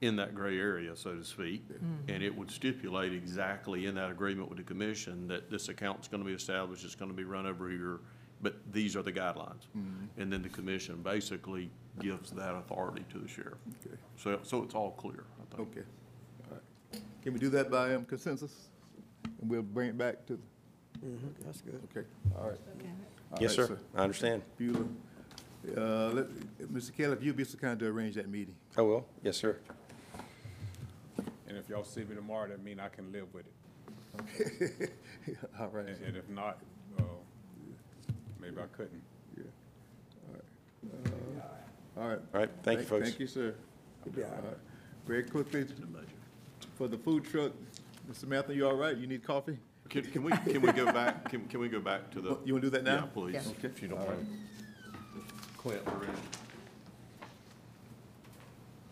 in 0.00 0.16
that 0.16 0.34
gray 0.34 0.58
area, 0.58 0.96
so 0.96 1.14
to 1.14 1.24
speak. 1.24 1.68
Mm-hmm. 1.68 2.10
And 2.10 2.22
it 2.22 2.34
would 2.34 2.50
stipulate 2.50 3.12
exactly 3.12 3.86
in 3.86 3.94
that 3.96 4.10
agreement 4.10 4.48
with 4.48 4.58
the 4.58 4.64
commission 4.64 5.28
that 5.28 5.50
this 5.50 5.68
account's 5.68 6.08
gonna 6.08 6.24
be 6.24 6.32
established, 6.32 6.84
it's 6.84 6.94
gonna 6.94 7.12
be 7.12 7.24
run 7.24 7.46
over 7.46 7.68
here, 7.68 8.00
but 8.40 8.56
these 8.72 8.96
are 8.96 9.02
the 9.02 9.12
guidelines. 9.12 9.66
Mm-hmm. 9.76 10.20
And 10.20 10.32
then 10.32 10.42
the 10.42 10.48
commission 10.48 11.02
basically 11.02 11.70
gives 12.00 12.30
that 12.30 12.54
authority 12.54 13.04
to 13.10 13.18
the 13.18 13.28
sheriff. 13.28 13.58
Okay. 13.84 13.96
So, 14.16 14.38
so 14.42 14.62
it's 14.62 14.74
all 14.74 14.92
clear, 14.92 15.24
I 15.38 15.56
think. 15.56 15.68
Okay. 15.68 15.86
All 16.48 16.56
right. 16.56 17.02
Can 17.22 17.34
we 17.34 17.38
do 17.38 17.50
that 17.50 17.70
by 17.70 17.94
um, 17.94 18.06
consensus? 18.06 18.69
And 19.24 19.50
we'll 19.50 19.62
bring 19.62 19.90
it 19.90 19.98
back 19.98 20.26
to, 20.26 20.38
That's 21.44 21.60
good. 21.60 21.80
okay, 21.90 22.06
all 22.38 22.50
right. 22.50 22.58
All 23.32 23.38
Yes, 23.40 23.56
right, 23.58 23.68
sir. 23.68 23.78
I 23.94 24.02
understand. 24.02 24.42
Bueller. 24.58 24.88
Uh, 25.76 26.08
let, 26.10 26.26
Mr. 26.72 26.96
Kelly, 26.96 27.12
if 27.12 27.22
you'd 27.22 27.36
be 27.36 27.44
so 27.44 27.58
kind 27.58 27.78
to 27.78 27.86
arrange 27.86 28.14
that 28.16 28.28
meeting. 28.28 28.54
I 28.76 28.82
will. 28.82 29.06
Yes, 29.22 29.36
sir. 29.36 29.58
And 31.46 31.56
if 31.58 31.68
y'all 31.68 31.84
see 31.84 32.02
me 32.04 32.14
tomorrow, 32.14 32.48
that 32.48 32.62
mean 32.64 32.80
I 32.80 32.88
can 32.88 33.12
live 33.12 33.26
with 33.34 33.44
it. 33.46 34.90
All 35.60 35.68
right. 35.68 35.86
And 35.86 36.04
and 36.06 36.16
if 36.16 36.28
not, 36.28 36.58
uh, 36.98 37.02
maybe 38.40 38.56
I 38.58 38.66
couldn't. 38.76 39.02
All 41.96 42.08
right. 42.08 42.18
All 42.32 42.40
right, 42.40 42.50
thank 42.62 42.80
you, 42.80 42.86
folks. 42.86 43.08
Thank 43.08 43.20
you, 43.20 43.26
sir. 43.26 43.54
All 44.06 44.12
right. 44.22 44.56
Very 45.06 45.24
quickly, 45.24 45.66
for 46.76 46.88
the 46.88 46.96
food 46.96 47.24
truck, 47.24 47.52
Mr. 48.10 48.26
Matthew, 48.26 48.56
you 48.56 48.66
all 48.66 48.74
right? 48.74 48.96
You 48.96 49.06
need 49.06 49.22
coffee? 49.22 49.56
Can, 49.88 50.02
can 50.02 50.22
we, 50.24 50.32
can 50.32 50.60
we 50.62 50.72
go 50.72 50.86
back, 50.92 51.28
can, 51.30 51.46
can 51.46 51.60
we 51.60 51.68
go 51.68 51.78
back 51.80 52.10
to 52.12 52.20
the? 52.20 52.36
You 52.44 52.54
wanna 52.54 52.62
do 52.62 52.70
that 52.70 52.82
now? 52.84 52.94
Yeah, 52.96 53.02
please, 53.14 53.32
Yes. 53.34 53.48
Okay. 53.58 53.68
if 53.68 53.82
you 53.82 53.88
don't 53.88 54.00
All 54.00 54.06
mind. 54.08 54.26
Clint, 55.56 55.84
we're 55.86 55.92
in. 55.92 56.10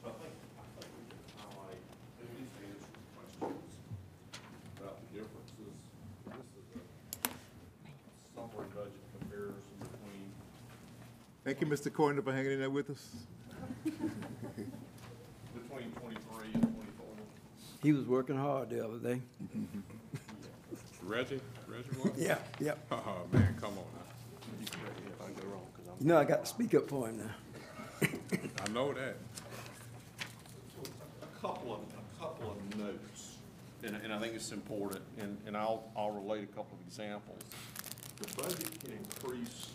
So 0.03 0.07
I 0.07 0.11
think, 0.11 0.35
I 0.59 0.62
think 0.78 0.90
we 0.95 1.03
can 1.11 1.19
highlight, 1.39 1.82
at 2.20 2.27
least 2.39 2.53
answer 2.62 2.95
questions 3.16 3.62
about 4.78 4.97
the 5.03 5.07
differences. 5.19 5.74
This 6.27 6.47
is 6.59 6.66
a 6.77 7.31
summary 8.35 8.69
budget 8.74 9.03
comparison 9.19 9.74
between 9.81 10.31
Thank 11.45 11.61
you, 11.61 11.66
Mr. 11.66 11.90
Cordner, 11.90 12.23
for 12.23 12.32
hanging 12.32 12.53
in 12.53 12.59
there 12.61 12.70
with 12.70 12.90
us. 12.90 13.03
between 13.85 14.70
twenty-three 15.99 16.55
and 16.55 16.62
twenty-four. 16.62 17.15
He 17.82 17.92
was 17.92 18.06
working 18.06 18.36
hard 18.36 18.70
the 18.70 18.84
other 18.84 18.98
day. 18.98 19.20
Reggie, 21.02 21.40
Reggie 21.66 21.88
what? 22.00 22.18
Yeah, 22.18 22.38
yeah. 22.60 22.74
Oh, 22.90 23.22
man, 23.32 23.56
come 23.60 23.70
on 23.70 23.76
now. 23.76 24.52
You 24.60 24.66
can 24.66 24.80
correct 24.80 25.00
me 25.00 25.10
if 25.12 25.22
I 25.22 25.40
go 25.40 25.48
wrong, 25.52 25.66
because 25.74 25.88
I'm. 25.88 25.94
You 26.00 26.12
know, 26.12 26.18
I 26.18 26.24
got 26.24 26.44
to 26.44 26.46
speak 26.46 26.74
up 26.74 26.88
for 26.88 27.09
him 27.09 27.18
now. 27.18 28.09
I 28.64 28.68
know 28.70 28.92
that. 28.92 29.16
a 31.22 31.40
couple 31.40 31.72
of, 31.74 31.80
a 31.80 32.20
couple 32.20 32.50
of 32.50 32.78
notes, 32.78 33.36
and, 33.84 33.96
and 33.96 34.12
I 34.12 34.18
think 34.18 34.34
it's 34.34 34.50
important, 34.52 35.02
and, 35.18 35.38
and 35.46 35.56
I'll, 35.56 35.84
I'll 35.96 36.10
relate 36.10 36.42
a 36.44 36.46
couple 36.46 36.76
of 36.80 36.86
examples. 36.86 37.40
The 38.20 38.42
budget 38.42 38.80
can 38.80 38.92
increase 38.92 39.70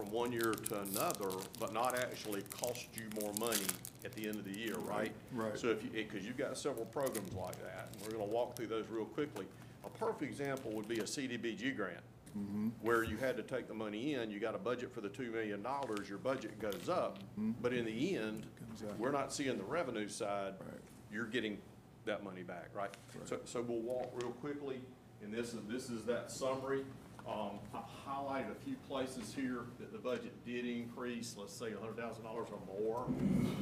from 0.00 0.10
one 0.10 0.32
year 0.32 0.52
to 0.52 0.80
another, 0.80 1.30
but 1.58 1.74
not 1.74 1.98
actually 1.98 2.42
cost 2.50 2.88
you 2.94 3.02
more 3.20 3.32
money 3.34 3.60
at 4.04 4.12
the 4.12 4.26
end 4.26 4.36
of 4.36 4.44
the 4.44 4.58
year, 4.58 4.76
right? 4.78 5.12
Right. 5.32 5.58
So 5.58 5.68
if 5.68 5.82
you, 5.84 5.90
because 5.90 6.24
you've 6.26 6.38
got 6.38 6.56
several 6.56 6.86
programs 6.86 7.32
like 7.34 7.60
that, 7.62 7.90
and 7.92 8.02
we're 8.02 8.18
gonna 8.18 8.30
walk 8.30 8.56
through 8.56 8.68
those 8.68 8.86
real 8.90 9.04
quickly. 9.04 9.44
A 9.84 9.90
perfect 9.90 10.22
example 10.22 10.70
would 10.72 10.88
be 10.88 11.00
a 11.00 11.04
CDBG 11.04 11.76
grant, 11.76 12.00
mm-hmm. 12.36 12.68
where 12.80 13.02
you 13.02 13.18
had 13.18 13.36
to 13.36 13.42
take 13.42 13.68
the 13.68 13.74
money 13.74 14.14
in, 14.14 14.30
you 14.30 14.40
got 14.40 14.54
a 14.54 14.58
budget 14.58 14.92
for 14.92 15.02
the 15.02 15.08
two 15.08 15.30
million 15.30 15.62
dollars, 15.62 16.08
your 16.08 16.18
budget 16.18 16.58
goes 16.58 16.88
up, 16.88 17.18
mm-hmm. 17.38 17.52
but 17.60 17.72
in 17.74 17.84
the 17.84 18.16
end, 18.16 18.46
Comes 18.58 18.90
out. 18.90 18.98
we're 18.98 19.12
not 19.12 19.32
seeing 19.32 19.58
the 19.58 19.64
revenue 19.64 20.08
side. 20.08 20.54
Right. 20.60 20.80
You're 21.12 21.26
getting 21.26 21.58
that 22.06 22.24
money 22.24 22.42
back, 22.42 22.68
right? 22.74 22.90
So, 23.24 23.38
so 23.44 23.60
we'll 23.60 23.80
walk 23.80 24.10
real 24.14 24.30
quickly, 24.30 24.80
and 25.22 25.32
this 25.32 25.52
is, 25.52 25.60
this 25.68 25.90
is 25.90 26.04
that 26.04 26.30
summary. 26.30 26.84
Um, 27.28 27.58
I 27.74 27.80
highlighted 28.08 28.50
a 28.50 28.64
few 28.64 28.76
places 28.88 29.32
here 29.34 29.60
that 29.78 29.92
the 29.92 29.98
budget 29.98 30.44
did 30.44 30.64
increase, 30.66 31.36
let's 31.38 31.54
say 31.54 31.72
a 31.72 31.78
hundred 31.78 31.96
thousand 31.96 32.24
dollars 32.24 32.48
or 32.50 32.58
more 32.80 33.06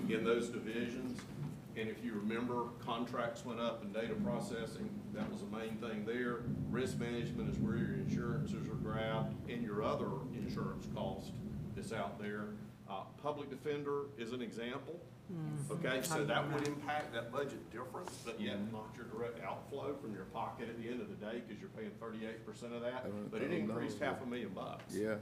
in 0.09 0.25
those 0.25 0.49
divisions. 0.49 1.21
And 1.77 1.89
if 1.89 2.03
you 2.05 2.15
remember, 2.15 2.65
contracts 2.85 3.45
went 3.45 3.61
up 3.61 3.83
and 3.83 3.95
data 3.95 4.15
processing, 4.25 4.89
that 5.15 5.31
was 5.31 5.43
the 5.43 5.57
main 5.57 5.77
thing 5.77 6.05
there. 6.05 6.41
Risk 6.71 6.99
management 6.99 7.51
is 7.51 7.59
where 7.59 7.77
your 7.77 7.95
insurances 7.95 8.69
are 8.69 8.75
grabbed 8.75 9.37
and 9.49 9.63
your 9.63 9.85
other 9.85 10.09
insurance 10.35 10.87
cost 10.95 11.33
is 11.77 11.93
out 11.93 12.21
there. 12.21 12.47
Uh, 12.91 13.03
public 13.23 13.49
defender 13.51 14.07
is 14.19 14.33
an 14.33 14.43
example. 14.43 14.99
Okay, 15.71 16.01
so 16.03 16.25
that 16.25 16.53
would 16.53 16.67
impact 16.67 17.13
that 17.13 17.31
budget 17.31 17.71
difference, 17.71 18.11
but 18.25 18.41
yet 18.41 18.57
not 18.73 18.87
your 18.97 19.05
direct 19.07 19.45
outflow 19.45 19.95
from 20.01 20.15
your 20.15 20.25
pocket 20.33 20.69
at 20.69 20.81
the 20.83 20.89
end 20.89 21.01
of 21.03 21.09
the 21.09 21.17
day, 21.27 21.43
because 21.47 21.61
you're 21.61 21.71
paying 21.77 21.91
thirty-eight 22.01 22.47
percent 22.47 22.73
of 22.73 22.81
that. 22.83 23.05
Don't- 23.05 23.31
But 23.31 23.43
I 23.43 23.45
it 23.45 23.49
don't 23.49 23.69
know. 23.69 23.75
increased 23.75 24.01
half 24.01 24.23
a 24.23 24.27
million 24.27 24.51
bucks. 24.51 24.95
Yeah. 24.95 25.17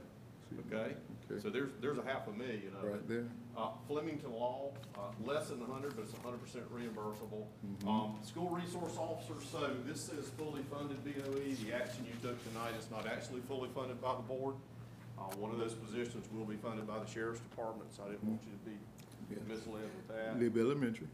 Okay? 0.71 0.95
Okay. 1.29 1.41
So 1.41 1.49
there's, 1.49 1.71
there's 1.81 1.97
a 1.97 2.03
half 2.03 2.25
a 2.29 2.31
million 2.31 2.71
of 2.79 2.85
it. 2.85 2.91
Right 2.91 3.07
there. 3.09 3.25
Uh, 3.57 3.67
Flemington 3.85 4.31
Law, 4.31 4.71
uh, 4.95 4.99
less 5.25 5.49
than 5.49 5.61
a 5.61 5.65
hundred, 5.65 5.93
but 5.97 6.03
it's 6.03 6.13
a 6.13 6.21
hundred 6.21 6.41
percent 6.41 6.63
reimbursable. 6.73 7.43
Um, 7.85 8.15
school 8.23 8.47
resource 8.49 8.95
officer, 8.97 9.33
so 9.51 9.71
this 9.85 10.07
is 10.09 10.29
fully 10.37 10.61
funded 10.71 11.03
BOE. 11.03 11.51
The 11.65 11.73
action 11.75 12.05
you 12.07 12.15
took 12.21 12.39
tonight 12.47 12.75
is 12.79 12.89
not 12.89 13.05
actually 13.07 13.41
fully 13.41 13.67
funded 13.75 14.01
by 14.01 14.15
the 14.15 14.21
board. 14.21 14.55
Uh, 15.19 15.23
one 15.35 15.51
of 15.51 15.57
those 15.59 15.73
positions 15.73 16.25
will 16.31 16.45
be 16.45 16.55
funded 16.55 16.87
by 16.87 16.97
the 16.99 17.07
sheriff's 17.11 17.41
department, 17.41 17.91
so 17.93 18.03
I 18.07 18.11
didn't 18.11 18.23
want 18.23 18.39
you 18.45 18.53
to 18.53 18.69
be 18.69 18.77
Yeah. 19.29 19.37
misled 19.47 19.83
with 19.95 20.07
that. 20.09 20.39
Libby 20.39 20.61
Elementary. 20.61 21.07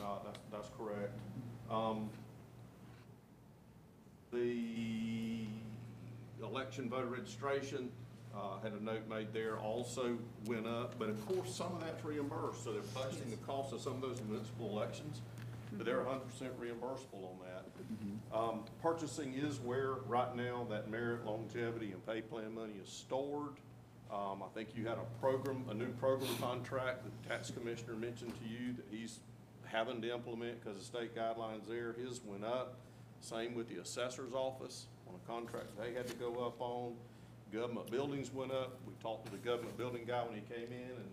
Uh, 0.00 0.18
that's, 0.24 0.38
that's 0.52 0.70
correct. 0.76 1.12
Um, 1.70 2.08
the 4.32 5.46
election 6.42 6.88
voter 6.88 7.06
registration, 7.06 7.90
uh, 8.34 8.60
had 8.62 8.72
a 8.72 8.82
note 8.82 9.08
made 9.08 9.32
there, 9.32 9.56
also 9.58 10.18
went 10.46 10.66
up, 10.66 10.98
but 10.98 11.08
of 11.08 11.26
course, 11.26 11.54
some 11.54 11.72
of 11.74 11.80
that's 11.80 12.04
reimbursed, 12.04 12.62
so 12.64 12.72
they're 12.72 12.82
budgeting 12.82 13.30
the 13.30 13.36
cost 13.46 13.72
of 13.72 13.80
some 13.80 13.94
of 13.94 14.00
those 14.02 14.20
municipal 14.28 14.68
elections, 14.70 15.20
but 15.72 15.86
they're 15.86 16.04
hundred 16.04 16.28
percent 16.30 16.52
reimbursable 16.60 17.30
on 17.30 17.38
that. 17.44 18.36
Um, 18.36 18.64
purchasing 18.82 19.34
is 19.34 19.58
where, 19.60 19.92
right 20.06 20.34
now, 20.36 20.66
that 20.68 20.90
merit, 20.90 21.24
longevity, 21.24 21.92
and 21.92 22.04
pay 22.04 22.20
plan 22.20 22.54
money 22.54 22.74
is 22.82 22.88
stored. 22.90 23.52
Um, 24.12 24.42
I 24.42 24.48
think 24.54 24.68
you 24.76 24.86
had 24.86 24.98
a 24.98 25.20
program, 25.20 25.64
a 25.68 25.74
new 25.74 25.88
program 25.94 26.34
contract 26.38 27.04
that 27.04 27.22
the 27.22 27.28
tax 27.28 27.50
commissioner 27.50 27.94
mentioned 27.94 28.32
to 28.40 28.48
you 28.48 28.72
that 28.74 28.86
he's 28.90 29.18
having 29.64 30.00
to 30.02 30.12
implement 30.12 30.62
because 30.62 30.78
the 30.78 30.84
state 30.84 31.14
guidelines 31.16 31.66
there. 31.68 31.92
His 31.94 32.20
went 32.24 32.44
up. 32.44 32.76
Same 33.20 33.54
with 33.54 33.68
the 33.68 33.80
assessor's 33.80 34.32
office 34.32 34.86
on 35.08 35.14
a 35.14 35.30
contract 35.30 35.66
they 35.80 35.92
had 35.92 36.06
to 36.06 36.14
go 36.14 36.46
up 36.46 36.60
on. 36.60 36.94
Government 37.52 37.90
buildings 37.90 38.32
went 38.32 38.52
up. 38.52 38.78
We 38.86 38.92
talked 39.02 39.26
to 39.26 39.32
the 39.32 39.38
government 39.38 39.76
building 39.76 40.04
guy 40.06 40.22
when 40.24 40.34
he 40.34 40.42
came 40.42 40.68
in, 40.70 40.90
and 40.90 41.08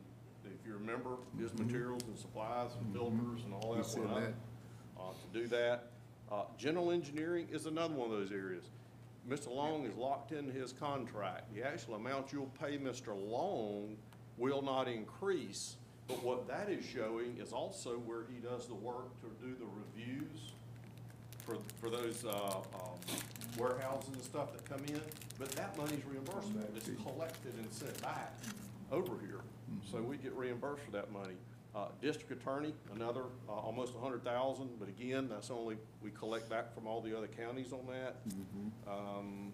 if 0.46 0.68
you 0.68 0.74
remember, 0.74 1.12
his 1.40 1.54
materials 1.54 2.02
and 2.04 2.18
supplies 2.18 2.72
and 2.80 2.94
filters 2.94 3.44
and 3.46 3.54
all 3.54 3.76
that 3.76 3.88
went 3.98 4.12
up. 4.12 4.34
Uh, 5.00 5.12
to 5.12 5.40
do 5.40 5.48
that. 5.48 5.92
Uh, 6.32 6.44
general 6.58 6.92
engineering 6.92 7.48
is 7.52 7.66
another 7.66 7.94
one 7.94 8.12
of 8.12 8.18
those 8.18 8.32
areas. 8.32 8.66
Mr. 9.30 9.54
Long 9.54 9.86
is 9.86 9.96
locked 9.96 10.32
into 10.32 10.52
his 10.52 10.74
contract. 10.74 11.54
The 11.54 11.66
actual 11.66 11.96
amount 11.96 12.34
you'll 12.34 12.52
pay 12.60 12.78
Mr. 12.78 13.16
Long 13.16 13.96
will 14.38 14.62
not 14.62 14.88
increase, 14.88 15.78
but 16.08 16.22
what 16.24 16.48
that 16.48 16.70
is 16.70 16.84
showing 16.86 17.38
is 17.40 17.54
also 17.54 17.98
where 18.00 18.26
he 18.30 18.40
does 18.40 18.68
the 18.68 18.76
work 18.76 19.10
to 19.22 19.28
do 19.46 19.56
the 19.56 19.66
reviews 19.66 20.54
for, 21.46 21.58
for 21.80 21.90
those, 21.90 22.26
uh, 22.26 22.58
um, 22.76 23.00
warehouses 23.58 24.14
and 24.14 24.24
stuff 24.24 24.52
that 24.54 24.66
come 24.66 24.84
in, 24.88 25.02
but 25.38 25.50
that 25.52 25.78
money's 25.78 26.02
reimbursable. 26.02 26.66
It's 26.76 26.90
collected 27.04 27.54
and 27.58 27.72
sent 27.72 28.02
back 28.02 28.34
over 28.92 29.14
here. 29.22 29.42
So 29.92 30.02
we 30.02 30.18
get 30.18 30.34
reimbursed 30.34 30.84
for 30.84 30.92
that 30.92 31.12
money. 31.12 31.36
Uh, 31.76 31.88
district 32.04 32.32
attorney, 32.32 32.72
another, 32.94 33.24
uh, 33.50 33.54
almost 33.54 33.94
hundred 34.00 34.24
thousand, 34.24 34.70
but 34.80 34.88
again, 34.88 35.28
that's 35.28 35.50
only, 35.50 35.76
we 36.04 36.12
collect 36.12 36.48
back 36.48 36.72
from 36.76 36.86
all 36.86 37.02
the 37.02 37.18
other 37.18 37.26
counties 37.26 37.74
on 37.74 37.80
that. 37.88 38.18
Um, 38.88 39.52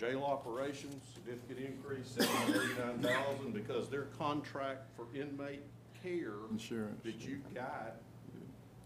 jail 0.00 0.24
operations, 0.24 1.00
significant 1.14 1.60
increase, 1.60 2.08
seven 2.08 2.26
hundred 2.38 2.62
eighty-nine 2.72 2.98
thousand, 2.98 3.54
because 3.54 3.88
their 3.88 4.06
contract 4.18 4.80
for 4.96 5.06
inmate 5.14 5.62
care 6.02 6.32
Insurance. 6.50 7.04
that 7.04 7.20
you 7.20 7.40
got, 7.54 7.94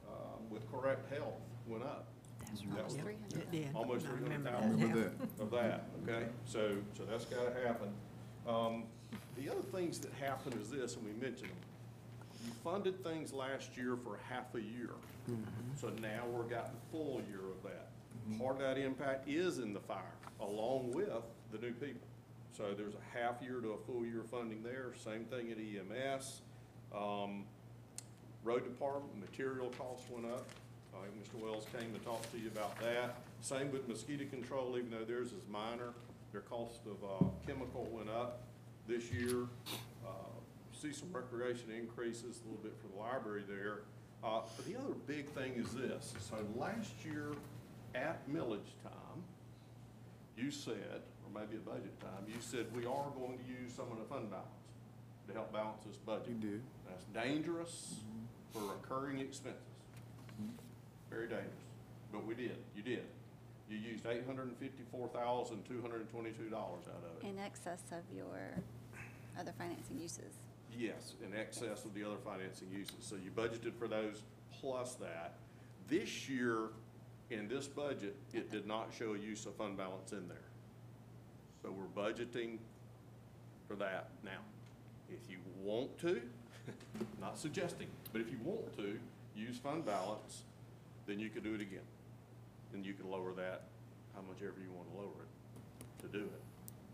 uh, 0.06 0.12
with 0.50 0.70
CorrectHealth 0.70 1.40
went 1.66 1.84
up. 1.84 2.06
That 2.76 2.84
was 2.84 2.96
It 2.96 3.50
did. 3.50 3.68
almost 3.74 4.04
I 4.04 4.10
three 4.10 4.18
hundred 4.28 4.44
remember 4.44 4.50
that 4.50 4.60
thousand 4.60 4.78
now. 4.78 4.86
Remember 4.86 5.12
that. 5.38 5.42
of 5.42 5.50
that, 5.52 5.88
okay? 6.06 6.26
So, 6.44 6.72
so 6.98 7.04
that's 7.10 7.24
gotta 7.24 7.54
happen. 7.66 7.88
Um, 8.46 8.84
the 9.38 9.48
other 9.50 9.62
things 9.62 9.98
that 10.00 10.12
happen 10.20 10.52
is 10.60 10.68
this, 10.70 10.96
and 10.96 11.04
we 11.06 11.12
mentioned 11.12 11.48
them. 11.48 11.56
You 12.46 12.52
funded 12.62 13.02
things 13.02 13.32
last 13.32 13.76
year 13.76 13.96
for 13.96 14.18
half 14.28 14.54
a 14.54 14.60
year. 14.60 14.90
So 15.80 15.88
now 16.00 16.22
we're 16.30 16.44
got 16.44 16.66
the 16.72 16.78
full 16.92 17.20
year 17.28 17.40
of 17.40 17.62
that. 17.64 17.88
Part 18.38 18.56
of 18.56 18.62
that 18.62 18.78
impact 18.78 19.28
is 19.28 19.58
in 19.58 19.72
the 19.72 19.80
fire, 19.80 20.02
along 20.40 20.92
with 20.92 21.08
the 21.52 21.58
new 21.58 21.72
people. 21.72 22.06
So 22.56 22.72
there's 22.76 22.94
a 22.94 23.18
half 23.18 23.42
year 23.42 23.60
to 23.60 23.70
a 23.72 23.78
full 23.78 24.04
year 24.06 24.22
funding 24.30 24.62
there, 24.62 24.92
same 25.04 25.24
thing 25.24 25.50
at 25.50 25.58
EMS. 25.58 26.40
Um, 26.96 27.44
Road 28.44 28.62
department, 28.62 29.12
material 29.18 29.72
costs 29.76 30.08
went 30.08 30.24
up. 30.26 30.46
I 30.94 31.04
think 31.04 31.20
Mr. 31.24 31.42
Wells 31.42 31.66
came 31.76 31.92
to 31.92 31.98
talk 31.98 32.30
to 32.30 32.38
you 32.38 32.46
about 32.46 32.80
that. 32.80 33.16
Same 33.40 33.72
with 33.72 33.88
mosquito 33.88 34.24
control, 34.30 34.76
even 34.78 34.90
though 34.92 35.04
theirs 35.04 35.28
is 35.32 35.42
minor, 35.50 35.90
their 36.30 36.42
cost 36.42 36.80
of, 36.86 37.02
uh, 37.02 37.24
chemical 37.44 37.88
went 37.90 38.08
up 38.08 38.42
this 38.86 39.10
year. 39.10 39.48
See 40.86 40.92
some 40.92 41.08
recreation 41.12 41.72
increases, 41.76 42.40
a 42.44 42.48
little 42.48 42.62
bit 42.62 42.74
for 42.80 42.86
the 42.86 43.02
library 43.02 43.42
there. 43.48 43.80
Uh, 44.22 44.42
but 44.56 44.66
the 44.66 44.76
other 44.78 44.94
big 45.08 45.26
thing 45.30 45.54
is 45.56 45.68
this, 45.72 46.14
so 46.20 46.36
last 46.54 46.92
year 47.04 47.32
at 47.96 48.22
millage 48.30 48.70
time, 48.84 49.18
you 50.36 50.52
said, 50.52 51.02
or 51.24 51.40
maybe 51.40 51.56
at 51.56 51.64
budget 51.64 52.00
time, 52.00 52.22
you 52.28 52.40
said 52.40 52.66
we 52.72 52.86
are 52.86 53.10
going 53.18 53.36
to 53.36 53.44
use 53.62 53.72
some 53.74 53.90
of 53.90 53.98
the 53.98 54.04
fund 54.04 54.30
balance 54.30 54.46
to 55.26 55.34
help 55.34 55.52
balance 55.52 55.82
this 55.84 55.96
budget. 55.96 56.28
You 56.28 56.50
did. 56.50 56.62
That's 56.88 57.04
dangerous 57.26 57.96
for 58.52 58.62
recurring 58.62 59.18
expenses. 59.18 59.60
Very 61.10 61.26
dangerous, 61.26 61.50
but 62.12 62.24
we 62.24 62.34
did, 62.34 62.58
you 62.76 62.82
did. 62.82 63.02
You 63.68 63.78
used 63.78 64.06
eight 64.06 64.24
hundred 64.24 64.46
and 64.46 64.56
fifty-four 64.58 65.08
thousand, 65.08 65.64
two 65.68 65.82
hundred 65.82 66.02
and 66.02 66.10
twenty-two 66.10 66.48
dollars 66.48 66.84
out 66.86 67.02
of 67.02 67.24
it. 67.24 67.28
In 67.28 67.40
excess 67.40 67.82
of 67.90 68.04
your 68.16 68.62
other 69.36 69.52
financing 69.58 69.98
uses. 70.00 70.38
Yes, 70.78 71.14
in 71.24 71.38
excess 71.38 71.84
of 71.84 71.94
the 71.94 72.04
other 72.04 72.16
financing 72.22 72.68
uses. 72.70 72.96
So 73.00 73.16
you 73.16 73.30
budgeted 73.30 73.74
for 73.78 73.88
those 73.88 74.22
plus 74.60 74.94
that. 74.96 75.34
This 75.88 76.28
year, 76.28 76.68
in 77.30 77.48
this 77.48 77.66
budget, 77.66 78.16
it 78.34 78.50
did 78.50 78.66
not 78.66 78.90
show 78.96 79.14
a 79.14 79.18
use 79.18 79.46
of 79.46 79.54
fund 79.54 79.76
balance 79.76 80.12
in 80.12 80.28
there. 80.28 80.36
So 81.62 81.70
we're 81.70 82.04
budgeting 82.04 82.58
for 83.66 83.74
that 83.76 84.10
now. 84.24 84.40
If 85.08 85.30
you 85.30 85.38
want 85.62 85.98
to, 86.00 86.20
not 87.20 87.38
suggesting, 87.38 87.88
but 88.12 88.20
if 88.20 88.30
you 88.30 88.38
want 88.44 88.76
to 88.76 88.98
use 89.34 89.56
fund 89.56 89.86
balance, 89.86 90.42
then 91.06 91.18
you 91.18 91.30
could 91.30 91.44
do 91.44 91.54
it 91.54 91.60
again. 91.60 91.86
Then 92.72 92.84
you 92.84 92.92
can 92.92 93.10
lower 93.10 93.32
that, 93.32 93.62
how 94.14 94.22
much 94.22 94.38
ever 94.42 94.60
you 94.62 94.72
want 94.74 94.90
to 94.90 94.96
lower 94.96 95.22
it, 95.22 96.02
to 96.02 96.18
do 96.18 96.24
it. 96.24 96.42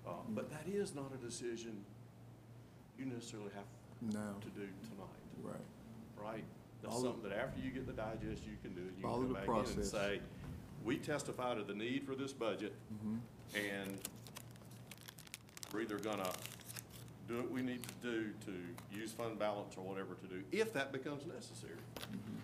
Uh, 0.06 0.12
but 0.30 0.50
that 0.50 0.64
is 0.72 0.94
not 0.94 1.10
a 1.14 1.24
decision 1.24 1.84
you 3.02 3.12
necessarily 3.12 3.50
have 3.54 3.64
No. 4.14 4.34
to 4.40 4.48
do 4.50 4.66
tonight, 4.66 5.42
Right. 5.42 5.54
right? 6.16 6.44
That's 6.82 6.94
All 6.94 7.02
something 7.02 7.22
that 7.28 7.38
after 7.38 7.60
you 7.60 7.70
get 7.70 7.86
the 7.86 7.92
digest, 7.92 8.44
you 8.44 8.56
can 8.62 8.74
do. 8.74 8.82
You 8.82 9.02
Follow 9.02 9.22
can 9.24 9.28
the 9.32 9.34
come 9.34 9.46
back 9.46 9.48
in 9.48 9.64
and 9.64 9.74
process. 9.74 9.90
say, 9.90 10.20
we 10.84 10.98
testify 10.98 11.54
to 11.54 11.62
the 11.62 11.74
need 11.74 12.04
for 12.06 12.14
this 12.14 12.32
budget, 12.32 12.74
Mm-hmm. 12.94 13.16
and 13.56 13.98
we're 15.72 15.82
either 15.82 15.98
gonna 15.98 16.30
do 17.28 17.36
what 17.38 17.50
we 17.50 17.62
need 17.62 17.82
to 17.86 17.94
do 18.02 18.32
to 18.46 18.52
use 18.96 19.12
fund 19.12 19.38
balance 19.38 19.76
or 19.76 19.84
whatever 19.84 20.14
to 20.14 20.26
do, 20.26 20.42
if 20.52 20.72
that 20.72 20.92
becomes 20.92 21.24
necessary. 21.26 21.76
Mm-hmm. 22.00 22.36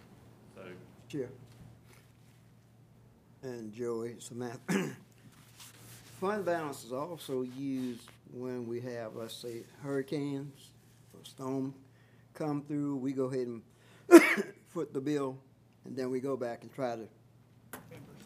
So, 0.55 0.63
Chair. 1.09 1.29
And 3.43 3.73
Joey, 3.73 4.17
Samantha. 4.19 4.95
Fund 6.21 6.45
balance 6.45 6.83
is 6.85 6.93
also 6.93 7.43
used 7.43 8.03
when 8.33 8.67
we 8.67 8.81
have, 8.81 9.15
let's 9.15 9.35
say, 9.35 9.63
hurricanes 9.83 10.71
or 11.15 11.25
storm 11.25 11.75
come 12.35 12.63
through, 12.63 12.97
we 12.97 13.13
go 13.13 13.25
ahead 13.25 13.47
and 13.49 13.63
foot 14.69 14.93
the 14.93 15.01
bill, 15.01 15.39
and 15.85 15.97
then 15.97 16.11
we 16.11 16.21
go 16.21 16.37
back 16.37 16.63
and 16.63 16.73
try 16.73 16.97
to, 16.97 17.09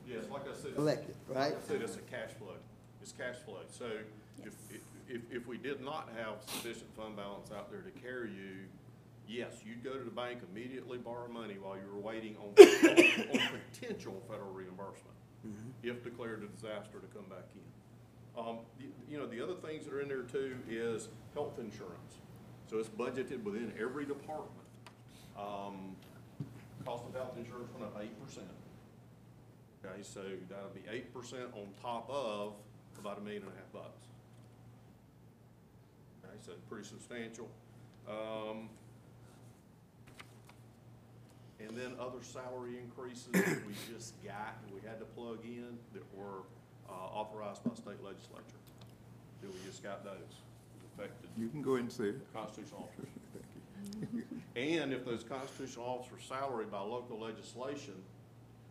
yes, 0.08 0.24
like 0.31 0.42
I 0.42 0.55
said. 0.55 0.74
Collect 0.74 1.08
it, 1.08 1.16
right? 1.28 1.55
Like 1.55 1.64
I 1.64 1.68
said, 1.68 1.82
it's 1.82 1.97
a 1.97 2.00
cash 2.00 2.31
flow. 2.39 2.55
It's 3.00 3.12
cash 3.12 3.36
flow. 3.44 3.58
So 3.70 3.86
if, 4.44 4.52
if, 5.08 5.20
if 5.31 5.47
we 5.47 5.56
did 5.56 5.82
not 5.82 6.10
have 6.16 6.36
sufficient 6.47 6.94
fund 6.97 7.16
balance 7.16 7.50
out 7.50 7.70
there 7.70 7.81
to 7.81 7.90
carry 8.00 8.31
you, 8.31 8.68
yes, 9.26 9.60
you'd 9.64 9.82
go 9.82 9.94
to 9.94 10.05
the 10.05 10.10
bank 10.10 10.40
immediately, 10.52 10.98
borrow 10.98 11.28
money 11.28 11.56
while 11.60 11.76
you 11.76 11.89
were 11.92 12.00
waiting 12.00 12.36
on, 12.36 12.48
on 12.58 13.40
potential 13.72 14.22
federal 14.28 14.52
reimbursement, 14.52 15.16
mm-hmm. 15.47 15.70
if 15.82 16.05
declared 16.05 16.42
a 16.42 16.47
disaster 16.47 16.98
to 16.98 17.06
come 17.16 17.24
back 17.28 17.48
in. 17.55 17.60
Um, 18.36 18.59
you, 19.09 19.19
know, 19.19 19.27
the 19.27 19.43
other 19.43 19.55
things 19.55 19.85
that 19.85 19.93
are 19.93 20.01
in 20.01 20.09
there 20.09 20.23
too 20.23 20.57
is 20.69 21.09
health 21.35 21.59
insurance. 21.59 22.20
So 22.70 22.78
it's 22.78 22.89
budgeted 22.89 23.43
within 23.43 23.73
every 23.78 24.07
department. 24.07 24.51
Um, 25.36 25.97
cost 26.85 27.05
of 27.05 27.15
health 27.15 27.36
insurance 27.36 27.69
went 27.78 27.85
up 27.85 28.01
eight 28.02 28.25
percent. 28.25 28.47
Okay, 29.85 30.02
so 30.02 30.23
that'll 30.49 30.70
be 30.70 30.83
eight 30.91 31.12
percent 31.12 31.49
on 31.55 31.69
top 31.81 32.09
of 32.09 32.55
about 32.99 33.19
a 33.19 33.20
million 33.20 33.43
and 33.43 33.52
a 33.52 33.57
half 33.57 33.73
bucks. 33.73 34.07
Okay, 36.25 36.36
so 36.41 36.52
pretty 36.69 36.86
substantial. 36.86 37.49
Um, 38.09 38.69
and 41.61 41.77
then 41.77 41.93
other 42.01 42.23
salary 42.23 42.78
increases 42.78 43.28
that 43.33 43.67
we 43.67 43.75
just 43.93 44.23
got, 44.25 44.59
we 44.73 44.81
had 44.86 44.99
to 44.99 45.05
plug 45.05 45.39
in, 45.44 45.78
that 45.94 46.02
were, 46.15 46.43
uh, 46.92 47.18
authorized 47.18 47.64
by 47.64 47.74
state 47.74 48.02
legislature. 48.04 48.60
That 49.40 49.50
we 49.50 49.58
just 49.66 49.82
got 49.82 50.04
those, 50.04 50.40
affected 50.94 51.28
You 51.36 51.48
can 51.48 51.62
go 51.62 51.72
ahead 51.72 51.84
and 51.84 51.92
say 51.92 52.04
it. 52.04 52.32
constitutional 52.32 52.88
officers. 52.88 53.08
And 54.54 54.92
if 54.92 55.04
those 55.04 55.24
constitutional 55.24 55.86
officers' 55.86 56.28
salary 56.28 56.66
by 56.70 56.80
local 56.80 57.18
legislation 57.18 57.94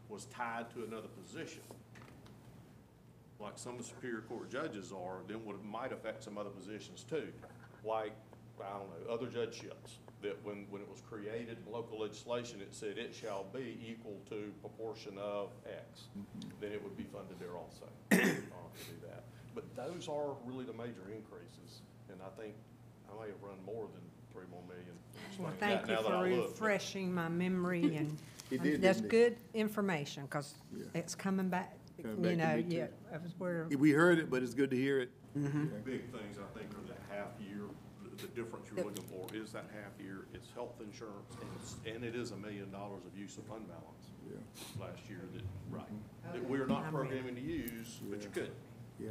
was 0.09 0.25
tied 0.25 0.69
to 0.75 0.83
another 0.83 1.08
position, 1.08 1.64
like 3.40 3.53
some 3.56 3.74
of 3.74 3.80
the 3.80 3.83
Superior 3.85 4.22
Court 4.22 4.50
judges 4.51 4.91
are, 4.91 5.17
then 5.27 5.43
would, 5.45 5.64
might 5.66 5.91
affect 5.91 6.24
some 6.24 6.38
other 6.38 6.51
positions 6.51 7.03
too. 7.09 7.27
Like, 7.83 8.14
I 8.60 8.78
don't 8.78 8.90
know, 9.08 9.14
other 9.14 9.28
judgeships, 9.28 9.98
that 10.22 10.38
when, 10.44 10.66
when 10.70 10.82
it 10.82 10.90
was 10.90 11.02
created 11.10 11.58
in 11.66 11.72
local 11.74 12.00
legislation, 12.02 12.62
it 12.62 12.74
said 12.76 12.98
it 12.98 13.14
shall 13.14 13.46
be 13.54 13.80
equal 13.88 14.20
to 14.30 14.52
proportion 14.62 15.18
of 15.18 15.50
X. 15.66 16.04
Then 16.60 16.72
it 16.72 16.84
would 16.84 16.96
be 16.96 17.04
funded 17.04 17.40
there 17.40 17.56
also, 17.58 17.86
uh, 18.12 18.16
to 18.18 18.24
do 18.26 18.98
that. 19.08 19.24
But 19.56 19.76
those 19.76 20.08
are 20.08 20.36
really 20.46 20.66
the 20.66 20.74
major 20.74 21.10
increases, 21.14 21.82
and 22.10 22.20
I 22.22 22.30
think 22.42 22.54
I 23.10 23.20
may 23.24 23.28
have 23.32 23.42
run 23.42 23.58
more 23.66 23.88
than 23.94 24.02
three 24.32 24.46
more 24.52 24.62
million. 24.68 24.96
Well, 25.40 25.52
thank 25.60 25.88
you 25.88 25.96
now 25.96 26.02
that 26.04 26.08
for 26.10 26.16
I 26.16 26.30
look, 26.30 26.44
but- 26.44 26.50
refreshing 26.62 27.14
my 27.14 27.28
memory 27.30 27.96
and 27.98 28.18
He 28.50 28.58
did, 28.58 28.82
that's 28.82 29.00
didn't 29.02 29.12
he? 29.12 29.18
good 29.18 29.38
information, 29.56 30.24
because 30.24 30.54
Yeah. 30.76 30.86
it's 30.94 31.16
coming 31.16 31.50
back, 31.50 31.76
Coming 32.02 32.18
you 32.18 32.24
back 32.24 32.32
to 32.32 32.38
know, 32.38 32.56
me 32.58 32.64
too. 32.64 32.76
yeah, 32.78 32.88
that 33.12 33.24
was 33.24 33.34
where, 33.40 33.68
We 33.78 33.92
heard 33.92 34.20
it, 34.20 34.30
but 34.30 34.44
it's 34.44 34.54
good 34.54 34.70
to 34.70 34.78
hear 34.78 35.00
it. 35.00 35.10
Big 35.34 36.04
things, 36.12 36.38
I 36.38 36.58
think, 36.60 36.70
are 36.72 36.88
the 36.88 37.16
half 37.16 37.30
year, 37.40 37.64
the- 38.22 38.27
the 38.27 38.33
difference 38.41 38.67
you're 38.75 38.85
looking 38.85 39.03
for 39.06 39.27
is 39.35 39.51
that 39.53 39.66
half 39.74 40.00
year, 40.00 40.25
it's 40.33 40.50
health 40.51 40.80
insurance, 40.82 41.35
and 41.41 41.50
it's, 41.59 41.75
and 41.85 42.03
it 42.03 42.16
is 42.16 42.32
a 42.32 42.38
million 42.38 42.69
dollars 42.72 43.06
of 43.06 43.17
use 43.17 43.38
of 43.38 43.43
fund 43.45 43.67
balance 43.67 44.11
Yeah, 44.30 44.85
last 44.85 45.09
year 45.09 45.22
that, 45.33 45.43
right, 45.69 45.83
mm-hmm. 45.88 46.33
that 46.33 46.50
we're 46.50 46.66
not 46.67 46.90
programming 46.91 47.35
to 47.35 47.41
use, 47.41 48.00
but 48.09 48.22
you 48.22 48.30
could. 48.30 48.51
yeah. 49.00 49.09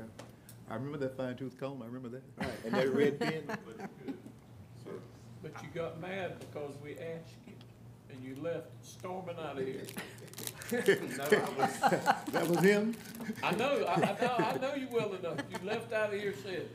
I 0.71 0.75
remember 0.75 0.99
that 0.99 1.17
fine 1.17 1.37
tooth 1.37 1.59
comb, 1.59 1.83
I 1.83 1.87
remember 1.87 2.09
that. 2.11 2.23
And 2.65 2.75
that 2.75 2.95
red 2.95 3.19
pen. 3.19 3.43
But 3.67 3.77
you 3.79 3.89
could. 4.05 4.19
So, 4.85 4.91
But 5.43 5.63
you 5.63 5.69
got 5.75 6.01
mad 6.01 6.39
because 6.39 6.75
we 6.83 6.93
asked 6.93 7.35
you, 7.47 7.55
and 8.11 8.23
you 8.25 8.41
left 8.43 8.69
storming 8.83 9.37
out 9.39 9.59
of 9.59 9.67
here. 9.67 9.83
no, 10.73 11.25
I 11.25 11.51
was, 11.59 11.81
That 12.33 12.47
was 12.49 12.61
him? 12.61 12.95
I 13.43 13.51
know, 13.53 13.85
I, 13.89 13.95
I 13.95 14.21
know, 14.21 14.35
I 14.39 14.57
know 14.59 14.75
you 14.77 14.87
well 14.93 15.13
enough. 15.15 15.39
You 15.51 15.59
left 15.69 15.93
out 15.93 16.15
of 16.15 16.21
here 16.21 16.31
and 16.31 16.39
said, 16.43 16.69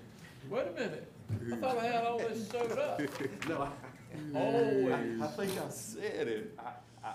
wait 0.50 0.68
a 0.68 0.72
minute, 0.72 1.10
I 1.52 1.56
thought 1.58 1.78
I 1.78 1.86
had 1.86 2.04
all 2.06 2.18
this 2.20 2.48
sewed 2.50 2.72
up. 2.80 3.00
no, 3.50 3.62
I, 3.62 3.70
Always. 4.36 5.22
I 5.22 5.28
think 5.28 5.52
I 5.60 5.70
said 5.70 6.28
it, 6.28 6.58
I, 6.60 7.08
I, 7.08 7.14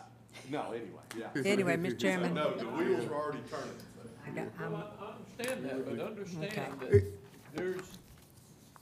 no, 0.51 0.67
anyway, 0.73 1.01
yeah. 1.19 1.29
anyway, 1.51 1.77
Mr. 1.77 1.99
Chairman, 1.99 2.35
no, 2.35 2.55
the 2.55 2.67
wheels 2.69 3.07
are 3.07 3.15
already 3.15 3.39
turning. 3.51 3.73
I 4.27 4.31
got, 4.31 4.47
I'm, 4.63 4.73
Well, 4.73 4.93
I, 5.01 5.05
I 5.05 5.15
understand 5.17 5.65
that, 5.65 5.87
but 5.97 6.07
understand 6.07 6.53
Okay. 6.83 6.91
that 6.99 7.05
there's, 7.55 7.81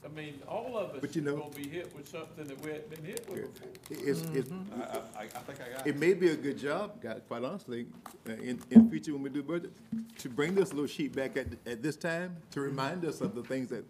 I 0.03 0.07
mean, 0.09 0.41
all 0.47 0.77
of 0.77 0.91
us 0.91 0.97
But 1.01 1.15
you 1.15 1.21
know- 1.21 1.37
gonna 1.37 1.55
be 1.55 1.67
hit 1.69 1.95
with 1.95 2.09
something 2.09 2.45
that 2.45 2.61
we 2.61 2.71
hadn't 2.71 2.89
been 2.89 3.05
hit 3.05 3.25
with 3.29 3.53
before. 3.53 3.69
It's, 4.09 4.21
it's, 4.33 4.51
I, 4.51 4.97
I, 5.17 5.21
I 5.23 5.27
think 5.27 5.59
I 5.61 5.77
got 5.77 5.87
it 5.87 5.91
it. 5.91 5.97
may 5.97 6.13
be 6.13 6.29
a 6.29 6.35
good 6.35 6.57
job, 6.57 7.01
guys, 7.01 7.21
quite 7.27 7.43
honestly, 7.45 7.85
uh, 8.27 8.33
in, 8.33 8.59
in 8.71 8.89
future 8.89 9.13
when 9.13 9.23
we 9.23 9.29
do 9.29 9.43
budget, 9.43 9.71
to 10.17 10.27
bring 10.29 10.55
this 10.55 10.73
little 10.73 10.87
sheet 10.87 11.15
back 11.15 11.37
at, 11.37 11.47
at 11.65 11.81
this 11.81 11.95
time, 11.95 12.35
to 12.51 12.59
remind 12.59 13.05
us 13.05 13.21
of 13.21 13.33
the 13.33 13.43
things 13.43 13.69
that, 13.69 13.85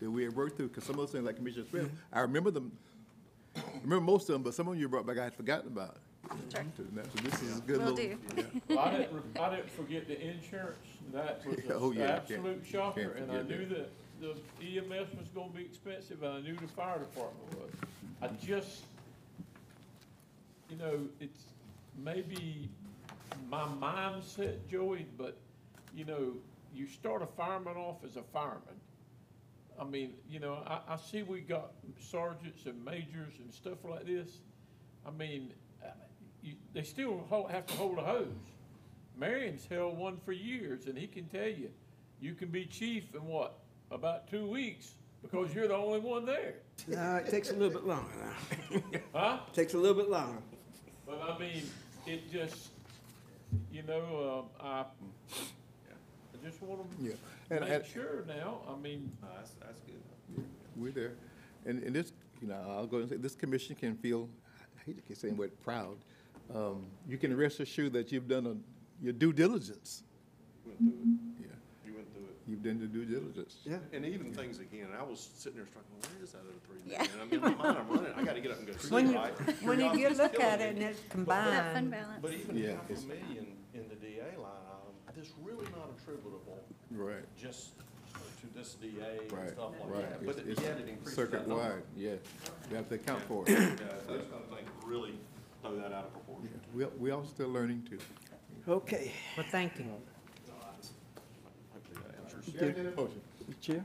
that 0.00 0.10
we 0.10 0.24
had 0.24 0.34
worked 0.34 0.56
through, 0.56 0.68
because 0.68 0.84
some 0.84 0.94
of 0.94 1.00
those 1.00 1.10
things, 1.10 1.24
like 1.24 1.36
Commissioner 1.36 1.66
Smith, 1.70 1.90
I 2.12 2.20
remember 2.20 2.50
them, 2.50 2.72
I 3.56 3.60
remember 3.82 4.04
most 4.04 4.28
of 4.28 4.34
them, 4.34 4.42
but 4.42 4.54
some 4.54 4.66
of 4.68 4.74
them 4.74 4.80
you 4.80 4.88
brought 4.88 5.06
back 5.06 5.18
I 5.18 5.24
had 5.24 5.34
forgotten 5.34 5.68
about. 5.68 5.96
Sure. 6.50 6.64
So 6.76 7.22
this 7.22 7.42
is 7.42 7.58
a 7.58 7.60
good 7.60 7.78
Will 7.78 7.92
little. 7.92 7.96
do. 7.96 8.18
yeah. 8.36 8.42
Well, 8.68 8.78
I 8.78 8.90
didn't, 8.96 9.12
re- 9.12 9.40
I 9.40 9.56
didn't 9.56 9.70
forget 9.70 10.08
the 10.08 10.20
insurance, 10.20 10.78
that 11.12 11.44
was 11.46 11.58
Oh, 11.70 11.90
an 11.90 11.98
yeah, 11.98 12.06
can't- 12.06 12.18
absolute 12.22 12.64
shocker, 12.66 13.02
can't 13.02 13.16
and 13.16 13.32
I 13.32 13.38
forget 13.42 13.58
knew 13.58 13.66
that 13.66 13.90
the 14.20 14.78
EMS 14.78 15.14
was 15.18 15.28
gonna 15.34 15.50
be 15.50 15.62
expensive, 15.62 16.22
and 16.22 16.32
I 16.34 16.40
knew 16.40 16.54
the 16.56 16.66
fire 16.68 16.98
department 16.98 17.58
was. 17.58 17.70
I 18.22 18.26
mm-hmm. 18.28 18.46
just, 18.46 18.84
you 20.70 20.76
know, 20.76 21.00
it's 21.20 21.44
maybe 22.02 22.68
my 23.50 23.66
mindset, 23.80 24.56
Joey, 24.70 25.06
but, 25.18 25.36
you 25.94 26.04
know, 26.04 26.32
you 26.74 26.86
start 26.88 27.22
a 27.22 27.26
fireman 27.26 27.76
off 27.76 27.96
as 28.04 28.16
a 28.16 28.22
fireman. 28.22 28.60
I 29.80 29.84
mean, 29.84 30.14
you 30.28 30.40
know, 30.40 30.58
I, 30.66 30.94
I 30.94 30.96
see 30.96 31.22
we 31.22 31.40
got 31.40 31.72
sergeants 32.00 32.66
and 32.66 32.84
majors 32.84 33.34
and 33.38 33.52
stuff 33.52 33.78
like 33.84 34.06
this. 34.06 34.28
I 35.06 35.10
mean, 35.10 35.52
uh, 35.82 35.88
you, 36.42 36.54
they 36.72 36.82
still 36.82 37.24
ho 37.28 37.46
have 37.50 37.66
to 37.66 37.74
hold 37.74 37.98
a 37.98 38.02
hose. 38.02 38.28
Marion's 39.16 39.66
held 39.68 39.96
one 39.96 40.18
for 40.24 40.32
years, 40.32 40.86
and 40.86 40.96
he 40.98 41.06
can 41.06 41.26
tell 41.26 41.48
you, 41.48 41.70
you 42.20 42.34
can 42.34 42.48
be 42.48 42.64
chief 42.64 43.14
in 43.14 43.24
what, 43.24 43.58
about 43.90 44.28
two 44.28 44.46
weeks, 44.46 44.94
because 45.22 45.54
you're 45.54 45.68
the 45.68 45.74
only 45.74 46.00
one 46.00 46.26
there, 46.26 46.54
No, 46.88 47.16
it 47.16 47.30
takes 47.30 47.50
a 47.50 47.54
little 47.54 47.70
bit 47.70 47.86
longer 47.86 48.10
now. 48.20 48.80
huh? 49.14 49.38
Takes 49.52 49.74
a 49.74 49.78
little 49.78 49.96
bit 49.96 50.10
longer. 50.10 50.42
But 51.06 51.20
I 51.22 51.38
mean, 51.38 51.62
it 52.06 52.30
just, 52.30 52.70
you 53.72 53.82
know, 53.82 54.44
um, 54.60 54.66
I, 54.66 54.80
I 54.80 56.44
just 56.44 56.60
wanna 56.62 56.82
Yeah. 57.00 57.12
And- 57.50 57.60
make 57.60 57.70
and- 57.70 57.86
sure 57.86 58.24
now, 58.26 58.60
I 58.68 58.76
mean, 58.76 59.10
That's, 59.36 59.52
that's 59.60 59.80
good. 59.82 60.44
We're 60.76 60.90
there. 60.92 61.12
And, 61.66 61.82
and 61.82 61.94
this, 61.94 62.12
you 62.40 62.48
know, 62.48 62.60
I'll 62.68 62.86
go 62.86 62.98
and 62.98 63.08
say, 63.08 63.16
this 63.16 63.34
commission 63.34 63.76
can 63.76 63.94
feel, 63.96 64.28
I 64.78 64.84
hate 64.86 64.96
to 64.96 65.02
keep 65.02 65.16
saying 65.16 65.34
the 65.34 65.40
word 65.40 65.52
proud. 65.62 65.96
Um, 66.54 66.84
You 67.08 67.16
can 67.16 67.34
rest 67.36 67.60
assured 67.60 67.92
that 67.94 68.12
you've 68.12 68.28
done 68.28 68.46
a, 68.46 69.04
your 69.04 69.12
due 69.12 69.32
diligence. 69.32 70.02
Went 70.66 70.78
through 70.78 70.88
it. 70.88 71.40
Yeah, 71.40 71.46
You 71.86 71.94
went 71.94 72.12
through 72.12 72.24
it. 72.24 72.36
you've 72.48 72.62
done 72.62 72.80
the 72.80 72.86
due 72.86 73.04
diligence. 73.04 73.58
Yeah. 73.64 73.78
And 73.92 74.04
even 74.04 74.32
things 74.34 74.58
again, 74.58 74.88
I 74.98 75.02
was 75.02 75.30
sitting 75.36 75.58
there 75.58 75.66
struggling, 75.66 76.00
where 76.14 76.24
is 76.24 76.32
that 76.32 76.40
other 76.40 76.58
three 76.66 76.80
Yeah. 76.92 77.02
million? 77.02 77.20
I 77.20 77.24
mean, 77.24 77.34
in 77.34 77.40
my 77.40 77.54
mind, 77.64 77.78
I'm 77.78 77.88
running, 77.88 78.12
I 78.14 78.24
gotta 78.24 78.40
get 78.40 78.50
up 78.50 78.58
and 78.58 78.66
go 78.66 78.72
see, 78.76 78.92
When 78.92 79.08
you, 79.10 79.14
right? 79.16 79.62
when 79.62 79.80
you 79.80 79.90
Curiosity's 79.90 80.18
look 80.18 80.40
at 80.40 80.60
it 80.60 80.74
and 80.76 80.82
it's 80.82 81.00
That 81.00 81.08
fund 81.12 81.26
combined, 81.26 81.90
balance. 81.90 82.18
But 82.20 82.32
even 82.34 82.56
Yeah, 82.58 82.72
half 82.72 82.90
a 82.90 82.92
it's- 82.92 83.04
million 83.06 83.46
in 83.74 83.88
the 83.88 83.94
DA 83.96 84.36
line 84.36 84.50
item, 84.68 84.94
that's 85.16 85.32
really 85.42 85.66
not 85.70 85.90
attributable 85.96 86.60
Right, 86.94 87.24
just 87.40 87.70
to 88.40 88.46
this 88.56 88.74
DA 88.74 89.18
and 89.22 89.32
right, 89.32 89.50
stuff 89.50 89.70
like 89.80 89.90
right. 89.90 90.10
that. 90.10 90.24
But 90.26 90.38
It's- 90.38 90.60
yet 90.64 90.78
it 90.78 90.80
it's 90.82 90.90
increases 90.90 91.04
that 91.04 91.10
Circuit 91.30 91.48
number. 91.48 91.62
wide, 91.64 91.82
yeah. 91.96 92.14
We 92.70 92.76
have 92.76 92.88
to 92.88 92.94
account 92.94 93.22
for 93.22 93.42
it. 93.46 93.50
Yeah, 93.50 93.66
those 94.06 94.22
kind 94.30 94.42
of 94.42 94.56
things 94.56 94.68
really 94.84 95.18
throw 95.62 95.76
that 95.76 95.92
out 95.92 96.04
of 96.04 96.12
proportion. 96.12 96.60
We, 96.74 96.84
we 96.98 97.10
all 97.10 97.24
still 97.24 97.48
learning 97.48 97.86
too. 97.90 97.98
Okay. 98.68 99.12
well, 99.36 99.46
thank 99.50 99.76
you. 99.78 99.84
Hopefully 101.72 102.00
that 102.06 102.34
answers. 102.36 102.96
Motion. 102.96 103.20
Mr. 103.50 103.60
Chair? 103.60 103.84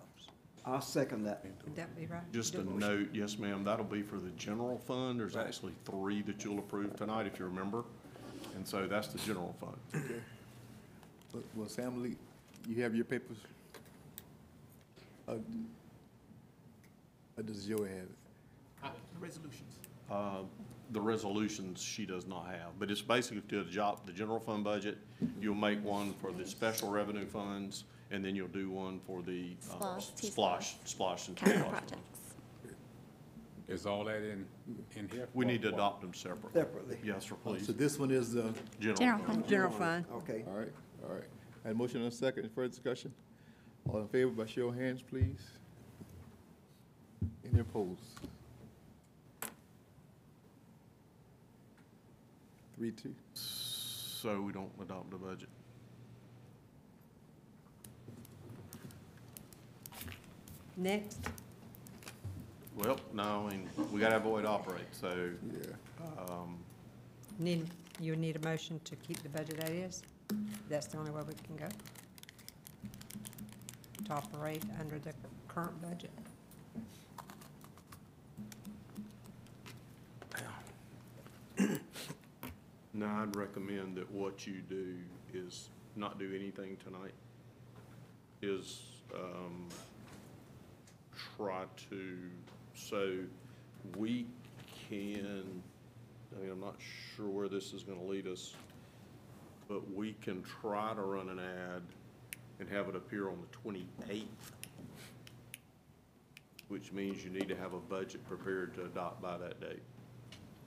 I'll 0.67 0.81
second 0.81 1.23
that. 1.25 1.45
Would 1.65 1.75
that 1.75 1.95
be 1.95 2.07
right? 2.07 2.23
Just 2.33 2.55
a 2.55 2.63
note, 2.63 3.09
yes, 3.13 3.37
ma'am, 3.37 3.63
that'll 3.63 3.85
be 3.85 4.01
for 4.01 4.17
the 4.17 4.31
general 4.31 4.79
fund. 4.79 5.19
There's 5.19 5.35
actually 5.35 5.73
three 5.85 6.23
that 6.23 6.43
you'll 6.43 6.57
approve 6.59 6.95
tonight, 6.95 7.27
if 7.27 7.37
you 7.37 7.45
remember. 7.45 7.83
And 8.55 8.67
so 8.67 8.87
that's 8.87 9.07
the 9.09 9.19
general 9.19 9.55
fund. 9.59 9.77
Well- 11.33 11.43
Well, 11.55 11.69
Sam 11.69 12.01
Lee, 12.01 12.15
you 12.67 12.81
have 12.81 12.95
your 12.95 13.05
papers? 13.05 13.37
Uh, 15.27 15.35
Or 17.37 17.43
does 17.43 17.65
Joey 17.65 17.89
have 17.89 17.97
it? 17.97 18.09
resolutions. 19.19 19.73
Uh, 20.09 20.43
The 20.91 21.01
resolutions 21.01 21.81
she 21.81 22.05
does 22.05 22.27
not 22.27 22.45
have, 22.45 22.77
but 22.77 22.91
it's 22.91 23.01
basically 23.01 23.41
to 23.49 23.61
adopt 23.61 24.05
the 24.05 24.13
general 24.13 24.39
fund 24.39 24.63
budget. 24.63 24.99
You'll 25.41 25.55
make 25.55 25.83
one 25.83 26.13
for 26.21 26.31
the 26.31 26.45
special 26.45 26.89
revenue 26.91 27.25
funds, 27.25 27.85
and 28.11 28.23
then 28.23 28.35
you'll 28.35 28.47
do 28.63 28.69
one 28.69 28.99
for 29.07 29.23
the 29.23 29.55
uh, 29.71 29.73
SPLOST, 29.97 30.15
T-SPLOST. 30.17 30.77
SPLOST, 30.85 30.87
SPLOST 30.87 31.27
and 31.29 31.37
Capital 31.37 31.63
T-SPLOST. 31.63 31.87
projects. 31.87 32.11
Is 33.67 33.87
all 33.87 34.03
that 34.05 34.17
in, 34.21 34.45
in 34.95 35.09
here? 35.09 35.27
We 35.33 35.43
need 35.45 35.63
to 35.63 35.69
adopt 35.69 36.01
them 36.01 36.13
separately. 36.13 36.51
Separately. 36.61 36.97
Yes, 37.03 37.25
sir, 37.25 37.35
Oh, 37.43 37.49
please. 37.53 37.65
So 37.65 37.73
this 37.73 37.97
one 37.97 38.11
is, 38.11 38.33
the, 38.33 38.53
General 38.79 39.17
fund. 39.25 39.47
General 39.47 39.71
fund. 39.71 40.05
Okay. 40.13 40.43
all 40.47 40.53
right, 40.53 40.71
all 41.03 41.15
right. 41.15 41.23
I 41.63 41.69
had 41.69 41.75
a 41.75 41.79
motion 41.79 42.01
and 42.03 42.13
a 42.13 42.15
second, 42.15 42.47
further 42.53 42.67
discussion? 42.67 43.11
All 43.89 43.99
in 44.01 44.07
favor 44.07 44.29
by 44.29 44.45
show 44.45 44.67
of 44.67 44.75
hands, 44.75 45.01
please? 45.01 45.41
Any 47.51 47.61
opposed? 47.61 48.01
Three, 52.77 52.91
two. 52.91 53.15
So 53.33 54.41
we 54.41 54.51
don't 54.51 54.71
adopt 54.81 55.11
the 55.11 55.17
budget. 55.17 55.49
Next, 60.77 61.19
Well, 62.75 62.99
no, 63.13 63.47
I 63.47 63.51
mean, 63.51 63.69
we 63.93 64.01
gotta 64.01 64.17
avoid 64.17 64.45
operate, 64.45 64.87
so, 64.91 65.31
Yeah. 65.49 66.23
um, 66.27 66.57
need, 67.39 67.69
you 68.01 68.17
need 68.17 68.35
a 68.35 68.39
motion 68.39 68.81
to 68.83 68.97
keep 68.97 69.23
the 69.23 69.29
budget 69.29 69.59
as 69.63 69.69
is? 69.69 70.03
That's 70.67 70.87
the 70.87 70.97
only 70.97 71.11
way 71.11 71.21
we 71.25 71.33
can 71.35 71.55
go? 71.55 71.69
To 74.03 74.13
operate 74.13 74.61
under 74.77 74.99
the 74.99 75.13
current 75.47 75.81
budget? 75.81 76.11
No, 82.95 83.07
I'd 83.07 83.35
recommend 83.35 83.97
that 83.97 84.09
what 84.09 84.47
you 84.47 84.61
do 84.69 84.95
is 85.33 85.69
not 85.95 86.17
do 86.17 86.33
anything 86.33 86.77
tonight. 86.83 87.13
Is, 88.41 88.81
um, 89.13 89.67
try 91.37 91.65
to, 91.89 92.17
so 92.73 93.17
we 93.97 94.25
can, 94.89 95.61
I 96.35 96.41
mean, 96.41 96.51
I'm 96.51 96.59
not 96.61 96.75
sure 97.15 97.27
where 97.27 97.49
this 97.49 97.73
is 97.73 97.83
gonna 97.83 98.03
lead 98.03 98.27
us, 98.27 98.55
but 99.67 99.93
we 99.93 100.13
can 100.21 100.43
try 100.43 100.93
to 100.93 101.01
run 101.01 101.29
an 101.29 101.39
ad 101.39 101.81
and 102.59 102.69
have 102.69 102.87
it 102.87 102.95
appear 102.95 103.29
on 103.29 103.37
the 103.41 103.57
twenty-eighth, 103.57 104.51
which 106.69 106.93
means 106.93 107.23
you 107.25 107.29
need 107.31 107.49
to 107.49 107.55
have 107.55 107.73
a 107.73 107.79
budget 107.79 108.25
prepared 108.29 108.73
to 108.75 108.85
adopt 108.85 109.21
by 109.21 109.37
that 109.37 109.59
date, 109.59 109.83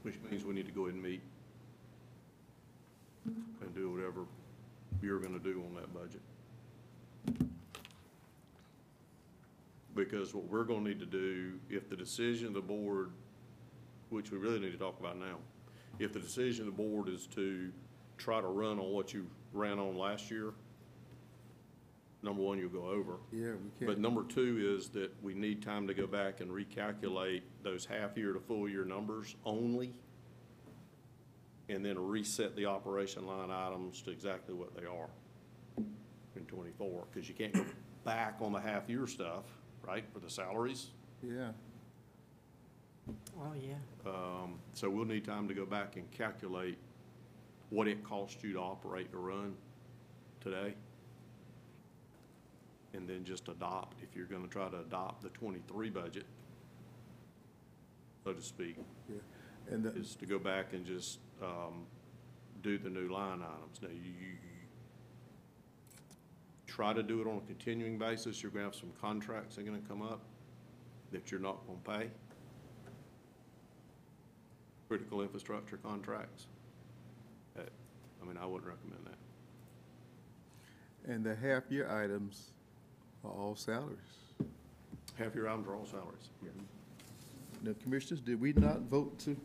which 0.03 0.17
means 0.31 0.45
we 0.45 0.53
need 0.53 0.67
to 0.67 0.73
go 0.73 0.83
ahead 0.83 0.95
and 0.95 1.03
meet 1.03 1.23
and 3.61 3.75
do 3.75 3.91
whatever 3.91 4.23
you're 5.03 5.21
gonna 5.21 5.39
do 5.39 5.63
on 5.67 5.75
that 5.75 5.93
budget. 5.93 6.23
Because 9.95 10.35
what 10.35 10.45
we're 10.49 10.65
gonna 10.65 10.89
need 10.89 11.01
to 11.01 11.07
do, 11.07 11.59
if 11.69 11.89
the 11.89 11.97
decision 11.97 12.49
of 12.49 12.55
the 12.55 12.61
board, 12.61 13.11
which 14.11 14.31
we 14.31 14.39
really 14.39 14.61
need 14.61 14.73
to 14.73 14.79
talk 14.79 14.99
about 15.01 15.19
now, 15.19 15.37
if 15.99 16.13
the 16.13 16.21
decision 16.21 16.69
of 16.69 16.77
the 16.77 16.83
board 16.83 17.09
is 17.09 17.27
to 17.35 17.73
try 18.17 18.41
to 18.41 18.47
run 18.47 18.79
on 18.79 18.93
what 18.93 19.13
you 19.13 19.27
ran 19.53 19.79
on 19.79 19.97
last 19.97 20.31
year, 20.31 20.53
number 22.23 22.43
one, 22.43 22.59
you'll 22.59 22.69
go 22.69 22.87
over. 22.87 23.17
Yeah, 23.33 23.53
we 23.53 23.71
can. 23.79 23.87
But 23.87 23.99
number 23.99 24.25
two 24.25 24.77
is 24.77 24.89
that 24.91 25.11
we 25.23 25.35
need 25.35 25.63
time 25.63 25.87
to 25.89 25.95
go 25.95 26.07
back 26.07 26.41
and 26.41 26.51
recalculate 26.51 27.43
those 27.63 27.85
half-year 27.85 28.33
to 28.33 28.41
full-year 28.41 28.85
numbers 28.85 29.37
only, 29.45 29.93
and 31.69 31.85
then 31.85 31.99
reset 31.99 32.57
the 32.57 32.67
operation 32.67 33.27
line 33.27 33.51
items 33.51 34.01
to 34.03 34.11
exactly 34.11 34.55
what 34.55 34.75
they 34.75 34.87
are 34.87 35.09
in 36.37 36.45
twenty-four, 36.47 37.05
because 37.13 37.29
you 37.29 37.35
can't 37.35 37.53
go 37.53 37.65
back 38.05 38.37
on 38.41 38.53
the 38.53 38.61
half-year 38.61 39.07
stuff, 39.07 39.45
right, 39.87 40.05
for 40.13 40.21
the 40.21 40.31
salaries. 40.31 40.89
Yeah, 41.23 41.51
Oh, 43.41 43.55
yeah. 43.55 43.75
Um, 44.11 44.59
so 44.75 44.91
we'll 44.91 45.05
need 45.05 45.25
time 45.25 45.49
to 45.49 45.55
go 45.55 45.65
back 45.65 45.97
and 45.97 46.11
calculate 46.11 46.79
what 47.71 47.89
it 47.89 48.05
cost 48.05 48.43
you 48.43 48.53
to 48.55 48.59
operate 48.59 49.11
to 49.13 49.19
run 49.19 49.55
today. 50.41 50.75
And 52.95 53.09
then 53.09 53.25
just 53.25 53.49
adopt, 53.49 54.03
if 54.03 54.17
you're 54.17 54.27
gonna 54.27 54.49
try 54.49 54.69
to 54.69 54.81
adopt 54.81 55.23
the 55.23 55.29
twenty-three 55.31 55.91
budget, 55.91 56.25
so 58.25 58.33
to 58.33 58.43
speak, 58.43 58.77
yeah. 59.09 59.17
And 59.71 59.85
the, 59.85 59.95
is 59.95 60.15
to 60.17 60.27
go 60.27 60.39
back 60.39 60.73
and 60.73 60.85
just, 60.85 61.19
um, 61.43 61.87
do 62.63 62.79
the 62.79 62.91
new 62.91 63.09
line 63.09 63.43
items. 63.43 63.81
Now, 63.83 63.89
you, 63.89 63.97
you- 64.03 64.35
try 66.67 66.93
to 66.93 67.03
do 67.03 67.21
it 67.21 67.27
on 67.27 67.39
a 67.39 67.41
continuing 67.41 67.99
basis, 67.99 68.41
you're 68.43 68.53
gonna 68.53 68.65
have 68.67 68.75
some 68.75 68.93
contracts 69.01 69.57
that 69.57 69.63
are 69.63 69.65
gonna 69.65 69.81
come 69.89 70.03
up 70.03 70.21
that 71.11 71.31
you're 71.31 71.41
not 71.41 71.59
gonna 71.67 72.01
pay. 72.01 72.11
Critical 74.87 75.23
infrastructure 75.23 75.77
contracts. 75.79 76.47
Uh, 77.59 77.63
I 78.23 78.27
mean, 78.27 78.37
I 78.37 78.47
wouldn't 78.47 78.71
recommend 78.71 79.05
that. 79.07 79.19
And 81.13 81.25
the 81.25 81.35
half-year 81.35 81.91
items 81.91 82.53
are 83.25 83.31
all 83.33 83.57
salaries. 83.57 83.99
Half 85.17 85.35
your 85.35 85.49
items 85.49 85.67
are 85.67 85.75
all 85.75 85.87
salaries. 85.87 86.29
Now, 87.63 87.73
Commissioners, 87.83 88.21
did 88.21 88.41
we 88.41 88.53
not 88.53 88.83
vote 88.83 89.19
to, 89.21 89.37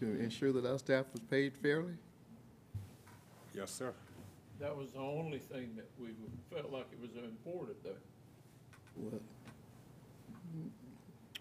to 0.00 0.18
ensure 0.18 0.52
that 0.52 0.66
our 0.66 0.78
staff 0.78 1.06
was 1.12 1.20
paid 1.22 1.52
fairly? 1.62 1.94
Yes, 3.54 3.70
sir. 3.70 3.92
That 4.58 4.76
was 4.76 4.90
the 4.92 4.98
only 4.98 5.38
thing 5.38 5.70
that 5.76 5.88
we 5.98 6.08
felt 6.52 6.72
like 6.72 6.86
it 6.92 7.00
was 7.00 7.10
important 7.22 7.82
though. 7.84 7.90
Well, 8.96 9.20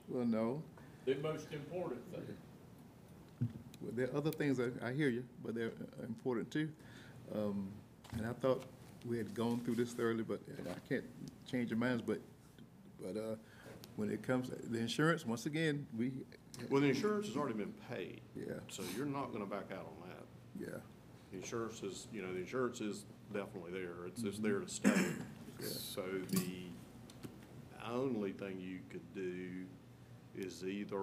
well, 0.08 0.26
no. 0.26 0.64
The 1.06 1.16
most 1.16 1.52
important 1.52 2.02
thing. 2.12 2.38
Well, 3.82 3.92
there 3.96 4.10
are 4.10 4.18
other 4.18 4.32
things, 4.32 4.58
that 4.58 4.84
I 4.84 4.92
hear 4.92 5.10
you, 5.10 5.24
but 5.44 5.56
they're 5.56 5.68
uh, 5.68 6.06
important 6.06 6.52
too. 6.52 6.70
Um, 7.34 7.70
And 8.18 8.26
I 8.26 8.34
thought 8.34 8.64
we 9.08 9.18
had 9.18 9.34
gone 9.36 9.60
through 9.62 9.76
this 9.76 9.94
thoroughly, 9.94 10.24
but 10.24 10.40
and 10.58 10.68
I 10.68 10.80
can't 10.88 11.06
change 11.50 11.70
your 11.70 11.78
minds, 11.78 12.04
but, 12.06 12.20
but 13.02 13.16
uh, 13.16 13.36
when 13.96 14.10
it 14.10 14.24
comes, 14.24 14.50
the 14.50 14.80
insurance, 14.80 15.26
once 15.26 15.46
again, 15.46 15.86
we, 15.98 16.12
Well, 16.70 16.82
the 16.82 16.88
insurance 16.90 17.28
has 17.28 17.38
already 17.38 17.56
been 17.56 17.74
paid. 17.90 18.22
Yeah. 18.36 18.54
So 18.70 18.84
you're 18.96 19.06
not 19.06 19.32
gonna 19.32 19.46
back 19.46 19.72
out 19.72 19.88
on 19.88 20.10
that. 20.10 20.26
yeah, 20.60 20.80
The 21.32 21.38
insurance 21.38 21.82
is, 21.84 22.08
you 22.12 22.22
know, 22.22 22.34
the 22.34 22.40
insurance 22.40 22.82
is 22.82 23.06
definitely 23.34 23.72
there. 23.72 24.06
It's, 24.08 24.24
it's 24.24 24.38
mm-hmm. 24.38 24.48
there 24.48 24.60
to 24.60 24.68
stay. 24.68 25.06
So 25.62 26.04
the 26.32 26.68
only 27.92 28.32
thing 28.32 28.60
you 28.60 28.80
could 28.90 29.14
do 29.14 29.66
is 30.38 30.64
either 30.64 31.02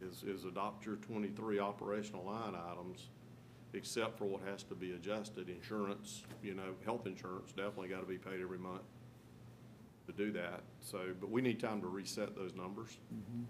is, 0.00 0.22
is 0.22 0.44
adopt 0.44 0.86
your 0.86 0.96
twenty-three 0.96 1.58
operational 1.58 2.24
line 2.24 2.54
items, 2.70 3.08
except 3.74 4.16
for 4.18 4.24
what 4.26 4.42
has 4.46 4.62
to 4.64 4.74
be 4.74 4.92
adjusted. 4.92 5.48
Insurance, 5.48 6.22
you 6.42 6.54
know, 6.54 6.74
health 6.84 7.06
insurance 7.06 7.52
definitely 7.52 7.88
gotta 7.88 8.06
be 8.06 8.18
paid 8.18 8.40
every 8.40 8.58
month 8.58 8.82
to 10.06 10.12
do 10.12 10.32
that. 10.32 10.62
So, 10.80 11.00
but 11.20 11.30
we 11.30 11.40
need 11.40 11.60
time 11.60 11.80
to 11.80 11.86
reset 11.86 12.36
those 12.36 12.54
numbers. 12.54 12.98
Mm-hmm. 13.12 13.42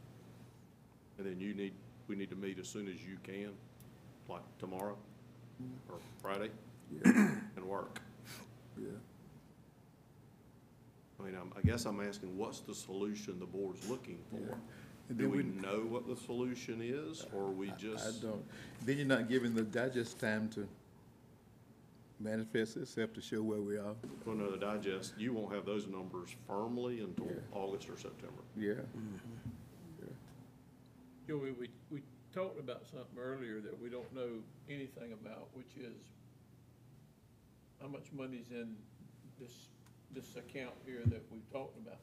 And 1.19 1.27
then 1.27 1.41
you 1.41 1.55
need, 1.55 1.73
we 2.09 2.17
need 2.17 2.31
to 2.31 2.37
meet 2.37 2.59
as 2.59 2.69
soon 2.69 2.89
as 2.89 3.03
you 3.03 3.17
can, 3.23 3.51
like 4.29 4.43
tomorrow 4.59 4.97
mm-hmm. 5.63 5.93
or 5.93 5.99
Friday, 6.21 6.51
and 7.05 7.65
work. 7.65 8.01
yeah. 8.79 8.89
I 11.21 11.23
mean, 11.25 11.35
I'm, 11.41 11.53
I 11.57 11.63
guess 11.67 11.85
I'm 11.87 12.01
asking, 12.01 12.37
what's 12.37 12.61
the 12.61 12.75
solution 12.75 13.39
the 13.39 13.47
board's 13.47 13.89
looking 13.89 14.19
Yeah. 14.33 14.39
for? 14.49 14.59
And 15.09 15.19
Do 15.19 15.25
then 15.25 15.33
we 15.33 15.43
we- 15.43 15.61
know 15.61 15.81
what 15.89 16.09
the 16.09 16.17
solution 16.17 16.81
is, 16.83 17.27
or 17.35 17.51
we 17.51 17.69
just 17.79 18.05
I 18.05 18.09
just? 18.09 18.23
don't, 18.23 18.43
then 18.85 18.97
you're 18.97 19.07
not 19.07 19.29
giving 19.29 19.55
the 19.55 19.63
digest 19.63 20.19
time 20.19 20.49
to 20.55 20.67
manifest 22.21 22.77
itself 22.77 23.13
to 23.15 23.21
show 23.21 23.43
where 23.43 23.61
we 23.61 23.77
are. 23.77 23.95
Well, 24.25 24.37
no, 24.37 24.51
the 24.51 24.57
digest, 24.57 25.15
you 25.19 25.33
won't 25.33 25.53
have 25.55 25.67
those 25.67 25.87
numbers 25.87 26.35
firmly 26.47 27.01
until 27.01 27.27
Yeah. 27.27 27.41
August 27.53 27.89
or 27.89 27.97
September. 27.99 28.43
Yeah, 28.57 28.73
mm-hmm. 28.73 29.17
Joey, 31.27 31.53
we, 31.53 31.71
we 31.91 32.03
talked 32.35 32.61
about 32.61 32.85
something 32.87 33.19
earlier 33.19 33.61
that 33.61 33.81
we 33.81 33.89
don't 33.89 34.13
know 34.15 34.29
anything 34.69 35.13
about, 35.13 35.49
which 35.55 35.77
is 35.79 35.97
how 37.81 37.89
much 37.89 38.13
money's 38.13 38.51
in 38.51 38.77
this, 39.41 39.69
this 40.15 40.37
account 40.37 40.75
here 40.85 41.01
that 41.07 41.23
we've 41.33 41.51
talked 41.51 41.79
about. 41.79 41.99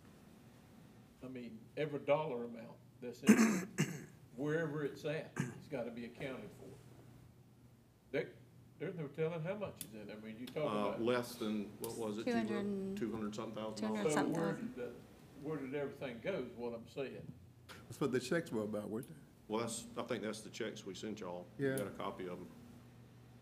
I 1.23 1.27
mean, 1.27 1.51
every 1.77 1.99
dollar 1.99 2.45
amount 2.45 2.77
that's 2.99 3.22
in, 3.22 3.67
wherever 4.35 4.83
it's 4.83 5.06
at, 5.06 5.31
it's 5.38 5.67
gotta 5.72 5.91
be 5.91 6.06
accounted 6.06 6.49
for. 6.57 6.65
There, 8.11 8.25
there's 8.82 8.95
no 8.98 9.06
telling 9.16 9.43
how 9.43 9.53
much 9.53 9.76
is 9.88 9.93
in 10.01 10.08
there. 10.08 10.18
I 10.22 10.26
mean, 10.26 10.35
you 10.40 10.48
talk 10.48 10.66
Uh, 10.66 10.68
about. 10.90 11.01
less 11.03 11.35
than, 11.35 11.69
what 11.80 11.95
was 11.98 12.18
it? 12.18 12.26
200 12.26 12.58
and- 12.58 12.98
Two 12.98 13.11
hundred 13.11 13.35
something 13.35 13.53
thousand 13.56 13.88
dollars? 13.88 14.03
So 14.03 14.10
something 14.10 14.42
where 14.42 14.53
did 14.53 14.76
the, 14.76 14.90
where 15.43 15.58
did 15.58 15.76
everything 15.76 16.19
go, 16.24 16.32
is 16.34 16.58
what 16.58 16.74
I'm 16.74 16.88
saying. 16.88 17.32
that's 17.88 18.01
what 18.01 18.11
the 18.11 18.19
checks 18.19 18.51
were 18.51 18.64
about, 18.64 18.90
weren't 18.90 19.08
they? 19.08 19.16
Well, 19.48 19.60
that's, 19.61 19.85
I 19.95 20.01
think 20.03 20.24
that's 20.24 20.42
the 20.42 20.50
checks 20.50 20.84
we 20.85 20.95
sent 20.95 21.19
y'all. 21.19 21.45
You 21.60 21.69
Yeah. 21.69 21.77
got 21.77 21.88
a 21.88 21.92
copy 21.92 22.24
of 22.24 22.40
them. 22.40 22.48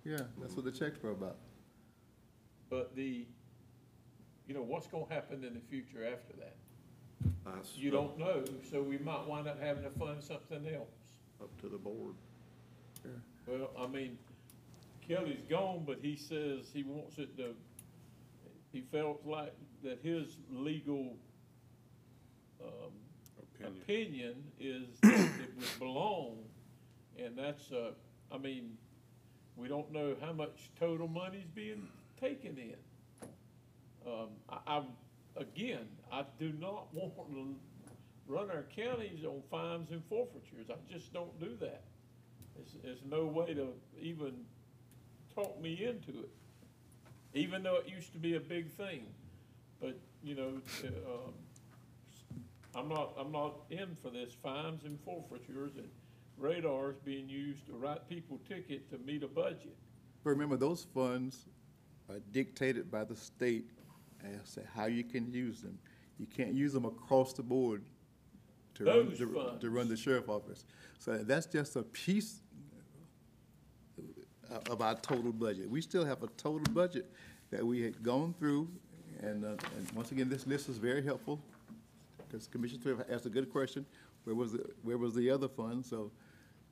Yeah, 0.03 0.17
that's 0.41 0.55
what 0.57 0.65
the 0.65 0.71
checks 0.73 1.01
were 1.01 1.11
about. 1.11 1.37
But 2.69 2.93
the, 2.95 3.25
you 4.45 4.53
know, 4.53 4.61
what's 4.63 4.87
gonna 4.87 5.05
happen 5.09 5.43
in 5.45 5.53
the 5.53 5.59
future 5.61 6.03
after 6.05 6.33
that? 6.37 6.55
That's 7.45 7.77
You 7.77 7.91
don't 7.91 8.17
know, 8.17 8.43
so 8.69 8.81
we 8.83 8.97
might 8.97 9.25
wind 9.25 9.47
up 9.47 9.61
having 9.61 9.83
to 9.83 9.89
fund 9.91 10.21
something 10.21 10.67
else. 10.67 10.89
Up 11.41 11.55
to 11.61 11.69
the 11.69 11.77
board. 11.77 12.15
Well, 13.47 13.71
I 13.77 13.87
mean, 13.87 14.17
Kelly's 15.09 15.41
gone, 15.49 15.83
but 15.87 15.97
he 16.01 16.15
says 16.15 16.69
he 16.71 16.83
wants 16.83 17.17
it 17.17 17.35
to, 17.37 17.55
he 18.71 18.81
felt 18.91 19.21
like 19.25 19.55
that 19.83 19.99
his 20.03 20.37
legal, 20.51 21.15
um, 22.61 22.91
Opinion. 23.61 23.81
opinion 23.81 24.35
is 24.59 24.87
that 25.01 25.41
it 25.41 25.53
would 25.57 25.79
belong, 25.79 26.37
and 27.17 27.35
that's, 27.35 27.71
uh, 27.71 27.91
I 28.31 28.37
mean, 28.37 28.77
we 29.57 29.67
don't 29.67 29.91
know 29.91 30.15
how 30.21 30.31
much 30.31 30.69
total 30.79 31.07
money's 31.07 31.49
being 31.55 31.87
taken 32.21 32.57
in. 32.57 32.75
Um, 34.05 34.29
I, 34.47 34.77
I, 34.77 34.83
again, 35.37 35.87
I 36.11 36.23
do 36.39 36.53
not 36.59 36.93
want 36.93 37.13
to 37.31 37.55
run 38.27 38.51
our 38.51 38.63
counties 38.75 39.25
on 39.25 39.41
fines 39.49 39.89
and 39.89 40.03
forfeitures, 40.07 40.69
I 40.69 40.75
just 40.93 41.11
don't 41.11 41.37
do 41.39 41.57
that. 41.61 41.83
There's, 42.55 42.75
there's 42.83 43.03
no 43.09 43.25
way 43.25 43.55
to 43.55 43.69
even 43.99 44.33
talk 45.39 45.61
me 45.61 45.73
into 45.85 46.19
it, 46.21 46.29
even 47.33 47.63
though 47.63 47.75
it 47.75 47.87
used 47.87 48.11
to 48.13 48.19
be 48.19 48.35
a 48.35 48.39
big 48.39 48.69
thing. 48.71 49.05
But, 49.79 49.97
you 50.23 50.35
know, 50.35 50.53
uh, 50.83 50.87
um, 50.87 51.33
I'm 52.75 52.89
not, 52.89 53.13
I'm 53.17 53.31
not 53.31 53.53
in 53.69 53.95
for 54.01 54.09
this 54.09 54.33
fines 54.43 54.83
and 54.83 54.99
forfeitures 55.01 55.71
and 55.77 55.87
radars 56.37 56.95
being 57.03 57.29
used 57.29 57.65
to 57.67 57.73
write 57.73 58.07
people 58.09 58.39
ticket 58.47 58.89
to 58.91 58.97
meet 58.99 59.23
a 59.23 59.27
budget. 59.27 59.75
But 60.23 60.31
remember, 60.31 60.57
those 60.57 60.85
funds 60.93 61.45
are 62.09 62.19
dictated 62.31 62.91
by 62.91 63.03
the 63.05 63.15
state 63.15 63.69
as 64.23 64.53
to 64.55 64.61
how 64.75 64.85
you 64.85 65.03
can 65.03 65.31
use 65.31 65.61
them. 65.61 65.77
You 66.19 66.25
can't 66.25 66.53
use 66.53 66.73
them 66.73 66.85
across 66.85 67.33
the 67.33 67.43
board 67.43 67.83
to 68.75 68.83
run, 68.85 69.15
to- 69.17 69.25
to 69.61 69.69
run 69.69 69.87
the 69.87 69.95
sheriff 69.95 70.27
office. 70.27 70.65
So 70.97 71.17
that's 71.19 71.45
just 71.45 71.77
a 71.77 71.83
piece 71.83 72.41
of- 74.51 74.67
of 74.69 74.81
our 74.81 74.95
total 74.95 75.31
budget. 75.31 75.69
We 75.69 75.81
still 75.81 76.05
have 76.05 76.23
a 76.23 76.27
total 76.37 76.71
budget 76.73 77.09
that 77.51 77.65
we 77.65 77.81
had 77.81 78.01
gone 78.03 78.33
through, 78.33 78.67
and, 79.21 79.43
uh, 79.43 79.55
and 79.77 79.91
once 79.93 80.11
again, 80.11 80.29
this 80.29 80.45
list 80.47 80.69
is 80.69 80.77
very 80.77 81.01
helpful, 81.03 81.39
because 82.27 82.47
Commissioner 82.47 82.81
Thrift 82.81 83.09
asked 83.09 83.25
a 83.25 83.29
good 83.29 83.51
question, 83.51 83.85
where 84.23 84.35
was 84.35 84.51
the, 84.53 84.69
where 84.83 84.97
was 84.97 85.13
the 85.15 85.29
other 85.29 85.47
fund? 85.47 85.85
So 85.85 86.11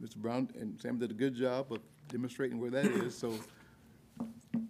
Mr. 0.02 0.18
Brown 0.18 0.50
and 0.60 0.80
Sam 0.80 0.98
did 1.00 1.12
a 1.12 1.16
good 1.16 1.34
job 1.36 1.72
of 1.72 1.80
demonstrating 2.10 2.60
where 2.60 2.70
that 2.72 2.86
is, 2.86 3.18
so 3.18 3.34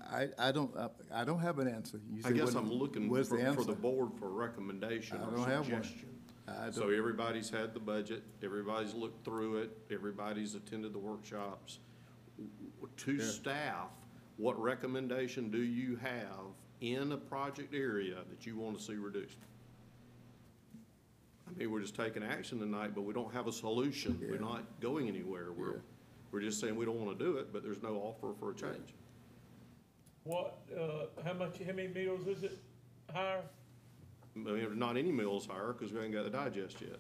I, 0.09 0.29
I 0.39 0.51
don't, 0.51 0.75
I- 0.77 0.89
I 1.21 1.23
don't 1.23 1.39
have 1.39 1.59
an 1.59 1.67
answer. 1.67 1.99
You 2.11 2.21
I 2.25 2.31
guess 2.31 2.53
what- 2.53 2.63
I'm 2.63 2.71
looking 2.71 3.09
what's 3.09 3.29
for, 3.29 3.37
the 3.37 3.43
for 3.53 3.63
the 3.63 3.71
answer? 3.71 3.75
board 3.81 4.09
for 4.19 4.27
a 4.27 4.31
recommendation 4.31 5.17
I 5.17 5.25
or 5.27 5.31
don't 5.31 5.47
have 5.47 5.69
one. 5.71 5.83
suggestion. 5.83 6.09
I 6.47 6.71
So 6.71 6.89
everybody's 6.89 7.49
had 7.49 7.73
the 7.73 7.79
budget, 7.81 8.23
everybody's 8.41 8.93
looked 8.93 9.25
through 9.25 9.57
it, 9.57 9.77
everybody's 9.91 10.55
attended 10.55 10.93
the 10.93 10.99
workshops. 10.99 11.79
To 12.97 13.13
Yeah. 13.13 13.23
staff, 13.23 13.89
what 14.37 14.59
recommendation 14.61 15.51
do 15.51 15.61
you 15.61 15.95
have 15.97 16.45
in 16.81 17.11
a 17.11 17.17
project 17.17 17.73
area 17.73 18.23
that 18.29 18.45
you 18.45 18.57
want 18.57 18.77
to 18.77 18.83
see 18.83 18.95
reduced? 18.95 19.37
I 21.47 21.51
mean, 21.57 21.71
we're 21.71 21.79
just 21.81 21.95
taking 21.95 22.23
action 22.23 22.59
tonight, 22.59 22.93
but 22.93 23.03
we 23.03 23.13
don't 23.13 23.31
have 23.33 23.47
a 23.47 23.51
solution. 23.51 24.19
We're 24.19 24.39
not 24.39 24.79
going 24.81 25.07
anywhere. 25.07 25.51
We're, 25.51 25.75
Yeah. 25.75 25.81
we're 26.31 26.41
just 26.41 26.59
saying 26.59 26.75
we 26.75 26.85
don't 26.85 26.99
want 26.99 27.17
to 27.17 27.23
do 27.23 27.37
it, 27.37 27.53
but 27.53 27.63
there's 27.63 27.81
no 27.81 27.95
offer 27.97 28.33
for 28.33 28.51
a 28.51 28.55
change. 28.55 28.93
What, 30.23 30.59
uh, 30.77 31.07
how 31.23 31.33
much, 31.33 31.59
how 31.59 31.71
many 31.73 31.87
meals 31.87 32.27
is 32.27 32.43
it 32.43 32.59
higher? 33.13 33.43
I 34.35 34.39
mean, 34.39 34.77
not 34.77 34.97
any 34.97 35.11
meals 35.11 35.45
higher 35.45 35.71
because 35.73 35.91
we 35.93 35.97
haven't 35.99 36.11
got 36.11 36.25
the 36.25 36.29
digest 36.29 36.81
yet. 36.81 36.99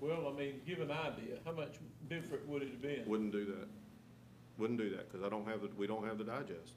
Well, 0.00 0.28
I 0.28 0.32
mean, 0.32 0.62
give 0.66 0.80
an 0.80 0.90
idea, 0.90 1.38
how 1.44 1.52
much 1.52 1.78
different 2.08 2.46
would 2.48 2.62
it 2.62 2.70
have 2.70 2.82
been? 2.82 3.06
Wouldn't 3.06 3.32
do 3.32 3.44
that. 3.44 3.68
Wouldn't 4.58 4.78
do 4.78 4.90
that, 4.90 5.10
because 5.10 5.24
I 5.24 5.28
don't 5.28 5.46
have 5.46 5.60
the, 5.62 5.68
we 5.76 5.86
don't 5.86 6.06
have 6.06 6.18
the 6.18 6.24
digest. 6.24 6.72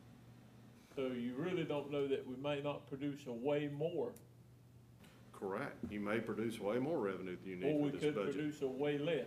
So 0.96 1.08
you 1.08 1.34
really 1.38 1.64
don't 1.64 1.92
know 1.92 2.08
that 2.08 2.28
we 2.28 2.36
may 2.36 2.62
not 2.62 2.88
produce 2.88 3.20
a 3.28 3.32
way 3.34 3.70
more, 3.74 4.12
Correct. 5.32 5.78
You 5.90 6.02
may 6.02 6.20
produce 6.20 6.60
way 6.60 6.80
more 6.80 7.00
revenue 7.00 7.38
than 7.42 7.48
you 7.50 7.56
or 7.66 7.72
need 7.72 7.82
we 7.82 7.90
for 7.92 7.96
this 7.96 8.04
could 8.04 8.16
budget. 8.16 8.34
produce 8.36 8.62
a 8.62 8.68
way 8.68 8.98
less. 8.98 9.24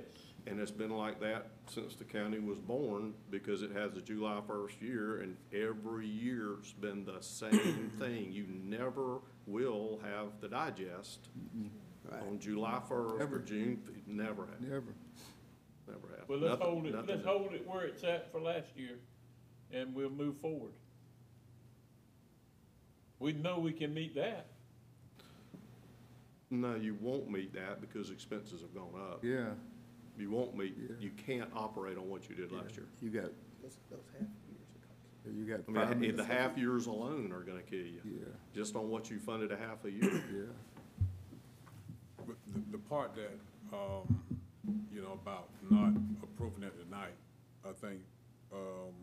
And 0.46 0.60
it's 0.60 0.70
been 0.70 0.90
like 0.90 1.20
that 1.20 1.46
since 1.72 1.94
the 1.94 2.04
county 2.04 2.38
was 2.38 2.58
born, 2.58 3.14
because 3.30 3.62
it 3.62 3.70
has 3.72 3.96
a 3.96 4.02
July 4.02 4.40
first 4.46 4.82
year, 4.82 5.22
and 5.22 5.36
every 5.54 6.06
year's 6.06 6.74
been 6.74 7.06
the 7.06 7.22
same 7.22 7.90
thing. 7.98 8.30
You 8.30 8.44
never 8.62 9.20
will 9.46 10.00
have 10.02 10.38
the 10.42 10.48
digest 10.48 11.30
on 12.10 12.38
July 12.38 12.80
first 12.86 13.14
or 13.14 13.22
Ever. 13.22 13.38
June, 13.38 13.80
f- 13.86 13.94
never 14.06 14.44
have, 14.44 14.60
Never. 14.60 14.92
Never 15.86 16.08
have. 16.18 16.28
Well, 16.28 16.38
let's 16.38 16.58
Nothing- 16.58 16.66
hold 16.74 16.86
it, 16.86 16.92
nothing 16.94 17.08
let's 17.08 17.22
to- 17.22 17.28
hold 17.28 17.52
it 17.54 17.66
where 17.66 17.84
it's 17.84 18.04
at 18.04 18.30
for 18.32 18.40
last 18.40 18.76
year, 18.76 18.98
and 19.70 19.94
we'll 19.94 20.10
move 20.10 20.36
forward. 20.38 20.72
We 23.18 23.32
know 23.32 23.58
we 23.58 23.72
can 23.72 23.94
meet 23.94 24.14
that. 24.16 24.46
No, 26.50 26.74
you 26.74 26.94
won't 27.00 27.30
meet 27.30 27.52
that 27.54 27.80
because 27.80 28.10
expenses 28.10 28.60
have 28.60 28.74
gone 28.74 28.94
up. 29.00 29.24
Yeah, 29.24 29.54
You 30.18 30.30
won't 30.30 30.54
meet, 30.54 30.76
Yeah. 30.76 30.96
you 31.00 31.10
can't 31.10 31.50
operate 31.54 31.96
on 31.96 32.06
what 32.10 32.28
you 32.28 32.34
did 32.34 32.52
last 32.52 32.76
year. 32.76 32.86
you 33.00 33.08
got, 33.10 33.30
Those, 33.62 33.78
those 33.90 34.04
half 34.12 34.20
years 34.20 34.68
are 34.76 35.24
coming. 35.24 35.38
you 35.38 35.46
got 35.46 35.60
I 35.60 35.86
five 35.86 35.98
mean, 35.98 36.10
the 36.16 36.22
minutes. 36.22 36.28
half 36.28 36.58
years 36.58 36.86
alone 36.86 37.32
are 37.32 37.40
gonna 37.42 37.62
kill 37.62 37.78
you. 37.86 38.00
Yeah, 38.04 38.24
Just 38.52 38.76
on 38.76 38.90
what 38.90 39.10
you 39.10 39.18
funded 39.18 39.50
a 39.52 39.56
half 39.56 39.82
a 39.86 39.90
year. 39.90 40.12
yeah. 40.12 41.06
But 42.26 42.36
the, 42.52 42.60
the 42.72 42.78
part 42.78 43.14
that, 43.14 43.32
um, 43.72 44.22
you 44.92 45.02
know, 45.02 45.18
about 45.20 45.48
not 45.70 45.92
approving 46.22 46.62
it 46.62 46.74
tonight, 46.84 47.14
I 47.64 47.72
think, 47.72 48.00
um, 48.52 48.94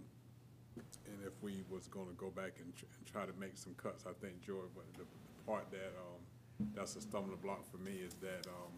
and 1.05 1.17
if 1.25 1.33
we 1.41 1.63
was 1.69 1.87
gonna 1.87 2.13
go 2.17 2.29
back 2.29 2.53
and, 2.59 2.75
tr- 2.75 2.85
and 2.97 3.05
try 3.07 3.25
to 3.25 3.33
make 3.39 3.57
some 3.57 3.73
cuts, 3.75 4.05
I 4.07 4.13
think, 4.21 4.41
Joy, 4.41 4.63
but 4.75 4.85
the 4.97 5.03
part 5.45 5.69
that, 5.71 5.93
um, 5.97 6.67
that's 6.73 6.95
a 6.95 7.01
stumbling 7.01 7.39
block 7.41 7.69
for 7.69 7.77
me 7.77 7.91
is 7.93 8.15
that, 8.15 8.47
um, 8.47 8.71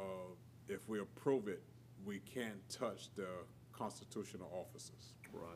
uh, 0.00 0.34
if 0.68 0.88
we 0.88 1.00
approve 1.00 1.48
it, 1.48 1.62
we 2.04 2.18
can't 2.20 2.68
touch 2.68 3.14
the 3.14 3.28
constitutional 3.72 4.50
officers. 4.52 5.14
Right. 5.32 5.46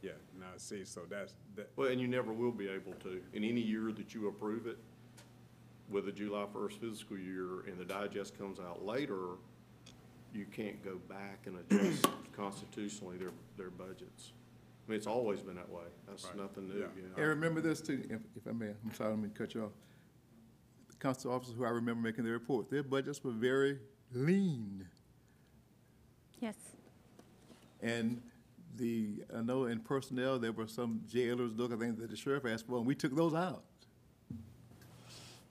Yeah, 0.00 0.12
now, 0.38 0.46
I 0.54 0.58
see, 0.58 0.84
so 0.84 1.02
that's, 1.08 1.34
that, 1.54 1.70
Well, 1.76 1.88
and 1.88 2.00
you 2.00 2.08
never 2.08 2.32
will 2.32 2.50
be 2.50 2.68
able 2.68 2.92
to. 3.04 3.22
In 3.32 3.44
any 3.44 3.60
year 3.60 3.92
that 3.92 4.14
you 4.14 4.28
approve 4.28 4.66
it, 4.66 4.78
with 5.88 6.06
the 6.06 6.12
July 6.12 6.46
first 6.52 6.80
fiscal 6.80 7.18
year, 7.18 7.60
and 7.66 7.78
the 7.78 7.84
digest 7.84 8.36
comes 8.38 8.58
out 8.58 8.84
later, 8.84 9.36
you 10.32 10.46
can't 10.46 10.82
go 10.84 10.96
back 11.08 11.46
and 11.46 11.58
adjust 11.58 12.06
constitutionally 12.36 13.16
their, 13.18 13.30
their 13.56 13.70
budgets. 13.70 14.32
I 14.86 14.90
mean, 14.90 14.96
it's 14.96 15.06
always 15.06 15.40
been 15.40 15.56
that 15.56 15.68
way. 15.70 15.84
That's 16.08 16.24
Right. 16.24 16.36
nothing 16.36 16.68
new, 16.68 16.80
Yeah. 16.80 16.86
you 16.96 17.02
know. 17.02 17.14
And 17.16 17.26
remember 17.28 17.60
this 17.60 17.80
too, 17.80 18.02
if, 18.10 18.20
if 18.36 18.46
I 18.48 18.52
may, 18.52 18.68
I'm 18.84 18.94
sorry, 18.94 19.10
let 19.10 19.18
me 19.20 19.28
cut 19.34 19.54
you 19.54 19.64
off. 19.64 19.72
The 20.88 20.96
constable 20.96 21.34
officers 21.34 21.54
who 21.56 21.64
I 21.64 21.70
remember 21.70 22.02
making 22.02 22.24
their 22.24 22.32
report, 22.34 22.70
their 22.70 22.82
budgets 22.82 23.22
were 23.22 23.30
very 23.32 23.78
lean. 24.12 24.86
Yes. 26.40 26.56
And 27.80 28.20
the, 28.76 29.22
I 29.36 29.42
know 29.42 29.66
in 29.66 29.80
personnel, 29.80 30.38
there 30.38 30.52
were 30.52 30.66
some 30.66 31.02
jailers, 31.06 31.54
those 31.54 31.70
things 31.70 31.98
that 31.98 32.10
the 32.10 32.16
sheriff 32.16 32.44
asked 32.46 32.66
for, 32.66 32.78
and 32.78 32.86
we 32.86 32.94
took 32.94 33.14
those 33.14 33.34
out. 33.34 33.64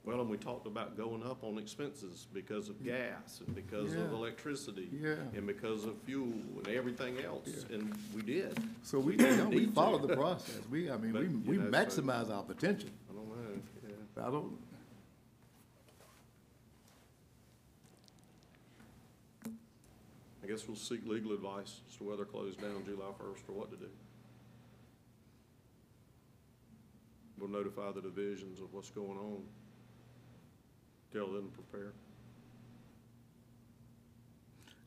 Well, 0.04 0.20
and 0.20 0.30
we 0.30 0.38
talked 0.38 0.66
about 0.66 0.98
going 0.98 1.22
up 1.24 1.44
on 1.44 1.60
expenses 1.60 2.26
because 2.34 2.70
of 2.70 2.84
gas 2.84 3.40
and 3.46 3.56
because 3.56 3.94
of 3.94 4.00
Yeah. 4.00 4.16
electricity. 4.18 4.90
Yeah. 4.92 5.14
And 5.36 5.46
because 5.46 5.86
of 5.86 5.96
fuel 6.02 6.34
and 6.58 6.68
everything 6.70 7.20
else, 7.20 7.66
and 7.70 7.96
we 8.16 8.24
did. 8.24 8.58
So 8.82 9.00
we, 9.00 9.14
you 9.14 9.18
know, 9.38 9.50
we 9.50 9.56
need 9.58 9.66
to. 9.68 9.72
followed 9.74 10.02
the 10.02 10.16
process. 10.16 10.60
We, 10.72 10.90
I 10.90 10.98
mean, 10.98 11.12
But, 11.12 11.22
we, 11.22 11.28
we 11.28 11.58
know, 11.58 11.66
so- 11.66 12.02
maximize 12.02 12.32
our 12.32 12.42
potential. 12.44 12.90
I 13.10 13.14
don't 13.14 13.28
know, 13.28 13.62
yeah. 13.88 14.28
I 14.28 14.32
don't, 14.32 14.58
I 20.44 20.48
guess 20.48 20.68
we'll 20.68 20.78
seek 20.78 21.06
legal 21.08 21.34
advice 21.34 21.82
as 21.90 21.96
to 21.98 22.04
whether 22.04 22.26
close 22.26 22.56
down 22.56 22.84
July 22.86 23.06
first 23.18 23.44
or 23.48 23.54
what 23.54 23.70
to 23.72 23.78
do. 23.78 23.90
We'll 27.38 27.50
notify 27.50 27.92
the 27.92 28.02
divisions 28.02 28.60
of 28.60 28.74
what's 28.74 28.90
going 28.90 29.18
on. 29.18 29.42
Tell 31.14 31.28
them 31.28 31.52
to 31.52 31.62
prepare. 31.62 31.94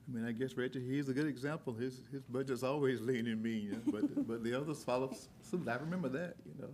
I 0.06 0.14
mean, 0.14 0.26
I 0.26 0.32
guess 0.32 0.54
Reggie, 0.56 0.84
he's 0.86 1.08
a 1.08 1.14
good 1.14 1.26
example. 1.26 1.72
His, 1.72 2.00
his 2.12 2.22
budget's 2.24 2.62
always 2.62 3.00
lean 3.00 3.26
and 3.26 3.42
mean, 3.42 3.70
yeah, 3.72 3.92
but, 3.92 4.28
but 4.28 4.44
the 4.44 4.54
others 4.54 4.84
follow 4.84 5.14
suit. 5.42 5.66
I 5.66 5.76
remember 5.76 6.08
that, 6.10 6.36
you 6.44 6.54
know, 6.60 6.68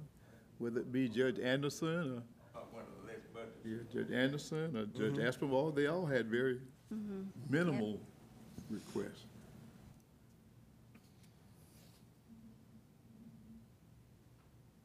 whether 0.59 0.81
it 0.81 0.93
be 0.93 1.09
Judge 1.09 1.39
Anderson 1.39 2.23
or, 2.55 2.83
yeah, 3.65 3.77
Judge 3.93 4.11
Anderson 4.13 4.77
or 4.77 4.87
Judge 4.87 5.15
mm-hmm. 5.15 5.45
Aspinwall, 5.45 5.75
they 5.75 5.87
all 5.87 6.07
had 6.07 6.27
very 6.27 6.61
mm-hmm. 6.93 7.23
minimal 7.49 8.01
requests. 8.69 9.27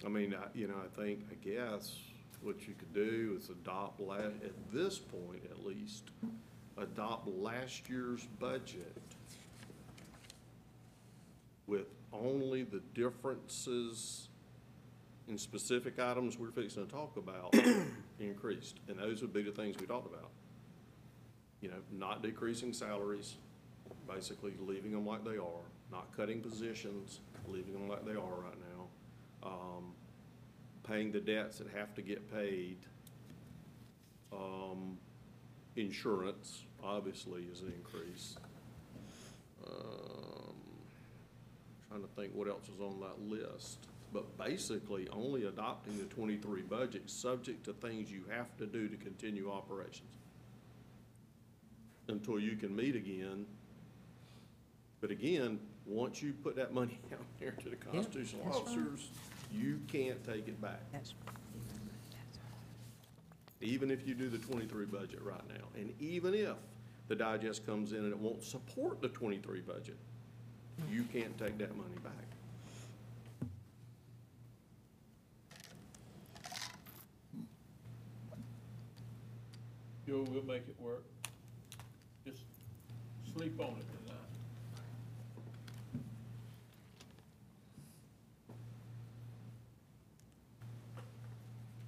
I 0.06 0.10
mean, 0.10 0.36
I, 0.36 0.46
you 0.54 0.68
know, 0.68 0.76
I 0.84 1.02
think, 1.02 1.26
I 1.32 1.36
guess, 1.36 1.98
what 2.46 2.68
you 2.68 2.76
could 2.78 2.94
do 2.94 3.38
is 3.40 3.50
adopt 3.50 4.00
la, 4.00 4.16
at 4.16 4.72
this 4.72 5.00
point 5.00 5.44
at 5.50 5.66
least, 5.66 6.12
adopt 6.78 7.28
last 7.28 7.90
year's 7.90 8.26
budget 8.40 9.02
with 11.68 11.88
only 12.14 12.64
the 12.64 12.82
differences 12.94 14.30
in 15.28 15.38
specific 15.38 16.00
items 16.00 16.38
we're 16.38 16.52
fixing 16.52 16.86
to 16.86 16.92
talk 16.92 17.18
about 17.18 17.56
increased. 18.20 18.80
And 18.88 19.00
those 19.00 19.22
would 19.22 19.34
be 19.34 19.42
the 19.42 19.52
things 19.52 19.76
we 19.80 19.88
talked 19.88 20.08
about. 20.08 20.30
You 21.62 21.70
know, 21.70 21.78
not 21.92 22.22
decreasing 22.22 22.74
salaries, 22.74 23.38
basically 24.08 24.54
leaving 24.60 24.92
them 24.92 25.06
like 25.06 25.26
they 25.26 25.38
are, 25.38 25.66
not 25.92 26.16
cutting 26.16 26.42
positions, 26.42 27.22
leaving 27.48 27.74
them 27.74 27.90
like 27.90 28.06
they 28.06 28.12
are 28.12 28.36
right 28.44 28.58
now. 28.72 29.50
Um, 29.50 29.95
paying 30.88 31.12
the 31.12 31.20
debts 31.20 31.58
that 31.58 31.68
have 31.76 31.94
to 31.96 32.02
get 32.02 32.32
paid. 32.34 32.78
Um, 34.32 34.98
insurance, 35.76 36.64
obviously, 36.84 37.44
is 37.52 37.62
an 37.62 37.74
increase. 37.76 38.38
Um, 39.66 40.56
trying 41.90 42.02
to 42.02 42.10
think 42.16 42.34
what 42.34 42.48
else 42.48 42.68
is 42.74 42.80
on 42.80 43.00
that 43.02 43.22
list. 43.30 43.80
But 44.14 44.38
basically, 44.38 45.08
only 45.12 45.46
adopting 45.46 45.98
the 45.98 46.06
twenty-three 46.06 46.62
budget, 46.62 47.10
subject 47.10 47.66
to 47.66 47.74
things 47.74 48.12
you 48.12 48.24
have 48.30 48.56
to 48.58 48.66
do 48.66 48.88
to 48.88 48.96
continue 48.98 49.52
operations. 49.52 50.10
Until 52.08 52.40
you 52.40 52.56
can 52.56 52.76
meet 52.76 52.96
again. 52.96 53.46
But 55.02 55.12
again, 55.12 55.60
once 55.86 56.22
you 56.22 56.34
put 56.34 56.56
that 56.56 56.74
money 56.74 57.00
out 57.14 57.26
there 57.40 57.52
to 57.52 57.70
the 57.70 57.76
constitutional 57.76 58.48
officers, 58.48 59.10
you 59.56 59.80
can't 59.88 60.24
take 60.24 60.48
it 60.48 60.62
back. 60.62 60.82
That's 60.92 61.14
even 63.62 63.90
if 63.90 64.08
you 64.08 64.14
do 64.14 64.30
the 64.30 64.38
twenty-three 64.38 64.86
budget 64.86 65.22
right 65.24 65.48
now, 65.50 65.66
and 65.76 65.94
even 66.00 66.34
if 66.34 66.56
the 67.08 67.16
digest 67.16 67.66
comes 67.66 67.94
in 67.94 68.00
and 68.00 68.12
it 68.12 68.18
won't 68.18 68.44
support 68.44 69.02
the 69.02 69.10
twenty-three 69.10 69.62
budget, 69.62 69.98
you 70.92 71.04
can't 71.12 71.38
take 71.38 71.58
that 71.58 71.76
money 71.76 71.96
back. 72.04 72.12
Joe, 80.08 80.24
we'll 80.30 80.44
make 80.44 80.68
it 80.68 80.76
work. 80.80 81.04
Just 82.28 82.44
sleep 83.34 83.60
on 83.60 83.70
it 83.70 83.86
tonight. 84.06 84.22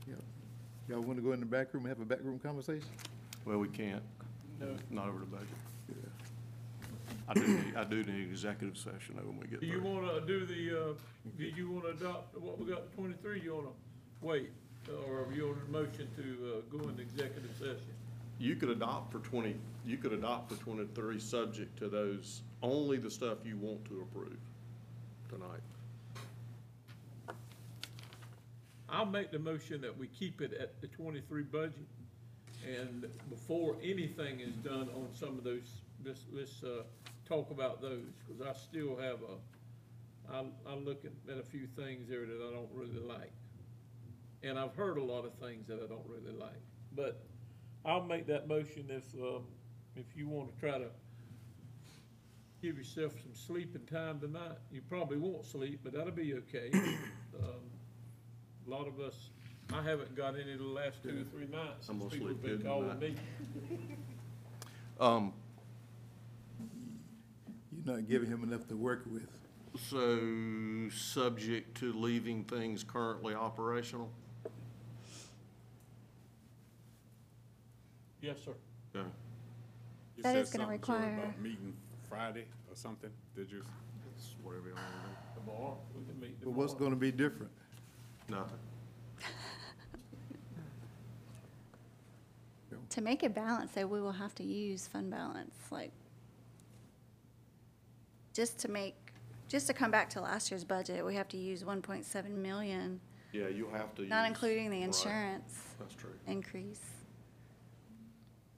Yeah. 0.07 0.15
Y'all 0.87 1.01
want 1.01 1.17
to 1.17 1.23
go 1.23 1.33
in 1.33 1.39
the 1.39 1.45
back 1.45 1.73
room 1.73 1.85
and 1.85 1.89
have 1.97 1.99
a 2.01 2.05
backroom 2.05 2.39
conversation? 2.39 2.87
Well, 3.45 3.57
we 3.57 3.67
can't, 3.67 4.03
No. 4.59 4.75
not 4.89 5.09
over 5.09 5.19
the 5.19 5.25
budget. 5.25 5.47
I 7.29 7.33
do, 7.33 7.45
need- 7.45 7.75
I 7.75 7.83
do 7.83 8.03
need 8.05 8.29
executive 8.29 8.77
session 8.77 9.15
though 9.17 9.23
when 9.27 9.37
we 9.39 9.47
get 9.47 9.59
Do 9.59 9.65
you 9.65 9.81
through. 9.81 9.81
wanna 10.01 10.25
do 10.25 10.45
the, 10.45 10.91
uh, 10.91 10.93
do 11.37 11.43
you 11.43 11.69
wanna 11.69 11.89
adopt 11.89 12.37
what 12.37 12.57
we 12.57 12.65
got 12.65 12.89
twenty-three, 12.93 13.41
you 13.41 13.53
wanna 13.53 13.67
wait? 14.21 14.49
Or 14.89 15.27
you 15.33 15.47
want 15.47 15.57
a 15.67 15.71
motion 15.71 16.07
to, 16.15 16.23
uh, 16.57 16.61
go 16.77 16.87
into 16.87 17.01
executive 17.01 17.51
session? 17.57 17.93
You 18.39 18.55
could 18.55 18.69
adopt 18.69 19.11
for 19.11 19.19
twenty, 19.19 19.57
you 19.85 19.97
could 19.97 20.13
adopt 20.13 20.53
for 20.53 20.57
twenty-three, 20.63 21.19
subject 21.19 21.77
to 21.79 21.89
those, 21.89 22.43
only 22.63 22.97
the 22.97 23.11
stuff 23.11 23.39
you 23.45 23.57
want 23.57 23.83
to 23.85 23.99
approve 24.01 24.37
tonight. 25.27 25.59
I'll 28.89 29.05
make 29.05 29.31
the 29.31 29.39
motion 29.39 29.81
that 29.81 29.97
we 29.97 30.07
keep 30.07 30.41
it 30.41 30.53
at 30.53 30.81
the 30.81 30.87
twenty-three 30.87 31.43
budget. 31.43 31.87
And 32.65 33.05
before 33.29 33.75
anything 33.83 34.39
is 34.39 34.55
done 34.55 34.89
on 34.95 35.07
some 35.13 35.37
of 35.37 35.43
those, 35.43 35.81
let's, 36.03 36.25
let's, 36.33 36.63
uh, 36.63 36.83
talk 37.27 37.51
about 37.51 37.81
those, 37.81 38.03
cause 38.27 38.41
I 38.45 38.53
still 38.57 38.97
have 38.97 39.19
a, 39.21 40.37
I'm 40.69 40.85
looking 40.85 41.11
at 41.29 41.37
a 41.37 41.43
few 41.43 41.67
things 41.67 42.09
there 42.09 42.25
that 42.25 42.41
I 42.41 42.53
don't 42.53 42.69
really 42.73 42.99
like. 42.99 43.31
And 44.43 44.57
I've 44.57 44.75
heard 44.75 44.97
a 44.97 45.03
lot 45.03 45.25
of 45.25 45.33
things 45.35 45.67
that 45.67 45.75
I 45.75 45.87
don't 45.87 46.05
really 46.07 46.37
like, 46.37 46.61
but 46.95 47.21
I'll 47.85 48.03
make 48.03 48.27
that 48.27 48.47
motion 48.47 48.85
if, 48.89 49.13
um, 49.21 49.43
if 49.95 50.05
you 50.15 50.27
wanna 50.27 50.51
try 50.59 50.77
to 50.77 50.87
give 52.61 52.77
yourself 52.77 53.13
some 53.13 53.33
sleep 53.33 53.71
sleeping 53.71 53.85
time 53.87 54.19
tonight. 54.19 54.57
You 54.71 54.81
probably 54.81 55.17
won't 55.17 55.45
sleep, 55.45 55.81
but 55.83 55.93
that'll 55.93 56.11
be 56.11 56.33
okay. 56.35 56.71
Um, 57.37 57.76
A 58.67 58.69
lot 58.69 58.87
of 58.87 58.99
us, 58.99 59.29
I 59.73 59.81
haven't 59.81 60.13
got 60.15 60.35
any 60.35 60.57
the 60.57 60.63
last 60.63 61.01
two 61.01 61.09
or 61.09 61.23
three 61.31 61.47
nights 61.47 61.87
I'm 61.89 61.99
since 61.99 61.99
gonna 61.99 62.09
people 62.11 62.27
have 62.27 62.37
sleep 62.37 62.41
been 62.41 62.57
good 62.57 62.65
calling 62.65 62.99
me. 62.99 63.15
tonight. 63.69 63.97
Um, 64.99 65.31
You're 67.85 67.95
not 67.97 68.07
giving 68.09 68.27
him 68.29 68.41
enough 68.43 68.67
to 68.69 68.75
work 68.75 69.05
with. 69.11 69.27
so, 69.79 70.89
subject 70.91 71.77
to 71.77 71.93
leaving 71.93 72.43
things 72.45 72.83
currently 72.83 73.35
operational? 73.35 74.09
Yes, 78.21 78.37
sir. 78.43 78.53
Okay. 78.95 79.07
You 80.17 80.23
That 80.23 80.33
said 80.33 80.37
is 80.41 80.49
gonna 80.49 80.63
something, 80.63 80.81
Joey, 80.81 80.95
require- 80.97 81.23
About 81.25 81.39
meeting 81.41 81.75
Friday 82.09 82.45
or 82.67 82.75
something, 82.75 83.11
did 83.35 83.51
you? 83.51 83.61
It's 84.15 84.33
whatever 84.41 84.69
you 84.69 84.73
want 84.73 84.85
to 85.35 85.39
Tomorrow, 85.39 85.77
we 85.95 86.05
can 86.05 86.19
meet 86.19 86.39
But 86.39 86.45
tomorrow. 86.45 86.59
what's 86.59 86.73
gonna 86.73 86.95
be 86.95 87.11
different? 87.11 87.51
Do. 88.27 88.35
Nothing. 88.35 88.57
To 92.91 93.01
make 93.01 93.21
it 93.23 93.33
balance, 93.35 93.71
though, 93.73 93.85
we 93.85 94.01
will 94.01 94.11
have 94.13 94.33
to 94.35 94.43
use 94.43 94.87
fund 94.87 95.11
balance, 95.11 95.53
like, 95.71 95.91
just 98.33 98.57
to 98.59 98.71
make, 98.71 98.95
just 99.47 99.67
to 99.67 99.73
come 99.73 99.91
back 99.91 100.09
to 100.11 100.21
last 100.21 100.49
year's 100.51 100.63
budget, 100.63 101.05
we 101.05 101.13
have 101.15 101.27
to 101.29 101.37
use 101.37 101.63
one 101.65 101.81
point 101.81 102.05
seven 102.05 102.41
million, 102.41 102.99
Yeah, 103.33 103.49
you'll 103.49 103.71
have 103.71 103.93
to 103.95 104.01
use. 104.03 104.09
not 104.09 104.25
including 104.27 104.69
the 104.71 104.77
right. 104.77 104.85
insurance 104.85 105.59
That's 105.79 105.95
true. 105.95 106.11
increase. 106.27 106.81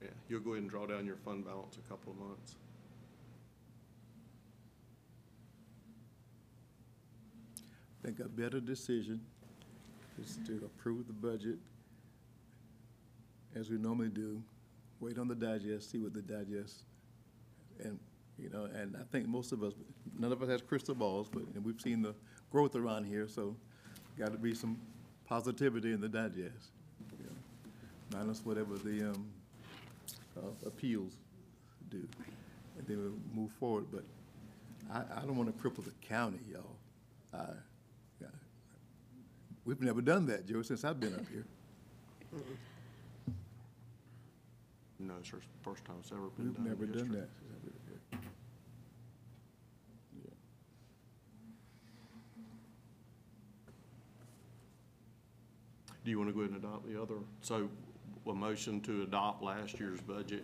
Yeah, 0.00 0.08
you'll 0.28 0.40
go 0.40 0.50
ahead 0.52 0.62
and 0.62 0.70
draw 0.70 0.86
down 0.86 1.04
your 1.06 1.16
fund 1.16 1.44
balance 1.44 1.76
a 1.76 1.88
couple 1.88 2.12
of 2.12 2.18
months. 2.18 2.54
I 8.02 8.06
think 8.06 8.20
a 8.20 8.28
better 8.28 8.60
decision 8.60 9.20
is 10.20 10.38
to 10.46 10.56
approve 10.64 11.06
the 11.06 11.12
budget 11.12 11.58
as 13.54 13.70
we 13.70 13.78
normally 13.78 14.08
do, 14.08 14.42
wait 15.00 15.18
on 15.18 15.26
the 15.26 15.34
digest, 15.34 15.90
see 15.90 15.98
what 15.98 16.14
the 16.14 16.22
digest, 16.22 16.84
and, 17.82 17.98
you 18.38 18.48
know, 18.50 18.64
and 18.64 18.96
I 18.96 19.02
think 19.10 19.26
most 19.26 19.52
of 19.52 19.62
us, 19.62 19.72
none 20.18 20.32
of 20.32 20.42
us 20.42 20.48
has 20.48 20.62
crystal 20.62 20.94
balls, 20.94 21.28
but, 21.32 21.42
and 21.54 21.64
we've 21.64 21.80
seen 21.80 22.02
the 22.02 22.14
growth 22.52 22.76
around 22.76 23.04
here, 23.04 23.26
so 23.26 23.56
gotta 24.18 24.36
be 24.36 24.54
some 24.54 24.78
positivity 25.26 25.92
in 25.92 26.00
the 26.00 26.08
digest. 26.08 26.70
you 27.18 27.24
know, 27.24 28.18
Minus 28.18 28.44
whatever 28.44 28.76
the, 28.76 29.10
um, 29.10 29.26
uh, 30.36 30.66
appeals 30.66 31.14
do, 31.90 32.06
and 32.78 32.86
then 32.86 32.98
we'll 32.98 33.42
move 33.42 33.50
forward, 33.52 33.86
but 33.90 34.04
I, 34.92 35.20
I 35.20 35.24
don't 35.24 35.36
wanna 35.36 35.52
cripple 35.52 35.84
the 35.84 35.92
county, 36.06 36.38
y'all. 36.52 36.76
We've 39.70 39.80
never 39.82 40.02
done 40.02 40.26
that, 40.26 40.48
Joe, 40.48 40.62
since 40.62 40.82
I've 40.84 40.98
been 40.98 41.14
up 41.14 41.28
here. 41.30 41.44
No, 44.98 45.14
sir, 45.22 45.36
it's 45.36 45.46
the 45.46 45.62
first 45.62 45.84
time 45.84 45.94
it's 46.00 46.10
ever 46.10 46.22
been 46.36 46.46
We've 46.46 46.56
done. 46.56 46.64
never 46.64 46.86
done 46.86 47.12
that. 47.12 47.28
since 47.28 47.52
I've 47.54 47.62
been 47.62 47.72
up 47.72 48.20
here. 48.20 48.20
Do 56.04 56.10
you 56.10 56.18
want 56.18 56.30
to 56.30 56.34
go 56.34 56.40
ahead 56.40 56.50
and 56.50 56.64
adopt 56.64 56.92
the 56.92 57.00
other? 57.00 57.14
So, 57.40 57.68
a 58.26 58.32
motion 58.32 58.80
to 58.80 59.02
adopt 59.02 59.40
last 59.40 59.78
year's 59.78 60.00
budget, 60.00 60.42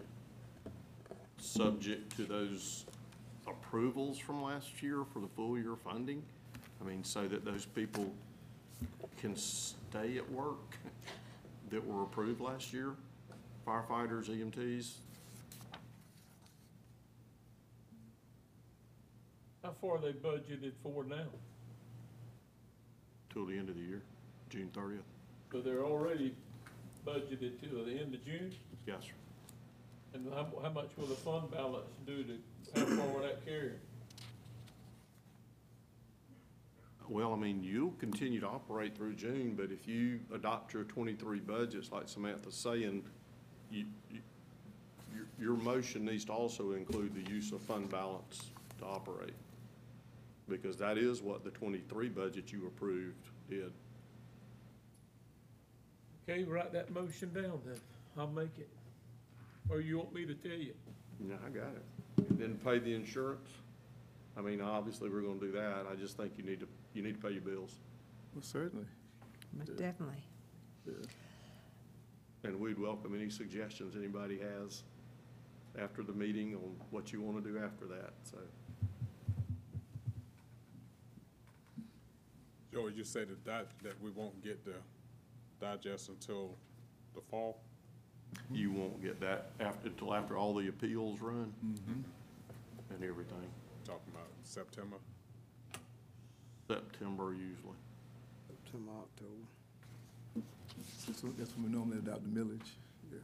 subject 1.39 2.17
to 2.17 2.27
those 2.27 2.87
approvals 3.49 4.19
from 4.19 4.41
last 4.41 4.85
year 4.85 5.03
for 5.13 5.19
the 5.19 5.29
full 5.35 5.59
year 5.59 5.75
funding? 5.75 6.23
I 6.81 6.85
mean, 6.85 7.03
so 7.03 7.27
that 7.27 7.45
those 7.45 7.67
people 7.67 8.15
can 9.19 9.37
stay 9.37 10.19
at 10.19 10.31
work 10.31 10.77
that 11.71 11.87
were 11.87 12.03
approved 12.03 12.41
last 12.41 12.73
year? 12.73 12.93
Firefighters, 13.67 14.29
EMTs? 14.29 14.93
How 19.65 19.73
far 19.81 19.97
are 19.97 20.01
they 20.01 20.13
budgeted 20.13 20.73
for 20.83 21.03
now? 21.05 21.27
till 23.37 23.45
the 23.45 23.59
end 23.59 23.69
of 23.69 23.75
the 23.75 23.83
year, 23.83 24.01
June 24.49 24.71
thirtieth? 24.73 25.05
So 25.53 25.61
they're 25.61 25.85
already 25.85 26.35
budgeted 27.07 27.61
till 27.61 27.85
the 27.85 27.93
end 27.93 28.15
of 28.15 28.25
June? 28.25 28.51
Yes, 28.87 29.03
sir. 29.03 29.13
And 30.15 30.33
how, 30.33 30.47
how 30.63 30.71
much 30.71 30.89
will 30.97 31.07
the 31.07 31.17
fund 31.17 31.51
balance 31.51 31.93
do 32.07 32.25
to, 32.25 32.81
how 32.81 32.87
far 32.97 33.07
will 33.09 33.21
that 33.21 33.45
carry? 33.45 33.73
Well, 37.09 37.33
I 37.33 37.36
mean, 37.36 37.62
you'll 37.62 37.94
continue 38.01 38.41
to 38.41 38.49
operate 38.49 38.97
through 38.97 39.15
June, 39.15 39.55
but 39.57 39.70
if 39.70 39.86
you 39.86 40.20
adopt 40.35 40.75
your 40.75 40.85
twenty-three 40.85 41.41
budgets, 41.41 41.93
like 41.93 42.09
Samantha's 42.09 42.57
saying, 42.57 43.05
you, 43.70 43.85
you, 44.10 44.20
your, 45.15 45.26
your 45.39 45.57
motion 45.57 46.05
needs 46.05 46.25
to 46.25 46.33
also 46.33 46.73
include 46.73 47.15
the 47.15 47.31
use 47.31 47.52
of 47.52 47.60
fund 47.60 47.89
balance 47.91 48.51
to 48.78 48.85
operate. 48.85 49.35
Because 50.49 50.76
that 50.78 50.99
is 50.99 51.23
what 51.23 51.44
the 51.44 51.51
twenty-three 51.51 52.09
budget 52.09 52.52
you 52.52 52.67
approved 52.67 53.28
did. 53.49 53.73
Okay, 56.28 56.43
write 56.43 56.73
that 56.73 56.91
motion 56.91 57.33
down 57.33 57.60
then. 57.65 57.78
I'll 58.18 58.26
make 58.26 58.59
it. 58.59 58.68
Or 59.68 59.81
you 59.81 59.99
want 59.99 60.12
me 60.12 60.26
to 60.26 60.35
tell 60.35 60.59
you? 60.59 60.75
No, 61.20 61.36
I 61.47 61.51
got 61.51 61.68
it. 61.68 62.28
And 62.31 62.39
then 62.39 62.59
pay 62.65 62.81
the 62.81 62.94
insurance. 62.94 63.49
I 64.37 64.43
mean, 64.43 64.61
obviously, 64.61 65.09
we're 65.09 65.23
gonna 65.23 65.41
do 65.41 65.53
that. 65.53 65.87
I 65.91 65.95
just 65.95 66.17
think 66.17 66.33
you 66.37 66.45
need 66.45 66.61
to, 66.61 66.69
you 66.93 67.03
need 67.03 67.21
to 67.21 67.27
pay 67.27 67.33
your 67.33 67.43
bills. 67.43 67.77
Well, 68.35 68.43
certainly. 68.43 68.87
Most 69.57 69.77
Definitely. 69.77 70.23
And 72.45 72.61
we'd 72.61 72.79
welcome 72.79 73.15
any 73.15 73.31
suggestions 73.31 73.97
anybody 73.97 74.39
has 74.39 74.83
after 75.81 76.03
the 76.03 76.13
meeting 76.13 76.55
on 76.55 76.77
what 76.91 77.13
you 77.13 77.21
want 77.21 77.43
to 77.43 77.51
do 77.51 77.59
after 77.59 77.87
that, 77.87 78.13
so. 78.25 78.39
Joey, 82.73 82.93
you 82.93 83.05
say 83.05 83.25
that, 83.25 83.45
that, 83.47 83.67
that 83.83 84.01
we 84.03 84.11
won't 84.11 84.43
get 84.45 84.65
the 84.65 84.75
digest 85.61 86.09
until 86.11 86.55
the 87.15 87.23
fall? 87.31 87.59
You 88.53 88.71
won't 88.71 89.03
get 89.03 89.19
that 89.21 89.51
after, 89.61 89.89
until 89.89 90.15
after 90.15 90.37
all 90.37 90.55
the 90.55 90.69
appeals 90.69 91.21
run 91.21 91.53
mm-hmm. 91.65 92.95
and 92.95 93.05
everything. 93.05 93.49
Talking 93.85 94.13
about 94.13 94.16
September? 94.47 94.97
September 96.68 97.33
usually. 97.33 97.76
September, 98.49 98.92
October. 99.02 99.47
That's 101.07 101.23
when 101.23 101.34
that's 101.39 101.55
when 101.55 101.65
we 101.66 101.70
normally 101.70 101.99
adopt 101.99 102.23
the 102.23 102.41
millage, 102.41 102.70
yeah. 103.12 103.18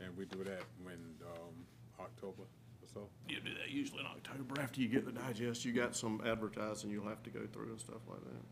And 0.00 0.16
we 0.16 0.24
do 0.24 0.42
that 0.44 0.62
when, 0.82 0.98
um, 1.22 1.54
October 2.00 2.42
or 2.42 2.88
so? 2.92 3.08
You 3.28 3.40
do 3.40 3.54
that 3.54 3.70
usually 3.70 4.00
in 4.00 4.06
October. 4.06 4.60
After 4.60 4.80
you 4.80 4.88
get 4.88 5.04
the 5.04 5.12
digest, 5.12 5.64
you 5.64 5.72
got 5.72 5.94
some 5.96 6.20
advertising 6.26 6.90
you'll 6.90 7.08
have 7.08 7.22
to 7.24 7.30
go 7.30 7.40
through 7.52 7.70
and 7.70 7.80
stuff 7.80 8.00
like 8.08 8.20
that. 8.24 8.44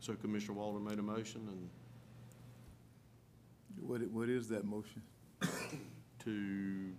So 0.00 0.14
Commissioner 0.14 0.54
Walden 0.54 0.84
made 0.84 0.98
a 0.98 1.02
motion 1.02 1.42
and 1.48 1.68
What, 3.80 4.00
what 4.10 4.28
is 4.28 4.48
that 4.48 4.64
motion? 4.64 5.02
to 6.24 6.92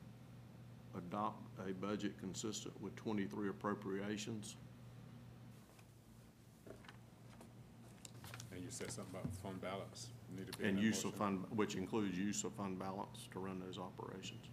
adopt 0.97 1.41
a 1.65 1.71
budget 1.73 2.11
consistent 2.19 2.73
with 2.81 2.93
twenty-three 2.97 3.47
appropriations. 3.47 4.57
And 8.51 8.61
you 8.61 8.67
said 8.69 8.91
something 8.91 9.13
about 9.13 9.33
fund 9.41 9.61
balance, 9.61 10.09
need 10.37 10.51
to 10.51 10.57
be 10.57 10.63
in 10.65 10.69
And 10.71 10.77
that 10.77 10.83
use 10.83 10.99
of 10.99 11.05
motion. 11.05 11.19
fund, 11.19 11.45
which 11.51 11.75
includes 11.75 12.17
use 12.17 12.43
of 12.43 12.51
fund 12.53 12.77
balance 12.77 13.29
to 13.31 13.39
run 13.39 13.61
those 13.65 13.79
operations. 13.79 14.43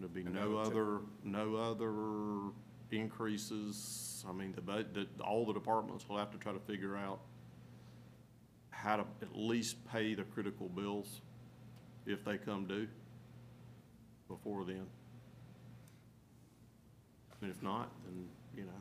There'll 0.00 0.12
be 0.12 0.22
And 0.22 0.34
that 0.34 0.40
no 0.40 0.50
would 0.50 0.64
ta- 0.64 0.70
other, 0.70 0.98
no 1.22 1.54
other 1.54 2.52
increases. 2.90 4.24
I 4.28 4.32
mean, 4.32 4.52
the, 4.52 4.60
bud- 4.62 4.94
the, 4.94 5.06
all 5.22 5.46
the 5.46 5.52
departments 5.54 6.08
will 6.08 6.18
have 6.18 6.30
to 6.32 6.38
try 6.38 6.52
to 6.52 6.60
figure 6.60 6.96
out 6.96 7.20
how 8.82 8.96
to 8.96 9.04
at 9.22 9.34
least 9.34 9.76
pay 9.90 10.14
the 10.14 10.22
critical 10.22 10.68
bills 10.68 11.20
if 12.06 12.24
they 12.24 12.38
come 12.38 12.64
due 12.66 12.86
before 14.28 14.64
then. 14.64 14.86
And 17.42 17.50
if 17.50 17.60
not, 17.62 17.90
then, 18.04 18.26
you 18.56 18.62
know, 18.64 18.80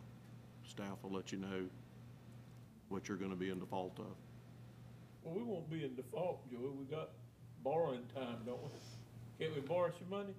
staff 0.68 0.98
will 1.04 1.12
let 1.12 1.32
you 1.32 1.40
know 1.40 1.66
what 2.90 3.08
you're 3.08 3.18
gonna 3.18 3.36
be 3.36 3.50
in 3.50 3.60
default 3.60 3.98
of. 4.00 4.06
Well, 5.24 5.36
we 5.36 5.44
won't 5.44 5.70
be 5.70 5.84
in 5.84 5.96
default, 5.96 6.50
Joey. 6.52 6.70
We 6.70 6.86
got 6.86 7.10
borrowing 7.64 8.04
time, 8.16 8.38
don't 8.46 8.62
we? 8.64 8.70
Can't 9.46 9.56
we 9.56 9.62
borrow 9.62 9.92
some 9.98 10.10
money? 10.10 10.34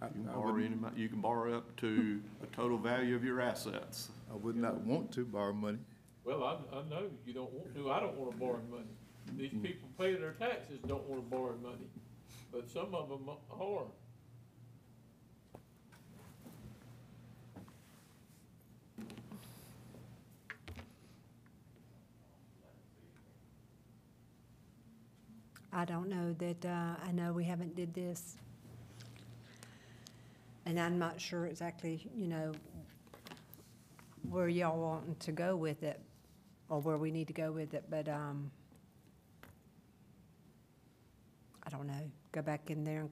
I- 0.00 0.06
You 0.08 0.12
can 0.14 0.28
I 0.28 0.32
borrow 0.34 0.52
would- 0.54 0.64
any, 0.64 0.74
mo- 0.74 0.92
you 0.96 1.08
can 1.08 1.20
borrow 1.20 1.56
up 1.56 1.74
to 1.76 2.20
the 2.40 2.46
total 2.48 2.76
value 2.76 3.14
of 3.14 3.24
your 3.24 3.40
assets. 3.40 4.10
I 4.30 4.34
would 4.34 4.56
not 4.56 4.80
want 4.80 5.12
to 5.12 5.24
borrow 5.24 5.52
money. 5.52 5.78
Well, 6.24 6.44
I, 6.44 6.76
I 6.76 6.82
know 6.88 7.08
you 7.26 7.32
don't 7.32 7.52
want 7.52 7.74
to, 7.74 7.90
I 7.90 8.00
don't 8.00 8.16
wanna 8.16 8.36
borrow 8.36 8.60
money. 8.70 8.84
These 9.36 9.50
people 9.62 9.88
pay 9.98 10.14
their 10.14 10.32
taxes, 10.32 10.78
don't 10.86 11.08
wanna 11.08 11.22
borrow 11.22 11.56
money, 11.62 11.88
but 12.52 12.70
some 12.70 12.94
of 12.94 13.08
them 13.08 13.28
are. 13.50 13.84
I 25.74 25.86
don't 25.86 26.08
know 26.08 26.34
that, 26.34 26.66
uh, 26.66 26.94
I 27.02 27.12
know 27.12 27.32
we 27.32 27.44
haven't 27.44 27.74
did 27.74 27.94
this. 27.94 28.36
And 30.66 30.78
I'm 30.78 30.98
not 30.98 31.20
sure 31.20 31.46
exactly, 31.46 32.06
you 32.14 32.28
know, 32.28 32.52
where 34.28 34.48
y'all 34.48 34.78
wanting 34.78 35.16
to 35.20 35.32
go 35.32 35.56
with 35.56 35.82
it, 35.82 35.98
or 36.72 36.80
where 36.80 36.96
we 36.96 37.10
need 37.10 37.26
to 37.26 37.34
go 37.34 37.52
with 37.52 37.74
it, 37.74 37.84
but, 37.90 38.08
um, 38.08 38.50
I 41.64 41.68
don't 41.68 41.86
know, 41.86 42.10
go 42.32 42.40
back 42.40 42.70
in 42.70 42.82
there 42.82 43.00
and 43.02 43.10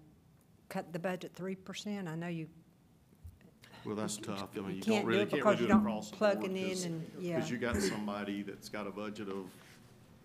cut 0.71 0.95
the 0.95 0.99
budget 0.99 1.33
three 1.35 1.55
percent, 1.57 2.09
I 2.09 2.15
know 2.15 2.27
you, 2.29 2.49
Well, 3.85 3.97
that's 3.97 4.17
tough. 4.17 4.49
I 4.57 4.61
mean, 4.61 4.77
you 4.77 4.81
Can't 4.83 4.87
don't 4.87 5.01
do 5.03 5.07
really, 5.09 5.21
it 5.25 5.29
can't 5.31 5.43
because 5.45 5.45
really 5.45 5.53
you 5.53 5.59
do 5.59 5.65
it 5.65 5.69
don't 5.69 5.81
across 5.83 6.11
the 6.11 6.17
plug 6.17 6.45
it 6.45 6.51
in 6.57 6.69
'cause- 6.69 6.85
and- 6.85 7.11
yeah. 7.21 7.39
Cause 7.41 7.51
you 7.51 7.59
got 7.59 7.77
somebody 7.77 8.43
that's 8.43 8.71
got 8.71 8.87
a 8.87 8.91
budget 8.91 9.29
of, 9.29 9.45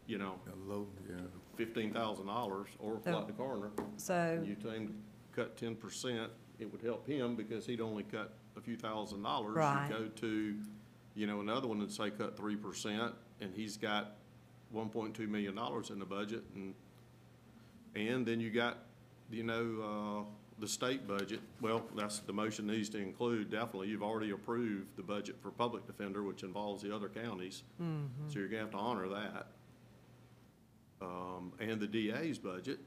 you 0.08 0.18
know, 0.18 0.40
Low, 0.66 0.88
yeah. 1.10 1.18
fifteen 1.58 1.92
thousand 1.94 2.28
dollars, 2.28 2.70
or 2.80 3.02
So- 3.04 3.18
like 3.18 3.28
the 3.28 3.34
coroner. 3.34 3.72
so, 3.98 4.42
You 4.48 4.56
tell 4.56 4.72
him 4.72 4.88
to 4.88 4.94
cut 5.42 5.58
ten 5.58 5.76
percent, 5.76 6.32
it 6.58 6.72
would 6.72 6.82
help 6.82 7.06
him 7.06 7.36
because 7.36 7.66
he'd 7.66 7.82
only 7.82 8.04
cut 8.04 8.34
a 8.56 8.62
few 8.62 8.78
thousand 8.78 9.24
dollars. 9.24 9.56
Right. 9.58 9.90
You 9.90 9.98
go 9.98 10.08
to, 10.08 10.60
you 11.16 11.28
know, 11.28 11.42
another 11.42 11.68
one 11.68 11.82
and 11.82 11.92
say 11.92 12.12
cut 12.12 12.38
three 12.38 12.56
percent, 12.56 13.14
and 13.42 13.54
he's 13.54 13.78
got 13.78 14.16
one 14.72 14.90
point 14.90 15.14
two 15.14 15.28
million 15.28 15.56
dollars 15.56 15.90
in 15.90 16.00
the 16.00 16.06
budget, 16.06 16.44
and, 16.56 16.74
and 17.96 18.26
then 18.26 18.40
you 18.40 18.50
got, 18.50 18.80
you 19.32 19.44
know, 19.44 20.26
uh, 20.26 20.30
the 20.60 20.68
state 20.68 21.08
budget. 21.08 21.42
Well, 21.62 21.84
that's, 21.96 22.20
the 22.20 22.34
motion 22.34 22.68
needs 22.68 22.90
to 22.90 22.98
include, 22.98 23.52
definitely, 23.52 23.90
you've 23.90 24.04
already 24.04 24.32
approved 24.32 24.96
the 24.96 25.04
budget 25.04 25.36
for 25.42 25.52
public 25.52 25.86
defender, 25.86 26.24
which 26.24 26.44
involves 26.44 26.82
the 26.82 26.96
other 26.96 27.10
counties. 27.10 27.64
So 28.30 28.40
you're 28.40 28.48
gonna 28.48 28.62
have 28.62 28.72
to 28.72 28.78
honor 28.78 29.08
that. 29.10 29.48
Um, 31.02 31.52
and 31.60 31.80
the 31.80 31.88
DA's 31.88 32.38
budget, 32.38 32.80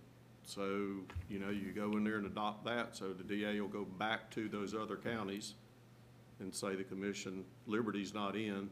so, 0.45 0.63
you 1.29 1.39
know, 1.39 1.51
you 1.51 1.73
go 1.75 1.93
in 1.99 2.05
there 2.05 2.17
and 2.17 2.25
adopt 2.25 2.65
that, 2.65 2.97
so 2.97 3.13
the 3.13 3.23
DA 3.23 3.61
will 3.61 3.69
go 3.69 3.85
back 3.85 4.31
to 4.31 4.49
those 4.49 4.75
other 4.75 4.97
counties 4.97 5.55
and 6.41 6.55
say 6.55 6.75
the 6.75 6.85
commission, 6.85 7.45
Liberty's 7.67 8.15
not 8.15 8.35
in. 8.35 8.71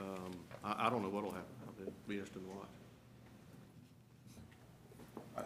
Um, 0.00 0.32
I, 0.68 0.86
I 0.86 0.90
don't 0.90 1.02
know 1.02 1.08
what'll 1.08 1.30
happen, 1.30 1.46
it'll 1.80 1.92
be 2.06 2.14
interesting 2.14 2.42
to 2.42 2.48
watch. 2.48 2.66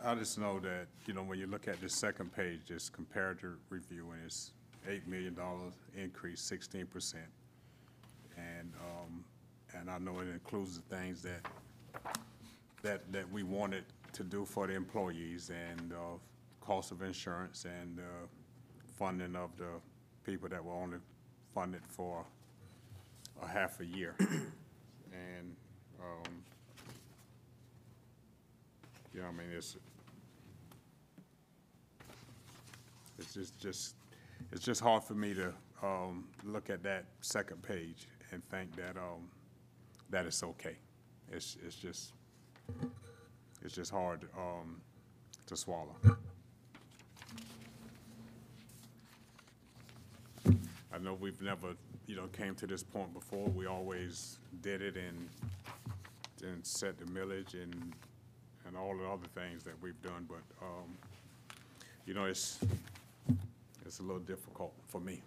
I, 0.05 0.13
I 0.13 0.15
just 0.17 0.39
know 0.39 0.59
that, 0.61 0.87
you 1.07 1.15
know, 1.15 1.23
when 1.23 1.39
you 1.39 1.47
look 1.47 1.69
at 1.69 1.81
the 1.81 1.89
second 1.89 2.35
page, 2.35 2.61
this 2.69 2.89
comparative 2.89 3.57
review, 3.71 4.11
and 4.13 4.23
it's 4.25 4.53
eight 4.89 5.07
million 5.07 5.35
dollars 5.35 5.75
increase, 5.97 6.41
sixteen 6.41 6.87
percent. 6.87 7.31
And, 8.37 8.73
um, 8.81 9.25
and 9.79 9.91
I 9.91 9.99
know 9.99 10.19
it 10.21 10.29
includes 10.29 10.81
the 10.81 10.97
things 10.97 11.23
that, 11.23 11.47
that, 12.83 13.13
that 13.13 13.31
we 13.31 13.43
wanted 13.43 13.85
to 14.15 14.25
do 14.25 14.45
for 14.45 14.67
the 14.67 14.73
employees 14.75 15.51
and, 15.51 15.93
uh, 15.93 16.19
cost 16.61 16.93
of 16.93 17.03
insurance 17.03 17.65
and, 17.65 17.99
uh, 18.01 18.27
funding 18.97 19.37
of 19.37 19.51
the 19.59 19.69
people 20.25 20.49
that 20.49 20.65
were 20.65 20.73
only 20.73 20.99
funded 21.55 21.83
for 21.87 22.25
a 23.43 23.47
half 23.47 23.81
a 23.81 23.85
year. 23.85 24.17
And, 25.13 25.55
um, 26.01 26.43
know, 29.23 29.29
I 29.29 29.33
mean, 29.33 29.47
it's, 29.57 29.77
it's 33.19 33.35
just, 33.35 33.59
just, 33.61 33.95
it's 34.53 34.65
just 34.65 34.81
hard 34.81 35.05
for 35.05 35.15
me 35.15 35.35
to, 35.35 35.53
um, 35.83 36.29
look 36.45 36.71
at 36.71 36.83
that 36.83 37.05
second 37.21 37.63
page 37.63 38.07
and 38.33 38.45
think 38.45 38.75
that, 38.77 38.97
um, 38.97 39.29
that 40.11 40.27
it's 40.27 40.43
okay. 40.43 40.77
It's, 41.31 41.57
it's 41.65 41.77
just, 41.77 42.13
it's 43.65 43.75
just 43.75 43.91
hard, 43.91 44.29
um, 44.37 44.81
to 45.47 45.57
swallow. 45.57 45.97
I 50.95 50.99
know 50.99 51.15
we've 51.15 51.41
never, 51.41 51.69
you 52.07 52.17
know, 52.17 52.27
came 52.27 52.55
to 52.57 52.67
this 52.67 52.83
point 52.83 53.15
before. 53.15 53.49
We 53.49 53.67
always 53.67 54.39
did 54.61 54.83
it 54.83 54.97
and, 54.97 55.29
and 56.43 56.65
set 56.67 56.99
the 56.99 57.07
millage 57.07 57.55
and, 57.55 57.95
and 58.67 58.77
all 58.77 58.97
the 58.97 59.07
other 59.07 59.27
things 59.35 59.65
that 59.65 59.75
we've 59.81 60.01
done, 60.03 60.29
but, 60.29 60.43
um, 60.65 60.97
you 62.05 62.13
know, 62.15 62.27
it's, 62.27 62.61
it's 63.87 64.01
a 64.01 64.03
little 64.03 64.19
difficult 64.21 64.75
for 64.89 65.01
me. 65.01 65.23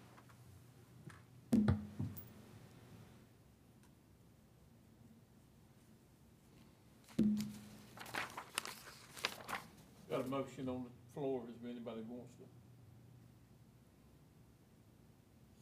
Got 10.10 10.22
a 10.22 10.28
motion 10.28 10.70
on 10.70 10.84
the 10.84 10.90
floor, 11.14 11.42
if 11.50 11.70
anybody 11.70 12.02
wants 12.08 12.32
to. 12.38 12.44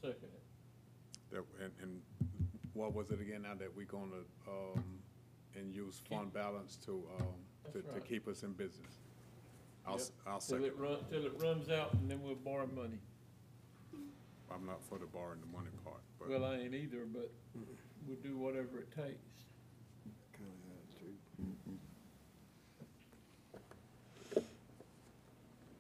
Second 0.02 0.30
it. 0.34 0.44
That, 1.32 1.44
and, 1.64 1.72
and 1.82 2.02
what 2.74 2.94
was 2.94 3.12
it 3.12 3.22
again 3.22 3.44
now 3.44 3.56
that 3.56 3.74
we're 3.76 3.86
gonna, 3.86 4.24
um, 4.48 4.84
and 5.56 5.74
use 5.74 6.02
fund 6.10 6.34
balance 6.34 6.76
to, 6.86 7.04
um, 7.20 7.26
to, 7.66 7.72
That's 7.74 7.86
to 7.88 7.92
right. 7.94 8.06
keep 8.06 8.28
us 8.28 8.44
in 8.44 8.54
business? 8.54 9.00
I'll, 9.86 9.96
s- 9.96 10.12
Yep. 10.26 10.34
I'll 10.34 10.40
Till 10.40 10.58
second. 10.58 10.66
it 10.66 10.78
run, 10.78 10.98
till 11.12 11.26
it 11.26 11.34
runs 11.42 11.70
out 11.70 11.94
and 11.94 12.10
then 12.10 12.22
we'll 12.22 12.36
borrow 12.36 12.68
money. 12.76 13.00
I'm 14.52 14.66
not 14.66 14.84
for 14.88 14.98
the 15.00 15.06
borrowing 15.06 15.40
the 15.42 15.48
money 15.58 15.70
part, 15.84 16.02
but. 16.20 16.30
Well, 16.30 16.46
I 16.46 16.56
ain't 16.58 16.74
either, 16.76 17.06
but 17.12 17.32
we'll 18.08 18.18
do 18.22 18.38
whatever 18.38 18.80
it 18.80 18.92
takes. 18.96 19.32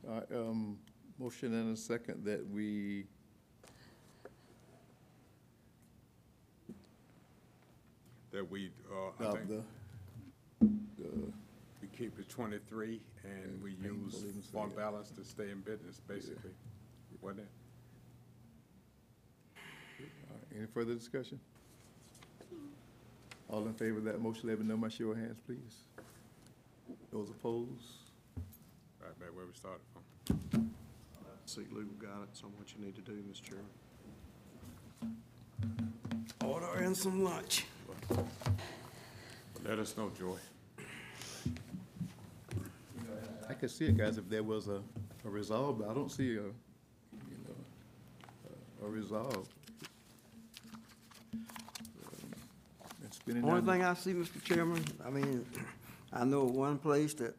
All 0.07 0.15
right, 0.15 0.31
um, 0.35 0.77
motion 1.17 1.53
and 1.53 1.73
a 1.73 1.79
second 1.79 2.25
that 2.25 2.45
we, 2.49 3.05
that 8.33 8.49
we, 8.51 8.69
uh, 8.91 9.23
I 9.23 9.25
of 9.27 9.33
think, 9.35 9.47
the, 9.47 9.63
the, 10.97 11.09
we 11.81 11.87
keep 11.97 12.19
it 12.19 12.27
twenty-three 12.27 12.99
and 13.23 13.61
we 13.63 13.71
Yeah, 13.81 13.89
use 13.91 14.15
believe 14.15 14.43
so, 14.51 14.59
fund 14.59 14.71
yeah. 14.75 14.81
balance 14.83 15.09
to 15.11 15.23
stay 15.23 15.49
in 15.51 15.61
business, 15.61 16.01
basically. 16.07 16.51
Wasn't 17.21 17.41
it? 17.41 17.47
all 20.29 20.35
right, 20.35 20.57
any 20.57 20.67
further 20.73 20.93
discussion? 20.95 21.39
All 23.49 23.65
in 23.67 23.73
favor 23.73 23.99
of 23.99 24.03
that 24.05 24.19
motion, 24.19 24.49
let 24.49 24.59
me 24.59 24.65
know 24.65 24.77
by 24.77 24.89
show 24.89 25.11
of 25.11 25.17
hands, 25.17 25.39
please. 25.45 25.83
Those 27.11 27.29
opposed? 27.29 27.69
Right 28.99 29.17
back 29.19 29.29
where 29.35 29.45
we 29.45 29.53
started 29.53 29.81
from. 29.93 30.71
Seek 31.45 31.67
legal 31.71 31.93
guidance 32.01 32.41
on 32.43 32.51
what 32.57 32.73
you 32.75 32.83
need 32.83 32.95
to 32.95 33.01
do, 33.01 33.11
Mr. 33.31 33.43
Chairman. 33.43 33.65
Order 36.43 36.83
and 36.83 36.97
some 36.97 37.23
lunch. 37.23 37.65
Let 39.65 39.79
us 39.79 39.95
know, 39.97 40.11
Joy. 40.17 40.37
I 43.49 43.53
could 43.53 43.71
see 43.71 43.85
it, 43.85 43.97
guys, 43.97 44.17
if 44.17 44.29
there 44.29 44.43
was 44.43 44.67
a, 44.67 44.81
a 45.25 45.29
resolve, 45.29 45.79
but 45.79 45.89
I 45.89 45.93
don't 45.93 46.11
see 46.11 46.31
a, 46.37 46.41
you 46.41 46.49
know, 47.47 47.55
a- 48.81 48.85
a 48.85 48.89
resolve. 48.89 49.47
Uh, 51.33 51.37
and 53.03 53.13
spending 53.13 53.43
Only 53.45 53.61
down 53.61 53.65
thing 53.69 53.83
I 53.83 53.93
see, 53.93 54.13
Mr. 54.13 54.43
Chairman, 54.43 54.83
I 55.05 55.09
mean, 55.09 55.45
I 56.11 56.25
know 56.25 56.43
one 56.45 56.77
place 56.77 57.13
that 57.15 57.35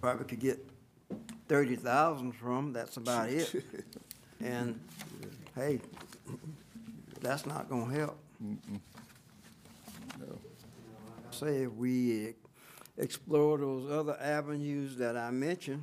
probably 0.00 0.24
could 0.26 0.40
get 0.40 0.58
thirty 1.48 1.76
thousand 1.76 2.32
from, 2.32 2.72
that's 2.72 2.96
about 2.96 3.28
it. 3.30 3.64
And, 4.44 4.80
hey, 5.54 5.78
that's 7.20 7.46
not 7.46 7.70
gonna 7.70 7.94
help. 7.94 8.18
Say 11.32 11.62
if 11.62 11.72
we 11.72 12.34
explore 12.98 13.56
those 13.56 13.90
other 13.90 14.18
avenues 14.20 14.96
that 14.96 15.16
I 15.16 15.30
mentioned, 15.30 15.82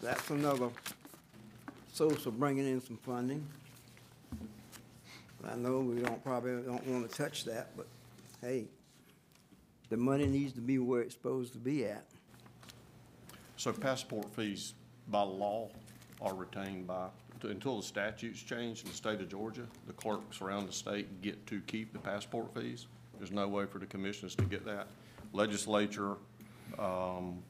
that's 0.00 0.30
another 0.30 0.68
source 1.92 2.24
of 2.26 2.38
bringing 2.38 2.66
in 2.66 2.80
some 2.80 2.96
funding. 2.98 3.44
I 5.44 5.56
know 5.56 5.80
we 5.80 6.00
don't, 6.00 6.22
probably 6.22 6.62
don't 6.62 6.86
wanna 6.86 7.08
touch 7.08 7.44
that, 7.46 7.76
but 7.76 7.88
hey, 8.40 8.66
the 9.88 9.96
money 9.96 10.26
needs 10.26 10.52
to 10.52 10.60
be 10.60 10.78
where 10.78 11.02
it's 11.02 11.14
supposed 11.14 11.52
to 11.54 11.58
be 11.58 11.84
at. 11.84 12.04
So 13.56 13.72
passport 13.72 14.32
fees 14.34 14.74
by 15.08 15.22
law 15.22 15.68
are 16.22 16.34
retained 16.34 16.86
by 16.86 17.08
until 17.42 17.78
the 17.78 17.82
statutes 17.82 18.40
change 18.42 18.82
in 18.82 18.88
the 18.88 18.94
state 18.94 19.20
of 19.20 19.28
Georgia, 19.28 19.66
the 19.86 19.94
clerks 19.94 20.40
around 20.40 20.66
the 20.66 20.72
state 20.72 21.22
get 21.22 21.44
to 21.46 21.60
keep 21.62 21.92
the 21.92 21.98
passport 21.98 22.54
fees. 22.54 22.86
There's 23.20 23.30
no 23.32 23.46
way 23.48 23.66
for 23.66 23.78
the 23.78 23.84
commissioners 23.86 24.34
to 24.36 24.44
get 24.44 24.64
that. 24.64 24.88
Legislature, 25.34 26.16
um, 26.78 27.42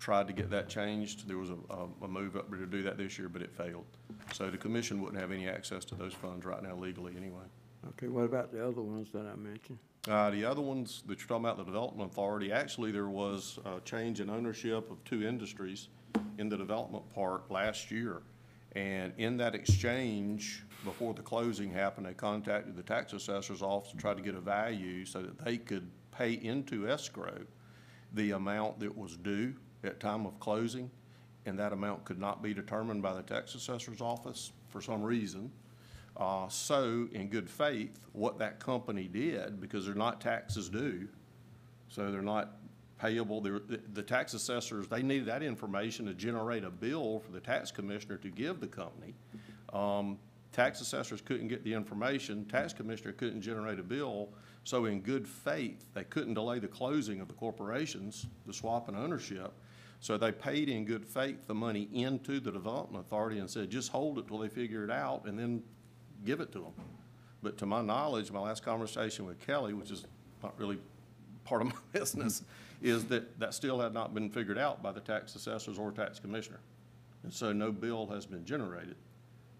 tried 0.00 0.26
to 0.26 0.32
get 0.32 0.50
that 0.50 0.68
changed. 0.68 1.28
There 1.28 1.38
was 1.38 1.50
a, 1.50 1.56
a- 1.70 2.04
a 2.04 2.08
move 2.08 2.34
up 2.36 2.50
to 2.50 2.66
do 2.66 2.82
that 2.82 2.98
this 2.98 3.16
year, 3.20 3.28
but 3.28 3.40
it 3.40 3.52
failed. 3.56 3.84
So 4.32 4.50
the 4.50 4.58
commission 4.58 5.00
wouldn't 5.00 5.20
have 5.20 5.30
any 5.30 5.48
access 5.48 5.84
to 5.86 5.94
those 5.94 6.12
funds 6.12 6.44
right 6.44 6.60
now 6.60 6.74
legally 6.74 7.14
anyway. 7.16 7.44
Okay, 7.90 8.08
what 8.08 8.24
about 8.24 8.50
the 8.52 8.66
other 8.66 8.82
ones 8.82 9.08
that 9.12 9.26
I 9.26 9.36
mentioned? 9.36 9.78
Uh, 10.08 10.30
the 10.30 10.44
other 10.44 10.60
ones 10.60 11.04
that 11.06 11.20
you're 11.20 11.28
talking 11.28 11.44
about, 11.44 11.56
the 11.56 11.64
Development 11.64 12.10
Authority, 12.10 12.50
actually, 12.50 12.90
there 12.90 13.08
was 13.08 13.60
a 13.64 13.78
change 13.82 14.18
in 14.20 14.28
ownership 14.28 14.90
of 14.90 15.02
two 15.04 15.22
industries 15.24 15.86
in 16.38 16.48
the 16.48 16.56
development 16.56 17.04
park 17.14 17.48
last 17.48 17.92
year. 17.92 18.22
And 18.74 19.12
in 19.18 19.36
that 19.36 19.54
exchange, 19.54 20.64
before 20.84 21.12
the 21.12 21.22
closing 21.22 21.70
happened, 21.70 22.06
they 22.06 22.14
contacted 22.14 22.74
the 22.74 22.82
tax 22.82 23.12
assessor's 23.12 23.60
office 23.60 23.90
to 23.92 23.98
try 23.98 24.14
to 24.14 24.22
get 24.22 24.34
a 24.34 24.40
value 24.40 25.04
so 25.04 25.20
that 25.22 25.44
they 25.44 25.58
could 25.58 25.90
pay 26.10 26.32
into 26.32 26.88
escrow 26.88 27.38
the 28.14 28.32
amount 28.32 28.80
that 28.80 28.96
was 28.96 29.16
due 29.16 29.54
at 29.84 30.00
time 30.00 30.26
of 30.26 30.38
closing, 30.40 30.90
and 31.44 31.58
that 31.58 31.72
amount 31.72 32.04
could 32.04 32.18
not 32.18 32.42
be 32.42 32.54
determined 32.54 33.02
by 33.02 33.14
the 33.14 33.22
tax 33.22 33.54
assessor's 33.54 34.00
office 34.00 34.52
for 34.68 34.80
some 34.80 35.02
reason. 35.02 35.50
Uh, 36.16 36.48
so, 36.48 37.08
in 37.12 37.28
good 37.28 37.48
faith, 37.48 37.98
what 38.12 38.38
that 38.38 38.60
company 38.60 39.08
did, 39.08 39.60
because 39.60 39.86
they're 39.86 39.94
not 39.94 40.20
taxes 40.20 40.68
due, 40.68 41.08
so 41.88 42.10
they're 42.10 42.22
not 42.22 42.56
payable, 43.02 43.40
the, 43.40 43.80
the 43.94 44.02
tax 44.02 44.32
assessors, 44.32 44.86
they 44.86 45.02
needed 45.02 45.26
that 45.26 45.42
information 45.42 46.06
to 46.06 46.14
generate 46.14 46.62
a 46.62 46.70
bill 46.70 47.18
for 47.18 47.32
the 47.32 47.40
tax 47.40 47.72
commissioner 47.72 48.16
to 48.16 48.30
give 48.30 48.60
the 48.60 48.66
company. 48.66 49.12
Um, 49.72 50.18
tax 50.52 50.80
assessors 50.80 51.20
couldn't 51.20 51.48
get 51.48 51.64
the 51.64 51.74
information, 51.74 52.44
tax 52.44 52.72
commissioner 52.72 53.12
couldn't 53.12 53.42
generate 53.42 53.80
a 53.80 53.82
bill, 53.82 54.28
so 54.62 54.84
in 54.84 55.00
good 55.00 55.26
faith, 55.26 55.86
they 55.94 56.04
couldn't 56.04 56.34
delay 56.34 56.60
the 56.60 56.68
closing 56.68 57.20
of 57.20 57.26
the 57.26 57.34
corporations, 57.34 58.28
the 58.46 58.52
swap 58.52 58.88
in 58.88 58.94
ownership. 58.94 59.52
So 59.98 60.16
they 60.16 60.30
paid 60.30 60.68
in 60.68 60.84
good 60.84 61.04
faith 61.04 61.46
the 61.48 61.54
money 61.54 61.88
into 61.92 62.38
the 62.38 62.52
development 62.52 63.04
authority 63.04 63.38
and 63.40 63.50
said, 63.50 63.70
just 63.70 63.90
hold 63.90 64.18
it 64.18 64.28
till 64.28 64.38
they 64.38 64.48
figure 64.48 64.84
it 64.84 64.90
out 64.90 65.26
and 65.26 65.36
then 65.36 65.62
give 66.24 66.40
it 66.40 66.52
to 66.52 66.58
them. 66.58 66.72
But 67.42 67.58
to 67.58 67.66
my 67.66 67.82
knowledge, 67.82 68.30
my 68.30 68.40
last 68.40 68.64
conversation 68.64 69.26
with 69.26 69.44
Kelly, 69.44 69.74
which 69.74 69.90
is 69.90 70.04
not 70.42 70.56
really 70.58 70.78
part 71.44 71.62
of 71.62 71.68
my 71.68 71.74
business, 71.98 72.42
is 72.82 73.04
that 73.06 73.38
that 73.38 73.54
still 73.54 73.80
had 73.80 73.94
not 73.94 74.12
been 74.12 74.28
figured 74.28 74.58
out 74.58 74.82
by 74.82 74.92
the 74.92 75.00
tax 75.00 75.34
assessors 75.34 75.78
or 75.78 75.92
tax 75.92 76.18
commissioner. 76.18 76.60
And 77.22 77.32
so 77.32 77.52
no 77.52 77.70
bill 77.70 78.06
has 78.08 78.26
been 78.26 78.44
generated. 78.44 78.96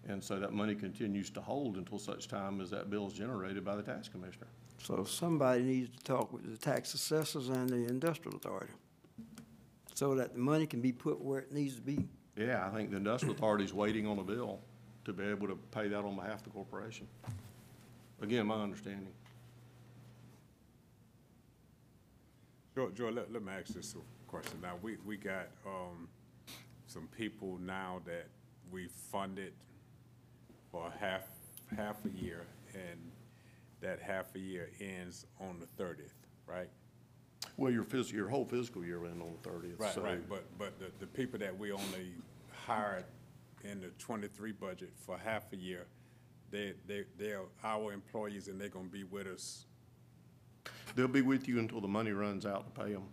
And 0.07 0.21
so 0.21 0.37
that 0.39 0.51
money 0.51 0.75
continues 0.75 1.29
to 1.31 1.41
hold 1.41 1.77
until 1.77 1.97
such 1.97 2.27
time 2.27 2.59
as 2.59 2.69
that 2.71 2.89
bill 2.89 3.07
is 3.07 3.13
generated 3.13 3.63
by 3.63 3.75
the 3.75 3.83
tax 3.83 4.09
commissioner. 4.09 4.47
So 4.77 5.05
somebody 5.05 5.63
needs 5.63 5.95
to 5.97 6.03
talk 6.03 6.33
with 6.33 6.51
the 6.51 6.57
tax 6.57 6.93
assessors 6.93 7.47
and 7.47 7.69
the 7.69 7.87
industrial 7.87 8.35
authority 8.35 8.73
so 9.93 10.15
that 10.15 10.33
the 10.33 10.39
money 10.39 10.65
can 10.65 10.81
be 10.81 10.91
put 10.91 11.21
where 11.21 11.39
it 11.39 11.53
needs 11.53 11.75
to 11.75 11.81
be. 11.81 12.05
Yeah, 12.35 12.67
I 12.67 12.75
think 12.75 12.89
the 12.89 12.97
industrial 12.97 13.35
authority 13.35 13.63
is 13.63 13.73
waiting 13.73 14.05
on 14.07 14.19
a 14.19 14.23
bill 14.23 14.59
to 15.05 15.13
be 15.13 15.23
able 15.23 15.47
to 15.47 15.55
pay 15.71 15.87
that 15.87 15.99
on 15.99 16.15
behalf 16.15 16.39
of 16.39 16.43
the 16.43 16.49
corporation. 16.49 17.07
Again, 18.21 18.47
my 18.47 18.55
understanding. 18.55 19.13
Joe, 22.75 22.89
Joe, 22.95 23.09
let, 23.09 23.31
let 23.31 23.43
me 23.43 23.51
ask 23.51 23.73
this 23.73 23.95
question. 24.27 24.59
Now, 24.61 24.73
we, 24.81 24.97
we 25.05 25.15
got, 25.17 25.49
um, 25.65 26.07
some 26.87 27.07
people 27.17 27.57
now 27.61 28.01
that 28.05 28.27
we 28.71 28.87
funded 28.87 29.53
for 30.71 30.91
half, 30.99 31.21
half 31.75 31.97
a 32.05 32.09
year, 32.09 32.45
and 32.73 32.99
that 33.81 33.99
half 33.99 34.35
a 34.35 34.39
year 34.39 34.69
ends 34.79 35.25
on 35.39 35.59
the 35.59 35.65
thirtieth, 35.77 36.13
right? 36.47 36.69
Well, 37.57 37.71
your 37.71 37.83
phys, 37.83 38.11
your 38.11 38.29
whole 38.29 38.45
fiscal 38.45 38.83
year 38.83 39.05
end 39.05 39.21
on 39.21 39.33
the 39.41 39.49
thirtieth, 39.49 39.79
Right, 39.79 39.93
so. 39.93 40.01
right, 40.01 40.29
but, 40.29 40.43
but 40.57 40.79
the, 40.79 40.91
the 40.99 41.07
people 41.07 41.39
that 41.39 41.57
we 41.57 41.71
only 41.71 42.13
hired 42.65 43.05
in 43.63 43.81
the 43.81 43.89
twenty-three 43.99 44.53
budget 44.53 44.91
for 44.95 45.17
half 45.17 45.51
a 45.53 45.57
year, 45.57 45.85
they, 46.51 46.73
they, 46.87 47.03
they're 47.17 47.41
our 47.63 47.91
employees 47.93 48.47
and 48.47 48.59
they're 48.59 48.69
gonna 48.69 48.85
be 48.85 49.03
with 49.03 49.27
us. 49.27 49.65
They'll 50.95 51.07
be 51.07 51.21
with 51.21 51.47
you 51.47 51.59
until 51.59 51.81
the 51.81 51.87
money 51.87 52.11
runs 52.11 52.45
out 52.45 52.73
to 52.73 52.81
pay 52.83 52.93
them. 52.93 53.03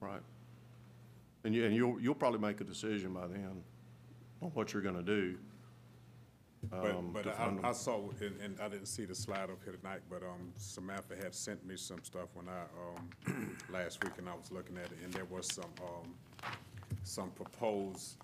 Right. 0.00 0.20
And 1.44 1.54
you, 1.54 1.64
and 1.64 1.74
you'll, 1.74 2.00
you'll 2.00 2.14
probably 2.14 2.40
make 2.40 2.60
a 2.60 2.64
decision 2.64 3.12
by 3.12 3.26
then 3.28 3.62
on 4.40 4.48
what 4.50 4.72
you're 4.72 4.82
gonna 4.82 5.02
do. 5.02 5.36
um, 6.72 7.10
But, 7.12 7.24
but 7.24 7.36
to 7.36 7.40
I. 7.40 7.70
I 7.70 7.72
saw, 7.72 8.08
and, 8.20 8.40
and 8.40 8.60
I 8.60 8.68
didn't 8.68 8.86
see 8.86 9.04
the 9.04 9.14
slide 9.14 9.50
up 9.50 9.58
here 9.64 9.72
tonight, 9.74 10.00
but, 10.10 10.22
um, 10.22 10.52
Samantha 10.56 11.14
had 11.16 11.34
sent 11.34 11.64
me 11.66 11.76
some 11.76 12.02
stuff 12.02 12.28
when 12.34 12.46
I, 12.48 12.62
um, 13.36 13.56
last 13.72 14.02
week 14.02 14.14
and 14.18 14.28
I 14.28 14.34
was 14.34 14.50
looking 14.50 14.76
at 14.78 14.86
it, 14.86 14.98
and 15.04 15.12
there 15.12 15.24
was 15.26 15.46
some, 15.52 15.70
um, 15.82 16.14
some 17.04 17.30
proposed 17.30 18.16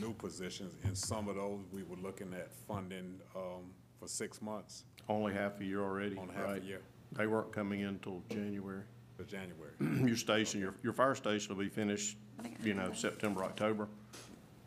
new 0.00 0.12
positions, 0.14 0.74
and 0.84 0.96
some 0.96 1.28
of 1.28 1.36
those 1.36 1.60
we 1.72 1.82
were 1.84 1.96
looking 2.02 2.32
at 2.34 2.52
funding, 2.52 3.18
um, 3.34 3.62
for 3.98 4.08
six 4.08 4.42
months, 4.42 4.84
Only 5.08 5.32
half 5.32 5.60
a 5.60 5.64
year 5.64 5.82
already, 5.82 6.16
on 6.18 6.28
half 6.28 6.44
a 6.48 6.52
right? 6.54 6.62
year, 6.62 6.80
They 7.12 7.26
weren't 7.26 7.52
coming 7.52 7.80
in 7.80 7.98
till 8.00 8.22
January. 8.30 8.82
for 9.16 9.24
January. 9.24 9.72
Your 10.06 10.16
station, 10.16 10.60
your, 10.60 10.74
your 10.82 10.92
fire 10.92 11.14
station 11.14 11.54
will 11.56 11.62
be 11.62 11.70
finished, 11.70 12.16
you 12.62 12.74
know, 12.74 12.92
September, 12.92 13.42
October. 13.44 13.88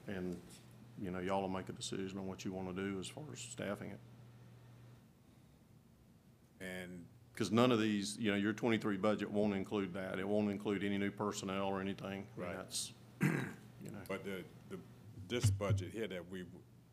And, 0.08 0.38
you 1.00 1.11
know, 1.11 1.19
y'all 1.19 1.42
will 1.42 1.50
make 1.50 1.69
a 1.69 1.74
decision 1.74 2.18
on 2.18 2.26
what 2.27 2.43
you 2.45 2.51
wanna 2.51 2.74
do 2.74 2.98
as 3.00 3.08
far 3.08 3.24
as 3.32 3.40
staffing 3.40 3.92
it. 3.92 4.00
And 6.61 7.06
Because 7.34 7.51
none 7.51 7.72
of 7.72 7.80
these, 7.80 8.18
you 8.19 8.32
know, 8.32 8.38
your 8.38 8.53
twenty-three 8.53 8.98
budget 8.98 9.30
won't 9.32 9.53
include 9.53 9.93
that. 9.93 10.19
It 10.19 10.27
won't 10.27 10.50
include 10.50 10.84
any 10.84 10.98
new 10.98 11.11
personnel 11.11 11.66
or 11.68 11.80
anything. 11.80 12.26
I 12.38 12.40
mean, 12.40 12.48
Right. 12.48 12.58
That's, 12.58 12.92
you 13.22 13.92
know, 13.92 14.00
But 14.08 14.24
the, 14.26 14.43
the, 14.69 14.77
this 15.27 15.50
budget 15.51 15.92
here 15.93 16.08
that 16.08 16.24
we 16.32 16.43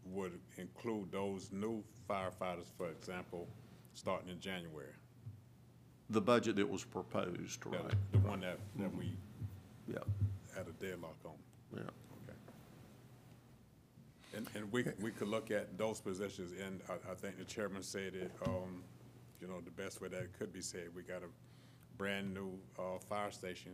would 0.04 0.38
include 0.58 1.10
those 1.10 1.50
new 1.52 1.82
firefighters, 2.08 2.66
for 2.76 2.90
example, 2.90 3.48
starting 3.94 4.28
in 4.28 4.38
January. 4.40 4.92
The 6.10 6.20
budget 6.20 6.56
that 6.56 6.68
was 6.68 6.84
proposed, 6.84 7.62
The- 7.62 7.70
right? 7.70 7.94
The 8.12 8.18
one 8.18 8.40
that, 8.40 8.58
that 8.78 8.94
we 8.96 9.16
Yeah, 9.88 9.98
had 10.54 10.66
a 10.68 10.72
deadlock 10.72 11.16
on. 11.24 11.32
yeah. 11.74 11.80
Okay. 11.82 12.38
And, 14.36 14.46
and 14.54 14.72
we, 14.72 14.84
we 15.00 15.10
could 15.10 15.28
look 15.28 15.50
at 15.50 15.76
those 15.78 16.00
positions, 16.00 16.52
and 16.64 16.80
I, 16.88 17.10
I 17.12 17.14
think 17.14 17.38
the 17.38 17.44
chairman 17.44 17.82
said 17.82 18.14
it, 18.14 18.30
um, 18.46 18.82
you 19.40 19.48
know, 19.48 19.60
the 19.60 19.70
best 19.72 20.00
way 20.00 20.08
that 20.08 20.20
it 20.22 20.30
could 20.38 20.52
be 20.52 20.60
said, 20.60 20.88
we 20.94 21.02
got 21.02 21.22
a 21.22 21.28
brand-new, 21.98 22.52
uh, 22.78 22.98
fire 23.08 23.30
station, 23.32 23.72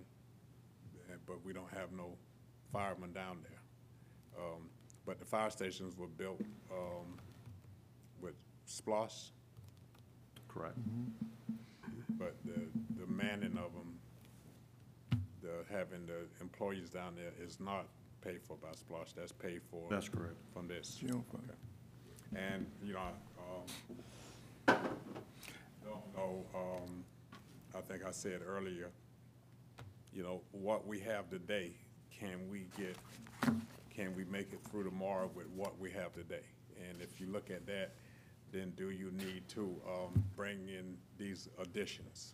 uh, 1.10 1.16
but 1.26 1.44
we 1.44 1.52
don't 1.52 1.70
have 1.74 1.92
no 1.92 2.16
firemen 2.72 3.12
down 3.12 3.38
there. 3.42 4.42
Um, 4.42 4.70
but 5.04 5.18
the 5.18 5.24
fire 5.26 5.50
stations 5.50 5.98
were 5.98 6.06
built, 6.06 6.40
um, 6.72 7.18
with 8.22 8.34
SPLOST, 8.66 9.32
Correct. 10.48 10.76
But 12.18 12.36
the, 12.44 12.60
the 13.00 13.06
manning 13.10 13.58
of 13.58 13.72
them, 13.72 13.98
the, 15.42 15.64
having 15.70 16.06
the 16.06 16.26
employees 16.40 16.90
down 16.90 17.14
there 17.16 17.32
is 17.44 17.58
not 17.60 17.86
paid 18.24 18.40
for 18.42 18.56
by 18.56 18.68
SPLOST, 18.72 19.16
that's 19.16 19.32
paid 19.32 19.60
for. 19.70 19.86
That's 19.90 20.08
correct. 20.08 20.36
From 20.52 20.68
this. 20.68 20.96
General 21.00 21.24
fund. 21.30 21.44
Okay. 21.48 22.42
And, 22.54 22.66
you 22.82 22.94
know, 22.94 23.00
um, 24.68 24.76
don't 25.84 26.16
know, 26.16 26.44
um, 26.54 27.04
I 27.74 27.80
think 27.80 28.04
I 28.06 28.10
said 28.10 28.40
earlier, 28.46 28.90
you 30.14 30.22
know, 30.22 30.42
what 30.52 30.86
we 30.86 31.00
have 31.00 31.28
today, 31.30 31.72
can 32.18 32.48
we 32.50 32.66
get, 32.78 32.96
can 33.90 34.14
we 34.14 34.24
make 34.24 34.52
it 34.52 34.60
through 34.70 34.84
tomorrow 34.84 35.30
with 35.34 35.48
what 35.48 35.78
we 35.78 35.90
have 35.90 36.12
today? 36.14 36.44
And 36.88 37.00
if 37.02 37.20
you 37.20 37.26
look 37.26 37.50
at 37.50 37.66
that, 37.66 37.94
then 38.52 38.72
do 38.76 38.90
you 38.90 39.10
need 39.12 39.48
to, 39.48 39.74
um, 39.88 40.22
bring 40.36 40.68
in 40.68 40.96
these 41.18 41.48
additions? 41.60 42.32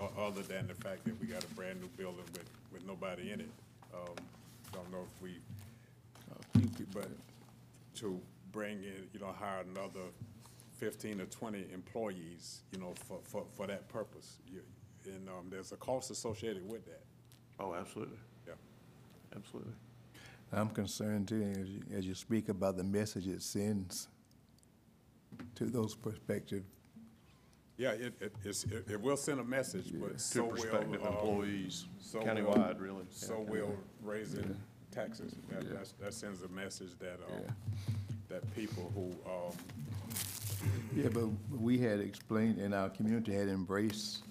O- 0.00 0.10
other 0.18 0.42
than 0.42 0.66
the 0.66 0.74
fact 0.74 1.04
that 1.04 1.20
we 1.20 1.26
got 1.26 1.44
a 1.44 1.48
brand-new 1.48 1.88
building 1.98 2.24
with, 2.32 2.48
with 2.72 2.86
nobody 2.86 3.32
in 3.32 3.40
it. 3.40 3.48
Um, 3.92 4.14
don't 4.72 4.90
know 4.92 5.02
if 5.04 5.22
we, 5.22 5.40
but 6.94 7.08
to 7.96 8.20
bring 8.52 8.78
in, 8.78 9.08
you 9.12 9.20
know, 9.20 9.32
hire 9.38 9.60
another 9.68 10.06
fifteen 10.78 11.20
or 11.20 11.26
twenty 11.26 11.66
employees, 11.74 12.62
you 12.72 12.78
know, 12.78 12.94
for, 13.06 13.18
for, 13.24 13.44
for 13.56 13.66
that 13.66 13.88
purpose. 13.88 14.38
You- 14.46 14.62
And, 15.06 15.28
um, 15.28 15.46
there's 15.50 15.72
a 15.72 15.76
cost 15.76 16.10
associated 16.10 16.66
with 16.68 16.84
that, 16.86 17.02
Oh, 17.58 17.74
absolutely, 17.74 18.18
yeah. 18.46 18.54
absolutely. 19.36 19.72
I'm 20.52 20.68
concerned 20.70 21.28
too, 21.28 21.42
as 21.60 21.68
you, 21.68 21.80
as 21.98 22.06
you 22.06 22.14
speak 22.14 22.48
about 22.48 22.76
the 22.76 22.84
message 22.84 23.26
it 23.26 23.42
sends 23.42 24.08
to 25.56 25.64
those 25.66 25.94
prospective, 25.94 26.62
Yeah, 27.76 27.92
it, 27.92 28.12
it, 28.20 28.34
it's, 28.44 28.64
it, 28.64 28.84
it 28.90 29.00
will 29.00 29.16
send 29.16 29.40
a 29.40 29.44
message, 29.44 29.92
but 29.94 30.20
so 30.20 30.40
To 30.40 30.44
will. 30.46 30.50
prospective 30.52 31.02
um, 31.02 31.08
employees, 31.08 31.86
so 31.98 32.18
will- 32.18 32.26
countywide, 32.26 32.80
really. 32.80 32.98
Yeah, 33.10 33.26
So 33.28 33.40
will 33.40 33.74
raising 34.02 34.54
taxes. 34.90 35.34
That, 35.50 35.62
Yeah. 35.64 35.70
that's, 35.74 35.92
that 35.92 36.12
sends 36.14 36.42
a 36.42 36.48
message 36.48 36.90
that, 36.98 37.18
Yeah. 37.28 37.36
um, 37.36 37.54
that 38.28 38.54
people 38.54 38.92
who, 38.94 39.06
um, 39.30 39.54
Yeah, 40.94 41.08
but 41.08 41.28
we 41.58 41.78
had 41.78 42.00
explained, 42.00 42.58
and 42.58 42.74
our 42.74 42.90
community 42.90 43.32
had 43.32 43.48
embraced 43.48 44.24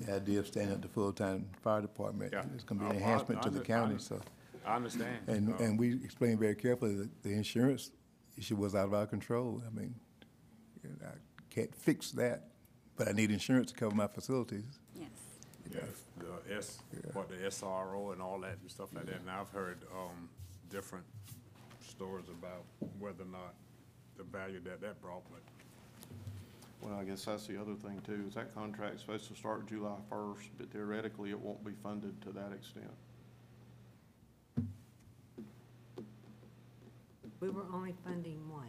the 0.00 0.14
idea 0.14 0.38
of 0.40 0.46
standing 0.46 0.72
up 0.74 0.80
the 0.82 0.88
full-time 0.88 1.46
fire 1.62 1.82
department. 1.82 2.32
Yeah. 2.32 2.44
It's 2.54 2.64
gonna 2.64 2.80
be 2.80 2.86
an 2.86 2.92
I- 2.92 2.94
enhancement 2.96 3.42
to 3.42 3.48
I 3.48 3.50
the 3.50 3.58
under- 3.58 3.62
I 3.62 3.66
county, 3.76 3.92
under- 3.92 4.02
so. 4.02 4.20
I 4.64 4.76
understand. 4.76 5.28
And, 5.28 5.52
uh, 5.52 5.56
and 5.58 5.78
we 5.78 6.02
explained 6.02 6.38
very 6.38 6.54
carefully 6.54 6.94
that 6.96 7.22
the 7.22 7.32
insurance 7.34 7.90
issue 8.38 8.56
was 8.56 8.74
out 8.74 8.86
of 8.86 8.94
our 8.94 9.06
control. 9.06 9.62
I 9.66 9.70
mean, 9.78 9.94
I 11.04 11.16
can't 11.50 11.74
fix 11.74 12.10
that, 12.12 12.48
but 12.96 13.08
I 13.08 13.12
need 13.12 13.30
insurance 13.30 13.72
to 13.72 13.78
cover 13.78 13.94
my 13.94 14.06
facilities. 14.06 14.78
Yes. 14.94 15.08
Yeah, 15.72 15.80
the 16.46 16.56
S, 16.56 16.78
what 17.12 17.28
the 17.28 17.36
SRO 17.36 18.12
and 18.12 18.20
all 18.22 18.38
that 18.40 18.58
and 18.60 18.70
stuff 18.70 18.88
like 18.94 19.06
that. 19.06 19.20
And 19.20 19.30
I've 19.30 19.48
heard, 19.50 19.78
um, 19.92 20.28
different 20.70 21.04
stories 21.80 22.26
about 22.28 22.64
whether 22.98 23.22
or 23.22 23.26
not 23.26 23.54
the 24.16 24.24
value 24.24 24.60
that 24.64 24.80
that 24.80 25.00
brought, 25.00 25.22
but 25.30 25.40
Well, 26.82 26.98
I 26.98 27.04
guess 27.04 27.24
that's 27.24 27.46
the 27.46 27.58
other 27.60 27.74
thing 27.74 28.00
too, 28.04 28.24
is 28.28 28.34
that 28.34 28.54
contract's 28.54 29.00
supposed 29.02 29.28
to 29.28 29.34
start 29.34 29.66
July 29.66 29.96
first, 30.10 30.50
but 30.58 30.70
theoretically, 30.70 31.30
it 31.30 31.38
won't 31.38 31.64
be 31.64 31.72
funded 31.82 32.20
to 32.22 32.30
that 32.32 32.52
extent. 32.52 32.90
We 37.40 37.50
were 37.50 37.64
only 37.72 37.94
funding 38.04 38.48
one. 38.50 38.68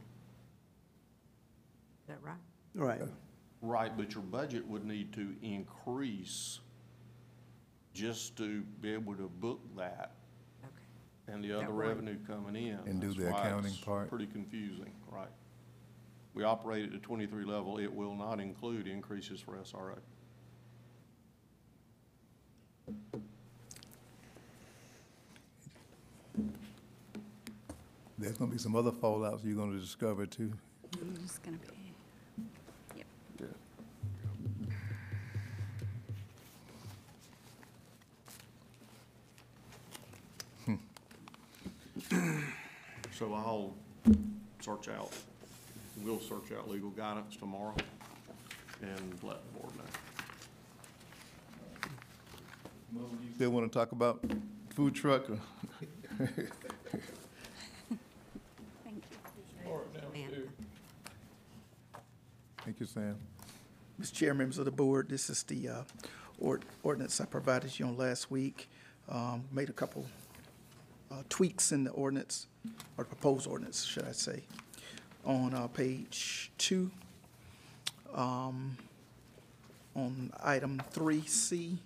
Is 2.06 2.10
that 2.10 2.20
right? 2.22 2.38
Right. 2.76 3.02
Right, 3.62 3.98
but 3.98 4.14
your 4.14 4.22
budget 4.22 4.68
would 4.68 4.86
need 4.86 5.12
to 5.14 5.34
increase 5.42 6.60
just 7.96 8.36
to 8.38 8.62
be 8.82 8.94
able 8.94 9.16
to 9.16 9.28
book 9.28 9.60
that 9.76 10.12
Okay. 10.64 11.34
and 11.34 11.44
the 11.44 11.48
That 11.48 11.64
other 11.64 11.72
revenue 11.74 12.18
coming 12.28 12.56
in. 12.68 12.78
And 12.86 13.02
do 13.02 13.08
That's 13.08 13.20
the 13.20 13.32
why 13.32 13.40
accounting 13.48 13.72
it's 13.72 13.82
part. 13.82 14.10
Pretty 14.10 14.28
confusing, 14.28 14.92
right. 15.10 15.30
We 16.36 16.44
operate 16.44 16.84
at 16.86 16.92
the 16.92 17.00
twenty-three 17.00 17.46
level, 17.46 17.80
it 17.80 17.92
will 17.92 18.14
not 18.14 18.40
include 18.40 18.88
increases 18.88 19.40
for 19.40 19.56
SRO. 19.56 19.98
There's 28.18 28.38
gonna 28.38 28.52
be 28.52 28.58
some 28.58 28.76
other 28.76 28.92
fallouts 28.92 29.44
you're 29.44 29.56
gonna 29.56 29.80
discover 29.80 30.26
too. 30.26 30.54
I'm 31.02 31.14
gonna 31.44 31.58
be, 31.58 31.85
So 43.12 43.34
I'll 43.34 43.74
search 44.60 44.90
out, 44.90 45.12
we'll 46.04 46.20
search 46.20 46.52
out 46.58 46.70
legal 46.70 46.90
guidance 46.90 47.36
tomorrow 47.38 47.76
and 48.82 49.18
let 49.24 49.38
the 49.54 49.60
board 49.60 49.74
know. 49.78 49.84
Still 53.36 53.52
wanna 53.52 53.68
talk 53.70 53.92
about 53.94 54.24
food 54.70 54.94
truck? 54.96 55.30
or- 55.30 55.40
Thank 58.84 59.04
you. 59.10 59.70
Or 59.70 59.82
Thank 62.64 62.80
you, 62.80 62.86
Sam. 62.86 63.18
Mr. 64.02 64.14
Chair, 64.14 64.34
members 64.34 64.58
of 64.58 64.66
the 64.66 64.72
board, 64.72 65.08
this 65.10 65.30
is 65.30 65.44
the 65.44 65.70
uh, 65.70 65.84
ord- 66.40 66.66
ordinance 66.84 67.22
I 67.22 67.26
provided 67.26 67.78
you 67.80 67.86
on 67.86 67.96
last 67.98 68.30
week. 68.30 68.68
Um, 69.08 69.44
Made 69.52 69.70
a 69.70 69.74
couple 69.74 70.06
uh, 71.16 71.24
tweaks 71.30 71.72
in 71.72 71.84
the 71.84 71.92
ordinance, 71.92 72.48
or 72.98 73.06
proposed 73.06 73.48
ordinance, 73.48 73.84
should 73.84 74.06
I 74.06 74.12
say. 74.12 74.44
On 75.24 75.54
uh, 75.54 75.68
page 75.68 76.52
two, 76.58 76.92
um, 78.14 78.78
on 79.96 80.32
item 80.44 80.82
three 80.92 81.26
C, 81.26 81.78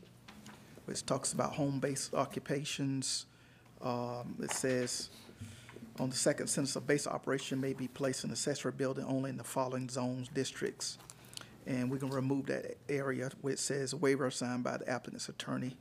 which 0.85 1.06
talks 1.06 1.33
about 1.33 1.53
home-based 1.53 2.14
occupations, 2.14 3.27
um, 3.82 4.35
it 4.41 4.51
says, 4.51 5.09
on 5.99 6.09
the 6.09 6.16
second 6.16 6.48
sentence, 6.48 6.75
a 6.75 6.82
base 6.82 7.08
operation 7.08 7.61
may 7.61 7.74
be 7.74 7.88
placed 7.88 8.24
in 8.24 8.32
accessory 8.32 8.72
building 8.72 9.06
only 9.06 9.30
in 9.30 9.38
the 9.38 9.43
following 9.43 9.90
zones, 9.90 10.27
districts. 10.30 10.98
And 11.67 11.91
we're 11.91 11.98
gonna 11.98 12.16
remove 12.16 12.48
that 12.48 12.77
area 12.88 13.30
where 13.41 13.53
it 13.53 13.59
says 13.59 13.93
waiver 13.93 14.32
signed 14.32 14.64
by 14.64 14.77
the 14.77 14.90
applicant's 14.90 15.30
attorney 15.30 15.77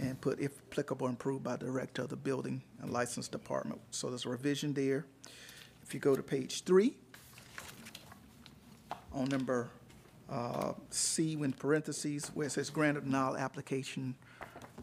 and 0.00 0.20
put 0.20 0.40
if 0.40 0.58
applicable 0.70 1.06
approved 1.06 1.44
by 1.44 1.56
the 1.56 1.66
director 1.66 2.02
of 2.02 2.08
the 2.08 2.16
building 2.16 2.62
and 2.80 2.90
license 2.90 3.28
department. 3.28 3.80
So 3.90 4.08
there's 4.08 4.24
a 4.24 4.30
revision 4.30 4.72
there. 4.72 5.04
If 5.82 5.94
you 5.94 6.00
go 6.00 6.16
to 6.16 6.22
page 6.22 6.64
three, 6.64 6.96
on 9.12 9.28
number, 9.28 9.68
uh, 10.30 10.72
C 10.90 11.32
in 11.32 11.52
parentheses, 11.52 12.30
where 12.34 12.46
it 12.46 12.50
says 12.50 12.70
grant 12.70 12.96
or 12.96 13.00
denial 13.00 13.36
application, 13.36 14.14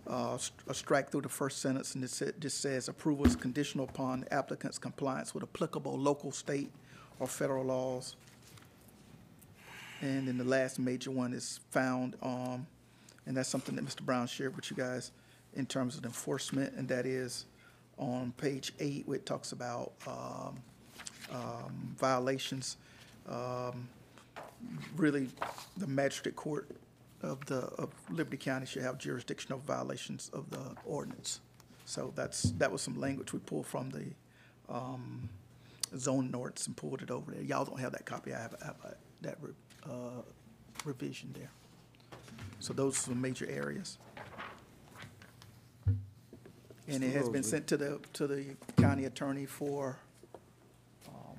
uh, 0.05 0.35
uh, 0.35 0.73
strike 0.73 1.09
through 1.11 1.21
the 1.21 1.29
first 1.29 1.61
sentence, 1.61 1.95
and 1.95 2.03
it 2.03 2.39
just 2.39 2.61
says 2.61 2.87
approval 2.87 3.25
is 3.25 3.35
conditional 3.35 3.85
upon 3.85 4.25
applicant's 4.31 4.77
compliance 4.77 5.33
with 5.33 5.43
applicable 5.43 5.97
local, 5.97 6.31
state, 6.31 6.71
or 7.19 7.27
federal 7.27 7.65
laws. 7.65 8.15
And 10.01 10.27
then 10.27 10.37
the 10.37 10.43
last 10.43 10.77
major 10.77 11.09
one 11.09 11.33
is 11.33 11.59
found, 11.71 12.15
um, 12.21 12.67
and 13.27 13.35
that's 13.35 13.49
something 13.49 13.75
that 13.75 13.85
Mr. 13.85 14.01
Brown 14.01 14.25
shared 14.25 14.55
with 14.55 14.71
you 14.71 14.77
guys 14.77 15.11
in 15.53 15.65
terms 15.65 15.97
of 15.97 16.05
enforcement, 16.05 16.73
and 16.75 16.87
that 16.87 17.05
is 17.05 17.45
on 17.97 18.31
page 18.37 18.73
eight, 18.79 19.07
where 19.07 19.17
it 19.17 19.25
talks 19.25 19.51
about, 19.51 19.91
um, 20.07 20.55
um, 21.31 21.95
violations. 21.97 22.77
Um, 23.27 23.89
really, 24.95 25.27
the 25.75 25.87
magistrate 25.87 26.35
court 26.35 26.69
of 27.21 27.45
the, 27.47 27.57
of 27.77 27.89
Liberty 28.09 28.37
County 28.37 28.65
should 28.65 28.83
have 28.83 28.97
jurisdiction 28.97 29.51
of 29.51 29.61
violations 29.61 30.29
of 30.33 30.49
the 30.49 30.75
ordinance. 30.85 31.41
So 31.85 32.13
that's, 32.15 32.43
that 32.51 32.71
was 32.71 32.81
some 32.81 32.99
language 32.99 33.33
we 33.33 33.39
pulled 33.39 33.67
from 33.67 33.89
the, 33.89 34.05
um, 34.69 35.27
zoning 35.97 36.33
ordinance 36.35 36.67
and 36.67 36.77
pulled 36.77 37.01
it 37.01 37.11
over 37.11 37.31
there. 37.31 37.41
Y'all 37.41 37.65
don't 37.65 37.79
have 37.79 37.91
that 37.93 38.05
copy, 38.05 38.33
I 38.33 38.41
have, 38.41 38.55
I 38.61 38.65
have 38.65 38.75
uh, 38.85 38.89
that, 39.21 39.37
re- 39.41 39.53
uh, 39.85 40.21
revision 40.85 41.33
there. 41.37 41.49
So 42.59 42.73
those 42.73 42.93
are 42.97 43.01
some 43.01 43.21
major 43.21 43.47
areas. 43.49 43.97
And 46.87 47.03
it 47.03 47.13
has 47.13 47.27
been 47.29 47.43
sent 47.43 47.67
to 47.67 47.77
the, 47.77 47.99
to 48.13 48.27
the 48.27 48.45
county 48.77 49.05
attorney 49.05 49.45
for, 49.45 49.97
um, 51.07 51.35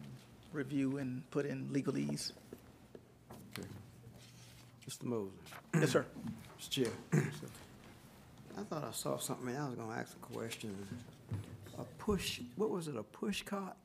review 0.53 0.99
and 0.99 1.29
put 1.31 1.47
in 1.47 1.69
legalese. 1.69 2.33
Mr. 4.89 5.05
Mosley. 5.05 5.31
Yes, 5.75 5.91
sir. 5.91 6.07
Mr. 6.59 6.71
Chair. 6.71 6.93
I 8.59 8.63
thought 8.63 8.85
I 8.85 8.93
saw 8.93 9.19
something, 9.19 9.55
I 9.57 9.69
was 9.69 9.75
gonna 9.77 9.95
ask 9.95 10.17
a 10.17 10.35
question. 10.35 10.75
A 11.79 11.85
push, 11.99 12.41
what 12.57 12.71
was 12.71 12.89
it, 12.89 12.97
a 12.97 13.03
push 13.03 13.43
cart? 13.43 13.77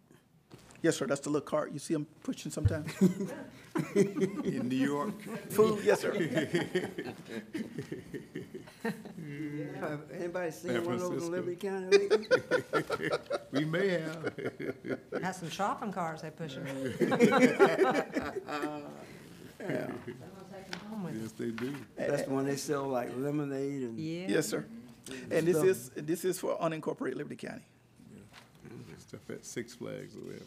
Yes, 0.83 0.97
sir, 0.97 1.07
that's 1.07 1.21
the 1.21 1.29
little 1.29 1.47
cart 1.47 1.71
you 1.71 1.79
see 1.79 1.93
them 1.93 2.05
pushing 2.23 2.51
sometimes. 2.51 2.91
In 3.95 4.67
New 4.67 4.75
York? 4.75 5.13
Food, 5.49 5.79
yes, 5.81 6.01
sir. 6.01 6.11
Have 9.79 10.01
Anybody 10.13 10.51
seen 10.51 10.83
one 10.83 10.95
of 10.95 10.99
those 10.99 11.23
in 11.23 11.31
Liberty 11.31 11.55
County 11.55 11.97
lately? 11.97 13.09
We 13.51 13.63
may 13.63 13.87
have. 13.91 14.33
Has 15.23 15.37
some 15.37 15.49
shopping 15.49 15.93
carts 15.93 16.21
they 16.21 16.31
push 16.31 16.55
them. 16.55 16.67
Yes, 21.21 21.31
they 21.37 21.51
do. 21.51 21.73
That's 21.95 22.23
the 22.23 22.29
one 22.29 22.45
they 22.45 22.57
sell 22.57 22.85
like 22.87 23.09
lemonade 23.17 23.83
and. 23.83 23.97
Yeah. 23.97 24.25
Yes, 24.27 24.49
sir. 24.49 24.65
And 25.31 25.47
this 25.47 25.63
is, 25.63 25.91
this 25.95 26.25
is 26.25 26.39
for 26.39 26.57
unincorporated 26.57 27.15
Liberty 27.15 27.47
County. 27.47 27.63
Stuff 29.13 29.29
at 29.29 29.45
Six 29.45 29.75
Flags 29.75 30.15
or 30.15 30.21
whatever. 30.21 30.45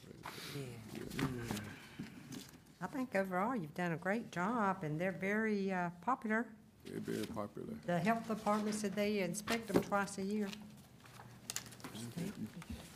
I 2.83 2.87
think 2.89 3.15
overall 3.15 3.55
you've 3.55 3.75
done 3.75 3.93
a 3.93 3.97
great 3.97 4.33
job 4.33 4.83
and 4.83 5.01
they're 5.01 5.13
very 5.13 5.73
uh, 5.73 5.91
popular. 6.05 6.47
They're 6.85 6.99
very 6.99 7.27
popular. 7.27 7.69
The 7.87 8.01
health 8.01 8.27
department 8.27 8.75
said 8.75 8.97
they 8.97 9.21
inspect 9.21 9.69
them 9.69 9.81
twice 9.83 10.19
a 10.19 10.23
year. 10.25 10.49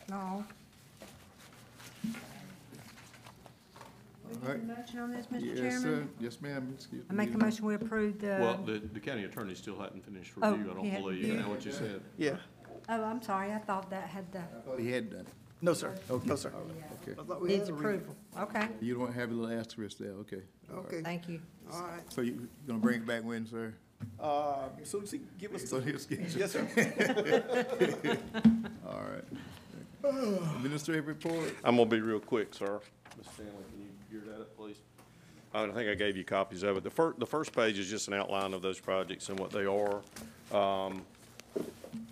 No. 0.08 0.44
All 4.42 4.48
right. 4.48 4.66
Motion 4.66 4.98
on 4.98 5.12
this, 5.12 5.26
Mr. 5.26 5.40
Yes, 5.44 5.56
sir. 5.56 5.80
Chairman? 5.82 6.10
Yes, 6.18 6.40
ma'am. 6.40 6.72
Excuse 6.74 7.04
I 7.08 7.12
make 7.12 7.28
a 7.32 7.38
me. 7.38 7.44
motion 7.44 7.64
we 7.64 7.74
approve 7.76 8.18
the. 8.20 8.38
Well, 8.40 8.56
the, 8.66 8.80
the 8.92 8.98
county 9.00 9.22
attorney 9.22 9.54
still 9.54 9.78
hadn't 9.78 10.04
finished 10.04 10.32
Oh, 10.42 10.50
review, 10.52 10.64
I 10.64 10.68
he 10.68 10.74
don't 10.74 10.84
hadn't- 10.86 11.02
believe, 11.04 11.24
is 11.24 11.36
that 11.36 11.48
what 11.48 11.64
you 11.64 11.70
said? 11.72 12.00
Yeah. 12.18 12.36
Oh, 12.88 13.04
I'm 13.04 13.22
sorry, 13.22 13.52
I 13.52 13.58
thought 13.58 13.88
that 13.90 14.08
had 14.08 14.32
the, 14.32 14.38
I 14.40 14.60
thought 14.64 14.80
he 14.80 14.90
had 14.90 15.10
done 15.10 15.20
it. 15.20 15.26
No, 15.62 15.74
sir. 15.74 15.94
No, 16.24 16.36
sir. 16.36 16.52
Okay. 17.02 17.12
I 17.20 17.22
thought 17.24 17.40
we 17.40 17.48
needs 17.48 17.68
a 17.68 17.74
re- 17.74 17.96
approval. 17.96 18.16
Okay, 18.38 18.68
You 18.80 18.96
don't 18.96 19.12
have 19.12 19.30
a 19.30 19.34
little 19.34 19.58
asterisk 19.58 19.98
there, 19.98 20.12
okay. 20.12 20.42
Okay, 20.72 21.02
thank 21.02 21.28
you. 21.28 21.40
all 21.72 21.82
right. 21.82 22.00
So 22.08 22.20
you, 22.22 22.32
you 22.32 22.48
gonna 22.66 22.78
bring 22.78 23.00
it 23.02 23.06
back 23.06 23.24
when, 23.24 23.46
sir? 23.46 23.74
Uh, 24.18 24.68
so, 24.82 25.04
see, 25.04 25.20
give 25.38 25.54
us. 25.54 25.68
So 25.68 25.78
here's. 25.80 26.06
Yes, 26.34 26.52
sir. 26.52 26.66
All 28.88 29.02
right. 29.02 29.24
Administrative 30.56 31.06
report. 31.06 31.54
I'm 31.62 31.76
gonna 31.76 31.88
be 31.88 32.00
real 32.00 32.20
quick, 32.20 32.54
sir. 32.54 32.80
Ms. 33.18 33.26
Stanley, 33.34 33.52
can 33.70 33.80
you 33.80 33.88
gear 34.10 34.32
that 34.32 34.40
up, 34.40 34.56
please? 34.56 34.76
I 35.52 35.66
think 35.66 35.90
I 35.90 35.94
gave 35.94 36.16
you 36.16 36.24
copies 36.24 36.62
of 36.62 36.78
it. 36.78 36.84
The 36.84 36.90
fir, 36.90 37.14
the 37.18 37.26
first 37.26 37.52
page 37.54 37.78
is 37.78 37.90
just 37.90 38.08
an 38.08 38.14
outline 38.14 38.54
of 38.54 38.62
those 38.62 38.80
projects 38.80 39.28
and 39.28 39.38
what 39.38 39.50
they 39.50 39.66
are. 39.66 39.96
Um, 40.52 41.02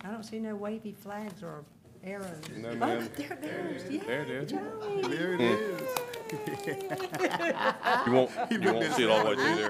I 0.03 0.11
don't 0.11 0.23
see 0.23 0.39
no 0.39 0.55
wavy 0.55 0.91
flags 0.91 1.41
or 1.41 1.63
arrows. 2.03 2.27
No, 2.57 2.69
Oh, 2.69 2.75
ma'am. 2.75 3.09
there 3.17 3.33
it 3.33 3.41
goes. 3.81 3.91
Yay, 3.91 3.97
There 3.99 4.21
it 4.23 4.29
is. 4.29 4.51
Joey. 4.51 5.01
There 5.15 5.33
it 5.33 5.41
is. 5.41 5.81
You 8.05 8.11
won't, 8.13 8.31
you 8.51 8.61
won't 8.73 8.93
see 8.93 9.03
it 9.03 9.09
all 9.09 9.23
the 9.23 9.29
way 9.29 9.35
through 9.35 9.69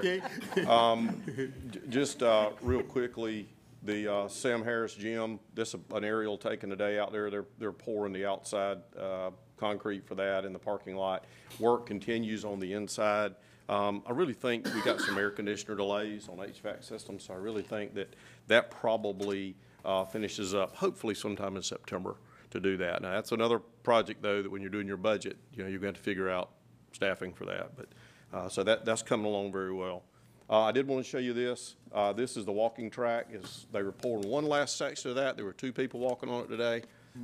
there. 0.54 0.68
Um, 0.70 1.22
j- 1.70 1.80
Just 1.88 2.22
uh, 2.22 2.50
real 2.62 2.82
quickly, 2.82 3.48
the 3.82 4.12
uh, 4.12 4.28
Sam 4.28 4.62
Harris 4.62 4.94
Gym, 4.94 5.40
this 5.54 5.74
is 5.74 5.80
an 5.92 6.04
aerial 6.04 6.36
taken 6.36 6.68
today 6.70 6.98
out 6.98 7.12
there. 7.12 7.30
They're, 7.30 7.46
they're 7.58 7.72
pouring 7.72 8.12
the 8.12 8.26
outside 8.26 8.78
uh, 8.98 9.30
concrete 9.56 10.06
for 10.06 10.14
that 10.16 10.44
in 10.44 10.52
the 10.52 10.58
parking 10.58 10.96
lot. 10.96 11.24
Work 11.58 11.86
continues 11.86 12.44
on 12.44 12.60
the 12.60 12.72
inside. 12.74 13.34
Um, 13.68 14.02
I 14.06 14.12
really 14.12 14.34
think 14.34 14.66
we 14.74 14.82
got 14.82 15.00
some 15.00 15.16
air 15.16 15.30
conditioner 15.30 15.76
delays 15.76 16.28
on 16.28 16.38
HVAC 16.38 16.84
systems, 16.84 17.24
so 17.24 17.34
I 17.34 17.36
really 17.36 17.62
think 17.62 17.94
that 17.94 18.14
that 18.48 18.70
probably 18.70 19.54
uh, 19.84 20.04
finishes 20.04 20.54
up 20.54 20.76
hopefully 20.76 21.14
sometime 21.14 21.56
in 21.56 21.62
September 21.62 22.16
to 22.50 22.60
do 22.60 22.76
that. 22.76 23.02
Now, 23.02 23.12
that's 23.12 23.32
another 23.32 23.58
project, 23.58 24.22
though, 24.22 24.42
that 24.42 24.50
when 24.50 24.60
you're 24.60 24.70
doing 24.70 24.86
your 24.86 24.96
budget, 24.96 25.36
you 25.54 25.62
know, 25.62 25.68
you're 25.68 25.78
going 25.78 25.94
to 25.94 26.00
figure 26.00 26.28
out 26.28 26.50
staffing 26.92 27.32
for 27.32 27.44
that. 27.46 27.76
But, 27.76 27.88
uh, 28.32 28.48
so 28.48 28.62
that, 28.64 28.84
that's 28.84 29.02
coming 29.02 29.26
along 29.26 29.52
very 29.52 29.72
well. 29.72 30.02
Uh, 30.48 30.62
I 30.62 30.72
did 30.72 30.88
want 30.88 31.04
to 31.04 31.08
show 31.08 31.18
you 31.18 31.32
this. 31.32 31.76
Uh, 31.92 32.12
this 32.12 32.36
is 32.36 32.44
the 32.44 32.52
walking 32.52 32.90
track. 32.90 33.28
Is 33.32 33.66
they 33.72 33.82
were 33.82 33.92
pouring 33.92 34.28
one 34.28 34.44
last 34.44 34.76
section 34.76 35.10
of 35.10 35.16
that. 35.16 35.36
There 35.36 35.44
were 35.44 35.52
two 35.52 35.72
people 35.72 36.00
walking 36.00 36.28
on 36.28 36.44
it 36.44 36.48
today. 36.48 36.82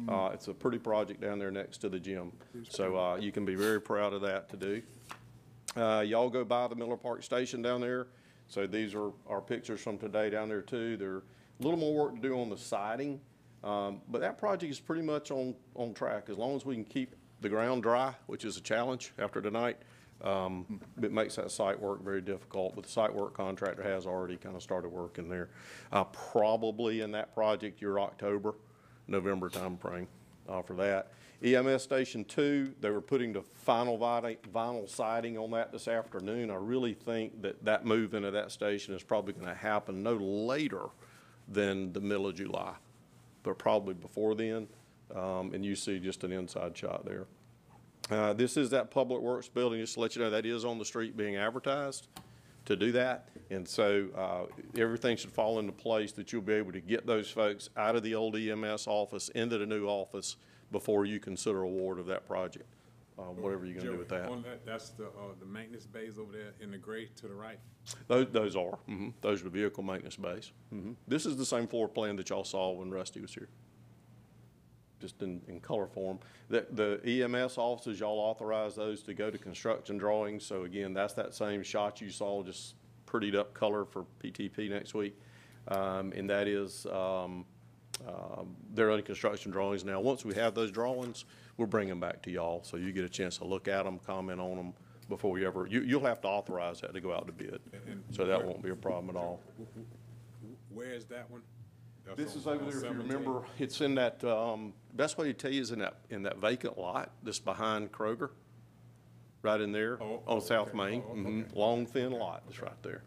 Uh, 0.08 0.30
it's 0.32 0.48
a 0.48 0.54
pretty 0.54 0.78
project 0.78 1.20
down 1.20 1.38
there 1.38 1.50
next 1.50 1.78
to 1.78 1.88
the 1.88 1.98
gym. 1.98 2.32
So, 2.68 2.96
uh, 2.96 3.16
you 3.16 3.32
can 3.32 3.44
be 3.44 3.56
very 3.56 3.80
proud 3.80 4.12
of 4.12 4.20
that 4.22 4.48
to 4.50 4.56
do. 4.56 4.82
Uh, 5.76 6.00
y'all 6.06 6.30
go 6.30 6.44
by 6.44 6.66
the 6.68 6.74
Miller 6.74 6.96
Park 6.96 7.22
Station 7.22 7.62
down 7.62 7.80
there. 7.80 8.06
So 8.48 8.66
these 8.66 8.94
are 8.94 9.10
our 9.28 9.40
pictures 9.40 9.80
from 9.80 9.98
today 9.98 10.30
down 10.30 10.48
there 10.48 10.62
too. 10.62 10.96
There, 10.96 11.22
a 11.58 11.62
little 11.62 11.78
more 11.78 11.94
work 11.94 12.14
to 12.14 12.20
do 12.20 12.38
on 12.38 12.50
the 12.50 12.56
siding. 12.56 13.20
Um, 13.64 14.00
but 14.08 14.20
that 14.20 14.38
project 14.38 14.70
is 14.70 14.80
pretty 14.80 15.02
much 15.02 15.30
on, 15.30 15.54
on 15.74 15.94
track. 15.94 16.28
As 16.28 16.36
long 16.36 16.54
as 16.54 16.64
we 16.64 16.74
can 16.74 16.84
keep 16.84 17.14
the 17.40 17.48
ground 17.48 17.82
dry, 17.82 18.14
which 18.26 18.44
is 18.44 18.56
a 18.56 18.60
challenge 18.60 19.12
after 19.18 19.40
tonight, 19.40 19.78
um, 20.22 20.80
it 21.02 21.12
makes 21.12 21.36
that 21.36 21.50
site 21.50 21.78
work 21.78 22.02
very 22.02 22.20
difficult. 22.20 22.74
But 22.74 22.84
the 22.84 22.90
site 22.90 23.14
work 23.14 23.34
contractor 23.34 23.82
has 23.82 24.06
already 24.06 24.36
kind 24.36 24.56
of 24.56 24.62
started 24.62 24.88
working 24.88 25.28
there. 25.28 25.50
Uh, 25.92 26.04
probably 26.04 27.00
in 27.00 27.10
that 27.12 27.34
project, 27.34 27.80
your 27.80 27.98
October, 28.00 28.54
November 29.08 29.50
timeframe, 29.50 30.06
uh, 30.48 30.62
for 30.62 30.74
that. 30.74 31.12
EMS 31.44 31.82
Station 31.82 32.24
Two, 32.24 32.72
they 32.80 32.88
were 32.88 33.02
putting 33.02 33.32
the 33.34 33.42
final 33.42 33.98
vinyl, 33.98 34.88
siding 34.88 35.36
on 35.36 35.50
that 35.50 35.70
this 35.70 35.86
afternoon. 35.86 36.50
I 36.50 36.54
really 36.54 36.94
think 36.94 37.42
that 37.42 37.62
that 37.62 37.84
move 37.84 38.14
into 38.14 38.30
that 38.30 38.50
station 38.50 38.94
is 38.94 39.02
probably 39.02 39.34
gonna 39.34 39.54
happen 39.54 40.02
no 40.02 40.14
later 40.14 40.86
than 41.48 41.92
the 41.92 42.00
middle 42.00 42.26
of 42.26 42.36
July, 42.36 42.74
but 43.42 43.58
probably 43.58 43.94
before 43.94 44.34
then. 44.34 44.68
Um, 45.14 45.54
and 45.54 45.64
you 45.64 45.76
see 45.76 46.00
just 46.00 46.24
an 46.24 46.32
inside 46.32 46.76
shot 46.76 47.04
there. 47.04 47.26
Uh, 48.10 48.32
this 48.32 48.56
is 48.56 48.70
that 48.70 48.90
Public 48.90 49.20
Works 49.20 49.48
building, 49.48 49.80
just 49.80 49.94
to 49.94 50.00
let 50.00 50.16
you 50.16 50.22
know, 50.22 50.30
that 50.30 50.46
is 50.46 50.64
on 50.64 50.78
the 50.78 50.84
street 50.84 51.16
being 51.16 51.36
advertised 51.36 52.08
to 52.64 52.76
do 52.76 52.92
that. 52.92 53.28
And 53.50 53.66
so, 53.66 54.06
uh, 54.16 54.80
everything 54.80 55.16
should 55.16 55.30
fall 55.30 55.58
into 55.58 55.72
place 55.72 56.12
that 56.12 56.32
you'll 56.32 56.42
be 56.42 56.54
able 56.54 56.72
to 56.72 56.80
get 56.80 57.06
those 57.06 57.30
folks 57.30 57.70
out 57.76 57.96
of 57.96 58.02
the 58.02 58.14
old 58.14 58.36
EMS 58.36 58.86
office 58.86 59.28
into 59.30 59.58
the 59.58 59.66
new 59.66 59.86
office 59.86 60.36
before 60.72 61.04
you 61.04 61.20
consider 61.20 61.62
award 61.62 61.98
of 61.98 62.06
that 62.06 62.26
project, 62.26 62.74
uh, 63.18 63.22
whatever 63.22 63.64
you're 63.64 63.76
gonna 63.76 63.92
do 63.92 63.98
with 63.98 64.08
that. 64.08 64.28
On 64.28 64.42
that, 64.42 64.64
that's 64.66 64.90
the, 64.90 65.06
uh, 65.06 65.34
the 65.40 65.46
maintenance 65.46 65.86
bays 65.86 66.18
over 66.18 66.32
there 66.32 66.52
in 66.60 66.70
the 66.70 66.78
gray 66.78 67.06
to 67.16 67.28
the 67.28 67.34
right. 67.34 67.58
Those, 68.08 68.26
those 68.30 68.56
are, 68.56 68.78
mhm, 68.88 69.12
those 69.22 69.40
are 69.40 69.44
the 69.44 69.50
vehicle 69.50 69.82
maintenance 69.82 70.16
bays. 70.16 70.52
Mhm. 70.74 70.96
This 71.08 71.24
is 71.24 71.36
the 71.36 71.46
same 71.46 71.66
floor 71.66 71.88
plan 71.88 72.16
that 72.16 72.28
y'all 72.30 72.44
saw 72.44 72.72
when 72.72 72.90
Rusty 72.90 73.20
was 73.20 73.32
here. 73.32 73.48
Just 75.00 75.22
in, 75.22 75.42
in 75.46 75.60
color 75.60 75.86
form. 75.86 76.18
The, 76.48 76.66
the 76.70 77.00
EMS 77.22 77.58
offices, 77.58 78.00
y'all 78.00 78.18
authorized 78.18 78.76
those 78.76 79.02
to 79.04 79.14
go 79.14 79.30
to 79.30 79.38
construction 79.38 79.98
drawings. 79.98 80.44
So 80.44 80.64
again, 80.64 80.94
that's 80.94 81.12
that 81.14 81.34
same 81.34 81.62
shot 81.62 82.00
you 82.00 82.10
saw, 82.10 82.42
just 82.42 82.74
prettied 83.06 83.34
up 83.34 83.54
color 83.54 83.84
for 83.84 84.04
PTP 84.22 84.68
next 84.70 84.94
week. 84.94 85.18
Um, 85.68 86.12
and 86.12 86.28
that 86.30 86.48
is, 86.48 86.86
um, 86.86 87.44
um, 88.06 88.56
they're 88.74 88.90
under 88.90 89.02
construction 89.02 89.50
drawings 89.50 89.84
now. 89.84 90.00
Once 90.00 90.24
we 90.24 90.34
have 90.34 90.54
those 90.54 90.70
drawings, 90.70 91.24
we'll 91.56 91.66
bring 91.68 91.88
them 91.88 92.00
back 92.00 92.22
to 92.22 92.30
y'all, 92.30 92.62
so 92.62 92.76
you 92.76 92.92
get 92.92 93.04
a 93.04 93.08
chance 93.08 93.38
to 93.38 93.44
look 93.44 93.68
at 93.68 93.84
them, 93.84 93.98
comment 94.06 94.40
on 94.40 94.56
them 94.56 94.72
before 95.08 95.30
we 95.30 95.46
ever, 95.46 95.66
you, 95.66 95.80
you'll 95.82 96.04
have 96.04 96.20
to 96.20 96.28
authorize 96.28 96.80
that 96.80 96.92
to 96.92 97.00
go 97.00 97.12
out 97.14 97.26
to 97.26 97.32
bid. 97.32 97.60
And- 97.86 98.02
So 98.10 98.24
that 98.26 98.44
won't 98.44 98.62
be 98.62 98.70
a 98.70 98.76
problem 98.76 99.14
at 99.14 99.20
all. 99.20 99.40
Where 100.70 100.90
is 100.92 101.04
that 101.06 101.30
one? 101.30 101.42
That's 102.04 102.18
This 102.18 102.32
on- 102.32 102.38
is 102.38 102.46
over 102.46 102.56
on 102.56 102.58
there, 102.60 102.68
if 102.68 102.74
you 102.74 102.80
17? 102.88 103.08
remember, 103.08 103.46
it's 103.58 103.80
in 103.80 103.94
that, 103.96 104.22
um, 104.24 104.74
best 104.94 105.16
way 105.18 105.26
to 105.28 105.32
tell 105.34 105.52
you 105.52 105.60
is 105.60 105.70
in 105.70 105.78
that, 105.80 105.98
in 106.10 106.22
that 106.24 106.38
vacant 106.38 106.76
lot 106.78 107.12
that's 107.22 107.38
behind 107.40 107.92
Kroger, 107.92 108.30
right 109.42 109.60
in 109.60 109.72
there 109.72 110.00
Oh, 110.02 110.22
on 110.26 110.40
South 110.40 110.68
okay. 110.68 110.76
Main. 110.76 111.02
Oh, 111.08 111.14
Mhm. 111.14 111.44
okay. 111.46 111.58
Long, 111.58 111.86
thin 111.86 112.12
lot 112.12 112.42
that's 112.46 112.60
right 112.60 112.80
there. 112.82 113.02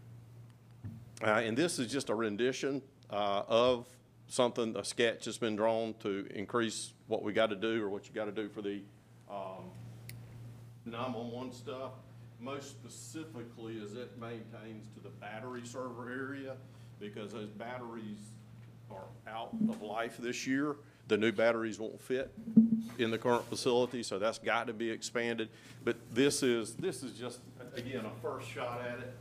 Uh, 1.21 1.41
and 1.43 1.57
this 1.57 1.79
is 1.79 1.91
just 1.91 2.09
a 2.09 2.15
rendition, 2.15 2.81
uh, 3.09 3.43
of 3.47 3.87
something, 4.30 4.77
a 4.77 4.83
sketch 4.83 5.25
that's 5.25 5.38
been 5.38 5.56
drawn 5.56 5.93
to 6.01 6.27
increase 6.33 6.93
what 7.08 7.24
we 7.24 7.33
gotta 7.33 7.56
do 7.56 7.83
or 7.83 7.90
what 7.90 8.08
you 8.08 8.14
gotta 8.14 8.32
do 8.32 8.48
for 8.48 8.61
the, 8.61 8.82
um, 9.30 9.66
nine-one-one 10.85 11.51
stuff. 11.51 11.91
Most 12.40 12.69
specifically 12.69 13.77
is 13.77 13.95
it 13.95 14.17
maintains 14.17 14.88
to 14.95 15.01
the 15.01 15.09
battery 15.09 15.66
server 15.66 16.09
area, 16.09 16.56
because 16.99 17.33
those 17.33 17.49
batteries 17.49 18.17
are 18.91 19.08
out 19.27 19.49
of 19.69 19.82
life 19.82 20.17
this 20.17 20.48
year. 20.48 20.77
The 21.08 21.17
new 21.17 21.32
batteries 21.32 21.80
won't 21.80 21.99
fit 21.99 22.32
in 22.98 23.11
the 23.11 23.17
current 23.17 23.45
facility, 23.49 24.03
so 24.03 24.19
that's 24.19 24.38
got 24.38 24.67
to 24.67 24.74
be 24.74 24.90
expanded. 24.90 25.49
But 25.83 25.98
this 26.14 26.43
is, 26.43 26.75
this 26.75 27.03
is 27.03 27.17
just, 27.17 27.40
again, 27.75 28.06
a 28.06 28.22
first 28.22 28.49
shot 28.49 28.82
at 28.82 28.99
it. 28.99 29.14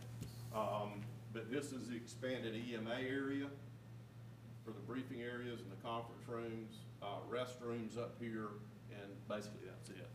Um, 0.55 1.01
but 1.33 1.51
this 1.51 1.73
is 1.73 1.89
the 1.89 1.97
expanded 1.97 2.55
EMA 2.55 2.97
area 3.09 3.47
for 4.69 4.75
the 4.75 4.87
briefing 4.87 5.23
areas 5.23 5.61
and 5.61 5.71
the 5.71 5.83
conference 5.83 6.23
rooms, 6.29 6.77
uh, 7.03 7.07
restrooms 7.31 7.97
up 7.97 8.15
here, 8.21 8.49
and 8.91 9.11
basically 9.29 9.67
that's 9.67 9.89
it. 9.89 10.09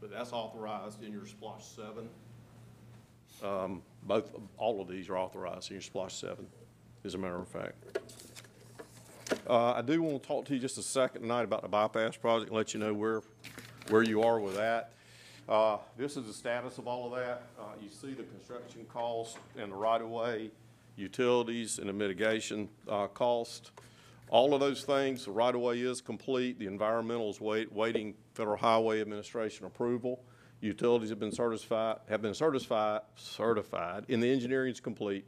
But 0.00 0.10
that's 0.10 0.32
authorized 0.32 1.02
in 1.02 1.12
your 1.12 1.24
SPLOST 1.24 1.76
seven. 1.76 2.08
Um, 3.42 3.82
both, 4.02 4.30
all 4.58 4.82
of 4.82 4.88
these 4.88 5.08
are 5.08 5.16
authorized 5.16 5.70
in 5.70 5.76
your 5.76 5.82
SPLOST 5.82 6.20
seven, 6.20 6.46
as 7.04 7.14
a 7.14 7.18
matter 7.18 7.38
of 7.38 7.48
fact. 7.48 7.98
Uh, 9.48 9.72
I 9.72 9.82
do 9.82 10.02
want 10.02 10.22
to 10.22 10.28
talk 10.28 10.44
to 10.46 10.54
you 10.54 10.60
just 10.60 10.76
a 10.76 10.82
second 10.82 11.22
tonight 11.22 11.44
about 11.44 11.62
the 11.62 11.68
bypass 11.68 12.16
project 12.16 12.50
and 12.50 12.56
let 12.56 12.74
you 12.74 12.80
know 12.80 12.92
where, 12.92 13.22
where 13.88 14.02
you 14.02 14.22
are 14.22 14.40
with 14.40 14.56
that. 14.56 14.92
Uh, 15.48 15.78
this 15.96 16.18
is 16.18 16.26
the 16.26 16.34
status 16.34 16.76
of 16.76 16.86
all 16.86 17.12
of 17.12 17.18
that. 17.18 17.44
Uh, 17.58 17.64
you 17.82 17.88
see 17.88 18.12
the 18.12 18.24
construction 18.24 18.84
cost 18.92 19.38
and 19.56 19.72
the 19.72 19.76
right-of-way, 19.76 20.50
utilities 20.96 21.78
and 21.78 21.88
the 21.88 21.92
mitigation, 21.92 22.68
uh, 22.88 23.06
cost. 23.08 23.72
All 24.28 24.54
of 24.54 24.60
those 24.60 24.84
things, 24.84 25.24
the 25.24 25.32
right-of-way 25.32 25.80
is 25.80 26.00
complete, 26.00 26.58
the 26.58 26.66
environmental 26.66 27.30
is 27.30 27.40
wait, 27.40 27.72
waiting 27.72 28.14
Federal 28.34 28.56
Highway 28.56 29.00
Administration 29.00 29.66
approval. 29.66 30.22
Utilities 30.60 31.10
have 31.10 31.18
been 31.18 31.32
certified, 31.32 31.98
have 32.08 32.22
been 32.22 32.34
certified, 32.34 33.00
certified, 33.16 34.04
and 34.08 34.22
the 34.22 34.30
engineering 34.30 34.70
is 34.70 34.80
complete. 34.80 35.24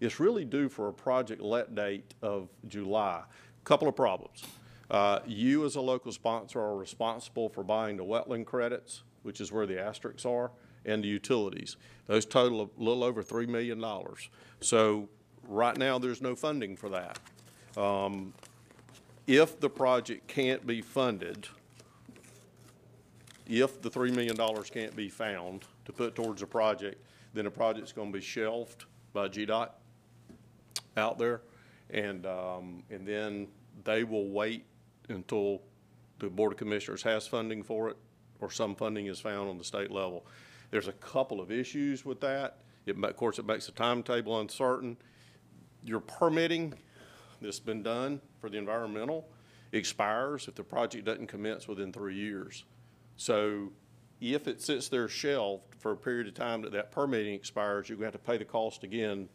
It's 0.00 0.20
really 0.20 0.44
due 0.44 0.68
for 0.68 0.88
a 0.88 0.92
project 0.92 1.42
let 1.42 1.74
date 1.74 2.14
of 2.22 2.48
July. 2.68 3.22
Couple 3.64 3.88
of 3.88 3.96
problems. 3.96 4.44
Uh, 4.90 5.18
you 5.26 5.64
as 5.64 5.74
a 5.74 5.80
local 5.80 6.12
sponsor 6.12 6.60
are 6.60 6.76
responsible 6.76 7.48
for 7.48 7.64
buying 7.64 7.96
the 7.96 8.04
wetland 8.04 8.46
credits, 8.46 9.02
which 9.22 9.40
is 9.40 9.50
where 9.50 9.66
the 9.66 9.80
asterisks 9.80 10.24
are, 10.24 10.52
and 10.86 11.04
the 11.04 11.08
utilities. 11.08 11.76
Those 12.06 12.24
total 12.24 12.62
a 12.62 12.82
little 12.82 13.04
over 13.04 13.22
three 13.22 13.46
million 13.46 13.80
dollars. 13.80 14.30
So 14.60 15.08
right 15.46 15.76
now, 15.76 15.98
there's 15.98 16.22
no 16.22 16.34
funding 16.34 16.76
for 16.76 16.88
that. 16.90 17.18
Um, 17.76 18.32
if 19.26 19.60
the 19.60 19.68
project 19.68 20.28
can't 20.28 20.66
be 20.66 20.80
funded, 20.80 21.48
if 23.46 23.82
the 23.82 23.90
three 23.90 24.12
million 24.12 24.36
dollars 24.36 24.70
can't 24.70 24.94
be 24.96 25.08
found 25.08 25.64
to 25.84 25.92
put 25.92 26.14
towards 26.14 26.40
the 26.40 26.46
project, 26.46 27.02
then 27.34 27.44
the 27.44 27.50
project's 27.50 27.92
gonna 27.92 28.10
be 28.10 28.20
shelved 28.20 28.86
by 29.12 29.28
GDOT 29.28 29.70
out 30.96 31.18
there. 31.18 31.42
And, 31.90 32.26
um, 32.26 32.82
and 32.90 33.06
then 33.06 33.48
they 33.84 34.04
will 34.04 34.28
wait 34.28 34.64
until 35.08 35.62
the 36.18 36.28
Board 36.28 36.52
of 36.52 36.58
Commissioners 36.58 37.02
has 37.02 37.26
funding 37.26 37.62
for 37.62 37.90
it, 37.90 37.96
or 38.40 38.50
some 38.50 38.74
funding 38.74 39.06
is 39.06 39.20
found 39.20 39.48
on 39.48 39.58
the 39.58 39.64
state 39.64 39.90
level. 39.90 40.26
There's 40.70 40.88
a 40.88 40.92
couple 40.92 41.40
of 41.40 41.50
issues 41.50 42.04
with 42.04 42.20
that. 42.20 42.58
It, 42.86 43.02
of 43.02 43.16
course, 43.16 43.38
it 43.38 43.46
makes 43.46 43.66
the 43.66 43.72
timetable 43.72 44.40
uncertain. 44.40 44.96
your 45.82 46.00
permitting 46.00 46.74
that's 47.40 47.60
been 47.60 47.82
done 47.82 48.20
for 48.40 48.50
the 48.50 48.58
environmental 48.58 49.28
expires 49.72 50.48
if 50.48 50.54
the 50.54 50.64
project 50.64 51.04
doesn't 51.04 51.26
commence 51.26 51.68
within 51.68 51.92
three 51.92 52.16
years. 52.16 52.64
So 53.16 53.72
if 54.20 54.48
it 54.48 54.60
sits 54.60 54.88
there 54.88 55.08
shelved 55.08 55.74
for 55.78 55.92
a 55.92 55.96
period 55.96 56.26
of 56.26 56.34
time 56.34 56.62
that 56.62 56.72
that 56.72 56.90
permitting 56.90 57.34
expires, 57.34 57.88
you're 57.88 57.98
going 57.98 58.10
to 58.10 58.16
have 58.16 58.24
to 58.24 58.30
pay 58.30 58.38
the 58.38 58.44
cost 58.44 58.84
again 58.84 59.28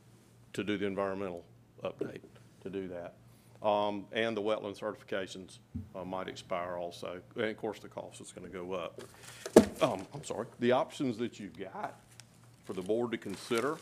to 0.53 0.63
do 0.63 0.77
the 0.77 0.85
environmental 0.85 1.45
update, 1.83 2.21
to 2.61 2.69
do 2.69 2.87
that. 2.89 3.15
Um, 3.63 4.05
and 4.11 4.35
the 4.35 4.41
wetland 4.41 4.79
certifications, 4.79 5.59
uh, 5.95 6.03
might 6.03 6.27
expire 6.27 6.77
also. 6.77 7.21
And 7.35 7.45
of 7.45 7.57
course, 7.57 7.79
the 7.79 7.89
cost 7.89 8.19
is 8.19 8.31
gonna 8.31 8.49
go 8.49 8.73
up. 8.73 9.01
Um, 9.81 10.07
I'm 10.13 10.23
sorry, 10.23 10.47
the 10.59 10.71
options 10.71 11.17
that 11.19 11.39
you've 11.39 11.57
got 11.57 11.99
for 12.65 12.73
the 12.73 12.81
board 12.81 13.11
to 13.11 13.17
consider, 13.17 13.77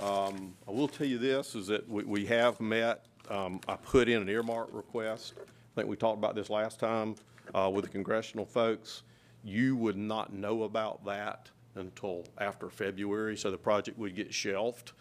um, 0.00 0.54
I 0.68 0.72
will 0.72 0.88
tell 0.88 1.06
you 1.06 1.18
this, 1.18 1.54
is 1.54 1.66
that 1.68 1.88
we, 1.88 2.04
we 2.04 2.26
have 2.26 2.60
met, 2.60 3.06
um, 3.30 3.60
I 3.66 3.76
put 3.76 4.08
in 4.08 4.20
an 4.20 4.28
earmark 4.28 4.68
request. 4.72 5.34
I 5.38 5.80
think 5.80 5.88
we 5.88 5.96
talked 5.96 6.18
about 6.18 6.34
this 6.34 6.50
last 6.50 6.78
time, 6.78 7.14
uh, 7.54 7.70
with 7.72 7.84
the 7.84 7.90
congressional 7.90 8.44
folks. 8.44 9.02
You 9.42 9.76
would 9.76 9.96
not 9.96 10.32
know 10.32 10.64
about 10.64 11.04
that 11.04 11.48
until 11.76 12.24
after 12.38 12.70
February, 12.70 13.36
so 13.36 13.50
the 13.50 13.58
project 13.58 13.98
would 13.98 14.14
get 14.14 14.32
shelved. 14.32 14.92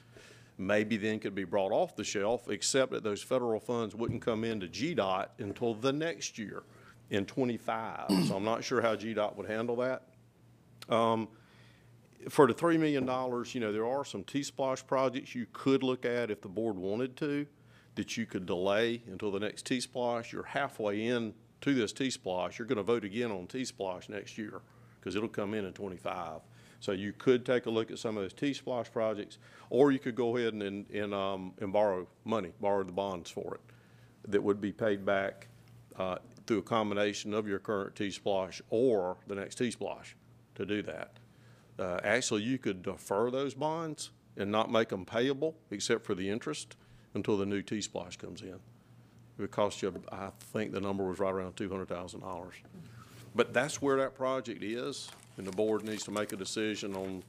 Maybe 0.58 0.98
then 0.98 1.20
could 1.20 1.34
be 1.34 1.46
brought 1.46 1.72
off 1.72 1.96
the 1.96 2.04
shelf, 2.04 2.48
except 2.48 2.92
that 2.92 3.04
those 3.04 3.24
federal 3.24 3.60
funds 3.60 3.96
wouldn't 3.96 4.22
come 4.22 4.44
into 4.44 4.68
GDOT 4.68 5.28
until 5.40 5.74
the 5.74 5.92
next 5.92 6.38
year 6.38 6.64
in 7.10 7.26
twenty-five. 7.26 8.06
So 8.28 8.36
I'm 8.36 8.44
not 8.44 8.64
sure 8.64 8.82
how 8.82 8.96
GDOT 8.96 9.36
would 9.36 9.50
handle 9.50 9.76
that. 9.78 10.04
Um, 10.90 11.28
for 12.30 12.48
the 12.48 12.54
three 12.54 12.78
million 12.78 13.06
dollars, 13.06 13.56
you 13.56 13.62
know, 13.62 13.72
there 13.72 13.88
are 13.88 14.06
some 14.06 14.24
T-SPLOST 14.24 14.86
projects 14.88 15.34
you 15.34 15.48
could 15.54 15.84
look 15.84 16.06
at 16.06 16.30
if 16.30 16.42
the 16.42 16.48
board 16.48 16.78
wanted 16.78 17.18
to, 17.18 17.48
that 17.96 18.16
you 18.16 18.26
could 18.26 18.46
delay 18.46 19.02
until 19.08 19.32
the 19.32 19.40
next 19.40 19.66
T-SPLOST. 19.66 20.32
You're 20.32 20.44
halfway 20.44 21.08
in 21.08 21.34
to 21.62 21.74
this 21.74 21.92
T-SPLOST. 21.94 22.60
You're 22.60 22.68
gonna 22.68 22.84
vote 22.84 23.04
again 23.04 23.32
on 23.32 23.48
T-SPLOST 23.48 24.10
next 24.10 24.38
year, 24.38 24.62
because 25.00 25.16
it'll 25.16 25.30
come 25.30 25.54
in 25.54 25.66
in 25.66 25.74
twenty-five. 25.74 26.42
So 26.84 26.92
you 26.92 27.14
could 27.14 27.46
take 27.46 27.66
a 27.66 27.70
look 27.70 27.92
at 27.92 27.98
some 27.98 28.18
of 28.18 28.24
those 28.24 28.34
T-SPLOST 28.34 28.92
projects, 28.92 29.38
or 29.70 29.94
you 29.94 30.00
could 30.00 30.16
go 30.16 30.36
ahead 30.36 30.52
and, 30.52 30.62
and, 30.62 30.90
and, 30.90 31.14
um, 31.14 31.54
and 31.62 31.72
borrow 31.72 32.06
money, 32.26 32.52
borrow 32.60 32.84
the 32.84 32.92
bonds 32.92 33.32
for 33.32 33.56
it, 33.56 33.62
that 34.28 34.44
would 34.44 34.60
be 34.60 34.74
paid 34.74 35.06
back, 35.06 35.48
uh, 35.98 36.18
through 36.46 36.58
a 36.58 36.62
combination 36.64 37.34
of 37.34 37.48
your 37.48 37.60
current 37.60 37.96
T-SPLOST 37.96 38.64
or 38.70 39.16
the 39.28 39.36
next 39.36 39.56
T-SPLOST 39.56 40.16
to 40.56 40.66
do 40.66 40.82
that. 40.82 41.20
Uh, 41.80 42.02
actually, 42.04 42.44
you 42.44 42.58
could 42.58 42.84
defer 42.84 43.32
those 43.32 43.54
bonds 43.54 44.12
and 44.36 44.52
not 44.52 44.70
make 44.70 44.90
them 44.90 45.06
payable, 45.06 45.56
except 45.72 46.06
for 46.06 46.16
the 46.16 46.30
interest, 46.30 46.76
until 47.14 47.38
the 47.38 47.46
new 47.46 47.62
T-SPLOST 47.62 48.20
comes 48.20 48.42
in. 48.42 48.50
It 48.50 48.60
would 49.38 49.52
cost 49.52 49.82
you, 49.82 50.04
I 50.12 50.32
think 50.38 50.74
the 50.74 50.82
number 50.82 51.06
was 51.06 51.18
right 51.18 51.34
around 51.34 51.56
two 51.56 51.70
hundred 51.70 51.88
thousand 51.88 52.20
dollars. 52.20 52.56
But 53.34 53.54
that's 53.54 53.82
where 53.82 53.96
that 53.98 54.16
project 54.16 54.62
is, 54.62 55.10
and 55.38 55.48
the 55.48 55.52
board 55.52 55.84
needs 55.84 56.04
to 56.04 56.12
make 56.12 56.34
a 56.34 56.36
decision 56.36 56.96
on, 56.96 57.24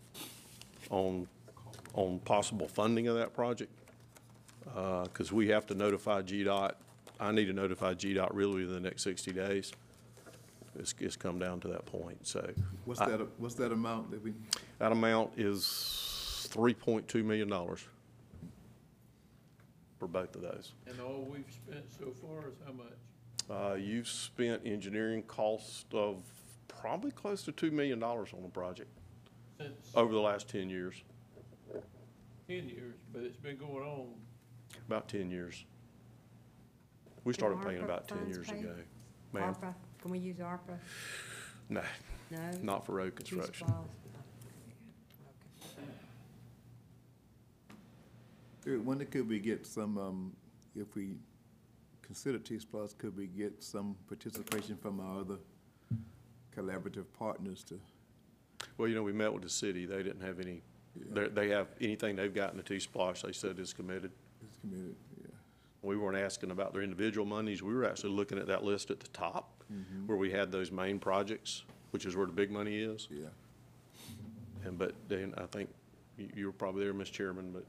on, 0.91 1.27
on 1.95 2.19
possible 2.21 2.69
funding 2.69 3.09
of 3.09 3.17
that 3.17 3.35
project. 3.35 3.73
Uh, 4.75 5.05
cause 5.13 5.31
we 5.33 5.49
have 5.49 5.67
to 5.67 5.75
notify 5.75 6.21
GDOT, 6.23 6.73
I 7.21 7.33
need 7.33 7.47
to 7.47 7.53
notify 7.53 7.95
GDOT 7.95 8.31
really 8.33 8.65
within 8.65 8.75
the 8.75 8.81
next 8.89 9.03
sixty 9.03 9.33
days. 9.33 9.73
It's, 10.77 10.95
it's 10.99 11.17
come 11.17 11.39
down 11.39 11.61
to 11.61 11.69
that 11.69 11.87
point, 11.87 12.27
so. 12.27 12.51
What's 12.85 13.01
I- 13.01 13.11
that, 13.11 13.29
what's 13.39 13.55
that 13.55 13.71
amount 13.71 14.11
that 14.11 14.23
we, 14.23 14.33
That 14.81 14.91
amount 14.91 15.31
is 15.37 16.49
three 16.51 16.75
point 16.75 17.07
two 17.07 17.23
million 17.23 17.49
dollars 17.49 17.87
for 19.99 20.09
both 20.09 20.35
of 20.35 20.43
those. 20.43 20.73
And 20.89 21.01
all 21.01 21.29
we've 21.31 21.45
spent 21.53 21.85
so 21.97 22.13
far 22.21 22.49
is 22.49 22.57
how 22.67 22.73
much? 22.73 22.93
Uh, 23.49 23.75
you've 23.75 24.09
spent 24.09 24.63
engineering 24.65 25.23
cost 25.23 25.87
of 25.93 26.17
probably 26.69 27.11
close 27.11 27.43
to 27.45 27.53
two 27.53 27.71
million 27.71 27.99
dollars 27.99 28.31
on 28.35 28.43
the 28.43 28.49
project 28.49 28.91
Since 29.59 29.91
over 29.95 30.13
the 30.13 30.21
last 30.21 30.49
ten 30.49 30.69
years, 30.71 31.03
ten 32.49 32.69
years, 32.69 32.95
but 33.13 33.23
it's 33.23 33.37
been 33.37 33.57
going 33.57 33.85
on. 33.85 34.09
about 34.87 35.09
ten 35.09 35.31
years. 35.31 35.65
We 37.25 37.33
started 37.33 37.63
paying 37.63 37.79
ARPA 37.81 37.85
about 37.85 38.09
ten 38.09 38.19
funds 38.19 38.37
years 38.37 38.51
pay? 38.51 38.59
ago. 38.59 38.75
Ma'am, 39.33 39.55
ARPA, 39.55 39.75
can 40.01 40.11
we 40.11 40.19
use 40.19 40.39
ARPA? 40.39 40.79
no, 41.69 41.83
No? 42.31 42.39
not 42.63 42.85
for 42.87 42.93
road 42.97 43.13
Use 43.19 43.29
construction. 43.31 43.67
files? 43.67 43.89
When 48.65 48.99
could 49.07 49.29
we 49.29 49.39
get 49.41 49.67
some, 49.67 49.99
um, 49.99 50.33
if 50.75 50.95
we 50.95 51.17
consider 52.01 52.39
T-SPLOST, 52.39 52.97
could 52.99 53.17
we 53.17 53.27
get 53.27 53.63
some 53.63 53.95
participation 54.09 54.77
from 54.77 55.01
our 55.01 55.21
other 55.21 55.37
collaborative 56.57 57.07
partners 57.19 57.65
to, 57.65 57.81
Well, 58.79 58.89
you 58.89 58.95
know, 58.95 59.03
we 59.03 59.13
met 59.13 59.33
with 59.33 59.43
the 59.43 59.49
city. 59.49 59.87
They 59.87 60.03
didn't 60.03 60.23
have 60.23 60.41
any, 60.41 60.63
they, 61.11 61.29
they 61.29 61.49
have, 61.51 61.69
anything 61.81 62.17
they've 62.17 62.35
got 62.35 62.53
in 62.53 62.57
the 62.57 62.63
T-SPLOST, 62.63 63.23
they 63.23 63.33
said 63.33 63.59
is 63.59 63.73
committed. 63.73 64.11
this 64.43 64.59
community, 64.61 64.95
yeah? 65.21 65.29
We 65.83 65.97
weren't 65.97 66.17
asking 66.17 66.51
about 66.51 66.73
their 66.73 66.83
individual 66.83 67.27
monies. 67.27 67.63
We 67.63 67.75
were 67.75 67.85
actually 67.85 68.11
looking 68.11 68.39
at 68.39 68.47
that 68.47 68.65
list 68.65 68.91
at 68.91 69.01
the 69.01 69.09
top 69.09 69.63
mm-hmm. 69.73 70.07
where 70.07 70.17
we 70.17 70.31
had 70.31 70.51
those 70.51 70.71
main 70.71 70.99
projects, 70.99 71.65
which 71.91 72.07
is 72.07 72.17
where 72.17 72.27
the 72.27 72.33
big 72.33 72.51
money 72.51 72.79
is. 72.79 73.09
Yeah. 73.11 73.27
And, 74.65 74.79
but 74.79 74.95
then 75.09 75.35
I 75.37 75.45
think 75.45 75.69
you, 76.17 76.29
you 76.35 76.47
were 76.47 76.53
probably 76.53 76.85
there, 76.85 76.95
Mr. 76.95 77.13
Chairman, 77.13 77.53
but 77.53 77.65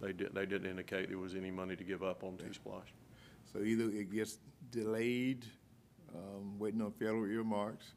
they 0.00 0.12
did, 0.12 0.34
they 0.34 0.44
didn't 0.44 0.68
indicate 0.68 1.08
there 1.08 1.18
was 1.18 1.34
any 1.34 1.50
money 1.50 1.76
to 1.76 1.84
give 1.84 2.02
up 2.02 2.24
on 2.24 2.36
T-SPLOST. 2.36 2.92
So 3.52 3.60
either 3.60 3.84
it 3.84 4.12
gets 4.12 4.38
delayed, 4.70 5.46
um, 6.14 6.58
waiting 6.58 6.80
on 6.82 6.92
federal 6.92 7.26
earmarks, 7.26 7.92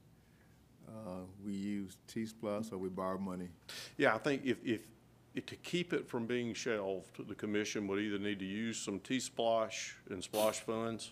uh, 0.87 1.21
we 1.45 1.53
use 1.53 1.97
T-SPLOST, 2.07 2.71
or 2.73 2.77
we 2.77 2.89
borrow 2.89 3.17
money. 3.17 3.49
Yeah, 3.97 4.15
I 4.15 4.17
think 4.17 4.43
if, 4.45 4.57
if, 4.63 4.81
if 5.35 5.45
to 5.47 5.55
keep 5.57 5.93
it 5.93 6.07
from 6.07 6.25
being 6.25 6.53
shelved, 6.53 7.27
the 7.27 7.35
commission 7.35 7.87
would 7.87 7.99
either 7.99 8.17
need 8.17 8.39
to 8.39 8.45
use 8.45 8.77
some 8.77 8.99
T-SPLOST 8.99 9.93
and 10.09 10.23
SPLOST 10.23 10.61
funds 10.61 11.11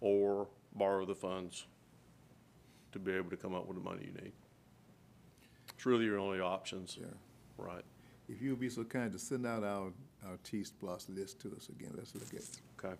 or 0.00 0.48
borrow 0.74 1.04
the 1.04 1.14
funds 1.14 1.66
to 2.92 2.98
be 2.98 3.12
able 3.12 3.30
to 3.30 3.36
come 3.36 3.54
up 3.54 3.66
with 3.66 3.76
the 3.76 3.82
money 3.82 4.06
you 4.06 4.22
need. 4.22 4.32
It's 5.74 5.84
really 5.86 6.06
your 6.06 6.18
only 6.18 6.40
options. 6.40 6.96
Yeah. 6.98 7.06
Right, 7.58 7.84
If 8.28 8.40
you 8.40 8.50
would 8.50 8.60
be 8.60 8.68
so 8.68 8.84
kind 8.84 9.10
to 9.12 9.18
send 9.18 9.44
out 9.44 9.64
our, 9.64 9.92
our 10.24 10.38
T-SPLOST 10.44 11.08
list 11.14 11.40
to 11.40 11.48
us 11.56 11.68
again, 11.68 11.90
let's 11.96 12.14
look 12.14 12.28
at 12.28 12.34
it. 12.40 12.60
okay. 12.78 12.94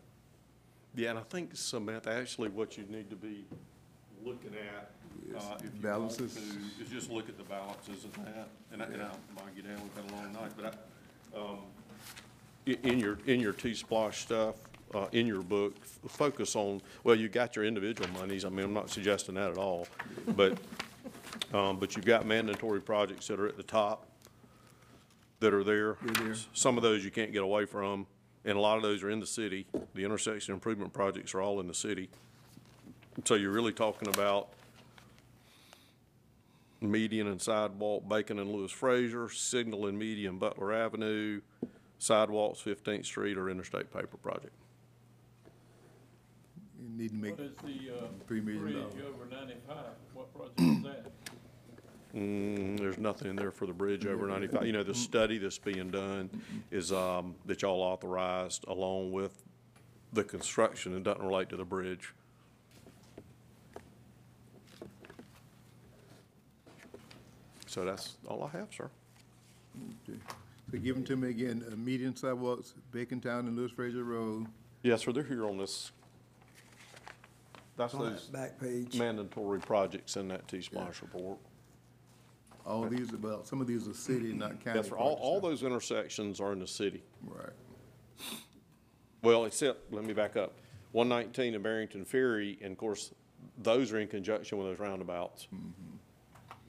Yeah, 0.98 1.10
and 1.10 1.18
I 1.20 1.22
think 1.22 1.50
Samantha, 1.54 2.10
actually 2.10 2.48
what 2.48 2.76
you 2.76 2.82
need 2.90 3.08
to 3.10 3.14
be 3.14 3.44
looking 4.24 4.50
at, 4.54 4.90
uh, 5.32 5.54
if 5.58 5.62
you 5.62 5.70
want 5.70 5.82
Balances. 5.82 6.34
to, 6.34 6.82
is 6.82 6.90
just 6.90 7.08
look 7.08 7.28
at 7.28 7.38
the 7.38 7.44
balances 7.44 8.04
of 8.04 8.12
that. 8.24 8.48
And 8.72 8.82
I, 8.82 8.86
and 8.86 9.02
I'll 9.02 9.16
bog 9.36 9.46
you 9.54 9.62
down, 9.62 9.76
we've 9.80 9.94
had 10.04 10.10
a 10.12 10.16
long 10.16 10.32
night, 10.32 10.50
but 10.56 10.74
I, 11.36 11.38
um, 11.38 11.58
i- 12.66 12.78
in 12.82 12.98
your, 12.98 13.18
in 13.26 13.38
your 13.38 13.52
T-SPLOST 13.52 14.20
stuff, 14.20 14.56
uh, 14.92 15.06
in 15.12 15.28
your 15.28 15.40
book, 15.42 15.76
f- 15.82 16.10
focus 16.10 16.56
on, 16.56 16.82
well, 17.04 17.14
you 17.14 17.28
got 17.28 17.54
your 17.54 17.64
individual 17.64 18.10
monies, 18.10 18.44
I 18.44 18.48
mean, 18.48 18.64
I'm 18.64 18.74
not 18.74 18.90
suggesting 18.90 19.36
that 19.36 19.52
at 19.52 19.56
all, 19.56 19.86
but, 20.34 20.58
um, 21.54 21.78
but 21.78 21.94
you've 21.94 22.06
got 22.06 22.26
mandatory 22.26 22.80
projects 22.80 23.28
that 23.28 23.38
are 23.38 23.46
at 23.46 23.56
the 23.56 23.62
top 23.62 24.08
that 25.38 25.54
are 25.54 25.62
there. 25.62 25.96
They're 26.02 26.24
there. 26.24 26.34
Some 26.54 26.76
of 26.76 26.82
those 26.82 27.04
you 27.04 27.12
can't 27.12 27.30
get 27.32 27.44
away 27.44 27.66
from, 27.66 28.04
and 28.44 28.56
a 28.56 28.60
lot 28.60 28.76
of 28.76 28.82
those 28.82 29.02
are 29.02 29.10
in 29.10 29.20
the 29.20 29.26
city. 29.26 29.66
The 29.94 30.04
intersection 30.04 30.54
improvement 30.54 30.92
projects 30.92 31.34
are 31.34 31.40
all 31.40 31.60
in 31.60 31.66
the 31.66 31.74
city. 31.74 32.08
So 33.24 33.34
you're 33.34 33.50
really 33.50 33.72
talking 33.72 34.08
about 34.08 34.48
median 36.80 37.26
and 37.26 37.42
sidewalk 37.42 38.08
Bacon 38.08 38.38
and 38.38 38.50
Lewis 38.52 38.70
Frazier, 38.70 39.28
signal 39.28 39.86
and 39.86 39.98
median 39.98 40.38
Butler 40.38 40.72
Avenue, 40.72 41.40
sidewalks 41.98 42.60
Fifteenth 42.60 43.04
Street 43.06 43.36
or 43.36 43.50
interstate 43.50 43.92
paper 43.92 44.16
project. 44.18 44.52
You 46.80 46.88
need 46.96 47.08
to 47.10 47.14
make, 47.16 47.32
What 47.32 47.40
is 47.40 47.52
the, 47.64 47.90
uh, 47.96 48.06
Three 48.28 48.40
million 48.40 48.62
bridge 48.62 48.74
dollars. 48.76 48.94
over 49.08 49.26
ninety-five? 49.30 49.76
What 50.14 50.32
project 50.32 50.60
is 50.60 50.82
that? 50.84 51.10
Mm, 52.18 52.78
there's 52.78 52.98
nothing 52.98 53.28
in 53.28 53.36
there 53.36 53.52
for 53.52 53.66
the 53.66 53.72
bridge 53.72 54.04
over 54.06 54.26
ninety-five. 54.26 54.66
You 54.66 54.72
know, 54.72 54.82
the 54.82 54.94
study 54.94 55.38
that's 55.38 55.58
being 55.58 55.90
done 55.90 56.28
is, 56.70 56.90
um, 56.90 57.36
that 57.46 57.62
y'all 57.62 57.80
authorized 57.80 58.64
along 58.66 59.12
with 59.12 59.44
the 60.12 60.24
construction. 60.24 60.96
It 60.96 61.04
doesn't 61.04 61.22
relate 61.22 61.48
to 61.50 61.56
the 61.56 61.64
bridge. 61.64 62.12
So 67.66 67.84
that's 67.84 68.16
all 68.26 68.42
I 68.42 68.56
have, 68.56 68.68
sir. 68.74 68.90
so 70.06 70.78
give 70.78 70.94
them 70.96 71.04
to 71.04 71.16
me 71.16 71.28
again, 71.28 71.62
uh, 71.70 71.76
median 71.76 72.16
sidewalks, 72.16 72.74
Bacon 72.90 73.20
Town 73.20 73.46
and 73.46 73.56
Lewis 73.56 73.70
Frazier 73.70 74.04
Road, 74.04 74.46
Yes, 74.82 75.02
sir, 75.04 75.12
they're 75.12 75.22
here 75.24 75.44
on 75.44 75.58
this. 75.58 75.92
That's 77.76 77.94
On 77.94 78.10
that 78.10 78.32
back 78.32 78.58
page. 78.58 78.96
mandatory 78.98 79.60
projects 79.60 80.16
in 80.16 80.28
that 80.28 80.48
T-SPLOST 80.48 81.02
report. 81.02 81.38
All 82.68 82.84
these, 82.84 83.12
about, 83.12 83.46
some 83.46 83.60
of 83.60 83.66
these 83.66 83.88
are 83.88 83.94
city, 83.94 84.32
not 84.32 84.62
county. 84.62 84.78
Yes, 84.78 84.88
sir, 84.88 84.96
all, 84.96 85.14
all 85.14 85.40
those 85.40 85.62
intersections 85.62 86.40
are 86.40 86.52
in 86.52 86.58
the 86.58 86.66
city. 86.66 87.02
Right. 87.24 87.52
Well, 89.22 89.46
except, 89.46 89.92
let 89.92 90.04
me 90.04 90.12
back 90.12 90.36
up. 90.36 90.54
One 90.92 91.08
nineteen 91.08 91.54
and 91.54 91.62
Barrington 91.62 92.04
Ferry, 92.04 92.58
and 92.62 92.72
of 92.72 92.78
course, 92.78 93.12
those 93.62 93.92
are 93.92 93.98
in 93.98 94.08
conjunction 94.08 94.58
with 94.58 94.68
those 94.68 94.78
roundabouts 94.78 95.48
mm-hmm. 95.54 95.96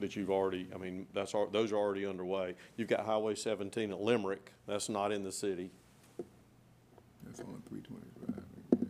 that 0.00 0.16
you've 0.16 0.30
already, 0.30 0.68
I 0.74 0.78
mean, 0.78 1.06
that's, 1.14 1.34
al- 1.34 1.48
those 1.48 1.72
are 1.72 1.76
already 1.76 2.06
underway. 2.06 2.54
You've 2.76 2.88
got 2.88 3.06
Highway 3.06 3.34
seventeen 3.34 3.90
at 3.92 4.00
Limerick, 4.00 4.52
that's 4.66 4.88
not 4.88 5.12
in 5.12 5.22
the 5.22 5.32
city, 5.32 5.70
That's 7.24 7.40
only 7.40 7.60
three 7.68 7.80
twenty-five. 7.80 8.88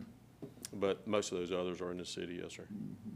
but 0.73 1.07
most 1.07 1.31
of 1.31 1.37
those 1.37 1.51
others 1.51 1.81
are 1.81 1.91
in 1.91 1.97
the 1.97 2.05
city, 2.05 2.39
yes, 2.41 2.53
sir. 2.53 2.63
Mm-hmm. 2.63 3.10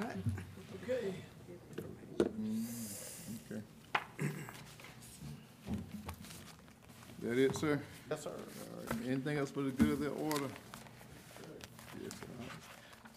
Right. 0.00 0.16
Mm, 2.18 2.64
okay. 3.44 3.62
That 7.22 7.38
it, 7.38 7.56
sir? 7.56 7.78
Yes, 8.10 8.22
sir. 8.22 8.30
All 8.30 8.36
right. 8.96 9.06
Anything 9.08 9.36
else 9.38 9.50
for 9.50 9.60
the 9.62 9.70
good 9.70 9.90
of 9.90 10.00
the 10.00 10.08
order? 10.08 10.46
Yes, 12.02 12.12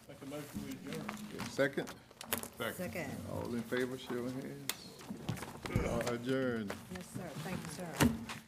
Make 0.09 0.17
a 0.21 0.25
motion 0.25 0.43
we 0.65 0.91
adjourn. 0.91 1.05
right. 1.07 1.51
Second? 1.51 1.87
Second. 2.75 3.09
All 3.31 3.53
in 3.53 3.61
favor, 3.63 3.97
show 3.97 4.15
of 4.15 4.33
hands. 4.33 4.73
Adjourn. 6.11 6.69
Yes, 6.95 7.05
sir. 7.15 7.29
Thank 7.43 7.57
you, 7.57 7.71
sir. 7.77 8.39